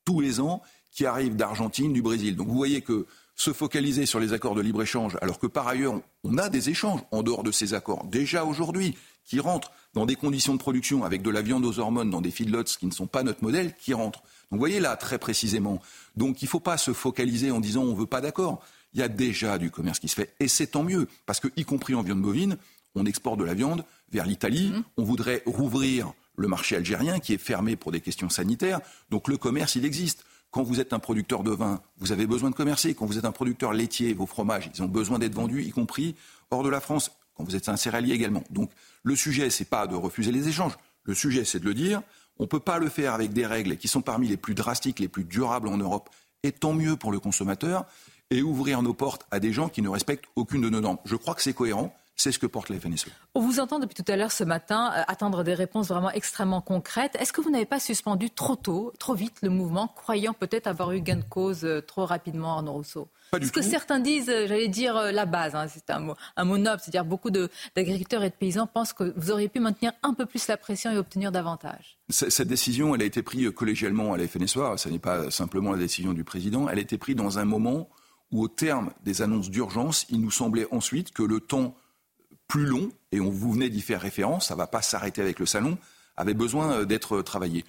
tous 0.06 0.22
les 0.22 0.40
ans 0.40 0.62
qui 0.92 1.06
arrivent 1.06 1.36
d'Argentine, 1.36 1.94
du 1.94 2.02
Brésil. 2.02 2.36
Donc 2.36 2.48
vous 2.48 2.56
voyez 2.56 2.82
que 2.82 3.06
se 3.36 3.54
focaliser 3.54 4.06
sur 4.06 4.20
les 4.20 4.34
accords 4.34 4.56
de 4.56 4.62
libre-échange, 4.62 5.18
alors 5.22 5.40
que 5.40 5.48
par 5.48 5.68
ailleurs, 5.68 6.02
on 6.24 6.38
a 6.38 6.50
des 6.50 6.70
échanges 6.70 7.02
en 7.12 7.22
dehors 7.22 7.44
de 7.44 7.52
ces 7.52 7.74
accords, 7.74 8.06
déjà 8.06 8.44
aujourd'hui, 8.44 8.98
qui 9.24 9.40
rentrent 9.40 9.72
dans 9.94 10.06
des 10.06 10.16
conditions 10.16 10.54
de 10.54 10.60
production 10.60 11.04
avec 11.04 11.22
de 11.22 11.30
la 11.30 11.42
viande 11.42 11.64
aux 11.66 11.80
hormones, 11.80 12.10
dans 12.10 12.22
des 12.22 12.32
feedlots 12.32 12.64
qui 12.64 12.86
ne 12.86 12.92
sont 12.92 13.08
pas 13.08 13.24
notre 13.24 13.44
modèle, 13.44 13.74
qui 13.76 13.94
rentrent. 13.94 14.20
Donc 14.20 14.58
vous 14.58 14.60
voyez 14.60 14.80
là, 14.80 14.96
très 14.98 15.20
précisément. 15.20 15.82
Donc 16.16 16.42
il 16.42 16.46
ne 16.46 16.50
faut 16.50 16.60
pas 16.60 16.78
se 16.78 16.92
focaliser 16.94 17.52
en 17.52 17.60
disant 17.60 17.84
on 17.84 17.94
ne 17.94 18.00
veut 18.00 18.08
pas 18.08 18.22
d'accord 18.22 18.62
il 18.94 19.00
y 19.00 19.04
a 19.04 19.08
déjà 19.08 19.58
du 19.58 19.72
commerce 19.72 20.00
qui 20.00 20.08
se 20.08 20.16
fait. 20.16 20.34
Et 20.40 20.48
c'est 20.48 20.68
tant 20.68 20.84
mieux, 20.84 21.08
parce 21.26 21.40
que, 21.40 21.48
y 21.56 21.66
compris 21.66 21.96
en 21.96 22.02
viande 22.02 22.22
bovine, 22.22 22.58
on 22.96 23.06
exporte 23.06 23.40
de 23.40 23.44
la 23.44 23.54
viande 23.54 23.86
vers 24.12 24.26
l'Italie. 24.26 24.70
Mmh. 24.70 24.84
On 24.98 25.04
voudrait 25.04 25.44
rouvrir 25.46 26.14
le 26.36 26.48
marché 26.48 26.76
algérien 26.76 27.20
qui 27.20 27.34
est 27.34 27.38
fermé 27.38 27.76
pour 27.76 27.92
des 27.92 28.02
questions 28.02 28.30
sanitaires. 28.30 28.80
Donc 29.10 29.28
le 29.28 29.38
commerce, 29.38 29.76
il 29.76 29.86
existe. 29.86 30.24
Quand 30.52 30.64
vous 30.64 30.80
êtes 30.80 30.94
un 30.94 31.00
producteur 31.00 31.44
de 31.44 31.52
vin, 31.52 31.82
vous 31.98 32.12
avez 32.12 32.26
besoin 32.26 32.50
de 32.50 32.56
commercer. 32.56 32.96
Quand 32.96 33.06
vous 33.06 33.20
êtes 33.20 33.26
un 33.26 33.32
producteur 33.32 33.74
laitier, 33.74 34.14
vos 34.14 34.26
fromages, 34.26 34.72
ils 34.74 34.82
ont 34.82 34.88
besoin 34.88 35.20
d'être 35.20 35.36
vendus, 35.36 35.64
y 35.64 35.70
compris 35.70 36.16
hors 36.50 36.64
de 36.64 36.70
la 36.70 36.80
France. 36.80 37.12
Quand 37.36 37.44
vous 37.44 37.56
êtes 37.56 37.70
un 37.70 37.78
céréalier 37.78 38.14
également. 38.14 38.44
Donc 38.50 38.72
le 39.04 39.16
sujet, 39.16 39.50
c'est 39.50 39.70
pas 39.70 39.86
de 39.86 39.96
refuser 39.96 40.32
les 40.32 40.48
échanges. 40.48 40.74
Le 41.04 41.14
sujet, 41.14 41.46
c'est 41.46 41.60
de 41.60 41.66
le 41.66 41.74
dire. 41.74 42.02
On 42.38 42.44
ne 42.44 42.48
peut 42.48 42.60
pas 42.60 42.80
le 42.80 42.90
faire 42.90 43.14
avec 43.14 43.32
des 43.32 43.46
règles 43.46 43.78
qui 43.78 43.88
sont 43.88 44.02
parmi 44.02 44.28
les 44.28 44.38
plus 44.38 44.56
drastiques, 44.56 45.00
les 45.00 45.08
plus 45.08 45.26
durables 45.26 45.68
en 45.68 45.78
Europe. 45.78 46.10
Et 46.44 46.52
tant 46.52 46.74
mieux 46.74 46.96
pour 46.96 47.12
le 47.12 47.20
consommateur 47.20 47.86
et 48.32 48.44
ouvrir 48.44 48.82
nos 48.82 48.94
portes 48.94 49.26
à 49.32 49.40
des 49.40 49.52
gens 49.52 49.70
qui 49.70 49.82
ne 49.82 49.90
respectent 49.90 50.26
aucune 50.36 50.62
de 50.62 50.70
nos 50.70 50.82
normes. 50.82 50.98
Je 51.06 51.16
crois 51.16 51.36
que 51.36 51.42
c'est 51.42 51.54
cohérent. 51.54 51.96
C'est 52.16 52.34
ce 52.34 52.40
que 52.40 52.48
porte 52.48 52.68
la 52.68 52.78
FNSE. 52.78 53.06
On 53.34 53.40
vous 53.40 53.62
entend 53.62 53.80
depuis 53.80 53.96
tout 53.96 54.12
à 54.12 54.18
l'heure 54.18 54.34
ce 54.34 54.44
matin 54.44 54.92
euh, 54.94 55.04
attendre 55.08 55.42
des 55.46 55.54
réponses 55.54 55.88
vraiment 55.88 56.12
extrêmement 56.12 56.60
concrètes. 56.60 57.16
Est-ce 57.18 57.32
que 57.32 57.40
vous 57.40 57.50
n'avez 57.50 57.66
pas 57.66 57.80
suspendu 57.80 58.30
trop 58.30 58.58
tôt, 58.58 58.92
trop 59.00 59.14
vite 59.14 59.38
le 59.42 59.50
mouvement, 59.50 59.88
croyant 59.88 60.34
peut-être 60.34 60.68
avoir 60.68 60.92
eu 60.92 61.00
gain 61.00 61.16
de 61.16 61.24
cause 61.24 61.64
euh, 61.64 61.80
trop 61.80 62.06
rapidement, 62.06 62.58
Arnaud 62.58 62.74
Rousseau? 62.74 63.08
Pas 63.32 63.40
Ce 63.42 63.54
que 63.54 63.62
certains 63.62 64.02
disent, 64.02 64.28
euh, 64.28 64.48
j'allais 64.48 64.68
dire 64.68 64.96
la 65.14 65.26
base, 65.26 65.56
hein, 65.56 65.68
c'est 65.70 65.90
un 65.92 66.00
mot, 66.00 66.16
un 66.36 66.44
mot 66.44 66.58
noble, 66.58 66.82
c'est-à-dire 66.82 67.06
beaucoup 67.06 67.32
d'agriculteurs 67.32 68.24
et 68.26 68.30
de 68.30 68.36
paysans 68.36 68.68
pensent 68.68 68.92
que 68.92 69.14
vous 69.16 69.32
auriez 69.32 69.48
pu 69.48 69.62
maintenir 69.62 69.94
un 70.04 70.14
peu 70.14 70.26
plus 70.26 70.46
la 70.50 70.58
pression 70.58 70.92
et 70.92 70.98
obtenir 70.98 71.32
davantage. 71.32 72.00
Cette 72.10 72.50
décision, 72.50 72.96
elle 72.96 73.02
a 73.02 73.06
été 73.06 73.24
prise 73.24 73.50
collégialement 73.52 74.12
à 74.12 74.18
la 74.18 74.28
FNSE. 74.28 74.60
Ce 74.76 74.90
n'est 74.90 75.00
pas 75.00 75.32
simplement 75.32 75.72
la 75.72 75.78
décision 75.78 76.12
du 76.12 76.26
président. 76.26 76.68
Elle 76.68 76.80
a 76.80 76.82
été 76.82 76.98
prise 76.98 77.16
dans 77.16 77.40
un 77.40 77.46
moment 77.46 77.88
où 78.32 78.44
au 78.44 78.48
terme 78.48 78.92
des 79.04 79.22
annonces 79.22 79.50
d'urgence, 79.50 80.06
il 80.10 80.22
nous 80.22 80.32
semblait 80.32 80.68
ensuite 80.72 81.12
que 81.12 81.24
le 81.24 81.40
temps 81.40 81.76
plus 82.48 82.66
long, 82.66 82.90
et 83.12 83.20
on 83.20 83.30
vous 83.30 83.54
venait 83.54 83.70
d'y 83.70 83.82
faire 83.82 84.02
référence, 84.02 84.48
ça 84.48 84.56
ne 84.56 84.58
va 84.58 84.68
pas 84.68 84.82
s'arrêter 84.82 85.22
avec 85.22 85.40
le 85.40 85.46
salon, 85.46 85.78
avait 86.18 86.34
besoin 86.34 86.72
euh, 86.72 86.86
d'être 86.86 87.22
travaillé. 87.22 87.64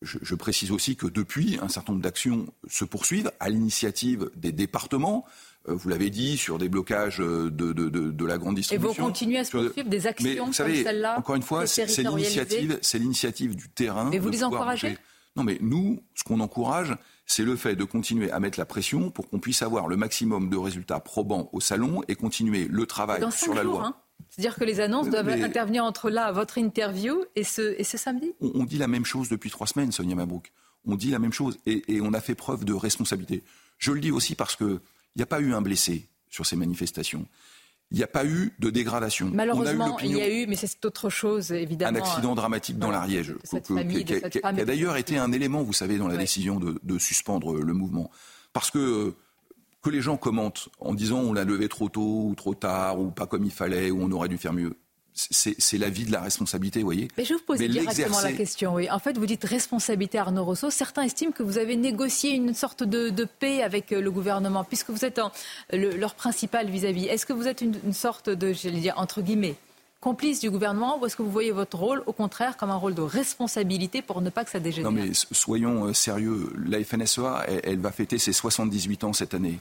Je, 0.00 0.36
précise 0.36 0.70
aussi 0.70 0.94
que 0.94 1.08
depuis, 1.08 1.58
un 1.60 1.68
certain 1.68 1.92
nombre 1.92 2.04
d'actions 2.04 2.46
se 2.68 2.84
poursuivent 2.84 3.32
à 3.40 3.48
l'initiative 3.48 4.30
des 4.36 4.52
départements. 4.52 5.24
Euh, 5.68 5.74
vous 5.74 5.88
l'avez 5.88 6.08
dit, 6.08 6.38
sur 6.38 6.58
des 6.58 6.68
blocages 6.68 7.20
euh, 7.20 7.50
de, 7.50 7.72
de, 7.72 8.24
la 8.24 8.38
grande 8.38 8.54
distribution. 8.54 8.92
Et 8.92 8.96
vous 8.96 9.02
continuez 9.02 9.38
à 9.38 9.44
se 9.44 9.50
poursuivre 9.50 9.88
des 9.88 10.06
actions 10.06 10.44
comme 10.44 10.52
celle-là 10.52 11.18
Encore 11.18 11.34
une 11.34 11.42
fois, 11.42 11.66
c'est 11.66 11.84
l'initiative, 12.02 12.78
c'est 12.80 13.00
l'initiative 13.00 13.56
du 13.56 13.68
terrain. 13.70 14.12
Et 14.12 14.20
vous 14.20 14.28
les 14.28 14.44
encouragez 14.44 14.96
Non, 15.34 15.42
mais 15.42 15.58
nous, 15.60 16.00
ce 16.14 16.22
qu'on 16.22 16.38
encourage, 16.38 16.96
c'est 17.30 17.44
le 17.44 17.54
fait 17.56 17.76
de 17.76 17.84
continuer 17.84 18.32
à 18.32 18.40
mettre 18.40 18.58
la 18.58 18.64
pression 18.64 19.10
pour 19.10 19.28
qu'on 19.28 19.38
puisse 19.38 19.62
avoir 19.62 19.86
le 19.86 19.96
maximum 19.96 20.48
de 20.50 20.56
résultats 20.56 20.98
probants 20.98 21.50
au 21.52 21.60
salon 21.60 22.00
et 22.08 22.16
continuer 22.16 22.66
le 22.68 22.86
travail 22.86 23.20
Dans 23.20 23.30
sur 23.30 23.54
la 23.54 23.62
jours, 23.62 23.74
loi. 23.80 23.86
hein. 23.88 23.94
C'est-à-dire 24.30 24.56
que 24.56 24.64
les 24.64 24.80
annonces 24.80 25.08
doivent 25.10 25.26
Mais- 25.26 25.42
intervenir 25.42 25.84
entre 25.84 26.10
là, 26.10 26.32
votre 26.32 26.58
interview 26.58 27.22
et 27.36 27.44
ce, 27.44 27.74
et 27.78 27.84
ce 27.84 27.96
samedi? 27.96 28.32
On, 28.40 28.50
on 28.54 28.64
dit 28.64 28.78
la 28.78 28.88
même 28.88 29.04
chose 29.04 29.28
depuis 29.28 29.50
trois 29.50 29.66
semaines, 29.66 29.92
Sonia 29.92 30.16
Mabrouk. 30.16 30.50
On 30.86 30.96
dit 30.96 31.10
la 31.10 31.18
même 31.18 31.32
chose 31.32 31.58
et, 31.66 31.82
et 31.94 32.00
on 32.00 32.12
a 32.14 32.20
fait 32.20 32.34
preuve 32.34 32.64
de 32.64 32.72
responsabilité. 32.72 33.44
Je 33.78 33.92
le 33.92 34.00
dis 34.00 34.10
aussi 34.10 34.34
parce 34.34 34.56
qu'il 34.56 34.80
n'y 35.16 35.22
a 35.22 35.26
pas 35.26 35.40
eu 35.40 35.52
un 35.52 35.60
blessé 35.60 36.08
sur 36.30 36.46
ces 36.46 36.56
manifestations. 36.56 37.26
Il 37.90 37.96
n'y 37.96 38.04
a 38.04 38.06
pas 38.08 38.26
eu 38.26 38.52
de 38.58 38.68
dégradation. 38.68 39.30
Malheureusement, 39.32 39.98
il 40.00 40.16
y 40.16 40.20
a 40.20 40.28
eu, 40.30 40.46
mais 40.46 40.56
c'est 40.56 40.84
autre 40.84 41.08
chose, 41.08 41.52
évidemment. 41.52 41.96
un 41.98 42.00
accident 42.02 42.34
dramatique 42.34 42.78
dans 42.78 42.90
l'Ariège, 42.90 43.34
qui 43.62 44.40
a- 44.42 44.52
d'ailleurs 44.64 44.96
été 44.96 45.16
un 45.16 45.32
élément, 45.32 45.62
vous 45.62 45.72
savez, 45.72 45.96
dans 45.96 46.06
la 46.08 46.14
Ouais. 46.14 46.20
décision 46.20 46.60
de, 46.60 46.78
de 46.82 46.98
suspendre 46.98 47.54
le 47.54 47.72
mouvement. 47.72 48.10
Parce 48.52 48.70
que 48.70 48.78
euh, 48.78 49.16
que 49.82 49.88
les 49.90 50.02
gens 50.02 50.16
commentent 50.18 50.68
en 50.80 50.92
disant 50.92 51.20
on 51.20 51.32
l'a 51.32 51.44
levé 51.44 51.68
trop 51.68 51.88
tôt 51.88 52.24
ou 52.26 52.34
trop 52.34 52.54
tard 52.54 53.00
ou 53.00 53.10
pas 53.10 53.26
comme 53.26 53.44
il 53.44 53.50
fallait 53.52 53.90
ou 53.90 54.02
on 54.02 54.10
aurait 54.10 54.28
dû 54.28 54.36
faire 54.36 54.52
mieux, 54.52 54.74
c'est 55.30 55.78
la 55.78 55.88
vie 55.90 56.04
de 56.04 56.12
la 56.12 56.20
responsabilité, 56.20 56.80
vous 56.80 56.86
voyez. 56.86 57.08
Mais 57.18 57.24
je 57.24 57.30
vais 57.30 57.38
vous 57.38 57.44
poser 57.44 57.66
Mais 57.66 57.72
directement 57.74 58.20
la 58.20 58.32
question. 58.32 58.74
Oui. 58.74 58.88
En 58.90 58.98
fait, 59.00 59.18
vous 59.18 59.26
dites 59.26 59.44
responsabilité 59.44 60.18
Arnaud 60.18 60.44
Rousseau. 60.44 60.70
Certains 60.70 61.02
estiment 61.02 61.32
que 61.32 61.42
vous 61.42 61.58
avez 61.58 61.74
négocié 61.76 62.30
une 62.34 62.54
sorte 62.54 62.84
de, 62.84 63.08
de 63.10 63.24
paix 63.24 63.62
avec 63.62 63.92
euh, 63.92 64.00
le 64.00 64.10
gouvernement, 64.10 64.62
puisque 64.64 64.90
vous 64.90 65.04
êtes 65.04 65.18
en- 65.18 65.32
le- 65.72 65.96
leur 65.96 66.14
principal 66.14 66.70
vis-à-vis. 66.70 67.06
Est-ce 67.06 67.26
que 67.26 67.32
vous 67.32 67.48
êtes 67.48 67.60
une, 67.62 67.74
une 67.84 67.92
sorte 67.92 68.30
de, 68.30 68.52
j'allais 68.52 68.80
dire, 68.80 68.94
entre 68.96 69.20
guillemets, 69.20 69.56
complice 70.00 70.38
du 70.38 70.48
gouvernement, 70.50 71.00
ou 71.00 71.06
est-ce 71.06 71.16
que 71.16 71.22
vous 71.22 71.30
voyez 71.32 71.50
votre 71.50 71.76
rôle, 71.76 72.04
au 72.06 72.12
contraire, 72.12 72.56
comme 72.56 72.70
un 72.70 72.76
rôle 72.76 72.94
de 72.94 73.02
responsabilité 73.02 74.00
pour 74.02 74.20
ne 74.20 74.30
pas 74.30 74.44
que 74.44 74.50
ça 74.50 74.60
dégénère? 74.60 74.92
Non 74.92 74.96
mais 74.96 75.10
soyons 75.32 75.86
euh, 75.86 75.92
sérieux. 75.92 76.52
La 76.68 76.82
FNSEA, 76.84 77.44
elle, 77.48 77.60
elle 77.64 77.78
va 77.80 77.90
fêter 77.90 78.18
ses 78.18 78.32
78 78.32 79.02
ans 79.04 79.12
cette 79.12 79.34
année. 79.34 79.58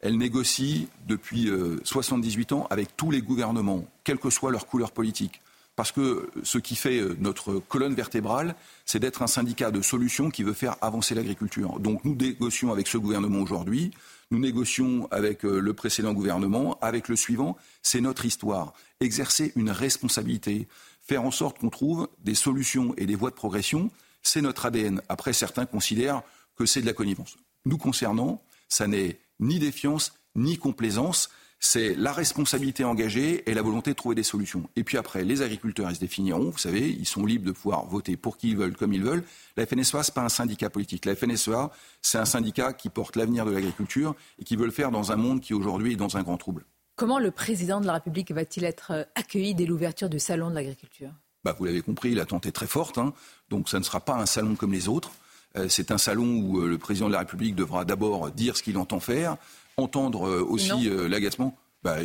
Elle 0.00 0.16
négocie 0.16 0.88
depuis 1.06 1.48
euh, 1.48 1.78
78 1.84 2.52
ans 2.52 2.66
avec 2.70 2.96
tous 2.96 3.10
les 3.10 3.20
gouvernements, 3.20 3.84
quelle 4.04 4.18
que 4.18 4.30
soit 4.30 4.50
leur 4.50 4.66
couleur 4.66 4.92
politique. 4.92 5.42
Parce 5.76 5.92
que 5.92 6.28
ce 6.42 6.58
qui 6.58 6.74
fait 6.74 6.98
euh, 6.98 7.16
notre 7.20 7.54
colonne 7.54 7.94
vertébrale, 7.94 8.54
c'est 8.84 8.98
d'être 8.98 9.22
un 9.22 9.26
syndicat 9.26 9.70
de 9.70 9.82
solutions 9.82 10.30
qui 10.30 10.42
veut 10.42 10.52
faire 10.52 10.76
avancer 10.80 11.14
l'agriculture. 11.14 11.78
Donc 11.80 12.04
nous 12.04 12.14
négocions 12.14 12.72
avec 12.72 12.86
ce 12.86 12.98
gouvernement 12.98 13.40
aujourd'hui, 13.40 13.90
nous 14.30 14.38
négocions 14.38 15.08
avec 15.10 15.44
euh, 15.44 15.60
le 15.60 15.72
précédent 15.74 16.12
gouvernement, 16.12 16.78
avec 16.80 17.08
le 17.08 17.16
suivant. 17.16 17.56
C'est 17.82 18.00
notre 18.00 18.24
histoire. 18.24 18.74
Exercer 19.00 19.52
une 19.56 19.70
responsabilité, 19.70 20.68
faire 21.00 21.24
en 21.24 21.30
sorte 21.30 21.58
qu'on 21.58 21.70
trouve 21.70 22.08
des 22.24 22.34
solutions 22.34 22.94
et 22.96 23.06
des 23.06 23.16
voies 23.16 23.30
de 23.30 23.34
progression, 23.34 23.90
c'est 24.22 24.42
notre 24.42 24.66
ADN. 24.66 25.02
Après, 25.08 25.32
certains 25.32 25.66
considèrent 25.66 26.22
que 26.56 26.66
c'est 26.66 26.82
de 26.82 26.86
la 26.86 26.92
connivence. 26.92 27.36
Nous 27.64 27.78
concernant, 27.78 28.42
ça 28.68 28.86
n'est 28.86 29.18
ni 29.40 29.58
défiance 29.58 30.12
ni 30.36 30.56
complaisance. 30.56 31.28
C'est 31.62 31.94
la 31.94 32.12
responsabilité 32.14 32.84
engagée 32.84 33.42
et 33.50 33.52
la 33.52 33.60
volonté 33.60 33.90
de 33.90 33.96
trouver 33.96 34.14
des 34.14 34.22
solutions. 34.22 34.70
Et 34.76 34.84
puis 34.84 34.96
après, 34.96 35.24
les 35.24 35.42
agriculteurs, 35.42 35.90
ils 35.90 35.96
se 35.96 36.00
définiront. 36.00 36.48
Vous 36.50 36.56
savez, 36.58 36.88
ils 36.88 37.04
sont 37.06 37.26
libres 37.26 37.44
de 37.44 37.52
pouvoir 37.52 37.84
voter 37.84 38.16
pour 38.16 38.38
qui 38.38 38.50
ils 38.50 38.56
veulent, 38.56 38.76
comme 38.76 38.94
ils 38.94 39.02
veulent. 39.02 39.22
La 39.58 39.66
FNSEA, 39.66 40.02
ce 40.02 40.10
n'est 40.10 40.14
pas 40.14 40.22
un 40.22 40.30
syndicat 40.30 40.70
politique. 40.70 41.04
La 41.04 41.14
FNSEA, 41.14 41.70
c'est 42.00 42.16
un 42.16 42.24
syndicat 42.24 42.72
qui 42.72 42.88
porte 42.88 43.16
l'avenir 43.16 43.44
de 43.44 43.50
l'agriculture 43.50 44.14
et 44.38 44.44
qui 44.44 44.56
veut 44.56 44.64
le 44.64 44.70
faire 44.70 44.90
dans 44.90 45.12
un 45.12 45.16
monde 45.16 45.42
qui 45.42 45.52
aujourd'hui 45.52 45.92
est 45.92 45.96
dans 45.96 46.16
un 46.16 46.22
grand 46.22 46.38
trouble. 46.38 46.64
Comment 46.96 47.18
le 47.18 47.30
président 47.30 47.80
de 47.82 47.86
la 47.86 47.94
République 47.94 48.30
va-t-il 48.32 48.64
être 48.64 48.92
euh, 48.92 49.04
accueilli 49.14 49.54
dès 49.54 49.66
l'ouverture 49.66 50.08
du 50.08 50.18
salon 50.18 50.48
de 50.48 50.54
l'agriculture? 50.54 51.10
Bah, 51.44 51.54
vous 51.58 51.64
l'avez 51.66 51.82
compris, 51.82 52.14
l'attente 52.14 52.46
est 52.46 52.52
très 52.52 52.66
forte. 52.66 52.96
hein. 52.96 53.12
donc 53.50 53.68
ça 53.68 53.78
ne 53.78 53.84
sera 53.84 54.00
pas 54.00 54.14
un 54.16 54.26
salon 54.26 54.54
comme 54.54 54.72
les 54.72 54.88
autres. 54.88 55.10
Euh, 55.56 55.66
c'est 55.68 55.90
un 55.90 55.98
salon 55.98 56.36
où 56.40 56.60
euh, 56.60 56.68
le 56.68 56.78
président 56.78 57.08
de 57.08 57.12
la 57.12 57.20
République 57.20 57.54
devra 57.56 57.84
d'abord 57.84 58.30
dire 58.30 58.56
ce 58.56 58.62
qu'il 58.62 58.78
entend 58.78 59.00
faire, 59.00 59.36
entendre 59.76 60.28
euh, 60.28 60.42
aussi 60.48 60.88
l'agacement. 61.08 61.56
Bah, 61.82 61.96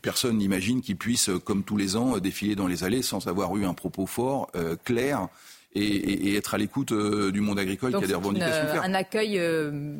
personne 0.00 0.38
n'imagine 0.38 0.80
qu'il 0.80 0.96
puisse, 0.96 1.28
comme 1.44 1.64
tous 1.64 1.76
les 1.76 1.96
ans, 1.96 2.18
défiler 2.18 2.54
dans 2.54 2.68
les 2.68 2.84
allées 2.84 3.02
sans 3.02 3.26
avoir 3.26 3.56
eu 3.56 3.64
un 3.64 3.74
propos 3.74 4.06
fort, 4.06 4.48
euh, 4.54 4.76
clair, 4.84 5.26
et, 5.74 5.82
et- 5.84 6.28
et 6.28 6.36
être 6.36 6.54
à 6.54 6.58
l'écoute 6.58 6.92
euh, 6.92 7.32
du 7.32 7.40
monde 7.40 7.58
agricole 7.58 7.90
Donc 7.90 8.02
qui 8.02 8.04
a 8.04 8.08
des 8.08 8.14
revendications 8.14 8.70
claires. 8.70 8.84
un 8.84 8.94
accueil 8.94 9.38
euh, 9.40 9.96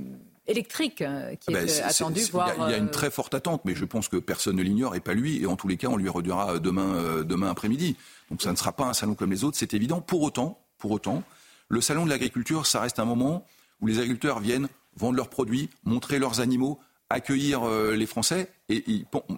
électrique 0.46 1.02
qui 1.40 1.52
est 1.52 1.82
attendu, 1.82 2.20
voire... 2.30 2.52
Il 2.56 2.60
y, 2.60 2.62
a- 2.62 2.68
il 2.68 2.70
y 2.70 2.74
a 2.74 2.78
une 2.78 2.90
très 2.90 3.10
forte 3.10 3.34
attente, 3.34 3.62
mais 3.64 3.74
je 3.74 3.84
pense 3.84 4.08
que 4.08 4.18
personne 4.18 4.54
ne 4.54 4.62
l'ignore, 4.62 4.94
et 4.94 5.00
pas 5.00 5.14
lui, 5.14 5.42
et 5.42 5.46
en 5.46 5.56
tous 5.56 5.66
les 5.66 5.76
cas, 5.76 5.88
on 5.88 5.96
lui 5.96 6.08
redira 6.08 6.60
demain, 6.60 7.22
demain 7.24 7.50
après-midi. 7.50 7.96
Donc 8.30 8.40
ça 8.40 8.52
ne 8.52 8.56
sera 8.56 8.70
pas 8.72 8.84
un 8.84 8.92
salon 8.94 9.14
comme 9.14 9.32
les 9.32 9.42
autres, 9.42 9.56
c'est 9.58 9.74
évident. 9.74 10.00
Pour 10.00 10.22
autant, 10.22 10.60
pour 10.78 10.92
autant, 10.92 11.24
le 11.74 11.80
salon 11.80 12.04
de 12.04 12.10
l'agriculture, 12.10 12.66
ça 12.66 12.80
reste 12.80 12.98
un 12.98 13.04
moment 13.04 13.44
où 13.80 13.86
les 13.86 13.98
agriculteurs 13.98 14.40
viennent 14.40 14.68
vendre 14.96 15.16
leurs 15.16 15.28
produits, 15.28 15.68
montrer 15.84 16.18
leurs 16.18 16.40
animaux, 16.40 16.78
accueillir 17.10 17.64
euh, 17.68 17.94
les 17.94 18.06
Français, 18.06 18.48
et 18.70 18.82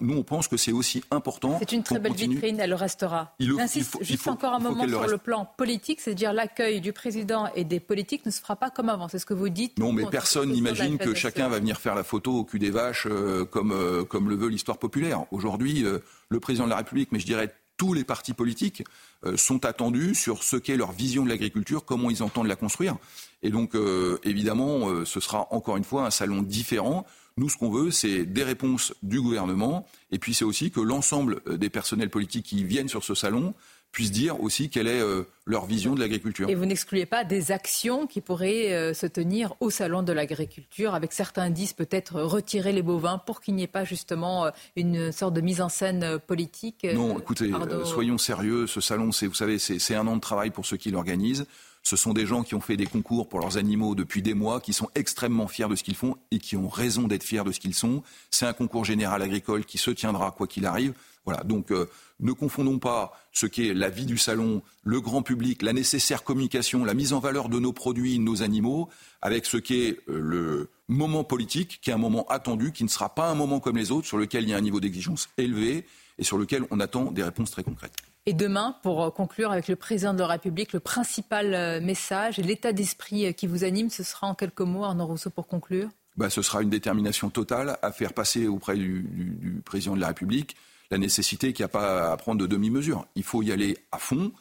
nous, 0.01 0.15
on 0.19 0.23
pense 0.23 0.47
que 0.47 0.57
c'est 0.57 0.71
aussi 0.71 1.03
important. 1.11 1.57
C'est 1.59 1.73
une 1.73 1.83
très 1.83 1.99
belle 1.99 2.13
continue. 2.13 2.35
vitrine, 2.37 2.61
elle 2.61 2.71
le 2.71 2.77
restera. 2.77 3.35
Il 3.41 3.49
le- 3.49 3.57
J'insiste 3.59 3.77
il 3.77 3.85
faut- 3.85 3.99
il 4.03 4.07
juste 4.07 4.23
faut- 4.23 4.31
encore 4.31 4.55
un 4.55 4.61
moment 4.61 4.85
le 4.85 4.91
sur 4.91 5.07
le 5.09 5.19
plan 5.19 5.47
politique, 5.59 6.01
c'est-à-dire 6.01 6.33
l'accueil 6.33 6.81
du 6.81 6.93
président 6.93 7.51
et 7.57 7.65
des 7.65 7.81
politiques 7.81 8.25
ne 8.25 8.31
se 8.31 8.41
fera 8.41 8.55
pas 8.55 8.71
comme 8.71 8.89
avant. 8.89 9.09
C'est 9.09 9.19
ce 9.19 9.27
que 9.27 9.35
vous 9.35 9.49
dites. 9.49 9.79
Non, 9.79 9.93
mais 9.93 10.07
personne 10.07 10.53
n'imagine 10.53 10.97
que 10.97 11.13
chacun 11.15 11.49
va 11.49 11.59
venir 11.59 11.81
faire 11.81 11.97
la 11.97 12.05
photo 12.05 12.33
au 12.39 12.45
cul 12.45 12.61
des 12.61 12.71
vaches 12.71 13.09
euh, 13.11 13.45
comme, 13.45 13.73
euh, 13.73 14.05
comme 14.05 14.29
le 14.31 14.37
veut 14.37 14.49
l'histoire 14.49 14.79
populaire. 14.79 15.25
Aujourd'hui, 15.33 15.85
euh, 15.85 15.99
le 16.29 16.39
président 16.41 16.65
de 16.67 16.71
la 16.71 16.77
République, 16.77 17.11
mais 17.13 17.19
je 17.19 17.27
dirais 17.27 17.53
tous 17.77 17.93
les 17.93 18.05
partis 18.05 18.33
politiques, 18.33 18.83
euh, 19.25 19.37
sont 19.37 19.65
attendus 19.65 20.15
sur 20.15 20.43
ce 20.43 20.57
qu'est 20.57 20.77
leur 20.77 20.93
vision 20.93 21.25
de 21.25 21.29
l'agriculture, 21.29 21.85
comment 21.85 22.11
ils 22.11 22.23
entendent 22.23 22.47
la 22.47 22.57
construire. 22.57 22.97
Et 23.43 23.51
donc, 23.51 23.75
euh, 23.75 24.19
évidemment, 24.25 24.89
euh, 24.89 25.05
ce 25.05 25.21
sera 25.21 25.49
encore 25.51 25.77
une 25.77 25.85
fois 25.85 26.07
un 26.07 26.11
salon 26.11 26.43
différent. 26.43 27.07
Nous, 27.37 27.49
ce 27.49 27.57
qu'on 27.57 27.71
veut, 27.71 27.91
c'est 27.91 28.25
des 28.25 28.45
réponses 28.45 28.95
du 29.03 29.21
gouvernement. 29.21 29.87
Et 30.11 30.19
puis, 30.19 30.33
c'est 30.33 30.45
aussi 30.45 30.71
que 30.71 30.81
l'ensemble 30.81 31.43
des 31.59 31.69
personnels 31.69 32.09
politiques 32.09 32.47
qui 32.47 32.65
viennent 32.65 32.89
sur 32.89 33.05
ce 33.05 33.15
salon 33.15 33.55
puissent 33.97 34.13
dire 34.13 34.43
aussi 34.43 34.69
quelle 34.69 34.89
est 34.89 35.01
euh, 35.01 35.23
leur 35.47 35.65
vision 35.65 35.95
de 35.95 36.01
l'agriculture. 36.01 36.51
Et 36.51 36.55
vous 36.55 36.67
n'excluez 36.67 37.07
pas 37.07 37.25
des 37.25 37.51
actions 37.51 38.07
qui 38.07 38.21
pourraient 38.21 38.75
euh, 38.75 38.93
se 38.93 39.07
tenir 39.07 39.55
au 39.61 39.71
salon 39.71 40.03
de 40.03 40.13
l'agriculture, 40.13 40.95
avec 40.95 41.15
certains 41.15 41.49
disent 41.49 41.73
peut-être 41.73 42.21
retirer 42.21 42.73
les 42.73 42.83
bovins 42.83 43.17
pour 43.17 43.41
qu'il 43.41 43.55
n'y 43.55 43.63
ait 43.63 43.67
pas 43.67 43.85
justement 43.85 44.45
euh, 44.45 44.51
une 44.77 45.13
sorte 45.13 45.33
de 45.33 45.41
mise 45.41 45.63
en 45.63 45.71
scène 45.71 46.19
politique. 46.27 46.87
Non, 46.93 47.19
écoutez, 47.19 47.51
soyons 47.87 48.19
sérieux. 48.19 48.67
Ce 48.67 48.83
salon, 48.83 49.13
c'est, 49.13 49.29
vous 49.29 49.35
savez, 49.35 49.59
c'est, 49.59 49.79
c'est 49.79 49.95
un 49.95 50.07
an 50.07 50.17
de 50.17 50.21
travail 50.21 50.51
pour 50.51 50.67
ceux 50.67 50.77
qui 50.77 50.91
l'organisent. 50.91 51.47
Ce 51.83 51.97
sont 51.97 52.13
des 52.13 52.27
gens 52.27 52.43
qui 52.43 52.55
ont 52.55 52.61
fait 52.61 52.77
des 52.77 52.85
concours 52.85 53.31
pour 53.31 53.41
leurs 53.41 53.57
animaux 53.57 53.95
depuis 53.95 54.21
des 54.21 54.35
mois, 54.35 54.61
qui 54.61 54.75
sont 54.75 54.91
extrêmement 54.95 55.49
fiers 55.49 55.69
de 55.69 55.77
ce 55.77 55.83
qu'ils 55.83 55.95
font 55.95 56.17
et 56.31 56.39
qui 56.39 56.59
ont 56.59 56.69
raison 56.69 57.09
d'être 57.09 57.23
fiers 57.23 57.45
de 57.45 57.53
ce 57.53 57.61
qu'ils 57.61 57.75
sont. 57.75 58.03
C'est 58.31 58.45
un 58.45 58.53
concours 58.53 58.85
général 58.85 59.23
agricole 59.23 59.65
qui 59.65 59.79
se 59.79 59.91
tiendra 59.91 60.33
quoi 60.33 60.47
qu'il 60.47 60.67
arrive. 60.67 60.93
Voilà. 61.27 61.43
Donc, 61.43 61.73
euh, 61.73 61.87
ne 62.21 62.33
confondons 62.33 62.79
pas 62.79 63.13
ce 63.33 63.47
qu'est 63.47 63.75
la 63.75 63.91
vie 63.91 64.07
du 64.07 64.17
salon, 64.17 64.63
le 64.85 65.01
grand 65.01 65.23
public, 65.23 65.61
la 65.63 65.73
nécessaire 65.73 66.23
communication, 66.23 66.85
la 66.85 66.95
mise 66.95 67.13
en 67.13 67.19
valeur 67.19 67.49
de 67.49 67.59
nos 67.59 67.73
produits, 67.73 68.17
de 68.17 68.23
nos 68.23 68.43
animaux, 68.43 68.89
avec 69.21 69.45
ce 69.45 69.57
qu'est 69.57 69.99
euh, 70.09 70.21
le 70.21 70.71
moment 70.89 71.25
politique, 71.25 71.81
qui 71.83 71.91
est 71.91 71.93
un 71.93 71.99
moment 71.99 72.25
attendu, 72.29 72.71
qui 72.73 72.85
ne 72.85 72.89
sera 72.89 73.15
pas 73.15 73.29
un 73.29 73.35
moment 73.35 73.59
comme 73.61 73.77
les 73.77 73.91
autres, 73.91 74.07
sur 74.07 74.19
lequel 74.19 74.45
il 74.45 74.51
y 74.51 74.55
a 74.55 74.57
un 74.57 74.61
niveau 74.61 74.79
d'exigence 74.81 75.29
élevé 75.37 75.85
et 76.19 76.25
sur 76.25 76.39
lequel 76.39 76.63
on 76.71 76.79
attend 76.81 77.11
des 77.11 77.25
réponses 77.25 77.51
très 77.51 77.65
concrètes. 77.65 77.93
Et 78.25 78.33
demain, 78.33 78.77
pour 78.83 79.03
euh, 79.03 79.11
conclure 79.11 79.51
avec 79.51 79.67
le 79.69 79.77
président 79.77 80.15
de 80.15 80.21
la 80.21 80.29
République, 80.29 80.73
le 80.73 80.81
principal 80.81 81.81
message 81.83 82.39
et 82.39 82.43
l'état 82.43 82.73
d'esprit 82.73 83.35
qui 83.35 83.47
vous 83.49 83.65
anime, 83.65 83.91
ce 83.91 84.03
sera 84.05 84.29
en 84.29 84.35
quelques 84.37 84.61
mots, 84.63 84.85
Arnaud 84.85 85.07
Rousseau, 85.07 85.31
pour 85.31 85.49
conclure? 85.49 85.89
bah, 86.17 86.31
ce 86.31 86.41
sera 86.41 86.63
une 86.63 86.71
détermination 86.71 87.29
totale 87.29 87.79
à 87.83 87.93
faire 87.93 88.15
passer 88.15 88.47
auprès 88.47 88.77
du, 88.77 89.03
du- 89.03 89.37
du 89.51 89.51
président 89.61 89.95
de 89.97 90.01
la 90.01 90.07
République 90.09 90.57
la 90.91 90.99
nécessité 90.99 91.53
qu'il 91.53 91.63
n'y 91.63 91.67
a 91.67 91.69
pas 91.69 92.13
à 92.13 92.17
prendre 92.17 92.41
de 92.41 92.47
demi-mesure. 92.47 93.07
Il 93.15 93.23
faut 93.23 93.43
y 93.43 93.53
aller 93.53 93.77
à 93.93 93.99
fond, 93.99 94.33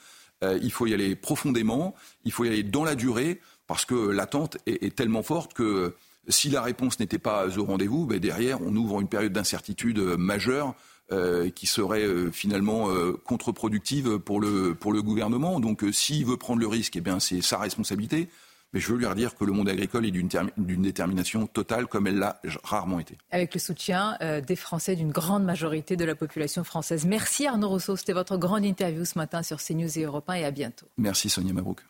euh, 0.44 0.60
il 0.62 0.72
faut 0.72 0.86
y 0.86 0.94
aller 0.94 1.16
profondément, 1.16 1.96
il 2.24 2.32
faut 2.32 2.46
y 2.46 2.48
aller 2.48 2.64
dans 2.64 2.84
la 2.84 2.96
durée, 2.96 3.42
parce 3.68 3.86
que 3.86 3.96
l'attente 3.96 4.58
est, 4.68 4.96
tellement 4.96 5.24
forte 5.24 5.54
que 5.54 5.96
si 6.28 6.50
la 6.50 6.62
réponse 6.62 7.00
n'était 7.00 7.20
pas 7.20 7.58
au 7.58 7.66
rendez-vous, 7.66 8.06
ben, 8.06 8.20
derrière, 8.20 8.62
on 8.62 8.76
ouvre 8.76 9.02
une 9.02 9.08
période 9.08 9.34
d'incertitude 9.34 10.00
majeure 10.00 10.76
euh, 11.12 11.50
qui 11.50 11.66
serait 11.66 12.04
euh, 12.04 12.32
finalement 12.32 12.90
contre-productive 13.24 14.20
pour 14.20 14.40
le, 14.40 14.76
gouvernement. 15.02 15.60
Donc 15.60 15.84
s'il 15.92 16.26
veut 16.26 16.38
prendre 16.38 16.60
le 16.60 16.68
risque, 16.68 16.96
eh 16.96 17.04
c'est 17.20 17.42
sa 17.42 17.58
responsabilité. 17.58 18.30
Mais 18.76 18.82
je 18.82 18.92
veux 18.92 18.98
lui 19.00 19.06
redire 19.08 19.36
que 19.36 19.46
le 19.46 19.54
monde 19.54 19.70
agricole 19.70 20.06
est 20.06 20.12
d'une 20.12 20.28
termi- 20.28 20.52
d'une 20.58 20.82
détermination 20.84 21.48
totale 21.48 21.88
comme 21.88 22.06
elle 22.08 22.20
l'a 22.20 22.40
rarement 22.64 23.00
été. 23.00 23.18
Avec 23.32 23.54
le 23.54 23.60
soutien 23.60 24.18
euh, 24.22 24.42
des 24.42 24.58
Français, 24.58 24.96
d'une 24.98 25.12
grande 25.12 25.46
majorité 25.46 25.96
de 25.96 26.04
la 26.06 26.14
population 26.14 26.64
française. 26.66 27.06
Merci 27.06 27.48
Arnaud 27.48 27.70
Rousseau, 27.70 27.96
c'était 27.96 28.12
votre 28.14 28.36
grande 28.38 28.66
interview 28.66 29.06
ce 29.06 29.18
matin 29.18 29.42
sur 29.44 29.58
CNews 29.64 29.98
et 29.98 30.04
Europe 30.04 30.30
1 30.30 30.34
et 30.36 30.44
à 30.46 30.52
bientôt. 30.52 30.86
Merci 30.98 31.30
Sonia 31.30 31.54
Mabrouk. 31.54 31.82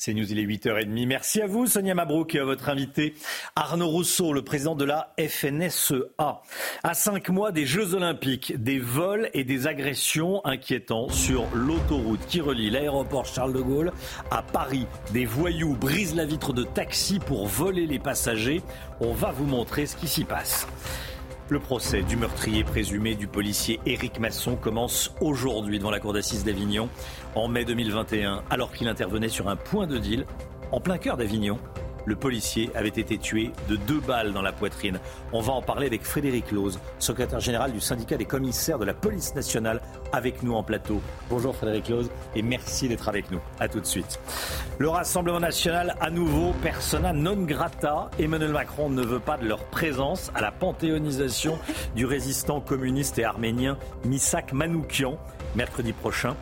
C'est 0.00 0.14
News, 0.14 0.30
il 0.30 0.38
est 0.38 0.46
8h30. 0.46 1.08
Merci 1.08 1.42
à 1.42 1.48
vous, 1.48 1.66
Sonia 1.66 1.92
Mabrouk, 1.92 2.32
et 2.36 2.38
à 2.38 2.44
votre 2.44 2.68
invité, 2.68 3.14
Arnaud 3.56 3.88
Rousseau, 3.88 4.32
le 4.32 4.42
président 4.42 4.76
de 4.76 4.84
la 4.84 5.12
FNSEA. 5.18 6.40
À 6.84 6.94
cinq 6.94 7.30
mois 7.30 7.50
des 7.50 7.66
Jeux 7.66 7.96
Olympiques, 7.96 8.62
des 8.62 8.78
vols 8.78 9.28
et 9.34 9.42
des 9.42 9.66
agressions 9.66 10.40
inquiétants 10.46 11.08
sur 11.08 11.46
l'autoroute 11.52 12.24
qui 12.28 12.40
relie 12.40 12.70
l'aéroport 12.70 13.26
Charles 13.26 13.52
de 13.52 13.60
Gaulle 13.60 13.90
à 14.30 14.42
Paris. 14.42 14.86
Des 15.12 15.24
voyous 15.24 15.74
brisent 15.74 16.14
la 16.14 16.26
vitre 16.26 16.52
de 16.52 16.62
taxi 16.62 17.18
pour 17.18 17.48
voler 17.48 17.88
les 17.88 17.98
passagers. 17.98 18.62
On 19.00 19.12
va 19.12 19.32
vous 19.32 19.46
montrer 19.46 19.86
ce 19.86 19.96
qui 19.96 20.06
s'y 20.06 20.22
passe. 20.22 20.68
Le 21.50 21.60
procès 21.60 22.02
du 22.02 22.16
meurtrier 22.16 22.62
présumé 22.62 23.14
du 23.14 23.26
policier 23.26 23.80
Éric 23.86 24.20
Masson 24.20 24.54
commence 24.54 25.14
aujourd'hui 25.22 25.78
devant 25.78 25.90
la 25.90 25.98
cour 25.98 26.12
d'assises 26.12 26.44
d'Avignon 26.44 26.90
en 27.38 27.48
mai 27.48 27.64
2021, 27.64 28.42
alors 28.50 28.72
qu'il 28.72 28.88
intervenait 28.88 29.28
sur 29.28 29.48
un 29.48 29.56
point 29.56 29.86
de 29.86 29.98
deal 29.98 30.26
en 30.72 30.80
plein 30.80 30.98
cœur 30.98 31.16
d'Avignon. 31.16 31.58
Le 32.04 32.16
policier 32.16 32.70
avait 32.74 32.88
été 32.88 33.18
tué 33.18 33.52
de 33.68 33.76
deux 33.76 34.00
balles 34.00 34.32
dans 34.32 34.40
la 34.40 34.52
poitrine. 34.52 34.98
On 35.32 35.40
va 35.40 35.52
en 35.52 35.60
parler 35.60 35.86
avec 35.86 36.04
Frédéric 36.04 36.50
Lose, 36.52 36.80
secrétaire 36.98 37.40
général 37.40 37.70
du 37.70 37.80
syndicat 37.80 38.16
des 38.16 38.24
commissaires 38.24 38.78
de 38.78 38.86
la 38.86 38.94
police 38.94 39.34
nationale, 39.34 39.82
avec 40.10 40.42
nous 40.42 40.54
en 40.54 40.62
plateau. 40.62 41.02
Bonjour 41.28 41.54
Frédéric 41.54 41.90
Lose 41.90 42.10
et 42.34 42.40
merci 42.40 42.88
d'être 42.88 43.08
avec 43.08 43.30
nous. 43.30 43.40
A 43.60 43.68
tout 43.68 43.80
de 43.80 43.86
suite. 43.86 44.18
Le 44.78 44.88
Rassemblement 44.88 45.40
national, 45.40 45.96
à 46.00 46.08
nouveau, 46.08 46.54
persona 46.62 47.12
non 47.12 47.36
grata. 47.42 48.10
Emmanuel 48.18 48.52
Macron 48.52 48.88
ne 48.88 49.02
veut 49.02 49.20
pas 49.20 49.36
de 49.36 49.46
leur 49.46 49.64
présence 49.64 50.32
à 50.34 50.40
la 50.40 50.50
panthéonisation 50.50 51.58
du 51.94 52.06
résistant 52.06 52.60
communiste 52.60 53.18
et 53.18 53.24
arménien 53.24 53.76
Misak 54.06 54.54
Manoukian, 54.54 55.18
mercredi 55.54 55.92
prochain. 55.92 56.34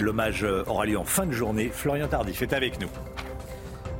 L'hommage 0.00 0.44
aura 0.66 0.86
lieu 0.86 0.98
en 0.98 1.04
fin 1.04 1.26
de 1.26 1.32
journée. 1.32 1.70
Florian 1.72 2.08
Tardif 2.08 2.42
est 2.42 2.52
avec 2.52 2.80
nous. 2.80 2.88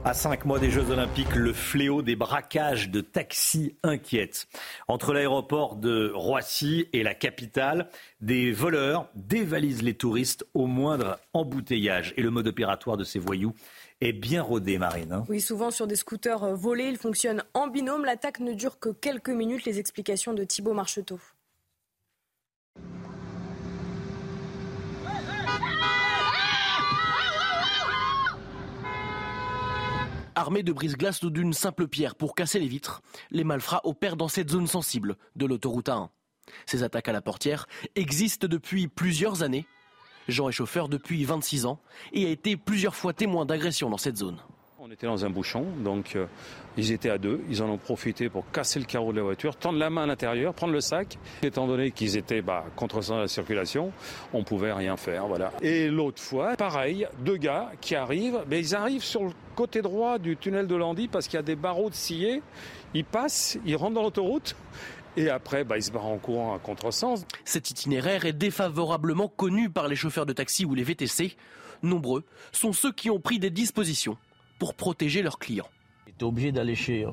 À 0.05 0.15
cinq 0.15 0.45
mois 0.45 0.59
des 0.59 0.71
Jeux 0.71 0.91
Olympiques, 0.91 1.35
le 1.35 1.53
fléau 1.53 2.03
des 2.03 2.17
braquages 2.17 2.89
de 2.89 3.01
taxis 3.01 3.75
inquiète. 3.83 4.47
Entre 4.87 5.13
l'aéroport 5.13 5.75
de 5.77 6.13
Roissy 6.15 6.87
et 6.93 7.03
la 7.03 7.15
capitale, 7.15 7.91
des 8.21 8.53
voleurs 8.53 9.09
dévalisent 9.17 9.83
les 9.83 9.95
touristes 9.95 10.47
au 10.55 10.67
moindre 10.67 11.19
embouteillage. 11.35 12.15
Et 12.17 12.23
le 12.23 12.31
mode 12.31 12.47
opératoire 12.47 12.97
de 12.97 13.05
ces 13.05 13.19
voyous 13.19 13.53
est 14.01 14.13
bien 14.13 14.41
rodé, 14.41 14.79
Marine. 14.79 15.13
hein. 15.13 15.25
Oui, 15.29 15.41
souvent 15.41 15.71
sur 15.73 15.89
des 15.89 15.97
scooters 15.97 16.45
euh, 16.45 16.55
volés, 16.55 16.87
ils 16.87 16.97
fonctionnent 16.97 17.43
en 17.53 17.67
binôme. 17.67 18.05
L'attaque 18.05 18.39
ne 18.39 18.53
dure 18.55 18.79
que 18.79 18.91
quelques 18.91 19.31
minutes. 19.31 19.65
Les 19.65 19.81
explications 19.81 20.33
de 20.33 20.45
Thibault 20.45 20.75
Marcheteau. 20.75 21.19
Armés 30.39 30.63
de 30.63 30.73
brise-glace 30.73 31.21
ou 31.25 31.31
d'une 31.31 31.53
simple 31.53 31.89
pierre 31.89 32.15
pour 32.15 32.37
casser 32.37 32.61
les 32.61 32.69
vitres, 32.69 33.03
les 33.33 33.43
malfrats 33.43 33.81
opèrent 33.83 34.15
dans 34.15 34.29
cette 34.29 34.51
zone 34.51 34.69
sensible 34.69 35.17
de 35.35 35.47
l'autoroute 35.47 35.89
A1. 35.89 36.11
Ces 36.65 36.85
attaques 36.85 37.09
à 37.09 37.13
la 37.13 37.21
portière 37.21 37.67
existent 37.97 38.47
depuis 38.47 38.87
plusieurs 38.87 39.43
années. 39.43 39.67
Jean 40.29 40.49
est 40.49 40.53
chauffeur 40.53 40.89
depuis 40.89 41.25
26 41.25 41.67
ans 41.67 41.81
et 42.13 42.25
a 42.25 42.29
été 42.29 42.57
plusieurs 42.57 42.95
fois 42.95 43.13
témoin 43.13 43.47
d'agressions 43.47 43.91
dans 43.91 43.99
cette 43.99 44.17
zone. 44.17 44.39
On 44.89 44.93
était 44.93 45.07
dans 45.07 45.27
un 45.27 45.29
bouchon, 45.29 45.67
donc 45.85 46.17
euh, 46.17 46.25
ils 46.79 46.93
étaient 46.93 47.11
à 47.11 47.19
deux. 47.19 47.43
Ils 47.51 47.63
en 47.63 47.69
ont 47.69 47.77
profité 47.77 48.31
pour 48.31 48.51
casser 48.51 48.79
le 48.79 48.87
carreau 48.87 49.13
de 49.13 49.19
la 49.19 49.23
voiture, 49.23 49.55
tendre 49.55 49.79
la 49.79 49.91
main 49.91 50.05
à 50.05 50.07
l'intérieur, 50.07 50.55
prendre 50.55 50.73
le 50.73 50.81
sac. 50.81 51.19
Étant 51.43 51.67
donné 51.67 51.91
qu'ils 51.91 52.17
étaient 52.17 52.41
bah, 52.41 52.65
contre 52.75 53.01
la 53.13 53.29
circulation, 53.29 53.93
on 54.33 54.45
pouvait 54.45 54.73
rien 54.73 54.97
faire. 54.97 55.27
Voilà. 55.27 55.53
Et 55.61 55.89
l'autre 55.89 56.23
fois, 56.23 56.57
pareil, 56.57 57.07
deux 57.19 57.37
gars 57.37 57.71
qui 57.83 57.97
arrivent, 57.97 58.43
mais 58.49 58.61
ils 58.61 58.75
arrivent 58.75 59.05
sur 59.05 59.25
le 59.25 59.33
côté 59.57 59.83
droit 59.83 60.19
du 60.19 60.39
tunnel 60.39 60.67
de 60.67 60.75
Landy 60.75 61.07
parce 61.07 61.29
qu'il 61.29 61.37
y 61.37 61.41
a 61.41 61.43
des 61.43 61.57
barreaux 61.57 61.91
de 61.91 61.95
sciés. 61.95 62.41
Ils 62.95 63.05
passent, 63.05 63.59
ils 63.67 63.77
rentrent 63.77 63.97
dans 63.97 64.05
l'autoroute. 64.05 64.57
Et 65.19 65.29
après, 65.29 65.65
bah, 65.65 65.77
ils 65.77 65.83
se 65.83 65.91
barrent 65.91 66.07
en 66.07 66.17
courant 66.17 66.55
à 66.55 66.59
contresens. 66.59 67.27
Cet 67.45 67.71
itinéraire 67.71 68.25
est 68.25 68.33
défavorablement 68.33 69.29
connu 69.29 69.69
par 69.69 69.87
les 69.87 69.97
chauffeurs 69.97 70.25
de 70.25 70.33
taxi 70.33 70.65
ou 70.65 70.75
les 70.75 70.83
VTC. 70.83 71.37
Nombreux 71.83 72.25
sont 72.53 72.73
ceux 72.73 72.91
qui 72.91 73.11
ont 73.11 73.21
pris 73.21 73.39
des 73.39 73.51
dispositions 73.51 74.17
pour 74.59 74.75
protéger 74.75 75.23
leurs 75.23 75.39
clients. 75.39 75.69
Es 76.21 76.25
obligé 76.25 76.53
d'aller 76.53 76.75
chez 76.75 77.07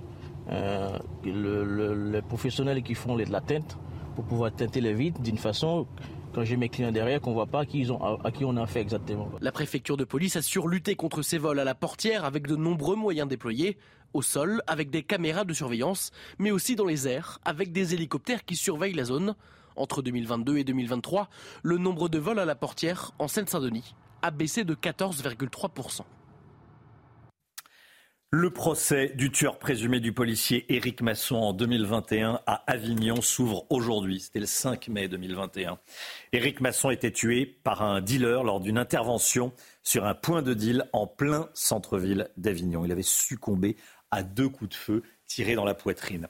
euh, 0.50 1.00
le- 1.24 1.64
le- 1.64 2.12
les 2.12 2.22
professionnels 2.22 2.84
qui 2.84 2.94
font 2.96 3.16
les- 3.16 3.26
la 3.26 3.42
teinte 3.42 3.78
pour 4.16 4.26
pouvoir 4.26 4.52
teinter 4.54 4.80
les 4.82 4.94
vitres 4.94 5.20
d'une 5.22 5.38
façon, 5.38 5.88
quand 6.34 6.44
j'ai 6.44 6.56
mes 6.58 6.70
clients 6.70 6.92
derrière, 6.92 7.20
qu'on 7.22 7.32
ne 7.32 7.36
voit 7.36 7.48
pas 7.48 7.62
à 7.62 7.66
qui, 7.66 7.80
ils 7.80 7.92
ont, 7.92 8.02
à, 8.04 8.20
à 8.28 8.32
qui 8.32 8.46
on 8.46 8.56
a 8.58 8.66
fait 8.68 8.82
exactement. 8.82 9.30
La 9.42 9.52
préfecture 9.52 9.98
de 9.98 10.04
police 10.04 10.36
assure 10.36 10.68
lutter 10.68 10.96
contre 10.96 11.22
ces 11.24 11.38
vols 11.40 11.60
à 11.60 11.64
la 11.64 11.74
portière 11.76 12.26
avec 12.26 12.46
de 12.48 12.56
nombreux 12.56 12.96
moyens 12.96 13.28
déployés, 13.28 13.78
au 14.14 14.22
sol 14.22 14.62
avec 14.68 14.90
des 14.92 15.04
caméras 15.04 15.46
de 15.46 15.54
surveillance, 15.54 16.12
mais 16.40 16.52
aussi 16.52 16.76
dans 16.76 16.86
les 16.86 17.08
airs 17.08 17.40
avec 17.44 17.72
des 17.72 17.94
hélicoptères 17.94 18.46
qui 18.46 18.56
surveillent 18.56 18.94
la 18.94 19.06
zone. 19.06 19.36
Entre 19.78 20.02
2022 20.02 20.58
et 20.58 20.64
2023, 20.64 21.28
le 21.64 21.78
nombre 21.78 22.08
de 22.08 22.18
vols 22.18 22.40
à 22.40 22.46
la 22.46 22.56
portière 22.56 23.12
en 23.20 23.28
Seine-Saint-Denis 23.28 23.94
a 24.22 24.32
baissé 24.32 24.64
de 24.64 24.74
14,3%. 24.74 26.06
Le 28.38 28.50
procès 28.50 29.14
du 29.16 29.32
tueur 29.32 29.60
présumé 29.60 30.02
du 30.02 30.12
policier 30.12 30.66
Éric 30.68 31.02
Masson 31.02 31.38
en 31.38 31.54
2021 31.54 32.42
à 32.46 32.70
Avignon 32.70 33.22
s'ouvre 33.22 33.66
aujourd'hui. 33.70 34.20
C'était 34.20 34.42
le 34.42 34.46
5 34.46 34.90
mai 34.90 35.08
2021. 35.08 35.80
Éric 36.34 36.60
Masson 36.60 36.90
était 36.90 37.12
tué 37.12 37.46
par 37.46 37.82
un 37.82 38.02
dealer 38.02 38.44
lors 38.44 38.60
d'une 38.60 38.78
intervention 38.78 39.54
sur 39.84 40.04
un 40.04 40.16
point 40.16 40.42
de 40.42 40.54
deal 40.54 40.84
en 40.92 41.08
plein 41.08 41.48
centre-ville 41.54 42.28
d'Avignon. 42.36 42.84
Il 42.84 42.92
avait 42.92 43.04
succombé 43.04 43.78
à 44.12 44.22
deux 44.22 44.50
coups 44.50 44.72
de 44.72 44.76
feu 44.76 45.04
tirés 45.28 45.56
dans 45.56 45.64
la 45.64 45.74
poitrine. 45.74 46.28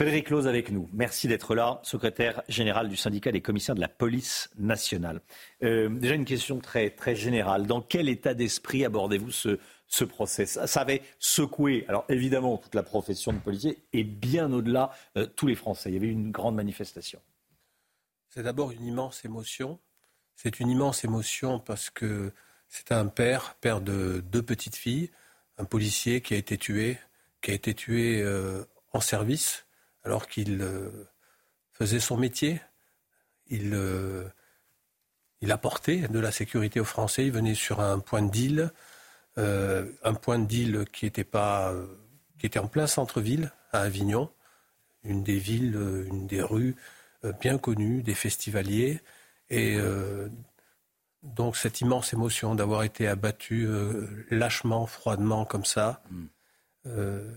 Frédéric 0.00 0.30
Lose 0.30 0.46
avec 0.46 0.70
nous. 0.70 0.88
Merci 0.94 1.28
d'être 1.28 1.54
là, 1.54 1.78
secrétaire 1.82 2.42
général 2.48 2.88
du 2.88 2.96
syndicat 2.96 3.32
des 3.32 3.42
commissaires 3.42 3.74
de 3.74 3.82
la 3.82 3.88
police 3.88 4.48
nationale. 4.58 5.20
Euh, 5.62 5.90
déjà 5.90 6.14
une 6.14 6.24
question 6.24 6.58
très, 6.58 6.88
très 6.88 7.14
générale. 7.14 7.66
Dans 7.66 7.82
quel 7.82 8.08
état 8.08 8.32
d'esprit 8.32 8.82
abordez-vous 8.82 9.30
ce, 9.30 9.58
ce 9.88 10.04
procès? 10.04 10.46
Ça, 10.46 10.80
avait 10.80 11.02
secoué, 11.18 11.84
alors 11.86 12.06
évidemment, 12.08 12.56
toute 12.56 12.74
la 12.74 12.82
profession 12.82 13.34
de 13.34 13.40
policier 13.40 13.76
et 13.92 14.02
bien 14.02 14.50
au-delà, 14.54 14.90
euh, 15.18 15.26
tous 15.26 15.46
les 15.46 15.54
Français. 15.54 15.90
Il 15.90 15.92
y 15.92 15.98
avait 15.98 16.08
une 16.08 16.30
grande 16.30 16.54
manifestation. 16.54 17.20
C'est 18.30 18.42
d'abord 18.42 18.70
une 18.70 18.86
immense 18.86 19.26
émotion. 19.26 19.78
C'est 20.34 20.60
une 20.60 20.70
immense 20.70 21.04
émotion 21.04 21.58
parce 21.58 21.90
que 21.90 22.32
c'est 22.68 22.90
un 22.90 23.04
père, 23.04 23.54
père 23.60 23.82
de 23.82 24.24
deux 24.32 24.42
petites 24.42 24.76
filles, 24.76 25.10
un 25.58 25.66
policier 25.66 26.22
qui 26.22 26.32
a 26.32 26.38
été 26.38 26.56
tué, 26.56 26.96
qui 27.42 27.50
a 27.50 27.54
été 27.54 27.74
tué 27.74 28.22
euh, 28.22 28.64
en 28.94 29.02
service 29.02 29.66
alors 30.04 30.28
qu'il 30.28 30.60
euh, 30.62 30.90
faisait 31.72 32.00
son 32.00 32.16
métier. 32.16 32.60
Il, 33.48 33.74
euh, 33.74 34.24
il 35.40 35.52
apportait 35.52 36.08
de 36.08 36.18
la 36.18 36.30
sécurité 36.30 36.80
aux 36.80 36.84
Français. 36.84 37.26
Il 37.26 37.32
venait 37.32 37.54
sur 37.54 37.80
un 37.80 37.98
point 37.98 38.22
de 38.22 38.30
deal, 38.30 38.72
euh, 39.38 39.86
un 40.02 40.14
point 40.14 40.38
de 40.38 40.46
deal 40.46 40.84
qui 40.92 41.06
était 41.06 41.24
pas, 41.24 41.72
euh, 41.72 41.86
qui 42.38 42.46
était 42.46 42.58
en 42.58 42.68
plein 42.68 42.86
centre-ville 42.86 43.52
à 43.72 43.80
Avignon, 43.80 44.30
une 45.04 45.22
des 45.22 45.38
villes, 45.38 45.76
euh, 45.76 46.06
une 46.06 46.26
des 46.26 46.42
rues 46.42 46.76
bien 47.40 47.58
connues 47.58 48.02
des 48.02 48.14
festivaliers. 48.14 49.02
Et 49.50 49.76
donc 51.22 51.56
cette 51.56 51.82
immense 51.82 52.14
émotion 52.14 52.54
d'avoir 52.54 52.82
été 52.82 53.08
abattu 53.08 53.68
lâchement, 54.30 54.86
froidement 54.86 55.44
comme 55.44 55.66
ça, 55.66 56.02
euh, 56.86 57.30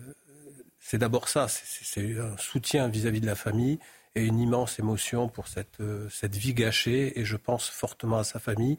c'est 0.85 0.97
d'abord 0.97 1.29
ça, 1.29 1.47
c'est- 1.47 2.19
un 2.19 2.37
soutien 2.37 2.89
vis-à-vis 2.89 3.21
de 3.21 3.25
la 3.25 3.35
famille 3.35 3.79
et 4.15 4.25
une 4.25 4.39
immense 4.39 4.79
émotion 4.79 5.29
pour 5.29 5.47
cette, 5.47 5.79
euh, 5.79 6.09
cette 6.09 6.35
vie 6.35 6.53
gâchée 6.53 7.17
et 7.19 7.23
je 7.25 7.37
pense 7.37 7.69
fortement 7.69 8.17
à 8.19 8.23
sa 8.25 8.39
famille. 8.39 8.77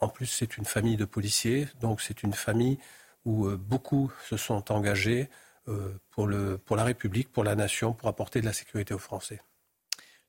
En 0.00 0.08
plus, 0.08 0.26
c'est 0.26 0.56
une 0.56 0.64
famille 0.64 0.96
de 0.96 1.04
policiers, 1.04 1.68
donc 1.80 2.00
c'est 2.00 2.22
une 2.22 2.32
famille 2.32 2.78
où 3.26 3.46
euh, 3.46 3.56
beaucoup 3.56 4.10
se 4.28 4.36
sont 4.38 4.72
engagés 4.72 5.28
euh, 5.68 5.92
pour, 6.10 6.26
le, 6.26 6.56
pour 6.56 6.74
la 6.74 6.84
République, 6.84 7.30
pour 7.30 7.44
la 7.44 7.54
nation, 7.54 7.92
pour 7.92 8.08
apporter 8.08 8.40
de 8.40 8.46
la 8.46 8.54
sécurité 8.54 8.94
aux 8.94 8.98
Français. 8.98 9.40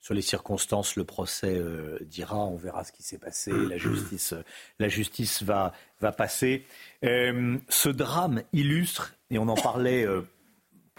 Sur 0.01 0.13
les 0.13 0.21
circonstances, 0.21 0.97
le 0.97 1.03
procès 1.05 1.61
dira, 2.01 2.37
on 2.37 2.55
verra 2.55 2.83
ce 2.85 2.91
qui 2.93 3.03
s'est 3.03 3.17
passé, 3.17 3.51
la 3.51 3.77
justice, 3.87 4.33
la 4.79 4.87
justice 4.89 5.43
va, 5.43 5.73
va 5.99 6.11
passer. 6.13 6.65
Ce 7.01 7.89
drame 7.89 8.43
illustre, 8.53 9.13
et 9.29 9.37
on 9.39 9.47
en 9.49 9.55
parlait 9.55 10.05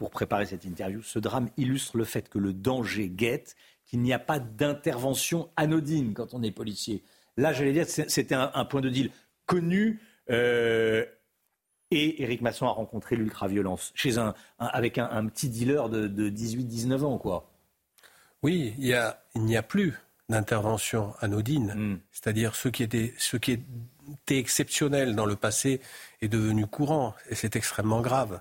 pour 0.00 0.10
préparer 0.10 0.46
cette 0.46 0.64
interview, 0.64 1.02
ce 1.02 1.18
drame 1.18 1.50
illustre 1.58 1.98
le 1.98 2.04
fait 2.04 2.30
que 2.30 2.38
le 2.38 2.54
danger 2.54 3.10
guette, 3.10 3.54
qu'il 3.84 4.00
n'y 4.00 4.14
a 4.14 4.18
pas 4.18 4.38
d'intervention 4.38 5.50
anodine 5.56 6.14
quand 6.14 6.32
on 6.32 6.42
est 6.42 6.52
policier. 6.52 7.02
Là, 7.36 7.52
j'allais 7.52 7.74
dire, 7.74 7.84
c'était 7.86 8.34
un, 8.34 8.50
un 8.54 8.64
point 8.64 8.80
de 8.80 8.88
deal 8.88 9.10
connu. 9.44 10.00
euh, 10.30 11.04
et 11.90 12.22
Éric 12.22 12.40
Masson 12.40 12.66
a 12.66 12.70
rencontré 12.70 13.14
l'ultra-violence 13.14 13.92
chez 13.94 14.16
un, 14.16 14.32
un- 14.58 14.66
avec 14.68 14.96
un, 14.96 15.04
un 15.10 15.26
petit 15.26 15.50
dealer 15.50 15.90
de, 15.90 16.06
de 16.08 16.30
18-19 16.30 17.02
ans, 17.04 17.18
quoi. 17.18 17.50
Oui, 18.42 18.72
il, 18.78 18.86
y 18.86 18.94
a, 18.94 19.22
il 19.34 19.42
n'y 19.42 19.58
a 19.58 19.62
plus 19.62 20.00
d'intervention 20.30 21.12
anodine. 21.20 21.74
Hmm. 21.76 22.00
C'est-à-dire 22.10 22.54
ce 22.54 22.70
qui, 22.70 22.84
était, 22.84 23.12
ce 23.18 23.36
qui 23.36 23.52
est 23.52 23.60
était 24.24 24.38
exceptionnel 24.38 25.14
dans 25.14 25.26
le 25.26 25.36
passé 25.36 25.82
est 26.22 26.28
devenu 26.28 26.66
courant. 26.66 27.14
Et 27.28 27.34
c'est 27.34 27.54
extrêmement 27.54 28.00
grave. 28.00 28.40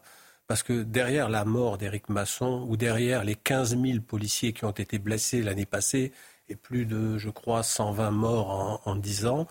Parce 0.49 0.63
que 0.63 0.81
derrière 0.81 1.29
la 1.29 1.45
mort 1.45 1.77
d'Éric 1.77 2.09
Masson 2.09 2.65
ou 2.67 2.75
derrière 2.75 3.23
les 3.23 3.35
15 3.35 3.79
000 3.79 3.99
policiers 3.99 4.51
qui 4.51 4.65
ont 4.65 4.71
été 4.71 4.97
blessés 4.97 5.43
l'année 5.43 5.67
passée 5.67 6.11
et 6.49 6.55
plus 6.55 6.87
de, 6.87 7.19
je 7.19 7.29
crois, 7.29 7.61
120 7.61 8.09
morts 8.09 8.49
en, 8.49 8.81
en 8.83 8.95
10 8.95 9.27
ans, 9.27 9.47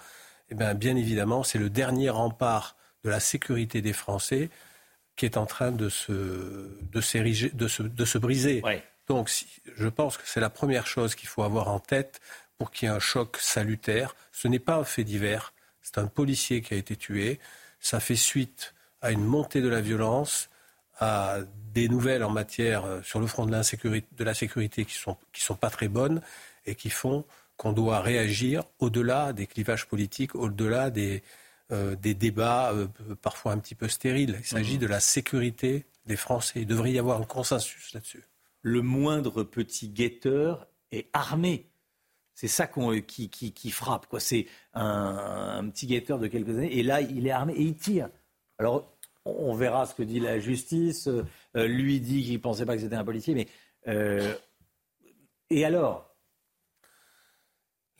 eh 0.51 0.57
bien, 0.57 0.75
bien 0.75 0.97
évidemment, 0.97 1.45
c'est 1.45 1.61
le 1.61 1.71
dernier 1.71 2.11
rempart 2.11 2.75
de 3.05 3.11
la 3.11 3.21
sécurité 3.21 3.81
des 3.81 3.93
Français 3.93 4.51
qui 5.15 5.25
est 5.25 5.37
en 5.37 5.47
train 5.47 5.71
de 5.71 5.89
se, 5.89 6.13
de 6.13 6.91
de 6.91 7.69
se, 7.69 7.83
de 7.85 8.05
se 8.05 8.19
briser. 8.19 8.61
Donc, 9.07 9.31
je 9.77 9.87
pense 9.87 10.17
que 10.17 10.25
c'est 10.27 10.41
la 10.41 10.51
première 10.51 10.89
chose 10.89 11.15
qu'il 11.15 11.29
faut 11.29 11.45
avoir 11.45 11.69
en 11.69 11.79
tête 11.79 12.21
pour 12.59 12.73
qu'il 12.73 12.89
y 12.89 12.91
ait 12.91 12.95
un 12.95 12.99
choc 12.99 13.37
salutaire. 13.37 14.17
Ce 14.33 14.49
n'est 14.49 14.59
pas 14.59 14.75
un 14.75 14.85
fait 14.85 15.05
divers, 15.05 15.53
c'est 15.81 15.99
un 15.99 16.09
policier 16.09 16.61
qui 16.61 16.75
a 16.75 16.77
été 16.77 16.97
tué. 16.97 17.39
Ça 17.79 18.01
fait 18.01 18.17
suite 18.17 18.75
à 19.01 19.13
une 19.13 19.25
montée 19.25 19.61
de 19.63 19.69
la 19.69 19.81
violence 19.81 20.51
à 20.99 21.39
des 21.73 21.89
nouvelles 21.89 22.25
en 22.25 22.31
matière 22.31 22.85
euh, 22.85 23.03
sur 23.03 23.21
le 23.21 23.27
front 23.27 23.47
de, 23.47 23.53
de 23.53 24.25
la 24.25 24.35
sécurité 24.35 24.85
qui 24.85 24.95
sont, 24.95 25.17
qui 25.33 25.43
sont 25.43 25.55
pas 25.55 25.71
très 25.71 25.89
bonnes 25.89 26.21
et 26.67 26.75
qui 26.75 26.91
font 26.91 27.25
qu'on 27.57 27.73
doit 27.73 28.01
réagir 28.01 28.65
au-delà 28.79 29.33
des 29.33 29.47
clivages 29.47 29.87
politiques, 29.87 30.35
au-delà 30.35 30.91
des, 30.91 31.23
euh, 31.73 31.97
des 31.97 32.15
débats 32.15 32.73
euh, 32.73 32.87
parfois 33.21 33.53
un 33.53 33.59
petit 33.59 33.75
peu 33.75 33.89
stériles. 33.89 34.37
Il 34.39 34.47
s'agit 34.47 34.77
mmh. 34.77 34.81
de 34.81 34.87
la 34.87 35.01
sécurité 35.01 35.87
des 36.07 36.17
Français. 36.17 36.61
Il 36.63 36.67
devrait 36.67 36.93
y 36.93 36.99
avoir 36.99 37.21
un 37.21 37.25
consensus 37.25 37.93
là-dessus. 37.93 38.25
Le 38.63 38.83
moindre 38.83 39.43
petit 39.43 39.89
guetteur 39.89 40.67
est 40.93 41.09
armé. 41.13 41.69
C'est 42.35 42.49
ça 42.49 42.69
qui, 42.69 43.29
qui, 43.29 43.53
qui, 43.53 43.71
frappe. 43.71 44.07
C'est 44.19 44.47
un, 44.73 45.59
un, 45.59 45.69
petit 45.71 45.89
guetteur 45.89 46.21
de 46.21 46.29
quelques 46.29 46.51
années. 46.51 46.79
Et 46.79 46.85
là, 46.85 47.01
il 47.01 47.27
est 47.27 47.33
armé 47.33 47.55
et 47.55 47.63
il 47.63 47.75
tire. 47.75 48.09
Alors, 48.59 48.98
on 49.39 49.55
verra 49.55 49.87
ce 49.87 49.95
que 49.95 50.03
dit 50.03 50.21
la 50.21 50.39
justice. 50.39 51.09
Euh, 51.09 51.67
lui 51.67 52.01
dit 52.01 52.23
qu'il 52.23 52.35
ne 52.35 52.39
pensait 52.39 52.67
pas 52.67 52.75
que 52.75 52.83
c'était 52.83 52.97
un 52.97 53.05
policier, 53.05 53.35
mais 53.35 53.49
euh, 53.87 54.35
et 55.51 55.65
alors? 55.65 56.15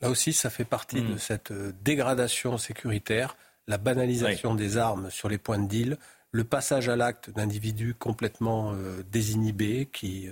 Là 0.01 0.09
aussi, 0.09 0.33
ça 0.33 0.49
fait 0.49 0.65
partie 0.65 1.01
de 1.01 1.15
hmm. 1.15 1.19
cette 1.19 1.51
euh, 1.51 1.73
dégradation 1.81 2.57
sécuritaire, 2.57 3.35
la 3.67 3.77
banalisation 3.77 4.55
des 4.55 4.77
armes 4.77 5.09
sur 5.09 5.29
les 5.29 5.37
points 5.37 5.59
de 5.59 5.67
deal, 5.67 5.97
le 6.31 6.43
passage 6.43 6.89
à 6.89 6.95
l'acte 6.95 7.29
d'individus 7.31 7.95
complètement 7.95 8.75
désinhibés 9.11 9.89
qui, 9.91 10.29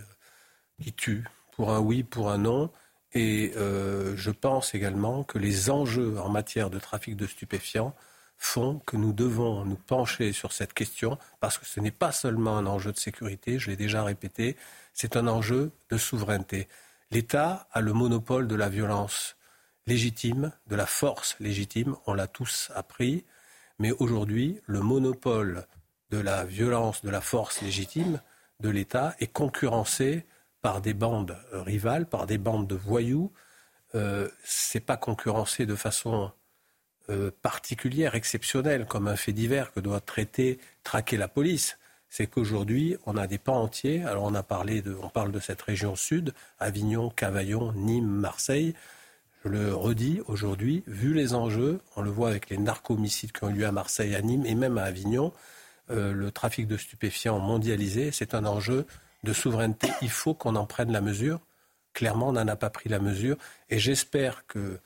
qui 0.79 0.93
tuent 0.93 1.27
pour 1.53 1.71
un 1.71 1.79
oui, 1.79 2.03
pour 2.03 2.29
un 2.29 2.37
non. 2.37 2.71
Et 3.13 3.51
je 3.55 4.31
pense 4.31 4.75
également 4.75 5.23
que 5.23 5.39
les 5.39 5.71
enjeux 5.71 6.19
en 6.19 6.29
matière 6.29 6.69
de 6.69 6.77
trafic 6.77 7.15
de 7.15 7.25
stupéfiants 7.25 7.95
font 8.37 8.79
que 8.85 8.97
nous 8.97 9.13
devons 9.13 9.65
nous 9.65 9.75
pencher 9.75 10.31
sur 10.31 10.51
cette 10.51 10.73
question 10.73 11.17
parce 11.39 11.57
que 11.57 11.65
ce 11.65 11.79
n'est 11.79 11.91
pas 11.91 12.11
seulement 12.11 12.57
un 12.57 12.65
enjeu 12.65 12.91
de 12.91 12.97
sécurité, 12.97 13.59
je 13.59 13.69
l'ai 13.69 13.75
déjà 13.75 14.03
répété, 14.03 14.55
c'est 14.93 15.15
un 15.15 15.27
enjeu 15.27 15.71
de 15.89 15.97
souveraineté. 15.97 16.67
L'État 17.11 17.67
a 17.71 17.81
le 17.81 17.93
monopole 17.93 18.47
de 18.47 18.55
la 18.55 18.69
violence 18.69 19.35
légitime, 19.87 20.51
de 20.67 20.75
la 20.75 20.85
force 20.85 21.35
légitime, 21.39 21.95
on 22.05 22.13
l'a 22.13 22.27
tous 22.27 22.71
appris, 22.75 23.25
mais 23.79 23.91
aujourd'hui, 23.91 24.59
le 24.65 24.81
monopole 24.81 25.65
de 26.09 26.17
la 26.17 26.45
violence, 26.45 27.03
de 27.03 27.09
la 27.09 27.21
force 27.21 27.61
légitime 27.61 28.21
de 28.59 28.69
l'État 28.69 29.15
est 29.19 29.31
concurrencé 29.31 30.25
par 30.61 30.81
des 30.81 30.93
bandes 30.93 31.37
rivales, 31.51 32.07
par 32.07 32.25
des 32.25 32.37
bandes 32.37 32.67
de 32.67 32.75
voyous. 32.75 33.31
Euh, 33.95 34.27
Ce 34.43 34.77
n'est 34.77 34.83
pas 34.83 34.97
concurrencé 34.97 35.65
de 35.65 35.75
façon 35.75 36.31
euh, 37.09 37.31
particulière, 37.41 38.15
exceptionnelle, 38.15 38.85
comme 38.85 39.07
un 39.07 39.15
fait 39.15 39.33
divers 39.33 39.71
que 39.71 39.79
doit 39.79 40.01
traiter, 40.01 40.59
traquer 40.83 41.17
la 41.17 41.27
police, 41.27 41.77
c'est 42.09 42.27
qu'aujourd'hui, 42.27 42.97
on 43.05 43.17
a 43.17 43.27
des 43.27 43.37
pans 43.37 43.61
entiers. 43.61 44.03
Alors, 44.03 44.23
on 44.23 44.33
a 44.33 44.43
parlé 44.43 44.81
de, 44.81 44.95
on 45.01 45.09
parle 45.09 45.31
de 45.31 45.39
cette 45.39 45.61
région 45.61 45.95
sud, 45.95 46.33
Avignon, 46.59 47.09
Cavaillon, 47.09 47.73
Nîmes, 47.73 48.07
Marseille. 48.07 48.73
Je 49.43 49.49
le 49.49 49.73
redis 49.73 50.21
aujourd'hui, 50.27 50.83
vu 50.87 51.13
les 51.13 51.33
enjeux, 51.33 51.79
on 51.95 52.01
le 52.01 52.09
voit 52.09 52.29
avec 52.29 52.49
les 52.49 52.57
narcomicides 52.57 53.31
qui 53.31 53.43
ont 53.43 53.49
eu 53.49 53.53
lieu 53.53 53.65
à 53.65 53.71
Marseille, 53.71 54.15
à 54.15 54.21
Nîmes 54.21 54.45
et 54.45 54.55
même 54.55 54.77
à 54.77 54.83
Avignon, 54.83 55.31
euh, 55.89 56.11
le 56.11 56.31
trafic 56.31 56.67
de 56.67 56.75
stupéfiants 56.75 57.39
mondialisé, 57.39 58.11
c'est 58.11 58.33
un 58.33 58.45
enjeu 58.45 58.85
de 59.23 59.33
souveraineté. 59.33 59.89
Il 60.01 60.09
faut 60.09 60.33
qu'on 60.33 60.55
en 60.55 60.65
prenne 60.65 60.91
la 60.91 61.01
mesure. 61.01 61.39
Clairement, 61.93 62.29
on 62.29 62.33
n'en 62.33 62.47
a 62.47 62.55
pas 62.55 62.69
pris 62.69 62.89
la 62.89 62.99
mesure. 62.99 63.37
Et 63.69 63.79
j'espère 63.79 64.45
que 64.47 64.79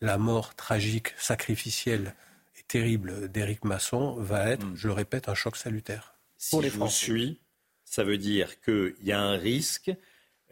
la 0.00 0.18
mort 0.18 0.54
tragique, 0.54 1.14
sacrificielle 1.18 2.14
et 2.58 2.62
terrible 2.62 3.30
d'Éric 3.30 3.64
Masson 3.64 4.16
va 4.16 4.50
être, 4.50 4.66
mm. 4.66 4.76
je 4.76 4.86
le 4.88 4.94
répète, 4.94 5.28
un 5.28 5.34
choc 5.34 5.56
salutaire. 5.56 6.14
pour 6.50 6.62
les 6.62 6.70
Français. 6.70 7.04
suis, 7.04 7.40
ça 7.84 8.04
veut 8.04 8.18
dire 8.18 8.60
qu'il 8.60 8.94
y 9.02 9.12
a 9.12 9.20
un 9.20 9.36
risque, 9.36 9.90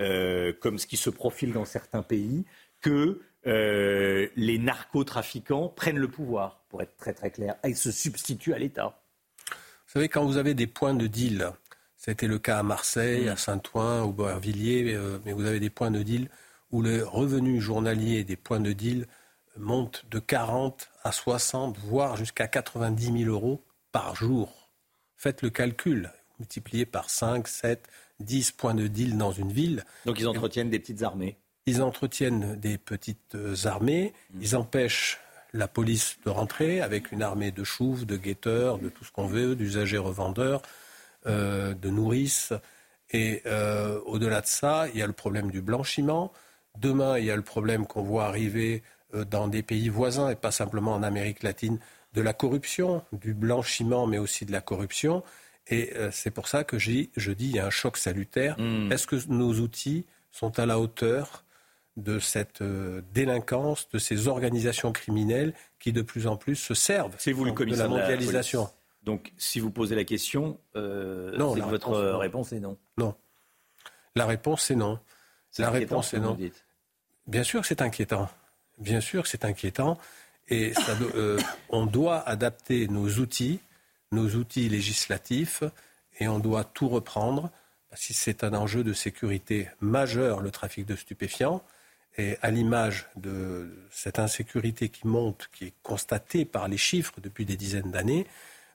euh, 0.00 0.52
comme 0.60 0.78
ce 0.78 0.86
qui 0.86 0.96
se 0.96 1.10
profile 1.10 1.52
dans 1.52 1.64
certains 1.64 2.02
pays, 2.02 2.44
que 2.80 3.20
euh, 3.46 4.28
les 4.36 4.58
narcotrafiquants 4.58 5.68
prennent 5.68 5.98
le 5.98 6.08
pouvoir, 6.08 6.64
pour 6.68 6.82
être 6.82 6.96
très 6.96 7.12
très 7.12 7.30
clair, 7.30 7.56
et 7.64 7.74
se 7.74 7.90
substituent 7.92 8.54
à 8.54 8.58
l'État. 8.58 9.00
Vous 9.48 10.00
savez, 10.00 10.08
quand 10.08 10.24
vous 10.24 10.38
avez 10.38 10.54
des 10.54 10.66
points 10.66 10.94
de 10.94 11.06
deal, 11.06 11.50
ça 11.96 12.10
a 12.10 12.12
été 12.12 12.26
le 12.26 12.38
cas 12.38 12.58
à 12.58 12.62
Marseille, 12.62 13.26
mm. 13.26 13.28
à 13.28 13.36
Saint-Ouen, 13.36 14.02
au 14.02 14.12
Beauvilliers, 14.12 14.94
euh, 14.94 15.18
mais 15.24 15.32
vous 15.32 15.44
avez 15.44 15.60
des 15.60 15.70
points 15.70 15.90
de 15.90 16.02
deal 16.02 16.28
où 16.70 16.82
les 16.82 17.02
revenus 17.02 17.62
journaliers 17.62 18.24
des 18.24 18.36
points 18.36 18.60
de 18.60 18.72
deal 18.72 19.06
monte 19.56 20.04
de 20.10 20.18
40 20.18 20.90
à 21.02 21.12
60, 21.12 21.78
voire 21.78 22.16
jusqu'à 22.16 22.48
90 22.48 23.24
000 23.24 23.30
euros 23.30 23.62
par 23.92 24.16
jour. 24.16 24.70
Faites 25.16 25.42
le 25.42 25.50
calcul, 25.50 26.10
multiplié 26.38 26.86
par 26.86 27.10
5, 27.10 27.46
7, 27.48 27.88
10 28.20 28.52
points 28.52 28.74
de 28.74 28.86
deal 28.86 29.16
dans 29.16 29.32
une 29.32 29.52
ville. 29.52 29.84
Donc 30.06 30.18
ils 30.18 30.28
entretiennent 30.28 30.70
des 30.70 30.78
petites 30.78 31.02
armées 31.02 31.36
Ils 31.66 31.82
entretiennent 31.82 32.56
des 32.56 32.78
petites 32.78 33.34
euh, 33.34 33.54
armées, 33.64 34.12
mmh. 34.32 34.38
ils 34.42 34.56
empêchent 34.56 35.20
la 35.52 35.68
police 35.68 36.16
de 36.24 36.30
rentrer 36.30 36.80
avec 36.80 37.12
une 37.12 37.22
armée 37.22 37.52
de 37.52 37.62
choufs, 37.62 38.04
de 38.04 38.16
guetteurs, 38.16 38.78
de 38.78 38.88
tout 38.88 39.04
ce 39.04 39.12
qu'on 39.12 39.26
veut, 39.26 39.54
d'usagers 39.54 39.98
revendeurs, 39.98 40.60
euh, 41.26 41.74
de 41.74 41.90
nourrices. 41.90 42.52
Et 43.12 43.42
euh, 43.46 44.00
au-delà 44.04 44.40
de 44.40 44.46
ça, 44.46 44.88
il 44.92 44.98
y 44.98 45.02
a 45.02 45.06
le 45.06 45.12
problème 45.12 45.50
du 45.52 45.62
blanchiment. 45.62 46.32
Demain, 46.76 47.18
il 47.18 47.24
y 47.24 47.30
a 47.30 47.36
le 47.36 47.42
problème 47.42 47.86
qu'on 47.86 48.02
voit 48.02 48.24
arriver 48.24 48.82
dans 49.14 49.48
des 49.48 49.62
pays 49.62 49.88
voisins 49.88 50.30
et 50.30 50.34
pas 50.34 50.50
simplement 50.50 50.94
en 50.94 51.02
Amérique 51.02 51.42
latine 51.42 51.78
de 52.14 52.22
la 52.22 52.32
corruption, 52.32 53.02
du 53.12 53.34
blanchiment, 53.34 54.06
mais 54.06 54.18
aussi 54.18 54.46
de 54.46 54.52
la 54.52 54.60
corruption. 54.60 55.22
Et 55.68 55.92
euh, 55.96 56.10
c'est 56.12 56.30
pour 56.30 56.48
ça 56.48 56.64
que 56.64 56.78
je 56.78 56.90
dis, 56.90 57.10
il 57.16 57.56
y 57.56 57.58
a 57.58 57.66
un 57.66 57.70
choc 57.70 57.96
salutaire. 57.96 58.56
Hmm. 58.58 58.90
Est-ce 58.92 59.06
que 59.06 59.16
nos 59.28 59.54
outils 59.54 60.06
sont 60.30 60.58
à 60.58 60.66
la 60.66 60.78
hauteur 60.78 61.44
de 61.96 62.18
cette 62.18 62.60
euh, 62.60 63.02
délinquance, 63.12 63.88
de 63.90 63.98
ces 63.98 64.28
organisations 64.28 64.92
criminelles 64.92 65.54
qui 65.78 65.92
de 65.92 66.02
plus 66.02 66.26
en 66.26 66.36
plus 66.36 66.56
se 66.56 66.74
servent 66.74 67.14
C'est 67.18 67.32
vous 67.32 67.44
le 67.44 67.52
de 67.52 67.76
la 67.76 67.88
mondialisation? 67.88 68.68
Donc, 69.02 69.32
si 69.36 69.60
vous 69.60 69.70
posez 69.70 69.94
la 69.94 70.04
question, 70.04 70.58
non, 70.74 71.54
votre 71.54 71.94
réponse, 72.16 72.52
est 72.52 72.60
non. 72.60 72.78
Non. 72.96 73.14
La 74.16 74.24
réponse 74.24 74.70
est 74.70 74.76
non. 74.76 74.98
La 75.58 75.70
réponse 75.70 76.14
est 76.14 76.20
non. 76.20 76.38
Bien 77.26 77.42
sûr 77.42 77.60
que 77.60 77.66
c'est 77.66 77.82
inquiétant. 77.82 78.28
Bien 78.78 79.00
sûr, 79.00 79.26
c'est 79.26 79.44
inquiétant. 79.44 79.98
Et 80.48 80.74
euh, 81.14 81.38
on 81.70 81.86
doit 81.86 82.20
adapter 82.28 82.88
nos 82.88 83.08
outils, 83.08 83.60
nos 84.12 84.28
outils 84.30 84.68
législatifs, 84.68 85.62
et 86.20 86.28
on 86.28 86.38
doit 86.38 86.64
tout 86.64 86.88
reprendre, 86.88 87.50
parce 87.90 88.06
que 88.06 88.14
c'est 88.14 88.44
un 88.44 88.54
enjeu 88.54 88.84
de 88.84 88.92
sécurité 88.92 89.68
majeur, 89.80 90.40
le 90.40 90.50
trafic 90.50 90.86
de 90.86 90.96
stupéfiants. 90.96 91.62
Et 92.16 92.36
à 92.42 92.50
l'image 92.50 93.08
de 93.16 93.74
cette 93.90 94.20
insécurité 94.20 94.88
qui 94.88 95.06
monte, 95.06 95.48
qui 95.52 95.66
est 95.66 95.72
constatée 95.82 96.44
par 96.44 96.68
les 96.68 96.76
chiffres 96.76 97.14
depuis 97.20 97.44
des 97.44 97.56
dizaines 97.56 97.90
d'années, 97.90 98.26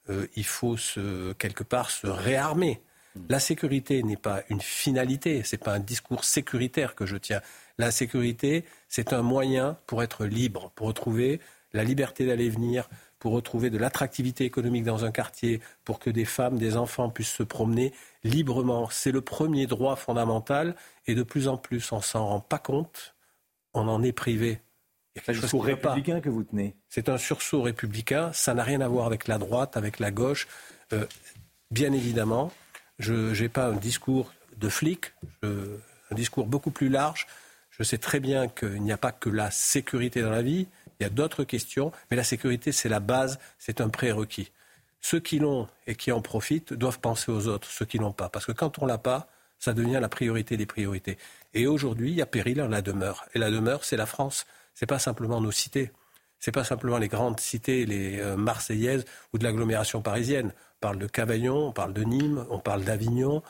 euh, 0.10 0.28
il 0.36 0.46
faut 0.46 0.76
se, 0.76 1.34
quelque 1.34 1.64
part 1.64 1.90
se 1.90 2.08
réarmer. 2.08 2.82
La 3.28 3.40
sécurité 3.40 4.04
n'est 4.04 4.18
pas 4.18 4.44
une 4.50 4.62
finalité, 4.62 5.44
ce 5.44 5.56
n'est 5.56 5.62
pas 5.62 5.74
un 5.74 5.80
discours 5.80 6.24
sécuritaire 6.24 6.96
que 6.96 7.06
je 7.06 7.18
tiens. 7.18 7.42
La 7.80 7.92
sécurité, 7.92 8.66
c'est 8.90 9.14
un 9.14 9.22
moyen 9.22 9.78
pour 9.88 10.04
être 10.04 10.26
libre, 10.26 10.70
pour 10.76 10.88
retrouver 10.88 11.40
la 11.72 11.86
liberté 11.86 12.26
d'aller 12.26 12.50
venir, 12.50 12.90
pour 13.20 13.32
retrouver 13.32 13.70
de 13.70 13.78
l'attractivité 13.78 14.44
économique 14.44 14.84
dans 14.84 15.06
un 15.06 15.12
quartier, 15.12 15.62
pour 15.86 15.98
que 15.98 16.10
des 16.10 16.26
femmes, 16.26 16.58
des 16.58 16.76
enfants 16.76 17.10
puissent 17.10 17.34
se 17.34 17.44
promener 17.44 17.94
librement. 18.26 18.90
C'est 18.90 19.14
le 19.14 19.22
premier 19.22 19.66
droit 19.66 19.96
fondamental 19.96 20.76
et 21.08 21.16
de 21.16 21.24
plus 21.24 21.48
en 21.48 21.56
plus 21.56 21.94
on 21.94 22.02
s'en 22.02 22.28
rend 22.28 22.42
pas 22.42 22.60
compte, 22.60 23.16
on 23.74 23.88
en 23.88 24.04
est 24.04 24.12
privé. 24.12 24.60
C'est 25.16 25.30
un 25.30 25.34
sursaut 25.34 25.60
républicain 25.60 26.20
que 26.20 26.30
vous 26.30 26.44
tenez. 26.44 26.76
C'est 26.90 27.08
un 27.08 27.18
sursaut 27.18 27.62
républicain, 27.62 28.34
ça 28.34 28.54
n'a 28.54 28.64
rien 28.64 28.82
à 28.82 28.90
voir 28.90 29.06
avec 29.06 29.26
la 29.30 29.38
droite, 29.38 29.78
avec 29.78 30.00
la 30.00 30.12
gauche. 30.12 30.50
Euh, 30.92 31.06
bien 31.72 31.94
évidemment, 31.94 32.52
je 33.00 33.42
n'ai 33.42 33.48
pas 33.48 33.68
un 33.68 33.78
discours 33.78 34.34
de 34.58 34.68
flic, 34.68 35.14
un 35.44 36.16
discours 36.16 36.46
beaucoup 36.46 36.72
plus 36.72 36.90
large 36.90 37.26
je 37.80 37.84
sais 37.84 37.98
très 37.98 38.20
bien 38.20 38.48
qu'il 38.48 38.82
n'y 38.82 38.92
a 38.92 38.98
pas 38.98 39.12
que 39.12 39.30
la 39.30 39.52
sécurité 39.52 40.22
dans 40.22 40.30
la 40.30 40.42
vie, 40.42 40.68
il 41.00 41.04
y 41.04 41.06
a 41.06 41.10
d'autres 41.10 41.46
questions, 41.46 41.92
mais 42.12 42.18
la 42.18 42.26
sécurité, 42.26 42.72
c'est 42.72 42.90
la 42.90 43.00
base, 43.00 43.40
c'est 43.58 43.80
un 43.80 43.90
prérequis. 43.90 44.52
Ceux 45.00 45.22
qui 45.22 45.40
l'ont 45.40 45.68
et 45.88 45.96
qui 45.96 46.12
en 46.12 46.22
profitent 46.22 46.74
doivent 46.74 47.00
penser 47.00 47.32
aux 47.32 47.48
autres, 47.48 47.70
ceux 47.70 47.86
qui 47.86 47.98
l'ont 47.98 48.12
pas. 48.12 48.28
Parce 48.28 48.46
que 48.46 48.52
quand 48.52 48.80
on 48.80 48.86
l'a 48.86 48.98
pas, 48.98 49.30
ça 49.60 49.74
devient 49.74 50.00
la 50.02 50.10
priorité 50.10 50.58
des 50.58 50.66
priorités. 50.66 51.18
Et 51.54 51.68
aujourd'hui, 51.68 52.12
il 52.12 52.16
y 52.16 52.22
a 52.22 52.26
péril 52.26 52.62
en 52.62 52.68
la 52.68 52.82
demeure. 52.82 53.26
Et 53.34 53.40
la 53.40 53.50
demeure, 53.50 53.86
c'est 53.86 53.96
la 53.96 54.06
France. 54.06 54.46
C'est 54.74 54.86
pas 54.86 55.00
simplement 55.00 55.40
nos 55.40 55.52
cités. 55.52 55.92
C'est 56.42 56.52
pas 56.52 56.66
simplement 56.66 56.98
les 56.98 57.08
grandes 57.08 57.40
cités, 57.40 57.86
les 57.86 58.20
euh, 58.20 58.36
Marseillaises 58.36 59.06
ou 59.34 59.38
de 59.38 59.44
l'agglomération 59.44 60.02
parisienne. 60.02 60.54
On 60.78 60.80
parle 60.82 61.00
de 61.00 61.08
Cavaillon, 61.08 61.68
on 61.68 61.72
parle 61.72 61.94
de 61.94 62.04
Nîmes, 62.04 62.46
on 62.50 62.60
parle 62.60 62.84
d'Avignon. 62.84 63.42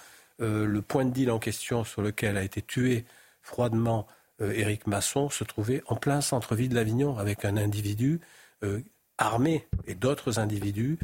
Euh, 0.42 0.66
le 0.66 0.82
point 0.82 1.06
de 1.06 1.12
deal 1.12 1.32
en 1.32 1.40
question 1.40 1.84
sur 1.84 2.02
lequel 2.02 2.38
a 2.38 2.44
été 2.44 2.62
tué 2.62 3.06
froidement 3.42 4.08
Éric 4.40 4.88
Masson 4.88 5.30
se 5.30 5.44
trouvait 5.44 5.84
en 5.88 5.96
plein 5.96 6.22
centre-ville 6.22 6.74
d'Avignon 6.74 7.18
avec 7.18 7.46
un 7.46 7.58
individu 7.58 8.22
armé 9.18 9.68
et 9.88 9.96
d'autres 9.96 10.40
individus 10.40 10.98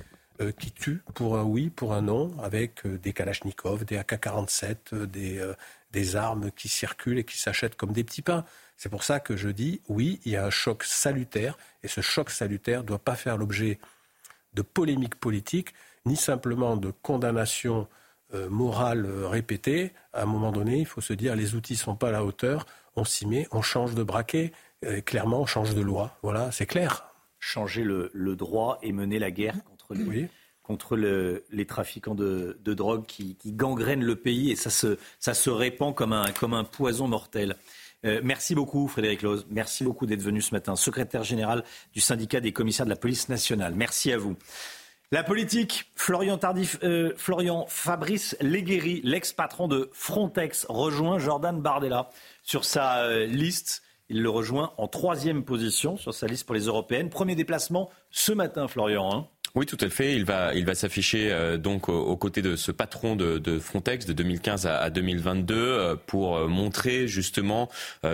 qui 0.57 0.71
tuent 0.71 1.01
pour 1.13 1.37
un 1.37 1.43
oui, 1.43 1.69
pour 1.69 1.93
un 1.93 2.03
non, 2.03 2.31
avec 2.41 2.85
des 2.85 3.13
Kalachnikov, 3.13 3.85
des 3.85 3.97
AK-47, 3.97 5.05
des, 5.05 5.53
des 5.91 6.15
armes 6.17 6.51
qui 6.51 6.67
circulent 6.67 7.19
et 7.19 7.23
qui 7.23 7.39
s'achètent 7.39 7.75
comme 7.75 7.93
des 7.93 8.03
petits 8.03 8.21
pains. 8.21 8.43
C'est 8.77 8.89
pour 8.89 9.03
ça 9.03 9.19
que 9.19 9.37
je 9.37 9.49
dis 9.49 9.81
oui, 9.87 10.19
il 10.25 10.33
y 10.33 10.35
a 10.35 10.45
un 10.45 10.49
choc 10.49 10.83
salutaire 10.83 11.57
et 11.83 11.87
ce 11.87 12.01
choc 12.01 12.29
salutaire 12.29 12.81
ne 12.81 12.87
doit 12.87 12.99
pas 12.99 13.15
faire 13.15 13.37
l'objet 13.37 13.79
de 14.53 14.61
polémiques 14.61 15.15
politiques 15.15 15.73
ni 16.05 16.15
simplement 16.15 16.75
de 16.77 16.91
condamnations 17.01 17.87
euh, 18.33 18.49
morales 18.49 19.05
euh, 19.05 19.27
répétées. 19.27 19.93
À 20.13 20.23
un 20.23 20.25
moment 20.25 20.51
donné, 20.51 20.79
il 20.79 20.85
faut 20.85 21.01
se 21.01 21.13
dire 21.13 21.35
les 21.35 21.55
outils 21.55 21.73
ne 21.73 21.79
sont 21.79 21.95
pas 21.95 22.09
à 22.09 22.11
la 22.11 22.25
hauteur, 22.25 22.65
on 22.95 23.03
s'y 23.03 23.25
met, 23.25 23.47
on 23.51 23.61
change 23.61 23.95
de 23.95 24.03
braquet, 24.03 24.51
clairement 25.05 25.41
on 25.41 25.45
change 25.45 25.75
de 25.75 25.81
loi. 25.81 26.17
Voilà, 26.21 26.51
c'est 26.51 26.65
clair. 26.65 27.05
Changer 27.39 27.83
le, 27.83 28.35
droit 28.35 28.79
et 28.81 28.91
mener 28.91 29.19
la 29.19 29.31
guerre 29.31 29.55
contre 29.65 29.93
les, 29.93 30.29
contre 30.63 30.95
les 30.97 31.65
trafiquants 31.65 32.15
de, 32.15 32.57
drogue 32.63 33.05
qui, 33.05 33.37
gangrènent 33.45 34.03
le 34.03 34.15
pays 34.15 34.51
et 34.51 34.55
ça 34.55 34.69
se, 34.69 34.97
ça 35.19 35.33
se 35.33 35.49
répand 35.49 35.93
comme 35.93 36.13
un, 36.13 36.31
comme 36.31 36.53
un 36.53 36.63
poison 36.63 37.07
mortel. 37.07 37.55
Euh, 38.05 38.21
merci 38.23 38.55
beaucoup, 38.55 38.87
Frédéric 38.87 39.21
Loz. 39.21 39.45
Merci 39.49 39.83
beaucoup 39.83 40.05
d'être 40.05 40.21
venu 40.21 40.41
ce 40.41 40.53
matin, 40.53 40.75
secrétaire 40.75 41.23
général 41.23 41.63
du 41.93 42.01
syndicat 42.01 42.39
des 42.39 42.51
commissaires 42.51 42.85
de 42.85 42.91
la 42.91 42.95
police 42.95 43.29
nationale. 43.29 43.73
Merci 43.75 44.11
à 44.11 44.17
vous. 44.17 44.35
La 45.11 45.23
politique, 45.23 45.91
Florian 45.95 46.37
Tardif, 46.37 46.79
euh, 46.83 47.13
Florian 47.15 47.65
Fabrice 47.67 48.35
Leguéry, 48.41 49.01
l'ex-patron 49.03 49.67
de 49.67 49.89
Frontex, 49.93 50.65
rejoint 50.67 51.19
Jordan 51.19 51.61
Bardella 51.61 52.09
sur 52.41 52.65
sa 52.65 53.03
euh, 53.03 53.27
liste. 53.27 53.83
Il 54.09 54.23
le 54.23 54.29
rejoint 54.29 54.73
en 54.77 54.87
troisième 54.87 55.43
position 55.43 55.95
sur 55.95 56.13
sa 56.13 56.25
liste 56.25 56.45
pour 56.45 56.55
les 56.55 56.65
européennes. 56.65 57.09
Premier 57.11 57.35
déplacement 57.35 57.91
ce 58.09 58.31
matin, 58.31 58.67
Florian. 58.67 59.11
Hein. 59.13 59.27
Oui, 59.55 59.65
tout 59.65 59.77
à 59.79 59.87
fait. 59.87 60.17
Il 60.17 60.25
va, 60.25 60.53
il 60.53 60.65
va 60.65 60.75
s'afficher 60.75 61.31
euh, 61.31 61.55
donc 61.55 61.87
aux, 61.87 62.17
côtés 62.17 62.41
de 62.41 62.57
ce 62.57 62.73
patron 62.73 63.15
de, 63.15 63.57
Frontex 63.59 64.05
de 64.05 64.11
2015 64.11 64.67
à, 64.67 64.79
à 64.79 64.89
2022 64.89 65.55
euh, 65.55 65.95
pour 65.95 66.35
euh, 66.35 66.47
montrer 66.47 67.07
justement 67.07 67.69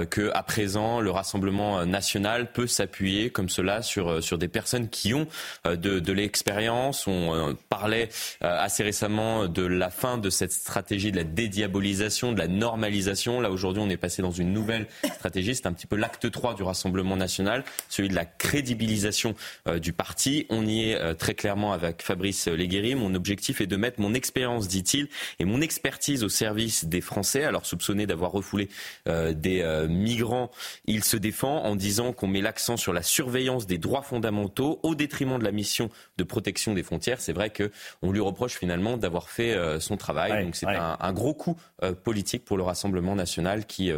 que 0.09 0.29
à 0.33 0.43
présent 0.43 0.99
le 0.99 1.09
Rassemblement 1.09 1.85
national 1.85 2.51
peut 2.51 2.67
s'appuyer 2.67 3.31
comme 3.31 3.49
cela 3.49 3.81
sur 3.81 4.23
sur 4.23 4.37
des 4.37 4.47
personnes 4.47 4.89
qui 4.89 5.13
ont 5.13 5.27
de, 5.65 5.99
de 5.99 6.13
l'expérience. 6.13 7.07
On 7.07 7.55
parlait 7.69 8.09
assez 8.41 8.83
récemment 8.83 9.47
de 9.47 9.63
la 9.63 9.89
fin 9.89 10.17
de 10.17 10.29
cette 10.29 10.51
stratégie 10.51 11.11
de 11.11 11.17
la 11.17 11.23
dédiabolisation, 11.23 12.31
de 12.33 12.39
la 12.39 12.47
normalisation. 12.47 13.41
Là 13.41 13.49
aujourd'hui, 13.51 13.81
on 13.83 13.89
est 13.89 13.97
passé 13.97 14.21
dans 14.21 14.31
une 14.31 14.53
nouvelle 14.53 14.87
stratégie. 15.15 15.55
C'est 15.55 15.67
un 15.67 15.73
petit 15.73 15.87
peu 15.87 15.95
l'acte 15.95 16.29
3 16.29 16.55
du 16.55 16.63
Rassemblement 16.63 17.17
national, 17.17 17.63
celui 17.89 18.09
de 18.09 18.15
la 18.15 18.25
crédibilisation 18.25 19.35
du 19.81 19.93
parti. 19.93 20.45
On 20.49 20.65
y 20.65 20.91
est 20.91 21.15
très 21.15 21.30
clairement 21.33 21.73
avec 21.73 22.01
Fabrice 22.01 22.47
Léguéry. 22.47 22.95
Mon 22.95 23.15
objectif 23.15 23.61
est 23.61 23.67
de 23.67 23.75
mettre 23.75 23.99
mon 23.99 24.13
expérience, 24.13 24.67
dit-il, 24.67 25.07
et 25.39 25.45
mon 25.45 25.61
expertise 25.61 26.23
au 26.23 26.29
service 26.29 26.85
des 26.85 27.01
Français. 27.01 27.43
Alors 27.43 27.65
soupçonné 27.65 28.05
d'avoir 28.05 28.31
refoulé 28.31 28.69
euh, 29.07 29.33
des 29.33 29.61
euh, 29.61 29.87
migrants, 29.87 30.51
il 30.85 31.03
se 31.03 31.17
défend 31.17 31.63
en 31.63 31.75
disant 31.75 32.13
qu'on 32.13 32.27
met 32.27 32.41
l'accent 32.41 32.77
sur 32.77 32.93
la 32.93 33.01
surveillance 33.01 33.67
des 33.67 33.77
droits 33.77 34.01
fondamentaux 34.01 34.79
au 34.83 34.95
détriment 34.95 35.39
de 35.39 35.43
la 35.43 35.51
mission 35.51 35.89
de 36.17 36.23
protection 36.23 36.73
des 36.73 36.83
frontières. 36.83 37.21
C'est 37.21 37.33
vrai 37.33 37.51
qu'on 37.51 38.11
lui 38.11 38.19
reproche 38.19 38.53
finalement 38.53 38.97
d'avoir 38.97 39.29
fait 39.29 39.53
euh, 39.53 39.79
son 39.79 39.97
travail. 39.97 40.45
Donc 40.45 40.55
c'est 40.55 40.67
un, 40.67 41.13
gros 41.13 41.33
coup 41.33 41.57
politique 42.03 42.45
pour 42.45 42.57
le 42.57 42.63
Rassemblement 42.63 43.15
national 43.15 43.65
qui, 43.65 43.91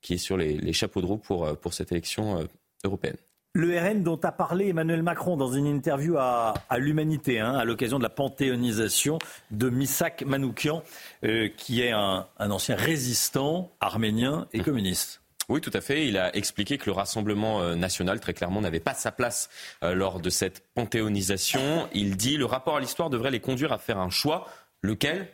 qui 0.00 0.14
est 0.14 0.18
sur 0.18 0.36
les, 0.36 0.56
les, 0.56 0.72
chapeaux 0.72 1.00
de 1.00 1.06
roue 1.06 1.18
pour, 1.18 1.56
pour 1.58 1.72
cette 1.72 1.92
élection 1.92 2.46
européenne. 2.84 3.16
Le 3.54 3.78
RN 3.78 4.02
dont 4.02 4.20
a 4.22 4.30
parlé 4.30 4.68
Emmanuel 4.68 5.02
Macron 5.02 5.36
dans 5.36 5.50
une 5.52 5.66
interview 5.66 6.16
à, 6.18 6.54
l'Humanité, 6.76 7.40
hein, 7.40 7.54
à 7.54 7.64
l'occasion 7.64 7.98
de 7.98 8.02
la 8.02 8.10
panthéonisation 8.10 9.18
de 9.50 9.70
Misak 9.70 10.22
Manoukian, 10.22 10.82
euh, 11.24 11.48
qui 11.56 11.82
est 11.82 11.92
un, 11.92 12.26
ancien 12.38 12.76
résistant 12.76 13.72
arménien 13.80 14.46
et 14.52 14.60
communiste. 14.60 15.22
Oui, 15.48 15.62
tout 15.62 15.70
à 15.72 15.80
fait. 15.80 16.06
Il 16.06 16.18
a 16.18 16.36
expliqué 16.36 16.76
que 16.76 16.84
le 16.86 16.92
Rassemblement 16.92 17.62
euh, 17.62 17.74
national, 17.74 18.20
très 18.20 18.34
clairement, 18.34 18.60
n'avait 18.60 18.80
pas 18.80 18.92
sa 18.92 19.10
place 19.10 19.48
euh, 19.82 19.94
lors 19.94 20.20
de 20.20 20.28
cette 20.28 20.62
panthéonisation. 20.74 21.88
Il 21.94 22.18
dit 22.18 22.36
le 22.36 22.44
rapport 22.44 22.76
à 22.76 22.80
l'histoire 22.80 23.08
devrait 23.08 23.30
les 23.30 23.40
conduire 23.40 23.72
à 23.72 23.78
faire 23.78 23.98
un 23.98 24.10
choix. 24.10 24.46
Lequel 24.82 25.28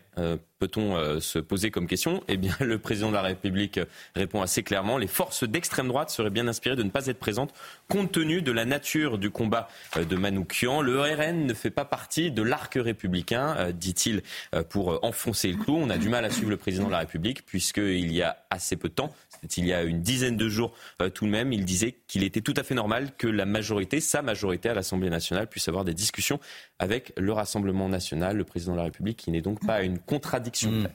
peut-on 0.64 0.96
euh, 0.96 1.20
se 1.20 1.38
poser 1.38 1.70
comme 1.70 1.86
question? 1.86 2.22
Eh 2.28 2.36
bien, 2.36 2.54
le 2.60 2.78
président 2.78 3.08
de 3.08 3.14
la 3.14 3.22
République 3.22 3.80
répond 4.14 4.40
assez 4.40 4.62
clairement. 4.62 4.96
Les 4.96 5.06
forces 5.06 5.44
d'extrême 5.44 5.88
droite 5.88 6.10
seraient 6.10 6.30
bien 6.30 6.48
inspirées 6.48 6.76
de 6.76 6.82
ne 6.82 6.90
pas 6.90 7.06
être 7.06 7.18
présentes 7.18 7.52
compte 7.88 8.12
tenu 8.12 8.40
de 8.42 8.52
la 8.52 8.64
nature 8.64 9.18
du 9.18 9.30
combat 9.30 9.68
euh, 9.96 10.04
de 10.04 10.16
Manoukian. 10.16 10.80
Le 10.80 11.00
RN 11.00 11.46
ne 11.46 11.54
fait 11.54 11.70
pas 11.70 11.84
partie 11.84 12.30
de 12.30 12.42
l'arc 12.42 12.74
républicain, 12.74 13.54
euh, 13.58 13.72
dit-il, 13.72 14.22
pour 14.70 15.04
enfoncer 15.04 15.50
le 15.50 15.58
clou. 15.58 15.76
On 15.76 15.90
a 15.90 15.98
du 15.98 16.08
mal 16.08 16.24
à 16.24 16.30
suivre 16.30 16.50
le 16.50 16.56
président 16.56 16.86
de 16.86 16.92
la 16.92 16.98
République 16.98 17.44
puisqu'il 17.44 18.12
y 18.12 18.22
a 18.22 18.38
assez 18.50 18.76
peu 18.76 18.88
de 18.88 18.94
temps, 18.94 19.12
il 19.56 19.66
y 19.66 19.72
a 19.72 19.82
une 19.82 20.02
dizaine 20.02 20.36
de 20.36 20.48
jours 20.48 20.74
tout 21.14 21.26
de 21.26 21.30
même, 21.30 21.52
il 21.52 21.64
disait 21.64 21.96
qu'il 22.06 22.22
était 22.22 22.40
tout 22.40 22.54
à 22.56 22.62
fait 22.62 22.74
normal 22.74 23.12
que 23.16 23.26
la 23.26 23.46
majorité, 23.46 24.00
sa 24.00 24.22
majorité 24.22 24.68
à 24.68 24.74
l'Assemblée 24.74 25.10
nationale, 25.10 25.48
puisse 25.48 25.68
avoir 25.68 25.84
des 25.84 25.94
discussions 25.94 26.40
avec 26.78 27.12
le 27.16 27.32
Rassemblement 27.32 27.88
national, 27.88 28.36
le 28.36 28.44
président 28.44 28.72
de 28.72 28.78
la 28.78 28.84
République, 28.84 29.18
qui 29.18 29.30
n'est 29.30 29.42
donc 29.42 29.64
pas 29.64 29.82
une 29.82 29.98
contradiction 29.98 30.64
Hmm. 30.64 30.86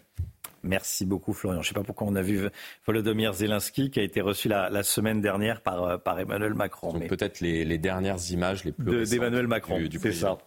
Merci 0.64 1.06
beaucoup 1.06 1.34
Florian. 1.34 1.62
Je 1.62 1.68
ne 1.68 1.74
sais 1.74 1.80
pas 1.80 1.84
pourquoi 1.84 2.08
on 2.08 2.16
a 2.16 2.22
vu 2.22 2.50
Volodymyr 2.86 3.34
Zelensky 3.34 3.90
qui 3.90 4.00
a 4.00 4.04
été 4.04 4.22
reçu 4.22 4.48
la, 4.48 4.84
semaine 4.84 5.22
dernière 5.22 5.62
par, 5.62 5.84
euh, 5.84 5.98
par 5.98 6.20
Emmanuel 6.20 6.54
Macron. 6.54 7.00
Peut-être 7.00 7.40
les, 7.40 7.78
dernières 7.78 8.32
images 8.32 8.64
les 8.64 8.72
plus 8.72 9.10
d'Emmanuel 9.10 9.48
Macron. 9.48 9.80
Du, 9.80 10.14
ça. 10.14 10.38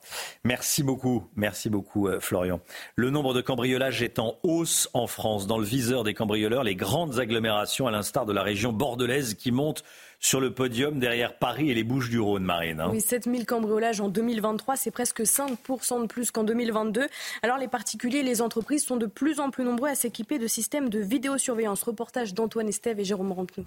Merci 0.44 0.82
beaucoup, 0.82 1.28
merci 1.36 1.70
beaucoup 1.70 2.08
euh, 2.08 2.20
Florian. 2.20 2.60
Le 2.96 3.10
nombre 3.10 3.34
de 3.34 3.40
cambriolages 3.40 4.02
est 4.02 4.18
en 4.18 4.36
hausse 4.42 4.88
en 4.92 5.06
France. 5.06 5.46
Dans 5.46 5.58
le 5.58 5.64
viseur 5.64 6.04
des 6.04 6.14
cambrioleurs, 6.14 6.64
les 6.64 6.76
grandes 6.76 7.18
agglomérations, 7.18 7.86
à 7.86 7.90
l'instar 7.90 8.26
de 8.26 8.32
la 8.32 8.42
région 8.42 8.72
bordelaise, 8.72 9.34
qui 9.34 9.50
montent 9.50 9.84
sur 10.22 10.40
le 10.40 10.54
podium 10.54 10.98
derrière 10.98 11.36
Paris 11.36 11.70
et 11.70 11.74
les 11.74 11.82
Bouches 11.82 12.08
du 12.08 12.20
Rhône, 12.20 12.44
Marine. 12.44 12.80
Hein. 12.80 12.88
Oui, 12.90 13.00
7000 13.00 13.44
cambriolages 13.44 14.00
en 14.00 14.08
2023, 14.08 14.76
c'est 14.76 14.92
presque 14.92 15.20
5% 15.20 16.00
de 16.00 16.06
plus 16.06 16.30
qu'en 16.30 16.44
2022. 16.44 17.08
Alors 17.42 17.58
les 17.58 17.68
particuliers 17.68 18.20
et 18.20 18.22
les 18.22 18.40
entreprises 18.40 18.84
sont 18.84 18.96
de 18.96 19.06
plus 19.06 19.40
en 19.40 19.50
plus 19.50 19.64
nombreux 19.64 19.90
à 19.90 19.94
s'équiper 19.94 20.38
de 20.38 20.46
systèmes 20.46 20.88
de 20.88 21.00
vidéosurveillance. 21.00 21.82
Reportage 21.82 22.34
d'Antoine 22.34 22.68
Estève 22.68 23.00
et 23.00 23.04
Jérôme 23.04 23.32
Rampenou. 23.32 23.66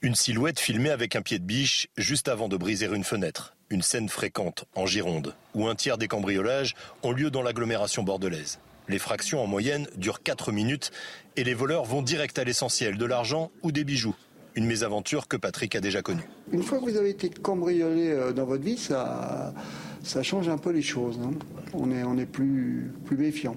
Une 0.00 0.14
silhouette 0.14 0.60
filmée 0.60 0.90
avec 0.90 1.14
un 1.14 1.22
pied 1.22 1.38
de 1.38 1.44
biche 1.44 1.88
juste 1.96 2.28
avant 2.28 2.48
de 2.48 2.56
briser 2.56 2.86
une 2.86 3.04
fenêtre. 3.04 3.54
Une 3.68 3.82
scène 3.82 4.08
fréquente 4.08 4.64
en 4.74 4.86
Gironde, 4.86 5.34
où 5.54 5.68
un 5.68 5.74
tiers 5.74 5.98
des 5.98 6.08
cambriolages 6.08 6.74
ont 7.02 7.12
lieu 7.12 7.30
dans 7.30 7.42
l'agglomération 7.42 8.02
bordelaise. 8.02 8.60
Les 8.88 8.98
fractions 8.98 9.42
en 9.42 9.46
moyenne 9.46 9.86
durent 9.96 10.22
4 10.22 10.52
minutes 10.52 10.90
et 11.36 11.44
les 11.44 11.52
voleurs 11.52 11.84
vont 11.84 12.00
direct 12.00 12.38
à 12.38 12.44
l'essentiel, 12.44 12.96
de 12.96 13.04
l'argent 13.04 13.50
ou 13.62 13.72
des 13.72 13.84
bijoux 13.84 14.16
une 14.58 14.66
mésaventure 14.66 15.28
que 15.28 15.36
Patrick 15.36 15.74
a 15.76 15.80
déjà 15.80 16.02
connue. 16.02 16.28
Une 16.52 16.62
fois 16.62 16.78
que 16.78 16.84
vous 16.84 16.96
avez 16.96 17.10
été 17.10 17.30
cambriolé 17.30 18.10
euh, 18.10 18.32
dans 18.32 18.44
votre 18.44 18.64
vie, 18.64 18.76
ça, 18.76 19.54
ça 20.02 20.22
change 20.22 20.48
un 20.48 20.58
peu 20.58 20.70
les 20.70 20.82
choses. 20.82 21.18
Hein. 21.22 21.30
On 21.72 21.90
est, 21.92 22.02
on 22.02 22.18
est 22.18 22.26
plus, 22.26 22.92
plus 23.04 23.16
méfiant. 23.16 23.56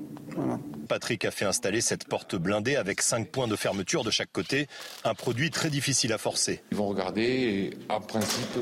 Patrick 0.88 1.26
a 1.26 1.32
fait 1.32 1.46
installer 1.46 1.82
cette 1.82 2.08
porte 2.08 2.36
blindée 2.36 2.76
avec 2.76 3.02
cinq 3.02 3.30
points 3.30 3.48
de 3.48 3.56
fermeture 3.56 4.04
de 4.04 4.12
chaque 4.12 4.32
côté, 4.32 4.68
un 5.04 5.14
produit 5.14 5.50
très 5.50 5.70
difficile 5.70 6.14
à 6.14 6.18
forcer. 6.18 6.62
Ils 6.72 6.78
vont 6.78 6.88
regarder 6.88 7.24
et 7.24 7.70
en 7.92 8.00
principe, 8.00 8.60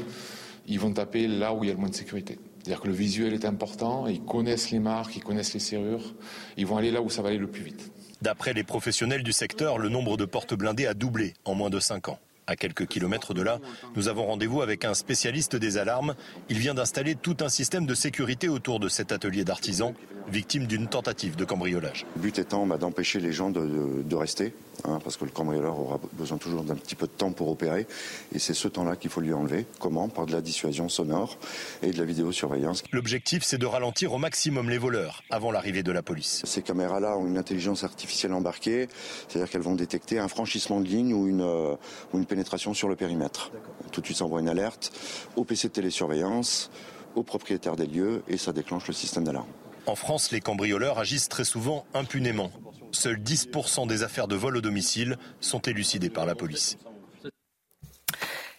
ils 0.65 0.79
vont 0.79 0.93
taper 0.93 1.27
là 1.27 1.53
où 1.53 1.63
il 1.63 1.67
y 1.67 1.69
a 1.69 1.73
le 1.73 1.79
moins 1.79 1.89
de 1.89 1.95
sécurité. 1.95 2.39
C'est-à-dire 2.59 2.81
que 2.81 2.87
le 2.87 2.93
visuel 2.93 3.33
est 3.33 3.45
important, 3.45 4.07
ils 4.07 4.21
connaissent 4.21 4.71
les 4.71 4.79
marques, 4.79 5.15
ils 5.15 5.23
connaissent 5.23 5.53
les 5.53 5.59
serrures, 5.59 6.15
ils 6.57 6.65
vont 6.65 6.77
aller 6.77 6.91
là 6.91 7.01
où 7.01 7.09
ça 7.09 7.21
va 7.21 7.29
aller 7.29 7.37
le 7.37 7.47
plus 7.47 7.63
vite. 7.63 7.91
D'après 8.21 8.53
les 8.53 8.63
professionnels 8.63 9.23
du 9.23 9.31
secteur, 9.31 9.77
le 9.77 9.89
nombre 9.89 10.17
de 10.17 10.25
portes 10.25 10.53
blindées 10.53 10.87
a 10.87 10.93
doublé 10.93 11.33
en 11.45 11.55
moins 11.55 11.69
de 11.69 11.79
cinq 11.79 12.09
ans. 12.09 12.19
À 12.49 12.55
quelques 12.55 12.87
kilomètres 12.87 13.35
de 13.35 13.43
là, 13.43 13.59
nous 13.95 14.07
avons 14.07 14.25
rendez-vous 14.25 14.63
avec 14.63 14.83
un 14.83 14.95
spécialiste 14.95 15.55
des 15.55 15.77
alarmes. 15.77 16.15
Il 16.49 16.57
vient 16.57 16.73
d'installer 16.73 17.13
tout 17.13 17.37
un 17.41 17.47
système 17.47 17.85
de 17.85 17.93
sécurité 17.93 18.49
autour 18.49 18.79
de 18.79 18.89
cet 18.89 19.11
atelier 19.11 19.43
d'artisans, 19.43 19.93
victime 20.31 20.65
d'une 20.65 20.87
tentative 20.87 21.35
de 21.35 21.45
cambriolage. 21.45 22.07
Le 22.15 22.23
but 22.23 22.39
étant 22.39 22.65
bah, 22.65 22.79
d'empêcher 22.79 23.19
les 23.19 23.33
gens 23.33 23.51
de, 23.51 24.15
rester, 24.15 24.55
hein, 24.85 24.99
parce 25.03 25.17
que 25.17 25.25
le 25.25 25.31
cambrioleur 25.31 25.79
aura 25.79 25.99
besoin 26.13 26.37
toujours 26.37 26.63
d'un 26.63 26.75
petit 26.75 26.95
peu 26.95 27.07
de 27.07 27.11
temps 27.11 27.31
pour 27.31 27.49
opérer, 27.49 27.87
et 28.33 28.39
c'est 28.39 28.53
ce 28.53 28.67
temps-là 28.67 28.95
qu'il 28.95 29.09
faut 29.09 29.21
lui 29.21 29.33
enlever. 29.33 29.65
Comment? 29.79 30.09
Par 30.09 30.25
de 30.25 30.31
la 30.31 30.41
dissuasion 30.41 30.89
sonore 30.89 31.37
et 31.81 31.91
de 31.91 31.97
la 31.97 32.05
vidéosurveillance. 32.05 32.83
L'objectif, 32.91 33.43
c'est 33.43 33.57
de 33.57 33.65
ralentir 33.65 34.13
au 34.13 34.17
maximum 34.17 34.69
les 34.69 34.77
voleurs 34.77 35.23
avant 35.29 35.51
l'arrivée 35.51 35.83
de 35.83 35.91
la 35.91 36.01
police. 36.01 36.41
Ces 36.45 36.61
caméras-là 36.61 37.17
ont 37.17 37.27
une 37.27 37.37
intelligence 37.37 37.83
artificielle 37.83 38.33
embarquée, 38.33 38.87
c'est-à-dire 39.27 39.49
qu'elles 39.49 39.61
vont 39.61 39.75
détecter 39.75 40.19
un 40.19 40.27
franchissement 40.27 40.79
de 40.79 40.87
ligne 40.87 41.13
ou 41.13 41.27
une, 41.27 41.41
euh, 41.41 41.75
ou 42.13 42.17
une 42.17 42.25
pénétration 42.25 42.73
sur 42.73 42.87
le 42.87 42.95
périmètre. 42.95 43.51
Tout 43.91 44.01
de 44.01 44.05
suite, 44.05 44.17
ça 44.17 44.25
envoie 44.25 44.39
une 44.39 44.49
alerte 44.49 44.91
au 45.35 45.43
PC 45.43 45.67
de 45.69 45.73
télésurveillance, 45.73 46.69
au 47.15 47.23
propriétaire 47.23 47.75
des 47.75 47.87
lieux, 47.87 48.23
et 48.27 48.37
ça 48.37 48.53
déclenche 48.53 48.87
le 48.87 48.93
système 48.93 49.23
d'alarme. 49.23 49.47
En 49.85 49.95
France, 49.95 50.31
les 50.31 50.41
cambrioleurs 50.41 50.99
agissent 50.99 51.29
très 51.29 51.45
souvent 51.45 51.85
impunément. 51.93 52.51
Seuls 52.91 53.17
10% 53.17 53.87
des 53.87 54.03
affaires 54.03 54.27
de 54.27 54.35
vol 54.35 54.57
au 54.57 54.61
domicile 54.61 55.17
sont 55.39 55.59
élucidées 55.59 56.09
par 56.09 56.25
la 56.25 56.35
police. 56.35 56.77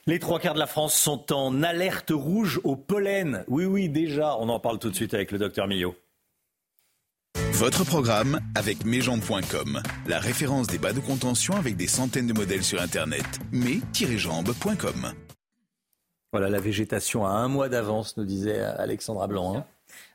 Les 0.07 0.19
trois 0.19 0.41
quarts 0.41 0.55
de 0.55 0.59
la 0.59 0.67
France 0.67 0.95
sont 0.95 1.33
en 1.33 1.63
alerte 1.63 2.11
rouge 2.11 2.61
au 2.65 2.75
pollen. 2.75 3.45
Oui, 3.49 3.65
oui, 3.65 3.89
déjà, 3.89 4.37
on 4.39 4.49
en 4.49 4.59
parle 4.59 4.79
tout 4.79 4.91
de 4.91 4.95
suite 4.95 5.15
avec 5.15 5.31
le 5.31 5.39
docteur 5.39 5.67
Millot. 5.67 5.95
Votre 7.53 7.85
programme 7.85 8.41
avec 8.55 8.87
mesjambes.com, 8.87 9.83
la 10.07 10.19
référence 10.19 10.67
des 10.67 10.79
bas 10.79 10.95
de 10.95 11.01
contention 11.01 11.55
avec 11.55 11.77
des 11.77 11.87
centaines 11.87 12.27
de 12.27 12.33
modèles 12.33 12.65
sur 12.65 12.81
Internet. 12.81 13.27
mes-jambes.com. 13.53 15.13
Voilà 16.33 16.49
la 16.49 16.61
végétation 16.61 17.27
à 17.27 17.31
un 17.31 17.49
mois 17.49 17.69
d'avance, 17.69 18.17
nous 18.17 18.25
disait 18.25 18.61
Alexandra 18.61 19.27
Blanc. 19.27 19.59
Hein. 19.59 19.67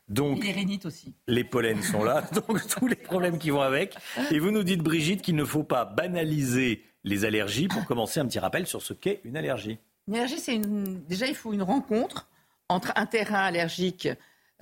Donc, 0.08 0.44
les 0.44 0.52
rhénites 0.52 0.86
aussi. 0.86 1.14
Les 1.26 1.42
pollens 1.42 1.82
sont 1.82 2.04
là, 2.04 2.22
donc 2.32 2.66
tous 2.68 2.86
les 2.86 2.96
problèmes 2.96 3.38
qui 3.38 3.50
vont 3.50 3.60
avec. 3.60 3.96
Et 4.30 4.38
vous 4.38 4.50
nous 4.50 4.62
dites, 4.62 4.80
Brigitte, 4.80 5.22
qu'il 5.22 5.36
ne 5.36 5.44
faut 5.44 5.64
pas 5.64 5.84
banaliser 5.84 6.84
les 7.04 7.24
allergies. 7.24 7.68
Pour 7.68 7.84
commencer, 7.84 8.20
un 8.20 8.26
petit 8.26 8.38
rappel 8.38 8.66
sur 8.66 8.82
ce 8.82 8.92
qu'est 8.92 9.20
une 9.24 9.36
allergie. 9.36 9.78
Une 10.08 10.16
allergie, 10.16 10.38
c'est 10.38 10.54
une... 10.54 11.02
déjà, 11.04 11.26
il 11.26 11.34
faut 11.34 11.52
une 11.52 11.62
rencontre 11.62 12.28
entre 12.68 12.92
un 12.96 13.06
terrain 13.06 13.44
allergique 13.44 14.08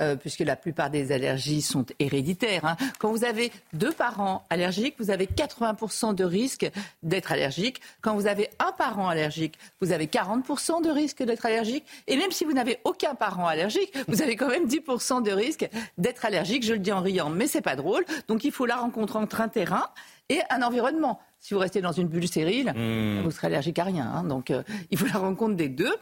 euh, 0.01 0.17
puisque 0.17 0.41
la 0.41 0.57
plupart 0.57 0.91
des 0.91 1.13
allergies 1.13 1.63
sont 1.63 1.87
héréditaires. 1.99 2.65
Hein. 2.65 2.77
Quand 2.99 3.13
vous 3.13 3.25
avez 3.25 3.53
deux 3.73 3.93
parents 3.93 4.45
allergiques, 4.51 4.97
vous 4.99 5.11
avez 5.11 5.27
80% 5.27 6.15
de 6.15 6.25
risque 6.25 6.71
d'être 7.03 7.31
allergique. 7.31 7.81
Quand 8.01 8.15
vous 8.15 8.27
avez 8.27 8.51
un 8.59 8.73
parent 8.73 9.09
allergique, 9.09 9.59
vous 9.81 9.93
avez 9.93 10.07
40% 10.07 10.83
de 10.83 10.91
risque 10.91 11.23
d'être 11.23 11.47
allergique. 11.47 11.85
Et 12.09 12.17
même 12.17 12.33
si 12.33 12.45
vous 12.45 12.53
n'avez 12.53 12.79
aucun 12.85 13.15
parent 13.15 13.47
allergique, 13.47 13.97
vous 14.09 14.21
avez 14.21 14.37
quand 14.37 14.49
même 14.49 14.67
10% 14.67 15.23
de 15.23 15.31
risque 15.31 15.69
d'être 15.97 16.25
allergique. 16.25 16.65
Je 16.65 16.73
le 16.73 16.81
dis 16.81 16.93
en 16.93 17.01
riant, 17.01 17.31
mais 17.31 17.47
c'est 17.47 17.61
pas 17.61 17.77
drôle. 17.77 18.05
Donc 18.27 18.45
il 18.45 18.53
faut 18.53 18.67
la 18.67 18.77
rencontre 18.77 19.17
entre 19.17 19.41
un 19.41 19.49
terrain 19.49 19.89
et 20.29 20.41
un 20.51 20.63
environnement. 20.63 21.21
Si 21.39 21.53
vous 21.53 21.61
restez 21.61 21.83
dans 21.83 21.93
une 21.93 22.09
bulle 22.09 22.27
stérile, 22.27 22.73
hmm. 22.75 23.23
vous 23.23 23.31
serez 23.31 23.49
allergique 23.49 23.79
à 23.79 23.85
rien. 23.85 24.07
Hein. 24.07 24.25
Donc, 24.25 24.51
euh, 24.51 24.63
il 24.91 24.97
faut 24.97 25.07
la 25.07 25.19
rencontre 25.19 25.57
des 25.57 25.69
deux. 25.69 25.95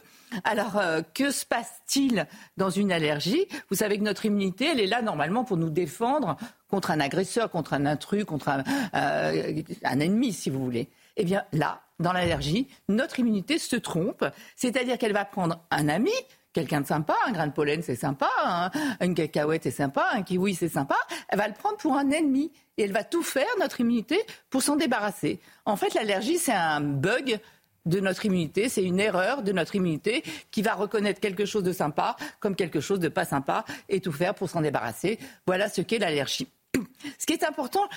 Alors, 0.43 0.77
euh, 0.77 1.01
que 1.13 1.31
se 1.31 1.45
passe-t-il 1.45 2.27
dans 2.57 2.69
une 2.69 2.91
allergie? 2.91 3.47
Vous 3.69 3.77
savez 3.77 3.97
que 3.97 4.03
notre 4.03 4.25
immunité, 4.25 4.69
elle 4.71 4.79
est 4.79 4.87
là 4.87 5.01
normalement 5.01 5.43
pour 5.43 5.57
nous 5.57 5.69
défendre 5.69 6.37
contre 6.67 6.91
un 6.91 6.99
agresseur, 6.99 7.49
contre 7.49 7.73
un 7.73 7.85
intrus, 7.85 8.25
contre 8.25 8.49
un, 8.49 8.63
euh, 8.95 9.61
un 9.83 9.99
ennemi, 9.99 10.33
si 10.33 10.49
vous 10.49 10.63
voulez. 10.63 10.89
Eh 11.17 11.25
bien, 11.25 11.43
là, 11.51 11.81
dans 11.99 12.13
l'allergie, 12.13 12.67
notre 12.89 13.19
immunité 13.19 13.59
se 13.59 13.75
trompe. 13.75 14.25
C'est-à-dire 14.55 14.97
qu'elle 14.97 15.13
va 15.13 15.25
prendre 15.25 15.59
un 15.71 15.87
ami, 15.87 16.11
quelqu'un 16.53 16.81
de 16.81 16.87
sympa, 16.87 17.15
un 17.27 17.31
grain 17.31 17.47
de 17.47 17.51
pollen 17.51 17.81
c'est 17.81 17.95
sympa, 17.95 18.29
hein. 18.43 18.69
une 19.01 19.15
cacahuète 19.15 19.63
c'est 19.63 19.71
sympa, 19.71 20.07
un 20.11 20.21
kiwi 20.21 20.55
c'est 20.55 20.69
sympa, 20.69 20.97
elle 21.29 21.39
va 21.39 21.47
le 21.47 21.53
prendre 21.53 21.77
pour 21.77 21.95
un 21.97 22.09
ennemi 22.11 22.51
et 22.77 22.83
elle 22.83 22.91
va 22.91 23.03
tout 23.03 23.23
faire, 23.23 23.47
notre 23.59 23.81
immunité, 23.81 24.19
pour 24.49 24.61
s'en 24.61 24.75
débarrasser. 24.75 25.39
En 25.65 25.75
fait, 25.75 25.93
l'allergie 25.93 26.37
c'est 26.37 26.53
un 26.53 26.81
bug 26.81 27.39
de 27.85 27.99
notre 27.99 28.25
immunité, 28.25 28.69
c'est 28.69 28.83
une 28.83 28.99
erreur 28.99 29.43
de 29.43 29.51
notre 29.51 29.75
immunité 29.75 30.23
qui 30.51 30.61
va 30.61 30.73
reconnaître 30.73 31.19
quelque 31.19 31.45
chose 31.45 31.63
de 31.63 31.73
sympa 31.73 32.15
comme 32.39 32.55
quelque 32.55 32.79
chose 32.79 32.99
de 32.99 33.09
pas 33.09 33.25
sympa 33.25 33.65
et 33.89 33.99
tout 33.99 34.11
faire 34.11 34.35
pour 34.35 34.49
s'en 34.49 34.61
débarrasser. 34.61 35.19
Voilà 35.45 35.69
ce 35.69 35.81
qu'est 35.81 35.99
l'allergie. 35.99 36.47
Ce 37.19 37.25
qui 37.25 37.33
est 37.33 37.43
important, 37.43 37.87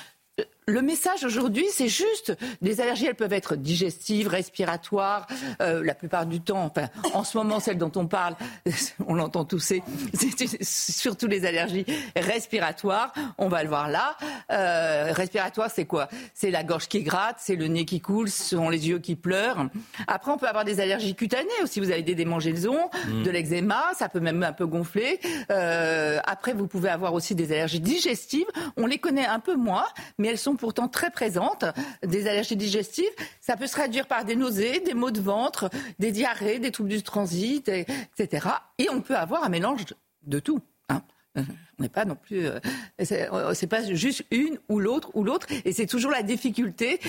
le 0.69 0.83
message 0.83 1.23
aujourd'hui, 1.23 1.65
c'est 1.71 1.87
juste, 1.87 2.37
les 2.61 2.81
allergies, 2.81 3.07
elles 3.07 3.15
peuvent 3.15 3.33
être 3.33 3.55
digestives, 3.55 4.27
respiratoires, 4.27 5.29
euh, 5.63 5.85
la 5.85 5.95
plupart 5.95 6.27
du 6.27 6.41
temps, 6.41 6.65
enfin, 6.65 6.89
en 7.15 7.23
ce 7.23 7.39
moment, 7.39 7.61
celle 7.61 7.79
dont 7.79 7.93
on 7.95 8.09
parle, 8.09 8.35
on 9.07 9.15
l'entend 9.15 9.45
tousser, 9.45 9.85
c'est 10.13 10.65
surtout 10.65 11.29
les 11.29 11.47
allergies 11.47 11.87
respiratoires, 12.17 13.13
on 13.39 13.47
va 13.47 13.63
le 13.63 13.69
voir 13.69 13.89
là. 13.89 14.17
Euh, 14.51 15.13
respiratoire, 15.13 15.71
c'est 15.71 15.85
quoi? 15.85 16.09
C'est 16.35 16.51
la 16.51 16.65
gorge 16.65 16.89
qui 16.89 17.05
gratte, 17.05 17.37
c'est 17.39 17.55
le 17.55 17.69
nez 17.69 17.85
qui 17.85 18.01
coule, 18.01 18.29
ce 18.29 18.57
sont 18.57 18.69
les 18.69 18.89
yeux 18.89 18.99
qui 18.99 19.15
pleurent. 19.15 19.69
Après, 20.09 20.33
on 20.33 20.37
peut 20.37 20.49
avoir 20.49 20.65
des 20.65 20.81
allergies 20.81 21.15
cutanées 21.15 21.47
aussi, 21.63 21.79
vous 21.79 21.93
avez 21.93 22.03
des 22.03 22.17
démangeaisons, 22.17 22.91
mmh. 23.07 23.23
de 23.23 23.31
l'eczéma, 23.31 23.93
ça 23.97 24.09
peut 24.09 24.19
même 24.19 24.43
un 24.43 24.53
peu 24.53 24.67
gonfler. 24.67 25.21
Euh, 25.53 26.19
après, 26.27 26.55
vous 26.55 26.67
pouvez 26.67 26.89
avoir 26.89 27.15
aussi 27.15 27.37
des 27.37 27.53
allergies 27.53 27.79
digestives, 27.79 28.49
on 28.77 28.87
les 28.87 28.99
connaît 28.99 29.27
un 29.27 29.39
peu 29.39 29.55
moins, 29.55 29.87
mais 30.19 30.27
elles 30.27 30.39
sont 30.39 30.56
pourtant 30.57 30.89
très 30.89 31.11
présentes, 31.11 31.65
des 32.03 32.27
allergies 32.27 32.57
digestives. 32.57 33.05
Ça 33.41 33.57
peut 33.57 33.67
se 33.67 33.73
traduire 33.73 34.07
par 34.07 34.25
des 34.25 34.37
nausées, 34.37 34.81
des 34.81 34.95
maux 34.95 35.11
de 35.11 35.21
ventre, 35.21 35.71
des 35.99 36.13
diarrhées, 36.13 36.59
des 36.59 36.71
troubles 36.71 36.91
du 36.91 37.03
transit, 37.03 37.69
etc. 37.69 38.49
Et 38.79 38.89
on 38.91 39.01
peut 39.01 39.17
avoir 39.17 39.45
un 39.45 39.49
mélange 39.49 39.85
de 40.23 40.39
tout. 40.39 40.61
Hein. 40.89 41.03
Euh, 41.37 41.43
on 41.79 41.83
n'est 41.83 41.89
pas 41.89 42.05
non 42.05 42.17
plus. 42.17 42.47
Euh, 42.47 42.59
euh, 43.01 43.55
c'est 43.55 43.67
pas 43.67 43.83
juste 43.83 44.25
une 44.31 44.59
ou 44.69 44.81
l'autre 44.81 45.11
ou 45.15 45.25
l'autre. 45.25 45.47
Et 45.65 45.73
c'est 45.73 45.87
toujours 45.87 46.11
la 46.11 46.23
difficulté 46.23 47.01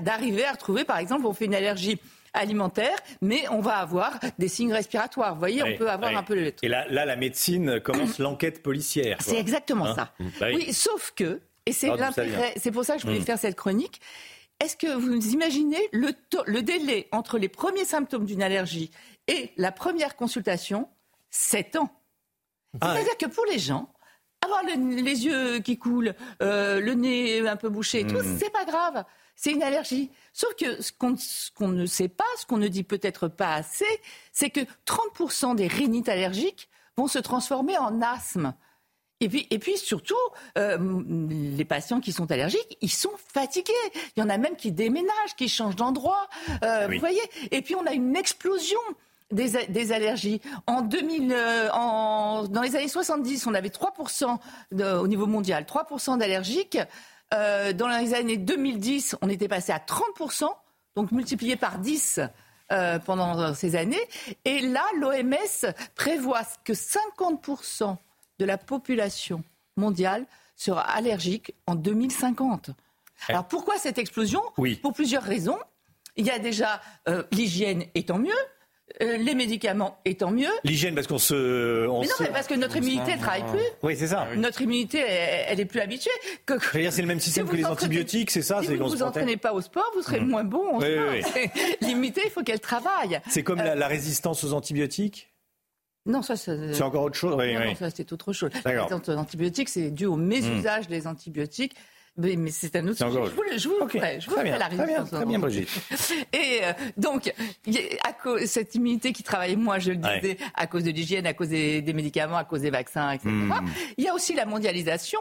d'arriver 0.00 0.44
à 0.44 0.52
retrouver, 0.52 0.84
par 0.84 0.98
exemple, 0.98 1.26
on 1.26 1.32
fait 1.32 1.46
une 1.46 1.54
allergie 1.54 1.98
alimentaire, 2.34 2.96
mais 3.22 3.48
on 3.50 3.60
va 3.60 3.76
avoir 3.76 4.18
des 4.38 4.48
signes 4.48 4.72
respiratoires. 4.72 5.32
Vous 5.32 5.38
voyez, 5.38 5.62
on 5.62 5.76
peut 5.78 5.90
avoir 5.90 6.14
un 6.14 6.22
peu 6.22 6.34
le... 6.34 6.52
Et 6.62 6.68
là, 6.68 6.86
là, 6.90 7.06
la 7.06 7.16
médecine 7.16 7.80
commence 7.80 8.18
l'enquête 8.18 8.62
policière. 8.62 9.16
C'est 9.20 9.38
exactement 9.38 9.86
hein 9.86 9.94
ça. 9.94 10.12
Bah 10.38 10.48
oui. 10.54 10.72
sauf 10.74 11.12
que 11.16 11.40
et 11.66 11.72
c'est 11.72 11.94
l'intérêt. 11.94 12.54
C'est 12.56 12.70
pour 12.70 12.84
ça 12.84 12.94
que 12.94 13.02
je 13.02 13.06
voulais 13.06 13.20
mm. 13.20 13.24
faire 13.24 13.38
cette 13.38 13.56
chronique. 13.56 14.00
Est-ce 14.60 14.76
que 14.76 14.94
vous 14.94 15.32
imaginez 15.32 15.88
le, 15.92 16.12
le 16.46 16.62
délai 16.62 17.08
entre 17.12 17.38
les 17.38 17.48
premiers 17.48 17.84
symptômes 17.84 18.24
d'une 18.24 18.42
allergie 18.42 18.90
et 19.28 19.52
la 19.56 19.72
première 19.72 20.16
consultation? 20.16 20.88
7 21.30 21.76
ans. 21.76 21.90
Ah 22.80 22.94
C'est-à-dire 22.94 23.16
que 23.18 23.26
pour 23.26 23.44
les 23.46 23.58
gens, 23.58 23.92
avoir 24.42 24.62
les 24.64 25.26
yeux 25.26 25.58
qui 25.58 25.76
coulent, 25.76 26.14
euh, 26.42 26.80
le 26.80 26.94
nez 26.94 27.46
un 27.46 27.56
peu 27.56 27.68
bouché, 27.68 28.00
et 28.00 28.06
tout, 28.06 28.18
mm. 28.18 28.38
c'est 28.38 28.50
pas 28.50 28.64
grave. 28.64 29.04
C'est 29.34 29.52
une 29.52 29.62
allergie. 29.62 30.10
Sauf 30.32 30.54
que 30.54 30.80
ce 30.80 30.92
qu'on 30.92 31.68
ne 31.68 31.84
sait 31.86 32.08
pas, 32.08 32.24
ce 32.38 32.46
qu'on 32.46 32.56
ne 32.56 32.68
dit 32.68 32.84
peut-être 32.84 33.28
pas 33.28 33.54
assez, 33.54 33.84
c'est 34.32 34.50
que 34.50 34.60
30% 34.86 35.56
des 35.56 35.66
rhinites 35.66 36.08
allergiques 36.08 36.70
vont 36.96 37.08
se 37.08 37.18
transformer 37.18 37.76
en 37.76 38.00
asthme. 38.00 38.54
Et 39.20 39.28
puis, 39.28 39.46
et 39.50 39.58
puis 39.58 39.78
surtout, 39.78 40.14
euh, 40.58 40.78
les 41.28 41.64
patients 41.64 42.00
qui 42.00 42.12
sont 42.12 42.30
allergiques, 42.30 42.76
ils 42.82 42.90
sont 42.90 43.12
fatigués. 43.32 43.72
Il 44.16 44.20
y 44.20 44.22
en 44.22 44.28
a 44.28 44.36
même 44.36 44.56
qui 44.56 44.72
déménagent, 44.72 45.36
qui 45.36 45.48
changent 45.48 45.76
d'endroit. 45.76 46.28
Euh, 46.62 46.88
vous 46.90 46.98
voyez 46.98 47.22
Et 47.50 47.62
puis 47.62 47.74
on 47.74 47.86
a 47.86 47.92
une 47.92 48.14
explosion 48.14 48.78
des, 49.30 49.66
des 49.68 49.92
allergies. 49.92 50.40
En 50.66 50.82
2000, 50.82 51.32
euh, 51.32 51.70
en, 51.72 52.44
dans 52.44 52.62
les 52.62 52.76
années 52.76 52.88
70, 52.88 53.46
on 53.46 53.54
avait 53.54 53.70
3% 53.70 54.38
au 55.00 55.08
niveau 55.08 55.26
mondial, 55.26 55.64
3% 55.64 56.18
d'allergiques. 56.18 56.78
Dans 57.32 57.88
les 58.00 58.14
années 58.14 58.36
2010, 58.36 59.16
on 59.20 59.28
était 59.28 59.48
passé 59.48 59.72
à 59.72 59.78
30%, 59.78 60.48
donc 60.94 61.10
multiplié 61.10 61.56
par 61.56 61.78
10 61.78 62.20
euh, 62.72 62.98
pendant 62.98 63.54
ces 63.54 63.76
années. 63.76 64.08
Et 64.44 64.58
là, 64.60 64.82
l'OMS 64.98 65.72
prévoit 65.94 66.42
que 66.64 66.72
50% 66.72 67.96
de 68.38 68.44
la 68.44 68.58
population 68.58 69.42
mondiale 69.76 70.26
sera 70.56 70.82
allergique 70.82 71.54
en 71.66 71.74
2050. 71.74 72.70
Eh. 73.28 73.32
Alors 73.32 73.46
pourquoi 73.46 73.76
cette 73.78 73.98
explosion? 73.98 74.40
Pour 74.82 74.92
plusieurs 74.92 75.22
raisons. 75.22 75.58
Il 76.16 76.24
y 76.24 76.30
a 76.30 76.38
déjà 76.38 76.80
euh, 77.08 77.22
l'hygiène 77.30 77.84
étant 77.94 78.18
mieux, 78.18 78.32
euh, 79.02 79.18
les 79.18 79.34
médicaments 79.34 79.98
étant 80.06 80.30
mieux. 80.30 80.48
L'hygiène, 80.64 80.94
parce 80.94 81.06
qu'on 81.06 81.18
se. 81.18 81.82
mais 81.82 82.06
non, 82.06 82.14
mais 82.20 82.30
parce 82.30 82.46
que 82.46 82.54
notre 82.54 82.76
immunité 82.76 83.16
ne 83.16 83.20
travaille 83.20 83.44
plus. 83.44 83.66
Oui, 83.82 83.96
c'est 83.96 84.06
ça. 84.06 84.28
Notre 84.36 84.62
immunité, 84.62 85.00
elle, 85.00 85.60
est 85.60 85.66
plus 85.66 85.80
habituée. 85.80 86.10
Que, 86.46 86.54
c'est 86.58 87.02
le 87.02 87.08
même 87.08 87.20
système 87.20 87.46
que 87.46 87.56
les 87.56 87.66
antibiotiques, 87.66 88.30
c'est 88.30 88.42
ça 88.42 88.62
Si 88.62 88.68
vous 88.68 88.84
ne 88.84 88.88
vous 88.88 89.02
entraînez 89.02 89.36
pas 89.36 89.52
au 89.52 89.60
sport, 89.60 89.90
vous 89.94 90.02
serez 90.02 90.20
mmh. 90.20 90.28
moins 90.28 90.44
bon. 90.44 90.78
L'immunité, 91.82 92.22
il 92.24 92.30
faut 92.30 92.42
qu'elle 92.42 92.60
travaille. 92.60 93.20
C'est 93.28 93.42
comme 93.42 93.58
la, 93.58 93.74
la 93.74 93.88
résistance 93.88 94.42
aux 94.44 94.54
antibiotiques? 94.54 95.28
Non, 96.06 96.22
ça 96.22 96.36
c'est 96.36 96.82
encore 96.82 97.04
autre 97.04 97.16
chose. 97.16 97.34
Oui, 97.38 97.54
non, 97.54 97.74
ça 97.74 97.90
c'est 97.90 98.12
autre 98.12 98.32
chose. 98.32 98.50
Les 98.64 99.16
antibiotiques, 99.16 99.68
c'est 99.68 99.90
dû 99.90 100.06
au 100.06 100.16
mésusage 100.16 100.86
hmm. 100.86 100.90
des 100.90 101.06
antibiotiques. 101.06 101.74
Mais, 102.18 102.50
c'est 102.50 102.74
un 102.76 102.88
autre 102.88 102.96
sujet. 102.96 103.10
Je 103.12 103.18
vous, 103.18 103.42
je 103.58 103.68
vous, 103.68 103.88
ferai, 103.90 104.20
je 104.20 104.30
vous 104.30 104.36
ferai 104.36 104.50
la 104.50 104.68
Très 104.70 104.86
bien, 104.86 105.04
très 105.04 105.26
bien, 105.26 105.38
Brigitte. 105.38 105.68
Et 106.32 106.60
euh, 106.62 106.72
donc, 106.96 107.30
à 108.04 108.12
cause, 108.14 108.44
cette 108.46 108.74
immunité 108.74 109.12
qui 109.12 109.22
travaille, 109.22 109.56
moi 109.56 109.78
je 109.78 109.90
le 109.90 109.96
disais, 109.96 110.38
à 110.54 110.66
cause 110.66 110.84
de 110.84 110.90
l'hygiène, 110.90 111.26
à 111.26 111.34
cause 111.34 111.50
des, 111.50 111.82
médicaments, 111.92 112.38
à 112.38 112.44
cause 112.44 112.62
des 112.62 112.70
vaccins, 112.70 113.10
etc. 113.10 113.28
Hmm. 113.30 113.52
Il 113.98 114.04
y 114.04 114.08
a 114.08 114.14
aussi 114.14 114.32
la 114.34 114.46
mondialisation. 114.46 115.20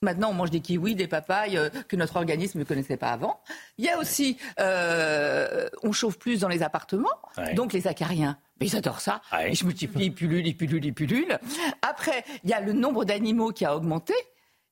Maintenant, 0.00 0.30
on 0.30 0.34
mange 0.34 0.50
des 0.50 0.60
kiwis, 0.60 0.94
des 0.94 1.08
papayes 1.08 1.56
euh, 1.56 1.70
que 1.88 1.96
notre 1.96 2.16
organisme 2.16 2.60
ne 2.60 2.64
connaissait 2.64 2.96
pas 2.96 3.08
avant. 3.10 3.40
Il 3.78 3.84
y 3.84 3.88
a 3.88 3.98
aussi, 3.98 4.38
euh, 4.60 5.68
on 5.82 5.90
chauffe 5.90 6.18
plus 6.18 6.40
dans 6.40 6.48
les 6.48 6.62
appartements, 6.62 7.08
donc 7.54 7.72
les 7.72 7.88
acariens. 7.88 8.38
Mais 8.60 8.66
ils 8.66 8.76
adorent 8.76 9.00
ça. 9.00 9.20
Ils 9.48 9.56
se 9.56 9.64
multiplient, 9.64 10.06
ils 10.06 10.14
pullulent, 10.14 10.46
ils 10.46 10.56
pullulent, 10.56 10.84
ils 10.84 10.94
pullulent. 10.94 11.38
Après, 11.82 12.24
il 12.44 12.50
y 12.50 12.52
a 12.52 12.60
le 12.60 12.72
nombre 12.72 13.04
d'animaux 13.04 13.50
qui 13.50 13.64
a 13.64 13.74
augmenté. 13.76 14.14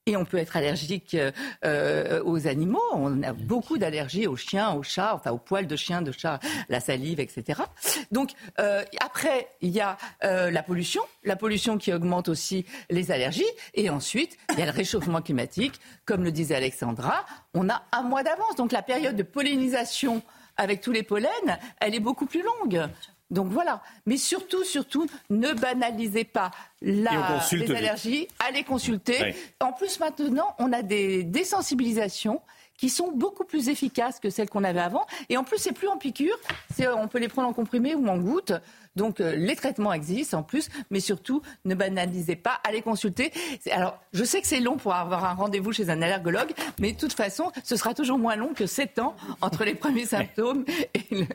Et 0.09 0.17
on 0.17 0.25
peut 0.25 0.36
être 0.36 0.57
allergique 0.57 1.15
euh, 1.15 1.33
euh, 1.65 2.23
aux 2.25 2.47
animaux. 2.47 2.81
On 2.93 3.25
a 3.25 3.33
beaucoup 3.33 3.76
d'allergies 3.76 4.28
aux 4.28 4.36
chiens, 4.36 4.73
aux 4.73 4.85
chats, 4.85 5.17
enfin 5.17 5.33
aux 5.33 5.39
poils 5.39 5.67
de 5.67 5.75
chien, 5.75 6.01
de 6.01 6.12
chat, 6.12 6.39
la 6.68 6.78
salive, 6.78 7.18
etc. 7.18 7.62
Donc 8.12 8.31
euh, 8.60 8.85
après, 9.01 9.49
il 9.62 9.70
y 9.70 9.81
a 9.81 9.97
la 10.23 10.62
pollution, 10.62 11.02
la 11.25 11.35
pollution 11.35 11.76
qui 11.76 11.93
augmente 11.93 12.28
aussi 12.28 12.67
les 12.89 13.10
allergies. 13.10 13.43
Et 13.75 13.91
ensuite, 13.91 14.39
il 14.52 14.60
y 14.60 14.62
a 14.62 14.67
le 14.67 14.70
réchauffement 14.70 15.23
climatique. 15.23 15.81
Comme 16.05 16.23
le 16.23 16.31
disait 16.31 16.55
Alexandra, 16.55 17.25
on 17.52 17.68
a 17.68 17.83
un 17.91 18.02
mois 18.02 18.23
d'avance. 18.23 18.55
Donc 18.57 18.70
la 18.70 18.83
période 18.83 19.17
de 19.17 19.25
pollinisation 19.25 20.23
avec 20.57 20.83
tous 20.83 20.93
les 20.93 21.02
pollens, 21.02 21.59
elle 21.81 21.97
est 21.97 22.01
beaucoup 22.01 22.26
plus 22.26 22.44
longue. 22.44 22.89
Donc 23.31 23.49
voilà. 23.49 23.83
Mais 24.07 24.17
surtout, 24.17 24.65
surtout, 24.65 25.07
ne 25.31 25.53
banalisez 25.53 26.25
pas 26.25 26.51
la, 26.81 27.41
les 27.53 27.75
allergies. 27.75 28.29
Allez 28.39 28.63
consulter. 28.63 29.35
En 29.61 29.73
plus, 29.73 29.99
maintenant, 30.01 30.55
on 30.59 30.73
a 30.73 30.83
des 30.83 31.25
désensibilisations 31.25 32.41
qui 32.77 32.91
sont 32.91 33.11
beaucoup 33.11 33.45
plus 33.45 33.69
efficaces 33.69 34.21
que 34.21 34.31
celles 34.31 34.51
qu'on 34.51 34.65
avait 34.65 34.81
avant. 34.81 35.07
Et 35.29 35.37
en 35.37 35.45
plus, 35.45 35.59
c'est 35.59 35.73
plus 35.73 35.89
en 35.89 35.97
piqûre. 35.97 36.37
On 36.79 37.09
peut 37.09 37.19
les 37.19 37.29
prendre 37.29 37.49
en 37.49 37.53
comprimé 37.53 37.95
ou 37.95 38.07
en 38.07 38.19
goutte. 38.19 38.53
Donc 38.97 39.21
euh, 39.21 39.37
les 39.37 39.55
traitements 39.57 39.93
existent 39.93 40.39
en 40.39 40.43
plus, 40.43 40.71
mais 40.91 41.01
surtout 41.01 41.43
ne 41.67 41.75
banalisez 41.75 42.35
pas, 42.35 42.61
allez 42.65 42.81
consulter. 42.81 43.31
Alors 43.71 43.99
je 44.15 44.25
sais 44.25 44.41
que 44.41 44.47
c'est 44.47 44.61
long 44.61 44.79
pour 44.79 44.95
avoir 44.95 45.27
un 45.27 45.35
rendez-vous 45.35 45.71
chez 45.73 45.91
un 45.91 46.01
allergologue, 46.01 46.55
mais 46.79 46.93
de 46.93 46.99
toute 46.99 47.13
façon, 47.13 47.53
ce 47.63 47.77
sera 47.77 47.93
toujours 47.93 48.19
moins 48.19 48.37
long 48.37 48.55
que 48.55 48.67
7 48.67 48.99
ans 49.01 49.15
entre 49.43 49.65
les 49.65 49.75
premiers 49.75 50.07
symptômes 50.07 50.65
et 50.95 51.15
le, 51.15 51.27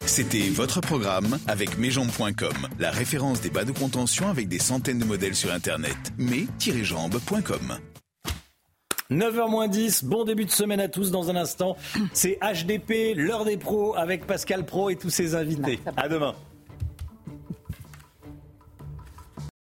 c'était 0.00 0.48
votre 0.48 0.80
programme 0.80 1.38
avec 1.46 1.78
mesjambes.com, 1.78 2.68
la 2.78 2.90
référence 2.90 3.40
des 3.40 3.50
bas 3.50 3.64
de 3.64 3.72
contention 3.72 4.28
avec 4.28 4.48
des 4.48 4.58
centaines 4.58 4.98
de 4.98 5.04
modèles 5.04 5.34
sur 5.34 5.52
Internet. 5.52 5.96
mes-jambes.com 6.18 7.78
9h 9.10 9.68
10, 9.68 10.04
bon 10.04 10.24
début 10.24 10.46
de 10.46 10.50
semaine 10.50 10.80
à 10.80 10.88
tous 10.88 11.10
dans 11.10 11.30
un 11.30 11.36
instant. 11.36 11.76
C'est 12.12 12.38
HDP, 12.40 13.14
l'heure 13.14 13.44
des 13.44 13.56
pros 13.56 13.94
avec 13.96 14.26
Pascal 14.26 14.64
Pro 14.64 14.88
et 14.90 14.96
tous 14.96 15.10
ses 15.10 15.34
invités. 15.34 15.78
À 15.96 16.08
demain. 16.08 16.34